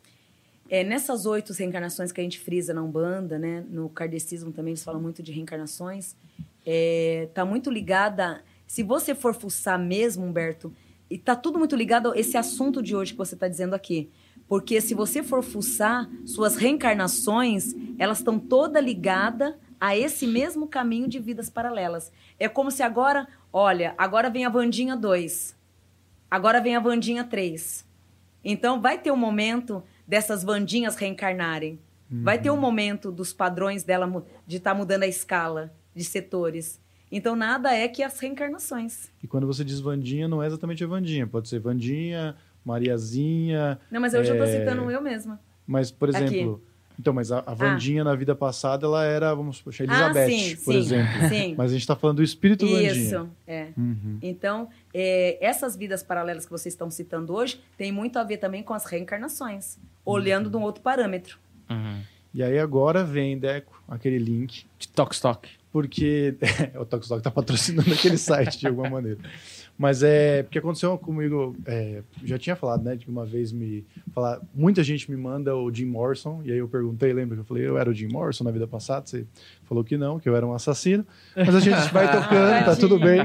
É, 0.69 0.82
nessas 0.82 1.27
oito 1.27 1.53
reencarnações 1.53 2.11
que 2.11 2.20
a 2.20 2.24
gente 2.24 2.39
frisa 2.39 2.73
na 2.73 2.82
Umbanda, 2.82 3.39
né, 3.39 3.65
no 3.69 3.89
kardecismo 3.89 4.51
também 4.51 4.73
eles 4.73 4.82
falam 4.82 5.01
muito 5.01 5.23
de 5.23 5.31
reencarnações, 5.31 6.16
é, 6.65 7.28
tá 7.35 7.45
muito 7.45 7.70
ligada. 7.70 8.43
Se 8.66 8.82
você 8.82 9.15
for 9.15 9.35
fuçar 9.35 9.78
mesmo, 9.78 10.24
Humberto, 10.24 10.73
e 11.11 11.19
tá 11.19 11.36
tudo 11.36 11.59
muito 11.59 11.77
ligado 11.77 12.12
a 12.12 12.19
esse 12.19 12.36
assunto 12.36 12.82
de 12.82 12.97
hoje 12.97 13.12
que 13.12 13.19
você 13.19 13.35
está 13.35 13.47
dizendo 13.47 13.74
aqui. 13.74 14.11
Porque 14.49 14.81
se 14.81 14.95
você 14.95 15.23
for 15.23 15.43
fuçar, 15.43 16.09
suas 16.24 16.57
reencarnações, 16.57 17.74
elas 17.99 18.19
estão 18.19 18.39
toda 18.39 18.81
ligada 18.81 19.59
a 19.81 19.97
esse 19.97 20.27
mesmo 20.27 20.66
caminho 20.66 21.09
de 21.09 21.19
vidas 21.19 21.51
paralelas. 21.51 22.11
É 22.39 22.49
como 22.49 22.70
se 22.70 22.82
agora, 22.82 23.28
olha, 23.53 23.95
agora 23.99 24.31
vem 24.31 24.45
a 24.45 24.49
Vandinha 24.49 24.97
2. 24.97 25.57
Agora 26.31 26.61
vem 26.61 26.74
a 26.74 26.81
Vandinha 26.81 27.24
3. 27.24 27.85
Então 28.45 28.81
vai 28.81 28.99
ter 28.99 29.11
um 29.11 29.16
momento 29.16 29.82
dessas 30.07 30.43
Vandinhas 30.43 30.97
reencarnarem. 30.97 31.79
Vai 32.11 32.39
ter 32.39 32.51
um 32.51 32.57
momento 32.57 33.11
dos 33.11 33.33
padrões 33.33 33.83
dela 33.83 34.25
de 34.47 34.59
estar 34.59 34.73
mudando 34.75 35.03
a 35.03 35.07
escala 35.07 35.75
de 35.95 36.05
setores. 36.05 36.81
Então 37.11 37.35
nada 37.35 37.75
é 37.75 37.89
que 37.89 38.03
as 38.03 38.19
reencarnações. 38.21 39.11
E 39.23 39.27
quando 39.27 39.47
você 39.47 39.65
diz 39.65 39.81
Vandinha, 39.81 40.29
não 40.29 40.43
é 40.43 40.47
exatamente 40.47 40.85
a 40.85 40.87
Vandinha. 40.87 41.27
Pode 41.27 41.49
ser 41.49 41.59
Vandinha, 41.59 42.37
Mariazinha. 42.65 43.81
Não, 43.91 44.01
mas 44.01 44.15
eu 44.15 44.25
já 44.25 44.33
estou 44.35 44.47
É. 44.47 44.59
citando 44.61 44.91
eu 44.91 45.01
mesma. 45.01 45.41
Mas, 45.67 45.91
por 45.91 46.11
Aqui. 46.11 46.25
exemplo. 46.25 46.63
Então, 46.99 47.13
mas 47.13 47.33
a, 47.33 47.43
a 47.45 47.55
Vandinha 47.55 48.05
na 48.05 48.15
vida 48.15 48.37
passada, 48.37 48.87
ela 48.87 49.05
era, 49.05 49.35
vamos 49.35 49.57
supor, 49.57 49.75
Elizabeth, 49.77 50.21
ah, 50.21 50.27
sim, 50.29 50.57
por 50.57 50.73
sim, 50.73 50.79
exemplo. 50.79 51.29
Sim. 51.29 51.55
Mas 51.59 51.71
a 51.71 51.73
gente 51.75 51.81
está 51.83 51.97
falando 51.97 52.19
do 52.19 52.23
espírito 52.23 52.65
Vandinha. 52.69 52.93
Isso, 52.93 53.29
é. 53.47 53.69
Uhum. 53.77 54.19
Então, 54.23 54.69
é, 54.93 55.37
essas 55.45 55.75
vidas 55.75 56.05
paralelas 56.05 56.45
que 56.45 56.53
vocês 56.53 56.73
estão 56.73 56.89
citando 56.91 57.35
hoje 57.35 57.61
tem 57.77 57.91
muito 57.91 58.17
a 58.19 58.23
ver 58.23 58.37
também 58.37 58.63
com 58.63 58.73
as 58.75 58.85
reencarnações, 58.85 59.77
olhando 60.05 60.51
de 60.51 60.57
um 60.57 60.63
outro 60.63 60.83
parâmetro. 60.83 61.39
Uhum. 61.71 62.01
E 62.35 62.43
aí 62.43 62.59
agora 62.59 63.05
vem, 63.05 63.39
Deco, 63.39 63.81
aquele 63.89 64.19
link, 64.19 64.65
De 64.79 64.89
Tok 64.89 65.15
Stock. 65.15 65.49
porque 65.73 66.35
o 66.79 66.85
Tokstok 66.85 67.19
está 67.19 67.31
patrocinando 67.31 67.93
aquele 67.93 68.17
site 68.19 68.59
de 68.59 68.67
alguma 68.67 68.89
maneira. 68.91 69.19
Mas 69.77 70.05
é 70.05 70.45
porque 70.45 70.59
aconteceu 70.61 70.97
comigo, 70.97 71.57
é, 71.67 72.01
já 72.23 72.39
tinha 72.39 72.55
falado, 72.55 72.85
né, 72.85 72.95
de 72.95 73.05
que 73.07 73.11
uma 73.11 73.27
vez 73.27 73.51
me 73.51 73.85
falar, 74.15 74.41
muita 74.55 74.85
gente 74.85 75.11
me 75.11 75.17
manda 75.17 75.57
o 75.57 75.69
Jim 75.73 75.87
Morrison, 75.87 76.43
e 76.45 76.53
aí 76.53 76.59
eu 76.59 76.69
perguntei, 76.69 77.13
lembra 77.13 77.35
que 77.35 77.41
eu 77.41 77.45
falei, 77.45 77.67
eu 77.67 77.77
era 77.77 77.91
o 77.91 77.93
Jim 77.93 78.07
Morrison 78.07 78.45
na 78.45 78.53
vida 78.53 78.69
passada, 78.69 79.05
você 79.05 79.27
falou 79.65 79.83
que 79.83 79.97
não, 79.97 80.21
que 80.21 80.29
eu 80.29 80.37
era 80.37 80.47
um 80.47 80.55
assassino, 80.55 81.05
mas 81.35 81.53
a 81.57 81.59
gente 81.59 81.93
vai 81.93 82.07
tocando, 82.07 82.63
tá 82.67 82.77
tudo 82.77 83.01
bem. 83.01 83.21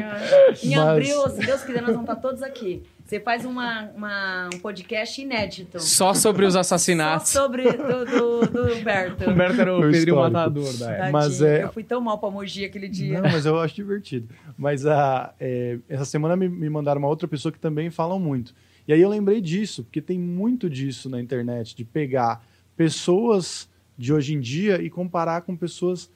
Em 0.63 0.75
Mas- 0.75 0.87
abril, 0.87 1.29
se 1.29 1.45
Deus 1.45 1.61
quiser, 1.61 1.81
nós 1.83 1.91
vamos 1.91 2.09
estar 2.09 2.15
todos 2.15 2.41
aqui. 2.41 2.81
Você 3.09 3.19
faz 3.19 3.43
uma, 3.43 3.89
uma- 3.95 4.49
um 4.53 4.59
podcast 4.59 5.19
inédito. 5.19 5.79
Só 5.79 6.13
sobre 6.13 6.45
os 6.45 6.53
Só 6.53 6.59
assassinatos. 6.59 7.29
sobre 7.29 7.63
do, 7.71 8.05
do, 8.05 8.45
do 8.45 8.73
Humberto. 8.75 9.27
O 9.27 9.31
Humberto 9.31 9.59
era 9.61 9.73
o 9.73 9.77
O 9.79 9.81
Pedrinho 9.81 9.99
histórico. 10.09 10.31
Matador 10.31 10.77
da 10.77 10.91
época. 10.91 11.11
Mas 11.11 11.41
é- 11.41 11.63
Eu 11.63 11.71
fui 11.73 11.83
tão 11.83 11.99
mal 11.99 12.19
pra 12.19 12.29
Mogi 12.29 12.63
aquele 12.65 12.87
dia. 12.87 13.19
Não, 13.19 13.31
mas 13.31 13.47
eu 13.47 13.59
acho 13.59 13.73
divertido. 13.73 14.29
Mas 14.55 14.85
a, 14.85 15.33
é, 15.39 15.79
essa 15.89 16.05
semana 16.05 16.35
me, 16.35 16.47
me 16.47 16.69
mandaram 16.69 16.99
uma 16.99 17.07
outra 17.07 17.27
pessoa 17.27 17.51
que 17.51 17.57
também 17.59 17.89
falam 17.89 18.19
muito. 18.19 18.53
E 18.87 18.93
aí 18.93 19.01
eu 19.01 19.09
lembrei 19.09 19.41
disso, 19.41 19.83
porque 19.83 20.01
tem 20.01 20.19
muito 20.19 20.69
disso 20.69 21.09
na 21.09 21.19
internet, 21.19 21.75
de 21.75 21.83
pegar 21.83 22.43
pessoas 22.77 23.67
de 23.97 24.13
hoje 24.13 24.35
em 24.35 24.39
dia 24.39 24.81
e 24.81 24.89
comparar 24.89 25.41
com 25.41 25.55
pessoas 25.55 26.11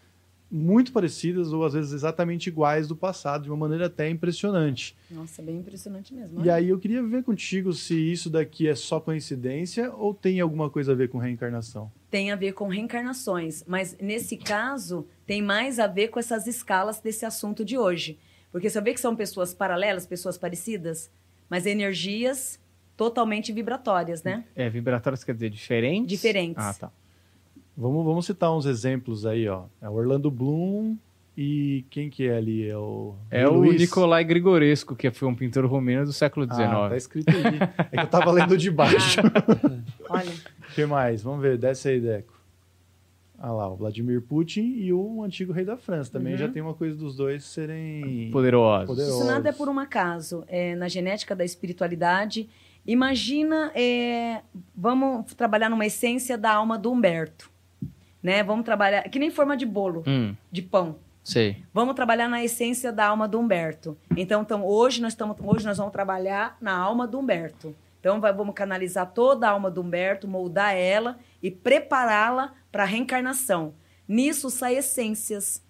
muito 0.54 0.92
parecidas 0.92 1.52
ou 1.52 1.66
às 1.66 1.74
vezes 1.74 1.94
exatamente 1.94 2.48
iguais 2.48 2.88
do 2.88 2.96
passado, 2.96 3.44
de 3.44 3.50
uma 3.50 3.58
maneira 3.58 3.88
até 3.88 4.08
impressionante. 4.08 4.96
Nossa, 5.10 5.42
bem 5.42 5.58
impressionante 5.58 6.14
mesmo. 6.14 6.46
E 6.46 6.50
aí 6.50 6.70
eu 6.70 6.78
queria 6.78 7.02
ver 7.02 7.24
contigo 7.24 7.74
se 7.74 7.96
isso 7.96 8.30
daqui 8.30 8.68
é 8.68 8.76
só 8.76 9.00
coincidência 9.00 9.92
ou 9.92 10.14
tem 10.14 10.40
alguma 10.40 10.70
coisa 10.70 10.92
a 10.92 10.96
ver 10.96 11.10
com 11.10 11.18
reencarnação. 11.18 11.92
Tem 12.08 12.32
a 12.32 12.36
ver 12.36 12.54
com 12.54 12.68
reencarnações, 12.68 13.64
mas 13.66 13.98
nesse 14.00 14.38
caso 14.38 15.08
tem 15.26 15.42
mais 15.42 15.80
a 15.80 15.88
ver 15.88 16.10
com 16.10 16.20
essas 16.20 16.46
escalas 16.46 17.00
desse 17.02 17.26
assunto 17.26 17.66
de 17.66 17.76
hoje. 17.76 18.20
Porque 18.52 18.70
você 18.70 18.80
vê 18.80 18.94
que 18.94 19.00
são 19.00 19.16
pessoas 19.16 19.56
paralelas, 19.56 20.06
pessoas 20.06 20.38
parecidas, 20.38 21.10
mas 21.50 21.66
energias 21.66 22.60
totalmente 22.96 23.52
vibratórias, 23.52 24.22
né? 24.22 24.44
É, 24.56 24.70
vibratórios 24.70 25.24
quer 25.24 25.34
dizer 25.34 25.50
diferentes? 25.50 26.08
Diferentes. 26.08 26.64
Ah, 26.64 26.74
tá. 26.76 26.92
Vamos, 27.76 28.06
vamos 28.06 28.26
citar 28.26 28.56
uns 28.56 28.66
exemplos 28.66 29.26
aí, 29.26 29.48
ó. 29.48 29.64
É 29.82 29.90
o 29.90 29.94
Orlando 29.94 30.30
Bloom 30.30 30.96
e 31.36 31.84
quem 31.90 32.10
que 32.10 32.28
é 32.28 32.38
ali? 32.38 32.68
É 32.70 32.78
o 32.78 33.16
É 33.32 33.48
o 33.48 33.54
Luiz? 33.54 33.82
Nicolai 33.82 34.24
Grigoresco, 34.24 34.96
que 34.96 35.10
foi 35.10 35.28
um 35.28 35.34
pintor 35.36 35.66
romeno 35.66 36.06
do 36.06 36.14
século 36.14 36.46
XIX. 36.46 36.68
Ah, 36.70 36.90
tá 36.90 36.98
escrito 36.98 37.30
aí. 37.30 37.60
É 37.92 37.98
que 37.98 38.04
eu 38.04 38.08
tava 38.08 38.32
lendo 38.32 38.56
de 38.58 38.70
baixo. 38.70 39.20
Olha, 40.10 40.32
O 40.70 40.74
que 40.76 40.86
mais? 40.86 41.24
Vamos 41.24 41.42
ver, 41.42 41.58
desce 41.58 41.90
aí, 41.90 42.00
Deco. 42.00 42.34
Ah 43.40 43.52
lá, 43.52 43.68
o 43.70 43.76
Vladimir 43.76 44.22
Putin 44.22 44.62
e 44.78 44.94
o 44.94 45.22
antigo 45.24 45.52
rei 45.52 45.66
da 45.66 45.76
França. 45.76 46.12
Também 46.12 46.34
Uhum. 46.34 46.40
já 46.40 46.48
tem 46.48 46.62
uma 46.62 46.74
coisa 46.76 46.96
dos 46.96 47.16
dois 47.16 47.44
serem... 47.44 48.30
Poderosos. 48.32 48.88
Poderosos. 48.88 49.18
isso 49.20 49.28
nada 49.28 49.50
é 49.50 49.52
por 49.52 49.68
um 49.68 49.80
acaso. 49.80 50.44
É, 50.48 50.76
na 50.76 50.88
genética 50.88 51.36
da 51.36 51.44
espiritualidade, 51.44 52.48
imagina, 52.88 53.72
é, 53.76 54.42
vamos 54.76 55.34
trabalhar 55.34 55.70
numa 55.70 55.86
essência 55.86 56.38
da 56.38 56.54
alma 56.54 56.78
do 56.78 56.92
Humberto. 56.92 57.52
Né? 58.24 58.42
Vamos 58.42 58.64
trabalhar, 58.64 59.04
que 59.04 59.20
nem 59.20 59.30
forma 59.30 59.58
de 59.58 59.66
bolo. 59.66 60.04
Hum, 60.08 60.34
de 60.50 60.62
pão. 60.62 60.96
Sei. 61.24 61.64
Vamos 61.74 61.96
trabalhar 61.96 62.28
na 62.28 62.44
essência 62.44 62.92
da 62.92 63.08
alma 63.08 63.28
do 63.28 63.40
Humberto. 63.40 63.98
Então, 64.16 64.42
então 64.42 64.66
hoje, 64.66 65.02
nós 65.02 65.14
estamos, 65.14 65.38
hoje 65.42 65.66
nós 65.66 65.78
vamos 65.78 65.92
trabalhar 65.92 66.58
na 66.60 66.76
alma 66.76 67.06
do 67.06 67.20
Humberto. 67.20 67.76
Então, 68.00 68.20
vai, 68.20 68.34
vamos 68.34 68.54
canalizar 68.54 69.12
toda 69.14 69.48
a 69.48 69.52
alma 69.52 69.72
do 69.72 69.82
Humberto, 69.82 70.28
moldar 70.28 70.76
ela 70.76 71.18
e 71.42 71.50
prepará-la 71.50 72.54
para 72.72 72.84
a 72.84 72.86
reencarnação. 72.86 73.74
Nisso 74.06 74.50
saem 74.50 74.78
essências. 74.78 75.64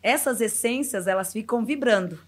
Essas 0.00 0.40
essências, 0.40 1.08
elas 1.08 1.32
ficam 1.32 1.64
vibrando. 1.64 2.20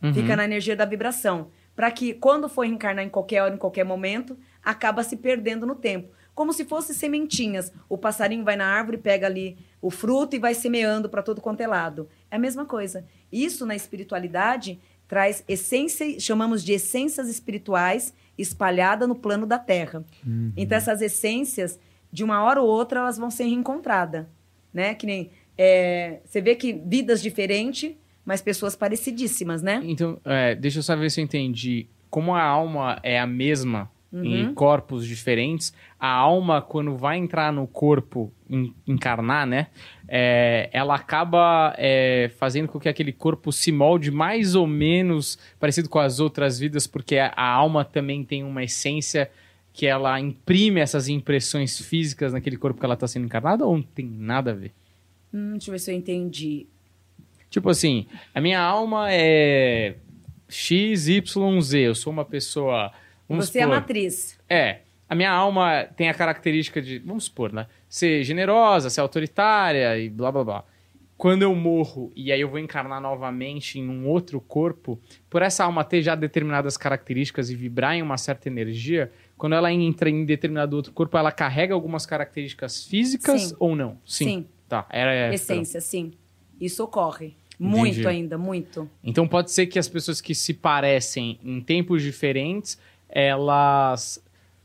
Uhum. 0.00 0.14
Fica 0.14 0.36
na 0.36 0.44
energia 0.44 0.76
da 0.76 0.84
vibração. 0.84 1.48
Para 1.74 1.90
que, 1.90 2.14
quando 2.14 2.48
for 2.48 2.64
reencarnar 2.64 3.04
em 3.04 3.08
qualquer 3.08 3.42
hora, 3.42 3.54
em 3.54 3.58
qualquer 3.58 3.84
momento, 3.84 4.38
acaba 4.62 5.02
se 5.02 5.16
perdendo 5.16 5.66
no 5.66 5.74
tempo. 5.74 6.12
Como 6.34 6.52
se 6.52 6.64
fossem 6.64 6.94
sementinhas. 6.94 7.72
O 7.88 7.98
passarinho 7.98 8.44
vai 8.44 8.56
na 8.56 8.66
árvore, 8.66 8.96
pega 8.96 9.26
ali 9.26 9.58
o 9.80 9.90
fruto 9.90 10.34
e 10.34 10.38
vai 10.38 10.54
semeando 10.54 11.08
para 11.08 11.22
todo 11.22 11.40
quanto 11.40 11.60
é 11.60 11.66
lado. 11.66 12.08
É 12.30 12.36
a 12.36 12.38
mesma 12.38 12.64
coisa. 12.64 13.04
Isso 13.30 13.66
na 13.66 13.76
espiritualidade 13.76 14.80
traz 15.06 15.44
essência, 15.46 16.18
chamamos 16.18 16.64
de 16.64 16.72
essências 16.72 17.28
espirituais 17.28 18.14
espalhadas 18.38 19.06
no 19.06 19.14
plano 19.14 19.46
da 19.46 19.58
Terra. 19.58 20.04
Então 20.56 20.78
essas 20.78 21.02
essências, 21.02 21.78
de 22.10 22.24
uma 22.24 22.42
hora 22.42 22.62
ou 22.62 22.68
outra, 22.68 23.00
elas 23.00 23.18
vão 23.18 23.30
ser 23.30 23.44
reencontradas, 23.44 24.24
né? 24.72 24.94
Que 24.94 25.06
nem 25.06 25.30
é, 25.56 26.20
você 26.24 26.40
vê 26.40 26.54
que 26.54 26.72
vidas 26.72 27.20
diferentes, 27.20 27.92
mas 28.24 28.40
pessoas 28.40 28.74
parecidíssimas, 28.74 29.62
né? 29.62 29.82
Então, 29.84 30.18
é, 30.24 30.54
deixa 30.54 30.78
eu 30.78 30.82
só 30.82 30.96
ver 30.96 31.10
se 31.10 31.20
eu 31.20 31.24
entendi. 31.24 31.86
Como 32.08 32.34
a 32.34 32.42
alma 32.42 32.98
é 33.02 33.18
a 33.18 33.26
mesma 33.26 33.90
em 34.12 34.46
Uhum. 34.48 34.54
corpos 34.54 35.06
diferentes, 35.06 35.72
a 35.98 36.06
alma, 36.08 36.60
quando 36.60 36.96
vai 36.96 37.16
entrar 37.16 37.50
no 37.52 37.66
corpo, 37.66 38.30
en- 38.50 38.74
encarnar, 38.86 39.46
né? 39.46 39.68
é, 40.14 40.68
ela 40.74 40.94
acaba 40.94 41.74
é, 41.78 42.30
fazendo 42.36 42.68
com 42.68 42.78
que 42.78 42.86
aquele 42.88 43.12
corpo 43.12 43.50
se 43.50 43.72
molde 43.72 44.10
mais 44.10 44.54
ou 44.54 44.66
menos 44.66 45.38
parecido 45.58 45.88
com 45.88 45.98
as 45.98 46.20
outras 46.20 46.58
vidas, 46.58 46.86
porque 46.86 47.16
a, 47.16 47.32
a 47.34 47.46
alma 47.48 47.82
também 47.82 48.22
tem 48.22 48.44
uma 48.44 48.62
essência 48.62 49.30
que 49.72 49.86
ela 49.86 50.20
imprime 50.20 50.80
essas 50.82 51.08
impressões 51.08 51.80
físicas 51.80 52.34
naquele 52.34 52.58
corpo 52.58 52.78
que 52.78 52.84
ela 52.84 52.92
está 52.92 53.08
sendo 53.08 53.24
encarnada 53.24 53.64
ou 53.64 53.76
não 53.76 53.82
tem 53.82 54.04
nada 54.04 54.50
a 54.50 54.54
ver? 54.54 54.72
Hum, 55.32 55.52
deixa 55.52 55.70
eu 55.70 55.72
ver 55.72 55.78
se 55.78 55.90
eu 55.90 55.96
entendi. 55.96 56.66
Tipo 57.48 57.70
assim, 57.70 58.06
a 58.34 58.40
minha 58.42 58.60
alma 58.60 59.06
é 59.10 59.94
XYZ, 60.50 61.74
eu 61.74 61.94
sou 61.94 62.12
uma 62.12 62.24
pessoa. 62.24 62.92
Vamos 63.28 63.48
Você 63.48 63.58
é 63.58 63.62
a 63.62 63.66
supor, 63.66 63.80
matriz. 63.80 64.38
É. 64.48 64.80
A 65.08 65.14
minha 65.14 65.30
alma 65.30 65.84
tem 65.96 66.08
a 66.08 66.14
característica 66.14 66.80
de, 66.80 66.98
vamos 66.98 67.24
supor, 67.24 67.52
né? 67.52 67.66
Ser 67.88 68.24
generosa, 68.24 68.88
ser 68.88 69.00
autoritária 69.00 69.98
e 69.98 70.08
blá 70.08 70.32
blá 70.32 70.44
blá. 70.44 70.64
Quando 71.18 71.42
eu 71.42 71.54
morro 71.54 72.10
e 72.16 72.32
aí 72.32 72.40
eu 72.40 72.48
vou 72.48 72.58
encarnar 72.58 73.00
novamente 73.00 73.78
em 73.78 73.88
um 73.88 74.08
outro 74.08 74.40
corpo, 74.40 74.98
por 75.30 75.42
essa 75.42 75.64
alma 75.64 75.84
ter 75.84 76.02
já 76.02 76.14
determinadas 76.14 76.76
características 76.76 77.50
e 77.50 77.54
vibrar 77.54 77.94
em 77.94 78.02
uma 78.02 78.16
certa 78.16 78.48
energia, 78.48 79.12
quando 79.36 79.54
ela 79.54 79.72
entra 79.72 80.10
em 80.10 80.24
determinado 80.24 80.74
outro 80.74 80.92
corpo, 80.92 81.16
ela 81.16 81.30
carrega 81.30 81.74
algumas 81.74 82.06
características 82.06 82.84
físicas 82.86 83.42
Sim. 83.42 83.56
ou 83.60 83.76
não? 83.76 83.98
Sim. 84.04 84.46
Tá, 84.68 84.86
era 84.90 85.32
Essência, 85.32 85.80
sim. 85.80 86.12
Isso 86.60 86.82
ocorre. 86.82 87.36
Muito 87.58 88.00
Entendi. 88.00 88.08
ainda, 88.08 88.38
muito. 88.38 88.90
Então 89.04 89.28
pode 89.28 89.52
ser 89.52 89.66
que 89.66 89.78
as 89.78 89.86
pessoas 89.86 90.20
que 90.20 90.34
se 90.34 90.54
parecem 90.54 91.38
em 91.44 91.60
tempos 91.60 92.02
diferentes, 92.02 92.78
elas 93.12 94.22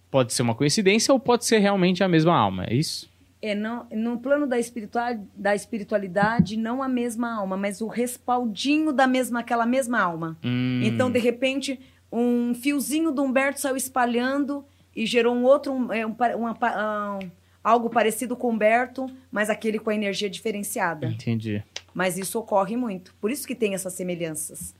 pode 0.09 0.33
ser 0.33 0.41
uma 0.41 0.55
coincidência 0.55 1.13
ou 1.13 1.19
pode 1.19 1.45
ser 1.45 1.59
realmente 1.59 2.03
a 2.03 2.07
mesma 2.07 2.35
alma, 2.35 2.65
é 2.65 2.73
isso? 2.73 3.09
É, 3.41 3.53
não, 3.53 3.85
no 3.91 4.17
plano 4.17 4.47
da, 4.47 4.57
espiritual, 4.57 5.15
da 5.35 5.53
espiritualidade, 5.53 6.57
não 6.57 6.81
a 6.81 6.87
mesma 6.87 7.31
alma, 7.35 7.55
mas 7.55 7.81
o 7.81 7.87
respaldinho 7.87 8.91
da 8.91 9.05
mesma, 9.05 9.41
aquela 9.41 9.65
mesma 9.65 9.99
alma. 9.99 10.37
Hum, 10.43 10.81
Então, 10.83 11.11
de 11.11 11.19
repente, 11.19 11.79
um 12.11 12.55
fiozinho 12.55 13.11
do 13.11 13.21
Humberto 13.21 13.59
saiu 13.59 13.75
espalhando 13.75 14.65
e 14.95 15.05
gerou 15.05 15.35
um 15.35 15.43
outro, 15.43 15.71
um, 15.71 15.93
é, 15.93 16.05
um 16.05 16.15
uma 16.35 16.57
ah, 16.61 17.19
algo 17.63 17.89
parecido 17.89 18.35
com 18.35 18.47
o 18.47 18.51
Humberto, 18.51 19.05
mas 19.31 19.49
aquele 19.49 19.77
com 19.77 19.91
a 19.91 19.95
energia 19.95 20.29
diferenciada. 20.29 21.07
entendi. 21.07 21.63
Mas 21.93 22.17
isso 22.17 22.39
ocorre 22.39 22.75
muito. 22.75 23.13
Por 23.21 23.29
isso 23.29 23.47
que 23.47 23.53
tem 23.53 23.73
essas 23.73 23.93
semelhanças. 23.93 24.73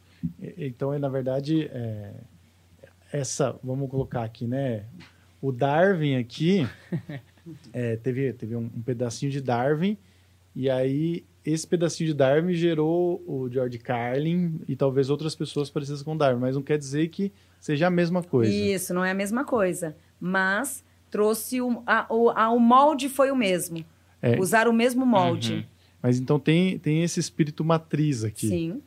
Então, 0.57 0.94
é, 0.94 0.98
na 0.98 1.10
verdade, 1.10 1.69
é, 1.72 2.11
essa, 3.12 3.58
vamos 3.64 3.90
colocar 3.90 4.24
aqui, 4.24 4.46
né? 4.48 4.86
O 5.42 5.52
Darwin 5.52 6.16
aqui 6.16 6.68
é, 7.74 7.96
teve, 7.98 8.34
teve 8.34 8.56
um, 8.56 8.70
um 8.76 8.82
pedacinho 8.82 9.32
de 9.32 9.42
Darwin, 9.42 9.98
e 10.56 10.70
aí 10.70 11.24
esse 11.46 11.66
pedacinho 11.66 12.08
de 12.10 12.14
Darwin 12.14 12.54
gerou 12.54 13.24
o 13.26 13.50
George 13.50 13.78
Carlin 13.78 14.60
e 14.68 14.76
talvez 14.76 15.10
outras 15.10 15.34
pessoas 15.36 15.70
parecidas 15.70 16.02
com 16.04 16.18
Darwin, 16.18 16.40
mas 16.42 16.56
não 16.56 16.62
quer 16.64 16.78
dizer 16.78 17.08
que 17.10 17.32
seja 17.60 17.88
a 17.88 17.90
mesma 17.90 18.22
coisa. 18.22 18.52
Isso, 18.52 18.94
não 18.94 19.06
é 19.06 19.12
a 19.12 19.14
mesma 19.14 19.46
coisa. 19.46 19.96
Mas 20.20 20.84
trouxe 21.10 21.62
o, 21.62 21.82
a, 21.86 22.06
o, 22.14 22.30
a- 22.32 22.50
o 22.50 22.60
molde 22.60 23.08
foi 23.08 23.32
o 23.32 23.36
mesmo. 23.36 23.86
É. 24.22 24.38
Usar 24.40 24.68
o 24.68 24.74
mesmo 24.74 25.06
molde. 25.06 25.54
Uhum. 25.54 25.64
Mas 26.02 26.20
então 26.20 26.38
tem, 26.40 26.78
tem 26.80 27.02
esse 27.04 27.20
espírito 27.20 27.64
matriz 27.64 28.24
aqui. 28.26 28.48
Sim. 28.50 28.82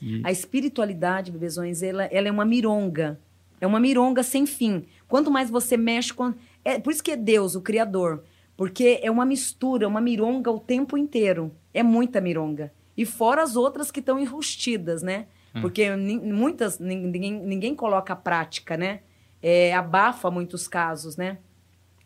E- 0.00 0.20
A 0.22 0.30
espiritualidade, 0.30 1.32
bebezões, 1.32 1.82
ela, 1.82 2.04
ela 2.04 2.28
é 2.28 2.30
uma 2.30 2.44
mironga. 2.44 3.18
É 3.64 3.66
uma 3.66 3.80
mironga 3.80 4.22
sem 4.22 4.44
fim. 4.44 4.84
Quanto 5.08 5.30
mais 5.30 5.48
você 5.48 5.74
mexe 5.76 6.12
com. 6.12 6.34
É, 6.62 6.78
por 6.78 6.92
isso 6.92 7.02
que 7.02 7.10
é 7.12 7.16
Deus, 7.16 7.54
o 7.54 7.62
Criador. 7.62 8.22
Porque 8.56 9.00
é 9.02 9.10
uma 9.10 9.24
mistura, 9.24 9.88
uma 9.88 10.00
mironga 10.02 10.50
o 10.50 10.60
tempo 10.60 10.98
inteiro. 10.98 11.50
É 11.72 11.82
muita 11.82 12.20
mironga. 12.20 12.70
E 12.94 13.06
fora 13.06 13.42
as 13.42 13.56
outras 13.56 13.90
que 13.90 14.00
estão 14.00 14.18
enrustidas, 14.18 15.02
né? 15.02 15.26
Porque 15.62 15.96
ni- 15.96 16.18
muitas, 16.20 16.78
nin- 16.78 17.06
ninguém, 17.06 17.32
ninguém 17.40 17.74
coloca 17.74 18.12
a 18.12 18.16
prática, 18.16 18.76
né? 18.76 19.00
É, 19.42 19.72
abafa 19.74 20.30
muitos 20.30 20.68
casos, 20.68 21.16
né? 21.16 21.38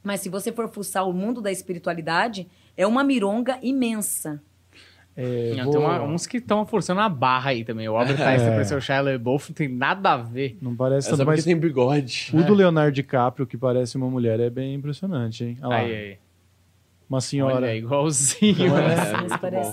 Mas 0.02 0.20
se 0.20 0.28
você 0.28 0.52
for 0.52 0.68
fuçar 0.70 1.08
o 1.08 1.12
mundo 1.12 1.40
da 1.40 1.50
espiritualidade, 1.50 2.48
é 2.76 2.86
uma 2.86 3.02
mironga 3.02 3.58
imensa. 3.62 4.40
É, 5.20 5.54
Não, 5.56 5.64
vou- 5.64 5.72
Tem 5.72 5.80
uma- 5.82 6.02
uns 6.04 6.26
que 6.28 6.36
estão 6.36 6.64
forçando 6.64 7.00
a 7.00 7.08
barra 7.08 7.50
aí 7.50 7.64
também. 7.64 7.88
O 7.88 7.96
Albert 7.96 8.20
Einstein 8.22 8.52
pareceu 8.52 8.78
o 8.78 8.80
Shia 8.80 9.00
LaBeouf, 9.00 9.50
não 9.50 9.54
tem 9.56 9.66
nada 9.68 10.12
a 10.12 10.16
ver. 10.18 10.56
Não 10.62 10.76
parece 10.76 11.08
tanto, 11.10 11.18
porque 11.24 11.30
mas 11.36 11.44
tem 11.44 11.56
bigode. 11.58 12.30
o 12.32 12.42
do 12.44 12.54
Leonardo 12.54 12.92
DiCaprio, 12.92 13.44
que 13.46 13.56
parece 13.56 13.96
uma 13.96 14.08
mulher, 14.08 14.38
é 14.38 14.48
bem 14.48 14.74
impressionante, 14.74 15.42
hein? 15.44 15.58
Olha 15.60 15.68
lá, 15.68 15.76
Aí, 15.78 15.94
aí. 15.96 16.16
uma 17.10 17.20
senhora. 17.20 17.56
Olha, 17.56 17.74
igualzinho. 17.76 18.68
Não 18.68 18.78
é? 18.78 18.94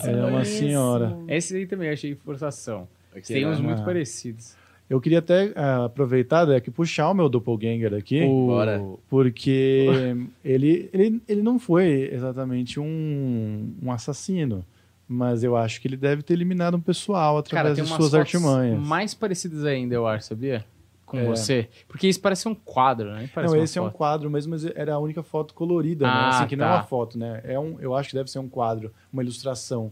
Ela 0.10 0.28
é 0.28 0.32
uma 0.32 0.46
senhora. 0.46 1.18
Esse 1.28 1.56
aí 1.58 1.68
também 1.68 1.90
eu 1.90 1.94
achei 1.94 2.16
forçação. 2.16 2.88
Aqui, 3.16 3.28
Tem 3.34 3.46
né? 3.46 3.52
uns 3.52 3.60
muito 3.60 3.82
Ah. 3.82 3.86
parecidos. 3.86 4.56
Eu 4.90 5.00
queria 5.02 5.20
até 5.20 5.52
ah, 5.56 5.86
aproveitar, 5.86 6.46
Deck, 6.46 6.70
puxar 6.70 7.10
o 7.10 7.14
meu 7.14 7.28
doppelganger 7.30 7.94
aqui, 7.94 8.22
Bora. 8.26 8.84
porque 9.10 10.06
ele, 10.44 10.90
ele, 10.94 11.22
ele 11.28 11.42
não 11.42 11.58
foi 11.58 12.10
exatamente 12.14 12.80
um, 12.80 13.74
um 13.82 13.92
assassino, 13.92 14.64
mas 15.07 15.44
eu 15.44 15.56
acho 15.56 15.80
que 15.82 15.88
ele 15.88 15.98
deve 15.98 16.22
ter 16.23 16.34
eliminado 16.34 16.76
um 16.76 16.82
pessoal 16.82 17.36
Cara, 17.44 17.69
através 17.69 17.76
tem 17.76 17.84
de 17.86 17.91
umas 17.91 17.98
suas 17.98 18.11
fotos 18.11 18.19
artimanhas. 18.36 18.80
mais 18.80 19.14
parecidas 19.14 19.64
ainda, 19.65 19.94
eu 19.95 20.07
acho, 20.07 20.26
sabia? 20.27 20.65
Com 21.06 21.19
É. 21.19 21.23
você. 21.26 21.69
Porque 21.88 22.07
isso 22.07 22.19
parece 22.19 22.48
um 22.48 22.56
quadro, 22.56 23.11
né? 23.14 23.30
Parece 23.34 23.53
não, 23.56 23.61
esse 23.64 23.77
é 23.77 23.82
um 23.82 23.86
foto. 23.86 23.95
quadro 23.98 24.30
mesmo, 24.30 24.52
mas 24.52 24.65
era 24.65 24.95
a 24.95 24.99
única 24.99 25.22
foto 25.22 25.53
colorida, 25.53 26.06
né? 26.06 26.11
Ah, 26.11 26.30
Assim, 26.30 26.48
que 26.48 26.56
não 26.56 26.65
é 26.65 26.69
tá. 26.69 26.76
uma 26.77 26.84
foto, 26.84 27.18
né? 27.19 27.41
É 27.44 27.60
um, 27.60 27.80
eu 27.80 27.95
acho 27.95 28.10
que 28.10 28.15
deve 28.15 28.32
ser 28.32 28.40
um 28.40 28.49
quadro, 28.49 28.91
uma 29.14 29.22
ilustração. 29.22 29.91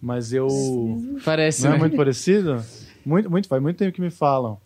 Mas 0.00 0.32
eu... 0.32 0.46
Parece, 1.24 1.62
Não 1.62 1.70
é 1.70 1.72
né? 1.74 1.78
muito 1.78 1.96
parecido? 1.96 2.62
Muito, 3.06 3.30
muito, 3.30 3.48
faz 3.48 3.62
muito 3.62 3.76
tempo 3.76 3.92
que 3.92 4.00
me 4.00 4.10
falam. 4.10 4.60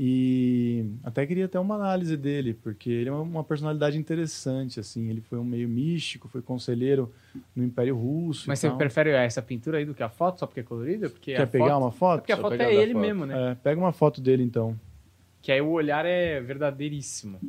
E 0.00 0.86
até 1.02 1.26
queria 1.26 1.48
ter 1.48 1.58
uma 1.58 1.74
análise 1.74 2.16
dele, 2.16 2.54
porque 2.54 2.88
ele 2.88 3.08
é 3.08 3.12
uma, 3.12 3.42
personalidade 3.42 3.98
interessante, 3.98 4.78
assim. 4.78 5.10
Ele 5.10 5.20
foi 5.20 5.40
um 5.40 5.44
meio 5.44 5.68
místico, 5.68 6.28
foi 6.28 6.40
conselheiro 6.40 7.12
no 7.54 7.64
Império 7.64 7.96
Russo 7.96 8.44
Mas 8.46 8.60
e 8.60 8.62
você 8.62 8.68
tal. 8.68 8.78
prefere 8.78 9.10
essa 9.10 9.42
pintura 9.42 9.78
aí 9.78 9.84
do 9.84 9.94
que 9.94 10.02
a 10.04 10.08
foto, 10.08 10.38
só 10.38 10.46
porque 10.46 10.60
é 10.60 10.62
colorida? 10.62 11.10
Porque 11.10 11.34
Quer 11.34 11.42
a 11.42 11.46
pegar 11.48 11.70
foto... 11.70 11.78
uma 11.82 11.90
foto? 11.90 12.20
Porque 12.20 12.32
a 12.32 12.36
Só 12.36 12.42
foto 12.42 12.54
é 12.60 12.72
ele 12.72 12.92
foto. 12.92 13.02
mesmo, 13.02 13.26
né? 13.26 13.50
É, 13.50 13.54
pega 13.56 13.80
uma 13.80 13.90
foto 13.90 14.20
dele, 14.20 14.44
então. 14.44 14.78
Que 15.42 15.50
aí 15.50 15.60
o 15.60 15.70
olhar 15.70 16.06
é 16.06 16.40
verdadeiríssimo. 16.40 17.40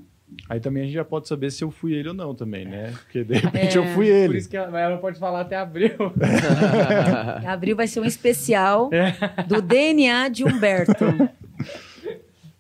Aí 0.48 0.60
também 0.60 0.84
a 0.84 0.86
gente 0.88 0.96
já 0.96 1.06
pode 1.06 1.28
saber 1.28 1.52
se 1.52 1.64
eu 1.64 1.70
fui 1.70 1.94
ele 1.94 2.08
ou 2.08 2.14
não 2.16 2.34
também, 2.34 2.66
né? 2.66 2.94
Porque 2.98 3.24
de 3.24 3.34
repente 3.36 3.78
eu 3.78 3.84
fui 3.94 4.06
Por 4.08 4.12
ele. 4.14 4.38
isso 4.40 4.50
que 4.50 4.58
ela, 4.58 4.72
mas 4.72 4.82
ela 4.82 4.94
não 4.96 5.02
pode 5.02 5.20
falar 5.20 5.42
até 5.42 5.56
abril. 5.56 5.92
Abril 7.46 7.76
vai 7.76 7.88
ser 7.88 8.00
um 8.00 8.06
especial 8.06 8.90
É. 8.92 9.44
do 9.44 9.62
DNA 9.62 10.30
de 10.30 10.44
Humberto. 10.44 11.06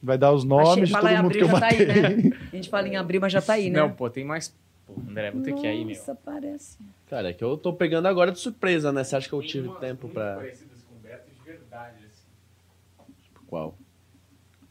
Vai 0.02 0.18
dar 0.18 0.32
os 0.32 0.44
nomes 0.44 0.90
de 0.90 0.96
todo 0.96 1.08
em 1.08 1.22
mundo 1.22 1.32
que 1.32 1.42
abril 1.42 1.48
eu 1.48 1.48
já 1.52 1.60
tá 1.60 1.68
aí, 1.68 1.88
matei. 1.88 2.02
né? 2.30 2.38
A 2.52 2.56
gente 2.56 2.70
fala 2.70 2.88
em 2.88 2.96
abril, 2.96 3.22
mas 3.22 3.34
já 3.34 3.42
tá 3.42 3.54
aí, 3.54 3.70
né? 3.70 3.80
Não, 3.80 3.92
pô, 3.92 4.10
tem 4.10 4.24
mais... 4.24 4.56
Pô, 4.88 4.94
André, 5.08 5.30
vou 5.32 5.42
ter 5.44 5.54
que 5.54 5.66
ir 5.66 5.68
aí, 5.68 5.86
meu. 5.86 5.96
Nossa, 5.96 6.16
parece. 6.16 6.78
Cara, 7.10 7.30
é 7.30 7.34
que 7.34 7.44
eu 7.44 7.58
tô 7.58 7.74
pegando 7.74 8.08
agora 8.08 8.32
de 8.32 8.40
surpresa, 8.40 8.92
né? 8.92 9.04
Você 9.04 9.16
acha 9.16 9.28
que 9.28 9.34
eu 9.34 9.42
tive 9.42 9.70
tempo 9.80 10.08
pra. 10.10 10.36
parecidas 10.38 10.82
com 10.84 10.96
o 10.96 11.00
Beto 11.00 11.30
de 11.32 11.44
verdade, 11.44 12.06
assim. 12.06 13.14
Qual? 13.48 13.76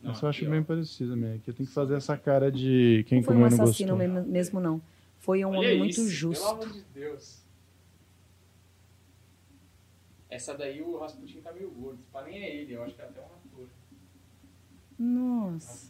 Isso 0.05 0.25
eu 0.25 0.29
acho 0.29 0.49
bem 0.49 0.63
parecido 0.63 1.17
mesmo. 1.17 1.37
Aqui 1.37 1.51
eu 1.51 1.55
tenho 1.55 1.69
que 1.69 1.75
fazer 1.75 1.95
essa 1.97 2.17
cara 2.17 2.51
de 2.51 3.05
quem 3.09 3.19
Não 3.19 3.25
foi 3.25 3.35
um 3.35 3.39
comeu 3.43 3.57
não 3.57 3.65
assassino 3.65 3.97
gostou. 3.97 4.15
mesmo, 4.15 4.29
mesmo, 4.31 4.61
não. 4.61 4.81
Foi 5.19 5.45
um 5.45 5.49
homem 5.57 5.79
muito 5.79 6.09
justo. 6.09 6.41
Pelo 6.43 6.63
amor 6.63 6.73
de 6.73 6.83
Deus. 6.95 7.43
Essa 10.31 10.55
daí 10.57 10.81
o 10.83 10.99
Rasputin 10.99 11.41
tá 11.41 11.53
meio 11.53 11.71
gordo. 11.71 11.99
Pá, 12.13 12.23
nem 12.23 12.43
é 12.43 12.55
ele, 12.57 12.75
eu 12.75 12.83
acho 12.83 12.95
que 12.95 13.03
é 13.03 13.05
até 13.05 13.21
um. 13.21 13.25
O 13.25 13.38
Nossa. 14.99 15.89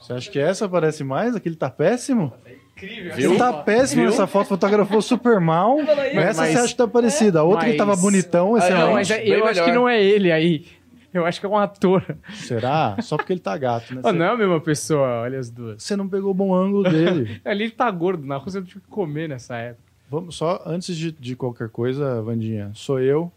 Você 0.00 0.12
acha 0.14 0.30
que 0.30 0.38
essa 0.38 0.68
parece 0.68 1.04
mais? 1.04 1.36
Aquele 1.36 1.54
tá 1.56 1.68
péssimo? 1.68 2.32
Tá 2.42 2.50
incrível. 2.50 3.14
Viu? 3.14 3.36
Tá 3.36 3.48
Essa 3.50 3.58
péssimo 3.62 4.02
Viu? 4.02 4.10
nessa 4.10 4.26
foto, 4.26 4.48
fotografou 4.48 5.02
super 5.02 5.38
mal. 5.40 5.76
Mas 5.76 5.88
essa 6.16 6.42
Mas- 6.42 6.52
você 6.52 6.58
acha 6.58 6.68
que 6.68 6.76
tá 6.76 6.88
parecida. 6.88 7.40
A 7.40 7.42
outra 7.42 7.68
ele 7.68 7.76
Mas- 7.78 7.86
tava 7.86 8.00
bonitão, 8.00 8.54
Ah, 8.54 8.58
excelente. 8.58 8.80
Não, 8.80 8.92
mas 8.94 9.10
é- 9.10 9.26
eu 9.28 9.44
acho 9.44 9.54
melhor. 9.60 9.64
que 9.66 9.72
não 9.72 9.88
é 9.88 10.02
ele 10.02 10.32
aí. 10.32 10.66
Eu 11.12 11.26
acho 11.26 11.38
que 11.40 11.44
é 11.46 11.48
um 11.48 11.58
ator. 11.58 12.16
Será? 12.34 12.96
Só 13.02 13.16
porque 13.16 13.32
ele 13.32 13.40
tá 13.40 13.56
gato, 13.58 13.94
né? 13.94 14.00
Oh, 14.04 14.08
Você, 14.08 14.16
não 14.16 14.24
é 14.24 14.28
a 14.28 14.36
mesma 14.36 14.60
pessoa, 14.60 15.22
olha 15.22 15.38
as 15.38 15.50
duas. 15.50 15.82
você 15.82 15.96
não 15.96 16.08
pegou 16.08 16.30
o 16.30 16.34
bom 16.34 16.54
ângulo 16.54 16.84
dele. 16.84 17.40
Ali 17.44 17.64
ele 17.64 17.70
tá 17.72 17.90
gordo, 17.90 18.24
na 18.24 18.36
Rússia 18.36 18.58
eu 18.60 18.64
tive 18.64 18.80
que 18.80 18.86
comer 18.88 19.28
nessa 19.28 19.56
época. 19.56 19.82
Vamos 20.08 20.36
só, 20.36 20.62
antes 20.64 20.96
de, 20.96 21.10
de 21.12 21.36
qualquer 21.36 21.68
coisa, 21.68 22.22
Vandinha, 22.22 22.70
sou 22.74 23.00
eu. 23.00 23.30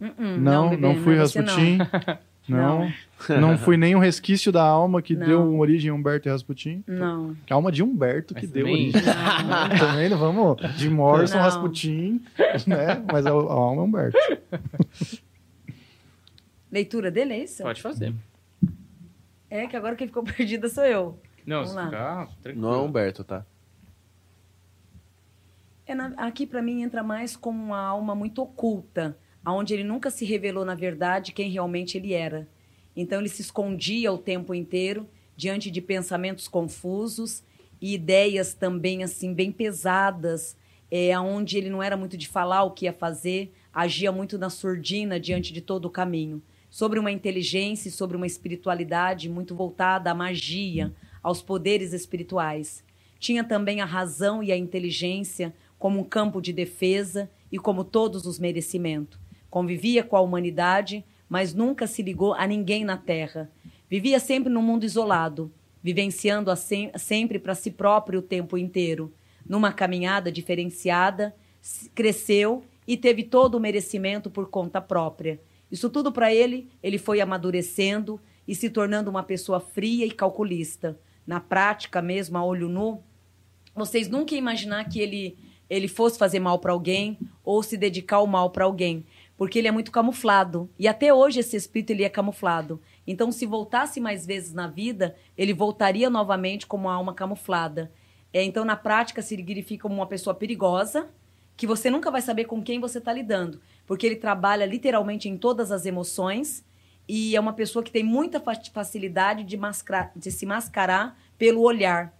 Hum, 0.00 0.12
não, 0.38 0.68
bebê, 0.70 0.82
não, 0.82 0.94
fui 0.96 1.16
você, 1.16 1.40
Rasputin. 1.40 1.78
Não. 1.78 1.86
não. 2.48 2.88
fui 3.58 3.76
nem 3.76 3.94
um 3.96 3.98
resquício 3.98 4.50
da 4.52 4.62
alma 4.62 5.02
que 5.02 5.14
Não. 5.16 5.26
deu 5.26 5.58
origem 5.58 5.90
a 5.90 5.94
Humberto 5.94 6.28
e 6.28 6.30
Rasputin. 6.32 6.82
Não. 6.86 7.34
Que 7.46 7.52
a 7.52 7.56
alma 7.56 7.70
de 7.72 7.82
Humberto 7.82 8.34
que 8.34 8.42
Mas 8.42 8.50
deu 8.50 8.64
também- 8.66 8.88
origem. 8.90 9.02
Também 9.78 10.08
não 10.10 10.18
vamos. 10.18 10.76
De 10.76 10.88
Morrison, 10.88 11.36
Não. 11.36 11.42
Rasputin, 11.42 12.22
né? 12.66 13.02
Mas 13.12 13.26
a, 13.26 13.30
a 13.30 13.32
alma 13.34 13.82
é 13.82 13.84
Humberto. 13.84 14.18
Leitura 16.70 17.10
dele, 17.10 17.32
é 17.34 17.38
isso? 17.44 17.62
Pode 17.62 17.80
fazer. 17.80 18.14
É 19.50 19.66
que 19.66 19.76
agora 19.76 19.96
quem 19.96 20.06
ficou 20.06 20.22
perdida 20.22 20.68
sou 20.68 20.84
eu. 20.84 21.18
Não, 21.46 21.64
Vamos 21.64 21.70
se 21.70 21.84
ficar 21.84 22.28
tranquilo. 22.42 22.60
Não 22.68 22.74
é 22.74 22.78
Humberto, 22.78 23.24
tá? 23.24 23.44
É 25.86 25.94
na- 25.94 26.12
aqui 26.18 26.46
para 26.46 26.60
mim 26.60 26.82
entra 26.82 27.02
mais 27.02 27.34
como 27.34 27.62
uma 27.62 27.80
alma 27.80 28.14
muito 28.14 28.42
oculta, 28.42 29.16
aonde 29.48 29.72
ele 29.72 29.82
nunca 29.82 30.10
se 30.10 30.26
revelou 30.26 30.62
na 30.62 30.74
verdade 30.74 31.32
quem 31.32 31.50
realmente 31.50 31.96
ele 31.96 32.12
era. 32.12 32.46
Então 32.94 33.18
ele 33.18 33.30
se 33.30 33.40
escondia 33.40 34.12
o 34.12 34.18
tempo 34.18 34.54
inteiro 34.54 35.08
diante 35.34 35.70
de 35.70 35.80
pensamentos 35.80 36.46
confusos 36.46 37.42
e 37.80 37.94
ideias 37.94 38.52
também 38.52 39.02
assim 39.02 39.32
bem 39.32 39.50
pesadas, 39.50 40.54
é, 40.90 41.14
aonde 41.14 41.56
ele 41.56 41.70
não 41.70 41.82
era 41.82 41.96
muito 41.96 42.14
de 42.14 42.28
falar 42.28 42.62
o 42.64 42.72
que 42.72 42.84
ia 42.84 42.92
fazer, 42.92 43.50
agia 43.72 44.12
muito 44.12 44.36
na 44.36 44.50
surdina 44.50 45.18
diante 45.18 45.50
de 45.50 45.62
todo 45.62 45.86
o 45.86 45.90
caminho. 45.90 46.42
Sobre 46.68 46.98
uma 46.98 47.10
inteligência 47.10 47.88
e 47.88 47.92
sobre 47.92 48.18
uma 48.18 48.26
espiritualidade 48.26 49.30
muito 49.30 49.54
voltada 49.54 50.10
à 50.10 50.14
magia, 50.14 50.92
aos 51.22 51.40
poderes 51.40 51.94
espirituais. 51.94 52.84
Tinha 53.18 53.42
também 53.42 53.80
a 53.80 53.86
razão 53.86 54.42
e 54.42 54.52
a 54.52 54.56
inteligência 54.58 55.54
como 55.78 56.00
um 56.00 56.04
campo 56.04 56.38
de 56.38 56.52
defesa 56.52 57.30
e 57.50 57.58
como 57.58 57.82
todos 57.82 58.26
os 58.26 58.38
merecimentos. 58.38 59.27
Convivia 59.50 60.02
com 60.02 60.16
a 60.16 60.20
humanidade, 60.20 61.04
mas 61.28 61.54
nunca 61.54 61.86
se 61.86 62.02
ligou 62.02 62.34
a 62.34 62.46
ninguém 62.46 62.84
na 62.84 62.96
Terra. 62.96 63.50
Vivia 63.88 64.20
sempre 64.20 64.52
num 64.52 64.62
mundo 64.62 64.84
isolado, 64.84 65.52
vivenciando 65.82 66.50
sempre 66.96 67.38
para 67.38 67.54
si 67.54 67.70
próprio 67.70 68.20
o 68.20 68.22
tempo 68.22 68.58
inteiro. 68.58 69.12
Numa 69.48 69.72
caminhada 69.72 70.30
diferenciada, 70.30 71.34
cresceu 71.94 72.62
e 72.86 72.96
teve 72.96 73.24
todo 73.24 73.54
o 73.54 73.60
merecimento 73.60 74.30
por 74.30 74.50
conta 74.50 74.80
própria. 74.80 75.40
Isso 75.70 75.88
tudo 75.90 76.12
para 76.12 76.32
ele, 76.32 76.68
ele 76.82 76.98
foi 76.98 77.20
amadurecendo 77.20 78.20
e 78.46 78.54
se 78.54 78.70
tornando 78.70 79.10
uma 79.10 79.22
pessoa 79.22 79.60
fria 79.60 80.06
e 80.06 80.10
calculista. 80.10 80.98
Na 81.26 81.40
prática 81.40 82.00
mesmo, 82.00 82.38
a 82.38 82.44
olho 82.44 82.68
nu, 82.68 83.02
vocês 83.74 84.08
nunca 84.08 84.34
imaginar 84.34 84.88
que 84.88 84.98
ele 85.00 85.36
ele 85.68 85.86
fosse 85.86 86.18
fazer 86.18 86.40
mal 86.40 86.58
para 86.58 86.72
alguém 86.72 87.18
ou 87.44 87.62
se 87.62 87.76
dedicar 87.76 88.16
ao 88.16 88.26
mal 88.26 88.50
para 88.50 88.64
alguém, 88.64 89.04
porque 89.38 89.58
ele 89.58 89.68
é 89.68 89.70
muito 89.70 89.92
camuflado. 89.92 90.68
E 90.76 90.88
até 90.88 91.14
hoje 91.14 91.38
esse 91.38 91.56
espírito 91.56 91.90
ele 91.90 92.02
é 92.02 92.08
camuflado. 92.08 92.82
Então, 93.06 93.30
se 93.30 93.46
voltasse 93.46 94.00
mais 94.00 94.26
vezes 94.26 94.52
na 94.52 94.66
vida, 94.66 95.14
ele 95.36 95.54
voltaria 95.54 96.10
novamente 96.10 96.66
como 96.66 96.88
alma 96.88 97.14
camuflada. 97.14 97.90
É, 98.32 98.42
então, 98.42 98.64
na 98.64 98.76
prática, 98.76 99.22
significa 99.22 99.86
uma 99.86 100.06
pessoa 100.06 100.34
perigosa, 100.34 101.08
que 101.56 101.68
você 101.68 101.88
nunca 101.88 102.10
vai 102.10 102.20
saber 102.20 102.44
com 102.44 102.60
quem 102.60 102.80
você 102.80 102.98
está 102.98 103.12
lidando, 103.12 103.60
porque 103.86 104.04
ele 104.06 104.16
trabalha 104.16 104.66
literalmente 104.66 105.28
em 105.28 105.36
todas 105.36 105.72
as 105.72 105.86
emoções 105.86 106.64
e 107.08 107.34
é 107.34 107.40
uma 107.40 107.52
pessoa 107.52 107.82
que 107.82 107.90
tem 107.90 108.04
muita 108.04 108.38
fa- 108.38 108.60
facilidade 108.72 109.42
de, 109.44 109.56
mascarar, 109.56 110.12
de 110.14 110.30
se 110.30 110.44
mascarar 110.44 111.18
pelo 111.38 111.62
olhar. 111.62 112.12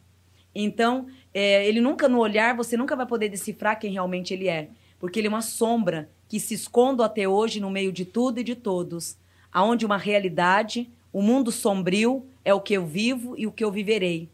Então, 0.54 1.06
é, 1.34 1.66
ele 1.68 1.80
nunca 1.80 2.08
no 2.08 2.18
olhar, 2.18 2.56
você 2.56 2.76
nunca 2.76 2.96
vai 2.96 3.06
poder 3.06 3.28
decifrar 3.28 3.78
quem 3.78 3.92
realmente 3.92 4.32
ele 4.32 4.48
é. 4.48 4.70
Porque 4.98 5.20
ele 5.20 5.26
é 5.26 5.30
uma 5.30 5.42
sombra 5.42 6.08
que 6.28 6.38
se 6.38 6.54
esconde 6.54 7.02
até 7.02 7.26
hoje 7.26 7.58
no 7.58 7.70
meio 7.70 7.90
de 7.90 8.04
tudo 8.04 8.38
e 8.38 8.44
de 8.44 8.54
todos. 8.54 9.16
Aonde 9.50 9.86
uma 9.86 9.96
realidade, 9.96 10.90
o 11.12 11.22
mundo 11.22 11.50
sombrio 11.50 12.26
é 12.44 12.52
o 12.52 12.60
que 12.60 12.74
eu 12.74 12.86
vivo 12.86 13.34
e 13.36 13.46
o 13.46 13.52
que 13.52 13.64
eu 13.64 13.72
viverei. 13.72 14.28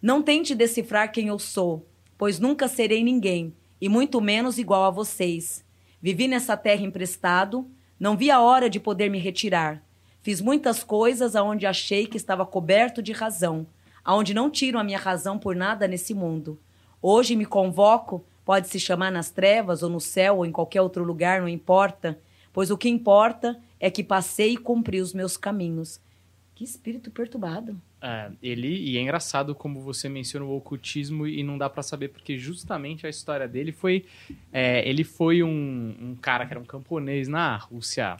Não 0.00 0.22
tente 0.22 0.54
decifrar 0.54 1.12
quem 1.12 1.28
eu 1.28 1.38
sou, 1.38 1.86
pois 2.16 2.38
nunca 2.38 2.66
serei 2.66 3.04
ninguém, 3.04 3.52
e 3.80 3.88
muito 3.88 4.20
menos 4.20 4.58
igual 4.58 4.84
a 4.84 4.90
vocês. 4.90 5.64
Vivi 6.00 6.26
nessa 6.26 6.56
terra 6.56 6.82
emprestado, 6.82 7.68
não 8.00 8.16
vi 8.16 8.30
a 8.30 8.40
hora 8.40 8.70
de 8.70 8.80
poder 8.80 9.10
me 9.10 9.18
retirar. 9.18 9.82
Fiz 10.22 10.40
muitas 10.40 10.82
coisas 10.82 11.36
aonde 11.36 11.66
achei 11.66 12.06
que 12.06 12.16
estava 12.16 12.46
coberto 12.46 13.02
de 13.02 13.12
razão, 13.12 13.66
aonde 14.04 14.32
não 14.32 14.50
tiro 14.50 14.78
a 14.78 14.84
minha 14.84 14.98
razão 14.98 15.38
por 15.38 15.54
nada 15.54 15.86
nesse 15.86 16.14
mundo. 16.14 16.58
Hoje 17.02 17.36
me 17.36 17.44
convoco, 17.44 18.24
pode 18.48 18.68
se 18.68 18.80
chamar 18.80 19.12
nas 19.12 19.30
trevas 19.30 19.82
ou 19.82 19.90
no 19.90 20.00
céu 20.00 20.38
ou 20.38 20.46
em 20.46 20.50
qualquer 20.50 20.80
outro 20.80 21.04
lugar, 21.04 21.42
não 21.42 21.48
importa, 21.50 22.18
pois 22.50 22.70
o 22.70 22.78
que 22.78 22.88
importa 22.88 23.60
é 23.78 23.90
que 23.90 24.02
passei 24.02 24.54
e 24.54 24.56
cumpri 24.56 25.02
os 25.02 25.12
meus 25.12 25.36
caminhos. 25.36 26.00
Que 26.54 26.64
espírito 26.64 27.10
perturbado. 27.10 27.78
É, 28.00 28.30
ele, 28.42 28.74
e 28.74 28.96
é 28.96 29.02
engraçado 29.02 29.54
como 29.54 29.82
você 29.82 30.08
menciona 30.08 30.46
o 30.46 30.56
ocultismo 30.56 31.26
e 31.26 31.42
não 31.42 31.58
dá 31.58 31.68
pra 31.68 31.82
saber, 31.82 32.08
porque 32.08 32.38
justamente 32.38 33.06
a 33.06 33.10
história 33.10 33.46
dele 33.46 33.70
foi. 33.70 34.06
é, 34.50 34.88
ele 34.88 35.04
foi 35.04 35.42
um, 35.42 35.94
um 36.00 36.16
cara 36.18 36.46
que 36.46 36.52
era 36.54 36.58
um 36.58 36.64
camponês 36.64 37.28
na 37.28 37.54
Rússia 37.54 38.16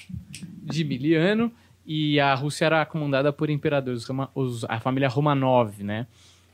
de 0.63 0.85
miliano, 0.85 1.51
e 1.87 2.21
a 2.21 2.35
Rússia 2.35 2.67
era 2.67 2.85
comandada 2.85 3.33
por 3.33 3.49
imperadores, 3.49 4.07
a 4.69 4.79
família 4.79 5.09
Romanov, 5.09 5.83
né? 5.83 6.07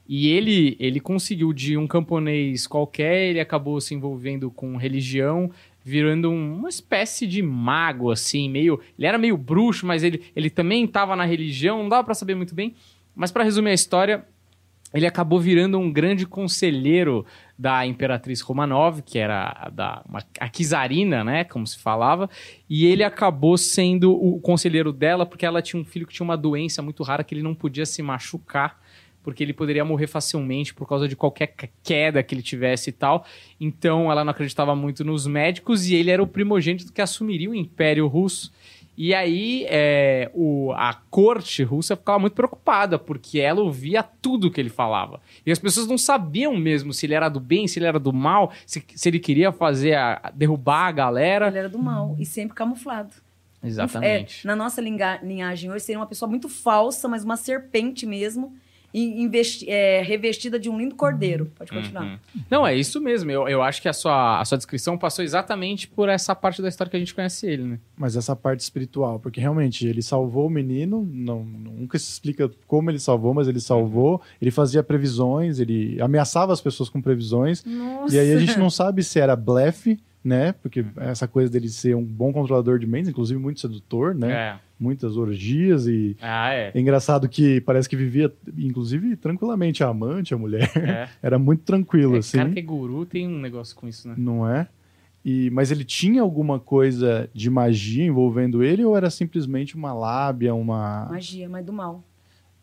E 0.06 0.28
ele, 0.28 0.76
ele 0.78 1.00
conseguiu, 1.00 1.52
de 1.52 1.76
um 1.76 1.86
camponês 1.86 2.66
qualquer, 2.66 3.30
ele 3.30 3.40
acabou 3.40 3.80
se 3.80 3.94
envolvendo 3.94 4.50
com 4.50 4.76
religião, 4.76 5.50
virando 5.82 6.30
um- 6.30 6.56
uma 6.58 6.68
espécie 6.68 7.26
de 7.26 7.42
mago, 7.42 8.10
assim, 8.10 8.48
meio... 8.48 8.80
Ele 8.98 9.06
era 9.06 9.18
meio 9.18 9.36
bruxo, 9.36 9.86
mas 9.86 10.02
ele, 10.02 10.22
ele 10.36 10.50
também 10.50 10.84
estava 10.84 11.16
na 11.16 11.24
religião, 11.24 11.82
não 11.82 11.88
dava 11.88 12.04
pra 12.04 12.14
saber 12.14 12.34
muito 12.34 12.54
bem. 12.54 12.74
Mas 13.14 13.32
para 13.32 13.44
resumir 13.44 13.70
a 13.70 13.74
história, 13.74 14.24
ele 14.92 15.06
acabou 15.06 15.40
virando 15.40 15.78
um 15.78 15.92
grande 15.92 16.26
conselheiro 16.26 17.24
da 17.58 17.86
Imperatriz 17.86 18.40
Romanov, 18.40 19.00
que 19.02 19.18
era 19.18 19.70
da 19.72 20.02
uma, 20.08 20.22
a 20.38 20.48
czarina, 20.48 21.24
né, 21.24 21.44
como 21.44 21.66
se 21.66 21.78
falava, 21.78 22.28
e 22.68 22.84
ele 22.86 23.02
acabou 23.02 23.56
sendo 23.56 24.12
o 24.12 24.40
conselheiro 24.40 24.92
dela 24.92 25.24
porque 25.26 25.46
ela 25.46 25.62
tinha 25.62 25.80
um 25.80 25.84
filho 25.84 26.06
que 26.06 26.12
tinha 26.14 26.24
uma 26.24 26.36
doença 26.36 26.82
muito 26.82 27.02
rara 27.02 27.24
que 27.24 27.34
ele 27.34 27.42
não 27.42 27.54
podia 27.54 27.86
se 27.86 28.02
machucar, 28.02 28.80
porque 29.24 29.42
ele 29.42 29.52
poderia 29.52 29.84
morrer 29.84 30.06
facilmente 30.06 30.72
por 30.72 30.86
causa 30.86 31.08
de 31.08 31.16
qualquer 31.16 31.48
que- 31.48 31.68
queda 31.82 32.22
que 32.22 32.32
ele 32.34 32.42
tivesse 32.42 32.90
e 32.90 32.92
tal. 32.92 33.24
Então 33.60 34.12
ela 34.12 34.22
não 34.22 34.30
acreditava 34.30 34.76
muito 34.76 35.02
nos 35.02 35.26
médicos 35.26 35.88
e 35.88 35.94
ele 35.96 36.10
era 36.12 36.22
o 36.22 36.26
primogênito 36.26 36.92
que 36.92 37.00
assumiria 37.02 37.50
o 37.50 37.54
Império 37.54 38.06
Russo. 38.06 38.52
E 38.96 39.12
aí 39.12 39.66
é, 39.68 40.30
o, 40.32 40.70
a 40.72 40.94
corte 41.10 41.64
russa 41.64 41.96
ficava 41.96 42.16
muito 42.20 42.34
preocupada, 42.34 42.96
porque 42.96 43.40
ela 43.40 43.60
ouvia 43.60 44.04
tudo 44.04 44.52
que 44.52 44.60
ele 44.60 44.68
falava. 44.70 45.20
E 45.44 45.50
as 45.50 45.58
pessoas 45.58 45.88
não 45.88 45.98
sabiam 45.98 46.56
mesmo 46.56 46.92
se 46.92 47.04
ele 47.06 47.14
era 47.14 47.28
do 47.28 47.40
bem, 47.40 47.66
se 47.66 47.80
ele 47.80 47.86
era 47.86 47.98
do 47.98 48.12
mal, 48.12 48.52
se, 48.64 48.84
se 48.94 49.08
ele 49.08 49.18
queria 49.18 49.50
fazer 49.50 49.94
a, 49.94 50.30
derrubar 50.32 50.86
a 50.86 50.92
galera. 50.92 51.48
Ele 51.48 51.58
era 51.58 51.68
do 51.68 51.78
mal 51.80 52.14
e 52.20 52.24
sempre 52.24 52.54
camuflado. 52.54 53.10
Exatamente. 53.64 54.42
É, 54.44 54.46
na 54.46 54.54
nossa 54.54 54.80
linga- 54.80 55.18
linhagem 55.22 55.70
hoje 55.72 55.84
seria 55.84 55.98
uma 55.98 56.06
pessoa 56.06 56.28
muito 56.28 56.48
falsa, 56.48 57.08
mas 57.08 57.24
uma 57.24 57.36
serpente 57.36 58.06
mesmo, 58.06 58.54
investi- 59.02 59.68
é, 59.68 60.02
revestida 60.02 60.58
de 60.58 60.70
um 60.70 60.78
lindo 60.78 60.94
cordeiro. 60.94 61.50
Pode 61.56 61.72
continuar. 61.72 62.04
Uhum. 62.04 62.18
Não, 62.50 62.66
é 62.66 62.76
isso 62.76 63.00
mesmo. 63.00 63.30
Eu, 63.30 63.48
eu 63.48 63.62
acho 63.62 63.82
que 63.82 63.88
a 63.88 63.92
sua, 63.92 64.40
a 64.40 64.44
sua 64.44 64.56
descrição 64.56 64.96
passou 64.96 65.24
exatamente 65.24 65.88
por 65.88 66.08
essa 66.08 66.34
parte 66.34 66.62
da 66.62 66.68
história 66.68 66.90
que 66.90 66.96
a 66.96 67.00
gente 67.00 67.14
conhece 67.14 67.46
ele, 67.46 67.64
né? 67.64 67.78
Mas 67.96 68.16
essa 68.16 68.36
parte 68.36 68.60
espiritual, 68.60 69.18
porque 69.18 69.40
realmente 69.40 69.86
ele 69.86 70.02
salvou 70.02 70.46
o 70.46 70.50
menino, 70.50 71.06
não, 71.12 71.44
nunca 71.44 71.98
se 71.98 72.10
explica 72.10 72.50
como 72.66 72.90
ele 72.90 72.98
salvou, 72.98 73.34
mas 73.34 73.48
ele 73.48 73.60
salvou. 73.60 74.20
Ele 74.40 74.50
fazia 74.50 74.82
previsões, 74.82 75.58
ele 75.58 76.00
ameaçava 76.00 76.52
as 76.52 76.60
pessoas 76.60 76.88
com 76.88 77.00
previsões. 77.02 77.64
Nossa. 77.64 78.14
E 78.14 78.18
aí 78.18 78.32
a 78.32 78.38
gente 78.38 78.58
não 78.58 78.70
sabe 78.70 79.02
se 79.02 79.18
era 79.18 79.34
blefe, 79.34 79.98
né? 80.22 80.52
Porque 80.62 80.84
essa 80.96 81.28
coisa 81.28 81.50
dele 81.50 81.68
ser 81.68 81.94
um 81.94 82.02
bom 82.04 82.32
controlador 82.32 82.78
de 82.78 82.86
mentes, 82.86 83.08
inclusive 83.10 83.38
muito 83.38 83.60
sedutor, 83.60 84.14
né? 84.14 84.32
É. 84.32 84.56
Muitas 84.84 85.16
orgias 85.16 85.86
e 85.86 86.14
Ah, 86.20 86.52
é. 86.52 86.70
é 86.74 86.78
engraçado 86.80 87.26
que 87.28 87.60
parece 87.62 87.88
que 87.88 87.96
vivia, 87.96 88.30
inclusive, 88.58 89.16
tranquilamente 89.16 89.82
a 89.82 89.88
amante, 89.88 90.34
a 90.34 90.38
mulher. 90.38 90.70
É. 90.76 91.08
Era 91.22 91.38
muito 91.38 91.62
tranquilo, 91.62 92.16
É, 92.16 92.18
assim. 92.18 92.36
Cara 92.38 92.50
que 92.50 92.58
é 92.58 92.62
guru 92.62 93.06
tem 93.06 93.26
um 93.26 93.38
negócio 93.40 93.74
com 93.74 93.88
isso, 93.88 94.06
né? 94.08 94.14
Não 94.18 94.46
é? 94.48 94.68
E, 95.24 95.48
mas 95.50 95.70
ele 95.70 95.84
tinha 95.84 96.20
alguma 96.20 96.60
coisa 96.60 97.30
de 97.32 97.48
magia 97.48 98.04
envolvendo 98.04 98.62
ele 98.62 98.84
ou 98.84 98.94
era 98.94 99.08
simplesmente 99.08 99.74
uma 99.74 99.94
lábia, 99.94 100.54
uma. 100.54 101.06
Magia, 101.10 101.48
mas 101.48 101.64
do 101.64 101.72
mal. 101.72 102.04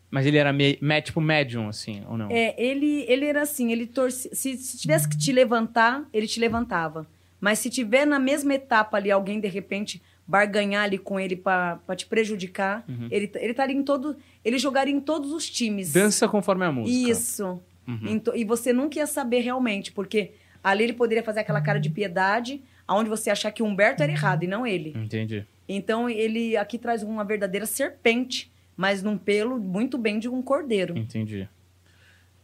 Mas 0.08 0.26
ele 0.26 0.36
era 0.36 0.52
me, 0.52 0.78
me- 0.80 1.02
tipo 1.02 1.20
médium, 1.20 1.68
assim, 1.68 2.02
ou 2.08 2.16
não? 2.16 2.30
É, 2.30 2.54
ele, 2.62 3.04
ele 3.08 3.24
era 3.24 3.42
assim, 3.42 3.72
ele 3.72 3.86
torcia. 3.86 4.30
Se, 4.32 4.56
se 4.58 4.78
tivesse 4.78 5.08
que 5.08 5.16
te 5.18 5.32
levantar, 5.32 6.04
ele 6.12 6.26
te 6.28 6.38
levantava. 6.38 7.04
Mas 7.40 7.58
se 7.58 7.68
tiver 7.68 8.06
na 8.06 8.20
mesma 8.20 8.54
etapa 8.54 8.96
ali, 8.98 9.10
alguém 9.10 9.40
de 9.40 9.48
repente 9.48 10.00
barganhar 10.32 10.84
ali 10.84 10.96
com 10.96 11.20
ele 11.20 11.36
pra 11.36 11.76
pra 11.86 11.94
te 11.94 12.06
prejudicar, 12.06 12.82
Uhum. 12.88 13.06
ele, 13.10 13.30
ele 13.34 13.50
estaria 13.50 13.76
em 13.76 13.82
todo. 13.82 14.16
Ele 14.42 14.58
jogaria 14.58 14.94
em 14.94 15.00
todos 15.00 15.30
os 15.30 15.48
times. 15.50 15.92
Dança 15.92 16.26
conforme 16.26 16.64
a 16.64 16.72
música. 16.72 17.10
Isso. 17.10 17.60
Uhum. 17.86 18.20
E 18.34 18.44
você 18.44 18.72
nunca 18.72 18.98
ia 18.98 19.06
saber 19.06 19.40
realmente, 19.40 19.92
porque 19.92 20.32
ali 20.64 20.84
ele 20.84 20.94
poderia 20.94 21.22
fazer 21.22 21.40
aquela 21.40 21.60
cara 21.60 21.78
de 21.78 21.90
piedade, 21.90 22.62
aonde 22.88 23.10
você 23.10 23.28
achar 23.28 23.50
que 23.52 23.62
o 23.62 23.66
Humberto 23.66 24.02
era 24.02 24.10
errado 24.10 24.42
e 24.44 24.46
não 24.46 24.66
ele. 24.66 24.94
Entendi. 24.96 25.44
Então 25.68 26.08
ele 26.08 26.56
aqui 26.56 26.78
traz 26.78 27.02
uma 27.02 27.24
verdadeira 27.24 27.66
serpente, 27.66 28.50
mas 28.76 29.02
num 29.02 29.18
pelo 29.18 29.58
muito 29.58 29.98
bem 29.98 30.18
de 30.18 30.28
um 30.30 30.40
cordeiro. 30.40 30.96
Entendi. 30.96 31.46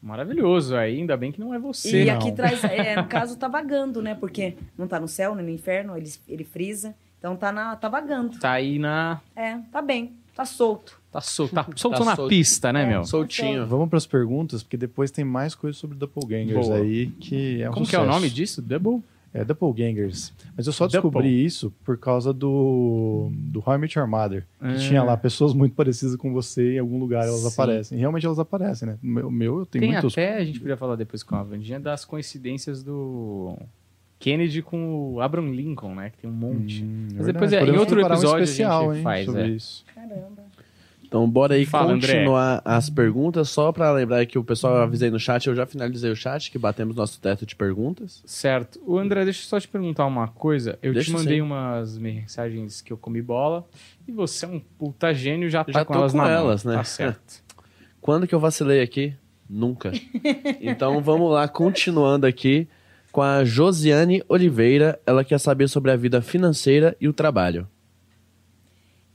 Maravilhoso. 0.02 0.76
Aí, 0.76 0.96
ainda 0.98 1.16
bem 1.16 1.32
que 1.32 1.40
não 1.40 1.52
é 1.54 1.58
você. 1.58 2.02
E 2.02 2.06
não. 2.06 2.14
aqui 2.14 2.30
traz, 2.32 2.62
é, 2.64 2.94
no 2.96 3.06
caso, 3.08 3.36
tá 3.36 3.48
vagando, 3.48 4.00
né? 4.00 4.14
Porque 4.14 4.54
não 4.76 4.86
tá 4.86 5.00
no 5.00 5.08
céu, 5.08 5.34
nem 5.34 5.44
no 5.44 5.50
inferno, 5.50 5.96
ele, 5.96 6.10
ele 6.28 6.44
frisa. 6.44 6.94
Então 7.18 7.36
tá, 7.36 7.50
na, 7.52 7.74
tá 7.76 7.88
vagando. 7.88 8.38
Tá 8.38 8.52
aí 8.52 8.78
na. 8.78 9.20
É, 9.34 9.58
tá 9.72 9.82
bem, 9.82 10.12
tá 10.34 10.44
solto. 10.44 10.98
Tá 11.10 11.20
solto, 11.20 11.54
tá 11.54 11.66
solto 11.74 11.98
Tá 11.98 12.04
na 12.04 12.16
solto. 12.16 12.28
pista, 12.28 12.72
né, 12.72 12.82
É. 12.84 12.86
meu? 12.86 13.04
Soltinho. 13.04 13.66
Vamos 13.66 13.88
para 13.88 13.96
as 13.96 14.06
perguntas, 14.06 14.62
porque 14.62 14.76
depois 14.76 15.10
tem 15.10 15.24
mais 15.24 15.54
coisas 15.54 15.78
sobre 15.78 15.96
Doppelgangers 15.96 16.66
Boa. 16.66 16.78
aí 16.78 17.06
que 17.06 17.62
é 17.62 17.68
um 17.70 17.72
Como 17.72 17.86
que 17.86 17.96
é 17.96 17.98
o 17.98 18.02
sucesso. 18.02 18.20
nome 18.20 18.30
disso? 18.30 18.62
Double? 18.62 19.02
É 19.34 19.44
Doppelgangers. 19.44 20.32
Mas 20.56 20.66
eu 20.66 20.72
só 20.72 20.86
Double. 20.86 21.00
descobri 21.10 21.44
isso 21.44 21.72
por 21.84 21.98
causa 21.98 22.32
do, 22.32 23.30
do 23.32 23.62
How 23.66 23.74
I 23.74 23.78
Met 23.78 23.98
Your 23.98 24.08
Mother. 24.08 24.42
Que 24.60 24.66
Ah. 24.66 24.76
tinha 24.76 25.02
lá 25.02 25.16
pessoas 25.16 25.52
muito 25.54 25.74
parecidas 25.74 26.16
com 26.16 26.32
você 26.32 26.76
em 26.76 26.78
algum 26.78 26.98
lugar, 26.98 27.26
elas 27.26 27.40
Sim. 27.40 27.48
aparecem. 27.48 27.98
E 27.98 28.00
realmente 28.00 28.24
elas 28.24 28.38
aparecem, 28.38 28.88
né? 28.88 28.98
O 29.02 29.06
meu, 29.06 29.30
meu 29.30 29.58
eu 29.60 29.66
tenho 29.66 29.82
Tem 29.82 29.92
muitos. 29.92 30.12
até, 30.14 30.36
a 30.38 30.44
gente 30.44 30.58
podia 30.60 30.76
falar 30.76 30.96
depois 30.96 31.22
com 31.22 31.34
a 31.36 31.42
Vandinha, 31.42 31.78
das 31.80 32.04
coincidências 32.06 32.82
do 32.82 33.54
Kennedy 34.18 34.62
com 34.62 35.14
o 35.14 35.20
Abraham 35.20 35.50
Lincoln, 35.52 35.94
né? 35.94 36.10
Que 36.10 36.18
tem 36.18 36.30
um 36.30 36.32
monte. 36.32 36.82
Hum, 36.82 37.08
Mas 37.14 37.26
verdade. 37.26 37.32
depois 37.32 37.52
é- 37.52 37.64
em 37.64 37.78
outro 37.78 37.94
preparar 37.94 38.16
um 38.16 38.20
episódio 38.20 38.40
a 38.40 38.44
especial, 38.44 38.82
gente 38.88 38.96
hein, 38.98 39.02
faz, 39.02 39.26
sobre 39.26 39.42
é. 39.42 39.46
isso. 39.48 39.84
Caramba. 39.94 40.48
Então 41.04 41.26
bora 41.30 41.54
aí 41.54 41.64
Fala, 41.64 41.94
André. 41.94 42.12
continuar 42.12 42.60
as 42.66 42.90
perguntas. 42.90 43.48
Só 43.48 43.72
pra 43.72 43.90
lembrar 43.92 44.26
que 44.26 44.38
o 44.38 44.44
pessoal 44.44 44.76
eu 44.76 44.82
avisei 44.82 45.10
no 45.10 45.18
chat, 45.18 45.46
eu 45.46 45.54
já 45.54 45.64
finalizei 45.64 46.10
o 46.10 46.14
chat, 46.16 46.50
que 46.50 46.58
batemos 46.58 46.94
nosso 46.94 47.18
teto 47.18 47.46
de 47.46 47.56
perguntas. 47.56 48.22
Certo. 48.26 48.78
O 48.86 48.98
André, 48.98 49.24
deixa 49.24 49.40
eu 49.40 49.46
só 49.46 49.58
te 49.58 49.66
perguntar 49.66 50.04
uma 50.04 50.28
coisa. 50.28 50.78
Eu 50.82 50.92
Deixa 50.92 51.10
te 51.10 51.16
mandei 51.16 51.36
sim. 51.36 51.40
umas 51.40 51.96
mensagens 51.96 52.82
que 52.82 52.92
eu 52.92 52.98
comi 52.98 53.22
bola 53.22 53.66
e 54.06 54.12
você 54.12 54.44
é 54.44 54.48
um 54.48 54.60
puta 54.60 55.14
gênio 55.14 55.48
já 55.48 55.64
tá 55.64 55.72
Já 55.72 55.84
com 55.86 55.94
tô 55.94 55.98
elas 56.00 56.12
com 56.12 56.18
na 56.18 56.28
elas, 56.28 56.62
mão. 56.64 56.72
né? 56.74 56.78
Tá 56.78 56.84
certo. 56.84 57.42
Quando 58.02 58.26
que 58.26 58.34
eu 58.34 58.40
vacilei 58.40 58.82
aqui? 58.82 59.14
Nunca. 59.48 59.92
Então 60.60 61.00
vamos 61.00 61.32
lá, 61.32 61.48
continuando 61.48 62.26
aqui 62.26 62.68
com 63.18 63.22
a 63.22 63.44
Josiane 63.44 64.22
Oliveira. 64.28 65.00
Ela 65.04 65.24
quer 65.24 65.40
saber 65.40 65.66
sobre 65.66 65.90
a 65.90 65.96
vida 65.96 66.22
financeira 66.22 66.96
e 67.00 67.08
o 67.08 67.12
trabalho. 67.12 67.66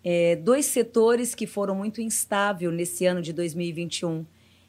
É, 0.03 0.35
dois 0.35 0.65
setores 0.65 1.34
que 1.34 1.47
foram 1.47 1.73
muito 1.73 2.01
instáveis 2.01 2.69
nesse 2.73 3.05
ano 3.05 3.21
de 3.21 3.31
2021. 3.31 4.25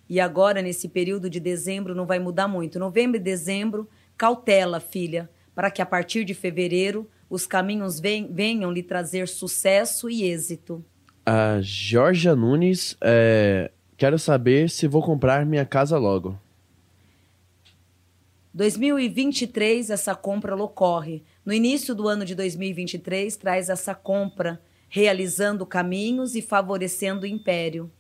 E 0.08 0.20
agora, 0.20 0.62
nesse 0.62 0.88
período 0.88 1.28
de 1.28 1.40
dezembro, 1.40 1.96
não 1.96 2.06
vai 2.06 2.20
mudar 2.20 2.46
muito. 2.46 2.78
Novembro 2.78 3.16
e 3.16 3.20
dezembro, 3.20 3.88
cautela, 4.16 4.78
filha, 4.78 5.28
para 5.52 5.68
que 5.68 5.82
a 5.82 5.86
partir 5.86 6.24
de 6.24 6.32
fevereiro 6.32 7.10
os 7.28 7.44
caminhos 7.44 7.98
ven- 7.98 8.28
venham 8.30 8.70
lhe 8.70 8.84
trazer 8.84 9.26
sucesso 9.26 10.08
e 10.08 10.22
êxito. 10.22 10.84
A 11.26 11.58
Georgia 11.60 12.36
Nunes, 12.36 12.96
é, 13.00 13.72
quero 13.96 14.16
saber 14.16 14.70
se 14.70 14.86
vou 14.86 15.02
comprar 15.02 15.44
minha 15.44 15.66
casa 15.66 15.98
logo. 15.98 16.38
2023, 18.54 19.90
essa 19.90 20.14
compra 20.14 20.54
ocorre. 20.54 21.24
No 21.44 21.52
início 21.52 21.92
do 21.92 22.06
ano 22.06 22.24
de 22.24 22.36
2023, 22.36 23.36
traz 23.36 23.68
essa 23.68 23.96
compra, 23.96 24.60
realizando 24.88 25.66
caminhos 25.66 26.36
e 26.36 26.40
favorecendo 26.40 27.22
o 27.22 27.26
império. 27.26 27.90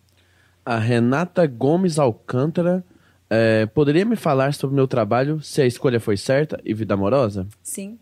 A 0.64 0.78
Renata 0.78 1.44
Gomes 1.44 1.98
Alcântara, 1.98 2.84
é, 3.28 3.66
poderia 3.66 4.04
me 4.04 4.14
falar 4.14 4.54
sobre 4.54 4.74
o 4.74 4.76
meu 4.76 4.86
trabalho, 4.86 5.42
se 5.42 5.60
a 5.60 5.66
escolha 5.66 5.98
foi 5.98 6.16
certa 6.16 6.60
e 6.64 6.72
vida 6.72 6.94
amorosa? 6.94 7.48
Sim. 7.60 7.98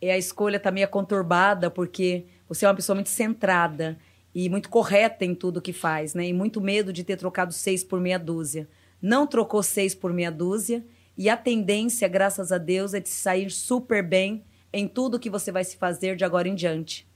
E 0.00 0.08
a 0.08 0.16
escolha 0.16 0.60
tá 0.60 0.70
meio 0.70 0.86
conturbada, 0.86 1.68
porque 1.68 2.24
você 2.48 2.64
é 2.64 2.68
uma 2.68 2.74
pessoa 2.76 2.94
muito 2.94 3.10
centrada 3.10 3.98
e 4.32 4.48
muito 4.48 4.68
correta 4.68 5.24
em 5.24 5.34
tudo 5.34 5.60
que 5.60 5.72
faz, 5.72 6.14
né? 6.14 6.28
E 6.28 6.32
muito 6.32 6.60
medo 6.60 6.92
de 6.92 7.02
ter 7.02 7.16
trocado 7.16 7.52
seis 7.52 7.82
por 7.82 8.00
meia 8.00 8.18
dúzia. 8.18 8.68
Não 9.02 9.26
trocou 9.26 9.60
seis 9.60 9.92
por 9.92 10.12
meia 10.12 10.30
dúzia, 10.30 10.84
e 11.16 11.28
a 11.28 11.36
tendência, 11.36 12.06
graças 12.08 12.52
a 12.52 12.58
Deus, 12.58 12.94
é 12.94 13.00
de 13.00 13.08
sair 13.08 13.50
super 13.50 14.02
bem 14.02 14.44
em 14.72 14.86
tudo 14.86 15.18
que 15.18 15.30
você 15.30 15.50
vai 15.50 15.64
se 15.64 15.76
fazer 15.76 16.16
de 16.16 16.24
agora 16.24 16.48
em 16.48 16.54
diante. 16.54 17.06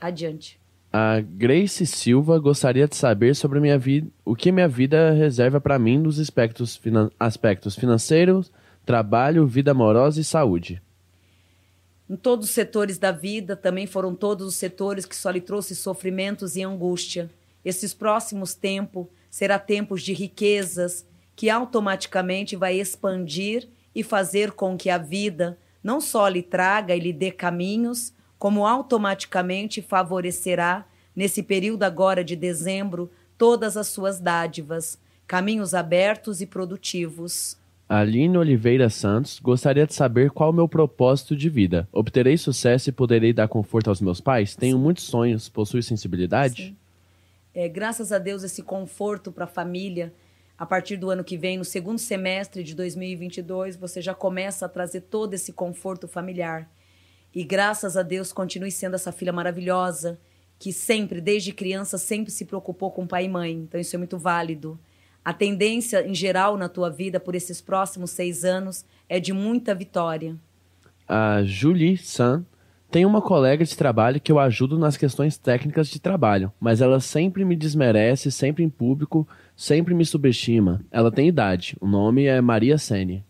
Adiante. 0.00 0.60
A 0.92 1.20
Grace 1.20 1.86
Silva 1.86 2.38
gostaria 2.38 2.88
de 2.88 2.96
saber 2.96 3.36
sobre 3.36 3.60
minha 3.60 3.78
vida, 3.78 4.08
o 4.24 4.34
que 4.34 4.50
minha 4.50 4.66
vida 4.68 5.12
reserva 5.12 5.60
para 5.60 5.78
mim 5.78 5.98
nos 5.98 6.18
aspectos, 6.18 6.76
finan- 6.76 7.10
aspectos 7.18 7.76
financeiros, 7.76 8.52
trabalho, 8.84 9.46
vida 9.46 9.70
amorosa 9.70 10.20
e 10.20 10.24
saúde. 10.24 10.82
Em 12.08 12.16
todos 12.16 12.48
os 12.48 12.54
setores 12.54 12.98
da 12.98 13.12
vida, 13.12 13.54
também 13.54 13.86
foram 13.86 14.16
todos 14.16 14.44
os 14.44 14.56
setores 14.56 15.06
que 15.06 15.14
só 15.14 15.30
lhe 15.30 15.40
trouxe 15.40 15.76
sofrimentos 15.76 16.56
e 16.56 16.62
angústia. 16.62 17.30
Esses 17.64 17.94
próximos 17.94 18.52
tempos 18.52 19.06
será 19.30 19.60
tempos 19.60 20.02
de 20.02 20.12
riquezas 20.12 21.06
que 21.40 21.48
automaticamente 21.48 22.54
vai 22.54 22.78
expandir 22.78 23.66
e 23.94 24.02
fazer 24.02 24.52
com 24.52 24.76
que 24.76 24.90
a 24.90 24.98
vida 24.98 25.58
não 25.82 25.98
só 25.98 26.28
lhe 26.28 26.42
traga 26.42 26.94
e 26.94 27.00
lhe 27.00 27.14
dê 27.14 27.30
caminhos, 27.30 28.12
como 28.38 28.66
automaticamente 28.66 29.80
favorecerá 29.80 30.84
nesse 31.16 31.42
período 31.42 31.84
agora 31.84 32.22
de 32.22 32.36
dezembro 32.36 33.10
todas 33.38 33.78
as 33.78 33.86
suas 33.86 34.20
dádivas, 34.20 34.98
caminhos 35.26 35.72
abertos 35.72 36.42
e 36.42 36.46
produtivos. 36.46 37.56
Aline 37.88 38.36
Oliveira 38.36 38.90
Santos 38.90 39.40
gostaria 39.40 39.86
de 39.86 39.94
saber 39.94 40.32
qual 40.32 40.50
o 40.50 40.52
meu 40.52 40.68
propósito 40.68 41.34
de 41.34 41.48
vida. 41.48 41.88
Obterei 41.90 42.36
sucesso 42.36 42.90
e 42.90 42.92
poderei 42.92 43.32
dar 43.32 43.48
conforto 43.48 43.88
aos 43.88 44.02
meus 44.02 44.20
pais? 44.20 44.54
Tenho 44.54 44.78
muitos 44.78 45.04
sonhos, 45.04 45.48
possui 45.48 45.82
sensibilidade? 45.82 46.64
Sim. 46.64 46.76
É, 47.54 47.66
graças 47.66 48.12
a 48.12 48.18
Deus, 48.18 48.42
esse 48.42 48.62
conforto 48.62 49.32
para 49.32 49.44
a 49.44 49.48
família, 49.48 50.12
a 50.60 50.66
partir 50.66 50.98
do 50.98 51.08
ano 51.08 51.24
que 51.24 51.38
vem, 51.38 51.56
no 51.56 51.64
segundo 51.64 51.98
semestre 51.98 52.62
de 52.62 52.74
2022, 52.74 53.78
você 53.78 54.02
já 54.02 54.12
começa 54.12 54.66
a 54.66 54.68
trazer 54.68 55.00
todo 55.00 55.32
esse 55.32 55.54
conforto 55.54 56.06
familiar. 56.06 56.70
E 57.34 57.42
graças 57.42 57.96
a 57.96 58.02
Deus, 58.02 58.30
continue 58.30 58.70
sendo 58.70 58.94
essa 58.94 59.10
filha 59.10 59.32
maravilhosa, 59.32 60.20
que 60.58 60.70
sempre, 60.70 61.18
desde 61.18 61.54
criança, 61.54 61.96
sempre 61.96 62.30
se 62.30 62.44
preocupou 62.44 62.90
com 62.90 63.06
pai 63.06 63.24
e 63.24 63.28
mãe. 63.30 63.52
Então, 63.52 63.80
isso 63.80 63.96
é 63.96 63.98
muito 63.98 64.18
válido. 64.18 64.78
A 65.24 65.32
tendência, 65.32 66.06
em 66.06 66.14
geral, 66.14 66.58
na 66.58 66.68
tua 66.68 66.90
vida, 66.90 67.18
por 67.18 67.34
esses 67.34 67.62
próximos 67.62 68.10
seis 68.10 68.44
anos, 68.44 68.84
é 69.08 69.18
de 69.18 69.32
muita 69.32 69.74
vitória. 69.74 70.36
A 71.08 71.42
Julie 71.42 71.96
San 71.96 72.44
tem 72.90 73.06
uma 73.06 73.22
colega 73.22 73.64
de 73.64 73.76
trabalho 73.76 74.20
que 74.20 74.32
eu 74.32 74.38
ajudo 74.38 74.76
nas 74.76 74.96
questões 74.96 75.38
técnicas 75.38 75.88
de 75.88 76.00
trabalho, 76.00 76.52
mas 76.58 76.80
ela 76.80 76.98
sempre 76.98 77.44
me 77.44 77.54
desmerece, 77.54 78.32
sempre 78.32 78.64
em 78.64 78.68
público, 78.68 79.28
sempre 79.60 79.92
me 79.92 80.06
subestima. 80.06 80.82
Ela 80.90 81.12
tem 81.12 81.28
idade. 81.28 81.76
O 81.82 81.86
nome 81.86 82.24
é 82.24 82.40
Maria 82.40 82.78
Sene. 82.78 83.22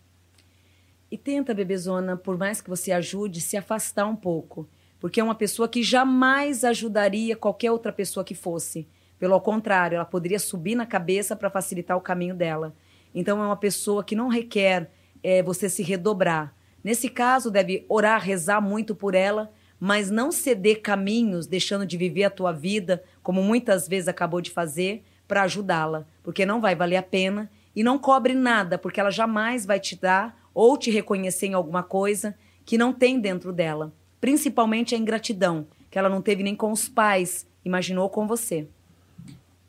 E 1.11 1.17
tenta, 1.17 1.53
bebezona, 1.53 2.15
por 2.15 2.37
mais 2.37 2.61
que 2.61 2.69
você 2.69 2.93
ajude, 2.93 3.41
se 3.41 3.57
afastar 3.57 4.05
um 4.05 4.15
pouco. 4.15 4.65
Porque 4.97 5.19
é 5.19 5.23
uma 5.23 5.35
pessoa 5.35 5.67
que 5.67 5.83
jamais 5.83 6.63
ajudaria 6.63 7.35
qualquer 7.35 7.69
outra 7.69 7.91
pessoa 7.91 8.23
que 8.23 8.33
fosse. 8.33 8.87
Pelo 9.19 9.37
contrário, 9.41 9.97
ela 9.97 10.05
poderia 10.05 10.39
subir 10.39 10.73
na 10.73 10.85
cabeça 10.85 11.35
para 11.35 11.49
facilitar 11.49 11.97
o 11.97 12.01
caminho 12.01 12.33
dela. 12.33 12.73
Então 13.13 13.43
é 13.43 13.45
uma 13.45 13.57
pessoa 13.57 14.01
que 14.01 14.15
não 14.15 14.29
requer 14.29 14.89
eh, 15.21 15.43
você 15.43 15.67
se 15.67 15.83
redobrar. 15.83 16.55
Nesse 16.81 17.09
caso, 17.09 17.51
deve 17.51 17.85
orar, 17.89 18.21
rezar 18.21 18.61
muito 18.61 18.95
por 18.95 19.15
ela, 19.15 19.51
mas 19.77 20.09
não 20.09 20.31
ceder 20.31 20.81
caminhos, 20.81 21.45
deixando 21.45 21.85
de 21.85 21.97
viver 21.97 22.23
a 22.23 22.29
tua 22.29 22.53
vida, 22.53 23.03
como 23.21 23.43
muitas 23.43 23.85
vezes 23.85 24.07
acabou 24.07 24.39
de 24.39 24.49
fazer, 24.49 25.03
para 25.31 25.43
ajudá-la. 25.43 26.05
Porque 26.21 26.45
não 26.45 26.59
vai 26.59 26.75
valer 26.75 26.97
a 26.97 27.01
pena 27.01 27.49
e 27.73 27.83
não 27.83 27.97
cobre 27.97 28.33
nada, 28.33 28.77
porque 28.77 28.99
ela 28.99 29.09
jamais 29.09 29.65
vai 29.65 29.79
te 29.79 29.95
dar 29.95 30.37
ou 30.53 30.77
te 30.77 30.91
reconhecer 30.91 31.47
em 31.47 31.53
alguma 31.53 31.81
coisa 31.81 32.35
que 32.65 32.77
não 32.77 32.91
tem 32.91 33.17
dentro 33.17 33.53
dela. 33.53 33.93
Principalmente 34.19 34.93
a 34.93 34.97
ingratidão, 34.97 35.65
que 35.89 35.97
ela 35.97 36.09
não 36.09 36.21
teve 36.21 36.43
nem 36.43 36.53
com 36.53 36.69
os 36.69 36.89
pais, 36.89 37.47
imaginou 37.63 38.09
com 38.09 38.27
você. 38.27 38.67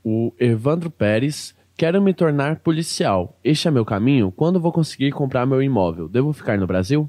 O 0.05 0.32
Evandro 0.36 0.90
Pérez. 0.90 1.55
Quero 1.76 2.02
me 2.02 2.12
tornar 2.12 2.56
policial. 2.56 3.39
Este 3.43 3.68
é 3.68 3.70
meu 3.70 3.84
caminho? 3.84 4.32
Quando 4.32 4.60
vou 4.60 4.72
conseguir 4.72 5.12
comprar 5.12 5.47
meu 5.47 5.62
imóvel? 5.62 6.09
Devo 6.09 6.32
ficar 6.32 6.59
no 6.59 6.66
Brasil? 6.66 7.09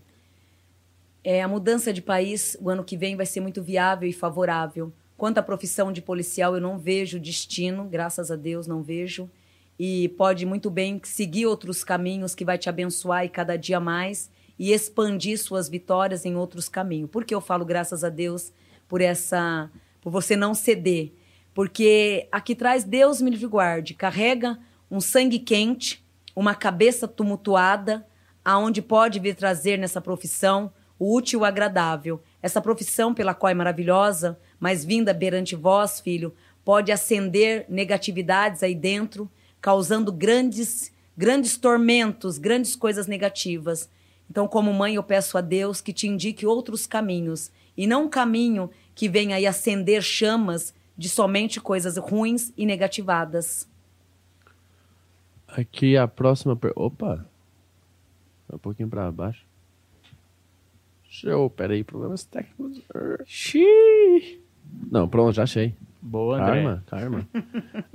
É, 1.23 1.41
a 1.41 1.47
mudança 1.47 1.91
de 1.91 2.03
país, 2.03 2.55
o 2.61 2.69
ano 2.69 2.83
que 2.83 2.95
vem, 2.95 3.15
vai 3.15 3.25
ser 3.25 3.39
muito 3.39 3.63
viável 3.63 4.07
e 4.07 4.13
favorável. 4.13 4.93
Quanto 5.23 5.37
à 5.37 5.41
profissão 5.41 5.89
de 5.89 6.01
policial, 6.01 6.53
eu 6.53 6.59
não 6.59 6.77
vejo 6.77 7.17
destino, 7.17 7.85
graças 7.85 8.29
a 8.29 8.35
Deus, 8.35 8.67
não 8.67 8.83
vejo. 8.83 9.31
E 9.79 10.09
pode 10.17 10.45
muito 10.45 10.69
bem 10.69 10.99
seguir 11.01 11.45
outros 11.45 11.81
caminhos 11.81 12.35
que 12.35 12.43
vai 12.43 12.57
te 12.57 12.67
abençoar 12.67 13.23
e 13.23 13.29
cada 13.29 13.55
dia 13.55 13.79
mais 13.79 14.29
e 14.59 14.73
expandir 14.73 15.39
suas 15.41 15.69
vitórias 15.69 16.25
em 16.25 16.35
outros 16.35 16.67
caminhos. 16.67 17.09
Por 17.09 17.23
que 17.23 17.33
eu 17.33 17.39
falo 17.39 17.63
graças 17.63 18.03
a 18.03 18.09
Deus 18.09 18.51
por 18.85 18.99
essa, 18.99 19.71
por 20.01 20.11
você 20.11 20.35
não 20.35 20.53
ceder? 20.53 21.13
Porque 21.53 22.27
aqui 22.29 22.53
traz 22.53 22.83
Deus 22.83 23.21
me 23.21 23.31
livre 23.31 23.47
guarde, 23.47 23.93
carrega 23.93 24.59
um 24.91 24.99
sangue 24.99 25.39
quente, 25.39 26.03
uma 26.35 26.53
cabeça 26.53 27.07
tumultuada, 27.07 28.05
aonde 28.43 28.81
pode 28.81 29.21
vir 29.21 29.35
trazer 29.35 29.77
nessa 29.79 30.01
profissão 30.01 30.69
o 30.99 31.15
útil 31.15 31.41
o 31.41 31.45
agradável. 31.45 32.21
Essa 32.41 32.61
profissão 32.61 33.13
pela 33.13 33.33
qual 33.33 33.49
é 33.49 33.53
maravilhosa, 33.53 34.39
mas 34.63 34.85
vinda 34.85 35.13
perante 35.13 35.57
vós, 35.57 35.99
filho, 35.99 36.33
pode 36.63 36.89
acender 36.89 37.65
negatividades 37.67 38.63
aí 38.63 38.73
dentro, 38.73 39.29
causando 39.59 40.09
grandes 40.09 40.89
grandes 41.17 41.57
tormentos, 41.57 42.37
grandes 42.37 42.73
coisas 42.73 43.05
negativas. 43.05 43.89
Então, 44.31 44.47
como 44.47 44.71
mãe, 44.71 44.95
eu 44.95 45.03
peço 45.03 45.37
a 45.37 45.41
Deus 45.41 45.81
que 45.81 45.91
te 45.91 46.07
indique 46.07 46.45
outros 46.45 46.87
caminhos 46.87 47.51
e 47.75 47.85
não 47.85 48.05
um 48.05 48.09
caminho 48.09 48.69
que 48.95 49.09
venha 49.09 49.35
aí 49.35 49.45
acender 49.45 50.01
chamas 50.01 50.73
de 50.97 51.09
somente 51.09 51.59
coisas 51.59 51.97
ruins 51.97 52.53
e 52.55 52.65
negativadas. 52.65 53.67
Aqui 55.45 55.97
a 55.97 56.07
próxima. 56.07 56.55
Per... 56.55 56.71
Opa! 56.73 57.27
Um 58.49 58.57
pouquinho 58.57 58.87
para 58.87 59.11
baixo. 59.11 59.45
Show, 61.03 61.49
peraí, 61.49 61.83
problemas 61.83 62.23
técnicos. 62.23 62.81
Xiii. 63.25 64.42
Não, 64.91 65.07
pronto, 65.07 65.33
já 65.33 65.43
achei. 65.43 65.73
Boa, 66.01 66.35
André. 66.37 66.63
Karma, 66.63 66.83
karma. 66.85 67.27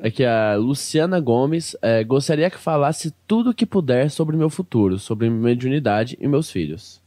Aqui 0.02 0.24
a 0.24 0.56
Luciana 0.56 1.20
Gomes. 1.20 1.76
é, 1.82 2.02
gostaria 2.02 2.48
que 2.48 2.58
falasse 2.58 3.12
tudo 3.26 3.50
o 3.50 3.54
que 3.54 3.66
puder 3.66 4.10
sobre 4.10 4.36
meu 4.36 4.48
futuro, 4.48 4.98
sobre 4.98 5.28
minha 5.28 5.42
mediunidade 5.42 6.16
e 6.18 6.26
meus 6.26 6.50
filhos. 6.50 7.02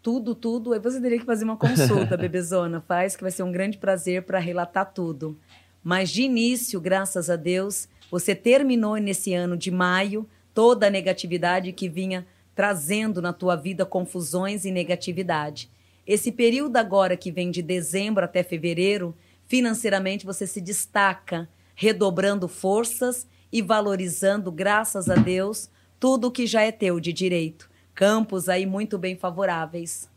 Tudo, 0.00 0.36
tudo. 0.36 0.72
Aí 0.72 0.78
você 0.78 1.00
teria 1.00 1.18
que 1.18 1.24
fazer 1.24 1.44
uma 1.44 1.56
consulta, 1.56 2.14
bebezona. 2.16 2.80
Faz, 2.80 3.16
que 3.16 3.22
vai 3.22 3.32
ser 3.32 3.42
um 3.42 3.50
grande 3.50 3.76
prazer 3.76 4.22
para 4.22 4.38
relatar 4.38 4.92
tudo. 4.92 5.36
Mas 5.82 6.10
de 6.10 6.22
início, 6.22 6.80
graças 6.80 7.28
a 7.28 7.34
Deus, 7.34 7.88
você 8.10 8.34
terminou 8.34 8.96
nesse 8.96 9.34
ano 9.34 9.56
de 9.56 9.70
maio 9.70 10.28
toda 10.54 10.86
a 10.86 10.90
negatividade 10.90 11.72
que 11.72 11.88
vinha 11.88 12.24
trazendo 12.54 13.20
na 13.20 13.32
tua 13.32 13.56
vida 13.56 13.84
confusões 13.84 14.64
e 14.64 14.70
negatividade. 14.70 15.68
Esse 16.08 16.32
período 16.32 16.78
agora 16.78 17.18
que 17.18 17.30
vem 17.30 17.50
de 17.50 17.60
dezembro 17.60 18.24
até 18.24 18.42
fevereiro, 18.42 19.14
financeiramente 19.46 20.24
você 20.24 20.46
se 20.46 20.58
destaca, 20.58 21.46
redobrando 21.74 22.48
forças 22.48 23.28
e 23.52 23.60
valorizando, 23.60 24.50
graças 24.50 25.10
a 25.10 25.14
Deus, 25.16 25.70
tudo 26.00 26.30
que 26.30 26.46
já 26.46 26.62
é 26.62 26.72
teu 26.72 26.98
de 26.98 27.12
direito. 27.12 27.68
Campos 27.94 28.48
aí 28.48 28.64
muito 28.64 28.96
bem 28.96 29.16
favoráveis. 29.16 30.10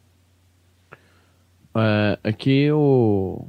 É, 1.75 2.17
aqui 2.23 2.71
o. 2.71 3.45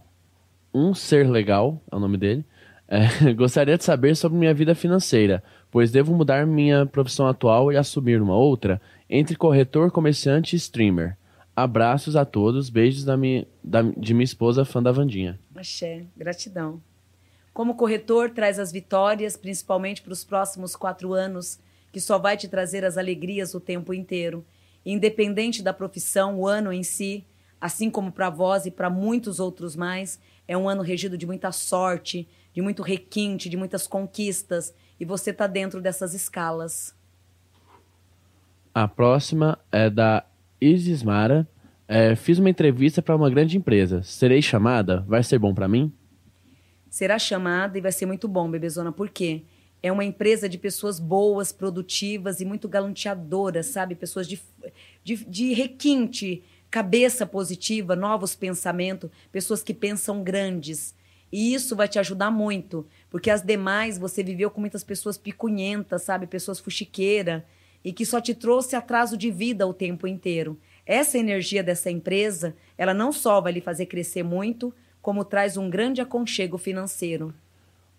Um 0.74 0.94
Ser 0.94 1.30
Legal 1.30 1.80
é 1.92 1.94
o 1.94 2.00
nome 2.00 2.18
dele. 2.18 2.44
É, 2.88 3.32
gostaria 3.34 3.78
de 3.78 3.84
saber 3.84 4.16
sobre 4.16 4.36
minha 4.36 4.52
vida 4.52 4.74
financeira, 4.74 5.44
pois 5.70 5.92
devo 5.92 6.12
mudar 6.12 6.44
minha 6.44 6.86
profissão 6.86 7.28
atual 7.28 7.70
e 7.70 7.76
assumir 7.76 8.20
uma 8.20 8.34
outra 8.34 8.80
entre 9.08 9.36
corretor, 9.36 9.92
comerciante 9.92 10.56
e 10.56 10.58
streamer. 10.58 11.16
Abraços 11.54 12.16
a 12.16 12.24
todos, 12.24 12.70
beijos 12.70 13.04
da 13.04 13.16
minha, 13.16 13.46
da- 13.62 13.82
de 13.82 14.14
minha 14.14 14.24
esposa, 14.24 14.64
fã 14.64 14.82
da 14.82 14.90
Vandinha. 14.90 15.38
Axé, 15.54 16.06
gratidão. 16.16 16.82
Como 17.52 17.76
corretor, 17.76 18.30
traz 18.30 18.58
as 18.58 18.72
vitórias, 18.72 19.36
principalmente 19.36 20.00
para 20.00 20.12
os 20.12 20.24
próximos 20.24 20.74
quatro 20.74 21.12
anos, 21.12 21.60
que 21.92 22.00
só 22.00 22.18
vai 22.18 22.38
te 22.38 22.48
trazer 22.48 22.84
as 22.84 22.96
alegrias 22.96 23.54
o 23.54 23.60
tempo 23.60 23.92
inteiro. 23.92 24.44
Independente 24.84 25.62
da 25.62 25.74
profissão, 25.74 26.38
o 26.38 26.48
ano 26.48 26.72
em 26.72 26.82
si, 26.82 27.24
assim 27.60 27.90
como 27.90 28.10
para 28.10 28.30
vós 28.30 28.64
e 28.64 28.70
para 28.70 28.88
muitos 28.88 29.38
outros 29.38 29.76
mais, 29.76 30.18
é 30.48 30.56
um 30.56 30.66
ano 30.66 30.82
regido 30.82 31.18
de 31.18 31.26
muita 31.26 31.52
sorte, 31.52 32.26
de 32.54 32.62
muito 32.62 32.82
requinte, 32.82 33.50
de 33.50 33.56
muitas 33.58 33.86
conquistas, 33.86 34.74
e 34.98 35.04
você 35.04 35.30
está 35.30 35.46
dentro 35.46 35.82
dessas 35.82 36.14
escalas. 36.14 36.94
A 38.74 38.88
próxima 38.88 39.58
é 39.70 39.90
da 39.90 40.24
Isis 40.64 41.02
Mara. 41.02 41.48
É, 41.88 42.14
fiz 42.14 42.38
uma 42.38 42.48
entrevista 42.48 43.02
para 43.02 43.16
uma 43.16 43.28
grande 43.28 43.56
empresa. 43.56 44.02
Serei 44.02 44.40
chamada? 44.40 45.04
Vai 45.08 45.22
ser 45.22 45.38
bom 45.38 45.52
para 45.52 45.68
mim? 45.68 45.92
será 46.92 47.18
chamada 47.18 47.78
e 47.78 47.80
vai 47.80 47.90
ser 47.90 48.04
muito 48.04 48.28
bom, 48.28 48.50
Bebezona, 48.50 48.92
por 48.92 49.08
quê? 49.08 49.44
É 49.82 49.90
uma 49.90 50.04
empresa 50.04 50.46
de 50.46 50.58
pessoas 50.58 51.00
boas, 51.00 51.50
produtivas 51.50 52.38
e 52.42 52.44
muito 52.44 52.68
galanteadoras, 52.68 53.64
sabe? 53.64 53.94
Pessoas 53.94 54.28
de, 54.28 54.38
de, 55.02 55.24
de 55.24 55.54
requinte, 55.54 56.44
cabeça 56.70 57.24
positiva, 57.24 57.96
novos 57.96 58.34
pensamentos, 58.34 59.10
pessoas 59.32 59.62
que 59.62 59.72
pensam 59.72 60.22
grandes. 60.22 60.94
E 61.32 61.54
isso 61.54 61.74
vai 61.74 61.88
te 61.88 61.98
ajudar 61.98 62.30
muito, 62.30 62.86
porque 63.08 63.30
as 63.30 63.40
demais 63.40 63.96
você 63.96 64.22
viveu 64.22 64.50
com 64.50 64.60
muitas 64.60 64.84
pessoas 64.84 65.16
picunhentas, 65.16 66.02
sabe? 66.02 66.26
Pessoas 66.26 66.60
fuxiqueiras 66.60 67.42
e 67.84 67.92
que 67.92 68.06
só 68.06 68.20
te 68.20 68.34
trouxe 68.34 68.76
atraso 68.76 69.16
de 69.16 69.30
vida 69.30 69.66
o 69.66 69.74
tempo 69.74 70.06
inteiro. 70.06 70.58
Essa 70.86 71.18
energia 71.18 71.62
dessa 71.62 71.90
empresa, 71.90 72.54
ela 72.76 72.92
não 72.92 73.12
só 73.12 73.40
vai 73.40 73.52
lhe 73.52 73.60
fazer 73.60 73.86
crescer 73.86 74.22
muito, 74.22 74.74
como 75.00 75.24
traz 75.24 75.56
um 75.56 75.68
grande 75.68 76.00
aconchego 76.00 76.58
financeiro. 76.58 77.34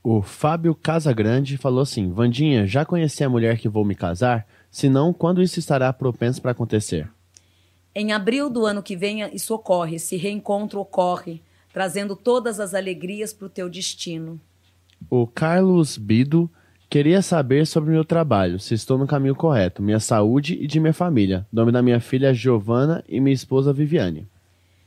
O 0.04 0.22
Fábio 0.22 0.76
Casagrande 0.76 1.58
falou 1.58 1.82
assim: 1.82 2.12
Vandinha, 2.12 2.68
já 2.68 2.84
conheci 2.84 3.24
a 3.24 3.30
mulher 3.30 3.58
que 3.58 3.70
vou 3.70 3.86
me 3.86 3.96
casar? 3.96 4.46
Se 4.70 4.90
não, 4.90 5.14
quando 5.14 5.42
isso 5.42 5.60
estará 5.60 5.92
propenso 5.94 6.42
para 6.42 6.52
acontecer? 6.52 7.10
Em 7.96 8.12
abril 8.12 8.50
do 8.50 8.66
ano 8.66 8.84
que 8.84 8.98
vem, 8.98 9.24
isso 9.34 9.54
ocorre, 9.54 9.96
esse 9.96 10.18
reencontro 10.18 10.80
ocorre, 10.80 11.42
trazendo 11.72 12.16
todas 12.16 12.60
as 12.60 12.74
alegrias 12.74 13.32
para 13.32 13.46
o 13.46 13.50
teu 13.50 13.70
destino. 13.70 14.42
O 15.10 15.28
Carlos 15.28 15.98
Bido 15.98 16.50
queria 16.94 17.24
saber 17.24 17.66
sobre 17.66 17.90
meu 17.90 18.06
trabalho, 18.06 18.60
se 18.60 18.76
estou 18.76 19.00
no 19.00 19.08
caminho 19.08 19.34
correto, 19.34 19.82
minha 19.82 20.00
saúde 20.00 20.54
e 20.62 20.68
de 20.68 20.80
minha 20.80 20.94
família. 20.94 21.44
Nome 21.52 21.72
da 21.72 21.82
minha 21.82 22.00
filha 22.00 22.28
é 22.28 22.34
Giovana 22.36 23.04
e 23.10 23.20
minha 23.20 23.34
esposa 23.34 23.74
Viviane. 23.74 24.28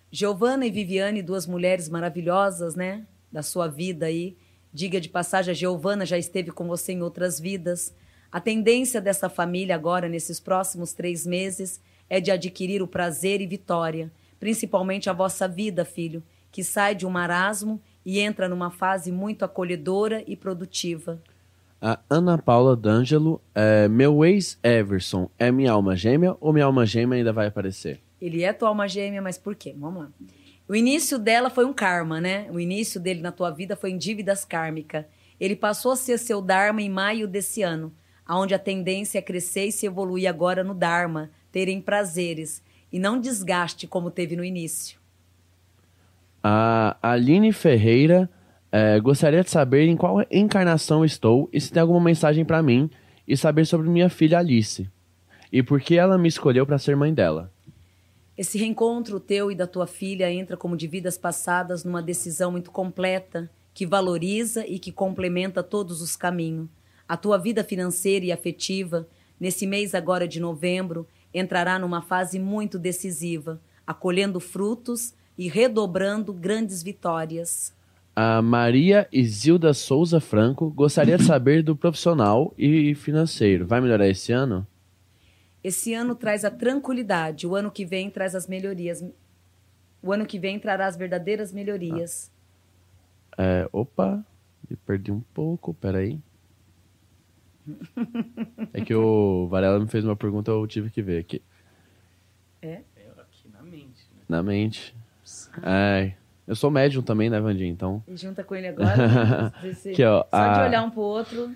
Giovana 0.08 0.64
e 0.64 0.70
Viviane, 0.70 1.20
duas 1.20 1.48
mulheres 1.48 1.88
maravilhosas, 1.88 2.76
né? 2.76 3.04
Da 3.32 3.42
sua 3.42 3.66
vida 3.66 4.06
aí. 4.06 4.36
Diga 4.72 5.00
de 5.00 5.08
passagem, 5.08 5.50
a 5.50 5.54
Giovana 5.54 6.06
já 6.06 6.16
esteve 6.16 6.52
com 6.52 6.68
você 6.68 6.92
em 6.92 7.02
outras 7.02 7.40
vidas. 7.40 7.92
A 8.30 8.38
tendência 8.38 9.00
dessa 9.00 9.28
família 9.28 9.74
agora, 9.74 10.08
nesses 10.08 10.38
próximos 10.38 10.92
três 10.92 11.26
meses, 11.26 11.80
é 12.08 12.20
de 12.20 12.30
adquirir 12.30 12.82
o 12.82 12.86
prazer 12.86 13.40
e 13.40 13.48
vitória, 13.48 14.12
principalmente 14.38 15.10
a 15.10 15.12
vossa 15.12 15.48
vida, 15.48 15.84
filho, 15.84 16.22
que 16.52 16.62
sai 16.62 16.94
de 16.94 17.04
um 17.04 17.10
marasmo 17.10 17.82
e 18.04 18.20
entra 18.20 18.48
numa 18.48 18.70
fase 18.70 19.10
muito 19.10 19.44
acolhedora 19.44 20.22
e 20.24 20.36
produtiva. 20.36 21.20
A 21.80 21.98
Ana 22.08 22.38
Paula 22.38 22.74
D'Angelo, 22.74 23.40
é, 23.54 23.86
meu 23.86 24.24
ex 24.24 24.58
Everson 24.62 25.30
é 25.38 25.52
minha 25.52 25.72
alma 25.72 25.94
gêmea 25.94 26.34
ou 26.40 26.52
minha 26.52 26.64
alma 26.64 26.86
gêmea 26.86 27.18
ainda 27.18 27.32
vai 27.32 27.46
aparecer? 27.46 28.00
Ele 28.20 28.42
é 28.42 28.52
tua 28.52 28.68
alma 28.68 28.88
gêmea, 28.88 29.20
mas 29.20 29.36
por 29.36 29.54
quê? 29.54 29.74
Vamos 29.78 30.04
lá. 30.04 30.10
O 30.68 30.74
início 30.74 31.18
dela 31.18 31.50
foi 31.50 31.64
um 31.64 31.72
karma, 31.72 32.20
né? 32.20 32.48
O 32.50 32.58
início 32.58 32.98
dele 32.98 33.20
na 33.20 33.30
tua 33.30 33.50
vida 33.50 33.76
foi 33.76 33.90
em 33.90 33.98
dívidas 33.98 34.44
kármicas. 34.44 35.04
Ele 35.38 35.54
passou 35.54 35.92
a 35.92 35.96
ser 35.96 36.18
seu 36.18 36.40
Dharma 36.40 36.80
em 36.80 36.88
maio 36.88 37.28
desse 37.28 37.62
ano, 37.62 37.92
aonde 38.26 38.54
a 38.54 38.58
tendência 38.58 39.18
é 39.18 39.22
crescer 39.22 39.66
e 39.66 39.72
se 39.72 39.86
evoluir 39.86 40.28
agora 40.28 40.64
no 40.64 40.74
Dharma, 40.74 41.30
terem 41.52 41.80
prazeres 41.80 42.62
e 42.90 42.98
não 42.98 43.20
desgaste 43.20 43.86
como 43.86 44.10
teve 44.10 44.34
no 44.34 44.42
início. 44.42 44.98
A 46.42 46.96
Aline 47.02 47.52
Ferreira 47.52 48.30
é, 48.70 48.98
gostaria 49.00 49.42
de 49.42 49.50
saber 49.50 49.86
em 49.86 49.96
qual 49.96 50.24
encarnação 50.30 51.04
estou 51.04 51.48
e 51.52 51.60
se 51.60 51.72
tem 51.72 51.80
alguma 51.80 52.00
mensagem 52.00 52.44
para 52.44 52.62
mim 52.62 52.90
e 53.26 53.36
saber 53.36 53.64
sobre 53.64 53.88
minha 53.88 54.08
filha 54.08 54.38
Alice 54.38 54.88
e 55.52 55.62
por 55.62 55.80
que 55.80 55.96
ela 55.96 56.18
me 56.18 56.28
escolheu 56.28 56.66
para 56.66 56.78
ser 56.78 56.96
mãe 56.96 57.14
dela. 57.14 57.52
Esse 58.36 58.58
reencontro 58.58 59.18
teu 59.18 59.50
e 59.50 59.54
da 59.54 59.66
tua 59.66 59.86
filha 59.86 60.30
entra 60.30 60.56
como 60.56 60.76
de 60.76 60.86
vidas 60.86 61.16
passadas 61.16 61.84
numa 61.84 62.02
decisão 62.02 62.52
muito 62.52 62.70
completa, 62.70 63.50
que 63.72 63.86
valoriza 63.86 64.66
e 64.66 64.78
que 64.78 64.92
complementa 64.92 65.62
todos 65.62 66.02
os 66.02 66.16
caminhos. 66.16 66.68
A 67.08 67.16
tua 67.16 67.38
vida 67.38 67.62
financeira 67.62 68.26
e 68.26 68.32
afetiva, 68.32 69.08
nesse 69.38 69.66
mês 69.66 69.94
agora 69.94 70.26
de 70.26 70.40
novembro, 70.40 71.06
entrará 71.32 71.78
numa 71.78 72.02
fase 72.02 72.38
muito 72.38 72.78
decisiva, 72.78 73.60
acolhendo 73.86 74.40
frutos 74.40 75.14
e 75.38 75.48
redobrando 75.48 76.32
grandes 76.32 76.82
vitórias. 76.82 77.75
A 78.18 78.40
Maria 78.40 79.06
Isilda 79.12 79.74
Souza 79.74 80.20
Franco 80.20 80.70
gostaria 80.70 81.18
de 81.18 81.24
saber 81.28 81.62
do 81.62 81.76
profissional 81.76 82.54
e 82.56 82.94
financeiro. 82.94 83.66
Vai 83.66 83.78
melhorar 83.78 84.08
esse 84.08 84.32
ano? 84.32 84.66
Esse 85.62 85.92
ano 85.92 86.14
traz 86.14 86.42
a 86.42 86.50
tranquilidade, 86.50 87.46
o 87.46 87.54
ano 87.54 87.70
que 87.70 87.84
vem 87.84 88.08
traz 88.08 88.34
as 88.34 88.46
melhorias. 88.46 89.04
O 90.02 90.12
ano 90.12 90.24
que 90.24 90.38
vem 90.38 90.58
trará 90.58 90.86
as 90.86 90.96
verdadeiras 90.96 91.52
melhorias. 91.52 92.32
É, 93.36 93.68
opa, 93.70 94.24
me 94.70 94.76
perdi 94.76 95.12
um 95.12 95.20
pouco, 95.34 95.74
peraí. 95.74 96.18
É 98.72 98.80
que 98.80 98.94
o 98.94 99.46
Varela 99.50 99.78
me 99.78 99.88
fez 99.88 100.06
uma 100.06 100.16
pergunta, 100.16 100.50
eu 100.50 100.66
tive 100.66 100.88
que 100.88 101.02
ver 101.02 101.18
aqui. 101.18 101.42
É? 102.62 102.80
Aqui 103.18 103.48
na 103.52 103.62
mente, 103.62 104.08
né? 104.14 104.22
Na 104.26 104.42
mente. 104.42 104.96
É, 105.62 106.14
eu 106.46 106.54
sou 106.56 106.70
médium 106.70 107.02
também, 107.02 107.28
né, 107.30 107.40
Vandinha? 107.40 107.70
Então. 107.70 108.02
E 108.06 108.16
junta 108.16 108.42
com 108.44 108.54
ele 108.54 108.68
agora. 108.68 109.52
você- 109.62 109.90
Aqui, 109.90 110.04
ó, 110.04 110.24
Só 110.30 110.52
de 110.52 110.60
a- 110.60 110.66
olhar 110.66 110.82
um 110.82 110.90
pro 110.90 111.00
outro. 111.02 111.50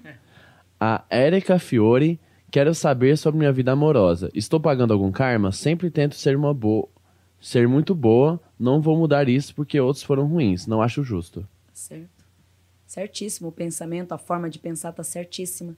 A 0.78 1.04
Érica 1.10 1.58
Fiore, 1.58 2.18
quero 2.50 2.74
saber 2.74 3.16
sobre 3.18 3.38
minha 3.38 3.52
vida 3.52 3.72
amorosa. 3.72 4.30
Estou 4.34 4.58
pagando 4.58 4.92
algum 4.92 5.12
karma? 5.12 5.52
Sempre 5.52 5.90
tento 5.90 6.14
ser 6.14 6.36
uma 6.36 6.52
boa. 6.54 6.88
Ser 7.40 7.66
muito 7.66 7.94
boa, 7.94 8.38
não 8.58 8.82
vou 8.82 8.96
mudar 8.98 9.26
isso 9.28 9.54
porque 9.54 9.80
outros 9.80 10.02
foram 10.02 10.26
ruins. 10.26 10.66
Não 10.66 10.82
acho 10.82 11.02
justo. 11.02 11.46
Certo. 11.72 12.08
Certíssimo. 12.86 13.48
O 13.48 13.52
pensamento, 13.52 14.12
a 14.12 14.18
forma 14.18 14.50
de 14.50 14.58
pensar 14.58 14.92
tá 14.92 15.02
certíssima. 15.02 15.74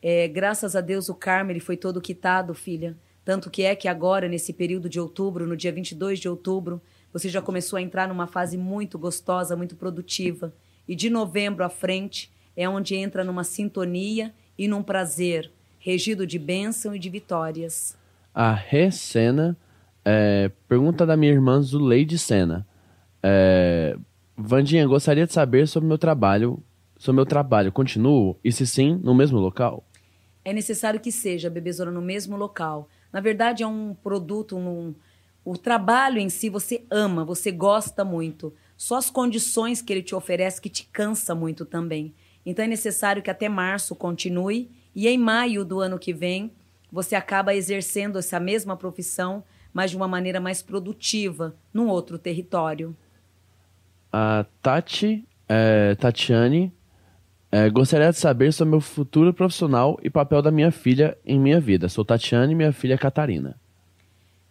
É, 0.00 0.28
graças 0.28 0.76
a 0.76 0.80
Deus 0.80 1.08
o 1.08 1.14
karma 1.14 1.50
ele 1.52 1.60
foi 1.60 1.76
todo 1.76 2.00
quitado, 2.00 2.54
filha. 2.54 2.96
Tanto 3.24 3.50
que 3.50 3.62
é 3.62 3.74
que 3.76 3.86
agora, 3.88 4.28
nesse 4.28 4.52
período 4.52 4.88
de 4.88 4.98
outubro, 5.00 5.46
no 5.46 5.56
dia 5.56 5.72
22 5.72 6.18
de 6.18 6.28
outubro, 6.28 6.80
você 7.12 7.28
já 7.28 7.42
começou 7.42 7.76
a 7.76 7.82
entrar 7.82 8.08
numa 8.08 8.26
fase 8.26 8.56
muito 8.56 8.98
gostosa, 8.98 9.56
muito 9.56 9.76
produtiva. 9.76 10.52
E 10.88 10.94
de 10.94 11.10
novembro 11.10 11.64
à 11.64 11.68
frente 11.68 12.30
é 12.56 12.68
onde 12.68 12.94
entra 12.94 13.22
numa 13.22 13.44
sintonia 13.44 14.32
e 14.58 14.66
num 14.66 14.82
prazer, 14.82 15.50
regido 15.78 16.26
de 16.26 16.38
bênção 16.38 16.94
e 16.94 16.98
de 16.98 17.10
vitórias. 17.10 17.96
A 18.34 18.52
Recena, 18.52 19.56
é, 20.04 20.50
pergunta 20.68 21.04
da 21.04 21.16
minha 21.16 21.32
irmã 21.32 21.60
Zuleide 21.60 22.18
Sena. 22.18 22.66
É, 23.22 23.96
Vandinha, 24.36 24.86
gostaria 24.86 25.26
de 25.26 25.32
saber 25.32 25.68
sobre 25.68 25.88
meu 25.88 25.98
trabalho. 25.98 26.62
Sobre 26.96 27.16
meu 27.16 27.26
trabalho, 27.26 27.72
continuo? 27.72 28.36
E 28.44 28.52
se 28.52 28.66
sim, 28.66 28.98
no 29.02 29.14
mesmo 29.14 29.38
local? 29.38 29.84
É 30.44 30.52
necessário 30.52 31.00
que 31.00 31.12
seja 31.12 31.50
bebezona 31.50 31.90
no 31.90 32.00
mesmo 32.00 32.36
local. 32.36 32.88
Na 33.12 33.20
verdade, 33.20 33.62
é 33.62 33.66
um 33.66 33.94
produto, 33.94 34.56
um, 34.56 34.94
o 35.44 35.56
trabalho 35.56 36.18
em 36.18 36.28
si 36.28 36.48
você 36.48 36.84
ama, 36.90 37.24
você 37.24 37.50
gosta 37.50 38.04
muito. 38.04 38.54
Só 38.76 38.96
as 38.96 39.10
condições 39.10 39.82
que 39.82 39.92
ele 39.92 40.02
te 40.02 40.14
oferece 40.14 40.60
que 40.60 40.68
te 40.68 40.88
cansa 40.92 41.34
muito 41.34 41.64
também. 41.64 42.14
Então 42.44 42.64
é 42.64 42.68
necessário 42.68 43.22
que 43.22 43.30
até 43.30 43.48
março 43.48 43.94
continue 43.94 44.70
e 44.94 45.08
em 45.08 45.18
maio 45.18 45.64
do 45.64 45.80
ano 45.80 45.98
que 45.98 46.12
vem 46.12 46.52
você 46.90 47.14
acaba 47.14 47.54
exercendo 47.54 48.18
essa 48.18 48.38
mesma 48.38 48.76
profissão, 48.76 49.42
mas 49.72 49.90
de 49.90 49.96
uma 49.96 50.06
maneira 50.06 50.38
mais 50.38 50.62
produtiva, 50.62 51.56
num 51.72 51.88
outro 51.88 52.18
território. 52.18 52.94
A 54.12 54.44
Tati, 54.60 55.26
é, 55.48 55.94
Tatiane, 55.94 56.70
é, 57.50 57.70
gostaria 57.70 58.10
de 58.10 58.18
saber 58.18 58.52
sobre 58.52 58.72
meu 58.72 58.80
futuro 58.80 59.32
profissional 59.32 59.98
e 60.02 60.10
papel 60.10 60.42
da 60.42 60.50
minha 60.50 60.70
filha 60.70 61.16
em 61.24 61.40
minha 61.40 61.58
vida. 61.58 61.88
Sou 61.88 62.04
Tatiane 62.04 62.52
e 62.52 62.56
minha 62.56 62.72
filha 62.72 62.94
é 62.94 62.98
Catarina. 62.98 63.61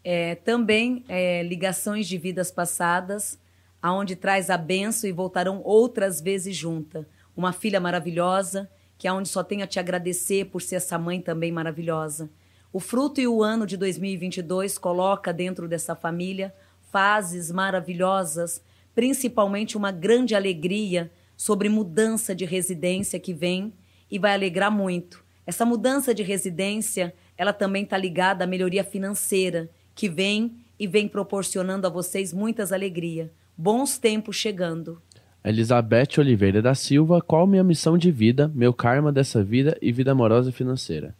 É, 0.03 0.35
também 0.35 1.03
é, 1.07 1.43
ligações 1.43 2.07
de 2.07 2.17
vidas 2.17 2.51
passadas, 2.51 3.39
aonde 3.81 4.15
traz 4.15 4.49
a 4.49 4.57
benção 4.57 5.09
e 5.09 5.13
voltarão 5.13 5.61
outras 5.63 6.21
vezes 6.21 6.55
junta. 6.55 7.07
Uma 7.35 7.53
filha 7.53 7.79
maravilhosa, 7.79 8.69
que 8.97 9.07
é 9.07 9.13
onde 9.13 9.29
só 9.29 9.43
tenho 9.43 9.63
a 9.63 9.67
te 9.67 9.79
agradecer 9.79 10.45
por 10.45 10.61
ser 10.61 10.75
essa 10.75 10.97
mãe 10.97 11.19
também 11.21 11.51
maravilhosa. 11.51 12.29
O 12.73 12.79
fruto 12.79 13.19
e 13.19 13.27
o 13.27 13.43
ano 13.43 13.65
de 13.65 13.75
2022 13.75 14.77
coloca 14.77 15.33
dentro 15.33 15.67
dessa 15.67 15.95
família 15.95 16.53
fases 16.91 17.51
maravilhosas, 17.51 18.61
principalmente 18.93 19.77
uma 19.77 19.91
grande 19.91 20.35
alegria 20.35 21.11
sobre 21.35 21.69
mudança 21.69 22.35
de 22.35 22.45
residência 22.45 23.19
que 23.19 23.33
vem 23.33 23.73
e 24.09 24.19
vai 24.19 24.33
alegrar 24.33 24.71
muito. 24.71 25.23
Essa 25.45 25.65
mudança 25.65 26.13
de 26.13 26.21
residência, 26.21 27.13
ela 27.37 27.51
também 27.51 27.83
está 27.83 27.97
ligada 27.97 28.43
à 28.43 28.47
melhoria 28.47 28.83
financeira 28.83 29.69
que 29.95 30.09
vem 30.09 30.55
e 30.79 30.87
vem 30.87 31.07
proporcionando 31.07 31.85
a 31.85 31.89
vocês 31.89 32.33
muitas 32.33 32.71
alegrias. 32.71 33.29
Bons 33.57 33.97
tempos 33.97 34.35
chegando. 34.35 35.01
Elizabeth 35.43 36.19
Oliveira 36.19 36.61
da 36.61 36.75
Silva, 36.75 37.21
qual 37.21 37.47
minha 37.47 37.63
missão 37.63 37.97
de 37.97 38.11
vida, 38.11 38.51
meu 38.53 38.73
karma 38.73 39.11
dessa 39.11 39.43
vida 39.43 39.77
e 39.81 39.91
vida 39.91 40.11
amorosa 40.11 40.49
e 40.49 40.53
financeira? 40.53 41.15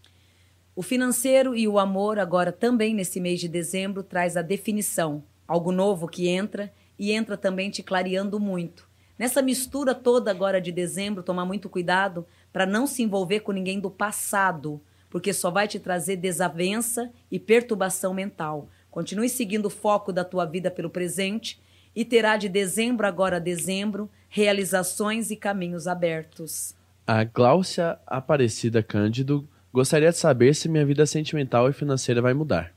O 0.76 0.82
financeiro 0.82 1.56
e 1.56 1.68
o 1.68 1.78
amor, 1.78 2.18
agora 2.18 2.52
também 2.52 2.94
nesse 2.94 3.20
mês 3.20 3.40
de 3.40 3.48
dezembro, 3.48 4.04
traz 4.04 4.38
a 4.38 4.42
definição. 4.42 5.24
Algo 5.48 5.72
novo 5.72 6.08
que 6.08 6.28
entra 6.28 6.72
e 6.98 7.12
entra 7.12 7.36
também 7.36 7.70
te 7.70 7.84
clareando 7.84 8.40
muito. 8.40 8.88
Nessa 9.18 9.42
mistura 9.42 9.94
toda 9.94 10.32
agora 10.32 10.62
de 10.62 10.72
dezembro, 10.72 11.22
tomar 11.22 11.46
muito 11.46 11.70
cuidado 11.70 12.26
para 12.54 12.66
não 12.66 12.88
se 12.88 13.04
envolver 13.04 13.42
com 13.42 13.52
ninguém 13.52 13.80
do 13.80 13.92
passado, 13.92 14.82
porque 15.12 15.34
só 15.34 15.52
vai 15.52 15.68
te 15.68 15.78
trazer 15.78 16.16
desavença 16.16 17.12
e 17.30 17.38
perturbação 17.38 18.14
mental. 18.14 18.70
Continue 18.90 19.30
seguindo 19.30 19.66
o 19.66 19.70
foco 19.70 20.12
da 20.12 20.24
tua 20.24 20.46
vida 20.46 20.72
pelo 20.72 20.90
presente 20.90 21.62
e 21.94 22.06
terá 22.06 22.38
de 22.38 22.48
dezembro 22.48 23.06
agora 23.06 23.36
a 23.36 23.40
dezembro 23.40 24.10
realizações 24.30 25.30
e 25.30 25.36
caminhos 25.36 25.86
abertos. 25.86 26.74
A 27.06 27.26
Gláucia 27.26 28.00
Aparecida 28.08 28.82
Cândido 28.82 29.48
gostaria 29.74 30.10
de 30.10 30.18
saber 30.18 30.56
se 30.56 30.70
minha 30.70 30.86
vida 30.86 31.06
sentimental 31.06 31.70
e 31.70 31.74
financeira 31.74 32.22
vai 32.22 32.34
mudar. 32.34 32.74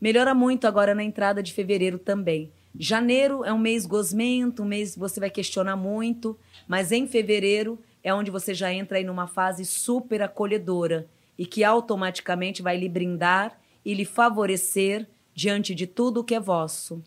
Melhora 0.00 0.34
muito 0.34 0.66
agora 0.66 0.94
na 0.94 1.04
entrada 1.04 1.42
de 1.42 1.52
fevereiro 1.52 1.98
também. 1.98 2.50
Janeiro 2.76 3.44
é 3.44 3.52
um 3.52 3.58
mês 3.58 3.84
gosmento, 3.84 4.62
um 4.62 4.66
mês 4.66 4.94
que 4.94 4.98
você 4.98 5.20
vai 5.20 5.30
questionar 5.30 5.76
muito, 5.76 6.38
mas 6.66 6.90
em 6.90 7.06
fevereiro 7.06 7.78
é 8.02 8.14
onde 8.14 8.30
você 8.30 8.54
já 8.54 8.72
entra 8.72 8.98
aí 8.98 9.04
numa 9.04 9.26
fase 9.26 9.64
super 9.64 10.22
acolhedora 10.22 11.06
e 11.38 11.46
que 11.46 11.64
automaticamente 11.64 12.62
vai 12.62 12.76
lhe 12.76 12.88
brindar 12.88 13.58
e 13.84 13.94
lhe 13.94 14.04
favorecer 14.04 15.06
diante 15.34 15.74
de 15.74 15.86
tudo 15.86 16.20
o 16.20 16.24
que 16.24 16.34
é 16.34 16.40
vosso. 16.40 17.02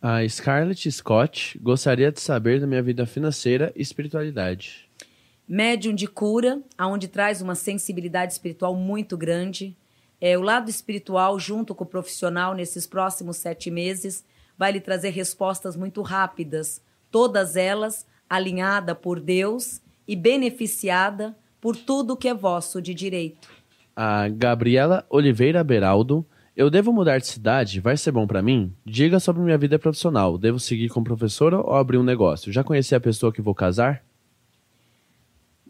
A 0.00 0.26
Scarlett 0.26 0.90
Scott 0.90 1.58
gostaria 1.58 2.10
de 2.10 2.20
saber 2.20 2.60
da 2.60 2.66
minha 2.66 2.82
vida 2.82 3.04
financeira 3.04 3.72
e 3.76 3.82
espiritualidade. 3.82 4.88
Médium 5.46 5.94
de 5.94 6.06
cura, 6.06 6.62
aonde 6.78 7.08
traz 7.08 7.42
uma 7.42 7.54
sensibilidade 7.54 8.32
espiritual 8.32 8.74
muito 8.74 9.16
grande. 9.16 9.76
É, 10.20 10.38
o 10.38 10.42
lado 10.42 10.70
espiritual, 10.70 11.38
junto 11.38 11.74
com 11.74 11.84
o 11.84 11.86
profissional, 11.86 12.54
nesses 12.54 12.86
próximos 12.86 13.36
sete 13.36 13.70
meses, 13.70 14.24
vai 14.56 14.72
lhe 14.72 14.80
trazer 14.80 15.10
respostas 15.10 15.76
muito 15.76 16.02
rápidas, 16.02 16.80
todas 17.10 17.56
elas 17.56 18.06
alinhada 18.28 18.94
por 18.94 19.18
Deus 19.18 19.82
e 20.06 20.14
beneficiada 20.14 21.36
por 21.60 21.76
tudo 21.76 22.16
que 22.16 22.28
é 22.28 22.34
vosso 22.34 22.80
de 22.80 22.94
direito. 22.94 23.48
A 23.94 24.28
Gabriela 24.28 25.04
Oliveira 25.10 25.62
Beraldo, 25.62 26.24
eu 26.56 26.70
devo 26.70 26.92
mudar 26.92 27.18
de 27.18 27.26
cidade? 27.26 27.80
Vai 27.80 27.96
ser 27.96 28.12
bom 28.12 28.26
pra 28.26 28.42
mim? 28.42 28.74
Diga 28.84 29.20
sobre 29.20 29.42
minha 29.42 29.58
vida 29.58 29.78
profissional. 29.78 30.38
Devo 30.38 30.58
seguir 30.58 30.88
como 30.88 31.04
professora 31.04 31.58
ou 31.58 31.74
abrir 31.74 31.98
um 31.98 32.02
negócio? 32.02 32.52
Já 32.52 32.64
conheci 32.64 32.94
a 32.94 33.00
pessoa 33.00 33.32
que 33.32 33.42
vou 33.42 33.54
casar? 33.54 34.02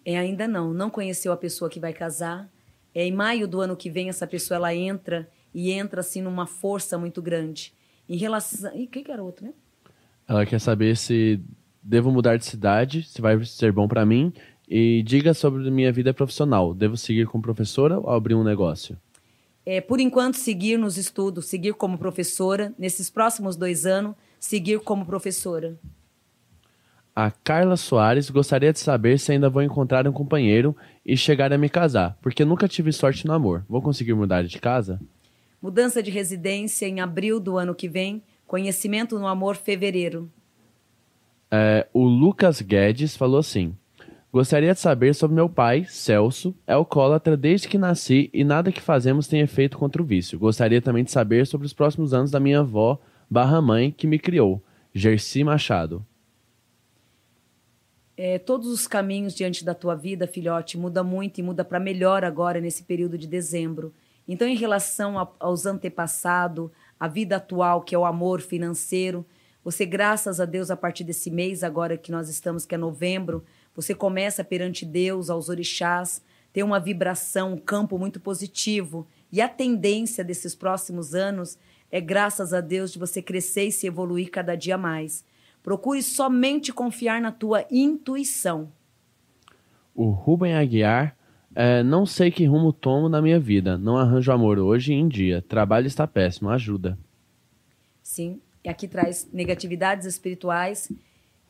É, 0.05 0.19
ainda 0.19 0.49
não, 0.49 0.73
não 0.73 0.91
conheceu 0.91 1.33
a 1.33 1.37
pessoa 1.37 1.69
que 1.69 1.81
vai 1.81 1.93
casar. 1.93 2.49
É, 2.95 3.05
em 3.05 3.13
maio 3.13 3.47
do 3.47 3.61
ano 3.61 3.77
que 3.77 3.91
vem, 3.91 4.09
essa 4.09 4.27
pessoa 4.27 4.57
ela 4.57 4.75
entra 4.75 5.29
e 5.55 5.71
entra 5.71 6.01
assim 6.01 6.23
numa 6.23 6.47
força 6.47 6.97
muito 6.97 7.21
grande. 7.21 7.73
Em 8.09 8.17
relação. 8.17 8.75
E 8.75 8.87
quem 8.87 9.05
que 9.05 9.11
era 9.11 9.23
outro, 9.23 9.45
né? 9.47 9.53
Ela 10.27 10.47
quer 10.47 10.61
saber 10.61 10.97
se 10.97 11.41
devo 11.83 12.11
mudar 12.11 12.37
de 12.37 12.45
cidade, 12.45 13.03
se 13.03 13.21
vai 13.21 13.43
ser 13.45 13.73
bom 13.73 13.87
pra 13.87 14.05
mim. 14.05 14.33
E 14.71 15.03
diga 15.03 15.35
sobre 15.35 15.69
minha 15.69 15.91
vida 15.91 16.15
profissional. 16.15 16.73
Devo 16.73 16.97
seguir 16.97 17.27
como 17.27 17.43
professora 17.43 17.99
ou 17.99 18.11
abrir 18.11 18.37
um 18.37 18.45
negócio? 18.45 18.97
É, 19.67 19.81
por 19.81 19.99
enquanto, 19.99 20.37
seguir 20.37 20.79
nos 20.79 20.97
estudos, 20.97 21.47
seguir 21.47 21.75
como 21.75 21.99
professora. 21.99 22.73
Nesses 22.79 23.11
próximos 23.11 23.57
dois 23.57 23.85
anos, 23.85 24.15
seguir 24.39 24.79
como 24.79 25.05
professora. 25.05 25.77
A 27.15 27.33
Carla 27.33 27.77
Soares 27.77 28.31
gostaria 28.31 28.73
de 28.73 28.79
saber 28.79 29.19
se 29.19 29.33
ainda 29.33 29.51
vou 29.51 29.61
encontrar 29.61 30.07
um 30.07 30.13
companheiro 30.13 30.77
e 31.05 31.17
chegar 31.17 31.53
a 31.53 31.59
me 31.59 31.69
casar, 31.69 32.17
porque 32.23 32.45
nunca 32.45 32.69
tive 32.69 32.93
sorte 32.93 33.27
no 33.27 33.33
amor. 33.33 33.65
Vou 33.69 33.83
conseguir 33.83 34.15
mudar 34.15 34.45
de 34.45 34.59
casa? 34.61 35.01
Mudança 35.61 36.01
de 36.01 36.13
residência 36.13 36.87
em 36.87 37.01
abril 37.01 37.41
do 37.41 37.59
ano 37.59 37.75
que 37.75 37.89
vem. 37.89 38.23
Conhecimento 38.47 39.19
no 39.19 39.27
amor, 39.27 39.57
fevereiro. 39.57 40.31
É, 41.51 41.89
o 41.93 42.05
Lucas 42.05 42.61
Guedes 42.61 43.17
falou 43.17 43.41
assim: 43.41 43.75
Gostaria 44.33 44.73
de 44.73 44.79
saber 44.79 45.13
sobre 45.13 45.35
meu 45.35 45.49
pai, 45.49 45.85
Celso, 45.89 46.55
é 46.65 46.73
alcoólatra 46.73 47.37
desde 47.37 47.67
que 47.67 47.77
nasci 47.77 48.31
e 48.33 48.45
nada 48.45 48.71
que 48.71 48.81
fazemos 48.81 49.27
tem 49.27 49.41
efeito 49.41 49.77
contra 49.77 50.01
o 50.01 50.05
vício. 50.05 50.39
Gostaria 50.39 50.81
também 50.81 51.03
de 51.03 51.11
saber 51.11 51.49
sobre 51.49 51.67
os 51.67 51.73
próximos 51.73 52.15
anos 52.15 52.31
da 52.31 52.39
minha 52.39 52.61
avó, 52.61 53.01
barra 53.29 53.61
mãe, 53.61 53.91
que 53.91 54.07
me 54.07 54.21
criou, 54.21 54.63
Gerci 54.95 55.43
Machado. 55.43 56.07
É, 58.17 58.39
todos 58.39 58.69
os 58.69 58.87
caminhos 58.87 59.35
diante 59.35 59.65
da 59.65 59.75
tua 59.75 59.97
vida, 59.97 60.29
filhote, 60.29 60.79
muda 60.79 61.03
muito 61.03 61.39
e 61.39 61.43
muda 61.43 61.65
para 61.65 61.81
melhor 61.81 62.23
agora 62.23 62.61
nesse 62.61 62.85
período 62.85 63.19
de 63.19 63.27
dezembro. 63.27 63.93
Então, 64.29 64.47
em 64.47 64.57
relação 64.57 65.19
a, 65.19 65.29
aos 65.41 65.67
antepassados, 65.67 66.71
a 67.01 67.09
vida 67.09 67.37
atual, 67.37 67.83
que 67.83 67.97
é 67.97 67.99
o 67.99 68.05
amor 68.05 68.41
financeiro, 68.41 69.27
você, 69.65 69.85
graças 69.85 70.41
a 70.41 70.45
Deus, 70.45 70.71
a 70.71 70.77
partir 70.77 71.03
desse 71.03 71.31
mês 71.31 71.65
agora 71.65 71.97
que 71.97 72.13
nós 72.13 72.29
estamos, 72.29 72.65
que 72.65 72.75
é 72.75 72.79
novembro, 72.79 73.45
você 73.75 73.95
começa 73.95 74.45
perante 74.45 74.85
Deus, 74.85 75.31
aos 75.31 75.49
orixás, 75.49 76.23
ter 76.53 76.63
uma 76.63 76.81
vibração, 76.81 77.55
um 77.55 77.59
campo 77.59 77.99
muito 77.99 78.21
positivo. 78.21 79.07
E 79.33 79.41
a 79.41 79.49
tendência 79.49 80.25
desses 80.25 80.55
próximos 80.55 81.15
anos 81.15 81.59
é, 81.91 82.01
graças 82.01 82.53
a 82.53 82.61
Deus, 82.61 82.93
de 82.93 82.99
você 82.99 83.21
crescer 83.21 83.65
e 83.65 83.73
se 83.73 83.87
evoluir 83.87 84.31
cada 84.31 84.55
dia 84.55 84.79
mais. 84.79 85.25
Procure 85.63 86.03
somente 86.03 86.73
confiar 86.73 87.21
na 87.21 87.33
tua 87.33 87.65
intuição. 87.71 88.73
O 89.95 90.11
Rubem 90.11 90.55
Aguiar, 90.55 91.17
é, 91.55 91.83
não 91.83 92.07
sei 92.07 92.31
que 92.31 92.45
rumo 92.45 92.73
tomo 92.73 93.09
na 93.09 93.21
minha 93.21 93.39
vida. 93.39 93.77
Não 93.77 93.97
arranjo 93.97 94.33
amor 94.33 94.59
hoje 94.59 94.93
em 94.93 95.09
dia. 95.09 95.43
Trabalho 95.43 95.87
está 95.87 96.07
péssimo. 96.07 96.49
Ajuda. 96.49 96.99
Sim, 98.03 98.41
e 98.65 98.69
aqui 98.69 98.89
traz 98.89 99.29
negatividades 99.33 100.07
espirituais 100.07 100.91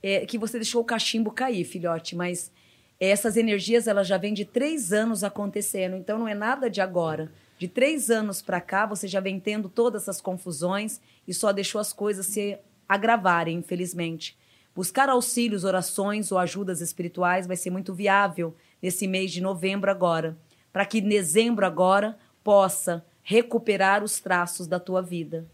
é, 0.03 0.25
que 0.27 0.39
você 0.39 0.59
deixou 0.59 0.83
o 0.83 0.85
cachimbo 0.85 1.31
cair, 1.31 1.65
filhote, 1.65 2.17
mas 2.17 2.51
essas 2.99 3.37
energias 3.37 3.87
elas 3.87 4.07
já 4.07 4.19
vêm 4.19 4.35
de 4.35 4.45
três 4.45 4.93
anos 4.93 5.25
acontecendo, 5.25 5.97
então 5.97 6.19
não 6.19 6.29
é 6.29 6.35
nada 6.35 6.69
de 6.69 6.81
agora. 6.81 7.33
De 7.59 7.69
três 7.69 8.11
anos 8.11 8.41
para 8.41 8.61
cá, 8.61 8.87
você 8.87 9.07
já 9.07 9.21
vem 9.21 9.39
tendo 9.39 9.69
todas 9.69 10.03
essas 10.03 10.21
confusões 10.21 11.01
e 11.27 11.35
só 11.35 11.53
deixou 11.53 11.81
as 11.81 11.93
coisas 11.93 12.27
se 12.27 12.59
agravarem, 12.89 13.59
infelizmente. 13.59 14.37
Buscar 14.75 15.09
auxílios, 15.09 15.65
orações 15.65 16.31
ou 16.33 16.39
ajudas 16.39 16.81
espirituais 16.81 17.47
vai 17.47 17.57
ser 17.57 17.71
muito 17.71 17.93
viável 17.95 18.55
nesse 18.81 19.07
mês 19.07 19.31
de 19.31 19.41
novembro 19.41 19.91
agora, 19.91 20.39
para 20.73 20.87
que 20.87 21.01
dezembro 21.01 21.67
agora 21.67 22.19
possa 22.43 23.05
recuperar 23.23 24.03
os 24.03 24.21
traços 24.21 24.67
da 24.67 24.81
tua 24.81 25.03
vida. 25.03 25.47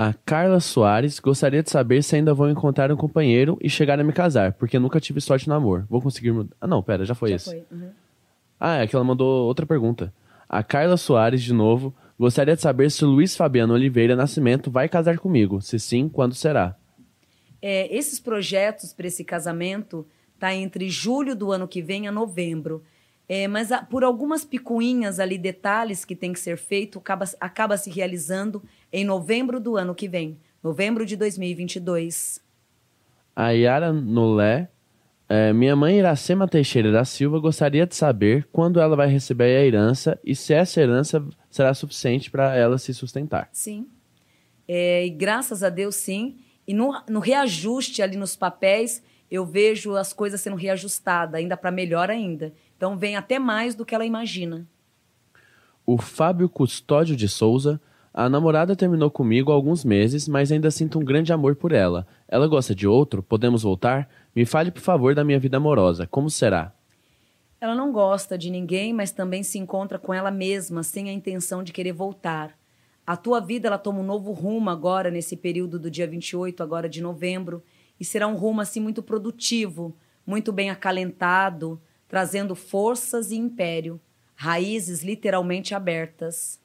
A 0.00 0.12
Carla 0.14 0.60
Soares 0.60 1.18
gostaria 1.18 1.60
de 1.60 1.70
saber 1.70 2.04
se 2.04 2.14
ainda 2.14 2.32
vou 2.32 2.48
encontrar 2.48 2.92
um 2.92 2.96
companheiro 2.96 3.58
e 3.60 3.68
chegar 3.68 3.98
a 3.98 4.04
me 4.04 4.12
casar, 4.12 4.52
porque 4.52 4.78
nunca 4.78 5.00
tive 5.00 5.20
sorte 5.20 5.48
no 5.48 5.54
amor. 5.54 5.84
Vou 5.90 6.00
conseguir 6.00 6.30
mudar. 6.30 6.54
Ah, 6.60 6.68
não, 6.68 6.80
pera, 6.80 7.04
já 7.04 7.16
foi 7.16 7.30
Já 7.30 7.36
esse. 7.36 7.44
foi. 7.50 7.64
uhum. 7.72 7.90
Ah, 8.60 8.76
é 8.76 8.86
que 8.86 8.94
ela 8.94 9.04
mandou 9.04 9.46
outra 9.46 9.66
pergunta. 9.66 10.14
A 10.48 10.62
Carla 10.62 10.96
Soares, 10.96 11.42
de 11.42 11.52
novo, 11.52 11.92
gostaria 12.16 12.54
de 12.54 12.62
saber 12.62 12.92
se 12.92 13.04
o 13.04 13.08
Luiz 13.08 13.36
Fabiano 13.36 13.74
Oliveira 13.74 14.14
Nascimento 14.14 14.70
vai 14.70 14.88
casar 14.88 15.18
comigo. 15.18 15.60
Se 15.60 15.80
sim, 15.80 16.08
quando 16.08 16.32
será? 16.34 16.76
É, 17.60 17.92
esses 17.92 18.20
projetos 18.20 18.92
para 18.92 19.08
esse 19.08 19.24
casamento 19.24 20.06
tá 20.38 20.54
entre 20.54 20.88
julho 20.88 21.34
do 21.34 21.50
ano 21.50 21.66
que 21.66 21.82
vem 21.82 22.06
a 22.06 22.12
novembro. 22.12 22.84
É, 23.28 23.46
mas 23.46 23.70
a- 23.70 23.82
por 23.82 24.02
algumas 24.02 24.44
picuinhas 24.44 25.20
ali, 25.20 25.36
detalhes 25.36 26.04
que 26.04 26.16
tem 26.16 26.32
que 26.32 26.40
ser 26.40 26.56
feito, 26.56 26.98
acaba, 26.98 27.26
acaba 27.38 27.76
se 27.76 27.90
realizando 27.90 28.62
em 28.90 29.04
novembro 29.04 29.60
do 29.60 29.76
ano 29.76 29.94
que 29.94 30.08
vem, 30.08 30.38
novembro 30.62 31.04
de 31.04 31.14
2022. 31.16 32.42
A 33.36 33.50
Yara 33.50 33.92
Nolé, 33.92 34.70
é, 35.28 35.52
minha 35.52 35.76
mãe 35.76 35.98
Iracema 35.98 36.48
Teixeira 36.48 36.90
da 36.90 37.04
Silva 37.04 37.38
gostaria 37.38 37.86
de 37.86 37.94
saber 37.94 38.48
quando 38.50 38.80
ela 38.80 38.96
vai 38.96 39.08
receber 39.08 39.44
a 39.56 39.64
herança 39.64 40.18
e 40.24 40.34
se 40.34 40.54
essa 40.54 40.80
herança 40.80 41.22
será 41.50 41.74
suficiente 41.74 42.30
para 42.30 42.56
ela 42.56 42.78
se 42.78 42.94
sustentar. 42.94 43.48
Sim. 43.52 43.86
É, 44.66 45.04
e 45.04 45.10
graças 45.10 45.62
a 45.62 45.68
Deus, 45.68 45.96
sim. 45.96 46.38
E 46.66 46.72
no, 46.72 46.92
no 47.08 47.20
reajuste 47.20 48.02
ali 48.02 48.16
nos 48.16 48.36
papéis, 48.36 49.02
eu 49.30 49.44
vejo 49.44 49.94
as 49.96 50.12
coisas 50.12 50.40
sendo 50.40 50.56
reajustadas, 50.56 51.34
ainda 51.34 51.56
para 51.56 51.70
melhor 51.70 52.10
ainda. 52.10 52.52
Então 52.78 52.96
vem 52.96 53.16
até 53.16 53.40
mais 53.40 53.74
do 53.74 53.84
que 53.84 53.92
ela 53.92 54.06
imagina. 54.06 54.64
O 55.84 55.98
Fábio 55.98 56.48
Custódio 56.48 57.16
de 57.16 57.28
Souza, 57.28 57.80
a 58.14 58.28
namorada 58.28 58.76
terminou 58.76 59.10
comigo 59.10 59.50
há 59.50 59.54
alguns 59.54 59.84
meses, 59.84 60.28
mas 60.28 60.52
ainda 60.52 60.70
sinto 60.70 60.96
um 60.96 61.04
grande 61.04 61.32
amor 61.32 61.56
por 61.56 61.72
ela. 61.72 62.06
Ela 62.28 62.46
gosta 62.46 62.76
de 62.76 62.86
outro? 62.86 63.20
Podemos 63.20 63.64
voltar? 63.64 64.08
Me 64.34 64.46
fale, 64.46 64.70
por 64.70 64.80
favor, 64.80 65.12
da 65.12 65.24
minha 65.24 65.40
vida 65.40 65.56
amorosa. 65.56 66.06
Como 66.06 66.30
será? 66.30 66.72
Ela 67.60 67.74
não 67.74 67.90
gosta 67.90 68.38
de 68.38 68.48
ninguém, 68.48 68.92
mas 68.92 69.10
também 69.10 69.42
se 69.42 69.58
encontra 69.58 69.98
com 69.98 70.14
ela 70.14 70.30
mesma, 70.30 70.84
sem 70.84 71.10
a 71.10 71.12
intenção 71.12 71.64
de 71.64 71.72
querer 71.72 71.92
voltar. 71.92 72.56
A 73.04 73.16
tua 73.16 73.40
vida 73.40 73.66
ela 73.66 73.78
toma 73.78 73.98
um 73.98 74.06
novo 74.06 74.30
rumo 74.30 74.70
agora, 74.70 75.10
nesse 75.10 75.36
período 75.36 75.80
do 75.80 75.90
dia 75.90 76.06
28, 76.06 76.62
agora 76.62 76.88
de 76.88 77.02
novembro, 77.02 77.60
e 77.98 78.04
será 78.04 78.28
um 78.28 78.36
rumo 78.36 78.60
assim 78.60 78.78
muito 78.78 79.02
produtivo, 79.02 79.96
muito 80.24 80.52
bem 80.52 80.70
acalentado, 80.70 81.80
trazendo 82.08 82.54
forças 82.54 83.30
e 83.30 83.36
império, 83.36 84.00
raízes 84.34 85.02
literalmente 85.02 85.74
abertas. 85.74 86.58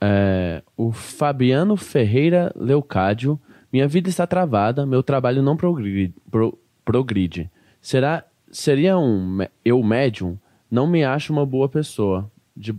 É, 0.00 0.62
o 0.76 0.92
Fabiano 0.92 1.76
Ferreira 1.76 2.52
Leucádio, 2.56 3.38
minha 3.72 3.86
vida 3.86 4.08
está 4.08 4.26
travada, 4.26 4.86
meu 4.86 5.02
trabalho 5.02 5.42
não 5.42 5.56
progride. 5.56 6.14
pro- 6.30 6.58
progride. 6.84 7.50
Será, 7.80 8.24
seria 8.50 8.98
um 8.98 9.38
eu 9.64 9.82
médium? 9.82 10.38
Não 10.70 10.86
me 10.86 11.04
acho 11.04 11.32
uma 11.32 11.44
boa 11.46 11.68
pessoa. 11.68 12.30
De, 12.56 12.74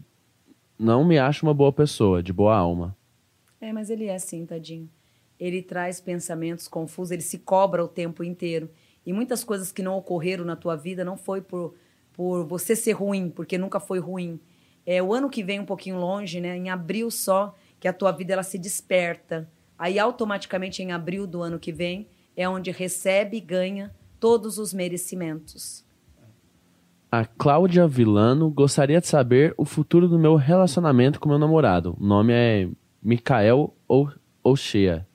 não 0.77 1.05
me 1.05 1.18
acho 1.18 1.45
uma 1.45 1.53
boa 1.53 1.72
pessoa, 1.72 2.22
de 2.22 2.34
boa 2.34 2.55
alma. 2.55 2.95
É, 3.59 3.72
mas 3.72 3.89
ele 3.89 4.05
é 4.05 4.15
assim, 4.15 4.45
tadinho. 4.45 4.89
Ele 5.39 5.61
traz 5.61 5.99
pensamentos 6.01 6.68
confusos, 6.68 7.11
ele 7.11 7.22
se 7.22 7.39
cobra 7.39 7.84
o 7.84 7.88
tempo 7.88 8.23
inteiro. 8.23 8.69
E 9.06 9.11
muitas 9.14 9.44
coisas 9.44 9.72
que 9.72 9.82
não 9.82 9.98
ocorreram 9.98 10.45
na 10.45 10.56
tua 10.56 10.76
vida 10.76 11.03
não 11.03 11.18
foi 11.18 11.41
por, 11.41 11.73
por 12.14 12.45
você 12.45 12.76
ser 12.76 12.91
ruim, 12.94 13.30
porque 13.30 13.57
nunca 13.57 13.80
foi 13.80 13.99
ruim. 13.99 14.40
É 14.86 15.02
o 15.02 15.14
ano 15.14 15.30
que 15.30 15.44
vem 15.44 15.60
um 15.60 15.65
pouquinho 15.65 15.98
longe, 15.98 16.40
né? 16.40 16.56
Em 16.57 16.69
abril 16.69 17.10
só 17.11 17.56
que 17.80 17.88
a 17.88 17.94
tua 17.94 18.11
vida 18.11 18.34
ela 18.34 18.44
se 18.44 18.57
desperta. 18.60 19.49
Aí 19.78 19.98
automaticamente 19.98 20.84
em 20.84 20.91
abril 20.91 21.26
do 21.26 21.41
ano 21.41 21.57
que 21.60 21.72
vem 21.72 22.07
é 22.36 22.48
onde 22.48 22.69
recebe 22.72 23.38
e 23.38 23.41
ganha 23.41 23.91
todos 24.19 24.57
os 24.60 24.73
merecimentos. 24.73 25.84
A 27.11 27.26
Cláudia 27.26 27.88
Vilano 27.88 28.49
gostaria 28.49 29.02
de 29.02 29.07
saber 29.07 29.53
o 29.57 29.65
futuro 29.65 30.07
do 30.07 30.18
meu 30.18 30.36
relacionamento 30.36 31.19
com 31.19 31.28
meu 31.28 31.40
namorado. 31.40 31.98
O 31.99 32.06
nome 32.06 32.32
é 32.34 32.69
Mikael 33.03 33.73
Ou- 33.88 34.11
Oshea. 34.44 35.06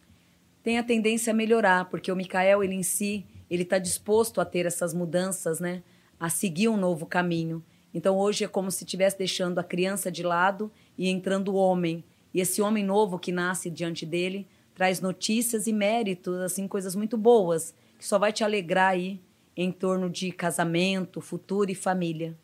tem 0.63 0.79
a 0.79 0.83
tendência 0.83 1.31
a 1.33 1.35
melhorar, 1.35 1.87
porque 1.89 2.11
o 2.13 2.17
Mikael, 2.17 2.63
ele 2.63 2.75
em 2.75 2.83
si, 2.83 3.25
ele 3.51 3.63
está 3.63 3.79
disposto 3.79 4.41
a 4.41 4.45
ter 4.45 4.67
essas 4.67 4.93
mudanças, 4.93 5.61
né? 5.61 5.83
A 6.19 6.29
seguir 6.29 6.69
um 6.69 6.77
novo 6.77 7.07
caminho. 7.07 7.63
Então 7.93 8.17
hoje 8.19 8.45
é 8.45 8.49
como 8.49 8.71
se 8.71 8.85
estivesse 8.85 9.19
deixando 9.19 9.59
a 9.59 9.65
criança 9.65 10.11
de 10.11 10.23
lado 10.23 10.71
e 10.99 11.09
entrando 11.09 11.53
o 11.53 11.57
homem. 11.57 12.05
E 12.35 12.41
esse 12.41 12.61
homem 12.61 12.85
novo 12.85 13.19
que 13.19 13.33
nasce 13.33 13.71
diante 13.71 14.05
dele 14.05 14.47
traz 14.75 15.01
notícias 15.01 15.67
e 15.67 15.73
méritos, 15.73 16.39
assim, 16.41 16.69
coisas 16.69 16.95
muito 16.95 17.17
boas, 17.17 17.75
que 17.99 18.07
só 18.07 18.19
vai 18.19 18.31
te 18.31 18.45
alegrar 18.45 18.91
aí 18.91 19.19
em 19.57 19.73
torno 19.73 20.11
de 20.11 20.31
casamento, 20.31 21.23
futuro 21.23 21.71
e 21.71 21.75
família. 21.75 22.37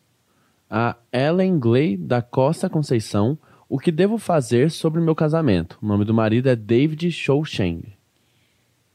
A 0.67 0.97
Ellen 1.11 1.59
Gley 1.59 1.95
da 1.95 2.23
Costa 2.23 2.67
Conceição. 2.67 3.37
O 3.69 3.77
que 3.77 3.91
devo 3.91 4.17
fazer 4.17 4.71
sobre 4.71 4.99
o 4.99 5.03
meu 5.03 5.13
casamento? 5.13 5.77
O 5.81 5.85
nome 5.85 6.05
do 6.05 6.13
marido 6.13 6.49
é 6.49 6.55
David 6.55 7.11
Shoucheng. 7.11 7.93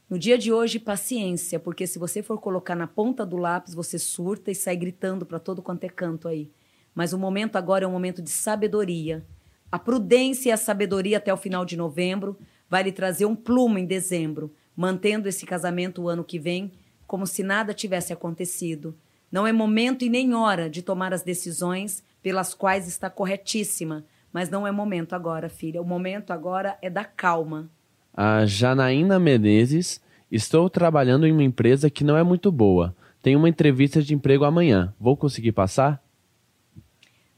No 0.09 0.17
dia 0.17 0.39
de 0.39 0.51
hoje, 0.51 0.79
paciência, 0.79 1.59
porque 1.59 1.85
se 1.85 1.99
você 1.99 2.23
for 2.23 2.39
colocar 2.39 2.73
na 2.73 2.87
ponta 2.87 3.23
do 3.23 3.37
lápis, 3.37 3.75
você 3.75 3.99
surta 3.99 4.49
e 4.49 4.55
sai 4.55 4.75
gritando 4.75 5.23
para 5.23 5.37
todo 5.37 5.61
quanto 5.61 5.83
é 5.83 5.89
canto 5.89 6.27
aí. 6.27 6.49
Mas 6.95 7.13
o 7.13 7.19
momento 7.19 7.57
agora 7.57 7.85
é 7.85 7.87
um 7.87 7.91
momento 7.91 8.19
de 8.19 8.31
sabedoria. 8.31 9.23
A 9.71 9.77
prudência 9.77 10.49
e 10.49 10.51
a 10.51 10.57
sabedoria 10.57 11.17
até 11.17 11.31
o 11.31 11.37
final 11.37 11.63
de 11.63 11.77
novembro 11.77 12.39
vai 12.67 12.81
lhe 12.81 12.91
trazer 12.91 13.25
um 13.25 13.35
plumo 13.35 13.77
em 13.77 13.85
dezembro, 13.85 14.51
mantendo 14.75 15.29
esse 15.29 15.45
casamento 15.45 16.01
o 16.01 16.09
ano 16.09 16.23
que 16.23 16.39
vem 16.39 16.71
como 17.05 17.27
se 17.27 17.43
nada 17.43 17.71
tivesse 17.71 18.11
acontecido. 18.11 18.97
Não 19.31 19.45
é 19.45 19.51
momento 19.51 20.03
e 20.03 20.09
nem 20.09 20.33
hora 20.33 20.67
de 20.67 20.81
tomar 20.81 21.13
as 21.13 21.21
decisões 21.21 22.03
pelas 22.23 22.55
quais 22.55 22.87
está 22.87 23.11
corretíssima, 23.11 24.03
mas 24.33 24.49
não 24.49 24.65
é 24.65 24.71
momento 24.71 25.13
agora, 25.13 25.49
filha. 25.49 25.79
O 25.79 25.85
momento 25.85 26.31
agora 26.31 26.79
é 26.81 26.89
da 26.89 27.05
calma. 27.05 27.69
A 28.13 28.45
Janaína 28.45 29.19
Menezes. 29.19 30.01
Estou 30.31 30.69
trabalhando 30.69 31.25
em 31.25 31.31
uma 31.31 31.43
empresa 31.43 31.89
que 31.89 32.03
não 32.03 32.15
é 32.15 32.23
muito 32.23 32.51
boa. 32.51 32.95
Tenho 33.21 33.39
uma 33.39 33.49
entrevista 33.49 34.01
de 34.01 34.13
emprego 34.13 34.45
amanhã. 34.45 34.93
Vou 34.99 35.17
conseguir 35.17 35.51
passar? 35.51 36.01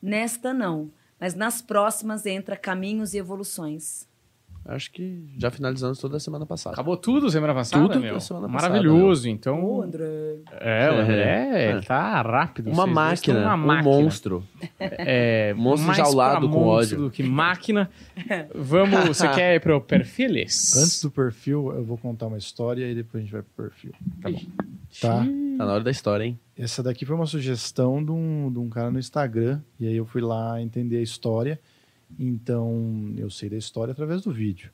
Nesta 0.01 0.53
não, 0.53 0.91
mas 1.19 1.35
nas 1.35 1.61
próximas 1.61 2.25
entra 2.25 2.57
caminhos 2.57 3.13
e 3.13 3.17
evoluções. 3.17 4.07
Acho 4.63 4.91
que 4.91 5.23
já 5.39 5.49
finalizamos 5.49 5.97
toda 5.97 6.17
a 6.17 6.19
semana 6.19 6.45
passada. 6.45 6.75
Acabou 6.75 6.95
tudo 6.95 7.29
semana 7.31 7.53
passada, 7.53 7.81
Tudo 7.87 7.99
meu? 7.99 8.19
semana 8.19 8.47
passada, 8.47 8.69
Maravilhoso. 8.73 9.27
Então, 9.27 9.81
André. 9.81 10.05
é, 10.59 10.89
o 10.91 10.93
André, 11.01 11.49
É. 11.65 11.71
ele 11.71 11.81
tá 11.81 12.21
rápido. 12.21 12.69
Uma 12.69 12.85
máquina, 12.85 13.39
uma 13.41 13.53
um 13.55 13.57
máquina. 13.57 13.89
monstro. 13.95 14.43
É, 14.79 15.53
Monstro 15.57 15.87
mais 15.87 15.99
enjaulado 15.99 16.41
pra 16.41 16.49
com 16.49 16.63
monstro 16.63 16.97
ódio. 16.97 17.09
do 17.09 17.11
que 17.11 17.23
máquina. 17.23 17.89
Vamos, 18.53 19.05
você 19.07 19.27
quer 19.33 19.55
ir 19.55 19.59
pro 19.59 19.81
perfiles? 19.81 20.75
Antes 20.77 21.01
do 21.01 21.09
perfil, 21.09 21.71
eu 21.75 21.83
vou 21.83 21.97
contar 21.97 22.27
uma 22.27 22.37
história 22.37 22.85
e 22.89 22.93
depois 22.95 23.21
a 23.21 23.23
gente 23.25 23.33
vai 23.33 23.41
pro 23.41 23.63
perfil. 23.65 23.91
Tá 24.21 24.29
bom. 24.29 24.39
Tá? 25.01 25.25
Tá 25.57 25.65
na 25.65 25.73
hora 25.73 25.83
da 25.83 25.91
história, 25.91 26.23
hein? 26.23 26.39
Essa 26.57 26.83
daqui 26.83 27.05
foi 27.05 27.15
uma 27.15 27.25
sugestão 27.25 28.03
de 28.03 28.11
um, 28.11 28.51
de 28.51 28.59
um 28.59 28.69
cara 28.69 28.91
no 28.91 28.99
Instagram. 28.99 29.59
E 29.79 29.87
aí 29.87 29.97
eu 29.97 30.05
fui 30.05 30.21
lá 30.21 30.61
entender 30.61 30.97
a 30.97 31.01
história. 31.01 31.59
Então, 32.19 33.13
eu 33.17 33.29
sei 33.29 33.49
da 33.49 33.57
história 33.57 33.91
através 33.91 34.21
do 34.21 34.31
vídeo. 34.31 34.69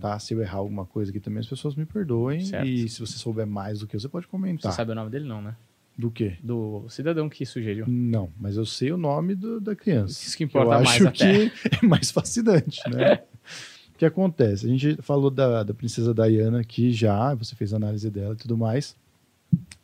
Tá? 0.00 0.18
Se 0.18 0.32
eu 0.32 0.40
errar 0.40 0.58
alguma 0.58 0.86
coisa 0.86 1.10
aqui 1.10 1.20
também, 1.20 1.40
as 1.40 1.46
pessoas 1.46 1.74
me 1.74 1.84
perdoem. 1.84 2.40
Certo. 2.40 2.66
E 2.66 2.88
se 2.88 3.00
você 3.00 3.18
souber 3.18 3.46
mais 3.46 3.80
do 3.80 3.86
que 3.86 3.94
eu, 3.94 4.00
você 4.00 4.08
pode 4.08 4.24
Você 4.24 4.30
comentar. 4.30 4.72
sabe 4.72 4.92
o 4.92 4.94
nome 4.94 5.10
dele, 5.10 5.26
não, 5.26 5.42
né? 5.42 5.54
Do 5.96 6.10
quê? 6.10 6.38
Do 6.42 6.86
cidadão 6.88 7.28
que 7.28 7.44
sugeriu. 7.44 7.84
Não, 7.86 8.30
mas 8.40 8.56
eu 8.56 8.64
sei 8.64 8.92
o 8.92 8.96
nome 8.96 9.34
do- 9.34 9.60
da 9.60 9.76
criança. 9.76 10.26
Isso 10.26 10.36
que 10.38 10.44
importa 10.44 10.70
eu 10.70 10.74
mais 10.82 10.88
acho 10.88 11.08
até. 11.08 11.50
que 11.50 11.52
é 11.84 11.86
mais 11.86 12.10
fascinante, 12.10 12.80
né? 12.88 13.16
o 13.94 13.98
que 13.98 14.06
acontece? 14.06 14.64
A 14.64 14.68
gente 14.70 14.96
falou 15.02 15.30
da, 15.30 15.62
da 15.62 15.74
princesa 15.74 16.14
Diana 16.14 16.60
aqui 16.60 16.90
já, 16.90 17.34
você 17.34 17.54
fez 17.54 17.74
a 17.74 17.76
análise 17.76 18.10
dela 18.10 18.32
e 18.32 18.38
tudo 18.38 18.56
mais. 18.56 18.96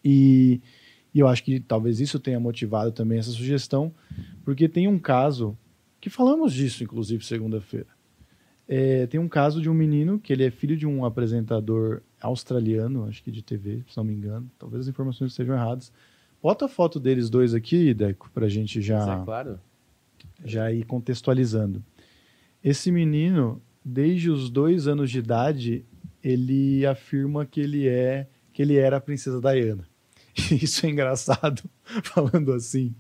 E, 0.04 0.60
e 1.14 1.20
eu 1.20 1.28
acho 1.28 1.44
que 1.44 1.60
talvez 1.60 2.00
isso 2.00 2.18
tenha 2.18 2.40
motivado 2.40 2.90
também 2.90 3.18
essa 3.18 3.30
sugestão, 3.30 3.92
porque 4.44 4.66
tem 4.68 4.88
um 4.88 4.98
caso, 4.98 5.56
que 6.00 6.08
falamos 6.08 6.52
disso, 6.52 6.82
inclusive, 6.82 7.24
segunda-feira. 7.24 7.88
É, 8.66 9.06
tem 9.06 9.18
um 9.18 9.28
caso 9.28 9.60
de 9.60 9.68
um 9.68 9.74
menino 9.74 10.18
que 10.18 10.32
ele 10.32 10.44
é 10.44 10.50
filho 10.50 10.76
de 10.76 10.86
um 10.86 11.04
apresentador 11.04 12.02
australiano, 12.20 13.06
acho 13.06 13.22
que 13.22 13.30
de 13.30 13.42
TV, 13.42 13.82
se 13.88 13.96
não 13.96 14.04
me 14.04 14.14
engano. 14.14 14.48
Talvez 14.58 14.82
as 14.82 14.88
informações 14.88 15.32
estejam 15.32 15.54
erradas. 15.54 15.92
Bota 16.42 16.66
a 16.66 16.68
foto 16.68 17.00
deles 17.00 17.28
dois 17.28 17.52
aqui, 17.52 17.92
Deco, 17.92 18.30
pra 18.32 18.48
gente 18.48 18.80
já 18.80 19.20
é 19.20 19.24
claro. 19.24 19.60
já 20.44 20.72
ir 20.72 20.84
contextualizando. 20.84 21.84
Esse 22.62 22.92
menino, 22.92 23.60
desde 23.84 24.30
os 24.30 24.48
dois 24.48 24.86
anos 24.86 25.10
de 25.10 25.18
idade, 25.18 25.84
ele 26.22 26.86
afirma 26.86 27.44
que 27.44 27.60
ele 27.60 27.88
é 27.88 28.28
que 28.52 28.62
ele 28.62 28.76
era 28.76 28.98
a 28.98 29.00
princesa 29.00 29.40
Diana. 29.40 29.86
Isso 30.62 30.86
é 30.86 30.90
engraçado 30.90 31.62
falando 32.04 32.52
assim, 32.52 32.94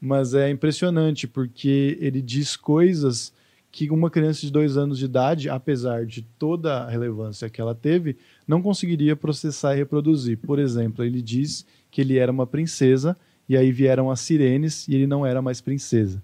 mas 0.00 0.34
é 0.34 0.50
impressionante 0.50 1.26
porque 1.26 1.98
ele 2.00 2.20
diz 2.22 2.56
coisas 2.56 3.32
que 3.70 3.90
uma 3.90 4.10
criança 4.10 4.42
de 4.42 4.52
dois 4.52 4.76
anos 4.76 4.98
de 4.98 5.06
idade, 5.06 5.48
apesar 5.48 6.04
de 6.04 6.22
toda 6.22 6.82
a 6.82 6.90
relevância 6.90 7.48
que 7.48 7.60
ela 7.60 7.74
teve, 7.74 8.18
não 8.46 8.60
conseguiria 8.60 9.16
processar 9.16 9.74
e 9.74 9.78
reproduzir. 9.78 10.36
Por 10.36 10.58
exemplo, 10.58 11.02
ele 11.02 11.22
diz 11.22 11.66
que 11.90 12.02
ele 12.02 12.18
era 12.18 12.30
uma 12.30 12.46
princesa 12.46 13.16
e 13.48 13.56
aí 13.56 13.72
vieram 13.72 14.10
as 14.10 14.20
sirenes 14.20 14.86
e 14.88 14.94
ele 14.94 15.06
não 15.06 15.24
era 15.24 15.40
mais 15.40 15.60
princesa. 15.60 16.22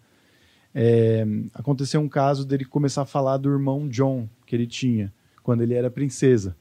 É, 0.74 1.26
aconteceu 1.54 2.00
um 2.00 2.08
caso 2.08 2.46
dele 2.46 2.66
começar 2.66 3.02
a 3.02 3.06
falar 3.06 3.38
do 3.38 3.48
irmão 3.48 3.88
John 3.88 4.28
que 4.46 4.54
ele 4.54 4.66
tinha 4.66 5.12
quando 5.42 5.62
ele 5.62 5.72
era 5.72 5.90
princesa. 5.90 6.54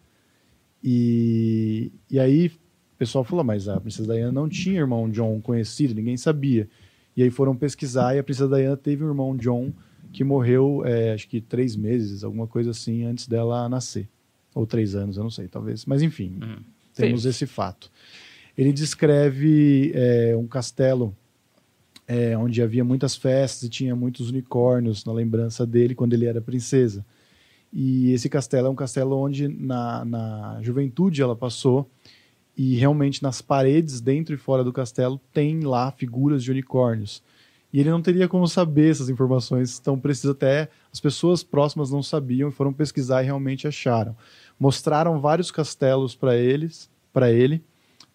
E, 0.81 1.91
e 2.09 2.17
aí 2.17 2.47
o 2.47 2.97
pessoal 2.97 3.25
falou, 3.25 3.43
mas 3.43 3.67
a 3.67 3.79
princesa 3.79 4.13
Diana 4.13 4.31
não 4.31 4.47
tinha 4.47 4.79
irmão 4.79 5.09
John 5.09 5.41
conhecido, 5.41 5.93
ninguém 5.93 6.15
sabia. 6.15 6.69
E 7.17 7.23
aí 7.23 7.31
foram 7.31 7.55
pesquisar 7.55 8.15
e 8.15 8.19
a 8.19 8.23
princesa 8.23 8.55
Diana 8.55 8.77
teve 8.77 9.03
um 9.03 9.07
irmão 9.07 9.35
John 9.35 9.73
que 10.13 10.23
morreu, 10.23 10.83
é, 10.85 11.13
acho 11.13 11.27
que 11.27 11.41
três 11.41 11.75
meses, 11.75 12.23
alguma 12.23 12.45
coisa 12.47 12.69
assim, 12.71 13.03
antes 13.05 13.27
dela 13.27 13.67
nascer. 13.67 14.07
Ou 14.55 14.65
três 14.65 14.95
anos, 14.95 15.17
eu 15.17 15.23
não 15.23 15.29
sei, 15.31 15.47
talvez. 15.47 15.85
Mas 15.85 16.01
enfim, 16.03 16.37
Hum. 16.41 16.57
temos 16.95 17.23
Teve. 17.23 17.29
esse 17.31 17.45
fato. 17.47 17.91
Ele 18.57 18.71
descreve 18.71 19.91
é, 19.93 20.35
um 20.37 20.47
castelo 20.47 21.15
é, 22.07 22.37
onde 22.37 22.61
havia 22.61 22.83
muitas 22.83 23.15
festas 23.15 23.63
e 23.63 23.69
tinha 23.69 23.95
muitos 23.95 24.29
unicórnios 24.29 25.03
na 25.03 25.11
lembrança 25.11 25.65
dele 25.65 25.93
quando 25.93 26.13
ele 26.13 26.25
era 26.25 26.39
princesa. 26.39 27.05
E 27.73 28.11
esse 28.13 28.29
castelo 28.29 28.67
é 28.67 28.69
um 28.69 28.75
castelo 28.75 29.15
onde 29.17 29.47
na, 29.47 30.05
na 30.05 30.59
juventude 30.61 31.21
ela 31.21 31.35
passou 31.35 31.89
e 32.57 32.75
realmente 32.75 33.21
nas 33.21 33.39
paredes, 33.39 34.01
dentro 34.01 34.33
e 34.33 34.37
fora 34.37 34.63
do 34.63 34.73
castelo, 34.73 35.21
tem 35.31 35.59
lá 35.59 35.91
figuras 35.91 36.43
de 36.43 36.49
unicórnios. 36.49 37.21
E 37.71 37.79
ele 37.79 37.91
não 37.91 38.01
teria 38.01 38.27
como 38.27 38.47
saber 38.47 38.89
essas 38.89 39.09
informações 39.09 39.77
tão 39.77 39.99
precisas, 39.99 40.31
até 40.31 40.67
as 40.91 40.99
pessoas 40.99 41.43
próximas 41.43 41.91
não 41.91 42.01
sabiam 42.01 42.49
e 42.49 42.51
foram 42.51 42.73
pesquisar 42.73 43.21
e 43.21 43.25
realmente 43.25 43.67
acharam. 43.67 44.15
Mostraram 44.59 45.19
vários 45.19 45.51
castelos 45.51 46.15
para 46.15 46.35
eles, 46.35 46.89
para 47.13 47.31
ele, 47.31 47.63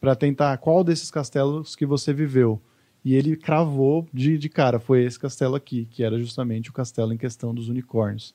para 0.00 0.16
tentar 0.16 0.56
qual 0.58 0.82
desses 0.82 1.10
castelos 1.10 1.76
que 1.76 1.86
você 1.86 2.12
viveu. 2.12 2.60
E 3.04 3.14
ele 3.14 3.36
cravou 3.36 4.08
de, 4.12 4.36
de 4.38 4.48
cara, 4.48 4.80
foi 4.80 5.04
esse 5.04 5.18
castelo 5.18 5.54
aqui, 5.54 5.86
que 5.88 6.02
era 6.02 6.18
justamente 6.18 6.70
o 6.70 6.72
castelo 6.72 7.12
em 7.12 7.18
questão 7.18 7.54
dos 7.54 7.68
unicórnios. 7.68 8.34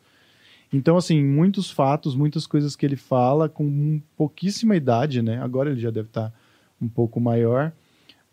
Então, 0.72 0.98
assim, 0.98 1.24
muitos 1.24 1.72
fatos, 1.72 2.16
muitas 2.16 2.46
coisas 2.46 2.76
que 2.76 2.86
ele 2.86 2.96
fala 2.96 3.48
com 3.48 4.02
pouquíssima 4.16 4.76
idade, 4.76 5.22
né? 5.22 5.42
Agora 5.42 5.72
ele 5.72 5.80
já 5.80 5.90
deve 5.90 6.10
estar 6.10 6.34
um 6.82 6.88
pouco 6.88 7.20
maior, 7.20 7.72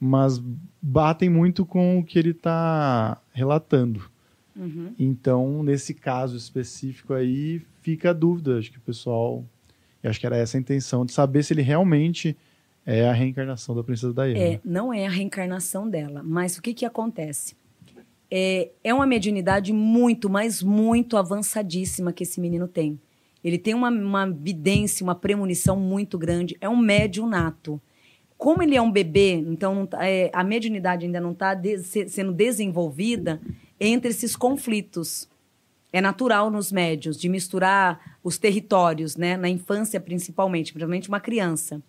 mas 0.01 0.43
batem 0.83 1.31
muito 1.31 1.65
com 1.65 1.99
o 1.99 2.05
que 2.05 2.19
ele 2.19 2.31
está 2.31 3.21
relatando. 3.33 4.11
Uhum. 4.57 4.93
Então, 4.99 5.63
nesse 5.63 5.95
caso 5.95 6.37
específico 6.37 7.15
aí, 7.15 7.63
fica 7.81 8.11
a 8.11 8.13
dúvida. 8.13 8.59
Acho 8.59 8.71
que 8.71 8.79
o 8.79 8.83
pessoal. 8.83 9.45
Eu 10.03 10.11
acho 10.11 10.21
que 10.21 10.27
era 10.27 10.37
essa 10.37 10.59
a 10.59 10.61
intenção, 10.61 11.07
de 11.07 11.13
saber 11.13 11.43
se 11.43 11.55
ele 11.55 11.63
realmente 11.63 12.37
é 12.85 13.09
a 13.09 13.13
reencarnação 13.13 13.75
da 13.75 13.83
princesa 13.83 14.13
Diana. 14.13 14.39
É, 14.39 14.61
não 14.65 14.93
é 14.93 15.07
a 15.07 15.11
reencarnação 15.11 15.89
dela, 15.89 16.23
mas 16.23 16.59
o 16.59 16.63
que 16.63 16.75
que 16.75 16.85
acontece? 16.85 17.57
É, 18.37 18.71
é 18.83 18.93
uma 18.93 19.07
mediunidade 19.07 19.73
muito, 19.73 20.29
mas 20.29 20.61
muito 20.61 21.17
avançadíssima 21.17 22.13
que 22.13 22.25
esse 22.25 22.41
menino 22.41 22.67
tem. 22.67 22.99
Ele 23.45 23.57
tem 23.57 23.75
uma, 23.75 23.91
uma 23.91 24.27
vidência, 24.29 25.05
uma 25.05 25.15
premonição 25.15 25.79
muito 25.79 26.19
grande. 26.19 26.57
É 26.61 26.69
um 26.69 26.77
médium 26.77 27.29
nato. 27.29 27.81
Como 28.37 28.61
ele 28.61 28.75
é 28.75 28.83
um 28.83 28.91
bebê, 28.91 29.35
então 29.35 29.87
tá- 29.87 30.05
é, 30.05 30.33
a 30.33 30.43
mediunidade 30.43 31.07
ainda 31.07 31.21
não 31.21 31.31
está 31.31 31.57
sendo 32.09 32.33
desenvolvida 32.33 33.41
entre 33.79 34.11
esses 34.11 34.35
conflitos. 34.35 35.29
É 35.93 36.01
natural 36.01 36.51
nos 36.51 36.73
médios 36.73 37.17
de 37.17 37.29
misturar 37.29 38.19
os 38.21 38.37
territórios, 38.37 39.15
né? 39.15 39.37
Na 39.37 39.49
infância, 39.49 40.01
principalmente, 40.01 40.73
principalmente 40.73 41.09
uma 41.09 41.21
criança. 41.21 41.81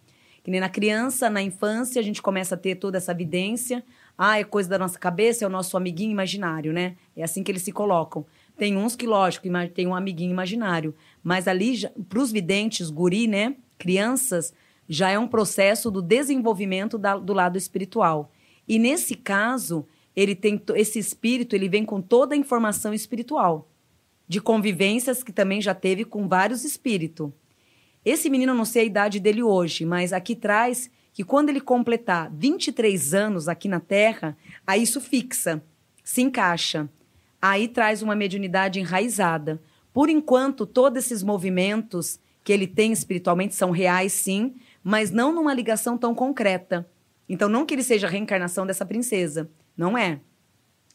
Que 0.43 0.51
nem 0.51 0.59
na 0.59 0.69
criança, 0.69 1.27
na 1.27 1.41
infância, 1.41 1.99
a 1.99 2.03
gente 2.03 2.21
começa 2.21 2.53
a 2.53 2.57
ter 2.57 2.75
toda 2.75 2.97
essa 2.97 3.11
evidência. 3.13 3.83
Ah, 4.17 4.39
é 4.39 4.43
coisa 4.43 4.69
da 4.69 4.79
nossa 4.79 4.97
cabeça, 4.97 5.43
é 5.43 5.47
o 5.47 5.51
nosso 5.51 5.75
amiguinho 5.75 6.11
imaginário, 6.11 6.71
né? 6.71 6.95
É 7.15 7.23
assim 7.23 7.43
que 7.43 7.51
eles 7.51 7.61
se 7.63 7.71
colocam. 7.71 8.25
Tem 8.57 8.77
uns 8.77 8.95
que, 8.95 9.05
lógico, 9.05 9.47
tem 9.73 9.85
um 9.85 9.95
amiguinho 9.95 10.31
imaginário. 10.31 10.95
Mas 11.23 11.47
ali, 11.47 11.77
para 12.07 12.19
os 12.19 12.31
videntes, 12.31 12.89
guri, 12.89 13.27
né? 13.27 13.55
Crianças, 13.77 14.53
já 14.87 15.09
é 15.09 15.19
um 15.19 15.27
processo 15.27 15.91
do 15.91 16.01
desenvolvimento 16.01 16.97
da- 16.97 17.17
do 17.17 17.33
lado 17.33 17.57
espiritual. 17.57 18.31
E 18.67 18.79
nesse 18.79 19.15
caso, 19.15 19.85
ele 20.15 20.33
tem 20.33 20.61
esse 20.75 20.97
espírito, 20.97 21.55
ele 21.55 21.67
vem 21.67 21.83
com 21.83 22.01
toda 22.01 22.33
a 22.33 22.37
informação 22.37 22.93
espiritual 22.93 23.69
de 24.27 24.39
convivências 24.39 25.21
que 25.21 25.31
também 25.31 25.61
já 25.61 25.75
teve 25.75 26.05
com 26.05 26.27
vários 26.27 26.63
espíritos. 26.63 27.29
Esse 28.03 28.29
menino, 28.29 28.53
não 28.53 28.65
sei 28.65 28.83
a 28.83 28.85
idade 28.85 29.19
dele 29.19 29.43
hoje, 29.43 29.85
mas 29.85 30.13
aqui 30.13 30.35
traz 30.35 30.89
que 31.15 31.23
quando 31.23 31.47
ele 31.47 31.61
completar 31.61 32.29
23 32.29 33.13
anos 33.13 33.47
aqui 33.47 33.69
na 33.69 33.79
Terra, 33.79 34.37
aí 34.67 34.83
isso 34.83 34.99
fixa, 34.99 35.63
se 36.03 36.21
encaixa. 36.21 36.89
Aí 37.41 37.69
traz 37.69 38.01
uma 38.01 38.13
mediunidade 38.13 38.81
enraizada. 38.81 39.61
Por 39.93 40.09
enquanto, 40.09 40.65
todos 40.65 41.05
esses 41.05 41.23
movimentos 41.23 42.19
que 42.43 42.51
ele 42.51 42.67
tem 42.67 42.91
espiritualmente 42.91 43.55
são 43.55 43.71
reais, 43.71 44.11
sim, 44.11 44.55
mas 44.83 45.09
não 45.09 45.33
numa 45.33 45.53
ligação 45.53 45.97
tão 45.97 46.13
concreta. 46.13 46.85
Então, 47.29 47.47
não 47.47 47.65
que 47.65 47.73
ele 47.73 47.83
seja 47.83 48.07
a 48.07 48.09
reencarnação 48.09 48.67
dessa 48.67 48.85
princesa, 48.85 49.49
não 49.77 49.97
é 49.97 50.19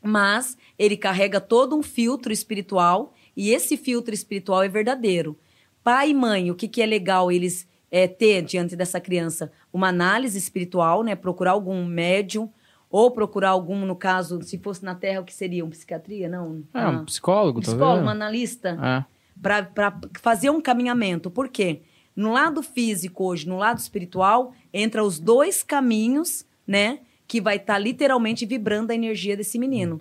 mas 0.03 0.57
ele 0.79 0.97
carrega 0.97 1.41
todo 1.41 1.77
um 1.77 1.83
filtro 1.83 2.33
espiritual 2.33 3.13
e 3.37 3.51
esse 3.51 3.77
filtro 3.77 4.15
espiritual 4.15 4.63
é 4.63 4.69
verdadeiro. 4.69 5.39
Pai 5.83 6.11
e 6.11 6.15
mãe, 6.15 6.51
o 6.51 6.55
que, 6.55 6.69
que 6.69 6.83
é 6.83 6.87
legal 6.87 7.31
eles 7.31 7.67
é, 7.91 8.07
ter 8.09 8.43
diante 8.43 8.77
dessa 8.77 9.01
criança? 9.01 9.51
Uma 9.73 9.89
análise 9.89 10.39
espiritual, 10.39 11.03
né? 11.03 11.15
Procurar 11.17 11.53
algum 11.53 11.85
médium 11.85 12.51
ou 12.91 13.11
procurar 13.11 13.51
algum, 13.51 13.85
no 13.87 13.95
caso, 13.95 14.43
se 14.43 14.59
fosse 14.59 14.85
na 14.85 14.95
Terra, 14.95 15.21
o 15.21 15.25
que 15.25 15.33
seria? 15.35 15.65
Um 15.65 15.71
psiquiatria? 15.71 16.29
Não. 16.29 16.63
É, 16.75 16.81
Ah, 16.81 16.91
um 16.91 17.05
psicólogo, 17.05 17.61
um 17.61 17.63
talvez. 17.63 17.77
psicólogo, 17.79 18.07
um 18.07 18.11
analista 18.11 18.79
É. 18.83 19.05
para 19.41 19.99
fazer 20.21 20.51
um 20.51 20.61
caminhamento. 20.61 21.31
Por 21.31 21.49
quê? 21.49 21.83
No 22.17 22.33
lado 22.33 22.63
físico 22.63 23.25
hoje, 23.25 23.49
no 23.49 23.57
lado 23.57 23.79
espiritual, 23.79 24.53
entra 24.73 25.05
os 25.05 25.19
dois 25.21 25.63
caminhos, 25.63 26.45
né? 26.67 26.99
Que 27.29 27.41
vai 27.41 27.57
estar 27.57 27.79
literalmente 27.79 28.45
vibrando 28.45 28.91
a 28.91 28.95
energia 28.95 29.37
desse 29.37 29.57
menino. 29.59 30.01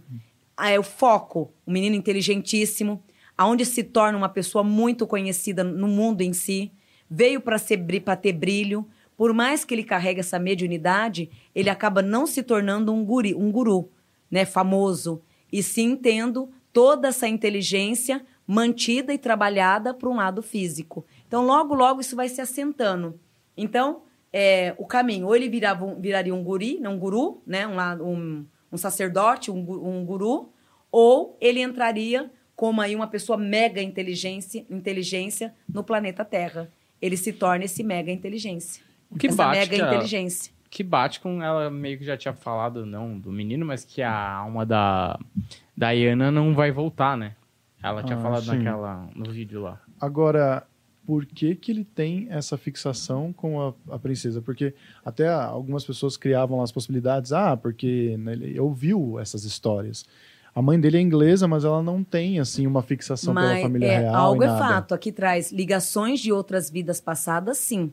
Ah, 0.57 0.71
É 0.71 0.79
o 0.79 0.83
foco, 0.83 1.53
o 1.65 1.71
menino 1.71 1.95
inteligentíssimo, 1.95 3.01
aonde 3.37 3.65
se 3.65 3.83
torna 3.83 4.17
uma 4.17 4.27
pessoa 4.29 4.63
muito 4.63 5.05
conhecida 5.07 5.63
no 5.63 5.87
mundo 5.87 6.21
em 6.21 6.33
si, 6.33 6.71
veio 7.09 7.41
para 7.41 7.57
ter 8.15 8.33
brilho. 8.33 8.87
Por 9.17 9.33
mais 9.33 9.65
que 9.65 9.73
ele 9.73 9.83
carregue 9.83 10.19
essa 10.19 10.39
mediunidade, 10.39 11.29
ele 11.53 11.69
acaba 11.69 12.01
não 12.01 12.25
se 12.25 12.43
tornando 12.43 12.93
um 12.93 13.03
guri, 13.03 13.33
um 13.33 13.51
guru, 13.51 13.89
né, 14.29 14.45
famoso, 14.45 15.21
e 15.51 15.63
sim 15.63 15.95
tendo 15.95 16.49
toda 16.71 17.07
essa 17.07 17.27
inteligência 17.27 18.25
mantida 18.45 19.13
e 19.13 19.17
trabalhada 19.17 19.93
para 19.93 20.09
um 20.09 20.15
lado 20.15 20.41
físico. 20.41 21.05
Então, 21.27 21.45
logo, 21.45 21.73
logo 21.73 22.01
isso 22.01 22.15
vai 22.15 22.29
se 22.29 22.41
assentando. 22.41 23.19
Então, 23.57 24.03
é, 24.31 24.73
o 24.77 24.85
caminho, 24.85 25.27
ou 25.27 25.35
ele 25.35 25.49
virava 25.49 25.93
viraria 25.95 26.33
um 26.33 26.43
guri, 26.43 26.79
né, 26.79 26.89
um 26.89 26.97
guru, 26.97 27.41
né, 27.45 27.67
um, 27.67 27.77
um, 28.03 28.45
um 28.71 28.77
sacerdote, 28.77 29.51
um, 29.51 29.57
um 29.57 30.05
guru, 30.05 30.49
ou 30.91 31.37
ele 31.41 31.61
entraria 31.61 32.31
como 32.55 32.81
aí 32.81 32.95
uma 32.95 33.07
pessoa 33.07 33.37
mega 33.37 33.81
inteligência, 33.81 34.65
inteligência 34.69 35.53
no 35.67 35.83
planeta 35.83 36.25
Terra. 36.25 36.71
Ele 37.01 37.15
se 37.17 37.31
torna 37.33 37.65
esse 37.65 37.83
mega 37.83 38.11
inteligência. 38.11 38.83
O 39.09 39.17
que 39.17 39.27
essa 39.27 39.37
bate 39.37 39.59
mega 39.59 39.75
que 39.75 39.81
a- 39.81 39.87
inteligência. 39.93 40.53
Que 40.69 40.83
bate 40.83 41.19
com 41.19 41.41
ela 41.41 41.69
meio 41.71 41.97
que 41.97 42.05
já 42.05 42.15
tinha 42.15 42.33
falado, 42.33 42.85
não 42.85 43.17
do 43.17 43.31
menino, 43.31 43.65
mas 43.65 43.83
que 43.83 44.03
a 44.03 44.31
alma 44.33 44.63
da, 44.65 45.19
da 45.75 45.89
Iana 45.91 46.29
não 46.29 46.53
vai 46.53 46.71
voltar, 46.71 47.17
né? 47.17 47.35
Ela 47.81 48.03
tinha 48.03 48.17
Ah, 48.19 48.21
falado 48.21 48.43
sim. 48.43 48.55
naquela, 48.57 49.09
no 49.15 49.31
vídeo 49.31 49.61
lá. 49.61 49.81
Agora, 49.99 50.67
por 51.07 51.25
que, 51.25 51.55
que 51.55 51.71
ele 51.71 51.83
tem 51.83 52.27
essa 52.29 52.55
fixação 52.55 53.33
com 53.33 53.59
a, 53.89 53.95
a 53.95 53.97
princesa? 53.97 54.43
Porque 54.43 54.75
até 55.03 55.27
algumas 55.27 55.83
pessoas 55.83 56.15
criavam 56.17 56.57
lá 56.59 56.63
as 56.65 56.71
possibilidades. 56.71 57.31
Ah, 57.33 57.57
porque 57.57 58.15
né, 58.19 58.33
ele 58.33 58.59
ouviu 58.59 59.17
essas 59.19 59.45
histórias. 59.45 60.05
A 60.53 60.61
mãe 60.61 60.79
dele 60.79 60.97
é 60.97 61.01
inglesa, 61.01 61.47
mas 61.47 61.63
ela 61.63 61.81
não 61.81 62.03
tem 62.03 62.39
assim 62.39 62.65
uma 62.67 62.81
fixação 62.81 63.33
pela 63.33 63.47
Mas 63.47 63.61
família 63.61 63.85
é, 63.87 63.97
real. 63.99 64.15
algo 64.15 64.43
é 64.43 64.47
fato. 64.47 64.93
Aqui 64.93 65.11
traz 65.11 65.51
ligações 65.51 66.19
de 66.19 66.31
outras 66.31 66.69
vidas 66.69 66.99
passadas, 66.99 67.57
sim. 67.57 67.91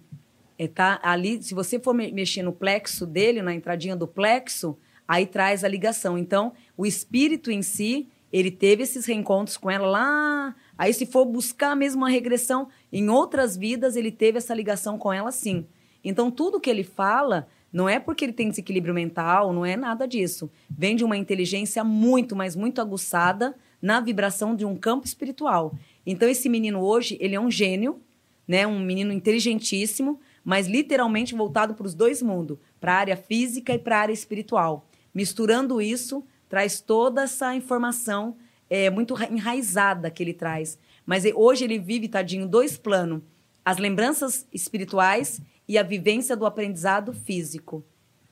É, 0.59 0.67
tá? 0.67 0.99
Ali, 1.03 1.43
se 1.43 1.55
você 1.55 1.79
for 1.79 1.95
me- 1.95 2.11
mexer 2.11 2.43
no 2.43 2.53
plexo 2.53 3.07
dele, 3.07 3.43
na 3.43 3.55
entradinha 3.55 3.95
do 3.95 4.07
plexo, 4.09 4.77
aí 5.07 5.27
traz 5.27 5.63
a 5.65 5.69
ligação. 5.69 6.17
Então, 6.17 6.53
o 6.77 6.87
espírito 6.87 7.51
em 7.51 7.61
si, 7.63 8.09
ele 8.33 8.51
teve 8.51 8.83
esses 8.83 9.05
reencontros 9.05 9.57
com 9.59 9.71
ela 9.71 9.87
lá. 9.87 10.55
Aí, 10.79 10.95
se 10.95 11.05
for 11.05 11.27
buscar 11.27 11.77
mesmo 11.77 12.03
uma 12.03 12.09
regressão, 12.11 12.69
em 12.91 13.09
outras 13.11 13.55
vidas, 13.57 13.97
ele 13.97 14.11
teve 14.11 14.39
essa 14.39 14.55
ligação 14.55 14.99
com 14.99 15.13
ela, 15.13 15.31
sim. 15.31 15.67
Então, 16.03 16.31
tudo 16.31 16.59
que 16.61 16.71
ele 16.71 16.83
fala 16.85 17.47
não 17.77 17.87
é 17.87 18.01
porque 18.01 18.25
ele 18.25 18.33
tem 18.33 18.49
desequilíbrio 18.49 18.95
mental, 18.95 19.53
não 19.53 19.63
é 19.63 19.77
nada 19.77 20.09
disso. 20.09 20.51
Vem 20.71 20.97
de 20.97 21.05
uma 21.05 21.15
inteligência 21.15 21.85
muito, 21.85 22.35
mas 22.35 22.57
muito 22.57 22.81
aguçada 22.81 23.55
na 23.83 24.01
vibração 24.01 24.57
de 24.57 24.65
um 24.65 24.75
campo 24.75 25.05
espiritual. 25.05 25.75
Então, 26.07 26.27
esse 26.27 26.49
menino 26.49 26.81
hoje, 26.81 27.19
ele 27.21 27.35
é 27.35 27.41
um 27.41 27.51
gênio, 27.51 28.01
né? 28.49 28.67
Um 28.67 28.81
menino 28.81 29.13
inteligentíssimo, 29.13 30.19
mas 30.43 30.67
literalmente 30.67 31.35
voltado 31.35 31.75
para 31.75 31.87
os 31.87 31.95
dois 31.95 32.23
mundos, 32.23 32.57
para 32.81 32.95
a 32.95 32.97
área 32.97 33.17
física 33.17 33.75
e 33.75 33.79
para 33.79 33.99
a 33.99 34.01
área 34.01 34.13
espiritual. 34.15 34.89
Misturando 35.15 35.79
isso, 35.79 36.25
traz 36.49 36.81
toda 36.81 37.25
essa 37.25 37.55
informação 37.55 38.37
é, 38.71 38.89
muito 38.89 39.13
ra- 39.13 39.29
enraizada 39.31 40.11
que 40.11 40.23
ele 40.23 40.33
traz. 40.33 40.79
Mas 41.05 41.27
e- 41.27 41.35
hoje 41.35 41.65
ele 41.65 41.79
vive, 41.79 42.09
tadinho, 42.09 42.49
dois 42.49 42.79
planos: 42.79 43.21
as 43.63 43.77
lembranças 43.77 44.47
espirituais 44.51 45.43
e 45.69 45.77
a 45.79 45.83
vivência 45.83 46.37
do 46.37 46.47
aprendizado 46.47 47.13
físico. 47.13 47.85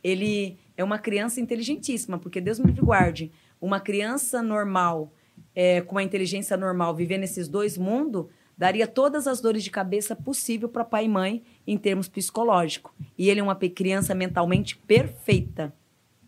Ele 0.02 0.58
é 0.76 0.84
uma 0.84 0.98
criança 0.98 1.40
inteligentíssima, 1.40 2.18
porque 2.18 2.40
Deus 2.40 2.58
me 2.58 2.72
guarde. 2.72 3.32
Uma 3.60 3.80
criança 3.80 4.42
normal, 4.42 5.12
é, 5.54 5.80
com 5.80 5.96
uma 5.96 6.02
inteligência 6.02 6.56
normal, 6.56 6.94
vivendo 6.94 7.22
nesses 7.22 7.48
dois 7.48 7.78
mundos, 7.78 8.26
daria 8.56 8.86
todas 8.86 9.26
as 9.26 9.40
dores 9.40 9.64
de 9.64 9.70
cabeça 9.70 10.14
possível 10.14 10.68
para 10.68 10.84
pai 10.84 11.06
e 11.06 11.08
mãe 11.08 11.42
em 11.66 11.76
termos 11.76 12.08
psicológicos. 12.08 12.92
E 13.16 13.28
ele 13.28 13.40
é 13.40 13.42
uma 13.42 13.56
criança 13.56 14.14
mentalmente 14.14 14.76
perfeita. 14.76 15.74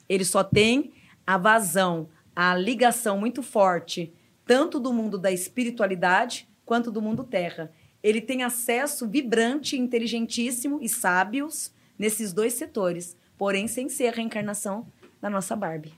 Ele 0.09 0.25
só 0.25 0.43
tem 0.43 0.93
a 1.27 1.37
vazão, 1.37 2.09
a 2.35 2.55
ligação 2.55 3.19
muito 3.19 3.43
forte, 3.43 4.13
tanto 4.45 4.79
do 4.79 4.93
mundo 4.93 5.19
da 5.19 5.31
espiritualidade 5.31 6.49
quanto 6.65 6.91
do 6.91 7.03
mundo 7.03 7.25
terra. 7.25 7.71
Ele 8.07 8.21
tem 8.21 8.43
acesso 8.45 9.09
vibrante, 9.09 9.77
inteligentíssimo 9.77 10.79
e 10.81 10.89
sábios 10.89 11.73
nesses 11.99 12.33
dois 12.33 12.53
setores, 12.53 13.17
porém 13.37 13.67
sem 13.67 13.89
ser 13.89 14.09
a 14.09 14.13
reencarnação 14.13 14.87
da 15.21 15.29
nossa 15.31 15.57
Barbie. 15.57 15.93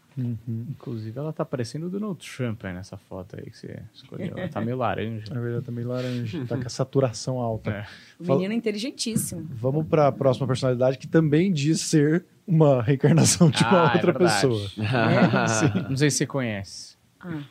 Inclusive, 0.49 1.19
ela 1.19 1.33
tá 1.33 1.45
parecendo 1.45 1.87
o 1.87 1.91
Donald 1.91 2.19
Trump 2.37 2.65
aí 2.65 2.73
nessa 2.73 2.97
foto 2.97 3.37
aí 3.37 3.51
que 3.51 3.59
você 3.59 3.83
escolheu. 3.93 4.33
Ela 4.37 4.49
tá 4.49 4.61
meio 4.61 4.77
laranja. 4.77 5.25
Na 5.35 5.41
verdade, 5.41 5.65
também 5.67 5.85
laranja. 5.85 6.45
tá 6.49 6.57
com 6.57 6.67
a 6.67 6.71
saturação 6.71 7.39
alta. 7.39 7.71
É. 7.71 7.87
O 8.19 8.25
Fala- 8.25 8.39
menino 8.39 8.55
inteligentíssimo. 8.55 9.47
Vamos 9.51 9.87
para 9.87 10.07
a 10.09 10.13
próxima 10.13 10.47
personalidade 10.47 10.99
que 10.99 11.07
também 11.07 11.53
diz 11.53 11.81
ser 11.83 12.25
uma 12.47 12.83
reencarnação 12.83 13.51
de 13.51 13.63
uma 13.63 13.89
Ah, 13.89 13.91
é 13.93 13.95
outra 13.97 14.13
verdade. 14.13 14.35
pessoa. 14.49 14.71
Não 15.91 15.97
sei 15.97 16.11
se 16.11 16.17
você 16.19 16.27
conhece. 16.27 16.97
Ah, 17.21 17.43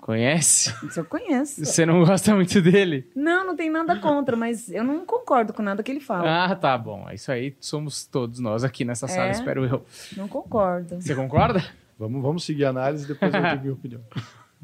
Conhece? 0.00 0.74
isso 0.86 1.00
eu 1.00 1.04
conheço. 1.04 1.64
Você 1.64 1.84
não 1.86 2.04
gosta 2.04 2.34
muito 2.34 2.60
dele? 2.60 3.08
Não, 3.14 3.46
não 3.46 3.56
tem 3.56 3.70
nada 3.70 3.96
contra, 3.98 4.36
mas 4.36 4.68
eu 4.70 4.82
não 4.82 5.04
concordo 5.04 5.52
com 5.52 5.62
nada 5.62 5.82
que 5.82 5.90
ele 5.90 6.00
fala. 6.00 6.44
Ah, 6.46 6.56
tá 6.56 6.76
bom. 6.76 7.08
Isso 7.12 7.30
aí 7.30 7.54
somos 7.60 8.06
todos 8.06 8.40
nós 8.40 8.64
aqui 8.64 8.84
nessa 8.84 9.06
sala, 9.06 9.28
É? 9.28 9.32
espero 9.32 9.64
eu. 9.64 9.84
Não 10.16 10.26
concordo. 10.26 11.00
Você 11.00 11.14
concorda? 11.14 11.62
Vamos, 11.98 12.22
vamos 12.22 12.44
seguir 12.44 12.64
a 12.64 12.70
análise 12.70 13.06
depois 13.06 13.32
eu 13.32 13.40
digo 13.42 13.60
minha 13.60 13.72
opinião. 13.74 14.00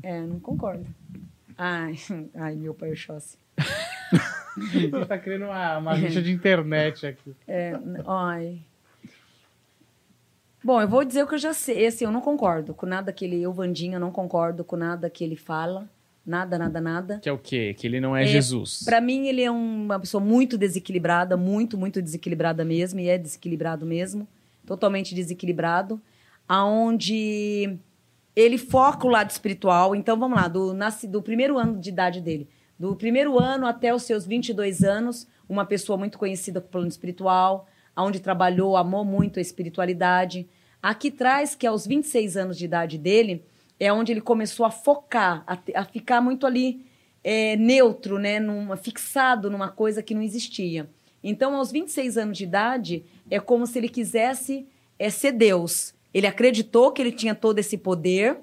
É, 0.03 0.21
não 0.23 0.41
concordo. 0.41 0.87
Ai, 1.57 1.95
ai 2.35 2.55
meu 2.55 2.75
pai 2.75 2.93
Oxóssi. 2.93 3.39
Ele 4.75 5.05
tá 5.05 5.19
criando 5.19 5.45
uma, 5.47 5.79
uma 5.79 5.95
rixa 5.95 6.23
de 6.23 6.33
internet 6.33 7.07
aqui. 7.07 7.35
É, 7.47 7.79
ai. 8.07 8.61
Bom, 10.66 10.82
eu 10.82 10.88
vou 10.88 11.05
dizer 11.05 11.22
o 11.22 11.28
que 11.28 11.34
eu 11.34 11.38
já 11.38 11.55
sei. 11.55 11.84
Esse 11.84 12.02
eu 12.02 12.10
não 12.10 12.20
concordo 12.20 12.74
com 12.74 12.86
nada 12.86 13.12
que 13.12 13.24
ele. 13.24 13.40
Eu, 13.40 13.52
Vandinha, 13.52 14.01
não 14.01 14.10
concordo 14.10 14.64
com 14.64 14.74
nada 14.74 15.09
que 15.09 15.22
ele 15.22 15.36
fala. 15.36 15.88
Nada, 16.26 16.59
nada, 16.59 16.80
nada. 16.80 17.20
Que 17.20 17.28
é 17.28 17.32
o 17.32 17.38
quê? 17.38 17.72
Que 17.72 17.86
ele 17.86 18.01
não 18.01 18.16
é, 18.16 18.24
É, 18.24 18.26
Jesus. 18.26 18.82
Pra 18.84 19.01
mim, 19.01 19.28
ele 19.28 19.44
é 19.44 19.48
uma 19.48 20.01
pessoa 20.01 20.20
muito 20.20 20.59
desequilibrada, 20.59 21.36
muito, 21.36 21.78
muito 21.78 22.02
desequilibrada 22.02 22.64
mesmo, 22.64 22.98
e 22.98 23.09
é 23.09 23.16
desequilibrado 23.16 23.86
mesmo, 23.86 24.26
totalmente 24.66 25.14
desequilibrado, 25.14 26.02
aonde 26.48 27.78
ele 28.34 28.59
foca 28.59 29.06
o 29.06 29.10
lado 29.10 29.30
espiritual. 29.30 29.94
Então, 29.94 30.18
vamos 30.18 30.36
lá, 30.36 30.48
do, 30.48 30.74
nasce, 30.74 31.06
do 31.06 31.22
primeiro 31.22 31.59
ano 31.59 31.78
de 31.78 31.90
idade 31.90 32.20
dele, 32.20 32.48
do 32.76 32.97
primeiro 32.97 33.38
ano 33.38 33.68
até 33.68 33.94
os 33.94 34.02
seus 34.02 34.26
22 34.26 34.82
anos, 34.82 35.28
uma 35.48 35.64
pessoa 35.64 35.97
muito 35.97 36.18
conhecida 36.18 36.60
com 36.60 36.66
o 36.66 36.70
plano 36.70 36.88
espiritual, 36.88 37.68
aonde 37.94 38.18
trabalhou, 38.18 38.76
amou 38.76 39.05
muito 39.05 39.38
a 39.38 39.43
espiritualidade. 39.43 40.48
Aqui 40.87 41.11
traz 41.11 41.57
que 41.57 41.67
aos 41.67 41.85
26 41.85 42.37
anos 42.37 42.57
de 42.57 42.65
idade 42.65 42.97
dele, 42.97 43.43
é 43.81 43.93
onde 43.93 44.13
ele 44.13 44.21
começou 44.21 44.65
a 44.65 44.71
focar, 44.71 45.43
a, 45.45 45.59
a 45.75 45.85
ficar 45.85 46.21
muito 46.21 46.47
ali 46.47 46.87
é, 47.25 47.57
neutro, 47.57 48.21
né, 48.21 48.39
numa, 48.39 48.77
fixado 48.77 49.51
numa 49.51 49.69
coisa 49.69 50.01
que 50.01 50.15
não 50.15 50.23
existia. 50.23 50.89
Então, 51.25 51.57
aos 51.57 51.73
26 51.73 52.17
anos 52.17 52.39
de 52.39 52.45
idade, 52.45 53.05
é 53.29 53.41
como 53.41 53.67
se 53.67 53.77
ele 53.81 53.89
quisesse 53.89 54.65
é, 54.97 55.11
ser 55.11 55.33
Deus. 55.33 55.93
Ele 56.15 56.29
acreditou 56.29 56.93
que 56.93 57.03
ele 57.03 57.11
tinha 57.11 57.35
todo 57.35 57.59
esse 57.59 57.77
poder, 57.77 58.39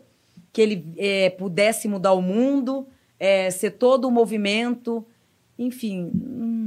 que 0.52 0.62
ele 0.62 0.86
é, 0.98 1.30
pudesse 1.30 1.88
mudar 1.88 2.12
o 2.12 2.22
mundo, 2.22 2.86
é, 3.18 3.50
ser 3.52 3.72
todo 3.72 4.06
o 4.06 4.12
movimento. 4.12 5.08
Enfim, 5.58 6.12
hum, 6.14 6.63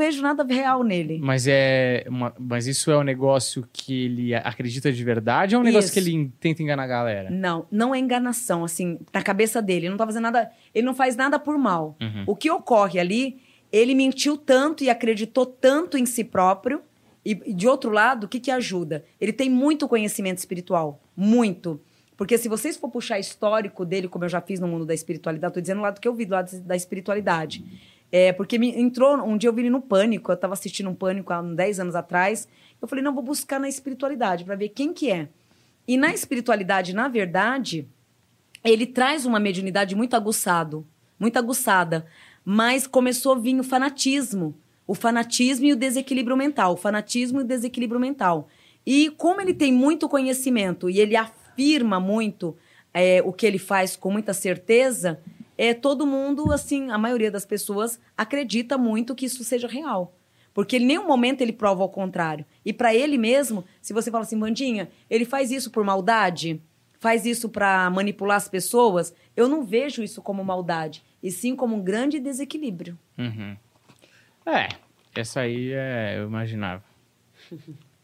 vejo 0.00 0.22
nada 0.22 0.42
real 0.44 0.82
nele. 0.82 1.18
Mas 1.22 1.46
é 1.46 2.04
uma- 2.08 2.34
mas 2.38 2.66
isso 2.66 2.90
é 2.90 2.96
um 2.98 3.02
negócio 3.02 3.68
que 3.72 4.04
ele 4.06 4.34
acredita 4.34 4.90
de 4.92 5.04
verdade 5.04 5.54
ou 5.54 5.60
é 5.60 5.62
um 5.62 5.64
negócio 5.66 5.86
Isso. 5.86 5.94
que 5.94 6.00
ele 6.00 6.32
tenta 6.40 6.62
enganar 6.62 6.84
a 6.84 6.86
galera? 6.86 7.30
Não, 7.30 7.66
não 7.70 7.94
é 7.94 7.98
enganação, 7.98 8.64
assim, 8.64 8.98
na 9.12 9.22
cabeça 9.22 9.60
dele. 9.62 9.86
Ele 9.86 9.90
não 9.90 9.96
tá 9.96 10.06
fazendo 10.06 10.22
nada. 10.24 10.50
Ele 10.74 10.86
não 10.86 10.94
faz 10.94 11.14
nada 11.16 11.38
por 11.38 11.56
mal. 11.58 11.96
Uhum. 12.00 12.24
O 12.26 12.34
que 12.34 12.50
ocorre 12.50 12.98
ali, 12.98 13.38
ele 13.72 13.94
mentiu 13.94 14.36
tanto 14.36 14.82
e 14.82 14.90
acreditou 14.90 15.44
tanto 15.46 15.96
em 15.98 16.06
si 16.06 16.24
próprio. 16.24 16.80
E, 17.24 17.34
de 17.34 17.68
outro 17.68 17.90
lado, 17.90 18.24
o 18.24 18.28
que, 18.28 18.40
que 18.40 18.50
ajuda? 18.50 19.04
Ele 19.20 19.32
tem 19.32 19.50
muito 19.50 19.86
conhecimento 19.86 20.38
espiritual. 20.38 21.00
Muito. 21.14 21.78
Porque 22.16 22.36
se 22.38 22.48
vocês 22.48 22.76
for 22.76 22.90
puxar 22.90 23.18
histórico 23.18 23.84
dele, 23.84 24.08
como 24.08 24.24
eu 24.24 24.28
já 24.28 24.40
fiz 24.40 24.58
no 24.60 24.66
mundo 24.68 24.84
da 24.86 24.92
espiritualidade, 24.94 25.54
tô 25.54 25.60
dizendo 25.60 25.78
o 25.78 25.82
lado 25.82 26.00
que 26.00 26.08
eu 26.08 26.14
vi, 26.14 26.24
do 26.26 26.32
lado 26.32 26.50
da 26.62 26.74
espiritualidade. 26.76 27.62
É, 28.12 28.32
porque 28.32 28.58
me 28.58 28.70
entrou, 28.70 29.16
um 29.18 29.36
dia 29.36 29.48
eu 29.48 29.52
vi 29.52 29.62
ele 29.62 29.70
no 29.70 29.80
Pânico, 29.80 30.30
eu 30.30 30.34
estava 30.34 30.54
assistindo 30.54 30.90
um 30.90 30.94
Pânico 30.94 31.32
há 31.32 31.40
uns 31.40 31.54
10 31.54 31.80
anos 31.80 31.94
atrás. 31.94 32.48
Eu 32.80 32.88
falei, 32.88 33.04
não, 33.04 33.14
vou 33.14 33.22
buscar 33.22 33.60
na 33.60 33.68
espiritualidade 33.68 34.44
para 34.44 34.56
ver 34.56 34.70
quem 34.70 34.92
que 34.92 35.10
é. 35.10 35.28
E 35.86 35.96
na 35.96 36.12
espiritualidade, 36.12 36.92
na 36.92 37.08
verdade, 37.08 37.86
ele 38.64 38.86
traz 38.86 39.24
uma 39.26 39.40
mediunidade 39.40 39.94
muito 39.94 40.14
aguçado, 40.14 40.86
muito 41.18 41.38
aguçada, 41.38 42.06
mas 42.44 42.86
começou 42.86 43.32
a 43.34 43.38
vir 43.38 43.58
o 43.58 43.64
fanatismo, 43.64 44.54
o 44.86 44.94
fanatismo 44.94 45.66
e 45.66 45.72
o 45.72 45.76
desequilíbrio 45.76 46.36
mental, 46.36 46.74
o 46.74 46.76
fanatismo 46.76 47.40
e 47.40 47.44
o 47.44 47.46
desequilíbrio 47.46 48.00
mental. 48.00 48.48
E 48.84 49.10
como 49.10 49.40
ele 49.40 49.54
tem 49.54 49.72
muito 49.72 50.08
conhecimento 50.08 50.90
e 50.90 50.98
ele 50.98 51.16
afirma 51.16 52.00
muito 52.00 52.56
é, 52.92 53.22
o 53.24 53.32
que 53.32 53.46
ele 53.46 53.58
faz 53.58 53.94
com 53.94 54.10
muita 54.10 54.32
certeza, 54.32 55.20
é 55.62 55.74
todo 55.74 56.06
mundo, 56.06 56.50
assim, 56.54 56.90
a 56.90 56.96
maioria 56.96 57.30
das 57.30 57.44
pessoas 57.44 58.00
acredita 58.16 58.78
muito 58.78 59.14
que 59.14 59.26
isso 59.26 59.44
seja 59.44 59.68
real. 59.68 60.16
Porque 60.54 60.78
em 60.78 60.86
nenhum 60.86 61.06
momento 61.06 61.42
ele 61.42 61.52
prova 61.52 61.82
ao 61.82 61.90
contrário. 61.90 62.46
E 62.64 62.72
para 62.72 62.94
ele 62.94 63.18
mesmo, 63.18 63.62
se 63.82 63.92
você 63.92 64.10
fala 64.10 64.22
assim, 64.22 64.38
Bandinha, 64.38 64.90
ele 65.10 65.26
faz 65.26 65.50
isso 65.50 65.70
por 65.70 65.84
maldade? 65.84 66.62
Faz 66.98 67.26
isso 67.26 67.46
para 67.50 67.90
manipular 67.90 68.38
as 68.38 68.48
pessoas? 68.48 69.14
Eu 69.36 69.48
não 69.48 69.62
vejo 69.62 70.02
isso 70.02 70.22
como 70.22 70.42
maldade, 70.42 71.04
e 71.22 71.30
sim 71.30 71.54
como 71.54 71.76
um 71.76 71.82
grande 71.82 72.18
desequilíbrio. 72.18 72.98
Uhum. 73.18 73.54
É, 74.46 74.66
essa 75.14 75.40
aí 75.40 75.72
é, 75.72 76.16
eu 76.16 76.26
imaginava. 76.26 76.82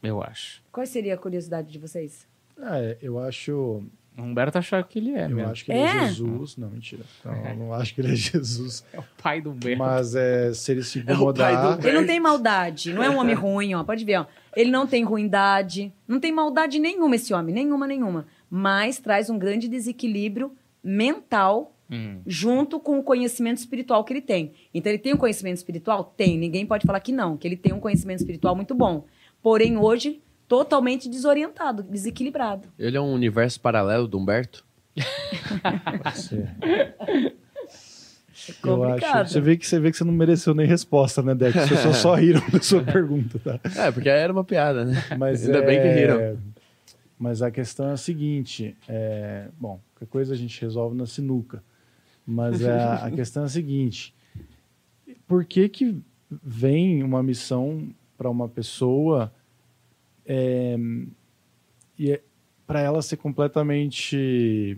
Eu 0.03 0.21
acho. 0.21 0.61
Qual 0.71 0.85
seria 0.85 1.15
a 1.15 1.17
curiosidade 1.17 1.71
de 1.71 1.79
vocês? 1.79 2.27
É, 2.59 2.99
eu 3.01 3.17
acho 3.17 3.83
O 4.17 4.21
Humberto 4.21 4.57
achava 4.57 4.83
que 4.83 4.97
ele 4.99 5.11
é, 5.11 5.25
Eu 5.25 5.29
mesmo. 5.29 5.51
acho 5.51 5.63
que 5.65 5.71
ele 5.71 5.79
é, 5.79 5.83
É? 5.83 6.07
Jesus. 6.07 6.57
Não, 6.57 6.69
mentira. 6.69 7.03
Não, 7.23 7.35
eu 7.45 7.55
não 7.55 7.73
acho 7.73 7.93
que 7.93 8.01
ele 8.01 8.13
é 8.13 8.15
Jesus. 8.15 8.83
É 8.91 8.99
o 8.99 9.03
pai 9.21 9.39
do 9.41 9.51
Humberto. 9.51 9.77
Mas 9.77 10.15
é, 10.15 10.51
se 10.53 10.71
ele 10.71 10.83
se 10.83 10.99
É 11.07 11.13
incomodar. 11.13 11.77
do- 11.77 11.87
Ele 11.87 11.99
não 11.99 12.07
tem 12.07 12.19
maldade, 12.19 12.93
não 12.93 13.03
é 13.03 13.09
um 13.09 13.17
homem 13.19 13.35
ruim, 13.35 13.75
ó. 13.75 13.83
Pode 13.83 14.03
ver, 14.03 14.17
ó. 14.21 14.25
Ele 14.55 14.71
não 14.71 14.87
tem 14.87 15.03
ruindade, 15.03 15.93
não 16.07 16.19
tem 16.19 16.31
maldade 16.31 16.79
nenhuma 16.79 17.15
esse 17.15 17.33
homem, 17.33 17.53
nenhuma, 17.53 17.85
nenhuma. 17.85 18.25
Mas 18.49 18.97
traz 18.99 19.29
um 19.29 19.37
grande 19.37 19.67
desequilíbrio 19.67 20.51
mental 20.83 21.73
Hum. 21.89 22.19
junto 22.27 22.81
com 22.81 22.99
o 22.99 23.03
conhecimento 23.03 23.59
espiritual 23.59 24.03
que 24.03 24.11
ele 24.11 24.19
tem. 24.21 24.51
Então 24.73 24.91
ele 24.91 24.99
tem 24.99 25.13
um 25.13 25.17
conhecimento 25.17 25.55
espiritual? 25.55 26.03
Tem. 26.17 26.37
Ninguém 26.37 26.65
pode 26.65 26.85
falar 26.85 26.99
que 26.99 27.13
não, 27.13 27.37
que 27.37 27.47
ele 27.47 27.55
tem 27.55 27.71
um 27.71 27.79
conhecimento 27.79 28.19
espiritual 28.19 28.55
muito 28.57 28.75
bom. 28.75 29.05
Porém, 29.41 29.77
hoje, 29.77 30.19
totalmente 30.47 31.09
desorientado, 31.09 31.83
desequilibrado. 31.83 32.67
Ele 32.77 32.97
é 32.97 33.01
um 33.01 33.13
universo 33.13 33.59
paralelo 33.59 34.07
do 34.07 34.17
Humberto? 34.17 34.65
É 34.95 35.01
Eu 38.63 38.77
complicado. 38.77 39.21
acho. 39.23 39.33
Você 39.33 39.41
vê, 39.41 39.57
que, 39.57 39.67
você 39.67 39.79
vê 39.79 39.91
que 39.91 39.97
você 39.97 40.03
não 40.03 40.13
mereceu 40.13 40.53
nem 40.53 40.65
resposta, 40.65 41.21
né, 41.21 41.35
Deck? 41.35 41.57
As 41.57 41.69
pessoas 41.69 41.97
só 41.97 42.13
riram 42.15 42.41
da 42.49 42.61
sua 42.61 42.81
pergunta, 42.83 43.39
tá? 43.39 43.59
É, 43.75 43.91
porque 43.91 44.07
era 44.07 44.31
uma 44.31 44.43
piada, 44.43 44.85
né? 44.85 45.03
Mas 45.17 45.45
Ainda 45.45 45.59
é- 45.59 45.65
bem 45.65 45.81
que 45.81 45.87
riram. 45.89 46.37
Mas 47.19 47.41
a 47.41 47.49
questão 47.51 47.89
é 47.89 47.93
a 47.93 47.97
seguinte: 47.97 48.77
é, 48.87 49.47
bom, 49.59 49.81
qualquer 49.95 50.11
coisa 50.11 50.33
a 50.33 50.37
gente 50.37 50.61
resolve 50.61 50.95
na 50.95 51.05
sinuca. 51.05 51.63
Mas 52.25 52.63
a, 52.63 53.07
a 53.07 53.11
questão 53.11 53.43
é 53.43 53.45
a 53.47 53.49
seguinte: 53.49 54.13
por 55.27 55.43
que 55.43 55.67
que 55.67 55.99
vem 56.29 57.03
uma 57.03 57.23
missão 57.23 57.89
para 58.17 58.29
uma 58.29 58.47
pessoa 58.47 59.33
é, 60.27 60.77
e 61.97 62.11
é, 62.11 62.21
para 62.67 62.81
ela 62.81 63.01
ser 63.01 63.17
completamente 63.17 64.77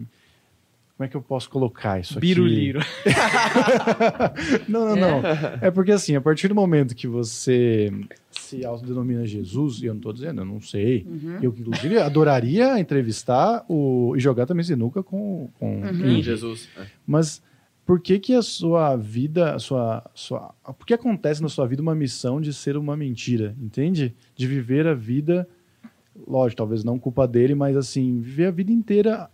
como 0.96 1.06
é 1.06 1.10
que 1.10 1.16
eu 1.16 1.22
posso 1.22 1.50
colocar 1.50 1.98
isso 2.00 2.18
aqui? 2.18 2.28
Biruliro. 2.28 2.80
Não, 4.68 4.86
não, 4.90 4.96
não. 4.98 5.22
É 5.62 5.72
porque 5.72 5.92
assim, 5.94 6.16
a 6.16 6.22
partir 6.22 6.48
do 6.50 6.56
momento 6.56 6.94
que 6.96 7.08
você 7.08 7.90
se 8.32 8.66
autodenomina 8.66 9.26
Jesus, 9.26 9.82
e 9.82 9.86
eu 9.86 9.94
não 9.94 10.02
tô 10.02 10.12
dizendo, 10.12 10.42
eu 10.42 10.46
não 10.46 10.60
sei. 10.62 11.06
Eu, 11.42 11.56
inclusive, 11.58 11.98
adoraria 12.00 12.78
entrevistar 12.80 13.64
o, 13.70 14.14
e 14.16 14.20
jogar 14.20 14.46
também 14.46 14.64
sinuca 14.64 15.02
com, 15.02 15.50
com 15.60 15.82
Uhum. 15.84 16.22
Jesus. 16.22 16.68
É. 16.78 16.86
Mas 17.08 17.42
por 17.90 18.00
que 18.00 18.20
que 18.20 18.36
a 18.36 18.42
sua 18.44 18.96
vida, 18.96 19.56
a 19.56 19.58
sua, 19.58 20.08
sua... 20.14 20.54
Por 20.78 20.86
que 20.86 20.94
acontece 20.94 21.42
na 21.42 21.50
sua 21.50 21.66
vida 21.66 21.82
uma 21.82 21.96
missão 21.96 22.40
de 22.40 22.54
ser 22.54 22.78
uma 22.78 22.96
mentira, 22.96 23.56
entende? 23.60 24.16
De 24.36 24.46
viver 24.46 24.86
a 24.86 24.94
vida, 24.94 25.50
lógico, 26.28 26.58
talvez 26.58 26.84
não 26.84 27.00
culpa 27.00 27.28
dele, 27.28 27.56
mas 27.56 27.76
assim, 27.76 28.22
viver 28.22 28.46
a 28.46 28.52
vida 28.52 28.72
inteira 28.72 29.28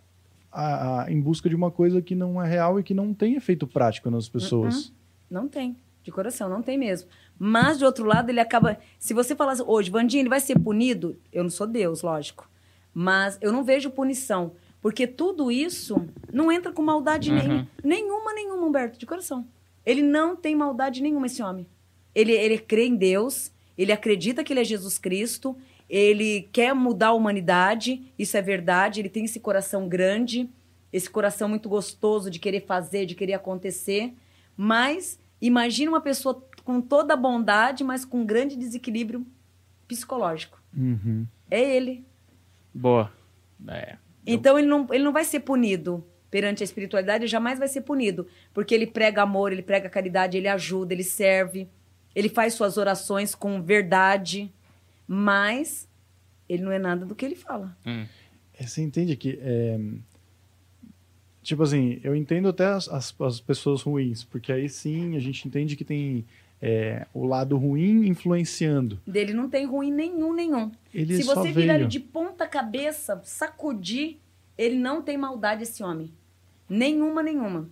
a- 0.49 1.01
a- 1.03 1.11
em 1.11 1.19
busca 1.19 1.49
de 1.49 1.55
uma 1.55 1.69
coisa 1.69 2.01
que 2.01 2.15
não 2.15 2.41
é 2.41 2.47
real 2.47 2.79
e 2.79 2.83
que 2.83 2.93
não 2.93 3.13
tem 3.13 3.35
efeito 3.35 3.67
prático 3.67 4.09
nas 4.09 4.29
pessoas. 4.29 4.93
Não 5.29 5.49
tem. 5.49 5.75
De 6.01 6.09
coração, 6.09 6.47
não 6.47 6.61
tem 6.61 6.77
mesmo. 6.77 7.09
Mas, 7.37 7.77
de 7.77 7.83
outro 7.83 8.05
lado, 8.05 8.29
ele 8.29 8.39
acaba. 8.39 8.77
Se 8.97 9.13
você 9.13 9.35
falar 9.35 9.57
hoje, 9.67 9.91
Vandinho, 9.91 10.21
ele 10.21 10.29
vai 10.29 10.39
ser 10.39 10.57
punido. 10.57 11.17
Eu 11.29 11.43
não 11.43 11.49
sou 11.49 11.67
Deus, 11.67 12.01
lógico. 12.01 12.49
Mas 12.93 13.37
eu 13.41 13.51
não 13.51 13.65
vejo 13.65 13.89
punição. 13.89 14.53
Porque 14.85 15.07
tudo 15.07 15.51
isso 15.51 16.07
não 16.31 16.51
entra 16.51 16.71
com 16.71 16.83
maldade 16.83 17.31
Uhum. 17.31 17.37
nenhuma. 17.39 17.67
Nenhuma, 17.83 18.33
nenhuma, 18.35 18.67
Humberto, 18.67 18.99
de 18.99 19.05
coração. 19.07 19.47
Ele 19.83 20.03
não 20.03 20.35
tem 20.35 20.55
maldade 20.55 21.01
nenhuma, 21.01 21.25
esse 21.25 21.41
homem. 21.41 21.65
Ele, 22.13 22.33
ele 22.33 22.59
crê 22.59 22.85
em 22.85 22.95
Deus, 22.95 23.51
ele 23.75 23.91
acredita 23.91 24.43
que 24.43 24.53
ele 24.53 24.59
é 24.59 24.63
Jesus 24.63 24.99
Cristo, 24.99 25.57
ele 25.89 26.47
quer 26.51 26.75
mudar 26.75 27.07
a 27.07 27.13
humanidade, 27.13 28.13
isso 28.15 28.37
é 28.37 28.43
verdade, 28.43 29.01
ele 29.01 29.09
tem 29.09 29.25
esse 29.25 29.39
coração 29.39 29.89
grande, 29.89 30.47
esse 30.93 31.09
coração 31.09 31.49
muito 31.49 31.67
gostoso 31.67 32.29
de 32.29 32.37
querer 32.37 32.61
fazer, 32.67 33.07
de 33.07 33.15
querer 33.15 33.33
acontecer. 33.33 34.13
Mas 34.55 35.17
imagina 35.41 35.89
uma 35.89 36.01
pessoa 36.01 36.47
com 36.63 36.79
toda 36.79 37.15
a 37.15 37.17
bondade, 37.17 37.83
mas 37.83 38.05
com 38.05 38.23
grande 38.23 38.55
desequilíbrio 38.55 39.25
psicológico. 39.87 40.61
Uhum. 40.77 41.25
É 41.49 41.75
ele. 41.75 42.05
Boa. 42.71 43.11
É. 43.67 43.97
Então 44.25 44.57
ele 44.57 44.67
não, 44.67 44.87
ele 44.91 45.03
não 45.03 45.13
vai 45.13 45.23
ser 45.23 45.41
punido 45.41 46.03
perante 46.31 46.63
a 46.63 46.65
espiritualidade, 46.65 47.23
ele 47.23 47.29
jamais 47.29 47.59
vai 47.59 47.67
ser 47.67 47.81
punido. 47.81 48.27
Porque 48.53 48.73
ele 48.73 48.87
prega 48.87 49.21
amor, 49.21 49.51
ele 49.51 49.61
prega 49.61 49.89
caridade, 49.89 50.37
ele 50.37 50.47
ajuda, 50.47 50.93
ele 50.93 51.03
serve, 51.03 51.67
ele 52.15 52.29
faz 52.29 52.53
suas 52.53 52.77
orações 52.77 53.35
com 53.35 53.61
verdade, 53.61 54.51
mas 55.07 55.87
ele 56.49 56.63
não 56.63 56.71
é 56.71 56.79
nada 56.79 57.05
do 57.05 57.15
que 57.15 57.25
ele 57.25 57.35
fala. 57.35 57.75
Hum. 57.85 58.05
É, 58.57 58.65
Você 58.65 58.81
entende 58.81 59.15
que. 59.15 59.39
é, 59.41 59.79
Tipo 61.45 61.61
assim, 61.61 61.99
eu 62.03 62.15
entendo 62.15 62.49
até 62.49 62.65
as, 62.65 62.89
as, 62.89 63.15
as 63.21 63.39
pessoas 63.39 63.83
ruins, 63.83 64.23
porque 64.23 64.51
aí 64.51 64.67
sim 64.67 65.15
a 65.15 65.19
gente 65.19 65.47
entende 65.47 65.75
que 65.75 65.85
tem 65.85 66.25
é, 66.61 67.05
o 67.13 67.25
lado 67.25 67.57
ruim 67.57 68.07
influenciando. 68.07 68.99
Dele 69.05 69.33
não 69.33 69.49
tem 69.49 69.65
ruim 69.65 69.91
nenhum, 69.91 70.33
nenhum. 70.33 70.71
Ele 70.93 71.17
Se 71.17 71.23
você 71.23 71.51
virar 71.51 71.75
ele 71.75 71.87
de 71.87 71.99
ponta 71.99 72.47
cabeça, 72.47 73.21
sacudir, 73.23 74.17
ele 74.57 74.77
não 74.77 75.01
tem 75.01 75.17
maldade, 75.17 75.63
esse 75.63 75.83
homem. 75.83 76.11
Nenhuma, 76.69 77.21
nenhuma. 77.21 77.69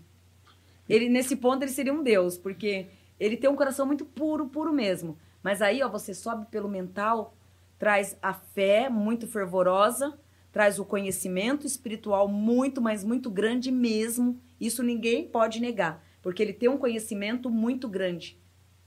Ele, 0.88 1.10
nesse 1.10 1.36
ponto, 1.36 1.64
ele 1.64 1.72
seria 1.72 1.94
um 1.94 2.04
deus, 2.04 2.38
porque 2.38 2.88
ele 3.20 3.38
tem 3.38 3.50
um 3.50 3.56
coração 3.56 3.86
muito 3.86 4.06
puro, 4.06 4.48
puro 4.48 4.74
mesmo. 4.74 5.18
Mas 5.42 5.62
aí, 5.62 5.82
ó, 5.82 5.90
você 5.90 6.14
sobe 6.14 6.46
pelo 6.48 6.70
mental, 6.70 7.36
traz 7.80 8.18
a 8.22 8.34
fé 8.34 8.90
muito 8.90 9.28
fervorosa, 9.28 10.18
traz 10.52 10.78
o 10.78 10.86
conhecimento 10.86 11.66
espiritual 11.66 12.28
muito, 12.28 12.82
mas 12.82 13.04
muito 13.04 13.30
grande 13.30 13.72
mesmo. 13.72 14.40
Isso 14.60 14.84
ninguém 14.84 15.28
pode 15.28 15.60
negar, 15.60 16.04
porque 16.22 16.44
ele 16.44 16.54
tem 16.54 16.70
um 16.70 16.78
conhecimento 16.78 17.50
muito 17.50 17.88
grande. 17.88 18.38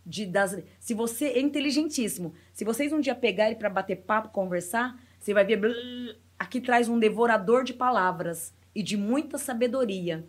De, 0.08 0.24
das, 0.24 0.62
se 0.78 0.94
você 0.94 1.26
é 1.26 1.40
inteligentíssimo, 1.40 2.32
se 2.52 2.64
vocês 2.64 2.92
um 2.92 3.00
dia 3.00 3.14
pegarem 3.14 3.58
para 3.58 3.68
bater 3.68 3.96
papo, 3.96 4.28
conversar, 4.28 4.96
você 5.18 5.34
vai 5.34 5.44
ver. 5.44 5.56
blá, 5.56 5.74
aqui 6.38 6.60
traz 6.60 6.88
um 6.88 6.98
devorador 6.98 7.64
de 7.64 7.74
palavras 7.74 8.54
e 8.72 8.84
de 8.84 8.96
muita 8.96 9.36
sabedoria, 9.36 10.24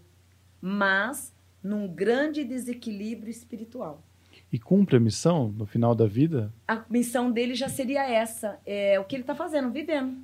mas 0.60 1.32
num 1.62 1.88
grande 1.88 2.44
desequilíbrio 2.44 3.30
espiritual. 3.30 4.04
E 4.52 4.58
cumpre 4.58 4.96
a 4.96 5.00
missão 5.00 5.50
no 5.50 5.66
final 5.66 5.94
da 5.94 6.08
vida? 6.08 6.54
A 6.68 6.84
missão 6.90 7.30
dele 7.32 7.54
já 7.54 7.68
seria 7.68 8.10
essa: 8.10 8.60
é 8.66 9.00
o 9.00 9.04
que 9.04 9.16
ele 9.16 9.24
está 9.24 9.36
fazendo, 9.36 9.70
vivendo. 9.70 10.18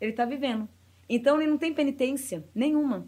Ele 0.00 0.12
está 0.12 0.24
vivendo. 0.24 0.68
Então 1.08 1.40
ele 1.40 1.50
não 1.50 1.58
tem 1.58 1.74
penitência 1.74 2.44
nenhuma, 2.54 3.06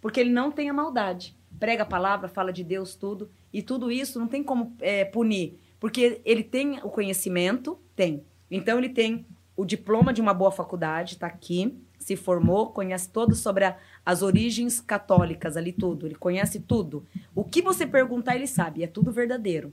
porque 0.00 0.20
ele 0.20 0.30
não 0.30 0.50
tem 0.50 0.70
a 0.70 0.72
maldade. 0.72 1.36
Prega 1.60 1.82
a 1.84 1.86
palavra, 1.86 2.26
fala 2.28 2.52
de 2.52 2.64
Deus, 2.64 2.94
tudo. 2.96 3.30
E 3.52 3.62
tudo 3.62 3.92
isso 3.92 4.18
não 4.18 4.26
tem 4.26 4.42
como 4.42 4.74
é, 4.80 5.04
punir, 5.04 5.58
porque 5.78 6.20
ele 6.24 6.42
tem 6.42 6.78
o 6.82 6.88
conhecimento, 6.88 7.78
tem. 7.94 8.24
Então 8.50 8.78
ele 8.78 8.88
tem 8.88 9.24
o 9.56 9.64
diploma 9.64 10.12
de 10.12 10.20
uma 10.22 10.32
boa 10.34 10.50
faculdade, 10.50 11.14
está 11.14 11.26
aqui, 11.26 11.76
se 11.98 12.16
formou, 12.16 12.70
conhece 12.70 13.10
todo 13.10 13.34
sobre 13.34 13.64
a- 13.66 13.76
as 14.06 14.22
origens 14.22 14.80
católicas 14.80 15.54
ali, 15.56 15.70
tudo. 15.70 16.06
Ele 16.06 16.14
conhece 16.14 16.58
tudo. 16.60 17.04
O 17.34 17.44
que 17.44 17.60
você 17.60 17.86
perguntar, 17.86 18.34
ele 18.36 18.46
sabe, 18.46 18.82
é 18.82 18.86
tudo 18.86 19.12
verdadeiro. 19.12 19.70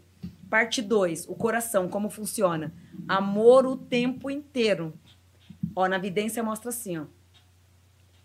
Parte 0.50 0.82
2, 0.82 1.26
o 1.30 1.36
coração, 1.36 1.88
como 1.88 2.10
funciona? 2.10 2.74
Amor 3.08 3.66
o 3.66 3.78
tempo 3.78 4.30
inteiro. 4.30 4.94
Ó, 5.76 5.88
na 5.88 5.98
vidência 5.98 6.44
mostra 6.44 6.70
assim, 6.70 6.98
ó. 6.98 7.06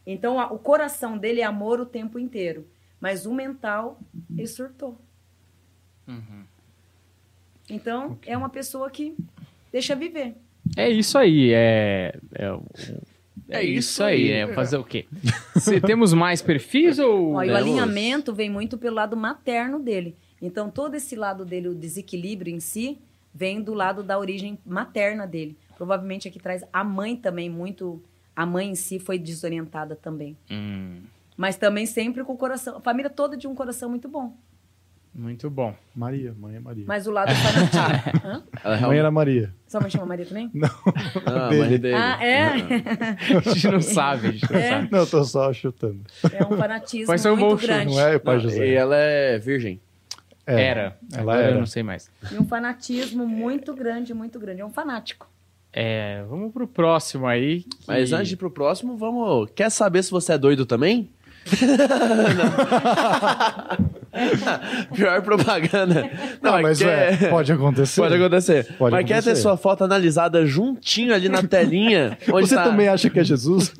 Então, 0.06 0.36
o 0.52 0.58
coração 0.58 1.16
dele 1.16 1.40
é 1.40 1.44
amor 1.44 1.80
o 1.80 1.86
tempo 1.86 2.18
inteiro. 2.18 2.66
Mas 3.02 3.26
o 3.26 3.34
mental, 3.34 3.98
ele 4.38 4.46
surtou. 4.46 4.96
Então, 7.68 8.18
é 8.26 8.36
uma 8.36 8.48
pessoa 8.48 8.88
que 8.90 9.14
deixa 9.72 9.96
viver. 9.96 10.34
É 10.76 10.88
isso 10.88 11.18
aí, 11.18 11.50
é. 11.52 12.14
É, 12.34 12.52
o- 12.52 12.62
é 13.48 13.58
É 13.58 13.64
isso 13.64 13.78
isso 13.90 14.04
aí, 14.04 14.32
aí. 14.32 14.50
é 14.50 14.54
fazer 14.54 14.76
o 14.76 14.84
quê? 14.84 15.06
Se 15.56 15.80
temos 15.80 16.12
mais 16.12 16.40
perfis 16.40 16.98
ou. 16.98 17.34
Ó, 17.34 17.42
e 17.42 17.50
o 17.50 17.56
alinhamento 17.56 18.32
vem 18.32 18.48
muito 18.48 18.78
pelo 18.78 18.96
lado 18.96 19.16
materno 19.16 19.80
dele. 19.80 20.14
Então, 20.40 20.70
todo 20.70 20.94
esse 20.94 21.16
lado 21.16 21.44
dele, 21.44 21.68
o 21.68 21.74
desequilíbrio 21.74 22.54
em 22.54 22.60
si, 22.60 22.98
vem 23.34 23.60
do 23.62 23.74
lado 23.74 24.02
da 24.02 24.18
origem 24.18 24.58
materna 24.64 25.26
dele. 25.26 25.56
Provavelmente 25.76 26.28
aqui 26.28 26.38
traz 26.38 26.62
a 26.72 26.84
mãe 26.84 27.16
também, 27.16 27.50
muito. 27.50 28.00
A 28.34 28.46
mãe 28.46 28.70
em 28.70 28.74
si 28.74 28.98
foi 28.98 29.18
desorientada 29.18 29.94
também. 29.96 30.36
Hum, 30.50 31.00
Mas 31.36 31.56
também 31.56 31.86
sempre 31.86 32.22
com 32.24 32.32
o 32.34 32.36
coração. 32.36 32.76
A 32.76 32.80
família 32.80 33.10
toda 33.10 33.36
de 33.36 33.46
um 33.48 33.54
coração 33.54 33.88
muito 33.88 34.08
bom. 34.08 34.36
muito 35.14 35.48
bom. 35.50 35.74
Maria, 35.94 36.34
mãe 36.38 36.56
é 36.56 36.60
Maria. 36.60 36.84
Mas 36.86 37.06
o 37.06 37.10
lado. 37.10 37.30
Hã? 38.24 38.42
Ela 38.62 38.80
Mãe 38.88 38.98
era 38.98 39.10
Maria. 39.10 39.54
Sua 39.66 39.80
mãe 39.80 39.90
chama 39.90 40.06
Maria 40.06 40.26
também? 40.26 40.50
Ah, 41.26 41.48
a 41.48 41.52
mãe 41.54 41.78
dele. 41.78 41.94
Ah, 41.94 42.18
é? 42.24 42.48
A 43.36 43.40
gente 43.52 43.68
não 43.68 43.80
sabe, 43.80 44.28
a 44.28 44.30
gente 44.32 44.50
não 44.50 44.58
É. 44.58 44.68
sabe. 44.70 44.88
Não, 44.90 45.06
tô 45.06 45.24
só 45.24 45.52
chutando. 45.52 46.00
É 46.32 46.44
um 46.44 46.56
fanatismo 46.56 47.06
Vai 47.06 47.18
ser 47.18 47.30
um 47.30 47.36
bom 47.36 47.48
muito 47.48 47.60
show, 47.60 47.68
grande. 47.68 47.94
Não 47.94 48.00
é, 48.00 48.18
pai 48.18 48.34
Não, 48.36 48.42
José? 48.42 48.66
e 48.68 48.74
ela 48.74 48.96
é 48.96 49.38
virgem. 49.38 49.80
É, 50.46 50.62
Era. 50.62 50.98
Ela 51.12 51.20
Agora 51.22 51.40
era. 51.42 51.52
eu 51.54 51.58
não 51.58 51.66
sei 51.66 51.82
mais. 51.82 52.10
E 52.30 52.36
um 52.38 52.44
fanatismo 52.46 53.26
muito 53.26 53.72
grande, 53.74 54.12
muito 54.12 54.38
grande. 54.40 54.60
É 54.60 54.64
um 54.66 54.70
fanático. 54.72 55.30
É, 55.72 56.22
vamos 56.28 56.52
pro 56.52 56.66
próximo 56.68 57.26
aí. 57.26 57.62
que- 57.62 57.78
Mas 57.86 58.12
antes 58.12 58.28
de 58.28 58.34
ir 58.34 58.36
pro 58.36 58.50
próximo, 58.50 58.96
vamos. 58.96 59.50
Quer 59.54 59.70
saber 59.70 60.02
se 60.02 60.10
você 60.10 60.32
é 60.34 60.38
doido 60.38 60.66
também? 60.66 61.08
Pior 64.94 65.22
propaganda. 65.22 66.10
Não, 66.42 66.60
mas 66.62 66.78
quer- 66.78 67.22
é, 67.24 67.28
pode 67.28 67.52
acontecer. 67.52 68.00
Pode 68.00 68.14
acontecer. 68.14 68.66
Pode 68.78 68.92
mas 68.94 69.04
quer 69.06 69.14
ter 69.14 69.18
acontecer. 69.30 69.42
sua 69.42 69.56
foto 69.56 69.84
analisada 69.84 70.44
juntinho 70.46 71.14
ali 71.14 71.28
na 71.28 71.42
telinha? 71.42 72.16
Você 72.28 72.54
tá- 72.54 72.64
também 72.64 72.88
acha 72.88 73.08
que 73.10 73.18
é 73.18 73.24
Jesus? 73.24 73.72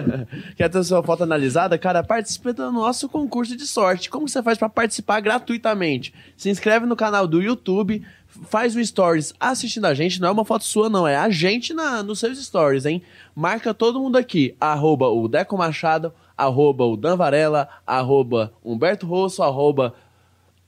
Quer 0.56 0.68
ter 0.68 0.84
sua 0.84 1.02
foto 1.02 1.22
analisada? 1.22 1.78
Cara, 1.78 2.02
participe 2.02 2.52
do 2.52 2.70
nosso 2.70 3.08
concurso 3.08 3.56
de 3.56 3.66
sorte. 3.66 4.10
Como 4.10 4.28
você 4.28 4.42
faz 4.42 4.58
pra 4.58 4.68
participar 4.68 5.20
gratuitamente? 5.20 6.12
Se 6.36 6.50
inscreve 6.50 6.84
no 6.86 6.96
canal 6.96 7.26
do 7.26 7.40
YouTube, 7.40 8.02
faz 8.50 8.76
o 8.76 8.84
stories 8.84 9.32
assistindo 9.40 9.86
a 9.86 9.94
gente. 9.94 10.20
Não 10.20 10.28
é 10.28 10.30
uma 10.30 10.44
foto 10.44 10.64
sua, 10.64 10.88
não. 10.90 11.06
É 11.08 11.16
a 11.16 11.30
gente 11.30 11.72
na, 11.72 12.02
nos 12.02 12.18
seus 12.18 12.38
stories, 12.44 12.84
hein? 12.86 13.02
Marca 13.34 13.72
todo 13.72 14.00
mundo 14.00 14.16
aqui. 14.16 14.54
Arroba 14.60 15.08
o 15.08 15.26
Deco 15.28 15.56
Machado, 15.56 16.12
arroba 16.38 16.84
o 16.84 16.96
Dan 16.96 17.16
Varela, 17.16 17.68
arroba 17.84 18.52
Humberto 18.64 19.04
Rosso, 19.06 19.42
arroba 19.42 19.92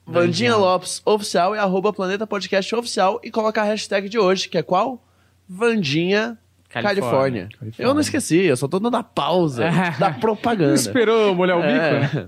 Vandinha 0.05 0.57
Lopes 0.57 1.01
Oficial 1.05 1.55
e 1.55 1.59
arroba 1.59 1.93
Planeta 1.93 2.27
Podcast 2.27 2.75
Oficial. 2.75 3.21
E 3.23 3.31
coloca 3.31 3.61
a 3.61 3.65
hashtag 3.65 4.09
de 4.09 4.19
hoje, 4.19 4.49
que 4.49 4.57
é 4.57 4.61
qual? 4.61 5.01
Vandinha 5.47 6.37
Califórnia. 6.69 7.49
Califórnia. 7.51 7.73
Eu 7.77 7.93
não 7.93 7.99
esqueci, 7.99 8.37
eu 8.37 8.55
só 8.55 8.65
tô 8.67 8.79
dando 8.79 8.95
a 8.95 9.03
pausa 9.03 9.69
da 9.99 10.11
Não 10.11 10.19
propaganda. 10.19 10.73
esperou 10.73 11.35
molhar 11.35 11.57
o 11.57 11.61
bico, 11.61 11.73
né? 11.73 12.27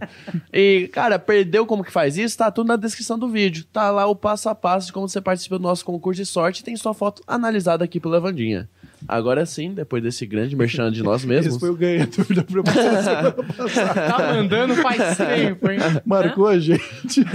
É. 0.52 0.60
E, 0.60 0.88
cara, 0.90 1.18
perdeu 1.18 1.66
como 1.66 1.84
que 1.84 1.92
faz 1.92 2.18
isso? 2.18 2.38
Tá 2.38 2.52
tudo 2.52 2.68
na 2.68 2.76
descrição 2.76 3.18
do 3.18 3.30
vídeo. 3.30 3.66
Tá 3.72 3.90
lá 3.90 4.06
o 4.06 4.16
passo 4.16 4.50
a 4.50 4.56
passo 4.56 4.88
de 4.88 4.94
como 4.94 5.08
você 5.08 5.22
participa 5.22 5.58
do 5.58 5.64
nosso 5.64 5.86
concurso 5.86 6.22
de 6.22 6.26
sorte 6.26 6.60
e 6.60 6.64
tem 6.64 6.76
sua 6.76 6.94
foto 6.94 7.22
analisada 7.26 7.86
aqui 7.86 8.00
pela 8.00 8.20
Vandinha. 8.20 8.70
Agora 9.08 9.46
sim, 9.46 9.74
depois 9.74 10.02
desse 10.02 10.26
grande 10.26 10.56
merchan 10.58 10.92
de 10.92 11.04
nós 11.04 11.26
mesmos. 11.26 11.48
Esse 11.56 11.60
foi 11.60 11.70
o 11.70 11.76
ganhador 11.76 12.26
da 12.34 12.44
propaganda. 12.44 13.32
Tá 13.74 14.34
mandando 14.34 14.76
faz 14.76 15.18
tempo, 15.18 15.70
hein? 15.70 15.80
Marcou 16.06 16.48
a 16.48 16.58
gente. 16.60 17.22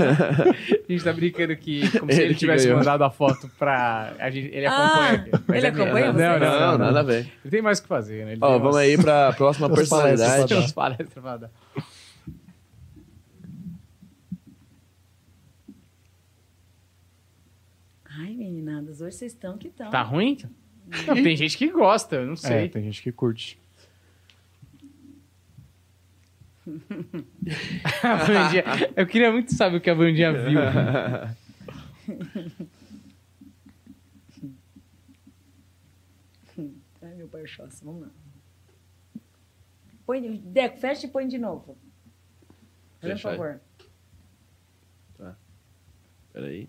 A 0.89 0.91
gente 0.93 1.05
tá 1.05 1.13
brincando 1.13 1.55
que 1.57 1.87
como 1.99 2.11
se 2.11 2.23
Ele 2.23 2.35
tivesse 2.35 2.65
ganhou. 2.65 2.79
mandado 2.79 3.05
a 3.05 3.11
foto 3.11 3.51
pra. 3.59 4.15
A 4.19 4.31
gente, 4.31 4.49
ele 4.55 4.65
Ah, 4.65 4.87
acompanha 4.87 5.13
aqui. 5.13 5.31
Mas 5.47 5.57
ele 5.59 5.67
é 5.67 5.71
acompanha 5.71 6.13
não, 6.13 6.19
não, 6.19 6.39
não, 6.39 6.39
Não, 6.61 6.71
não, 6.73 6.79
nada 6.87 7.01
a 7.01 7.03
ver. 7.03 7.19
Ele 7.45 7.51
tem 7.51 7.61
mais 7.63 7.79
o 7.79 7.83
que 7.83 7.89
fazer, 7.89 8.25
né? 8.25 8.33
Ele 8.33 8.39
Ó, 8.43 8.53
vamos 8.59 8.69
umas- 8.69 8.77
aí 8.77 8.97
pra 8.97 9.33
próxima 9.35 9.69
personalidade. 9.69 10.73
Palestras 10.73 11.23
pra 11.23 11.37
dar. 11.37 11.51
Ai, 18.05 18.35
meninadas, 18.35 19.01
hoje 19.01 19.17
vocês 19.17 19.33
estão 19.33 19.57
que 19.59 19.69
estão. 19.69 19.91
Tá 19.91 20.03
ruim? 20.03 20.37
Não, 21.07 21.15
tem 21.23 21.37
gente 21.37 21.57
que 21.59 21.69
gosta, 21.71 22.17
eu 22.17 22.27
não 22.27 22.33
É, 22.35 22.37
sei. 22.37 22.69
tem 22.69 22.83
gente 22.85 23.03
que 23.03 23.13
curte. 23.13 23.59
Vandinha- 26.69 28.65
eu 28.97 29.07
queria 29.07 29.33
muito 29.33 29.55
saber 29.55 29.77
o 29.79 29.81
que 29.81 29.89
a 29.91 29.95
Vandinha 29.95 30.33
viu. 30.33 30.61
Ai, 37.03 37.15
meu 37.15 37.29
pai 37.29 37.43
Oxóssi, 37.43 37.85
vamos 37.85 38.03
lá. 38.03 38.11
Põe, 40.05 40.21
de- 40.23 40.39
Deco, 40.39 40.79
fecha 40.79 41.07
e 41.07 41.11
põe 41.11 41.29
de 41.29 41.39
novo. 41.39 41.77
Por 43.01 43.19
favor. 43.19 43.61
Peraí. 46.33 46.69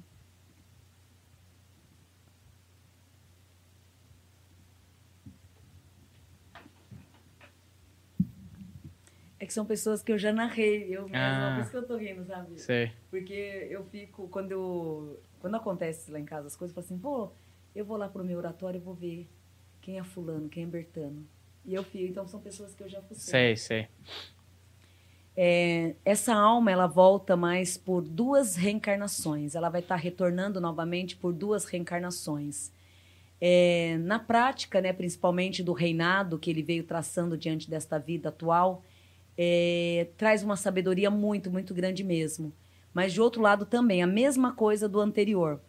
Que 9.50 9.54
são 9.54 9.66
pessoas 9.66 10.02
que 10.04 10.12
eu 10.12 10.18
já 10.18 10.32
narrei, 10.32 10.84
eu 10.96 11.04
mesma, 11.10 11.18
Ah. 11.18 11.56
por 11.56 11.62
isso 11.64 11.72
que 11.72 11.78
eu 11.78 11.88
tô 11.88 11.98
rindo, 11.98 12.24
sabe? 12.24 12.58
Sei. 12.60 12.92
Porque 13.10 13.68
eu 13.70 13.84
fico, 13.86 14.28
quando 14.30 14.52
eu, 14.52 15.20
quando 15.40 15.56
acontece 15.56 16.10
lá 16.12 16.20
em 16.20 16.26
casa 16.26 16.48
as 16.48 16.56
coisas, 16.56 16.72
eu 16.78 16.82
falo 16.82 16.86
assim, 16.86 16.98
pô, 17.02 17.32
eu 17.76 17.84
vou 17.84 17.98
lá 17.98 18.08
pro 18.08 18.24
meu 18.24 18.38
oratório 18.38 18.78
e 18.78 18.82
vou 18.82 18.94
ver 18.94 19.28
quem 19.82 19.98
é 20.00 20.04
fulano, 20.04 20.48
quem 20.48 20.64
é 20.64 20.68
Bertano. 20.68 21.28
E 21.66 21.74
eu 21.74 21.84
fico, 21.84 22.06
então 22.06 22.28
são 22.28 22.40
pessoas 22.40 22.74
que 22.76 22.84
eu 22.84 22.88
já 22.88 23.02
Sei, 23.12 23.56
fucei. 23.56 23.56
sei. 23.58 23.88
É, 25.36 25.96
essa 26.04 26.34
alma, 26.34 26.72
ela 26.72 26.88
volta 26.88 27.36
mais 27.38 27.78
por 27.78 28.02
duas 28.02 28.56
reencarnações. 28.56 29.56
Ela 29.56 29.70
vai 29.70 29.80
estar 29.82 29.96
retornando 29.96 30.60
novamente 30.60 31.16
por 31.16 31.32
duas 31.34 31.66
reencarnações. 31.66 32.72
É, 33.40 33.98
na 34.00 34.20
prática, 34.20 34.82
né, 34.82 34.92
principalmente 34.92 35.64
do 35.64 35.72
reinado 35.72 36.38
que 36.38 36.50
ele 36.50 36.62
veio 36.62 36.84
traçando 36.84 37.38
diante 37.38 37.70
desta 37.70 37.98
vida 37.98 38.28
atual, 38.30 38.84
é, 39.42 40.10
traz 40.18 40.44
uma 40.44 40.58
sabedoria 40.58 41.10
muito, 41.10 41.50
muito 41.50 41.74
grande 41.74 42.04
mesmo. 42.04 42.52
Mas, 42.94 43.14
de 43.14 43.22
outro 43.22 43.42
lado, 43.42 43.66
também, 43.66 44.04
a 44.04 44.08
mesma 44.08 44.52
coisa 44.52 44.90
do 44.90 45.00
anterior. 45.00 45.62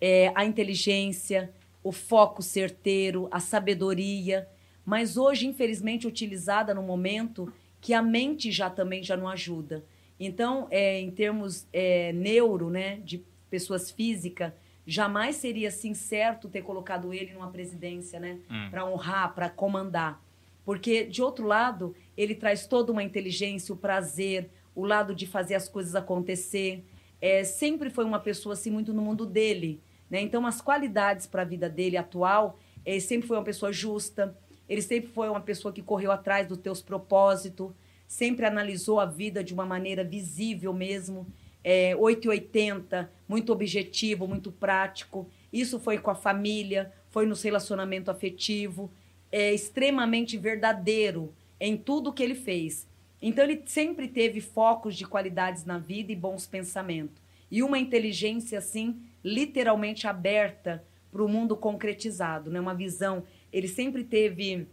É, 0.00 0.30
a 0.32 0.44
inteligência, 0.44 1.52
o 1.82 1.90
foco 1.90 2.40
certeiro, 2.40 3.26
a 3.32 3.40
sabedoria, 3.40 4.48
mas 4.84 5.16
hoje, 5.16 5.48
infelizmente, 5.48 6.06
utilizada 6.06 6.72
no 6.72 6.82
momento 6.82 7.52
que 7.80 7.92
a 7.92 8.00
mente 8.00 8.52
já 8.52 8.70
também 8.70 9.02
já 9.02 9.16
não 9.16 9.26
ajuda. 9.26 9.84
Então, 10.20 10.68
é, 10.70 11.00
em 11.00 11.10
termos 11.10 11.66
é, 11.72 12.12
neuro, 12.12 12.70
né, 12.70 12.98
de 12.98 13.24
pessoas 13.50 13.90
físicas, 13.90 14.52
jamais 14.86 15.34
seria 15.34 15.66
assim 15.66 15.94
certo 15.94 16.48
ter 16.48 16.62
colocado 16.62 17.12
ele 17.12 17.32
numa 17.32 17.50
presidência, 17.50 18.20
né, 18.20 18.38
para 18.70 18.86
honrar, 18.86 19.34
para 19.34 19.50
comandar. 19.50 20.22
Porque, 20.64 21.04
de 21.04 21.22
outro 21.22 21.46
lado, 21.46 21.94
ele 22.16 22.34
traz 22.34 22.66
toda 22.66 22.92
uma 22.92 23.02
inteligência, 23.02 23.74
o 23.74 23.78
prazer, 23.78 24.50
o 24.74 24.84
lado 24.84 25.14
de 25.14 25.26
fazer 25.26 25.54
as 25.54 25.68
coisas 25.68 25.94
acontecer. 25.94 26.84
É, 27.20 27.44
sempre 27.44 27.90
foi 27.90 28.04
uma 28.04 28.20
pessoa 28.20 28.52
assim 28.52 28.70
muito 28.70 28.92
no 28.92 29.02
mundo 29.02 29.26
dele. 29.26 29.80
Né? 30.10 30.20
Então, 30.20 30.46
as 30.46 30.60
qualidades 30.60 31.26
para 31.26 31.42
a 31.42 31.44
vida 31.44 31.68
dele 31.68 31.96
atual, 31.96 32.58
ele 32.84 33.00
sempre 33.00 33.26
foi 33.26 33.36
uma 33.36 33.44
pessoa 33.44 33.72
justa, 33.72 34.36
ele 34.68 34.82
sempre 34.82 35.10
foi 35.10 35.28
uma 35.28 35.40
pessoa 35.40 35.72
que 35.72 35.82
correu 35.82 36.12
atrás 36.12 36.46
dos 36.46 36.58
teus 36.58 36.82
propósitos, 36.82 37.72
sempre 38.06 38.46
analisou 38.46 39.00
a 39.00 39.06
vida 39.06 39.42
de 39.42 39.52
uma 39.52 39.66
maneira 39.66 40.04
visível 40.04 40.72
mesmo, 40.72 41.26
é, 41.64 41.96
880, 41.96 43.10
muito 43.28 43.52
objetivo, 43.52 44.28
muito 44.28 44.52
prático. 44.52 45.28
Isso 45.52 45.80
foi 45.80 45.98
com 45.98 46.10
a 46.10 46.14
família, 46.14 46.92
foi 47.10 47.26
no 47.26 47.34
relacionamento 47.34 48.10
afetivo, 48.10 48.90
é 49.32 49.52
extremamente 49.52 50.36
verdadeiro 50.36 51.34
em 51.60 51.76
tudo 51.76 52.12
que 52.12 52.22
ele 52.22 52.34
fez. 52.34 52.86
Então 53.20 53.44
ele 53.44 53.62
sempre 53.66 54.08
teve 54.08 54.40
focos 54.40 54.94
de 54.94 55.06
qualidades 55.06 55.64
na 55.64 55.78
vida 55.78 56.12
e 56.12 56.16
bons 56.16 56.46
pensamentos. 56.46 57.22
E 57.50 57.62
uma 57.62 57.78
inteligência 57.78 58.58
assim, 58.58 59.00
literalmente 59.24 60.06
aberta 60.06 60.84
para 61.10 61.24
o 61.24 61.28
mundo 61.28 61.56
concretizado, 61.56 62.50
né? 62.50 62.60
Uma 62.60 62.74
visão. 62.74 63.24
Ele 63.52 63.68
sempre 63.68 64.04
teve 64.04 64.66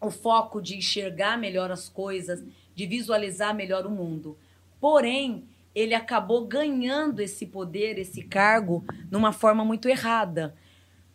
o 0.00 0.10
foco 0.10 0.60
de 0.60 0.76
enxergar 0.76 1.38
melhor 1.38 1.70
as 1.70 1.88
coisas, 1.88 2.44
de 2.74 2.86
visualizar 2.86 3.54
melhor 3.54 3.86
o 3.86 3.90
mundo. 3.90 4.36
Porém, 4.80 5.44
ele 5.74 5.94
acabou 5.94 6.46
ganhando 6.46 7.20
esse 7.20 7.46
poder, 7.46 7.98
esse 7.98 8.22
cargo, 8.22 8.84
numa 9.10 9.32
forma 9.32 9.64
muito 9.64 9.88
errada. 9.88 10.54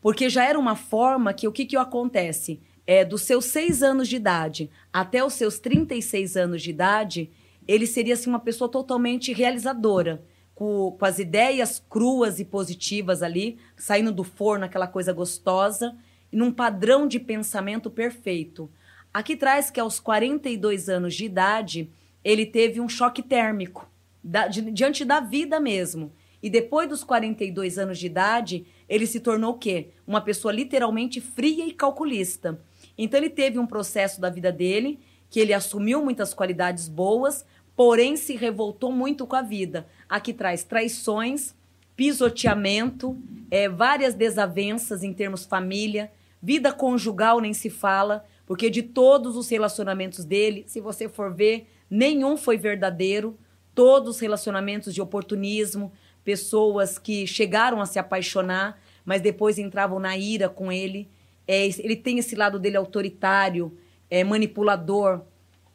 Porque 0.02 0.30
já 0.30 0.46
era 0.46 0.58
uma 0.58 0.76
forma 0.76 1.34
que 1.34 1.48
o 1.48 1.52
que, 1.52 1.66
que 1.66 1.76
acontece? 1.76 2.60
É, 2.88 3.04
dos 3.04 3.24
seus 3.24 3.46
seis 3.46 3.82
anos 3.82 4.08
de 4.08 4.16
idade 4.16 4.70
até 4.94 5.24
os 5.26 5.34
seus 5.34 5.58
36 5.60 6.38
anos 6.38 6.62
de 6.62 6.70
idade, 6.70 7.32
ele 7.68 7.88
seria 7.88 8.14
assim, 8.14 8.30
uma 8.30 8.40
pessoa 8.40 8.70
totalmente 8.70 9.34
realizadora, 9.34 10.24
com, 10.54 10.96
com 10.98 11.06
as 11.06 11.18
ideias 11.18 11.84
cruas 11.90 12.40
e 12.40 12.46
positivas 12.46 13.24
ali, 13.24 13.58
saindo 13.76 14.12
do 14.12 14.24
forno, 14.24 14.66
aquela 14.66 14.88
coisa 14.88 15.12
gostosa, 15.12 15.96
e 16.32 16.38
num 16.38 16.52
padrão 16.52 17.08
de 17.08 17.20
pensamento 17.20 17.90
perfeito. 17.90 18.70
Aqui 19.14 19.36
traz 19.36 19.72
que 19.72 19.80
aos 19.80 20.00
42 20.00 20.88
anos 20.88 21.16
de 21.16 21.26
idade, 21.26 21.90
ele 22.24 22.46
teve 22.46 22.80
um 22.80 22.88
choque 22.88 23.24
térmico, 23.24 23.90
da- 24.24 24.48
di- 24.48 24.72
diante 24.72 25.04
da 25.04 25.20
vida 25.20 25.60
mesmo. 25.60 26.12
E 26.42 26.50
depois 26.50 26.88
dos 26.88 27.04
42 27.04 27.80
anos 27.80 27.98
de 27.98 28.06
idade, 28.06 28.66
ele 28.88 29.08
se 29.08 29.20
tornou 29.20 29.54
o 29.54 29.58
quê? 29.58 29.88
Uma 30.06 30.22
pessoa 30.22 30.52
literalmente 30.54 31.20
fria 31.20 31.66
e 31.66 31.72
calculista. 31.72 32.60
Então 32.98 33.20
ele 33.20 33.30
teve 33.30 33.60
um 33.60 33.68
processo 33.68 34.20
da 34.22 34.30
vida 34.30 34.52
dele 34.52 35.00
que 35.30 35.40
ele 35.40 35.54
assumiu 35.54 36.04
muitas 36.04 36.34
qualidades 36.34 36.88
boas, 36.88 37.46
porém 37.76 38.16
se 38.16 38.36
revoltou 38.36 38.92
muito 38.92 39.28
com 39.28 39.36
a 39.36 39.42
vida. 39.42 39.86
Aqui 40.08 40.34
traz 40.34 40.64
traições, 40.64 41.54
pisoteamento, 41.96 43.18
é, 43.50 43.68
várias 43.68 44.14
desavenças 44.14 45.04
em 45.04 45.14
termos 45.14 45.46
família, 45.46 46.12
vida 46.42 46.72
conjugal 46.72 47.40
nem 47.40 47.54
se 47.54 47.70
fala, 47.70 48.26
porque 48.46 48.70
de 48.70 48.84
todos 48.84 49.36
os 49.36 49.50
relacionamentos 49.50 50.24
dele, 50.24 50.64
se 50.68 50.80
você 50.80 51.10
for 51.10 51.34
ver, 51.34 51.68
nenhum 51.90 52.38
foi 52.38 52.58
verdadeiro, 52.58 53.38
todos 53.74 54.16
os 54.16 54.20
relacionamentos 54.22 54.94
de 54.94 55.02
oportunismo, 55.02 55.92
pessoas 56.24 56.98
que 56.98 57.28
chegaram 57.28 57.82
a 57.82 57.86
se 57.86 58.00
apaixonar, 58.00 58.80
mas 59.04 59.22
depois 59.22 59.58
entravam 59.58 60.00
na 60.00 60.18
ira 60.18 60.48
com 60.50 60.72
ele. 60.72 61.10
É, 61.48 61.66
ele 61.66 61.96
tem 61.96 62.18
esse 62.20 62.36
lado 62.36 62.60
dele 62.60 62.78
autoritário, 62.78 63.78
é, 64.10 64.24
manipulador. 64.24 65.22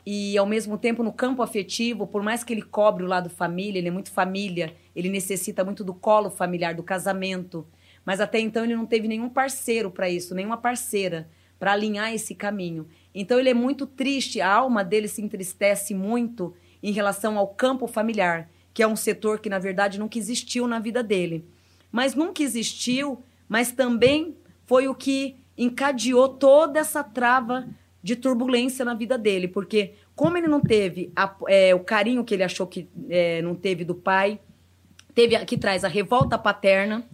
E, 0.04 0.36
ao 0.36 0.46
mesmo 0.46 0.78
tempo, 0.78 1.02
no 1.02 1.12
campo 1.12 1.42
afetivo, 1.42 2.06
por 2.06 2.22
mais 2.22 2.42
que 2.42 2.52
ele 2.52 2.62
cobre 2.62 3.04
o 3.04 3.06
lado 3.06 3.28
família, 3.28 3.78
ele 3.78 3.88
é 3.88 3.90
muito 3.90 4.10
família, 4.10 4.74
ele 4.96 5.08
necessita 5.08 5.64
muito 5.64 5.84
do 5.84 5.94
colo 5.94 6.30
familiar, 6.30 6.74
do 6.74 6.82
casamento. 6.82 7.66
Mas 8.04 8.20
até 8.20 8.40
então 8.40 8.64
ele 8.64 8.74
não 8.74 8.86
teve 8.86 9.06
nenhum 9.06 9.28
parceiro 9.28 9.90
para 9.90 10.08
isso, 10.08 10.34
nenhuma 10.34 10.56
parceira 10.56 11.28
para 11.58 11.72
alinhar 11.72 12.12
esse 12.12 12.34
caminho. 12.34 12.88
Então 13.14 13.38
ele 13.38 13.50
é 13.50 13.54
muito 13.54 13.86
triste, 13.86 14.40
a 14.40 14.50
alma 14.50 14.82
dele 14.82 15.06
se 15.06 15.20
entristece 15.20 15.94
muito 15.94 16.54
em 16.82 16.92
relação 16.92 17.36
ao 17.36 17.48
campo 17.48 17.86
familiar, 17.86 18.50
que 18.72 18.82
é 18.82 18.86
um 18.86 18.96
setor 18.96 19.40
que 19.40 19.50
na 19.50 19.58
verdade 19.58 19.98
nunca 19.98 20.18
existiu 20.18 20.66
na 20.66 20.78
vida 20.78 21.02
dele. 21.02 21.44
Mas 21.92 22.14
nunca 22.14 22.42
existiu, 22.42 23.22
mas 23.46 23.72
também 23.72 24.34
foi 24.64 24.88
o 24.88 24.94
que 24.94 25.36
encadeou 25.60 26.26
toda 26.26 26.80
essa 26.80 27.04
trava 27.04 27.68
de 28.02 28.16
turbulência 28.16 28.82
na 28.82 28.94
vida 28.94 29.18
dele, 29.18 29.46
porque 29.46 29.92
como 30.16 30.38
ele 30.38 30.48
não 30.48 30.60
teve 30.60 31.12
a, 31.14 31.36
é, 31.48 31.74
o 31.74 31.80
carinho 31.80 32.24
que 32.24 32.32
ele 32.32 32.42
achou 32.42 32.66
que 32.66 32.88
é, 33.10 33.42
não 33.42 33.54
teve 33.54 33.84
do 33.84 33.94
pai, 33.94 34.40
teve 35.14 35.38
que 35.44 35.58
traz 35.58 35.84
a 35.84 35.88
revolta 35.88 36.38
paterna, 36.38 37.06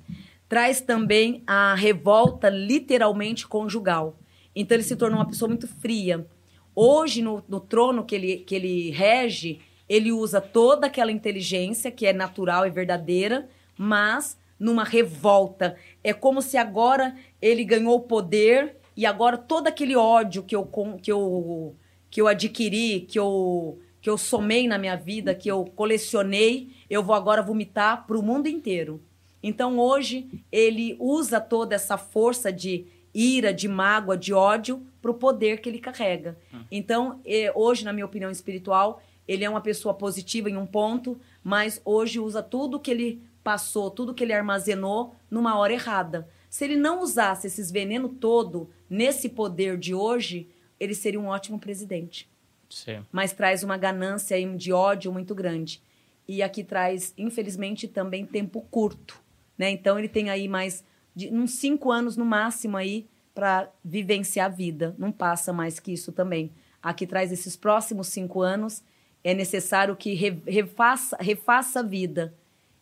traz 0.49 0.81
também 0.81 1.43
a 1.45 1.75
revolta 1.75 2.49
literalmente 2.49 3.49
conjugal. 3.49 4.17
Então 4.55 4.77
ele 4.77 4.85
se 4.85 4.95
tornou 4.95 5.19
uma 5.19 5.27
pessoa 5.27 5.49
muito 5.49 5.67
fria. 5.67 6.25
Hoje, 6.73 7.23
no, 7.23 7.43
no 7.49 7.59
trono 7.59 8.05
que 8.05 8.15
ele, 8.15 8.37
que 8.39 8.55
ele 8.55 8.91
rege, 8.91 9.61
ele 9.89 10.13
usa 10.13 10.41
toda 10.41 10.87
aquela 10.87 11.11
inteligência 11.11 11.91
que 11.91 12.07
é 12.07 12.13
natural 12.13 12.65
e 12.65 12.71
verdadeira, 12.71 13.49
mas 13.77 14.39
numa 14.59 14.85
revolta. 14.85 15.77
É 16.07 16.13
como 16.13 16.41
se 16.41 16.57
agora 16.57 17.17
ele 17.43 17.65
ganhou 17.65 17.97
o 17.97 18.01
poder 18.01 18.77
e 18.97 19.05
agora 19.05 19.37
todo 19.37 19.67
aquele 19.67 19.97
ódio 19.97 20.45
que 20.45 20.55
eu, 20.55 20.65
que 21.03 21.11
eu, 21.11 21.75
que 22.09 22.21
eu 22.21 22.29
adquiri, 22.29 23.01
que 23.01 23.19
eu, 23.19 23.81
que 24.01 24.09
eu 24.09 24.17
somei 24.17 24.69
na 24.69 24.79
minha 24.79 24.95
vida, 24.95 25.35
que 25.35 25.51
eu 25.51 25.65
colecionei, 25.65 26.71
eu 26.89 27.03
vou 27.03 27.13
agora 27.13 27.43
vomitar 27.43 28.07
para 28.07 28.17
o 28.17 28.23
mundo 28.23 28.47
inteiro. 28.47 29.03
Então 29.43 29.81
hoje 29.81 30.29
ele 30.53 30.97
usa 31.01 31.41
toda 31.41 31.75
essa 31.75 31.99
força 31.99 32.53
de 32.53 32.87
ira, 33.13 33.53
de 33.53 33.67
mágoa, 33.67 34.17
de 34.17 34.33
ódio 34.33 34.87
para 35.03 35.11
o 35.11 35.15
poder 35.15 35.61
que 35.61 35.69
ele 35.69 35.81
carrega. 35.81 36.39
Hum. 36.55 36.61
Então, 36.71 37.21
eh, 37.25 37.51
hoje, 37.53 37.85
na 37.85 37.93
minha 37.93 38.07
opinião 38.07 38.31
espiritual, 38.31 39.03
ele 39.27 39.45
é 39.45 39.51
uma 39.51 39.61
pessoa 39.61 39.93
positiva 39.93 40.49
em 40.49 40.57
um 40.57 40.67
ponto, 40.67 41.19
mas 41.43 41.81
hoje 41.85 42.21
usa 42.21 42.45
tudo 42.45 42.79
que 42.79 42.93
ele 42.93 43.26
passou, 43.47 43.93
tudo 43.93 44.13
que 44.13 44.25
ele 44.25 44.33
armazenou 44.33 45.15
numa 45.31 45.57
hora 45.57 45.73
errada. 45.73 46.29
Se 46.51 46.65
ele 46.65 46.75
não 46.75 47.01
usasse 47.01 47.47
esses 47.47 47.71
veneno 47.71 48.09
todo 48.09 48.69
nesse 48.91 49.29
poder 49.29 49.79
de 49.79 49.95
hoje, 49.95 50.49
ele 50.81 50.97
seria 50.97 51.21
um 51.21 51.29
ótimo 51.29 51.57
presidente. 51.57 52.29
Sim. 52.69 53.07
Mas 53.13 53.33
traz 53.33 53.63
uma 53.63 53.77
ganância 53.77 54.37
de 54.57 54.73
ódio 54.73 55.13
muito 55.13 55.33
grande. 55.33 55.81
E 56.27 56.43
aqui 56.43 56.65
traz, 56.65 57.15
infelizmente, 57.17 57.87
também 57.87 58.27
tempo 58.27 58.63
curto. 58.69 59.23
Né? 59.57 59.71
Então 59.71 59.97
ele 59.97 60.09
tem 60.09 60.29
aí 60.29 60.49
mais 60.49 60.83
de 61.15 61.29
uns 61.29 61.53
cinco 61.53 61.93
anos 61.93 62.17
no 62.17 62.25
máximo 62.25 62.77
aí 62.77 63.07
para 63.33 63.71
vivenciar 63.85 64.47
a 64.47 64.53
vida. 64.53 64.93
Não 64.99 65.13
passa 65.13 65.53
mais 65.53 65.79
que 65.79 65.93
isso 65.93 66.11
também. 66.11 66.51
Aqui 66.83 67.07
traz 67.07 67.31
esses 67.31 67.55
próximos 67.55 68.09
cinco 68.09 68.43
anos. 68.43 68.83
É 69.23 69.33
necessário 69.33 69.95
que 69.95 70.15
refaça, 70.15 71.17
refaça 71.21 71.79
a 71.79 71.83
vida 71.85 72.35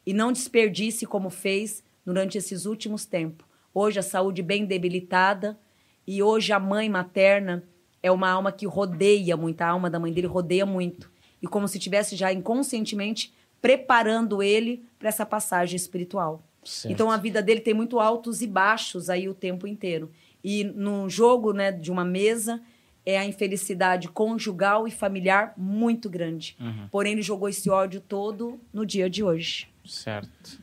e 0.07 0.13
não 0.13 0.33
desperdice 0.33 1.07
como 1.07 1.31
fez 1.31 1.83
durante 2.05 2.39
esses 2.39 2.67
últimos 2.67 3.05
tempos. 3.05 3.47
Hoje 3.73 3.99
a 3.99 4.03
saúde 4.03 4.43
bem 4.43 4.65
debilitada 4.65 5.59
e 6.07 6.23
hoje 6.23 6.53
a 6.53 6.61
mãe 6.61 6.89
materna 6.89 7.65
é 8.03 8.11
uma 8.11 8.29
alma 8.29 8.53
que 8.53 8.67
rodeia 8.67 9.37
muito, 9.37 9.63
a 9.63 9.69
alma 9.69 9.89
da 9.89 9.99
mãe 9.99 10.13
dele 10.13 10.27
rodeia 10.27 10.67
muito. 10.67 11.11
E 11.41 11.47
como 11.47 11.67
se 11.67 11.79
tivesse 11.79 12.17
já 12.17 12.33
inconscientemente 12.33 13.33
preparando 13.61 14.43
ele 14.43 14.85
para 14.99 15.09
essa 15.09 15.25
passagem 15.25 15.77
espiritual. 15.77 16.43
Certo. 16.63 16.93
Então 16.93 17.11
a 17.11 17.17
vida 17.17 17.43
dele 17.43 17.61
tem 17.61 17.75
muito 17.75 17.99
altos 17.99 18.43
e 18.43 18.47
baixos 18.47 19.09
aí 19.09 19.29
o 19.29 19.35
tempo 19.35 19.67
inteiro. 19.67 20.11
E 20.43 20.65
no 20.65 21.09
jogo 21.09 21.53
né, 21.53 21.73
de 21.73 21.91
uma 21.91 22.05
mesa 22.05 22.61
é 23.07 23.19
a 23.19 23.25
infelicidade 23.25 24.09
conjugal 24.09 24.89
e 24.89 24.91
familiar 24.91 25.53
muito 25.57 26.09
grande. 26.09 26.57
Uhum. 26.59 26.89
Porém, 26.91 27.13
ele 27.13 27.23
jogou 27.23 27.49
esse 27.49 27.69
ódio 27.69 28.01
todo 28.01 28.59
no 28.73 28.87
dia 28.87 29.11
de 29.11 29.23
hoje. 29.23 29.69
Certo. 29.85 30.63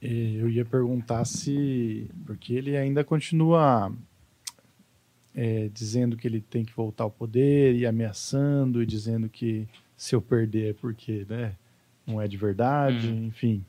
Eu 0.00 0.48
ia 0.50 0.64
perguntar 0.64 1.24
se. 1.24 2.10
Porque 2.26 2.52
ele 2.52 2.76
ainda 2.76 3.02
continua 3.02 3.90
é, 5.34 5.68
dizendo 5.72 6.16
que 6.16 6.28
ele 6.28 6.40
tem 6.40 6.64
que 6.64 6.72
voltar 6.74 7.04
ao 7.04 7.10
poder 7.10 7.74
e 7.74 7.86
ameaçando 7.86 8.82
e 8.82 8.86
dizendo 8.86 9.28
que 9.28 9.66
se 9.96 10.14
eu 10.14 10.20
perder 10.20 10.70
é 10.70 10.72
porque 10.74 11.26
né, 11.28 11.56
não 12.06 12.20
é 12.20 12.28
de 12.28 12.36
verdade, 12.36 13.08
uhum. 13.08 13.26
enfim. 13.26 13.64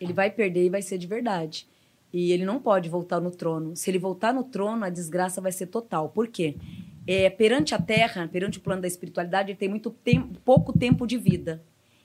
Ele 0.00 0.12
vai 0.12 0.30
perder 0.30 0.66
e 0.66 0.70
vai 0.70 0.82
ser 0.82 0.98
de 0.98 1.06
verdade. 1.06 1.66
E 2.12 2.32
ele 2.32 2.44
não 2.44 2.60
pode 2.60 2.88
voltar 2.88 3.20
no 3.20 3.30
trono. 3.30 3.74
Se 3.74 3.90
ele 3.90 3.98
voltar 3.98 4.32
no 4.32 4.44
trono, 4.44 4.84
a 4.84 4.90
desgraça 4.90 5.40
vai 5.40 5.52
ser 5.52 5.66
total. 5.66 6.08
Por 6.08 6.28
quê? 6.28 6.56
É, 7.06 7.28
perante 7.28 7.74
a 7.74 7.80
Terra, 7.80 8.28
perante 8.28 8.58
o 8.58 8.60
plano 8.60 8.82
da 8.82 8.88
espiritualidade, 8.88 9.50
ele 9.50 9.58
tem 9.58 9.68
muito 9.68 9.90
tempo, 9.90 10.38
pouco 10.44 10.78
tempo 10.78 11.06
de 11.06 11.18
vida. 11.18 11.62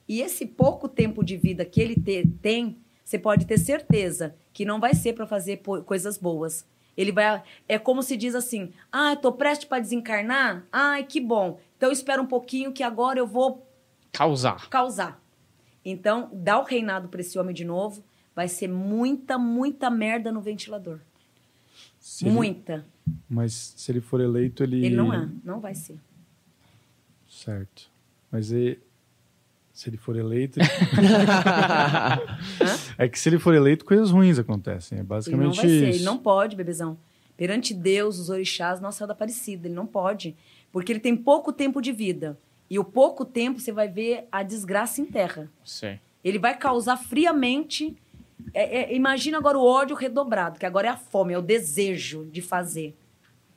E 0.07 0.21
esse 0.21 0.45
pouco 0.45 0.87
tempo 0.87 1.23
de 1.23 1.37
vida 1.37 1.63
que 1.65 1.81
ele 1.81 1.95
te, 1.95 2.27
tem, 2.41 2.77
você 3.03 3.17
pode 3.17 3.45
ter 3.45 3.57
certeza 3.57 4.35
que 4.51 4.65
não 4.65 4.79
vai 4.79 4.93
ser 4.93 5.13
para 5.13 5.25
fazer 5.25 5.61
coisas 5.85 6.17
boas. 6.17 6.65
Ele 6.95 7.11
vai. 7.11 7.41
É 7.67 7.79
como 7.79 8.03
se 8.03 8.15
diz 8.15 8.35
assim: 8.35 8.71
ah, 8.91 9.13
estou 9.13 9.31
prestes 9.31 9.67
para 9.67 9.81
desencarnar? 9.81 10.65
Ai, 10.71 11.03
que 11.03 11.19
bom. 11.19 11.59
Então 11.77 11.91
espera 11.91 12.21
um 12.21 12.27
pouquinho 12.27 12.71
que 12.71 12.83
agora 12.83 13.19
eu 13.19 13.27
vou. 13.27 13.67
Causar. 14.11 14.69
Causar. 14.69 15.21
Então, 15.83 16.29
dá 16.31 16.59
o 16.59 16.63
reinado 16.63 17.09
para 17.09 17.19
esse 17.19 17.37
homem 17.37 17.53
de 17.53 17.65
novo, 17.65 18.03
vai 18.33 18.47
ser 18.47 18.69
muita, 18.69 19.37
muita 19.37 19.89
merda 19.89 20.31
no 20.31 20.39
ventilador. 20.39 20.99
Se 21.99 22.25
muita. 22.25 22.73
Ele... 22.73 22.83
Mas 23.29 23.73
se 23.75 23.91
ele 23.91 23.99
for 23.99 24.21
eleito, 24.21 24.63
ele. 24.63 24.85
Ele 24.85 24.95
não 24.95 25.13
é, 25.13 25.29
não 25.43 25.59
vai 25.59 25.75
ser. 25.75 25.99
Certo. 27.27 27.89
Mas 28.31 28.51
ele... 28.51 28.79
se 29.73 29.89
ele 29.89 29.97
for 29.97 30.15
eleito. 30.15 30.59
é 32.95 33.09
que 33.09 33.19
se 33.19 33.27
ele 33.27 33.39
for 33.39 33.55
eleito, 33.55 33.83
coisas 33.83 34.11
ruins 34.11 34.37
acontecem. 34.37 34.99
É 34.99 35.03
basicamente 35.03 35.45
ele 35.45 35.47
não 35.47 35.55
vai 35.55 35.65
isso. 35.65 35.79
Ser. 35.79 35.95
Ele 35.95 36.03
não 36.03 36.17
pode, 36.19 36.55
bebezão. 36.55 36.95
Perante 37.35 37.73
Deus, 37.73 38.19
os 38.19 38.29
orixás, 38.29 38.79
Nossa 38.79 38.99
Senhora 38.99 39.07
da 39.07 39.15
Aparecida. 39.15 39.67
Ele 39.67 39.73
não 39.73 39.87
pode. 39.87 40.35
Porque 40.71 40.91
ele 40.91 40.99
tem 40.99 41.15
pouco 41.15 41.51
tempo 41.51 41.81
de 41.81 41.91
vida. 41.91 42.37
E 42.69 42.77
o 42.77 42.83
pouco 42.83 43.25
tempo 43.25 43.59
você 43.59 43.71
vai 43.71 43.87
ver 43.87 44.27
a 44.31 44.43
desgraça 44.43 45.01
em 45.01 45.05
terra. 45.05 45.49
Sim. 45.65 45.99
Ele 46.23 46.37
vai 46.37 46.55
causar 46.55 46.95
friamente. 46.97 47.97
É, 48.53 48.81
é, 48.81 48.95
imagina 48.95 49.39
agora 49.39 49.57
o 49.57 49.65
ódio 49.65 49.95
redobrado, 49.95 50.59
que 50.59 50.65
agora 50.67 50.87
é 50.87 50.91
a 50.91 50.97
fome, 50.97 51.33
é 51.33 51.37
o 51.37 51.41
desejo 51.41 52.25
de 52.31 52.43
fazer. 52.43 52.95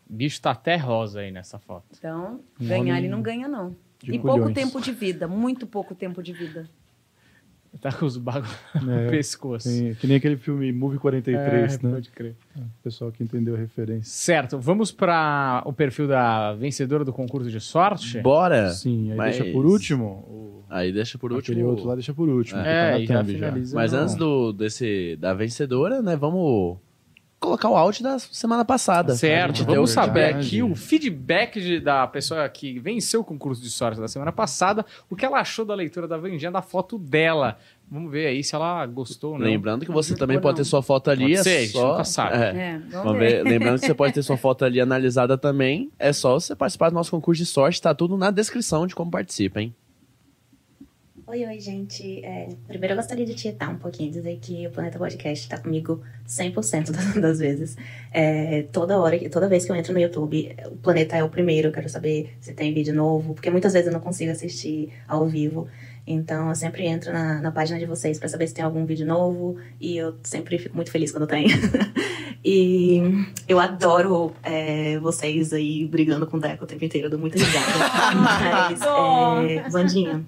O 0.08 0.14
bicho 0.14 0.40
tá 0.40 0.52
até 0.52 0.76
rosa 0.76 1.20
aí 1.20 1.30
nessa 1.30 1.58
foto. 1.58 1.84
Então, 1.98 2.40
um 2.58 2.66
ganhar 2.66 2.96
ele 2.98 3.08
não 3.08 3.20
ganha, 3.20 3.46
não. 3.46 3.76
E 4.14 4.18
pouco 4.18 4.52
tempo 4.52 4.80
de 4.80 4.92
vida, 4.92 5.26
muito 5.26 5.66
pouco 5.66 5.94
tempo 5.94 6.22
de 6.22 6.32
vida. 6.32 6.68
Tá 7.80 7.92
com 7.92 8.06
os 8.06 8.16
bagulhos 8.16 8.56
no 8.82 8.92
é, 8.92 9.08
pescoço. 9.10 9.68
Tem, 9.68 9.94
que 9.94 10.06
nem 10.06 10.16
aquele 10.16 10.36
filme 10.36 10.72
Movie 10.72 10.98
43, 10.98 11.74
é, 11.74 11.86
né? 11.86 11.92
Pode 11.92 12.10
crer. 12.10 12.34
É, 12.56 12.60
o 12.60 12.82
pessoal 12.82 13.12
que 13.12 13.22
entendeu 13.22 13.54
a 13.54 13.58
referência. 13.58 14.10
Certo, 14.10 14.58
vamos 14.58 14.90
para 14.90 15.62
o 15.66 15.72
perfil 15.72 16.08
da 16.08 16.54
vencedora 16.54 17.04
do 17.04 17.12
concurso 17.12 17.50
de 17.50 17.60
sorte? 17.60 18.20
Bora! 18.20 18.70
Sim, 18.70 19.10
aí 19.10 19.16
mas... 19.16 19.36
deixa 19.36 19.52
por 19.52 19.66
último. 19.66 20.06
O... 20.06 20.64
Aí 20.70 20.92
deixa 20.92 21.18
por 21.18 21.32
último. 21.32 21.54
Aquele 21.54 21.66
outro 21.66 21.86
lá 21.86 21.94
deixa 21.94 22.14
por 22.14 22.28
último. 22.28 22.60
É, 22.60 23.04
tá 23.06 23.22
já. 23.22 23.50
Já. 23.50 23.74
Mas 23.74 23.92
não. 23.92 24.00
antes 24.00 24.14
do, 24.14 24.52
desse, 24.52 25.16
da 25.16 25.34
vencedora, 25.34 26.00
né, 26.00 26.16
vamos 26.16 26.78
colocar 27.38 27.68
o 27.68 27.76
áudio 27.76 28.02
da 28.02 28.18
semana 28.18 28.64
passada. 28.64 29.14
Certo, 29.14 29.64
vamos 29.64 29.90
saber 29.90 30.34
aqui 30.34 30.62
o 30.62 30.74
feedback 30.74 31.60
de, 31.60 31.80
da 31.80 32.06
pessoa 32.06 32.48
que 32.48 32.78
venceu 32.78 33.20
o 33.20 33.24
concurso 33.24 33.62
de 33.62 33.70
sorte 33.70 34.00
da 34.00 34.08
semana 34.08 34.32
passada, 34.32 34.84
o 35.08 35.16
que 35.16 35.24
ela 35.24 35.38
achou 35.38 35.64
da 35.64 35.74
leitura 35.74 36.08
da 36.08 36.16
Vandinha, 36.16 36.50
da 36.50 36.62
foto 36.62 36.98
dela. 36.98 37.58
Vamos 37.88 38.10
ver 38.10 38.26
aí 38.26 38.42
se 38.42 38.52
ela 38.54 38.84
gostou 38.86 39.34
ou 39.34 39.38
não. 39.38 39.46
Lembrando 39.46 39.84
que 39.84 39.92
você 39.92 40.16
também 40.16 40.40
pode 40.40 40.56
ter 40.56 40.64
sua 40.64 40.82
foto 40.82 41.08
ali. 41.08 41.34
Pode 41.34 41.44
ser, 41.44 41.68
só... 41.68 41.92
nunca 41.92 42.04
sabe. 42.04 42.36
É. 42.36 42.48
É, 42.56 42.80
vamos 42.90 43.16
ver. 43.16 43.44
Lembrando 43.44 43.78
que 43.78 43.86
você 43.86 43.94
pode 43.94 44.12
ter 44.12 44.22
sua 44.22 44.36
foto 44.36 44.64
ali 44.64 44.80
analisada 44.80 45.38
também. 45.38 45.90
É 45.96 46.12
só 46.12 46.34
você 46.34 46.56
participar 46.56 46.88
do 46.88 46.94
nosso 46.94 47.12
concurso 47.12 47.40
de 47.40 47.46
sorte. 47.46 47.80
Tá 47.80 47.94
tudo 47.94 48.16
na 48.16 48.32
descrição 48.32 48.88
de 48.88 48.94
como 48.94 49.08
participa, 49.08 49.60
hein? 49.60 49.72
Oi, 51.28 51.44
oi, 51.44 51.58
gente. 51.58 52.24
É, 52.24 52.46
primeiro 52.68 52.92
eu 52.92 52.96
gostaria 52.96 53.26
de 53.26 53.34
tietar 53.34 53.68
um 53.68 53.78
pouquinho, 53.78 54.12
dizer 54.12 54.38
que 54.40 54.64
o 54.64 54.70
Planeta 54.70 54.96
Podcast 54.96 55.44
está 55.44 55.58
comigo 55.58 56.00
100% 56.24 56.92
das 57.20 57.40
vezes. 57.40 57.76
É, 58.12 58.62
toda 58.70 58.96
hora, 58.96 59.18
toda 59.28 59.48
vez 59.48 59.64
que 59.64 59.72
eu 59.72 59.74
entro 59.74 59.92
no 59.92 59.98
YouTube, 59.98 60.54
o 60.66 60.76
Planeta 60.76 61.16
é 61.16 61.24
o 61.24 61.28
primeiro, 61.28 61.66
eu 61.66 61.72
quero 61.72 61.88
saber 61.88 62.36
se 62.40 62.54
tem 62.54 62.72
vídeo 62.72 62.94
novo, 62.94 63.34
porque 63.34 63.50
muitas 63.50 63.72
vezes 63.72 63.88
eu 63.88 63.92
não 63.92 63.98
consigo 63.98 64.30
assistir 64.30 64.92
ao 65.08 65.26
vivo. 65.26 65.66
Então 66.06 66.48
eu 66.48 66.54
sempre 66.54 66.86
entro 66.86 67.12
na, 67.12 67.42
na 67.42 67.50
página 67.50 67.80
de 67.80 67.86
vocês 67.86 68.20
para 68.20 68.28
saber 68.28 68.46
se 68.46 68.54
tem 68.54 68.64
algum 68.64 68.86
vídeo 68.86 69.04
novo 69.04 69.56
e 69.80 69.96
eu 69.96 70.14
sempre 70.22 70.56
fico 70.58 70.76
muito 70.76 70.92
feliz 70.92 71.10
quando 71.10 71.26
tem. 71.26 71.48
E 72.48 73.02
eu 73.48 73.58
adoro 73.58 74.32
é, 74.40 75.00
vocês 75.00 75.52
aí 75.52 75.84
brigando 75.84 76.28
com 76.28 76.36
o 76.36 76.40
Deco 76.40 76.62
o 76.62 76.66
tempo 76.66 76.84
inteiro, 76.84 77.08
eu 77.08 77.10
dou 77.10 77.18
muita 77.18 77.36
risada. 77.36 78.14
Mas, 78.14 78.80
é, 79.50 79.68
Vandinha, 79.68 80.24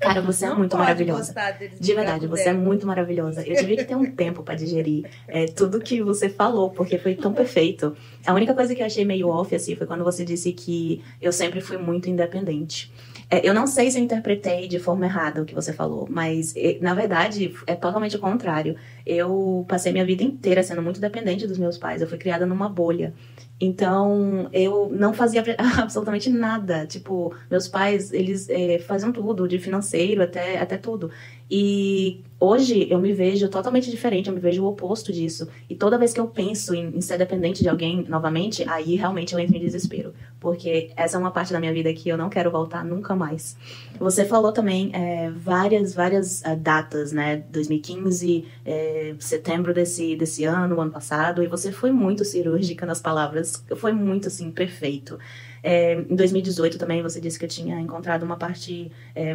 cara, 0.00 0.20
você 0.20 0.44
é 0.44 0.48
Não 0.48 0.58
muito 0.58 0.72
pode 0.72 0.82
maravilhosa. 0.82 1.34
De 1.80 1.94
verdade, 1.94 2.26
você 2.26 2.48
é 2.48 2.52
o 2.52 2.54
Deco. 2.54 2.64
muito 2.66 2.86
maravilhosa. 2.86 3.46
Eu 3.46 3.56
tive 3.56 3.76
que 3.76 3.84
ter 3.84 3.94
um 3.94 4.10
tempo 4.10 4.42
pra 4.42 4.54
digerir 4.54 5.06
é, 5.28 5.46
tudo 5.46 5.80
que 5.80 6.02
você 6.02 6.28
falou, 6.28 6.70
porque 6.70 6.98
foi 6.98 7.14
tão 7.14 7.32
perfeito. 7.32 7.96
A 8.26 8.32
única 8.32 8.54
coisa 8.54 8.74
que 8.74 8.82
eu 8.82 8.86
achei 8.86 9.04
meio 9.04 9.28
off, 9.28 9.54
assim, 9.54 9.74
foi 9.76 9.86
quando 9.86 10.04
você 10.04 10.24
disse 10.24 10.52
que 10.52 11.02
eu 11.20 11.32
sempre 11.32 11.60
fui 11.60 11.76
muito 11.78 12.08
independente. 12.08 12.92
É, 13.30 13.46
eu 13.48 13.54
não 13.54 13.66
sei 13.66 13.90
se 13.90 13.98
eu 13.98 14.04
interpretei 14.04 14.68
de 14.68 14.78
forma 14.78 15.06
errada 15.06 15.42
o 15.42 15.44
que 15.44 15.54
você 15.54 15.72
falou, 15.72 16.06
mas 16.10 16.54
é, 16.56 16.78
na 16.80 16.94
verdade 16.94 17.54
é 17.66 17.74
totalmente 17.74 18.16
o 18.16 18.18
contrário. 18.18 18.76
Eu 19.06 19.64
passei 19.68 19.92
minha 19.92 20.04
vida 20.04 20.22
inteira 20.22 20.62
sendo 20.62 20.82
muito 20.82 21.00
dependente 21.00 21.46
dos 21.46 21.58
meus 21.58 21.78
pais. 21.78 22.02
Eu 22.02 22.08
fui 22.08 22.18
criada 22.18 22.46
numa 22.46 22.68
bolha. 22.68 23.14
Então, 23.60 24.48
eu 24.52 24.90
não 24.90 25.14
fazia 25.14 25.42
absolutamente 25.80 26.28
nada. 26.28 26.86
Tipo, 26.86 27.34
meus 27.50 27.68
pais, 27.68 28.12
eles 28.12 28.48
é, 28.48 28.78
faziam 28.80 29.12
tudo, 29.12 29.46
de 29.48 29.58
financeiro 29.58 30.22
até, 30.22 30.58
até 30.58 30.76
tudo. 30.76 31.10
E 31.50 32.22
hoje 32.40 32.86
eu 32.90 32.98
me 32.98 33.12
vejo 33.12 33.48
totalmente 33.48 33.90
diferente, 33.90 34.28
eu 34.28 34.34
me 34.34 34.40
vejo 34.40 34.62
o 34.62 34.68
oposto 34.68 35.12
disso. 35.12 35.48
E 35.68 35.74
toda 35.74 35.98
vez 35.98 36.12
que 36.12 36.20
eu 36.20 36.26
penso 36.26 36.74
em, 36.74 36.96
em 36.96 37.00
ser 37.00 37.18
dependente 37.18 37.62
de 37.62 37.68
alguém 37.68 38.04
novamente, 38.08 38.68
aí 38.68 38.96
realmente 38.96 39.34
eu 39.34 39.38
entro 39.38 39.56
em 39.56 39.60
desespero. 39.60 40.14
Porque 40.40 40.90
essa 40.96 41.16
é 41.16 41.20
uma 41.20 41.30
parte 41.30 41.52
da 41.52 41.60
minha 41.60 41.72
vida 41.72 41.92
que 41.92 42.08
eu 42.08 42.16
não 42.16 42.28
quero 42.28 42.50
voltar 42.50 42.84
nunca 42.84 43.14
mais. 43.14 43.56
Você 43.98 44.24
falou 44.24 44.52
também 44.52 44.90
é, 44.92 45.30
várias, 45.30 45.94
várias 45.94 46.44
ah, 46.44 46.54
datas, 46.54 47.12
né? 47.12 47.44
2015, 47.50 48.44
é, 48.64 49.14
setembro 49.18 49.72
desse, 49.72 50.16
desse 50.16 50.44
ano, 50.44 50.80
ano 50.80 50.90
passado, 50.90 51.42
e 51.42 51.46
você 51.46 51.72
foi 51.72 51.92
muito 51.92 52.24
cirúrgica 52.24 52.84
nas 52.84 53.00
palavras. 53.00 53.64
Foi 53.76 53.92
muito, 53.92 54.28
assim, 54.28 54.50
perfeito. 54.50 55.18
É, 55.66 55.94
em 55.94 56.14
2018 56.14 56.76
também 56.76 57.02
você 57.02 57.18
disse 57.18 57.38
que 57.38 57.46
eu 57.46 57.48
tinha 57.48 57.80
encontrado 57.80 58.22
uma 58.22 58.36
parte 58.36 58.92
é, 59.14 59.34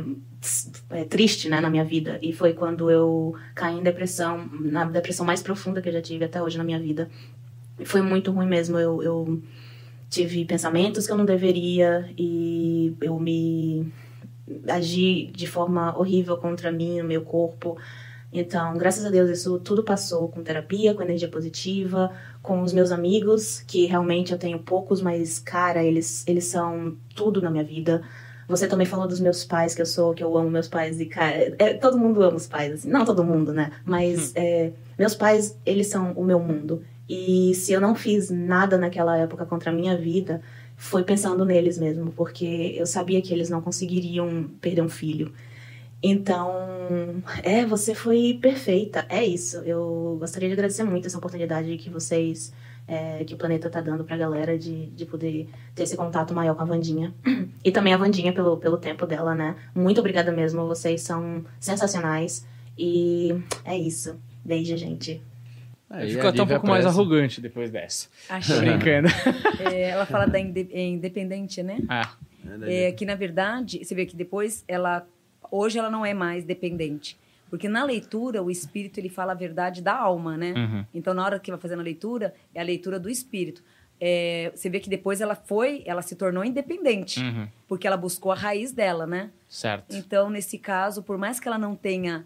é, 0.91 1.03
triste 1.03 1.49
né, 1.49 1.59
na 1.59 1.71
minha 1.71 1.83
vida. 1.83 2.19
E 2.21 2.31
foi 2.31 2.53
quando 2.53 2.91
eu 2.91 3.33
caí 3.55 3.79
em 3.79 3.81
depressão, 3.81 4.47
na 4.61 4.85
depressão 4.85 5.25
mais 5.25 5.41
profunda 5.41 5.81
que 5.81 5.89
eu 5.89 5.93
já 5.93 6.01
tive 6.03 6.25
até 6.25 6.39
hoje 6.39 6.55
na 6.55 6.63
minha 6.63 6.79
vida. 6.79 7.09
E 7.79 7.85
foi 7.85 8.03
muito 8.03 8.31
ruim 8.31 8.45
mesmo. 8.45 8.77
Eu, 8.77 9.01
eu 9.01 9.41
tive 10.07 10.45
pensamentos 10.45 11.07
que 11.07 11.11
eu 11.11 11.17
não 11.17 11.25
deveria 11.25 12.07
e 12.15 12.95
eu 13.01 13.19
me 13.19 13.91
agi 14.67 15.31
de 15.33 15.47
forma 15.47 15.97
horrível 15.97 16.37
contra 16.37 16.71
mim, 16.71 17.01
o 17.01 17.05
meu 17.05 17.23
corpo. 17.23 17.75
Então, 18.31 18.77
graças 18.77 19.03
a 19.03 19.09
Deus, 19.09 19.31
isso 19.31 19.57
tudo 19.57 19.83
passou 19.83 20.29
com 20.29 20.43
terapia, 20.43 20.93
com 20.93 21.01
energia 21.01 21.27
positiva, 21.27 22.11
com 22.41 22.61
os 22.61 22.73
meus 22.73 22.91
amigos, 22.91 23.61
que 23.67 23.85
realmente 23.85 24.31
eu 24.31 24.37
tenho 24.37 24.59
poucos, 24.59 25.01
mas, 25.01 25.39
cara, 25.39 25.83
eles, 25.83 26.23
eles 26.27 26.45
são 26.45 26.95
tudo 27.15 27.41
na 27.41 27.49
minha 27.49 27.63
vida. 27.63 28.01
Você 28.47 28.67
também 28.67 28.87
falou 28.87 29.07
dos 29.07 29.19
meus 29.19 29.43
pais, 29.43 29.75
que 29.75 29.81
eu 29.81 29.85
sou, 29.85 30.13
que 30.13 30.23
eu 30.23 30.35
amo 30.37 30.49
meus 30.49 30.67
pais, 30.67 30.99
e, 30.99 31.05
cara, 31.05 31.55
é, 31.59 31.73
todo 31.75 31.97
mundo 31.97 32.23
ama 32.23 32.37
os 32.37 32.47
pais, 32.47 32.73
assim. 32.73 32.89
Não 32.89 33.05
todo 33.05 33.23
mundo, 33.23 33.53
né? 33.53 33.71
Mas 33.85 34.33
é, 34.35 34.71
meus 34.97 35.13
pais, 35.13 35.57
eles 35.65 35.87
são 35.87 36.13
o 36.13 36.23
meu 36.23 36.39
mundo. 36.39 36.81
E 37.07 37.53
se 37.55 37.73
eu 37.73 37.81
não 37.81 37.95
fiz 37.95 38.29
nada 38.29 38.77
naquela 38.77 39.17
época 39.17 39.45
contra 39.45 39.71
a 39.71 39.73
minha 39.73 39.97
vida, 39.97 40.41
foi 40.77 41.03
pensando 41.03 41.43
neles 41.43 41.77
mesmo, 41.77 42.11
porque 42.11 42.75
eu 42.77 42.85
sabia 42.85 43.21
que 43.21 43.33
eles 43.33 43.49
não 43.49 43.61
conseguiriam 43.61 44.49
perder 44.61 44.81
um 44.81 44.89
filho. 44.89 45.33
Então, 46.01 46.51
é, 47.43 47.65
você 47.65 47.93
foi 47.93 48.37
perfeita. 48.41 49.05
É 49.09 49.23
isso. 49.23 49.57
Eu 49.57 50.15
gostaria 50.19 50.47
de 50.47 50.53
agradecer 50.53 50.83
muito 50.83 51.07
essa 51.07 51.17
oportunidade 51.17 51.75
que 51.77 51.89
vocês, 51.89 52.53
é, 52.87 53.23
que 53.25 53.33
o 53.33 53.37
planeta 53.37 53.69
tá 53.69 53.81
dando 53.81 54.03
pra 54.05 54.15
galera 54.15 54.57
de, 54.57 54.87
de 54.87 55.05
poder 55.05 55.47
ter 55.75 55.83
esse 55.83 55.97
contato 55.97 56.33
maior 56.33 56.55
com 56.55 56.61
a 56.61 56.65
Vandinha. 56.65 57.13
E 57.61 57.71
também 57.71 57.93
a 57.93 57.97
Vandinha 57.97 58.31
pelo, 58.31 58.55
pelo 58.55 58.77
tempo 58.77 59.05
dela, 59.05 59.35
né? 59.35 59.53
Muito 59.75 59.99
obrigada 59.99 60.31
mesmo. 60.31 60.65
Vocês 60.65 61.01
são 61.01 61.43
sensacionais. 61.59 62.45
E 62.77 63.35
é 63.65 63.77
isso. 63.77 64.17
Beijo, 64.45 64.77
gente. 64.77 65.21
Aí 65.89 66.11
Ficou 66.11 66.29
até 66.29 66.41
um 66.41 66.47
pouco 66.47 66.65
mais 66.67 66.85
arrogante 66.85 67.41
depois 67.41 67.69
dessa. 67.69 68.07
Achei. 68.29 68.55
Brincando. 68.63 69.09
É, 69.69 69.89
ela 69.89 70.05
fala 70.05 70.25
da 70.25 70.39
inde- 70.39 70.69
é, 70.71 70.87
independente, 70.87 71.61
né? 71.61 71.79
Ah, 71.89 72.13
É, 72.65 72.93
que 72.93 73.05
na 73.05 73.15
verdade, 73.15 73.83
você 73.83 73.93
vê 73.93 74.05
que 74.05 74.15
depois 74.15 74.63
ela 74.65 75.05
hoje 75.51 75.77
ela 75.79 75.89
não 75.89 76.05
é 76.05 76.13
mais 76.13 76.43
dependente. 76.43 77.17
Porque 77.49 77.67
na 77.67 77.83
leitura, 77.83 78.43
o 78.43 78.51
espírito 78.51 78.99
ele 78.99 79.09
fala 79.09 79.31
a 79.31 79.35
verdade 79.35 79.81
da 79.81 79.95
alma, 79.97 80.37
né? 80.37 80.53
Uhum. 80.55 80.85
Então, 80.93 81.13
na 81.15 81.23
hora 81.25 81.39
que 81.39 81.49
vai 81.49 81.59
fazendo 81.59 81.79
a 81.79 81.83
leitura, 81.83 82.33
é 82.53 82.59
a 82.59 82.63
leitura 82.63 82.99
do 82.99 83.09
espírito. 83.09 83.63
É, 83.99 84.51
você 84.55 84.69
vê 84.69 84.79
que 84.79 84.89
depois 84.89 85.19
ela 85.19 85.35
foi, 85.35 85.81
ela 85.85 86.01
se 86.01 86.15
tornou 86.15 86.45
independente, 86.45 87.19
Uhum. 87.21 87.47
porque 87.67 87.85
ela 87.87 87.97
buscou 87.97 88.31
a 88.31 88.35
raiz 88.35 88.71
dela, 88.71 89.05
né? 89.07 89.31
certo. 89.49 89.95
Então, 89.95 90.29
nesse 90.29 90.57
caso, 90.59 91.01
por 91.03 91.17
mais 91.17 91.39
que 91.39 91.47
ela 91.47 91.57
não 91.57 91.75
tenha. 91.75 92.25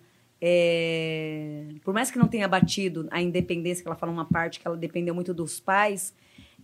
é, 0.68 1.64
por 1.84 1.94
mais 1.94 2.12
que 2.12 2.20
não 2.20 2.28
tenha 2.28 2.48
batido 2.48 3.08
a 3.10 3.22
independência, 3.22 3.82
que 3.82 3.88
ela 3.88 3.96
fala 3.96 4.12
uma 4.12 4.26
parte 4.26 4.60
que 4.60 4.68
ela 4.68 4.76
dependeu 4.78 5.16
muito 5.16 5.34
dos 5.34 5.60
pais, 5.60 6.14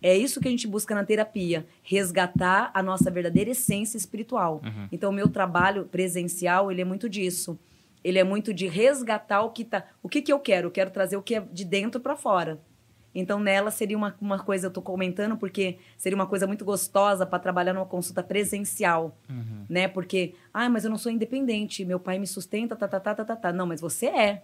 é 0.01 0.15
isso 0.17 0.39
que 0.39 0.47
a 0.47 0.51
gente 0.51 0.67
busca 0.67 0.95
na 0.95 1.03
terapia: 1.03 1.65
resgatar 1.83 2.71
a 2.73 2.81
nossa 2.81 3.11
verdadeira 3.11 3.51
essência 3.51 3.97
espiritual. 3.97 4.61
Então, 4.91 5.09
o 5.09 5.13
meu 5.13 5.27
trabalho 5.27 5.85
presencial, 5.85 6.71
ele 6.71 6.81
é 6.81 6.85
muito 6.85 7.09
disso. 7.09 7.57
Ele 8.01 8.17
é 8.17 8.23
muito 8.23 8.53
de 8.53 8.67
resgatar 8.67 9.41
o 9.41 9.49
que 9.49 9.65
tá. 9.65 9.83
O 10.01 10.07
que, 10.07 10.21
que 10.21 10.31
eu 10.31 10.39
quero? 10.39 10.67
Eu 10.67 10.71
quero 10.71 10.89
trazer 10.89 11.17
o 11.17 11.21
que 11.21 11.35
é 11.35 11.41
de 11.41 11.65
dentro 11.65 11.99
para 11.99 12.15
fora. 12.15 12.59
Então, 13.13 13.39
nela 13.39 13.71
seria 13.71 13.97
uma, 13.97 14.15
uma 14.21 14.39
coisa, 14.39 14.67
eu 14.67 14.71
tô 14.71 14.81
comentando, 14.81 15.35
porque 15.35 15.77
seria 15.97 16.15
uma 16.15 16.27
coisa 16.27 16.45
muito 16.45 16.63
gostosa 16.63 17.25
para 17.25 17.39
trabalhar 17.39 17.73
numa 17.73 17.85
consulta 17.85 18.21
presencial, 18.21 19.17
né? 19.67 19.87
Porque, 19.87 20.35
ah, 20.53 20.69
mas 20.69 20.83
eu 20.85 20.91
não 20.91 20.97
sou 20.97 21.11
independente, 21.11 21.83
meu 21.83 21.99
pai 21.99 22.19
me 22.19 22.27
sustenta, 22.27 22.75
tá, 22.75 22.87
tá, 22.87 22.99
tá, 22.99 23.15
tá, 23.15 23.25
tá, 23.25 23.35
tá. 23.35 23.51
Não, 23.51 23.65
mas 23.65 23.81
você 23.81 24.05
é. 24.05 24.43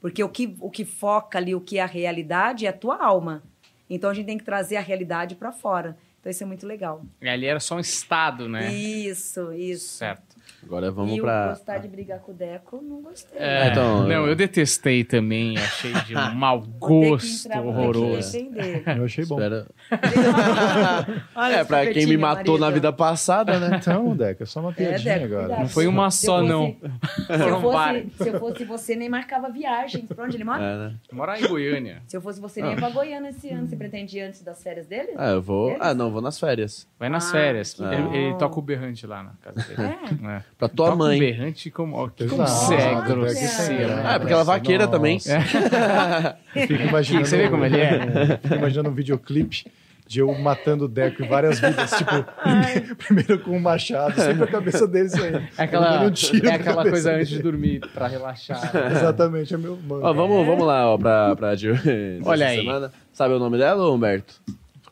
Porque 0.00 0.22
o 0.24 0.28
que, 0.28 0.56
o 0.60 0.70
que 0.70 0.84
foca 0.84 1.38
ali, 1.38 1.54
o 1.54 1.60
que 1.60 1.78
é 1.78 1.82
a 1.82 1.86
realidade, 1.86 2.66
é 2.66 2.70
a 2.70 2.72
tua 2.72 2.96
alma. 2.96 3.42
Então, 3.90 4.08
a 4.08 4.14
gente 4.14 4.26
tem 4.26 4.38
que 4.38 4.44
trazer 4.44 4.76
a 4.76 4.80
realidade 4.80 5.34
para 5.34 5.50
fora. 5.50 5.98
Então, 6.20 6.30
isso 6.30 6.42
é 6.42 6.46
muito 6.46 6.66
legal. 6.66 7.04
E 7.20 7.28
ali 7.28 7.46
era 7.46 7.58
só 7.58 7.74
um 7.74 7.80
estado, 7.80 8.48
né? 8.48 8.72
Isso, 8.72 9.52
isso. 9.52 9.96
Certo. 9.96 10.29
Agora 10.62 10.90
vamos 10.90 11.16
e 11.16 11.20
pra. 11.20 11.48
gostar 11.48 11.78
de 11.78 11.88
brigar 11.88 12.18
com 12.20 12.32
o 12.32 12.34
Deco, 12.34 12.80
não 12.82 13.02
gostei. 13.02 13.38
É, 13.38 13.68
então, 13.70 14.02
não, 14.04 14.10
eu- 14.10 14.26
eu 14.28 14.36
detestei 14.36 15.02
também, 15.04 15.56
achei 15.58 15.92
de 15.92 16.14
um 16.16 16.30
mau 16.34 16.60
gosto 16.60 17.48
horroroso. 17.58 18.36
Eu 18.96 19.04
achei 19.04 19.24
bom. 19.24 19.36
Espera. 19.36 19.66
Olha 21.34 21.56
É, 21.56 21.64
pra 21.64 21.86
quem 21.92 22.06
me 22.06 22.16
matou 22.16 22.54
na 22.58 22.66
marido. 22.66 22.74
vida 22.74 22.92
passada, 22.92 23.58
né? 23.58 23.78
Então, 23.80 24.16
Deca, 24.16 24.42
é 24.42 24.46
só 24.46 24.60
uma 24.60 24.70
É, 24.70 24.74
piadinha 24.74 25.14
Deco, 25.14 25.24
agora. 25.26 25.40
cuidado. 25.46 25.60
Não 25.60 25.68
foi 25.68 25.86
uma 25.86 26.10
Se 26.10 26.26
eu 26.26 26.30
só, 26.30 26.38
fosse- 26.38 26.48
não. 26.48 26.66
Se 26.70 27.48
eu, 27.48 27.60
fosse, 27.60 28.10
se 28.22 28.28
eu 28.28 28.38
fosse 28.40 28.64
você, 28.64 28.96
nem 28.96 29.08
marcava 29.08 29.48
viagem. 29.50 30.06
Pra 30.06 30.24
onde 30.24 30.36
ele 30.36 30.44
mora? 30.44 30.62
É, 30.62 30.76
né? 30.78 30.94
Morar 31.12 31.40
em 31.40 31.46
Goiânia. 31.46 32.02
Se 32.06 32.16
eu 32.16 32.20
fosse 32.20 32.40
você, 32.40 32.60
nem 32.62 32.72
ia 32.72 32.76
pra 32.76 32.90
Goiânia 32.90 33.30
esse 33.30 33.48
ano. 33.50 33.66
Você 33.66 33.76
pretende 33.76 34.18
ir 34.18 34.22
antes 34.22 34.42
das 34.42 34.62
férias 34.62 34.86
dele? 34.86 35.12
Ah, 35.16 35.30
eu 35.30 35.42
vou. 35.42 35.70
Eles? 35.70 35.80
Ah, 35.82 35.94
não, 35.94 36.10
vou 36.10 36.20
nas 36.22 36.38
férias. 36.38 36.86
Vai 36.98 37.08
nas 37.08 37.28
Ah, 37.28 37.32
férias. 37.32 37.76
Ele, 37.80 38.16
ele 38.16 38.34
toca 38.36 38.58
o 38.58 38.62
berrante 38.62 39.06
lá 39.06 39.22
na 39.22 39.32
casa 39.42 39.66
dele. 39.68 39.82
É. 40.26 40.42
É. 40.60 40.66
Pra 40.66 40.68
tua 40.68 40.86
toca 40.86 40.96
mãe. 40.96 41.16
o 41.16 41.20
berrante 41.20 41.70
como, 41.70 41.96
ó, 41.96 42.08
que 42.08 42.26
como 42.26 42.46
você 42.46 42.74
é 42.74 42.94
Olha. 42.94 43.00
grosseiro. 43.00 43.92
Ah, 44.04 44.14
é 44.14 44.18
porque 44.18 44.32
ela 44.32 44.42
é 44.42 44.44
vaqueira 44.44 44.84
Nossa. 44.84 44.96
também. 44.96 45.18
Fico 46.66 46.82
imaginando, 46.82 47.26
Você 47.26 47.36
vê 47.36 47.48
como 47.48 47.64
ele 47.64 47.80
é? 47.80 48.38
Fico 48.42 48.54
imaginando 48.54 48.90
um 48.90 48.94
videoclipe 48.94 49.64
de 50.06 50.18
eu 50.20 50.34
matando 50.34 50.86
o 50.86 50.88
Deco 50.88 51.22
em 51.22 51.28
várias 51.28 51.60
vidas. 51.60 51.90
Tipo, 51.92 52.24
primeiro 52.98 53.38
com 53.38 53.56
o 53.56 53.60
machado, 53.60 54.20
sempre 54.20 54.42
a 54.42 54.46
cabeça 54.48 54.86
dele 54.86 55.08
saindo. 55.08 55.38
É 55.56 55.62
aquela, 55.62 56.02
um 56.02 56.10
tiro 56.10 56.48
é 56.48 56.54
aquela 56.54 56.82
coisa 56.82 57.10
dele. 57.10 57.22
antes 57.22 57.32
de 57.32 57.42
dormir, 57.42 57.80
pra 57.94 58.08
relaxar. 58.08 58.60
Exatamente, 58.90 59.54
é 59.54 59.56
meu 59.56 59.76
mano. 59.76 60.02
Ó, 60.04 60.12
vamos, 60.12 60.44
vamos 60.44 60.66
lá, 60.66 60.92
ó, 60.92 60.98
pra, 60.98 61.36
pra 61.36 61.54
de, 61.54 61.72
dessa 61.72 62.28
Olha 62.28 62.48
aí. 62.48 62.58
semana. 62.58 62.92
Sabe 63.12 63.34
o 63.34 63.38
nome 63.38 63.56
dela, 63.56 63.90
Humberto? 63.90 64.34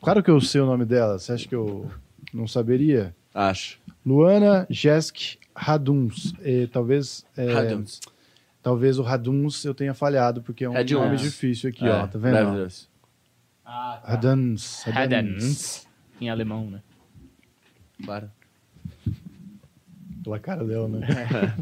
Claro 0.01 0.23
que 0.23 0.31
eu 0.31 0.39
sei 0.39 0.61
o 0.61 0.65
nome 0.65 0.85
dela. 0.85 1.19
Você 1.19 1.33
acha 1.33 1.47
que 1.47 1.55
eu 1.55 1.85
não 2.33 2.47
saberia? 2.47 3.13
Acho. 3.35 3.77
Luana 4.05 4.65
Jesk 4.69 5.37
Raduns. 5.61 6.33
E 6.41 6.67
talvez, 6.67 7.25
é, 7.35 7.51
Raduns. 7.51 7.99
talvez 8.63 8.97
o 8.97 9.01
Raduns 9.03 9.65
eu 9.65 9.73
tenha 9.73 9.93
falhado, 9.93 10.41
porque 10.41 10.63
é 10.63 10.69
um 10.69 10.73
Raduns. 10.73 10.91
nome 10.91 11.17
difícil 11.17 11.69
aqui, 11.69 11.85
É, 11.85 11.89
ó. 11.91 12.07
Tá 12.07 12.17
vendo? 12.17 12.33
maravilhoso. 12.33 12.87
Ah, 13.65 14.01
Raduns. 14.03 14.87
Haddons. 14.87 15.87
Em 16.21 16.29
alemão, 16.29 16.69
né? 16.71 16.81
Claro. 18.03 18.31
Pela 20.23 20.39
cara 20.39 20.63
dela, 20.63 20.87
né? 20.87 21.05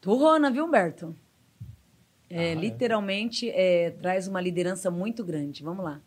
Turrona, 0.00 0.50
viu, 0.50 0.66
Humberto? 0.66 1.16
É, 2.28 2.54
literalmente 2.54 3.48
é, 3.50 3.90
traz 3.90 4.28
uma 4.28 4.40
liderança 4.40 4.90
muito 4.90 5.24
grande. 5.24 5.62
Vamos 5.62 5.84
lá. 5.84 6.00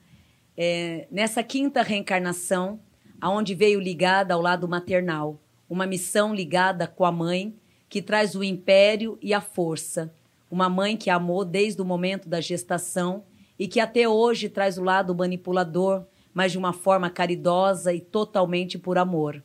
É, 0.55 1.07
nessa 1.11 1.41
quinta 1.43 1.81
reencarnação, 1.81 2.79
aonde 3.19 3.55
veio 3.55 3.79
ligada 3.79 4.33
ao 4.33 4.41
lado 4.41 4.67
maternal, 4.67 5.39
uma 5.69 5.85
missão 5.85 6.33
ligada 6.33 6.87
com 6.87 7.05
a 7.05 7.11
mãe, 7.11 7.53
que 7.89 8.01
traz 8.01 8.35
o 8.35 8.43
império 8.43 9.17
e 9.21 9.33
a 9.33 9.41
força, 9.41 10.13
uma 10.49 10.69
mãe 10.69 10.95
que 10.95 11.09
amou 11.09 11.43
desde 11.43 11.81
o 11.81 11.85
momento 11.85 12.27
da 12.29 12.39
gestação 12.39 13.23
e 13.59 13.67
que 13.67 13.79
até 13.79 14.07
hoje 14.07 14.49
traz 14.49 14.77
o 14.77 14.83
lado 14.83 15.15
manipulador, 15.15 16.05
mas 16.33 16.51
de 16.51 16.57
uma 16.57 16.73
forma 16.73 17.09
caridosa 17.09 17.93
e 17.93 17.99
totalmente 17.99 18.77
por 18.77 18.97
amor. 18.97 19.43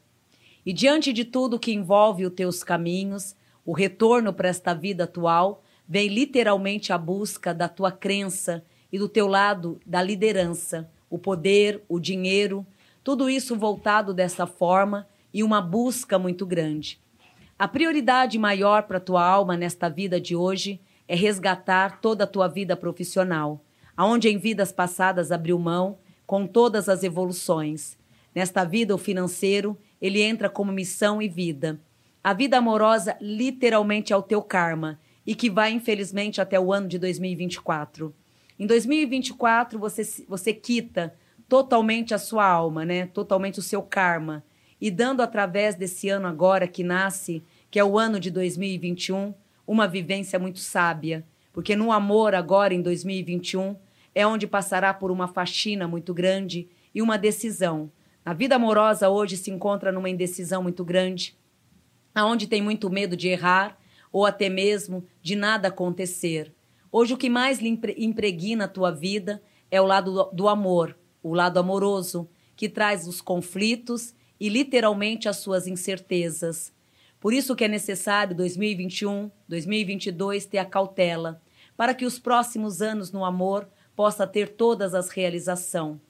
E 0.64 0.72
diante 0.72 1.12
de 1.12 1.24
tudo 1.24 1.58
que 1.58 1.72
envolve 1.72 2.24
os 2.26 2.34
teus 2.34 2.62
caminhos, 2.62 3.34
o 3.64 3.72
retorno 3.72 4.32
para 4.32 4.48
esta 4.48 4.74
vida 4.74 5.04
atual 5.04 5.62
vem 5.88 6.08
literalmente 6.08 6.92
a 6.92 6.98
busca 6.98 7.52
da 7.52 7.68
tua 7.68 7.90
crença 7.90 8.64
e 8.92 8.98
do 8.98 9.08
teu 9.08 9.26
lado 9.26 9.80
da 9.86 10.02
liderança, 10.02 10.88
o 11.08 11.18
poder, 11.18 11.82
o 11.88 11.98
dinheiro, 11.98 12.66
tudo 13.04 13.28
isso 13.28 13.56
voltado 13.56 14.14
dessa 14.14 14.46
forma 14.46 15.06
e 15.32 15.42
uma 15.42 15.60
busca 15.60 16.18
muito 16.18 16.46
grande. 16.46 17.00
A 17.58 17.66
prioridade 17.66 18.38
maior 18.38 18.84
para 18.84 19.00
tua 19.00 19.24
alma 19.24 19.56
nesta 19.56 19.88
vida 19.88 20.20
de 20.20 20.34
hoje 20.34 20.80
é 21.08 21.14
resgatar 21.14 22.00
toda 22.00 22.24
a 22.24 22.26
tua 22.26 22.48
vida 22.48 22.76
profissional, 22.76 23.64
aonde 23.96 24.28
em 24.28 24.38
vidas 24.38 24.72
passadas 24.72 25.30
abriu 25.30 25.58
mão 25.58 25.98
com 26.26 26.46
todas 26.46 26.88
as 26.88 27.02
evoluções. 27.02 27.98
Nesta 28.34 28.64
vida, 28.64 28.94
o 28.94 28.98
financeiro, 28.98 29.78
ele 30.00 30.22
entra 30.22 30.48
como 30.48 30.72
missão 30.72 31.20
e 31.20 31.28
vida. 31.28 31.80
A 32.24 32.32
vida 32.32 32.56
amorosa 32.56 33.16
literalmente 33.20 34.12
é 34.12 34.16
o 34.16 34.22
teu 34.22 34.40
karma 34.40 34.98
e 35.26 35.34
que 35.34 35.50
vai, 35.50 35.72
infelizmente, 35.72 36.40
até 36.40 36.58
o 36.58 36.72
ano 36.72 36.88
de 36.88 36.98
2024. 36.98 38.14
Em 38.58 38.66
2024, 38.66 39.78
você, 39.78 40.02
você 40.28 40.52
quita 40.52 41.14
totalmente 41.52 42.14
a 42.14 42.18
sua 42.18 42.46
alma, 42.46 42.82
né? 42.82 43.04
Totalmente 43.04 43.58
o 43.58 43.62
seu 43.62 43.82
karma. 43.82 44.42
E 44.80 44.90
dando 44.90 45.20
através 45.20 45.74
desse 45.74 46.08
ano 46.08 46.26
agora 46.26 46.66
que 46.66 46.82
nasce, 46.82 47.44
que 47.70 47.78
é 47.78 47.84
o 47.84 47.98
ano 47.98 48.18
de 48.18 48.30
2021, 48.30 49.34
uma 49.66 49.86
vivência 49.86 50.38
muito 50.38 50.60
sábia, 50.60 51.22
porque 51.52 51.76
no 51.76 51.92
amor 51.92 52.34
agora 52.34 52.72
em 52.72 52.80
2021 52.80 53.76
é 54.14 54.26
onde 54.26 54.46
passará 54.46 54.94
por 54.94 55.10
uma 55.10 55.28
faxina 55.28 55.86
muito 55.86 56.14
grande 56.14 56.70
e 56.94 57.02
uma 57.02 57.18
decisão. 57.18 57.92
A 58.24 58.32
vida 58.32 58.56
amorosa 58.56 59.10
hoje 59.10 59.36
se 59.36 59.50
encontra 59.50 59.92
numa 59.92 60.08
indecisão 60.08 60.62
muito 60.62 60.82
grande, 60.82 61.36
aonde 62.14 62.46
tem 62.46 62.62
muito 62.62 62.88
medo 62.88 63.14
de 63.14 63.28
errar 63.28 63.78
ou 64.10 64.24
até 64.24 64.48
mesmo 64.48 65.04
de 65.20 65.36
nada 65.36 65.68
acontecer. 65.68 66.50
Hoje 66.90 67.12
o 67.12 67.18
que 67.18 67.28
mais 67.28 67.60
lhe 67.60 67.78
impregna 67.98 68.64
a 68.64 68.68
tua 68.68 68.90
vida 68.90 69.42
é 69.70 69.78
o 69.82 69.86
lado 69.86 70.30
do 70.32 70.48
amor, 70.48 70.96
o 71.22 71.34
lado 71.34 71.58
amoroso, 71.58 72.28
que 72.56 72.68
traz 72.68 73.06
os 73.06 73.20
conflitos 73.20 74.14
e 74.38 74.48
literalmente 74.48 75.28
as 75.28 75.36
suas 75.36 75.66
incertezas. 75.66 76.72
Por 77.20 77.32
isso 77.32 77.54
que 77.54 77.64
é 77.64 77.68
necessário 77.68 78.36
2021, 78.36 79.30
2022 79.48 80.46
ter 80.46 80.58
a 80.58 80.64
cautela, 80.64 81.40
para 81.76 81.94
que 81.94 82.04
os 82.04 82.18
próximos 82.18 82.82
anos 82.82 83.12
no 83.12 83.24
amor 83.24 83.68
possa 83.94 84.26
ter 84.26 84.48
todas 84.48 84.94
as 84.94 85.08
realização. 85.08 86.00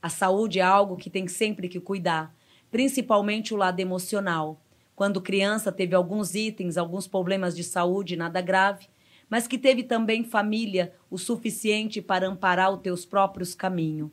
A 0.00 0.08
saúde 0.08 0.58
é 0.60 0.62
algo 0.62 0.96
que 0.96 1.10
tem 1.10 1.28
sempre 1.28 1.68
que 1.68 1.78
cuidar, 1.78 2.34
principalmente 2.70 3.52
o 3.52 3.56
lado 3.56 3.80
emocional. 3.80 4.60
Quando 4.96 5.20
criança 5.20 5.70
teve 5.70 5.94
alguns 5.94 6.34
itens, 6.34 6.78
alguns 6.78 7.06
problemas 7.06 7.54
de 7.54 7.62
saúde, 7.62 8.16
nada 8.16 8.40
grave, 8.40 8.86
mas 9.28 9.46
que 9.46 9.58
teve 9.58 9.82
também 9.82 10.24
família 10.24 10.94
o 11.10 11.18
suficiente 11.18 12.00
para 12.00 12.26
amparar 12.26 12.72
os 12.72 12.80
teus 12.80 13.04
próprios 13.04 13.54
caminhos. 13.54 14.10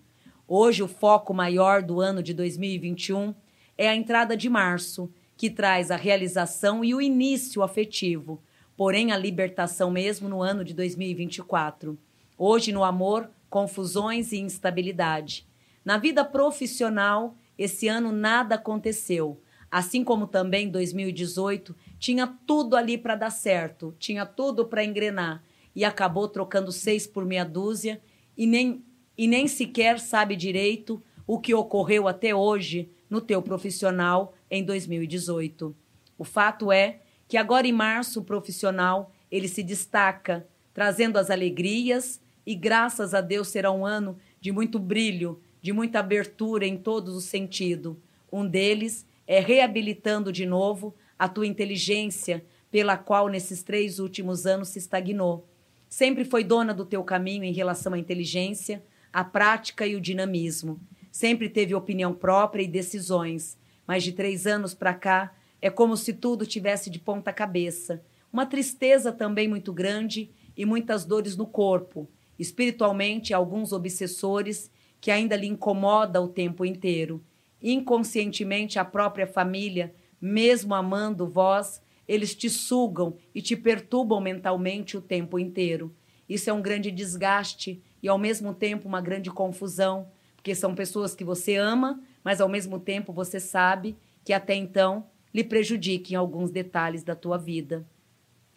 Hoje 0.52 0.82
o 0.82 0.88
foco 0.88 1.32
maior 1.32 1.84
do 1.84 2.02
ano 2.02 2.24
de 2.24 2.34
2021 2.34 3.36
é 3.78 3.88
a 3.88 3.96
entrada 3.96 4.36
de 4.36 4.50
março, 4.50 5.08
que 5.38 5.48
traz 5.48 5.92
a 5.92 5.96
realização 5.96 6.84
e 6.84 6.96
o 6.96 7.00
início 7.00 7.62
afetivo, 7.62 8.42
porém 8.76 9.12
a 9.12 9.18
libertação 9.18 9.92
mesmo 9.92 10.28
no 10.28 10.42
ano 10.42 10.64
de 10.64 10.74
2024. 10.74 11.96
Hoje, 12.36 12.72
no 12.72 12.84
amor, 12.84 13.30
confusões 13.48 14.32
e 14.32 14.40
instabilidade. 14.40 15.46
Na 15.86 16.00
vida 16.00 16.26
profissional, 16.26 17.36
esse 17.56 17.88
ano 17.88 18.12
nada 18.12 18.56
aconteceu. 18.56 19.40
Assim 19.70 20.04
como 20.04 20.26
também 20.26 20.68
2018 20.68 21.76
tinha 22.00 22.26
tudo 22.26 22.76
ali 22.76 22.98
para 22.98 23.14
dar 23.14 23.30
certo, 23.30 23.96
tinha 24.00 24.26
tudo 24.26 24.66
para 24.66 24.84
engrenar 24.84 25.44
e 25.76 25.86
acabou 25.86 26.28
trocando 26.28 26.72
seis 26.72 27.06
por 27.06 27.24
meia 27.24 27.46
dúzia 27.46 28.02
e 28.36 28.48
nem, 28.48 28.84
e 29.20 29.28
nem 29.28 29.50
sequer 29.50 30.00
sabe 30.00 30.34
direito 30.34 31.04
o 31.28 31.38
que 31.38 31.54
ocorreu 31.54 32.08
até 32.08 32.34
hoje 32.34 32.90
no 33.10 33.20
teu 33.20 33.42
profissional 33.42 34.34
em 34.50 34.64
2018. 34.64 35.76
O 36.18 36.24
fato 36.24 36.72
é 36.72 37.02
que 37.28 37.36
agora 37.36 37.68
em 37.68 37.74
março 37.74 38.22
o 38.22 38.24
profissional 38.24 39.12
ele 39.30 39.50
se 39.50 39.62
destaca, 39.62 40.48
trazendo 40.74 41.20
as 41.20 41.30
alegrias 41.30 42.22
e 42.46 42.56
graças 42.56 43.14
a 43.14 43.20
Deus 43.20 43.50
será 43.50 43.70
um 43.74 43.86
ano 43.86 44.18
de 44.40 44.54
muito 44.54 44.80
brilho, 44.80 45.42
de 45.62 45.74
muita 45.74 46.00
abertura 46.00 46.66
em 46.66 46.78
todos 46.78 47.14
os 47.14 47.26
sentidos. 47.26 47.98
Um 48.32 48.48
deles 48.48 49.06
é 49.28 49.42
reabilitando 49.42 50.32
de 50.32 50.46
novo 50.46 50.96
a 51.20 51.28
tua 51.28 51.46
inteligência, 51.46 52.46
pela 52.72 52.96
qual 52.96 53.28
nesses 53.28 53.64
três 53.64 54.00
últimos 54.00 54.46
anos 54.46 54.70
se 54.70 54.80
estagnou. 54.80 55.46
Sempre 55.90 56.24
foi 56.24 56.42
dona 56.42 56.74
do 56.74 56.86
teu 56.86 57.04
caminho 57.04 57.44
em 57.44 57.52
relação 57.52 57.94
à 57.94 58.00
inteligência, 58.00 58.82
à 59.12 59.24
prática 59.24 59.86
e 59.86 59.96
o 59.96 60.02
dinamismo. 60.02 60.80
Sempre 61.12 61.50
teve 61.50 61.76
opinião 61.76 62.14
própria 62.14 62.64
e 62.64 62.68
decisões, 62.68 63.58
mas 63.86 64.04
de 64.04 64.12
três 64.12 64.46
anos 64.46 64.74
para 64.74 64.94
cá 64.94 65.36
é 65.62 65.70
como 65.70 65.98
se 65.98 66.14
tudo 66.14 66.46
tivesse 66.46 66.90
de 66.90 67.00
ponta 67.00 67.34
cabeça. 67.34 68.04
Uma 68.32 68.46
tristeza 68.46 69.12
também 69.12 69.48
muito 69.48 69.74
grande 69.74 70.32
e 70.56 70.66
muitas 70.66 71.04
dores 71.04 71.36
no 71.36 71.48
corpo. 71.48 72.10
Espiritualmente, 72.38 73.34
alguns 73.34 73.74
obsessores 73.74 74.72
que 75.02 75.12
ainda 75.12 75.36
lhe 75.36 75.48
incomoda 75.48 76.22
o 76.22 76.28
tempo 76.28 76.64
inteiro. 76.64 77.24
Inconscientemente, 77.62 78.80
a 78.80 78.86
própria 78.86 79.28
família, 79.28 79.94
mesmo 80.22 80.74
amando 80.74 81.28
vós, 81.28 81.82
eles 82.08 82.34
te 82.34 82.50
sugam 82.50 83.16
e 83.36 83.42
te 83.42 83.56
perturbam 83.56 84.22
mentalmente 84.22 84.98
o 84.98 85.02
tempo 85.02 85.38
inteiro. 85.38 85.96
Isso 86.28 86.50
é 86.50 86.54
um 86.54 86.62
grande 86.62 86.92
desgaste 86.92 87.82
e, 88.02 88.08
ao 88.08 88.18
mesmo 88.18 88.54
tempo, 88.54 88.88
uma 88.88 89.02
grande 89.02 89.30
confusão, 89.30 90.08
porque 90.36 90.56
são 90.56 90.74
pessoas 90.74 91.16
que 91.16 91.24
você 91.24 91.56
ama, 91.56 92.02
mas 92.24 92.40
ao 92.40 92.50
mesmo 92.50 92.80
tempo 92.80 93.12
você 93.12 93.40
sabe 93.40 93.98
que 94.24 94.34
até 94.34 94.56
então 94.56 95.06
lhe 95.34 95.44
prejudiquem 95.44 96.16
alguns 96.16 96.52
detalhes 96.52 97.04
da 97.04 97.16
tua 97.16 97.38
vida. 97.38 97.86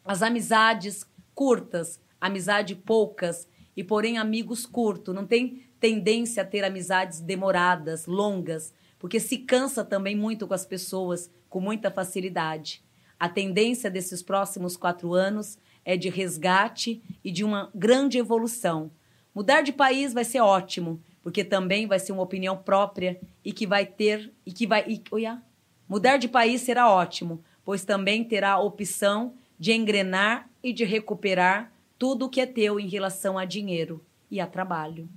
As 0.05 0.23
amizades 0.23 1.07
curtas, 1.35 2.01
amizade 2.21 2.75
poucas 2.75 3.49
e 3.77 3.83
porém 3.83 4.19
amigos 4.19 4.67
curtos, 4.67 5.15
não 5.15 5.27
tem 5.27 5.65
tendência 5.81 6.43
a 6.43 6.47
ter 6.47 6.65
amizades 6.65 7.21
demoradas, 7.21 8.07
longas, 8.07 8.73
porque 8.99 9.19
se 9.19 9.39
cansa 9.39 9.85
também 9.85 10.15
muito 10.15 10.47
com 10.47 10.55
as 10.55 10.65
pessoas 10.65 11.31
com 11.49 11.61
muita 11.61 11.91
facilidade. 11.91 12.83
A 13.19 13.29
tendência 13.29 13.91
desses 13.91 14.23
próximos 14.23 14.77
quatro 14.77 15.15
anos 15.15 15.59
é 15.85 15.97
de 15.97 16.09
resgate 16.09 17.03
e 17.23 17.31
de 17.31 17.45
uma 17.45 17.71
grande 17.75 18.19
evolução. 18.19 18.91
Mudar 19.35 19.62
de 19.62 19.73
país 19.73 20.12
vai 20.12 20.25
ser 20.25 20.41
ótimo, 20.41 21.01
porque 21.23 21.43
também 21.44 21.86
vai 21.86 21.99
ser 21.99 22.12
uma 22.12 22.23
opinião 22.23 22.57
própria 22.57 23.19
e 23.44 23.52
que 23.52 23.67
vai 23.67 23.86
ter 23.86 24.33
e 24.44 24.52
que 24.52 24.67
vai 24.67 24.85
e, 24.86 25.02
mudar 25.89 26.17
de 26.17 26.28
país 26.28 26.61
será 26.62 26.91
ótimo, 26.91 27.43
pois 27.65 27.85
também 27.85 28.25
terá 28.25 28.52
a 28.52 28.61
opção 28.61 29.35
de 29.59 29.73
engrenar 29.73 30.49
e 30.62 30.73
de 30.73 30.85
recuperar 30.85 31.73
tudo 31.99 32.27
o 32.27 32.28
que 32.28 32.41
é 32.41 32.47
teu 32.47 32.81
em 32.81 32.89
relação 32.89 33.39
a 33.39 33.44
dinheiro 33.44 34.05
e 34.31 34.41
a 34.41 34.47
trabalho. 34.47 35.09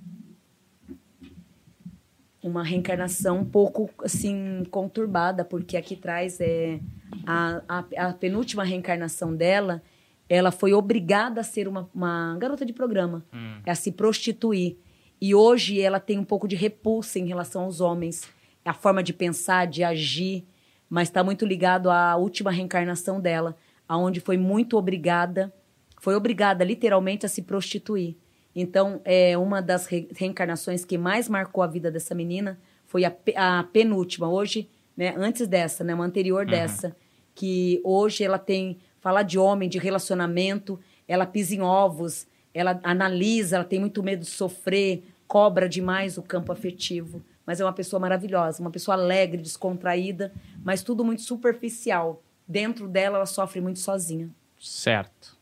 Uma 2.42 2.62
reencarnação 2.62 3.40
um 3.40 3.44
pouco 3.44 3.90
assim 4.04 4.62
conturbada, 4.70 5.44
porque 5.44 5.76
aqui 5.76 5.96
traz 5.96 6.40
é 6.40 6.78
a, 7.26 7.62
a, 7.68 8.08
a 8.08 8.12
penúltima 8.12 8.62
reencarnação 8.62 9.34
dela, 9.34 9.82
ela 10.28 10.50
foi 10.50 10.72
obrigada 10.72 11.40
a 11.40 11.44
ser 11.44 11.68
uma, 11.68 11.88
uma 11.94 12.36
garota 12.38 12.64
de 12.64 12.72
programa, 12.72 13.24
hum. 13.32 13.60
a 13.66 13.74
se 13.74 13.92
prostituir. 13.92 14.76
E 15.20 15.34
hoje 15.34 15.80
ela 15.80 16.00
tem 16.00 16.18
um 16.18 16.24
pouco 16.24 16.46
de 16.46 16.56
repulsa 16.56 17.18
em 17.18 17.26
relação 17.26 17.62
aos 17.62 17.80
homens, 17.80 18.28
a 18.64 18.74
forma 18.74 19.02
de 19.02 19.12
pensar, 19.12 19.66
de 19.66 19.84
agir, 19.84 20.44
mas 20.90 21.08
está 21.08 21.22
muito 21.22 21.46
ligado 21.46 21.90
à 21.90 22.16
última 22.16 22.50
reencarnação 22.50 23.20
dela, 23.20 23.56
aonde 23.88 24.20
foi 24.20 24.36
muito 24.36 24.76
obrigada, 24.76 25.52
foi 26.00 26.14
obrigada 26.14 26.64
literalmente 26.64 27.24
a 27.24 27.28
se 27.28 27.42
prostituir. 27.42 28.16
Então, 28.54 29.00
é 29.04 29.36
uma 29.36 29.60
das 29.60 29.86
re 29.86 30.08
reencarnações 30.14 30.84
que 30.84 30.96
mais 30.96 31.28
marcou 31.28 31.62
a 31.62 31.66
vida 31.66 31.90
dessa 31.90 32.14
menina 32.14 32.58
foi 32.86 33.04
a, 33.04 33.14
a 33.36 33.64
penúltima. 33.64 34.28
Hoje, 34.28 34.68
né, 34.96 35.14
antes 35.16 35.46
dessa, 35.46 35.84
né, 35.84 35.94
uma 35.94 36.04
anterior 36.04 36.44
uhum. 36.44 36.50
dessa, 36.50 36.96
que 37.34 37.80
hoje 37.84 38.24
ela 38.24 38.38
tem 38.38 38.78
fala 39.06 39.22
de 39.22 39.38
homem, 39.38 39.68
de 39.68 39.78
relacionamento, 39.78 40.80
ela 41.06 41.24
pisa 41.24 41.54
em 41.54 41.60
ovos, 41.60 42.26
ela 42.52 42.80
analisa, 42.82 43.54
ela 43.54 43.64
tem 43.64 43.78
muito 43.78 44.02
medo 44.02 44.22
de 44.22 44.30
sofrer, 44.30 45.04
cobra 45.28 45.68
demais 45.68 46.18
o 46.18 46.22
campo 46.22 46.50
afetivo. 46.50 47.22
Mas 47.46 47.60
é 47.60 47.64
uma 47.64 47.72
pessoa 47.72 48.00
maravilhosa, 48.00 48.60
uma 48.60 48.70
pessoa 48.72 48.96
alegre, 48.96 49.40
descontraída, 49.40 50.32
mas 50.64 50.82
tudo 50.82 51.04
muito 51.04 51.22
superficial. 51.22 52.20
Dentro 52.48 52.88
dela, 52.88 53.18
ela 53.18 53.26
sofre 53.26 53.60
muito 53.60 53.78
sozinha. 53.78 54.28
Certo. 54.58 55.36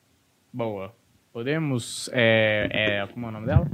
Boa. 0.52 0.94
Podemos. 1.32 2.10
É, 2.12 2.68
é, 2.70 3.06
como 3.06 3.24
é 3.24 3.28
o 3.30 3.32
nome 3.32 3.46
dela? 3.46 3.66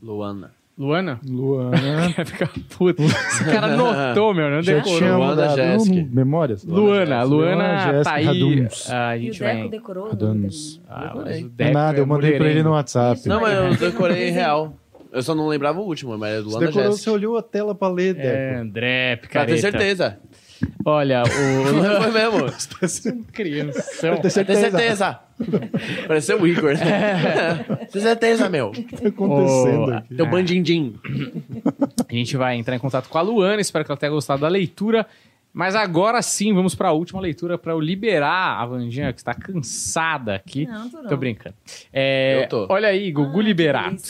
Luana. 0.00 0.54
Luana? 0.78 1.20
Luana. 1.28 2.12
Quer 2.16 2.26
ficar 2.26 2.50
puto. 2.76 3.02
Esse 3.02 3.44
cara 3.44 3.68
notou, 3.76 4.34
meu, 4.34 4.50
não 4.50 4.60
decorou. 4.62 5.18
Luana. 5.18 5.48
Jéssica. 5.54 6.08
Memórias? 6.10 6.64
Luana, 6.64 7.22
Luana 7.22 7.78
Jéssica 7.78 8.04
tá 8.04 8.12
aí. 8.14 8.24
Raduns. 8.24 8.90
A 8.90 9.16
E 9.16 9.20
o 9.20 9.22
gente 9.24 9.40
Deco 9.40 9.58
vai. 9.60 9.68
decorou. 9.68 10.16
terminou. 10.16 10.50
Ah, 10.88 11.12
mas 11.14 11.42
o 11.44 11.48
Deco 11.50 11.70
é 11.70 11.72
nada, 11.72 11.98
eu 11.98 12.02
é 12.02 12.06
mandei 12.06 12.32
pra 12.38 12.48
ele 12.48 12.62
no 12.62 12.70
WhatsApp. 12.70 13.28
Não, 13.28 13.40
mas 13.40 13.80
eu 13.82 13.90
decorei 13.90 14.30
real. 14.30 14.74
Eu 15.12 15.22
só 15.22 15.34
não 15.34 15.46
lembrava 15.46 15.78
o 15.78 15.84
último, 15.84 16.16
mas 16.16 16.32
é 16.32 16.40
Você 16.40 16.48
Luana 16.48 16.66
decorou, 16.66 16.88
você 16.92 16.96
Jéssica. 16.96 17.12
olhou 17.12 17.36
a 17.36 17.42
tela 17.42 17.74
pra 17.74 17.88
ler, 17.88 18.16
É, 18.18 18.22
Deco. 18.52 18.60
André, 18.62 19.16
Pra 19.16 19.28
picareta. 19.28 19.52
ter 19.54 19.60
certeza. 19.60 20.18
Olha, 20.86 21.22
o... 21.24 21.72
Não 21.72 22.00
foi 22.00 22.10
mesmo. 22.12 23.22
Crianção. 23.32 24.16
Ter 24.16 24.32
Pra 24.32 24.44
ter 24.44 24.56
certeza. 24.56 25.18
Pareceu 26.06 26.40
o 26.40 26.46
Igor, 26.46 26.74
né? 26.74 27.64
Ter 27.90 28.00
certeza, 28.00 28.48
meu. 28.48 28.68
O 28.68 28.72
que 28.72 28.96
tá 28.96 29.08
acontecendo 29.08 29.90
Ô, 29.90 29.94
aqui? 29.94 30.14
Teu 30.14 30.26
bandindim. 30.26 30.94
A 32.08 32.12
gente 32.14 32.36
vai 32.36 32.56
entrar 32.56 32.76
em 32.76 32.78
contato 32.78 33.08
com 33.08 33.18
a 33.18 33.22
Luana, 33.22 33.60
espero 33.60 33.84
que 33.84 33.90
ela 33.90 33.98
tenha 33.98 34.12
gostado 34.12 34.42
da 34.42 34.48
leitura. 34.48 35.06
Mas 35.52 35.74
agora 35.74 36.22
sim, 36.22 36.54
vamos 36.54 36.74
para 36.74 36.88
a 36.88 36.92
última 36.92 37.20
leitura 37.20 37.58
para 37.58 37.72
eu 37.72 37.80
liberar 37.80 38.58
a 38.58 38.64
Vandinha, 38.64 39.12
que 39.12 39.20
está 39.20 39.34
cansada 39.34 40.34
aqui. 40.34 40.64
Não, 40.64 40.88
tô 40.88 41.02
não. 41.02 41.08
Tô 41.10 41.16
brincando. 41.18 41.54
É, 41.92 42.44
Eu 42.44 42.48
tô. 42.48 42.66
Olha 42.70 42.88
aí, 42.88 43.12
Gugu 43.12 43.40
Ah, 43.40 43.42
Liberato. 43.42 44.02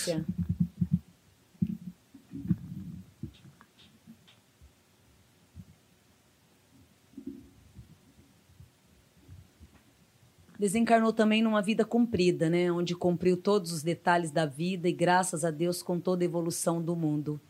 Desencarnou 10.62 11.12
também 11.12 11.42
numa 11.42 11.60
vida 11.60 11.84
cumprida, 11.84 12.48
né? 12.48 12.70
Onde 12.70 12.94
cumpriu 12.94 13.36
todos 13.36 13.72
os 13.72 13.82
detalhes 13.82 14.30
da 14.30 14.46
vida 14.46 14.88
e, 14.88 14.92
graças 14.92 15.44
a 15.44 15.50
Deus, 15.50 15.82
com 15.82 15.98
toda 15.98 16.22
a 16.22 16.24
evolução 16.24 16.80
do 16.80 16.94
mundo. 16.94 17.40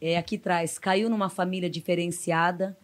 É, 0.00 0.16
aqui 0.16 0.38
traz, 0.38 0.78
caiu 0.78 1.10
numa 1.10 1.28
família 1.28 1.68
diferenciada, 1.68 2.74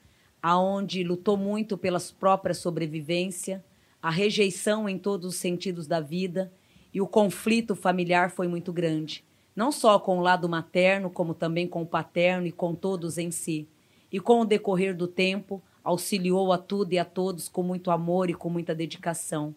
aonde 0.42 1.02
lutou 1.02 1.38
muito 1.38 1.78
pela 1.78 1.98
própria 2.20 2.54
sobrevivência, 2.54 3.64
a 4.02 4.10
rejeição 4.10 4.86
em 4.90 4.98
todos 4.98 5.26
os 5.26 5.36
sentidos 5.36 5.86
da 5.86 6.00
vida 6.00 6.52
e 6.92 7.00
o 7.00 7.06
conflito 7.06 7.74
familiar 7.74 8.30
foi 8.30 8.46
muito 8.46 8.74
grande. 8.74 9.24
Não 9.56 9.72
só 9.72 9.98
com 9.98 10.18
o 10.18 10.22
lado 10.22 10.46
materno, 10.50 11.08
como 11.08 11.32
também 11.32 11.66
com 11.66 11.80
o 11.80 11.86
paterno 11.86 12.46
e 12.46 12.52
com 12.52 12.74
todos 12.74 13.16
em 13.16 13.30
si. 13.30 13.66
E 14.12 14.20
com 14.20 14.42
o 14.42 14.44
decorrer 14.44 14.94
do 14.94 15.08
tempo, 15.08 15.62
auxiliou 15.82 16.52
a 16.52 16.58
tudo 16.58 16.92
e 16.92 16.98
a 16.98 17.06
todos 17.06 17.48
com 17.48 17.62
muito 17.62 17.90
amor 17.90 18.28
e 18.28 18.34
com 18.34 18.50
muita 18.50 18.74
dedicação. 18.74 19.54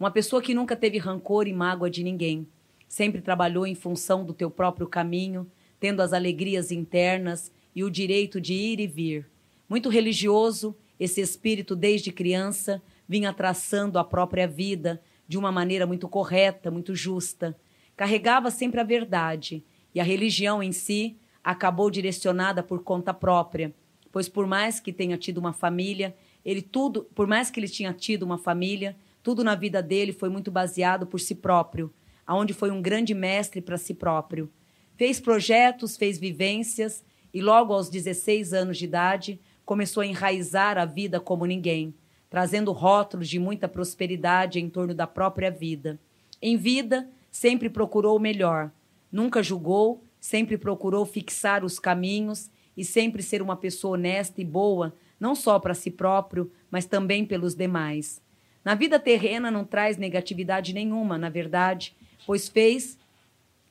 Uma 0.00 0.10
pessoa 0.10 0.40
que 0.40 0.54
nunca 0.54 0.74
teve 0.74 0.96
rancor 0.96 1.46
e 1.46 1.52
mágoa 1.52 1.90
de 1.90 2.02
ninguém. 2.02 2.48
Sempre 2.88 3.20
trabalhou 3.20 3.66
em 3.66 3.74
função 3.74 4.24
do 4.24 4.32
teu 4.32 4.50
próprio 4.50 4.86
caminho, 4.86 5.46
tendo 5.78 6.00
as 6.00 6.14
alegrias 6.14 6.72
internas 6.72 7.52
e 7.76 7.84
o 7.84 7.90
direito 7.90 8.40
de 8.40 8.54
ir 8.54 8.80
e 8.80 8.86
vir. 8.86 9.28
Muito 9.68 9.90
religioso, 9.90 10.74
esse 10.98 11.20
espírito 11.20 11.76
desde 11.76 12.10
criança 12.10 12.80
vinha 13.06 13.30
traçando 13.30 13.98
a 13.98 14.04
própria 14.04 14.48
vida 14.48 15.02
de 15.28 15.36
uma 15.36 15.52
maneira 15.52 15.86
muito 15.86 16.08
correta, 16.08 16.70
muito 16.70 16.94
justa. 16.94 17.54
Carregava 17.94 18.50
sempre 18.50 18.80
a 18.80 18.84
verdade 18.84 19.62
e 19.94 20.00
a 20.00 20.04
religião 20.04 20.62
em 20.62 20.72
si 20.72 21.18
acabou 21.44 21.90
direcionada 21.90 22.62
por 22.62 22.82
conta 22.82 23.12
própria, 23.12 23.74
pois 24.10 24.30
por 24.30 24.46
mais 24.46 24.80
que 24.80 24.94
tenha 24.94 25.18
tido 25.18 25.36
uma 25.36 25.52
família, 25.52 26.16
ele 26.42 26.62
tudo, 26.62 27.04
por 27.14 27.26
mais 27.26 27.50
que 27.50 27.60
ele 27.60 27.68
tinha 27.68 27.92
tido 27.92 28.22
uma 28.22 28.38
família, 28.38 28.96
tudo 29.22 29.44
na 29.44 29.54
vida 29.54 29.82
dele 29.82 30.12
foi 30.12 30.28
muito 30.28 30.50
baseado 30.50 31.06
por 31.06 31.20
si 31.20 31.34
próprio, 31.34 31.92
aonde 32.26 32.54
foi 32.54 32.70
um 32.70 32.80
grande 32.80 33.14
mestre 33.14 33.60
para 33.60 33.76
si 33.76 33.94
próprio. 33.94 34.50
Fez 34.96 35.20
projetos, 35.20 35.96
fez 35.96 36.18
vivências 36.18 37.04
e 37.32 37.40
logo 37.40 37.72
aos 37.72 37.88
16 37.88 38.52
anos 38.52 38.78
de 38.78 38.84
idade 38.84 39.40
começou 39.64 40.02
a 40.02 40.06
enraizar 40.06 40.78
a 40.78 40.84
vida 40.84 41.20
como 41.20 41.46
ninguém, 41.46 41.94
trazendo 42.28 42.72
rótulos 42.72 43.28
de 43.28 43.38
muita 43.38 43.68
prosperidade 43.68 44.58
em 44.58 44.68
torno 44.68 44.94
da 44.94 45.06
própria 45.06 45.50
vida. 45.50 45.98
Em 46.42 46.56
vida, 46.56 47.08
sempre 47.30 47.70
procurou 47.70 48.16
o 48.16 48.20
melhor, 48.20 48.72
nunca 49.12 49.42
julgou, 49.42 50.02
sempre 50.18 50.58
procurou 50.58 51.06
fixar 51.06 51.64
os 51.64 51.78
caminhos 51.78 52.50
e 52.76 52.84
sempre 52.84 53.22
ser 53.22 53.42
uma 53.42 53.56
pessoa 53.56 53.94
honesta 53.94 54.40
e 54.40 54.44
boa, 54.44 54.94
não 55.18 55.34
só 55.34 55.58
para 55.58 55.74
si 55.74 55.90
próprio, 55.90 56.50
mas 56.70 56.86
também 56.86 57.24
pelos 57.24 57.54
demais. 57.54 58.20
Na 58.64 58.74
vida 58.74 58.98
terrena 58.98 59.50
não 59.50 59.64
traz 59.64 59.96
negatividade 59.96 60.72
nenhuma, 60.72 61.16
na 61.16 61.28
verdade, 61.28 61.94
pois 62.26 62.48
fez 62.48 62.98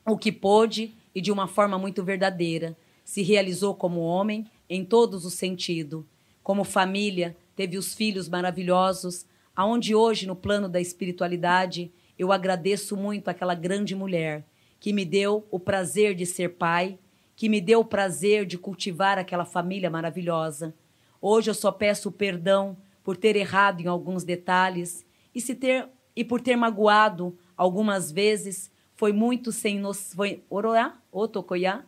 o 0.05 0.17
que 0.17 0.31
pôde 0.31 0.93
e 1.13 1.21
de 1.21 1.31
uma 1.31 1.47
forma 1.47 1.77
muito 1.77 2.03
verdadeira. 2.03 2.75
Se 3.03 3.21
realizou 3.21 3.75
como 3.75 4.01
homem 4.01 4.45
em 4.69 4.83
todos 4.83 5.25
os 5.25 5.33
sentidos. 5.33 6.03
Como 6.43 6.63
família, 6.63 7.35
teve 7.55 7.77
os 7.77 7.93
filhos 7.93 8.27
maravilhosos, 8.27 9.25
aonde 9.55 9.93
hoje, 9.93 10.25
no 10.25 10.35
plano 10.35 10.67
da 10.67 10.79
espiritualidade, 10.81 11.91
eu 12.17 12.31
agradeço 12.31 12.97
muito 12.97 13.29
aquela 13.29 13.53
grande 13.53 13.95
mulher 13.95 14.43
que 14.79 14.93
me 14.93 15.05
deu 15.05 15.45
o 15.51 15.59
prazer 15.59 16.15
de 16.15 16.25
ser 16.25 16.49
pai, 16.55 16.97
que 17.35 17.49
me 17.49 17.59
deu 17.59 17.81
o 17.81 17.85
prazer 17.85 18.45
de 18.45 18.57
cultivar 18.57 19.17
aquela 19.17 19.45
família 19.45 19.89
maravilhosa. 19.89 20.73
Hoje 21.21 21.49
eu 21.49 21.53
só 21.53 21.71
peço 21.71 22.11
perdão 22.11 22.77
por 23.09 23.17
ter 23.17 23.35
errado 23.35 23.81
em 23.81 23.87
alguns 23.87 24.23
detalhes 24.23 25.03
e 25.33 25.41
se 25.41 25.55
ter 25.55 25.89
e 26.15 26.23
por 26.23 26.39
ter 26.39 26.55
magoado 26.55 27.35
algumas 27.57 28.11
vezes 28.11 28.71
foi 28.93 29.11
muito 29.11 29.51
sem 29.51 29.79
nos 29.79 30.13
foi 30.13 30.43
oroá 30.47 30.95
otocoiá? 31.11 31.87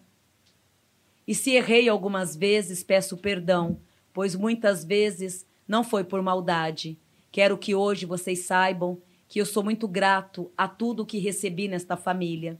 E 1.27 1.35
se 1.35 1.51
errei 1.51 1.88
algumas 1.88 2.35
vezes 2.35 2.82
peço 2.82 3.17
perdão 3.17 3.80
pois 4.11 4.35
muitas 4.35 4.83
vezes 4.83 5.45
não 5.67 5.83
foi 5.83 6.03
por 6.03 6.24
maldade. 6.24 6.98
Quero 7.32 7.56
que 7.56 7.75
hoje 7.75 8.08
vocês 8.08 8.40
saibam 8.40 9.00
que 9.30 9.40
eu 9.40 9.45
sou 9.45 9.64
muito 9.64 9.88
grato 9.88 10.51
a 10.58 10.67
tudo 10.67 11.06
que 11.06 11.19
recebi 11.19 11.67
nesta 11.67 11.95
família 11.95 12.59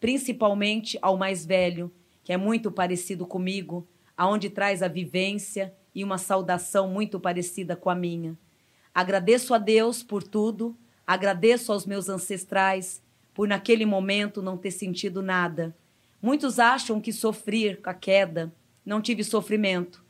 principalmente 0.00 0.98
ao 1.00 1.16
mais 1.16 1.46
velho 1.46 1.92
que 2.24 2.32
é 2.32 2.36
muito 2.36 2.72
parecido 2.72 3.24
comigo 3.24 3.86
aonde 4.16 4.50
traz 4.50 4.82
a 4.82 4.88
vivência 4.88 5.72
e 5.94 6.04
uma 6.04 6.18
saudação 6.18 6.88
muito 6.88 7.18
parecida 7.18 7.76
com 7.76 7.90
a 7.90 7.94
minha. 7.94 8.36
Agradeço 8.94 9.54
a 9.54 9.58
Deus 9.58 10.02
por 10.02 10.22
tudo, 10.22 10.76
agradeço 11.06 11.72
aos 11.72 11.86
meus 11.86 12.08
ancestrais 12.08 13.02
por 13.32 13.48
naquele 13.48 13.86
momento 13.86 14.42
não 14.42 14.56
ter 14.56 14.70
sentido 14.70 15.22
nada. 15.22 15.74
Muitos 16.20 16.58
acham 16.58 17.00
que 17.00 17.12
sofrer 17.12 17.80
com 17.80 17.90
a 17.90 17.94
queda, 17.94 18.52
não 18.84 19.00
tive 19.00 19.24
sofrimento. 19.24 20.04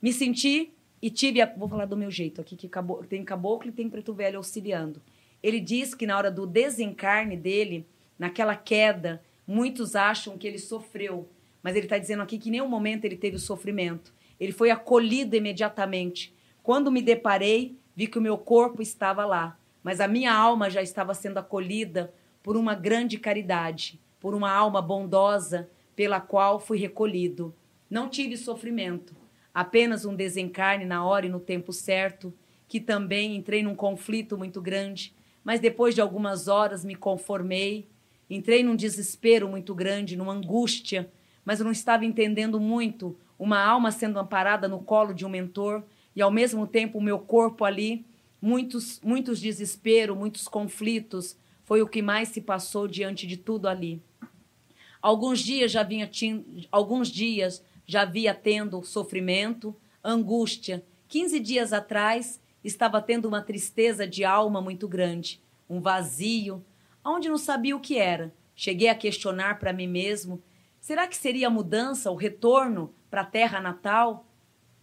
Me 0.00 0.12
senti 0.12 0.72
e 1.00 1.10
tive 1.10 1.40
a... 1.40 1.46
vou 1.46 1.68
falar 1.68 1.84
do 1.84 1.96
meu 1.96 2.10
jeito 2.10 2.40
aqui 2.40 2.56
que 2.56 2.68
tem 3.08 3.24
caboclo 3.24 3.68
e 3.68 3.72
tem 3.72 3.88
preto 3.88 4.12
velho 4.12 4.38
auxiliando. 4.38 5.00
Ele 5.42 5.60
diz 5.60 5.94
que 5.94 6.06
na 6.06 6.16
hora 6.16 6.30
do 6.30 6.46
desencarne 6.46 7.36
dele, 7.36 7.86
naquela 8.18 8.54
queda, 8.54 9.22
muitos 9.46 9.96
acham 9.96 10.38
que 10.38 10.46
ele 10.46 10.58
sofreu, 10.58 11.28
mas 11.62 11.76
ele 11.76 11.86
está 11.86 11.98
dizendo 11.98 12.22
aqui 12.22 12.38
que 12.38 12.48
em 12.48 12.52
nenhum 12.52 12.68
momento 12.68 13.04
ele 13.04 13.16
teve 13.16 13.38
sofrimento. 13.38 14.12
Ele 14.42 14.50
foi 14.50 14.72
acolhido 14.72 15.36
imediatamente. 15.36 16.34
Quando 16.64 16.90
me 16.90 17.00
deparei, 17.00 17.78
vi 17.94 18.08
que 18.08 18.18
o 18.18 18.20
meu 18.20 18.36
corpo 18.36 18.82
estava 18.82 19.24
lá, 19.24 19.56
mas 19.84 20.00
a 20.00 20.08
minha 20.08 20.34
alma 20.34 20.68
já 20.68 20.82
estava 20.82 21.14
sendo 21.14 21.38
acolhida 21.38 22.12
por 22.42 22.56
uma 22.56 22.74
grande 22.74 23.20
caridade, 23.20 24.00
por 24.18 24.34
uma 24.34 24.50
alma 24.50 24.82
bondosa 24.82 25.70
pela 25.94 26.20
qual 26.20 26.58
fui 26.58 26.76
recolhido. 26.76 27.54
Não 27.88 28.08
tive 28.08 28.36
sofrimento, 28.36 29.14
apenas 29.54 30.04
um 30.04 30.12
desencarne 30.12 30.84
na 30.84 31.04
hora 31.04 31.26
e 31.26 31.30
no 31.30 31.38
tempo 31.38 31.72
certo, 31.72 32.34
que 32.66 32.80
também 32.80 33.36
entrei 33.36 33.62
num 33.62 33.76
conflito 33.76 34.36
muito 34.36 34.60
grande, 34.60 35.14
mas 35.44 35.60
depois 35.60 35.94
de 35.94 36.00
algumas 36.00 36.48
horas 36.48 36.84
me 36.84 36.96
conformei, 36.96 37.88
entrei 38.28 38.64
num 38.64 38.74
desespero 38.74 39.48
muito 39.48 39.72
grande, 39.72 40.16
numa 40.16 40.32
angústia, 40.32 41.08
mas 41.44 41.60
eu 41.60 41.64
não 41.64 41.70
estava 41.70 42.04
entendendo 42.04 42.58
muito 42.58 43.16
uma 43.42 43.60
alma 43.60 43.90
sendo 43.90 44.20
amparada 44.20 44.68
no 44.68 44.78
colo 44.78 45.12
de 45.12 45.26
um 45.26 45.28
mentor 45.28 45.82
e 46.14 46.22
ao 46.22 46.30
mesmo 46.30 46.64
tempo 46.64 46.98
o 46.98 47.02
meu 47.02 47.18
corpo 47.18 47.64
ali, 47.64 48.06
muitos 48.40 49.00
muitos 49.00 49.40
desespero, 49.40 50.14
muitos 50.14 50.46
conflitos, 50.46 51.36
foi 51.64 51.82
o 51.82 51.88
que 51.88 52.00
mais 52.00 52.28
se 52.28 52.40
passou 52.40 52.86
diante 52.86 53.26
de 53.26 53.36
tudo 53.36 53.66
ali. 53.66 54.00
Alguns 55.00 55.40
dias 55.40 55.72
já 55.72 55.82
vinha 55.82 56.08
alguns 56.70 57.08
dias 57.08 57.64
já 57.84 58.02
havia 58.02 58.32
tendo 58.32 58.80
sofrimento, 58.84 59.74
angústia. 60.04 60.84
15 61.08 61.40
dias 61.40 61.72
atrás 61.72 62.40
estava 62.62 63.02
tendo 63.02 63.26
uma 63.26 63.42
tristeza 63.42 64.06
de 64.06 64.24
alma 64.24 64.62
muito 64.62 64.86
grande, 64.86 65.40
um 65.68 65.80
vazio, 65.80 66.64
onde 67.04 67.28
não 67.28 67.38
sabia 67.38 67.74
o 67.74 67.80
que 67.80 67.98
era. 67.98 68.32
Cheguei 68.54 68.88
a 68.88 68.94
questionar 68.94 69.58
para 69.58 69.72
mim 69.72 69.88
mesmo: 69.88 70.40
será 70.80 71.08
que 71.08 71.16
seria 71.16 71.48
a 71.48 71.50
mudança, 71.50 72.08
o 72.08 72.14
retorno 72.14 72.94
para 73.12 73.20
a 73.20 73.26
terra 73.26 73.60
natal? 73.60 74.24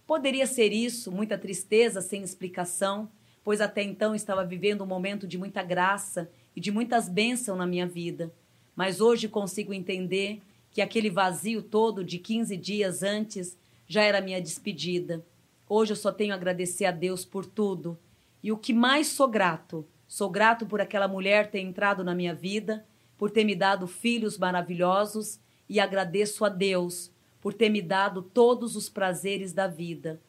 Poderia 0.06 0.46
ser 0.46 0.72
isso, 0.72 1.10
muita 1.10 1.36
tristeza 1.36 2.00
sem 2.00 2.22
explicação, 2.22 3.10
pois 3.42 3.60
até 3.60 3.82
então 3.82 4.14
estava 4.14 4.44
vivendo 4.44 4.84
um 4.84 4.86
momento 4.86 5.26
de 5.26 5.36
muita 5.36 5.64
graça 5.64 6.30
e 6.54 6.60
de 6.60 6.70
muitas 6.70 7.08
bênçãos 7.08 7.58
na 7.58 7.66
minha 7.66 7.88
vida. 7.88 8.32
Mas 8.76 9.00
hoje 9.00 9.28
consigo 9.28 9.74
entender 9.74 10.40
que 10.70 10.80
aquele 10.80 11.10
vazio 11.10 11.60
todo 11.60 12.04
de 12.04 12.18
15 12.18 12.56
dias 12.56 13.02
antes 13.02 13.58
já 13.88 14.04
era 14.04 14.20
minha 14.20 14.40
despedida. 14.40 15.26
Hoje 15.68 15.90
eu 15.90 15.96
só 15.96 16.12
tenho 16.12 16.32
a 16.32 16.36
agradecer 16.36 16.84
a 16.84 16.92
Deus 16.92 17.24
por 17.24 17.44
tudo. 17.44 17.98
E 18.44 18.52
o 18.52 18.56
que 18.56 18.72
mais 18.72 19.08
sou 19.08 19.26
grato, 19.26 19.84
sou 20.06 20.30
grato 20.30 20.66
por 20.66 20.80
aquela 20.80 21.08
mulher 21.08 21.50
ter 21.50 21.58
entrado 21.58 22.04
na 22.04 22.14
minha 22.14 22.32
vida, 22.32 22.86
por 23.18 23.28
ter 23.28 23.42
me 23.42 23.56
dado 23.56 23.88
filhos 23.88 24.38
maravilhosos 24.38 25.40
e 25.68 25.80
agradeço 25.80 26.44
a 26.44 26.48
Deus 26.48 27.10
por 27.40 27.54
ter 27.54 27.68
me 27.68 27.80
dado 27.80 28.22
todos 28.22 28.76
os 28.76 28.88
prazeres 28.88 29.52
da 29.52 29.66
vida. 29.66 30.20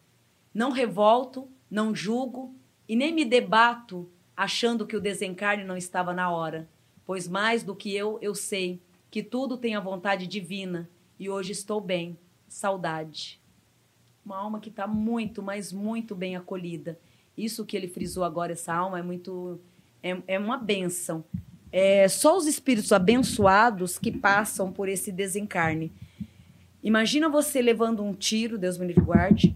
Não 0.53 0.71
revolto, 0.71 1.47
não 1.69 1.93
julgo 1.93 2.55
e 2.87 2.95
nem 2.95 3.13
me 3.13 3.25
debato 3.25 4.09
achando 4.35 4.87
que 4.87 4.95
o 4.95 5.01
desencarne 5.01 5.63
não 5.63 5.77
estava 5.77 6.13
na 6.13 6.29
hora, 6.29 6.67
pois 7.05 7.27
mais 7.27 7.63
do 7.63 7.75
que 7.75 7.95
eu, 7.95 8.17
eu 8.21 8.33
sei 8.33 8.81
que 9.09 9.21
tudo 9.21 9.57
tem 9.57 9.75
a 9.75 9.79
vontade 9.79 10.25
divina 10.25 10.89
e 11.19 11.29
hoje 11.29 11.51
estou 11.51 11.81
bem. 11.81 12.17
Saudade. 12.47 13.39
Uma 14.25 14.37
alma 14.37 14.59
que 14.59 14.69
está 14.69 14.87
muito, 14.87 15.41
mas 15.41 15.71
muito 15.71 16.15
bem 16.15 16.35
acolhida. 16.35 16.99
Isso 17.37 17.65
que 17.65 17.77
ele 17.77 17.87
frisou 17.87 18.23
agora, 18.23 18.53
essa 18.53 18.73
alma, 18.73 18.99
é 18.99 19.01
muito. 19.01 19.59
É, 20.03 20.17
é 20.27 20.39
uma 20.39 20.57
benção. 20.57 21.23
É 21.71 22.07
só 22.07 22.35
os 22.35 22.45
espíritos 22.45 22.91
abençoados 22.91 23.97
que 23.97 24.11
passam 24.11 24.71
por 24.71 24.89
esse 24.89 25.11
desencarne. 25.11 25.91
Imagina 26.83 27.29
você 27.29 27.61
levando 27.61 28.03
um 28.03 28.13
tiro, 28.13 28.57
Deus 28.57 28.77
me 28.77 28.87
livre 28.87 29.03
guarde, 29.03 29.55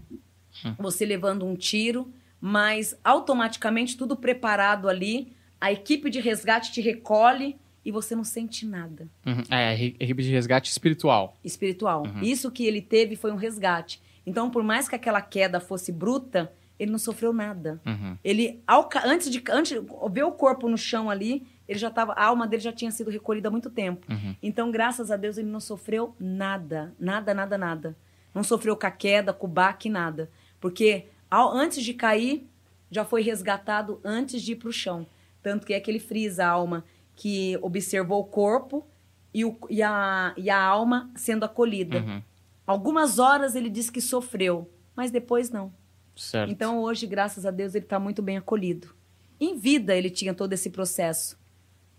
você 0.78 1.04
levando 1.04 1.44
um 1.44 1.54
tiro, 1.54 2.12
mas 2.40 2.98
automaticamente 3.02 3.96
tudo 3.96 4.16
preparado 4.16 4.88
ali, 4.88 5.32
a 5.60 5.72
equipe 5.72 6.08
de 6.10 6.20
resgate 6.20 6.72
te 6.72 6.80
recolhe 6.80 7.56
e 7.84 7.90
você 7.90 8.14
não 8.14 8.24
sente 8.24 8.66
nada. 8.66 9.08
Uhum. 9.24 9.42
É, 9.50 9.74
equipe 9.74 10.22
de 10.22 10.30
resgate 10.30 10.70
espiritual. 10.70 11.36
Espiritual. 11.44 12.04
Uhum. 12.04 12.22
Isso 12.22 12.50
que 12.50 12.66
ele 12.66 12.82
teve 12.82 13.16
foi 13.16 13.32
um 13.32 13.36
resgate. 13.36 14.02
Então, 14.26 14.50
por 14.50 14.62
mais 14.62 14.88
que 14.88 14.94
aquela 14.96 15.20
queda 15.20 15.60
fosse 15.60 15.92
bruta, 15.92 16.52
ele 16.78 16.90
não 16.90 16.98
sofreu 16.98 17.32
nada. 17.32 17.80
Uhum. 17.86 18.18
Ele, 18.24 18.60
ao, 18.66 18.88
antes 19.04 19.30
de 19.30 19.42
antes 19.50 19.72
de 19.72 19.86
ver 20.10 20.24
o 20.24 20.32
corpo 20.32 20.68
no 20.68 20.76
chão 20.76 21.08
ali, 21.08 21.46
ele 21.68 21.78
já 21.78 21.90
tava, 21.90 22.12
a 22.12 22.24
alma 22.24 22.46
dele 22.46 22.62
já 22.62 22.72
tinha 22.72 22.90
sido 22.90 23.10
recolhida 23.10 23.48
há 23.48 23.50
muito 23.50 23.70
tempo. 23.70 24.06
Uhum. 24.10 24.36
Então, 24.42 24.70
graças 24.70 25.10
a 25.10 25.16
Deus, 25.16 25.36
ele 25.36 25.48
não 25.48 25.60
sofreu 25.60 26.14
nada, 26.18 26.94
nada, 26.98 27.34
nada, 27.34 27.58
nada. 27.58 27.96
Não 28.34 28.42
sofreu 28.42 28.76
com 28.76 28.86
a 28.86 28.90
queda, 28.90 29.32
com 29.32 29.46
o 29.46 29.50
baque, 29.50 29.88
nada. 29.88 30.30
Porque 30.60 31.06
ao, 31.30 31.50
antes 31.52 31.82
de 31.82 31.94
cair, 31.94 32.46
já 32.90 33.04
foi 33.04 33.22
resgatado 33.22 34.00
antes 34.04 34.42
de 34.42 34.52
ir 34.52 34.56
para 34.56 34.68
o 34.68 34.72
chão. 34.72 35.06
Tanto 35.42 35.66
que 35.66 35.74
é 35.74 35.80
que 35.80 35.90
ele 35.90 36.00
frisa 36.00 36.44
a 36.44 36.48
alma 36.48 36.84
que 37.14 37.58
observou 37.62 38.20
o 38.20 38.24
corpo 38.24 38.86
e, 39.32 39.44
o, 39.44 39.56
e, 39.68 39.82
a, 39.82 40.34
e 40.36 40.50
a 40.50 40.60
alma 40.60 41.10
sendo 41.14 41.44
acolhida. 41.44 41.98
Uhum. 41.98 42.22
Algumas 42.66 43.18
horas 43.18 43.54
ele 43.54 43.70
disse 43.70 43.90
que 43.90 44.00
sofreu, 44.00 44.70
mas 44.94 45.10
depois 45.10 45.50
não. 45.50 45.72
Certo. 46.14 46.50
Então 46.50 46.80
hoje, 46.80 47.06
graças 47.06 47.46
a 47.46 47.50
Deus, 47.50 47.74
ele 47.74 47.84
está 47.84 47.98
muito 47.98 48.22
bem 48.22 48.36
acolhido. 48.36 48.94
Em 49.38 49.56
vida 49.56 49.94
ele 49.94 50.10
tinha 50.10 50.34
todo 50.34 50.52
esse 50.52 50.70
processo, 50.70 51.38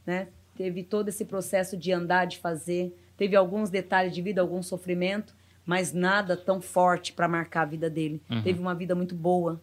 né? 0.07 0.29
Teve 0.55 0.81
todo 0.81 1.09
esse 1.09 1.25
processo 1.25 1.77
de 1.77 1.91
andar, 1.91 2.25
de 2.25 2.39
fazer, 2.39 2.97
teve 3.15 3.35
alguns 3.35 3.69
detalhes 3.69 4.15
de 4.15 4.21
vida, 4.21 4.41
algum 4.41 4.63
sofrimento, 4.63 5.35
mas 5.65 5.93
nada 5.93 6.37
tão 6.37 6.61
forte 6.61 7.11
para 7.13 7.27
marcar 7.27 7.63
a 7.63 7.65
vida 7.65 7.89
dele. 7.89 8.21
Uhum. 8.29 8.41
Teve 8.41 8.59
uma 8.59 8.73
vida 8.73 8.95
muito 8.95 9.13
boa 9.13 9.61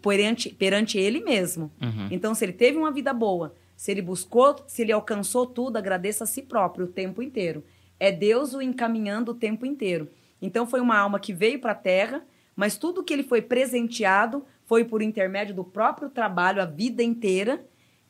perante, 0.00 0.48
perante 0.48 0.98
ele 0.98 1.20
mesmo. 1.20 1.70
Uhum. 1.80 2.08
Então, 2.10 2.34
se 2.34 2.44
ele 2.44 2.54
teve 2.54 2.78
uma 2.78 2.90
vida 2.90 3.12
boa, 3.12 3.54
se 3.76 3.90
ele 3.90 4.00
buscou, 4.00 4.56
se 4.66 4.82
ele 4.82 4.92
alcançou 4.92 5.44
tudo, 5.46 5.76
agradeça 5.76 6.24
a 6.24 6.26
si 6.26 6.40
próprio 6.42 6.86
o 6.86 6.88
tempo 6.88 7.22
inteiro. 7.22 7.62
É 8.00 8.10
Deus 8.10 8.54
o 8.54 8.62
encaminhando 8.62 9.32
o 9.32 9.34
tempo 9.34 9.66
inteiro. 9.66 10.08
Então, 10.40 10.66
foi 10.66 10.80
uma 10.80 10.96
alma 10.98 11.20
que 11.20 11.34
veio 11.34 11.60
para 11.60 11.72
a 11.72 11.76
Terra, 11.76 12.24
mas 12.56 12.78
tudo 12.78 13.04
que 13.04 13.12
ele 13.12 13.22
foi 13.22 13.42
presenteado 13.42 14.44
foi 14.64 14.84
por 14.84 15.02
intermédio 15.02 15.54
do 15.54 15.64
próprio 15.64 16.08
trabalho 16.08 16.62
a 16.62 16.64
vida 16.64 17.02
inteira, 17.02 17.64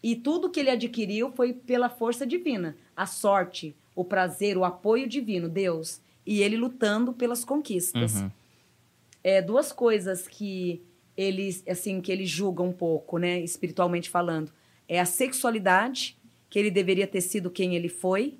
e 0.04 0.14
tudo 0.14 0.50
que 0.50 0.60
ele 0.60 0.68
adquiriu 0.68 1.32
foi 1.32 1.54
pela 1.54 1.88
força 1.88 2.26
divina, 2.26 2.76
a 2.94 3.06
sorte, 3.06 3.74
o 3.96 4.04
prazer, 4.04 4.58
o 4.58 4.62
apoio 4.62 5.08
divino, 5.08 5.48
Deus, 5.48 5.98
e 6.26 6.42
ele 6.42 6.58
lutando 6.58 7.14
pelas 7.14 7.42
conquistas. 7.42 8.16
Uhum. 8.16 8.30
É 9.22 9.40
duas 9.40 9.72
coisas 9.72 10.28
que 10.28 10.82
ele 11.16 11.48
assim 11.66 12.02
que 12.02 12.12
ele 12.12 12.26
julga 12.26 12.62
um 12.62 12.70
pouco, 12.70 13.16
né, 13.16 13.40
espiritualmente 13.40 14.10
falando, 14.10 14.52
é 14.86 15.00
a 15.00 15.06
sexualidade, 15.06 16.18
que 16.50 16.58
ele 16.58 16.70
deveria 16.70 17.06
ter 17.06 17.22
sido 17.22 17.50
quem 17.50 17.74
ele 17.74 17.88
foi, 17.88 18.34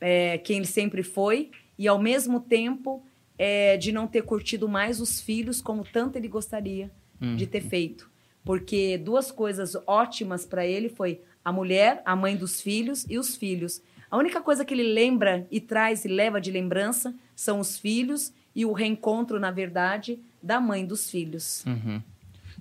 é, 0.00 0.38
quem 0.38 0.56
ele 0.56 0.66
sempre 0.66 1.02
foi, 1.02 1.50
e 1.78 1.86
ao 1.86 1.98
mesmo 1.98 2.40
tempo 2.40 3.02
é, 3.36 3.76
de 3.76 3.92
não 3.92 4.06
ter 4.06 4.22
curtido 4.22 4.66
mais 4.66 5.02
os 5.02 5.20
filhos 5.20 5.60
como 5.60 5.84
tanto 5.84 6.16
ele 6.16 6.28
gostaria 6.28 6.90
Hum. 7.20 7.36
de 7.36 7.46
ter 7.46 7.60
feito. 7.60 8.08
Porque 8.44 8.96
duas 8.98 9.30
coisas 9.30 9.76
ótimas 9.86 10.46
para 10.46 10.66
ele 10.66 10.88
foi 10.88 11.20
a 11.44 11.52
mulher, 11.52 12.02
a 12.04 12.16
mãe 12.16 12.36
dos 12.36 12.60
filhos 12.60 13.06
e 13.08 13.18
os 13.18 13.36
filhos. 13.36 13.82
A 14.10 14.16
única 14.16 14.40
coisa 14.40 14.64
que 14.64 14.72
ele 14.72 14.92
lembra 14.92 15.46
e 15.50 15.60
traz 15.60 16.04
e 16.04 16.08
leva 16.08 16.40
de 16.40 16.50
lembrança 16.50 17.14
são 17.36 17.60
os 17.60 17.78
filhos 17.78 18.32
e 18.54 18.64
o 18.64 18.72
reencontro, 18.72 19.38
na 19.38 19.50
verdade, 19.50 20.18
da 20.42 20.60
mãe 20.60 20.84
dos 20.86 21.10
filhos. 21.10 21.64
Uhum. 21.66 22.02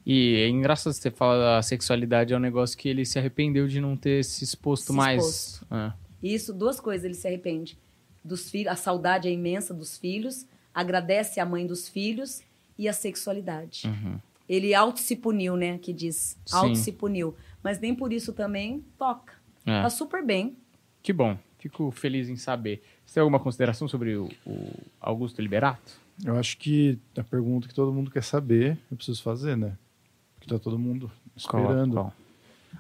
E 0.05 0.35
é 0.35 0.47
engraçado 0.47 0.93
você 0.93 1.11
falar 1.11 1.37
da 1.57 1.61
sexualidade, 1.61 2.33
é 2.33 2.37
um 2.37 2.39
negócio 2.39 2.77
que 2.77 2.87
ele 2.87 3.05
se 3.05 3.19
arrependeu 3.19 3.67
de 3.67 3.81
não 3.81 3.97
ter 3.97 4.23
se 4.23 4.43
exposto 4.43 4.87
Se 4.87 4.93
mais. 4.93 5.21
exposto. 5.21 5.67
É. 5.73 5.93
Isso, 6.23 6.53
duas 6.53 6.79
coisas 6.79 7.03
ele 7.03 7.13
se 7.13 7.27
arrepende. 7.27 7.77
Dos 8.23 8.49
filhos, 8.49 8.71
a 8.71 8.75
saudade 8.75 9.27
é 9.27 9.31
imensa 9.31 9.73
dos 9.73 9.97
filhos, 9.97 10.45
agradece 10.73 11.39
a 11.39 11.45
mãe 11.45 11.67
dos 11.67 11.89
filhos 11.89 12.41
e 12.77 12.87
a 12.87 12.93
sexualidade. 12.93 13.87
Uhum. 13.87 14.19
Ele 14.47 14.73
auto 14.73 14.99
se 14.99 15.15
puniu, 15.15 15.55
né? 15.55 15.77
Que 15.77 15.91
diz. 15.91 16.37
Sim. 16.45 16.55
Auto 16.55 16.75
se 16.75 16.91
puniu. 16.91 17.35
Mas 17.61 17.79
nem 17.79 17.93
por 17.93 18.13
isso 18.13 18.33
também 18.33 18.83
toca. 18.97 19.33
É. 19.65 19.81
Tá 19.81 19.89
super 19.89 20.25
bem. 20.25 20.57
Que 21.03 21.11
bom. 21.11 21.37
Fico 21.59 21.91
feliz 21.91 22.29
em 22.29 22.37
saber. 22.37 22.81
Você 23.05 23.15
tem 23.15 23.21
alguma 23.21 23.39
consideração 23.39 23.87
sobre 23.87 24.15
o, 24.15 24.29
o 24.45 24.71
Augusto 25.01 25.41
Liberato? 25.41 25.99
Eu 26.23 26.35
acho 26.37 26.57
que 26.57 26.99
a 27.17 27.23
pergunta 27.23 27.67
que 27.67 27.73
todo 27.73 27.93
mundo 27.93 28.09
quer 28.09 28.23
saber, 28.23 28.77
eu 28.89 28.97
preciso 28.97 29.21
fazer, 29.21 29.55
né? 29.55 29.77
Porque 30.35 30.49
tá 30.49 30.59
todo 30.59 30.79
mundo 30.79 31.11
esperando. 31.35 31.93
Qual? 31.93 32.13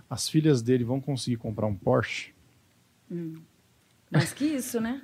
As 0.09 0.27
filhas 0.27 0.61
dele 0.61 0.83
vão 0.83 0.99
conseguir 0.99 1.37
comprar 1.37 1.67
um 1.67 1.75
Porsche? 1.75 2.33
Mas 4.11 4.33
que 4.33 4.45
isso, 4.45 4.79
né? 4.79 5.01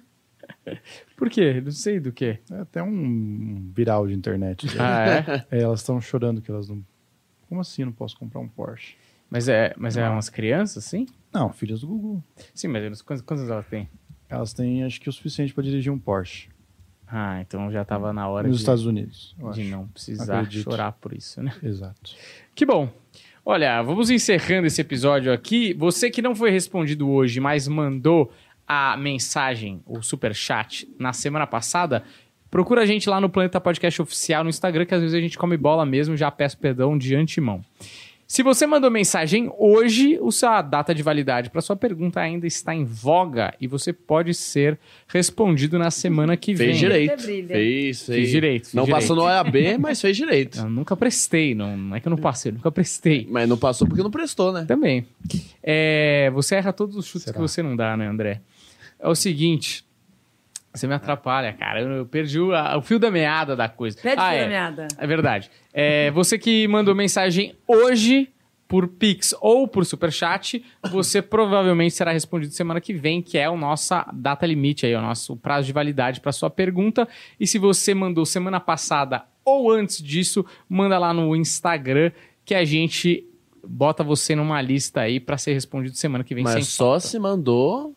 Por 1.18 1.30
quê? 1.30 1.62
Não 1.62 1.72
sei 1.72 2.00
do 2.00 2.12
quê. 2.12 2.40
É 2.52 2.62
até 2.62 2.84
um 2.84 3.72
viral 3.74 4.08
de 4.08 4.14
internet. 4.14 4.68
Ah, 4.80 5.46
é? 5.52 5.58
É, 5.58 5.62
elas 5.62 5.80
estão 5.80 6.00
chorando 6.02 6.42
que 6.42 6.52
elas 6.52 6.68
não. 6.68 6.84
Como 7.48 7.62
assim 7.62 7.84
eu 7.84 7.88
não 7.88 7.94
posso 7.94 8.18
comprar 8.18 8.40
um 8.40 8.48
Porsche? 8.48 8.96
Mas 9.30 9.48
é, 9.48 9.74
mas 9.78 9.98
é 9.98 10.08
umas 10.08 10.30
crianças, 10.30 10.84
sim? 10.86 11.08
Não, 11.34 11.52
filhas 11.52 11.82
do 11.82 11.88
Google. 11.88 12.24
Sim, 12.54 12.68
mas 12.68 13.02
quantas, 13.02 13.50
elas 13.50 13.66
têm? 13.68 13.90
Elas 14.30 14.54
têm, 14.54 14.84
acho 14.84 15.02
que, 15.02 15.10
o 15.10 15.12
suficiente 15.12 15.54
para 15.54 15.64
dirigir 15.64 15.92
um 15.92 15.98
Porsche. 15.98 16.50
Ah, 17.08 17.42
então 17.42 17.72
já 17.72 17.84
tava 17.86 18.12
na 18.12 18.28
hora 18.28 18.48
Nos 18.48 18.58
de, 18.58 18.62
Estados 18.64 18.86
Unidos. 18.86 19.36
de 19.38 19.62
acho. 19.62 19.64
não 19.64 19.88
precisar 19.88 20.40
Acredito. 20.40 20.64
chorar 20.64 20.92
por 20.94 21.14
isso, 21.14 21.42
né? 21.42 21.54
Exato. 21.64 22.12
Que 22.56 22.66
bom. 22.66 22.92
Olha, 23.46 23.82
vamos 23.82 24.10
encerrando 24.10 24.68
esse 24.68 24.80
episódio 24.80 25.34
aqui. 25.34 25.74
Você 25.74 26.10
que 26.10 26.22
não 26.22 26.34
foi 26.34 26.50
respondido 26.50 27.10
hoje, 27.10 27.40
mas 27.40 27.68
mandou 27.68 28.32
a 28.74 28.98
mensagem, 28.98 29.82
o 29.86 30.02
super 30.02 30.34
chat 30.34 30.88
na 30.98 31.14
semana 31.14 31.46
passada, 31.46 32.04
procura 32.50 32.82
a 32.82 32.86
gente 32.86 33.10
lá 33.10 33.22
no 33.22 33.30
Planeta 33.30 33.62
Podcast 33.62 34.02
Oficial 34.02 34.44
no 34.44 34.50
Instagram, 34.50 34.86
que 34.86 34.96
às 34.96 35.02
vezes 35.02 35.16
a 35.16 35.22
gente 35.22 35.38
come 35.38 35.58
bola 35.58 35.86
mesmo, 35.86 36.18
já 36.18 36.32
peço 36.32 36.58
perdão 36.58 36.98
de 36.98 37.16
antemão. 37.16 37.64
Se 38.34 38.42
você 38.42 38.66
mandou 38.66 38.90
mensagem 38.90 39.52
hoje, 39.60 40.18
a 40.20 40.32
sua 40.32 40.62
data 40.64 40.96
de 40.96 41.04
validade 41.04 41.52
para 41.52 41.62
sua 41.62 41.76
pergunta 41.76 42.20
ainda 42.20 42.48
está 42.48 42.74
em 42.74 42.84
voga 42.84 43.54
e 43.62 43.68
você 43.68 43.94
pode 43.94 44.34
ser 44.34 44.80
respondido 45.08 45.78
na 45.78 45.92
semana 45.92 46.36
que 46.36 46.54
vem. 46.54 46.70
Fez 46.70 46.80
direito. 46.80 47.14
Até 47.14 47.22
brilha. 47.22 47.48
Fez, 47.50 48.06
fez. 48.06 48.20
Fiz 48.20 48.30
direito, 48.32 48.66
fiz 48.66 48.74
não 48.74 48.86
direito. 48.86 49.02
passou 49.02 49.16
no 49.16 49.22
OAB, 49.24 49.56
mas 49.80 50.02
fez 50.02 50.18
direito. 50.18 50.58
Eu 50.58 50.70
nunca 50.70 50.98
prestei, 50.98 51.54
não, 51.54 51.78
não 51.78 51.96
é 51.96 52.00
que 52.00 52.08
eu 52.08 52.10
não 52.10 52.18
passei, 52.18 52.52
eu 52.52 52.56
nunca 52.56 52.72
prestei. 52.72 53.28
Mas 53.30 53.48
não 53.48 53.58
passou 53.58 53.88
porque 53.88 54.02
não 54.02 54.10
prestou, 54.10 54.52
né? 54.52 54.66
Também. 54.66 55.06
É, 55.62 56.32
você 56.34 56.56
erra 56.56 56.74
todos 56.74 56.96
os 56.96 57.06
chutes 57.06 57.26
Será? 57.26 57.36
que 57.36 57.40
você 57.42 57.62
não 57.62 57.76
dá, 57.76 57.96
né, 57.96 58.08
André? 58.08 58.42
É 59.04 59.10
o 59.10 59.16
seguinte. 59.16 59.84
Você 60.74 60.88
me 60.88 60.94
atrapalha, 60.96 61.54
cara. 61.54 61.82
Eu, 61.82 61.90
eu 61.92 62.06
perdi 62.06 62.40
o, 62.40 62.54
a- 62.56 62.78
o 62.78 62.82
fio 62.82 62.98
da 62.98 63.12
meada 63.12 63.56
da 63.56 63.70
coisa. 63.70 63.98
Ah, 64.18 64.30
ah, 64.30 64.34
é. 64.34 64.48
meada. 64.48 64.88
É 64.98 65.06
verdade. 65.06 65.52
É, 65.74 66.10
você 66.12 66.38
que 66.40 66.68
mandou 66.68 66.96
mensagem 66.96 67.56
hoje 67.68 68.30
por 68.68 68.88
Pix 68.88 69.36
ou 69.40 69.68
por 69.68 69.86
Superchat, 69.86 70.66
você 70.90 71.22
provavelmente 71.22 71.94
será 71.94 72.12
respondido 72.12 72.54
semana 72.54 72.82
que 72.82 72.92
vem, 72.92 73.22
que 73.22 73.38
é 73.38 73.46
a 73.46 73.56
nossa 73.56 74.10
data 74.12 74.48
limite 74.48 74.86
aí, 74.86 74.96
o 74.96 75.02
nosso 75.02 75.36
prazo 75.36 75.68
de 75.68 75.74
validade 75.74 76.20
para 76.22 76.32
sua 76.32 76.50
pergunta. 76.50 77.08
E 77.40 77.46
se 77.46 77.60
você 77.60 77.94
mandou 77.94 78.26
semana 78.26 78.60
passada 78.60 79.26
ou 79.46 79.70
antes 79.70 80.02
disso, 80.02 80.44
manda 80.68 80.98
lá 80.98 81.14
no 81.14 81.36
Instagram 81.36 82.12
que 82.44 82.56
a 82.56 82.66
gente 82.66 83.24
bota 83.68 84.04
você 84.04 84.34
numa 84.36 84.60
lista 84.60 85.02
aí 85.02 85.20
pra 85.20 85.38
ser 85.38 85.54
respondido 85.54 85.96
semana 85.96 86.24
que 86.24 86.34
vem 86.34 86.46
sem 86.46 86.56
Mas 86.56 86.68
só 86.70 86.86
falta. 86.94 87.00
se 87.08 87.20
mandou 87.20 87.94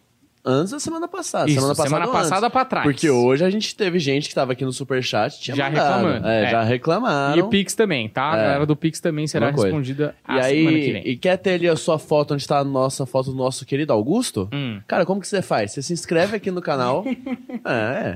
antes 0.46 0.70
da 0.72 0.78
semana 0.78 1.08
passada. 1.08 1.50
Isso, 1.50 1.56
semana 1.60 1.74
passada, 1.74 1.88
semana 2.04 2.12
passada 2.12 2.50
pra 2.50 2.64
trás. 2.64 2.84
Porque 2.84 3.10
hoje 3.10 3.44
a 3.44 3.50
gente 3.50 3.74
teve 3.74 3.98
gente 3.98 4.28
que 4.28 4.34
tava 4.34 4.52
aqui 4.52 4.64
no 4.64 4.72
Superchat 4.72 5.40
tinha 5.40 5.56
Já 5.56 5.68
mandado. 5.68 5.96
reclamando, 5.96 6.26
É, 6.28 6.44
é. 6.44 6.50
já 6.50 6.62
E 6.64 6.68
reclamaram. 6.68 7.46
o 7.46 7.48
Pix 7.48 7.74
também, 7.74 8.08
tá? 8.08 8.32
A 8.32 8.36
É. 8.38 8.42
galera 8.42 8.66
do 8.66 8.76
Pix 8.76 9.00
também 9.00 9.26
será 9.26 9.50
respondida 9.50 10.14
E 10.28 10.32
a 10.38 10.42
semana 10.44 10.70
que 10.78 10.84
aí, 10.84 10.92
vem. 10.92 11.08
e 11.08 11.16
quer 11.16 11.36
ter 11.36 11.54
ali 11.54 11.68
a 11.68 11.74
sua 11.76 11.98
foto 11.98 12.34
onde 12.34 12.46
tá 12.46 12.58
a 12.58 12.64
nossa 12.64 13.04
foto 13.04 13.30
do 13.32 13.36
nosso 13.36 13.66
querido 13.66 13.92
Augusto? 13.92 14.48
Hum. 14.52 14.80
Cara, 14.86 15.04
como 15.04 15.20
que 15.20 15.26
você 15.28 15.42
faz? 15.42 15.72
Você 15.72 15.82
se 15.82 15.92
inscreve 15.92 16.36
aqui 16.36 16.50
no 16.50 16.62
canal. 16.62 17.04
é, 17.64 17.70
é. 17.72 18.14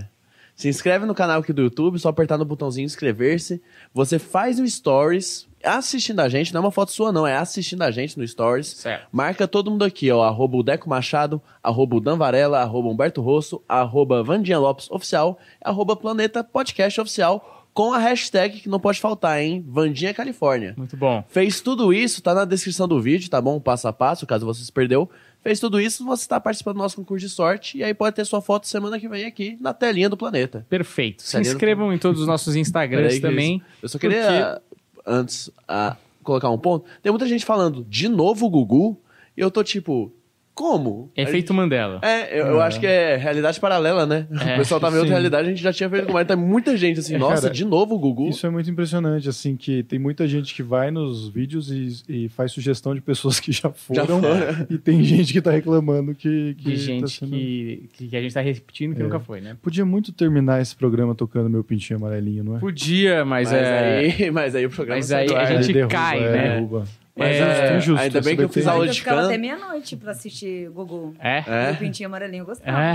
Se 0.55 0.68
inscreve 0.68 1.07
no 1.07 1.15
canal 1.15 1.41
aqui 1.41 1.52
do 1.52 1.62
YouTube, 1.62 1.99
só 1.99 2.10
apertar 2.10 2.36
no 2.39 2.44
botãozinho 2.44 2.84
inscrever-se. 2.84 3.62
Você 3.94 4.18
faz 4.18 4.60
um 4.60 4.67
stories 4.67 5.49
assistindo 5.64 6.20
a 6.20 6.28
gente, 6.28 6.52
não 6.55 6.60
é 6.60 6.64
uma 6.64 6.70
foto 6.70 6.90
sua 6.92 7.12
não, 7.12 7.26
é 7.26 7.36
assistindo 7.36 7.82
a 7.82 7.90
gente 7.90 8.18
no 8.18 8.26
stories. 8.26 8.68
Certo. 8.68 9.06
Marca 9.12 9.47
todo 9.48 9.70
mundo 9.70 9.84
aqui, 9.84 10.10
ó, 10.10 10.22
arroba 10.22 10.56
o 10.56 10.62
Deco 10.62 10.89
Machado, 10.89 11.40
arroba 11.62 11.97
o 11.97 12.00
Dan 12.00 12.16
Varela, 12.16 12.60
arroba 12.60 12.89
Humberto 12.89 13.20
Rosso, 13.20 13.62
arroba 13.68 14.22
Vandinha 14.22 14.58
Lopes 14.58 14.90
Oficial, 14.90 15.39
arroba 15.62 15.94
Planeta 15.97 16.42
Podcast 16.42 17.00
Oficial, 17.00 17.56
com 17.72 17.92
a 17.92 17.98
hashtag 17.98 18.60
que 18.60 18.68
não 18.68 18.80
pode 18.80 18.98
faltar, 19.00 19.40
hein? 19.40 19.64
Vandinha 19.68 20.12
Califórnia. 20.12 20.74
Muito 20.76 20.97
bom. 20.97 21.22
Fez 21.28 21.60
tudo 21.60 21.92
isso, 21.92 22.20
tá 22.20 22.34
na 22.34 22.44
descrição 22.44 22.89
do 22.89 23.00
vídeo, 23.00 23.30
tá 23.30 23.40
bom? 23.40 23.60
Passo 23.60 23.86
a 23.86 23.92
passo, 23.92 24.26
caso 24.26 24.44
você 24.44 24.64
se 24.64 24.72
perdeu. 24.72 25.08
Fez 25.42 25.58
tudo 25.60 25.80
isso, 25.80 26.05
você 26.05 26.22
está 26.24 26.39
participando 26.40 26.74
do 26.74 26.80
nosso 26.82 26.97
concurso 26.97 27.24
de 27.26 27.32
sorte 27.32 27.78
e 27.78 27.84
aí 27.84 27.94
pode 27.94 28.16
ter 28.16 28.24
sua 28.26 28.42
foto 28.42 28.66
semana 28.66 28.98
que 28.98 29.08
vem 29.08 29.24
aqui 29.24 29.56
na 29.60 29.72
telinha 29.72 30.08
do 30.08 30.16
planeta. 30.16 30.66
Perfeito. 30.68 31.22
Se 31.22 31.28
Seria 31.28 31.44
do- 31.44 31.55
inscrevam 31.55 31.92
em 31.94 31.98
todos 31.98 32.20
os 32.20 32.26
nossos 32.26 32.56
Instagrams 32.56 33.06
Peraí 33.06 33.20
também. 33.20 33.62
Eu 33.82 33.89
só 33.89 33.98
queria, 33.98 34.60
antes, 35.06 35.50
ah, 35.66 35.96
colocar 36.22 36.50
um 36.50 36.58
ponto. 36.58 36.86
Tem 37.02 37.10
muita 37.10 37.26
gente 37.26 37.44
falando, 37.44 37.84
de 37.84 38.08
novo 38.08 38.46
o 38.46 38.50
Gugu, 38.50 39.00
e 39.36 39.40
eu 39.40 39.50
tô 39.50 39.62
tipo, 39.62 40.12
como? 40.60 41.10
Efeito 41.16 41.55
Mandela. 41.55 42.00
É, 42.02 42.39
eu, 42.39 42.47
eu 42.48 42.60
acho 42.60 42.78
que 42.78 42.86
é 42.86 43.16
realidade 43.16 43.58
paralela, 43.58 44.05
né? 44.05 44.26
É, 44.47 44.55
o 44.56 44.58
pessoal 44.58 44.78
tá 44.78 44.89
vendo 44.90 44.98
outra 44.98 45.14
realidade, 45.14 45.47
a 45.48 45.50
gente 45.50 45.62
já 45.62 45.72
tinha 45.72 45.89
feito, 45.89 46.12
mas 46.12 46.26
tem 46.26 46.36
muita 46.36 46.76
gente 46.76 47.00
assim, 47.00 47.14
É, 47.14 47.18
nossa, 47.18 47.42
cara, 47.42 47.55
de 47.55 47.64
novo 47.64 47.94
o 47.94 47.98
Gugu? 47.98 48.28
Isso 48.28 48.47
é 48.47 48.50
muito 48.50 48.70
impressionante, 48.70 49.26
assim, 49.28 49.56
que 49.56 49.82
tem 49.84 49.98
muita 49.98 50.28
gente 50.28 50.55
que 50.55 50.62
vai 50.62 50.90
nos 50.90 51.28
vídeos 51.30 51.70
e, 51.70 52.02
e 52.08 52.28
faz 52.28 52.52
sugestão 52.52 52.94
de 52.94 53.00
pessoas 53.00 53.40
que 53.40 53.50
já 53.52 53.60
Já 53.92 54.05
foram. 54.06 54.20
foram. 54.20 54.66
E 54.68 54.76
tem 54.76 55.02
gente 55.02 55.32
que 55.32 55.40
tá 55.40 55.50
reclamando 55.50 56.14
que. 56.14 56.55
que 56.58 56.64
De 56.64 56.70
tá 56.72 56.76
gente 56.82 57.10
sendo- 57.10 57.30
que, 57.32 57.89
que 57.94 58.16
a 58.16 58.20
gente 58.20 58.34
tá 58.34 58.40
repetindo 58.42 58.94
que 58.94 59.00
É. 59.00 59.05
nunca 59.05 59.18
foi, 59.18 59.40
né? 59.40 59.56
Podia 59.62 59.84
muito 59.86 60.12
terminar 60.12 60.60
esse 60.60 60.76
programa 60.76 61.14
tocando 61.14 61.48
meu 61.48 61.64
pintinho 61.64 61.98
amarelinho, 61.98 62.44
não 62.44 62.56
é? 62.56 62.60
Podia, 62.60 63.24
mas, 63.24 63.50
Mas, 63.50 63.62
é. 63.62 63.98
aí, 63.98 64.30
mas 64.30 64.55
aí 64.55 64.66
o 64.66 64.70
programa 64.70 64.97
Mas 64.98 65.10
aí 65.12 65.34
a 65.34 65.60
gente 65.62 65.72
né? 65.72 65.86
cai, 65.86 66.18
é, 66.22 66.30
né? 66.32 66.42
derruba. 66.55 66.84
Mas 67.20 67.36
É, 67.36 67.73
é, 67.73 67.76
injusto, 67.76 68.02
ainda 68.02 68.20
bem 68.20 68.36
que 68.36 68.42
eu 68.42 68.49
fiz 68.49 68.66
aula 68.66 68.86
eu 68.86 68.90
de 68.90 68.99
ficava 68.99 69.20
até 69.20 69.28
canto. 69.34 69.40
meia-noite 69.40 69.97
pra 69.97 70.10
assistir 70.12 70.68
Gugu. 70.70 71.15
É? 71.20 71.44
É? 71.47 71.70
O 71.73 71.76
Pintinho 71.76 72.08
Amarelinho 72.08 72.42
eu 72.42 72.47
gostava. 72.47 72.78
É. 72.81 72.94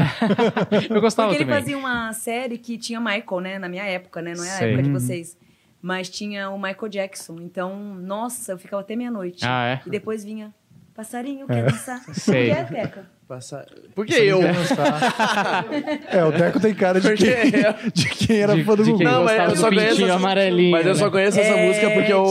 Eu 0.93 0.99
gostava 1.01 1.29
Porque 1.29 1.43
ele 1.43 1.49
também. 1.49 1.61
fazia 1.61 1.77
uma 1.77 2.11
série 2.13 2.57
que 2.57 2.77
tinha 2.77 2.99
Michael, 2.99 3.39
né? 3.41 3.59
Na 3.59 3.69
minha 3.69 3.83
época, 3.85 4.21
né? 4.21 4.33
Não 4.35 4.43
é 4.43 4.49
a 4.49 4.51
Sei. 4.57 4.67
época 4.69 4.83
de 4.83 4.89
Uhum. 4.89 4.99
vocês. 4.99 5.37
Mas 5.81 6.09
tinha 6.09 6.49
o 6.49 6.57
Michael 6.59 6.89
Jackson. 6.89 7.37
Então, 7.41 7.75
nossa, 7.95 8.53
eu 8.53 8.57
ficava 8.57 8.81
até 8.81 8.95
meia-noite. 8.95 9.45
Ah, 9.45 9.65
é? 9.67 9.87
E 9.87 9.89
depois 9.91 10.23
vinha, 10.25 10.51
passarinho, 10.95 11.45
quer 11.45 11.63
dançar? 11.65 12.01
Sei. 12.13 12.47
Quer, 12.49 12.67
Teca? 12.67 13.15
Passar- 13.27 13.65
Por 13.95 14.05
que 14.05 14.13
eu? 14.13 14.39
É, 16.11 16.23
o 16.23 16.31
Deco 16.31 16.59
tem 16.59 16.73
cara 16.73 16.99
de 17.01 17.07
Porque 17.09 17.25
quem, 17.25 17.59
eu- 17.61 17.73
de 17.93 18.09
quem 18.09 18.37
era 18.41 18.55
De- 18.55 18.63
fã 18.63 18.75
do 18.75 18.83
quem 18.83 18.97
Não, 19.05 19.23
mas 19.23 19.49
eu 19.49 19.55
só 19.55 19.67
conheço 19.69 20.11
amarelinho. 20.11 20.71
Mas 20.71 20.85
eu 20.85 20.95
só 20.95 21.05
né? 21.05 21.11
conheço 21.11 21.39
essa 21.39 21.57
música 21.57 21.89
porque 21.91 22.11
eu. 22.13 22.23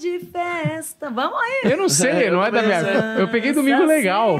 De 0.00 0.18
festa. 0.20 1.10
Vamos 1.10 1.38
aí. 1.38 1.72
Eu 1.72 1.76
não 1.78 1.88
sei, 1.88 2.30
não 2.30 2.44
é 2.44 2.50
da 2.50 2.62
minha. 2.62 2.80
Eu 3.18 3.28
peguei 3.28 3.52
domingo 3.52 3.84
legal. 3.84 4.38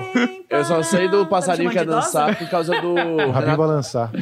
Eu 0.49 0.65
só 0.65 0.83
sei 0.83 1.09
do 1.09 1.27
passarinho 1.27 1.71
que 1.71 1.77
de 1.77 1.83
idosa? 1.83 2.01
dançar 2.01 2.37
por 2.37 2.49
causa 2.49 2.81
do. 2.81 2.95
O 2.97 3.31
Rabin 3.31 3.41
Renato, 3.41 3.57
balançar. 3.59 4.13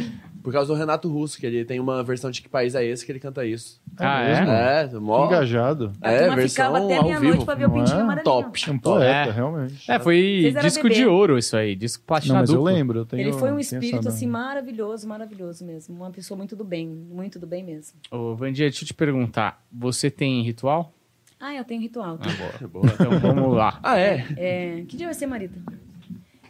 por 0.42 0.52
causa 0.52 0.72
do 0.72 0.78
Renato 0.78 1.08
Russo, 1.08 1.38
que 1.38 1.46
ele 1.46 1.64
tem 1.64 1.80
uma 1.80 2.02
versão 2.02 2.30
de 2.30 2.40
que 2.42 2.48
país 2.48 2.74
é 2.74 2.84
esse 2.84 3.04
que 3.04 3.10
ele 3.12 3.18
canta 3.20 3.44
isso. 3.44 3.80
Ah, 3.98 4.22
é? 4.22 4.40
mesmo? 4.40 4.50
É, 4.52 5.00
mó. 5.00 5.26
Engajado. 5.26 5.92
A 6.00 6.10
É, 6.12 6.18
turma 6.20 6.36
versão 6.36 6.64
ficava 6.66 6.84
até 6.84 6.96
ao 6.96 7.04
meia-noite 7.04 7.32
vivo. 7.32 7.44
pra 7.44 7.54
ver 7.54 7.66
o 7.66 7.70
pintinho 7.70 7.98
é? 7.98 8.02
amarelinho. 8.02 8.24
Top. 8.24 8.60
É 8.66 8.72
um 8.72 8.78
poeta, 8.78 9.30
É. 9.30 9.32
realmente. 9.32 9.90
É, 9.90 9.98
foi 9.98 10.52
disco 10.60 10.82
bebê. 10.84 10.94
de 10.94 11.06
ouro 11.06 11.38
isso 11.38 11.56
aí, 11.56 11.74
disco 11.76 12.02
Não, 12.02 12.06
platina 12.06 12.40
mas 12.40 12.50
eu 12.50 12.62
lembro. 12.62 13.00
Eu 13.00 13.06
tenho, 13.06 13.22
Ele 13.22 13.32
foi 13.32 13.52
um 13.52 13.58
espírito 13.58 14.08
assim 14.08 14.26
maravilhoso, 14.26 15.06
maravilhoso 15.08 15.64
mesmo. 15.64 15.94
Uma 15.96 16.10
pessoa 16.10 16.36
muito 16.36 16.54
do 16.56 16.64
bem, 16.64 16.86
muito 16.88 17.38
do 17.38 17.46
bem 17.46 17.62
mesmo. 17.64 17.98
Ô, 18.10 18.34
Vandia, 18.34 18.66
deixa 18.66 18.84
eu 18.84 18.86
te 18.88 18.94
perguntar. 18.94 19.62
Você 19.72 20.10
tem 20.10 20.42
ritual? 20.42 20.92
Ah, 21.46 21.54
eu 21.54 21.62
tenho 21.62 21.82
ritual. 21.82 22.16
tá? 22.16 22.24
Ah, 22.62 22.66
boa. 22.66 22.86
Então 22.86 23.18
vamos 23.20 23.54
lá. 23.54 23.78
Ah, 23.84 23.98
é? 23.98 24.26
É, 24.38 24.84
que 24.88 24.96
dia 24.96 25.06
vai 25.06 25.12
ser, 25.12 25.26
Marita? 25.26 25.60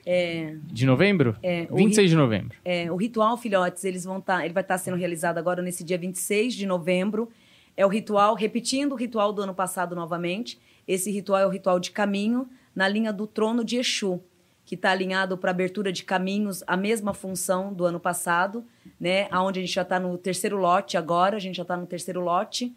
É, 0.07 0.55
De 0.67 0.87
novembro? 0.87 1.37
É, 1.43 1.67
o 1.69 1.75
26 1.75 2.11
de 2.11 2.17
novembro. 2.17 2.57
é, 2.65 2.93
o 2.93 2.95
ritual, 2.95 3.37
filhotes, 3.37 3.83
eles 3.85 4.05
vão 4.05 4.21
tá, 4.21 4.45
ele 4.45 4.55
vai 4.55 4.63
estar 4.63 4.79
sendo 4.79 4.97
realizado 4.97 5.37
agora 5.39 5.61
nesse 5.63 5.83
dia 5.83 5.99
26 5.99 6.55
de 6.55 6.65
novembro. 6.65 7.29
É 7.77 7.85
o 7.85 7.89
ritual, 7.89 8.37
repetindo 8.37 8.93
o 8.93 8.95
ritual 8.95 9.33
do 9.33 9.43
ano 9.43 9.53
passado 9.53 9.97
novamente. 9.97 10.61
Esse 10.87 11.11
ritual 11.11 11.41
é 11.41 11.47
o 11.47 11.51
ritual 11.51 11.81
de 11.81 11.91
caminho 11.91 12.49
na 12.73 12.87
linha 12.87 13.13
do 13.13 13.27
trono 13.27 13.65
de 13.65 13.77
Exu, 13.79 14.23
que 14.65 14.77
está 14.77 14.93
alinhado 14.93 15.37
para 15.37 15.51
abertura 15.51 15.91
de 15.91 16.05
caminhos, 16.05 16.63
a 16.69 16.77
mesma 16.77 17.13
função 17.13 17.73
do 17.75 17.85
ano 17.85 17.99
passado, 17.99 18.65
né? 19.01 19.27
Onde 19.33 19.59
a 19.59 19.63
gente 19.63 19.75
já 19.75 19.83
está 19.83 19.99
no 19.99 20.17
terceiro 20.19 20.57
lote 20.57 20.97
agora, 20.97 21.37
a 21.37 21.41
gente 21.41 21.57
já 21.57 21.63
está 21.63 21.77
no 21.77 21.85
terceiro 21.87 22.21
lote. 22.21 22.73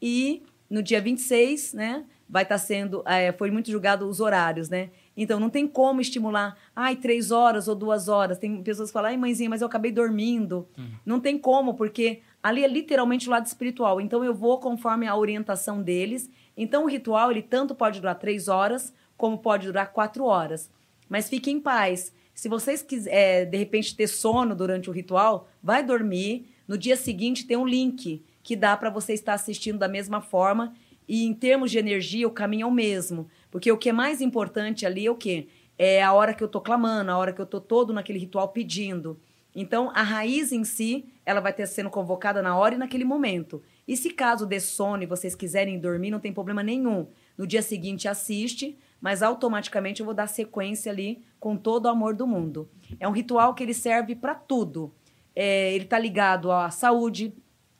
E 0.00 0.42
no 0.68 0.82
dia 0.82 1.00
26, 1.00 1.72
né? 1.74 2.04
Vai 2.28 2.42
estar 2.42 2.58
sendo. 2.58 3.02
é, 3.06 3.32
foi 3.32 3.50
muito 3.50 3.70
julgado 3.70 4.06
os 4.06 4.20
horários, 4.20 4.68
né? 4.68 4.90
Então 5.16 5.40
não 5.40 5.48
tem 5.48 5.66
como 5.66 6.00
estimular, 6.00 6.56
ai, 6.76 6.94
três 6.94 7.30
horas 7.30 7.68
ou 7.68 7.74
duas 7.74 8.06
horas. 8.08 8.38
Tem 8.38 8.62
pessoas 8.62 8.90
que 8.90 8.92
falam, 8.92 9.10
ai, 9.10 9.16
mãezinha, 9.16 9.48
mas 9.48 9.62
eu 9.62 9.66
acabei 9.66 9.90
dormindo. 9.90 10.68
Não 11.04 11.18
tem 11.20 11.38
como, 11.38 11.74
porque 11.74 12.20
ali 12.42 12.62
é 12.62 12.68
literalmente 12.68 13.28
o 13.28 13.30
lado 13.30 13.46
espiritual. 13.46 14.00
Então 14.00 14.22
eu 14.22 14.34
vou 14.34 14.58
conforme 14.58 15.06
a 15.06 15.16
orientação 15.16 15.82
deles. 15.82 16.30
Então 16.56 16.84
o 16.84 16.88
ritual, 16.88 17.30
ele 17.30 17.42
tanto 17.42 17.74
pode 17.74 18.00
durar 18.00 18.18
três 18.18 18.46
horas, 18.46 18.92
como 19.16 19.38
pode 19.38 19.66
durar 19.66 19.92
quatro 19.92 20.24
horas. 20.24 20.70
Mas 21.08 21.28
fique 21.28 21.50
em 21.50 21.58
paz. 21.58 22.12
Se 22.34 22.48
vocês 22.48 22.82
quiserem, 22.82 23.50
de 23.50 23.56
repente, 23.56 23.96
ter 23.96 24.06
sono 24.06 24.54
durante 24.54 24.88
o 24.88 24.92
ritual, 24.92 25.48
vai 25.60 25.82
dormir. 25.82 26.46
No 26.68 26.78
dia 26.78 26.96
seguinte 26.96 27.46
tem 27.46 27.56
um 27.56 27.66
link 27.66 28.22
que 28.48 28.56
dá 28.56 28.74
para 28.78 28.88
você 28.88 29.12
estar 29.12 29.34
assistindo 29.34 29.78
da 29.78 29.86
mesma 29.86 30.22
forma. 30.22 30.72
E 31.06 31.26
em 31.26 31.34
termos 31.34 31.70
de 31.70 31.76
energia, 31.76 32.26
o 32.26 32.30
caminho 32.30 32.62
é 32.62 32.66
o 32.66 32.70
mesmo. 32.70 33.28
Porque 33.50 33.70
o 33.70 33.76
que 33.76 33.90
é 33.90 33.92
mais 33.92 34.22
importante 34.22 34.86
ali 34.86 35.04
é 35.04 35.10
o 35.10 35.14
quê? 35.14 35.48
É 35.76 36.02
a 36.02 36.14
hora 36.14 36.32
que 36.32 36.42
eu 36.42 36.48
tô 36.48 36.58
clamando, 36.58 37.10
a 37.10 37.18
hora 37.18 37.30
que 37.30 37.42
eu 37.42 37.44
tô 37.44 37.60
todo 37.60 37.92
naquele 37.92 38.18
ritual 38.18 38.48
pedindo. 38.48 39.20
Então, 39.54 39.92
a 39.94 40.02
raiz 40.02 40.50
em 40.50 40.64
si, 40.64 41.04
ela 41.26 41.42
vai 41.42 41.52
ter 41.52 41.66
sendo 41.66 41.90
convocada 41.90 42.40
na 42.40 42.56
hora 42.56 42.74
e 42.74 42.78
naquele 42.78 43.04
momento. 43.04 43.62
E 43.86 43.94
se 43.94 44.08
caso 44.08 44.46
dê 44.46 44.60
sono 44.60 45.02
e 45.02 45.06
vocês 45.06 45.34
quiserem 45.34 45.78
dormir, 45.78 46.10
não 46.10 46.18
tem 46.18 46.32
problema 46.32 46.62
nenhum. 46.62 47.06
No 47.36 47.46
dia 47.46 47.60
seguinte 47.60 48.08
assiste, 48.08 48.78
mas 48.98 49.22
automaticamente 49.22 50.00
eu 50.00 50.06
vou 50.06 50.14
dar 50.14 50.26
sequência 50.26 50.90
ali 50.90 51.22
com 51.38 51.54
todo 51.54 51.84
o 51.84 51.90
amor 51.90 52.16
do 52.16 52.26
mundo. 52.26 52.66
É 52.98 53.06
um 53.06 53.12
ritual 53.12 53.52
que 53.52 53.62
ele 53.62 53.74
serve 53.74 54.16
para 54.16 54.34
tudo. 54.34 54.94
É, 55.36 55.74
ele 55.74 55.84
está 55.84 55.98
ligado 55.98 56.50
à 56.50 56.70
saúde, 56.70 57.34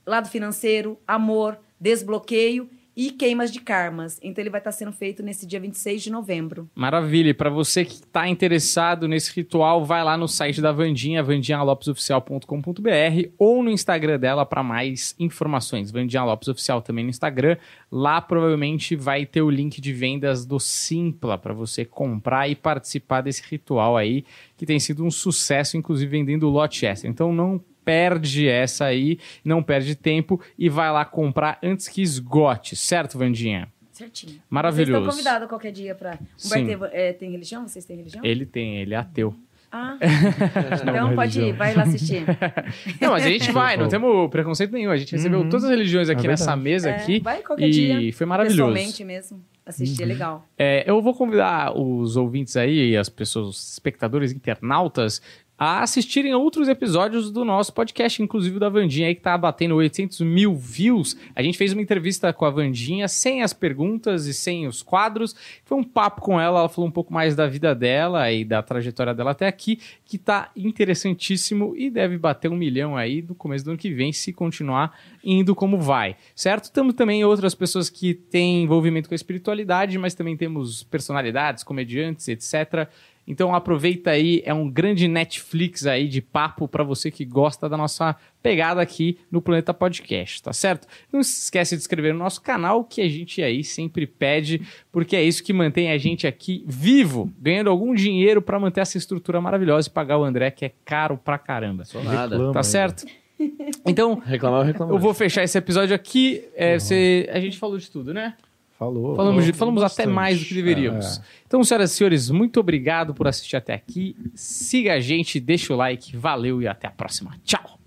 lado 0.09 0.29
financeiro, 0.29 0.99
amor, 1.07 1.59
desbloqueio 1.81 2.69
e 2.99 3.13
queimas 3.13 3.53
de 3.53 3.61
karmas. 3.61 4.19
Então 4.21 4.43
ele 4.43 4.51
vai 4.51 4.59
estar 4.59 4.73
sendo 4.73 4.91
feito 4.91 5.23
nesse 5.23 5.47
dia 5.47 5.61
26 5.61 6.03
de 6.03 6.11
novembro. 6.11 6.69
Maravilha. 6.75 7.31
E 7.31 7.35
para 7.35 7.49
você 7.49 7.85
que 7.85 7.95
está 7.95 8.27
interessado 8.27 9.07
nesse 9.07 9.33
ritual, 9.33 9.85
vai 9.85 10.03
lá 10.03 10.17
no 10.17 10.27
site 10.27 10.61
da 10.61 10.73
Vandinha, 10.73 11.23
vandinhalopesoficial.com.br 11.23 13.31
ou 13.39 13.63
no 13.63 13.71
Instagram 13.71 14.19
dela 14.19 14.45
para 14.45 14.65
mais 14.65 15.15
informações. 15.17 15.93
Vandinha 15.93 16.25
Lopes 16.25 16.49
Oficial 16.49 16.83
também 16.83 17.05
no 17.05 17.11
Instagram. 17.11 17.57
Lá 17.89 18.21
provavelmente 18.21 18.97
vai 18.97 19.25
ter 19.25 19.43
o 19.43 19.51
link 19.51 19.81
de 19.81 19.93
vendas 19.93 20.45
do 20.45 20.59
Simpla 20.59 21.39
para 21.39 21.55
você 21.55 21.85
comprar 21.85 22.49
e 22.49 22.57
participar 22.57 23.21
desse 23.21 23.45
ritual 23.49 23.97
aí, 23.97 24.25
que 24.57 24.67
tem 24.67 24.81
sido 24.81 25.05
um 25.05 25.11
sucesso, 25.11 25.77
inclusive 25.77 26.11
vendendo 26.11 26.49
lote 26.49 26.85
extra. 26.85 27.09
Então 27.09 27.33
não 27.33 27.63
perde 27.89 28.47
essa 28.47 28.85
aí, 28.85 29.19
não 29.45 29.63
perde 29.63 29.95
tempo 29.95 30.39
e 30.59 30.69
vai 30.69 30.91
lá 30.93 31.05
comprar 31.05 31.59
antes 31.63 31.89
que 31.89 32.03
esgote, 32.03 32.77
certo, 32.77 33.17
Vandinha? 33.17 33.69
Certinho. 33.93 34.41
Maravilhoso. 34.51 34.93
Vocês 34.93 35.03
estão 35.03 35.17
convidados 35.25 35.49
qualquer 35.49 35.73
dia 35.73 35.95
para. 35.95 36.19
Sim. 36.37 36.65
Humberto 36.65 36.85
é, 36.93 37.13
tem 37.13 37.31
religião? 37.33 37.67
Vocês 37.67 37.85
têm 37.85 37.97
religião? 37.97 38.23
Ele 38.25 38.45
tem, 38.47 38.77
ele 38.77 38.95
é 38.95 38.97
ateu. 38.99 39.35
Ah, 39.73 39.97
Não, 40.87 40.95
então 40.95 41.15
pode 41.15 41.41
ir, 41.41 41.53
vai 41.53 41.75
lá 41.75 41.83
assistir. 41.83 42.25
Não, 43.01 43.11
mas 43.11 43.25
a 43.27 43.29
gente 43.29 43.51
vai, 43.53 43.77
não 43.77 43.89
temos 43.89 44.31
preconceito 44.31 44.73
nenhum. 44.73 44.91
A 44.91 44.97
gente 44.97 45.13
recebeu 45.13 45.41
Uhum. 45.41 45.49
todas 45.51 45.65
as 45.65 45.71
religiões 45.71 46.09
aqui 46.09 46.27
É 46.27 46.31
nessa 46.31 46.57
mesa 46.57 46.89
É, 46.91 46.97
aqui. 46.97 47.21
vai 47.21 47.43
qualquer 47.43 47.69
e 47.69 47.71
dia. 47.71 48.13
foi 48.15 48.27
maravilhoso. 48.27 48.73
Pessoalmente 48.73 49.05
mesmo. 49.05 49.43
Assistir 49.67 50.03
é 50.03 50.07
legal. 50.07 50.47
É, 50.57 50.85
eu 50.91 51.03
vou 51.03 51.13
convidar 51.13 51.77
os 51.79 52.17
ouvintes 52.17 52.57
aí, 52.57 52.97
as 52.97 53.11
pessoas, 53.11 53.49
os 53.49 53.73
espectadores, 53.73 54.33
internautas, 54.33 55.21
a 55.59 55.83
assistirem 55.83 56.33
outros 56.35 56.69
episódios 56.69 57.33
do 57.33 57.45
nosso 57.45 57.73
podcast, 57.73 58.23
inclusive 58.23 58.61
da 58.61 58.69
Vandinha 58.69 59.09
aí 59.09 59.15
que 59.15 59.21
tá 59.21 59.37
batendo 59.37 59.75
800 59.75 60.21
mil 60.21 60.55
views. 60.55 61.17
A 61.35 61.43
gente 61.43 61.59
fez 61.59 61.73
uma 61.73 61.83
entrevista 61.83 62.33
com 62.33 62.45
a 62.45 62.51
Vandinha 62.51 63.09
sem 63.09 63.43
as 63.43 63.53
perguntas 63.53 64.27
e 64.27 64.33
sem 64.33 64.69
os 64.69 64.83
quadros. 64.83 65.35
Foi 65.65 65.77
um 65.77 65.83
papo 65.83 66.21
com 66.21 66.41
ela, 66.41 66.61
ela 66.61 66.69
falou 66.69 66.89
um 66.89 66.93
pouco 66.93 67.13
mais 67.13 67.35
da 67.35 67.49
vida 67.49 67.75
dela 67.75 68.31
e 68.31 68.45
da 68.45 68.63
trajetória 68.63 69.13
dela 69.13 69.33
até 69.33 69.49
aqui, 69.49 69.81
que 70.05 70.17
tá 70.17 70.51
interessantíssimo 70.55 71.75
e 71.77 71.91
deve 71.91 72.17
bater 72.17 72.49
um 72.49 72.57
milhão 72.57 72.97
aí 72.97 73.21
no 73.21 73.35
começo 73.35 73.65
do 73.65 73.73
ano 73.73 73.79
que 73.79 73.93
vem, 73.93 74.13
se 74.13 74.33
continuar 74.33 74.97
indo 75.25 75.57
como 75.57 75.81
vai, 75.81 76.17
certo? 76.37 76.71
Temos 76.71 76.95
também 76.95 77.25
outras 77.25 77.55
pessoas 77.55 77.91
que 77.91 78.15
têm 78.15 78.63
envolvimento 78.63 79.09
com 79.09 79.15
a 79.15 79.17
espiritualidade, 79.17 79.99
mas 79.99 80.15
também 80.15 80.37
temos 80.37 80.85
personalidades, 80.85 81.65
comediantes, 81.65 82.29
etc., 82.29 82.89
então 83.29 83.55
aproveita 83.55 84.11
aí, 84.11 84.43
é 84.45 84.55
um 84.55 84.69
grande 84.71 85.07
Netflix 85.07 85.87
aí 85.87 86.09
de 86.09 86.23
papo 86.23 86.67
para 86.67 86.83
você 86.83 87.11
que 87.11 87.25
gosta 87.25 87.69
da 87.69 87.77
nossa 87.77 88.17
pegada 88.43 88.81
aqui 88.81 89.19
no 89.31 89.43
Planeta 89.43 89.75
Podcast, 89.75 90.43
tá 90.43 90.53
certo? 90.53 90.89
Não 91.13 91.23
se 91.23 91.43
esquece 91.43 91.77
de 91.77 91.83
inscrever 91.83 92.13
no 92.15 92.19
nosso 92.21 92.41
canal, 92.41 92.83
que 92.85 93.01
a 93.03 93.09
gente 93.09 93.43
aí 93.43 93.63
sempre 93.63 94.07
pede, 94.07 94.63
porque 94.91 95.15
é 95.15 95.23
isso 95.23 95.45
que 95.45 95.53
mantém 95.53 95.91
a 95.91 95.99
gente 95.99 96.27
aqui 96.27 96.65
vivo, 96.67 97.31
ganhando 97.39 97.69
algum 97.69 97.95
dinheiro 97.95 98.41
para 98.41 98.59
manter 98.59 98.81
essa 98.81 98.97
estrutura 98.97 99.41
maravilhosa 99.41 99.89
e 99.89 99.91
pagar 99.93 100.19
o 100.19 100.25
André, 100.25 100.51
que 100.51 100.65
é 100.65 100.73
caro 100.85 101.19
pra 101.19 101.37
caramba. 101.37 101.85
Sou 101.85 102.03
nada. 102.03 102.31
Reclama 102.37 102.53
Tá 102.55 102.61
aí. 102.61 102.65
certo? 102.65 103.05
Então, 103.87 104.17
Reclamar, 104.25 104.67
reclamar. 104.67 104.93
eu 104.95 104.99
vou 104.99 105.15
fechar 105.15 105.45
esse 105.45 105.57
episódio 105.57 105.95
aqui. 105.95 106.43
É, 106.57 106.77
você, 106.79 107.29
a 107.33 107.39
gente 107.39 107.57
falou 107.57 107.79
de 107.79 107.89
tudo, 107.89 108.13
né? 108.13 108.35
Falou. 108.79 109.17
Falamos, 109.17 109.45
falou 109.45 109.59
falamos 109.59 109.83
até 109.83 110.07
mais 110.07 110.39
do 110.39 110.47
que 110.47 110.55
deveríamos. 110.55 111.19
É. 111.19 111.23
Então, 111.47 111.65
senhoras 111.65 111.91
e 111.91 111.95
senhores, 111.95 112.31
muito 112.31 112.61
obrigado 112.61 113.13
por 113.13 113.27
assistir 113.27 113.57
até 113.57 113.75
aqui. 113.75 114.15
Siga 114.35 114.95
a 114.95 115.01
gente, 115.01 115.41
deixa 115.41 115.75
o 115.75 115.77
like, 115.77 116.17
valeu 116.17 116.63
e 116.63 116.69
até 116.69 116.87
a 116.87 116.91
próxima. 116.91 117.35
Tchau! 117.45 117.79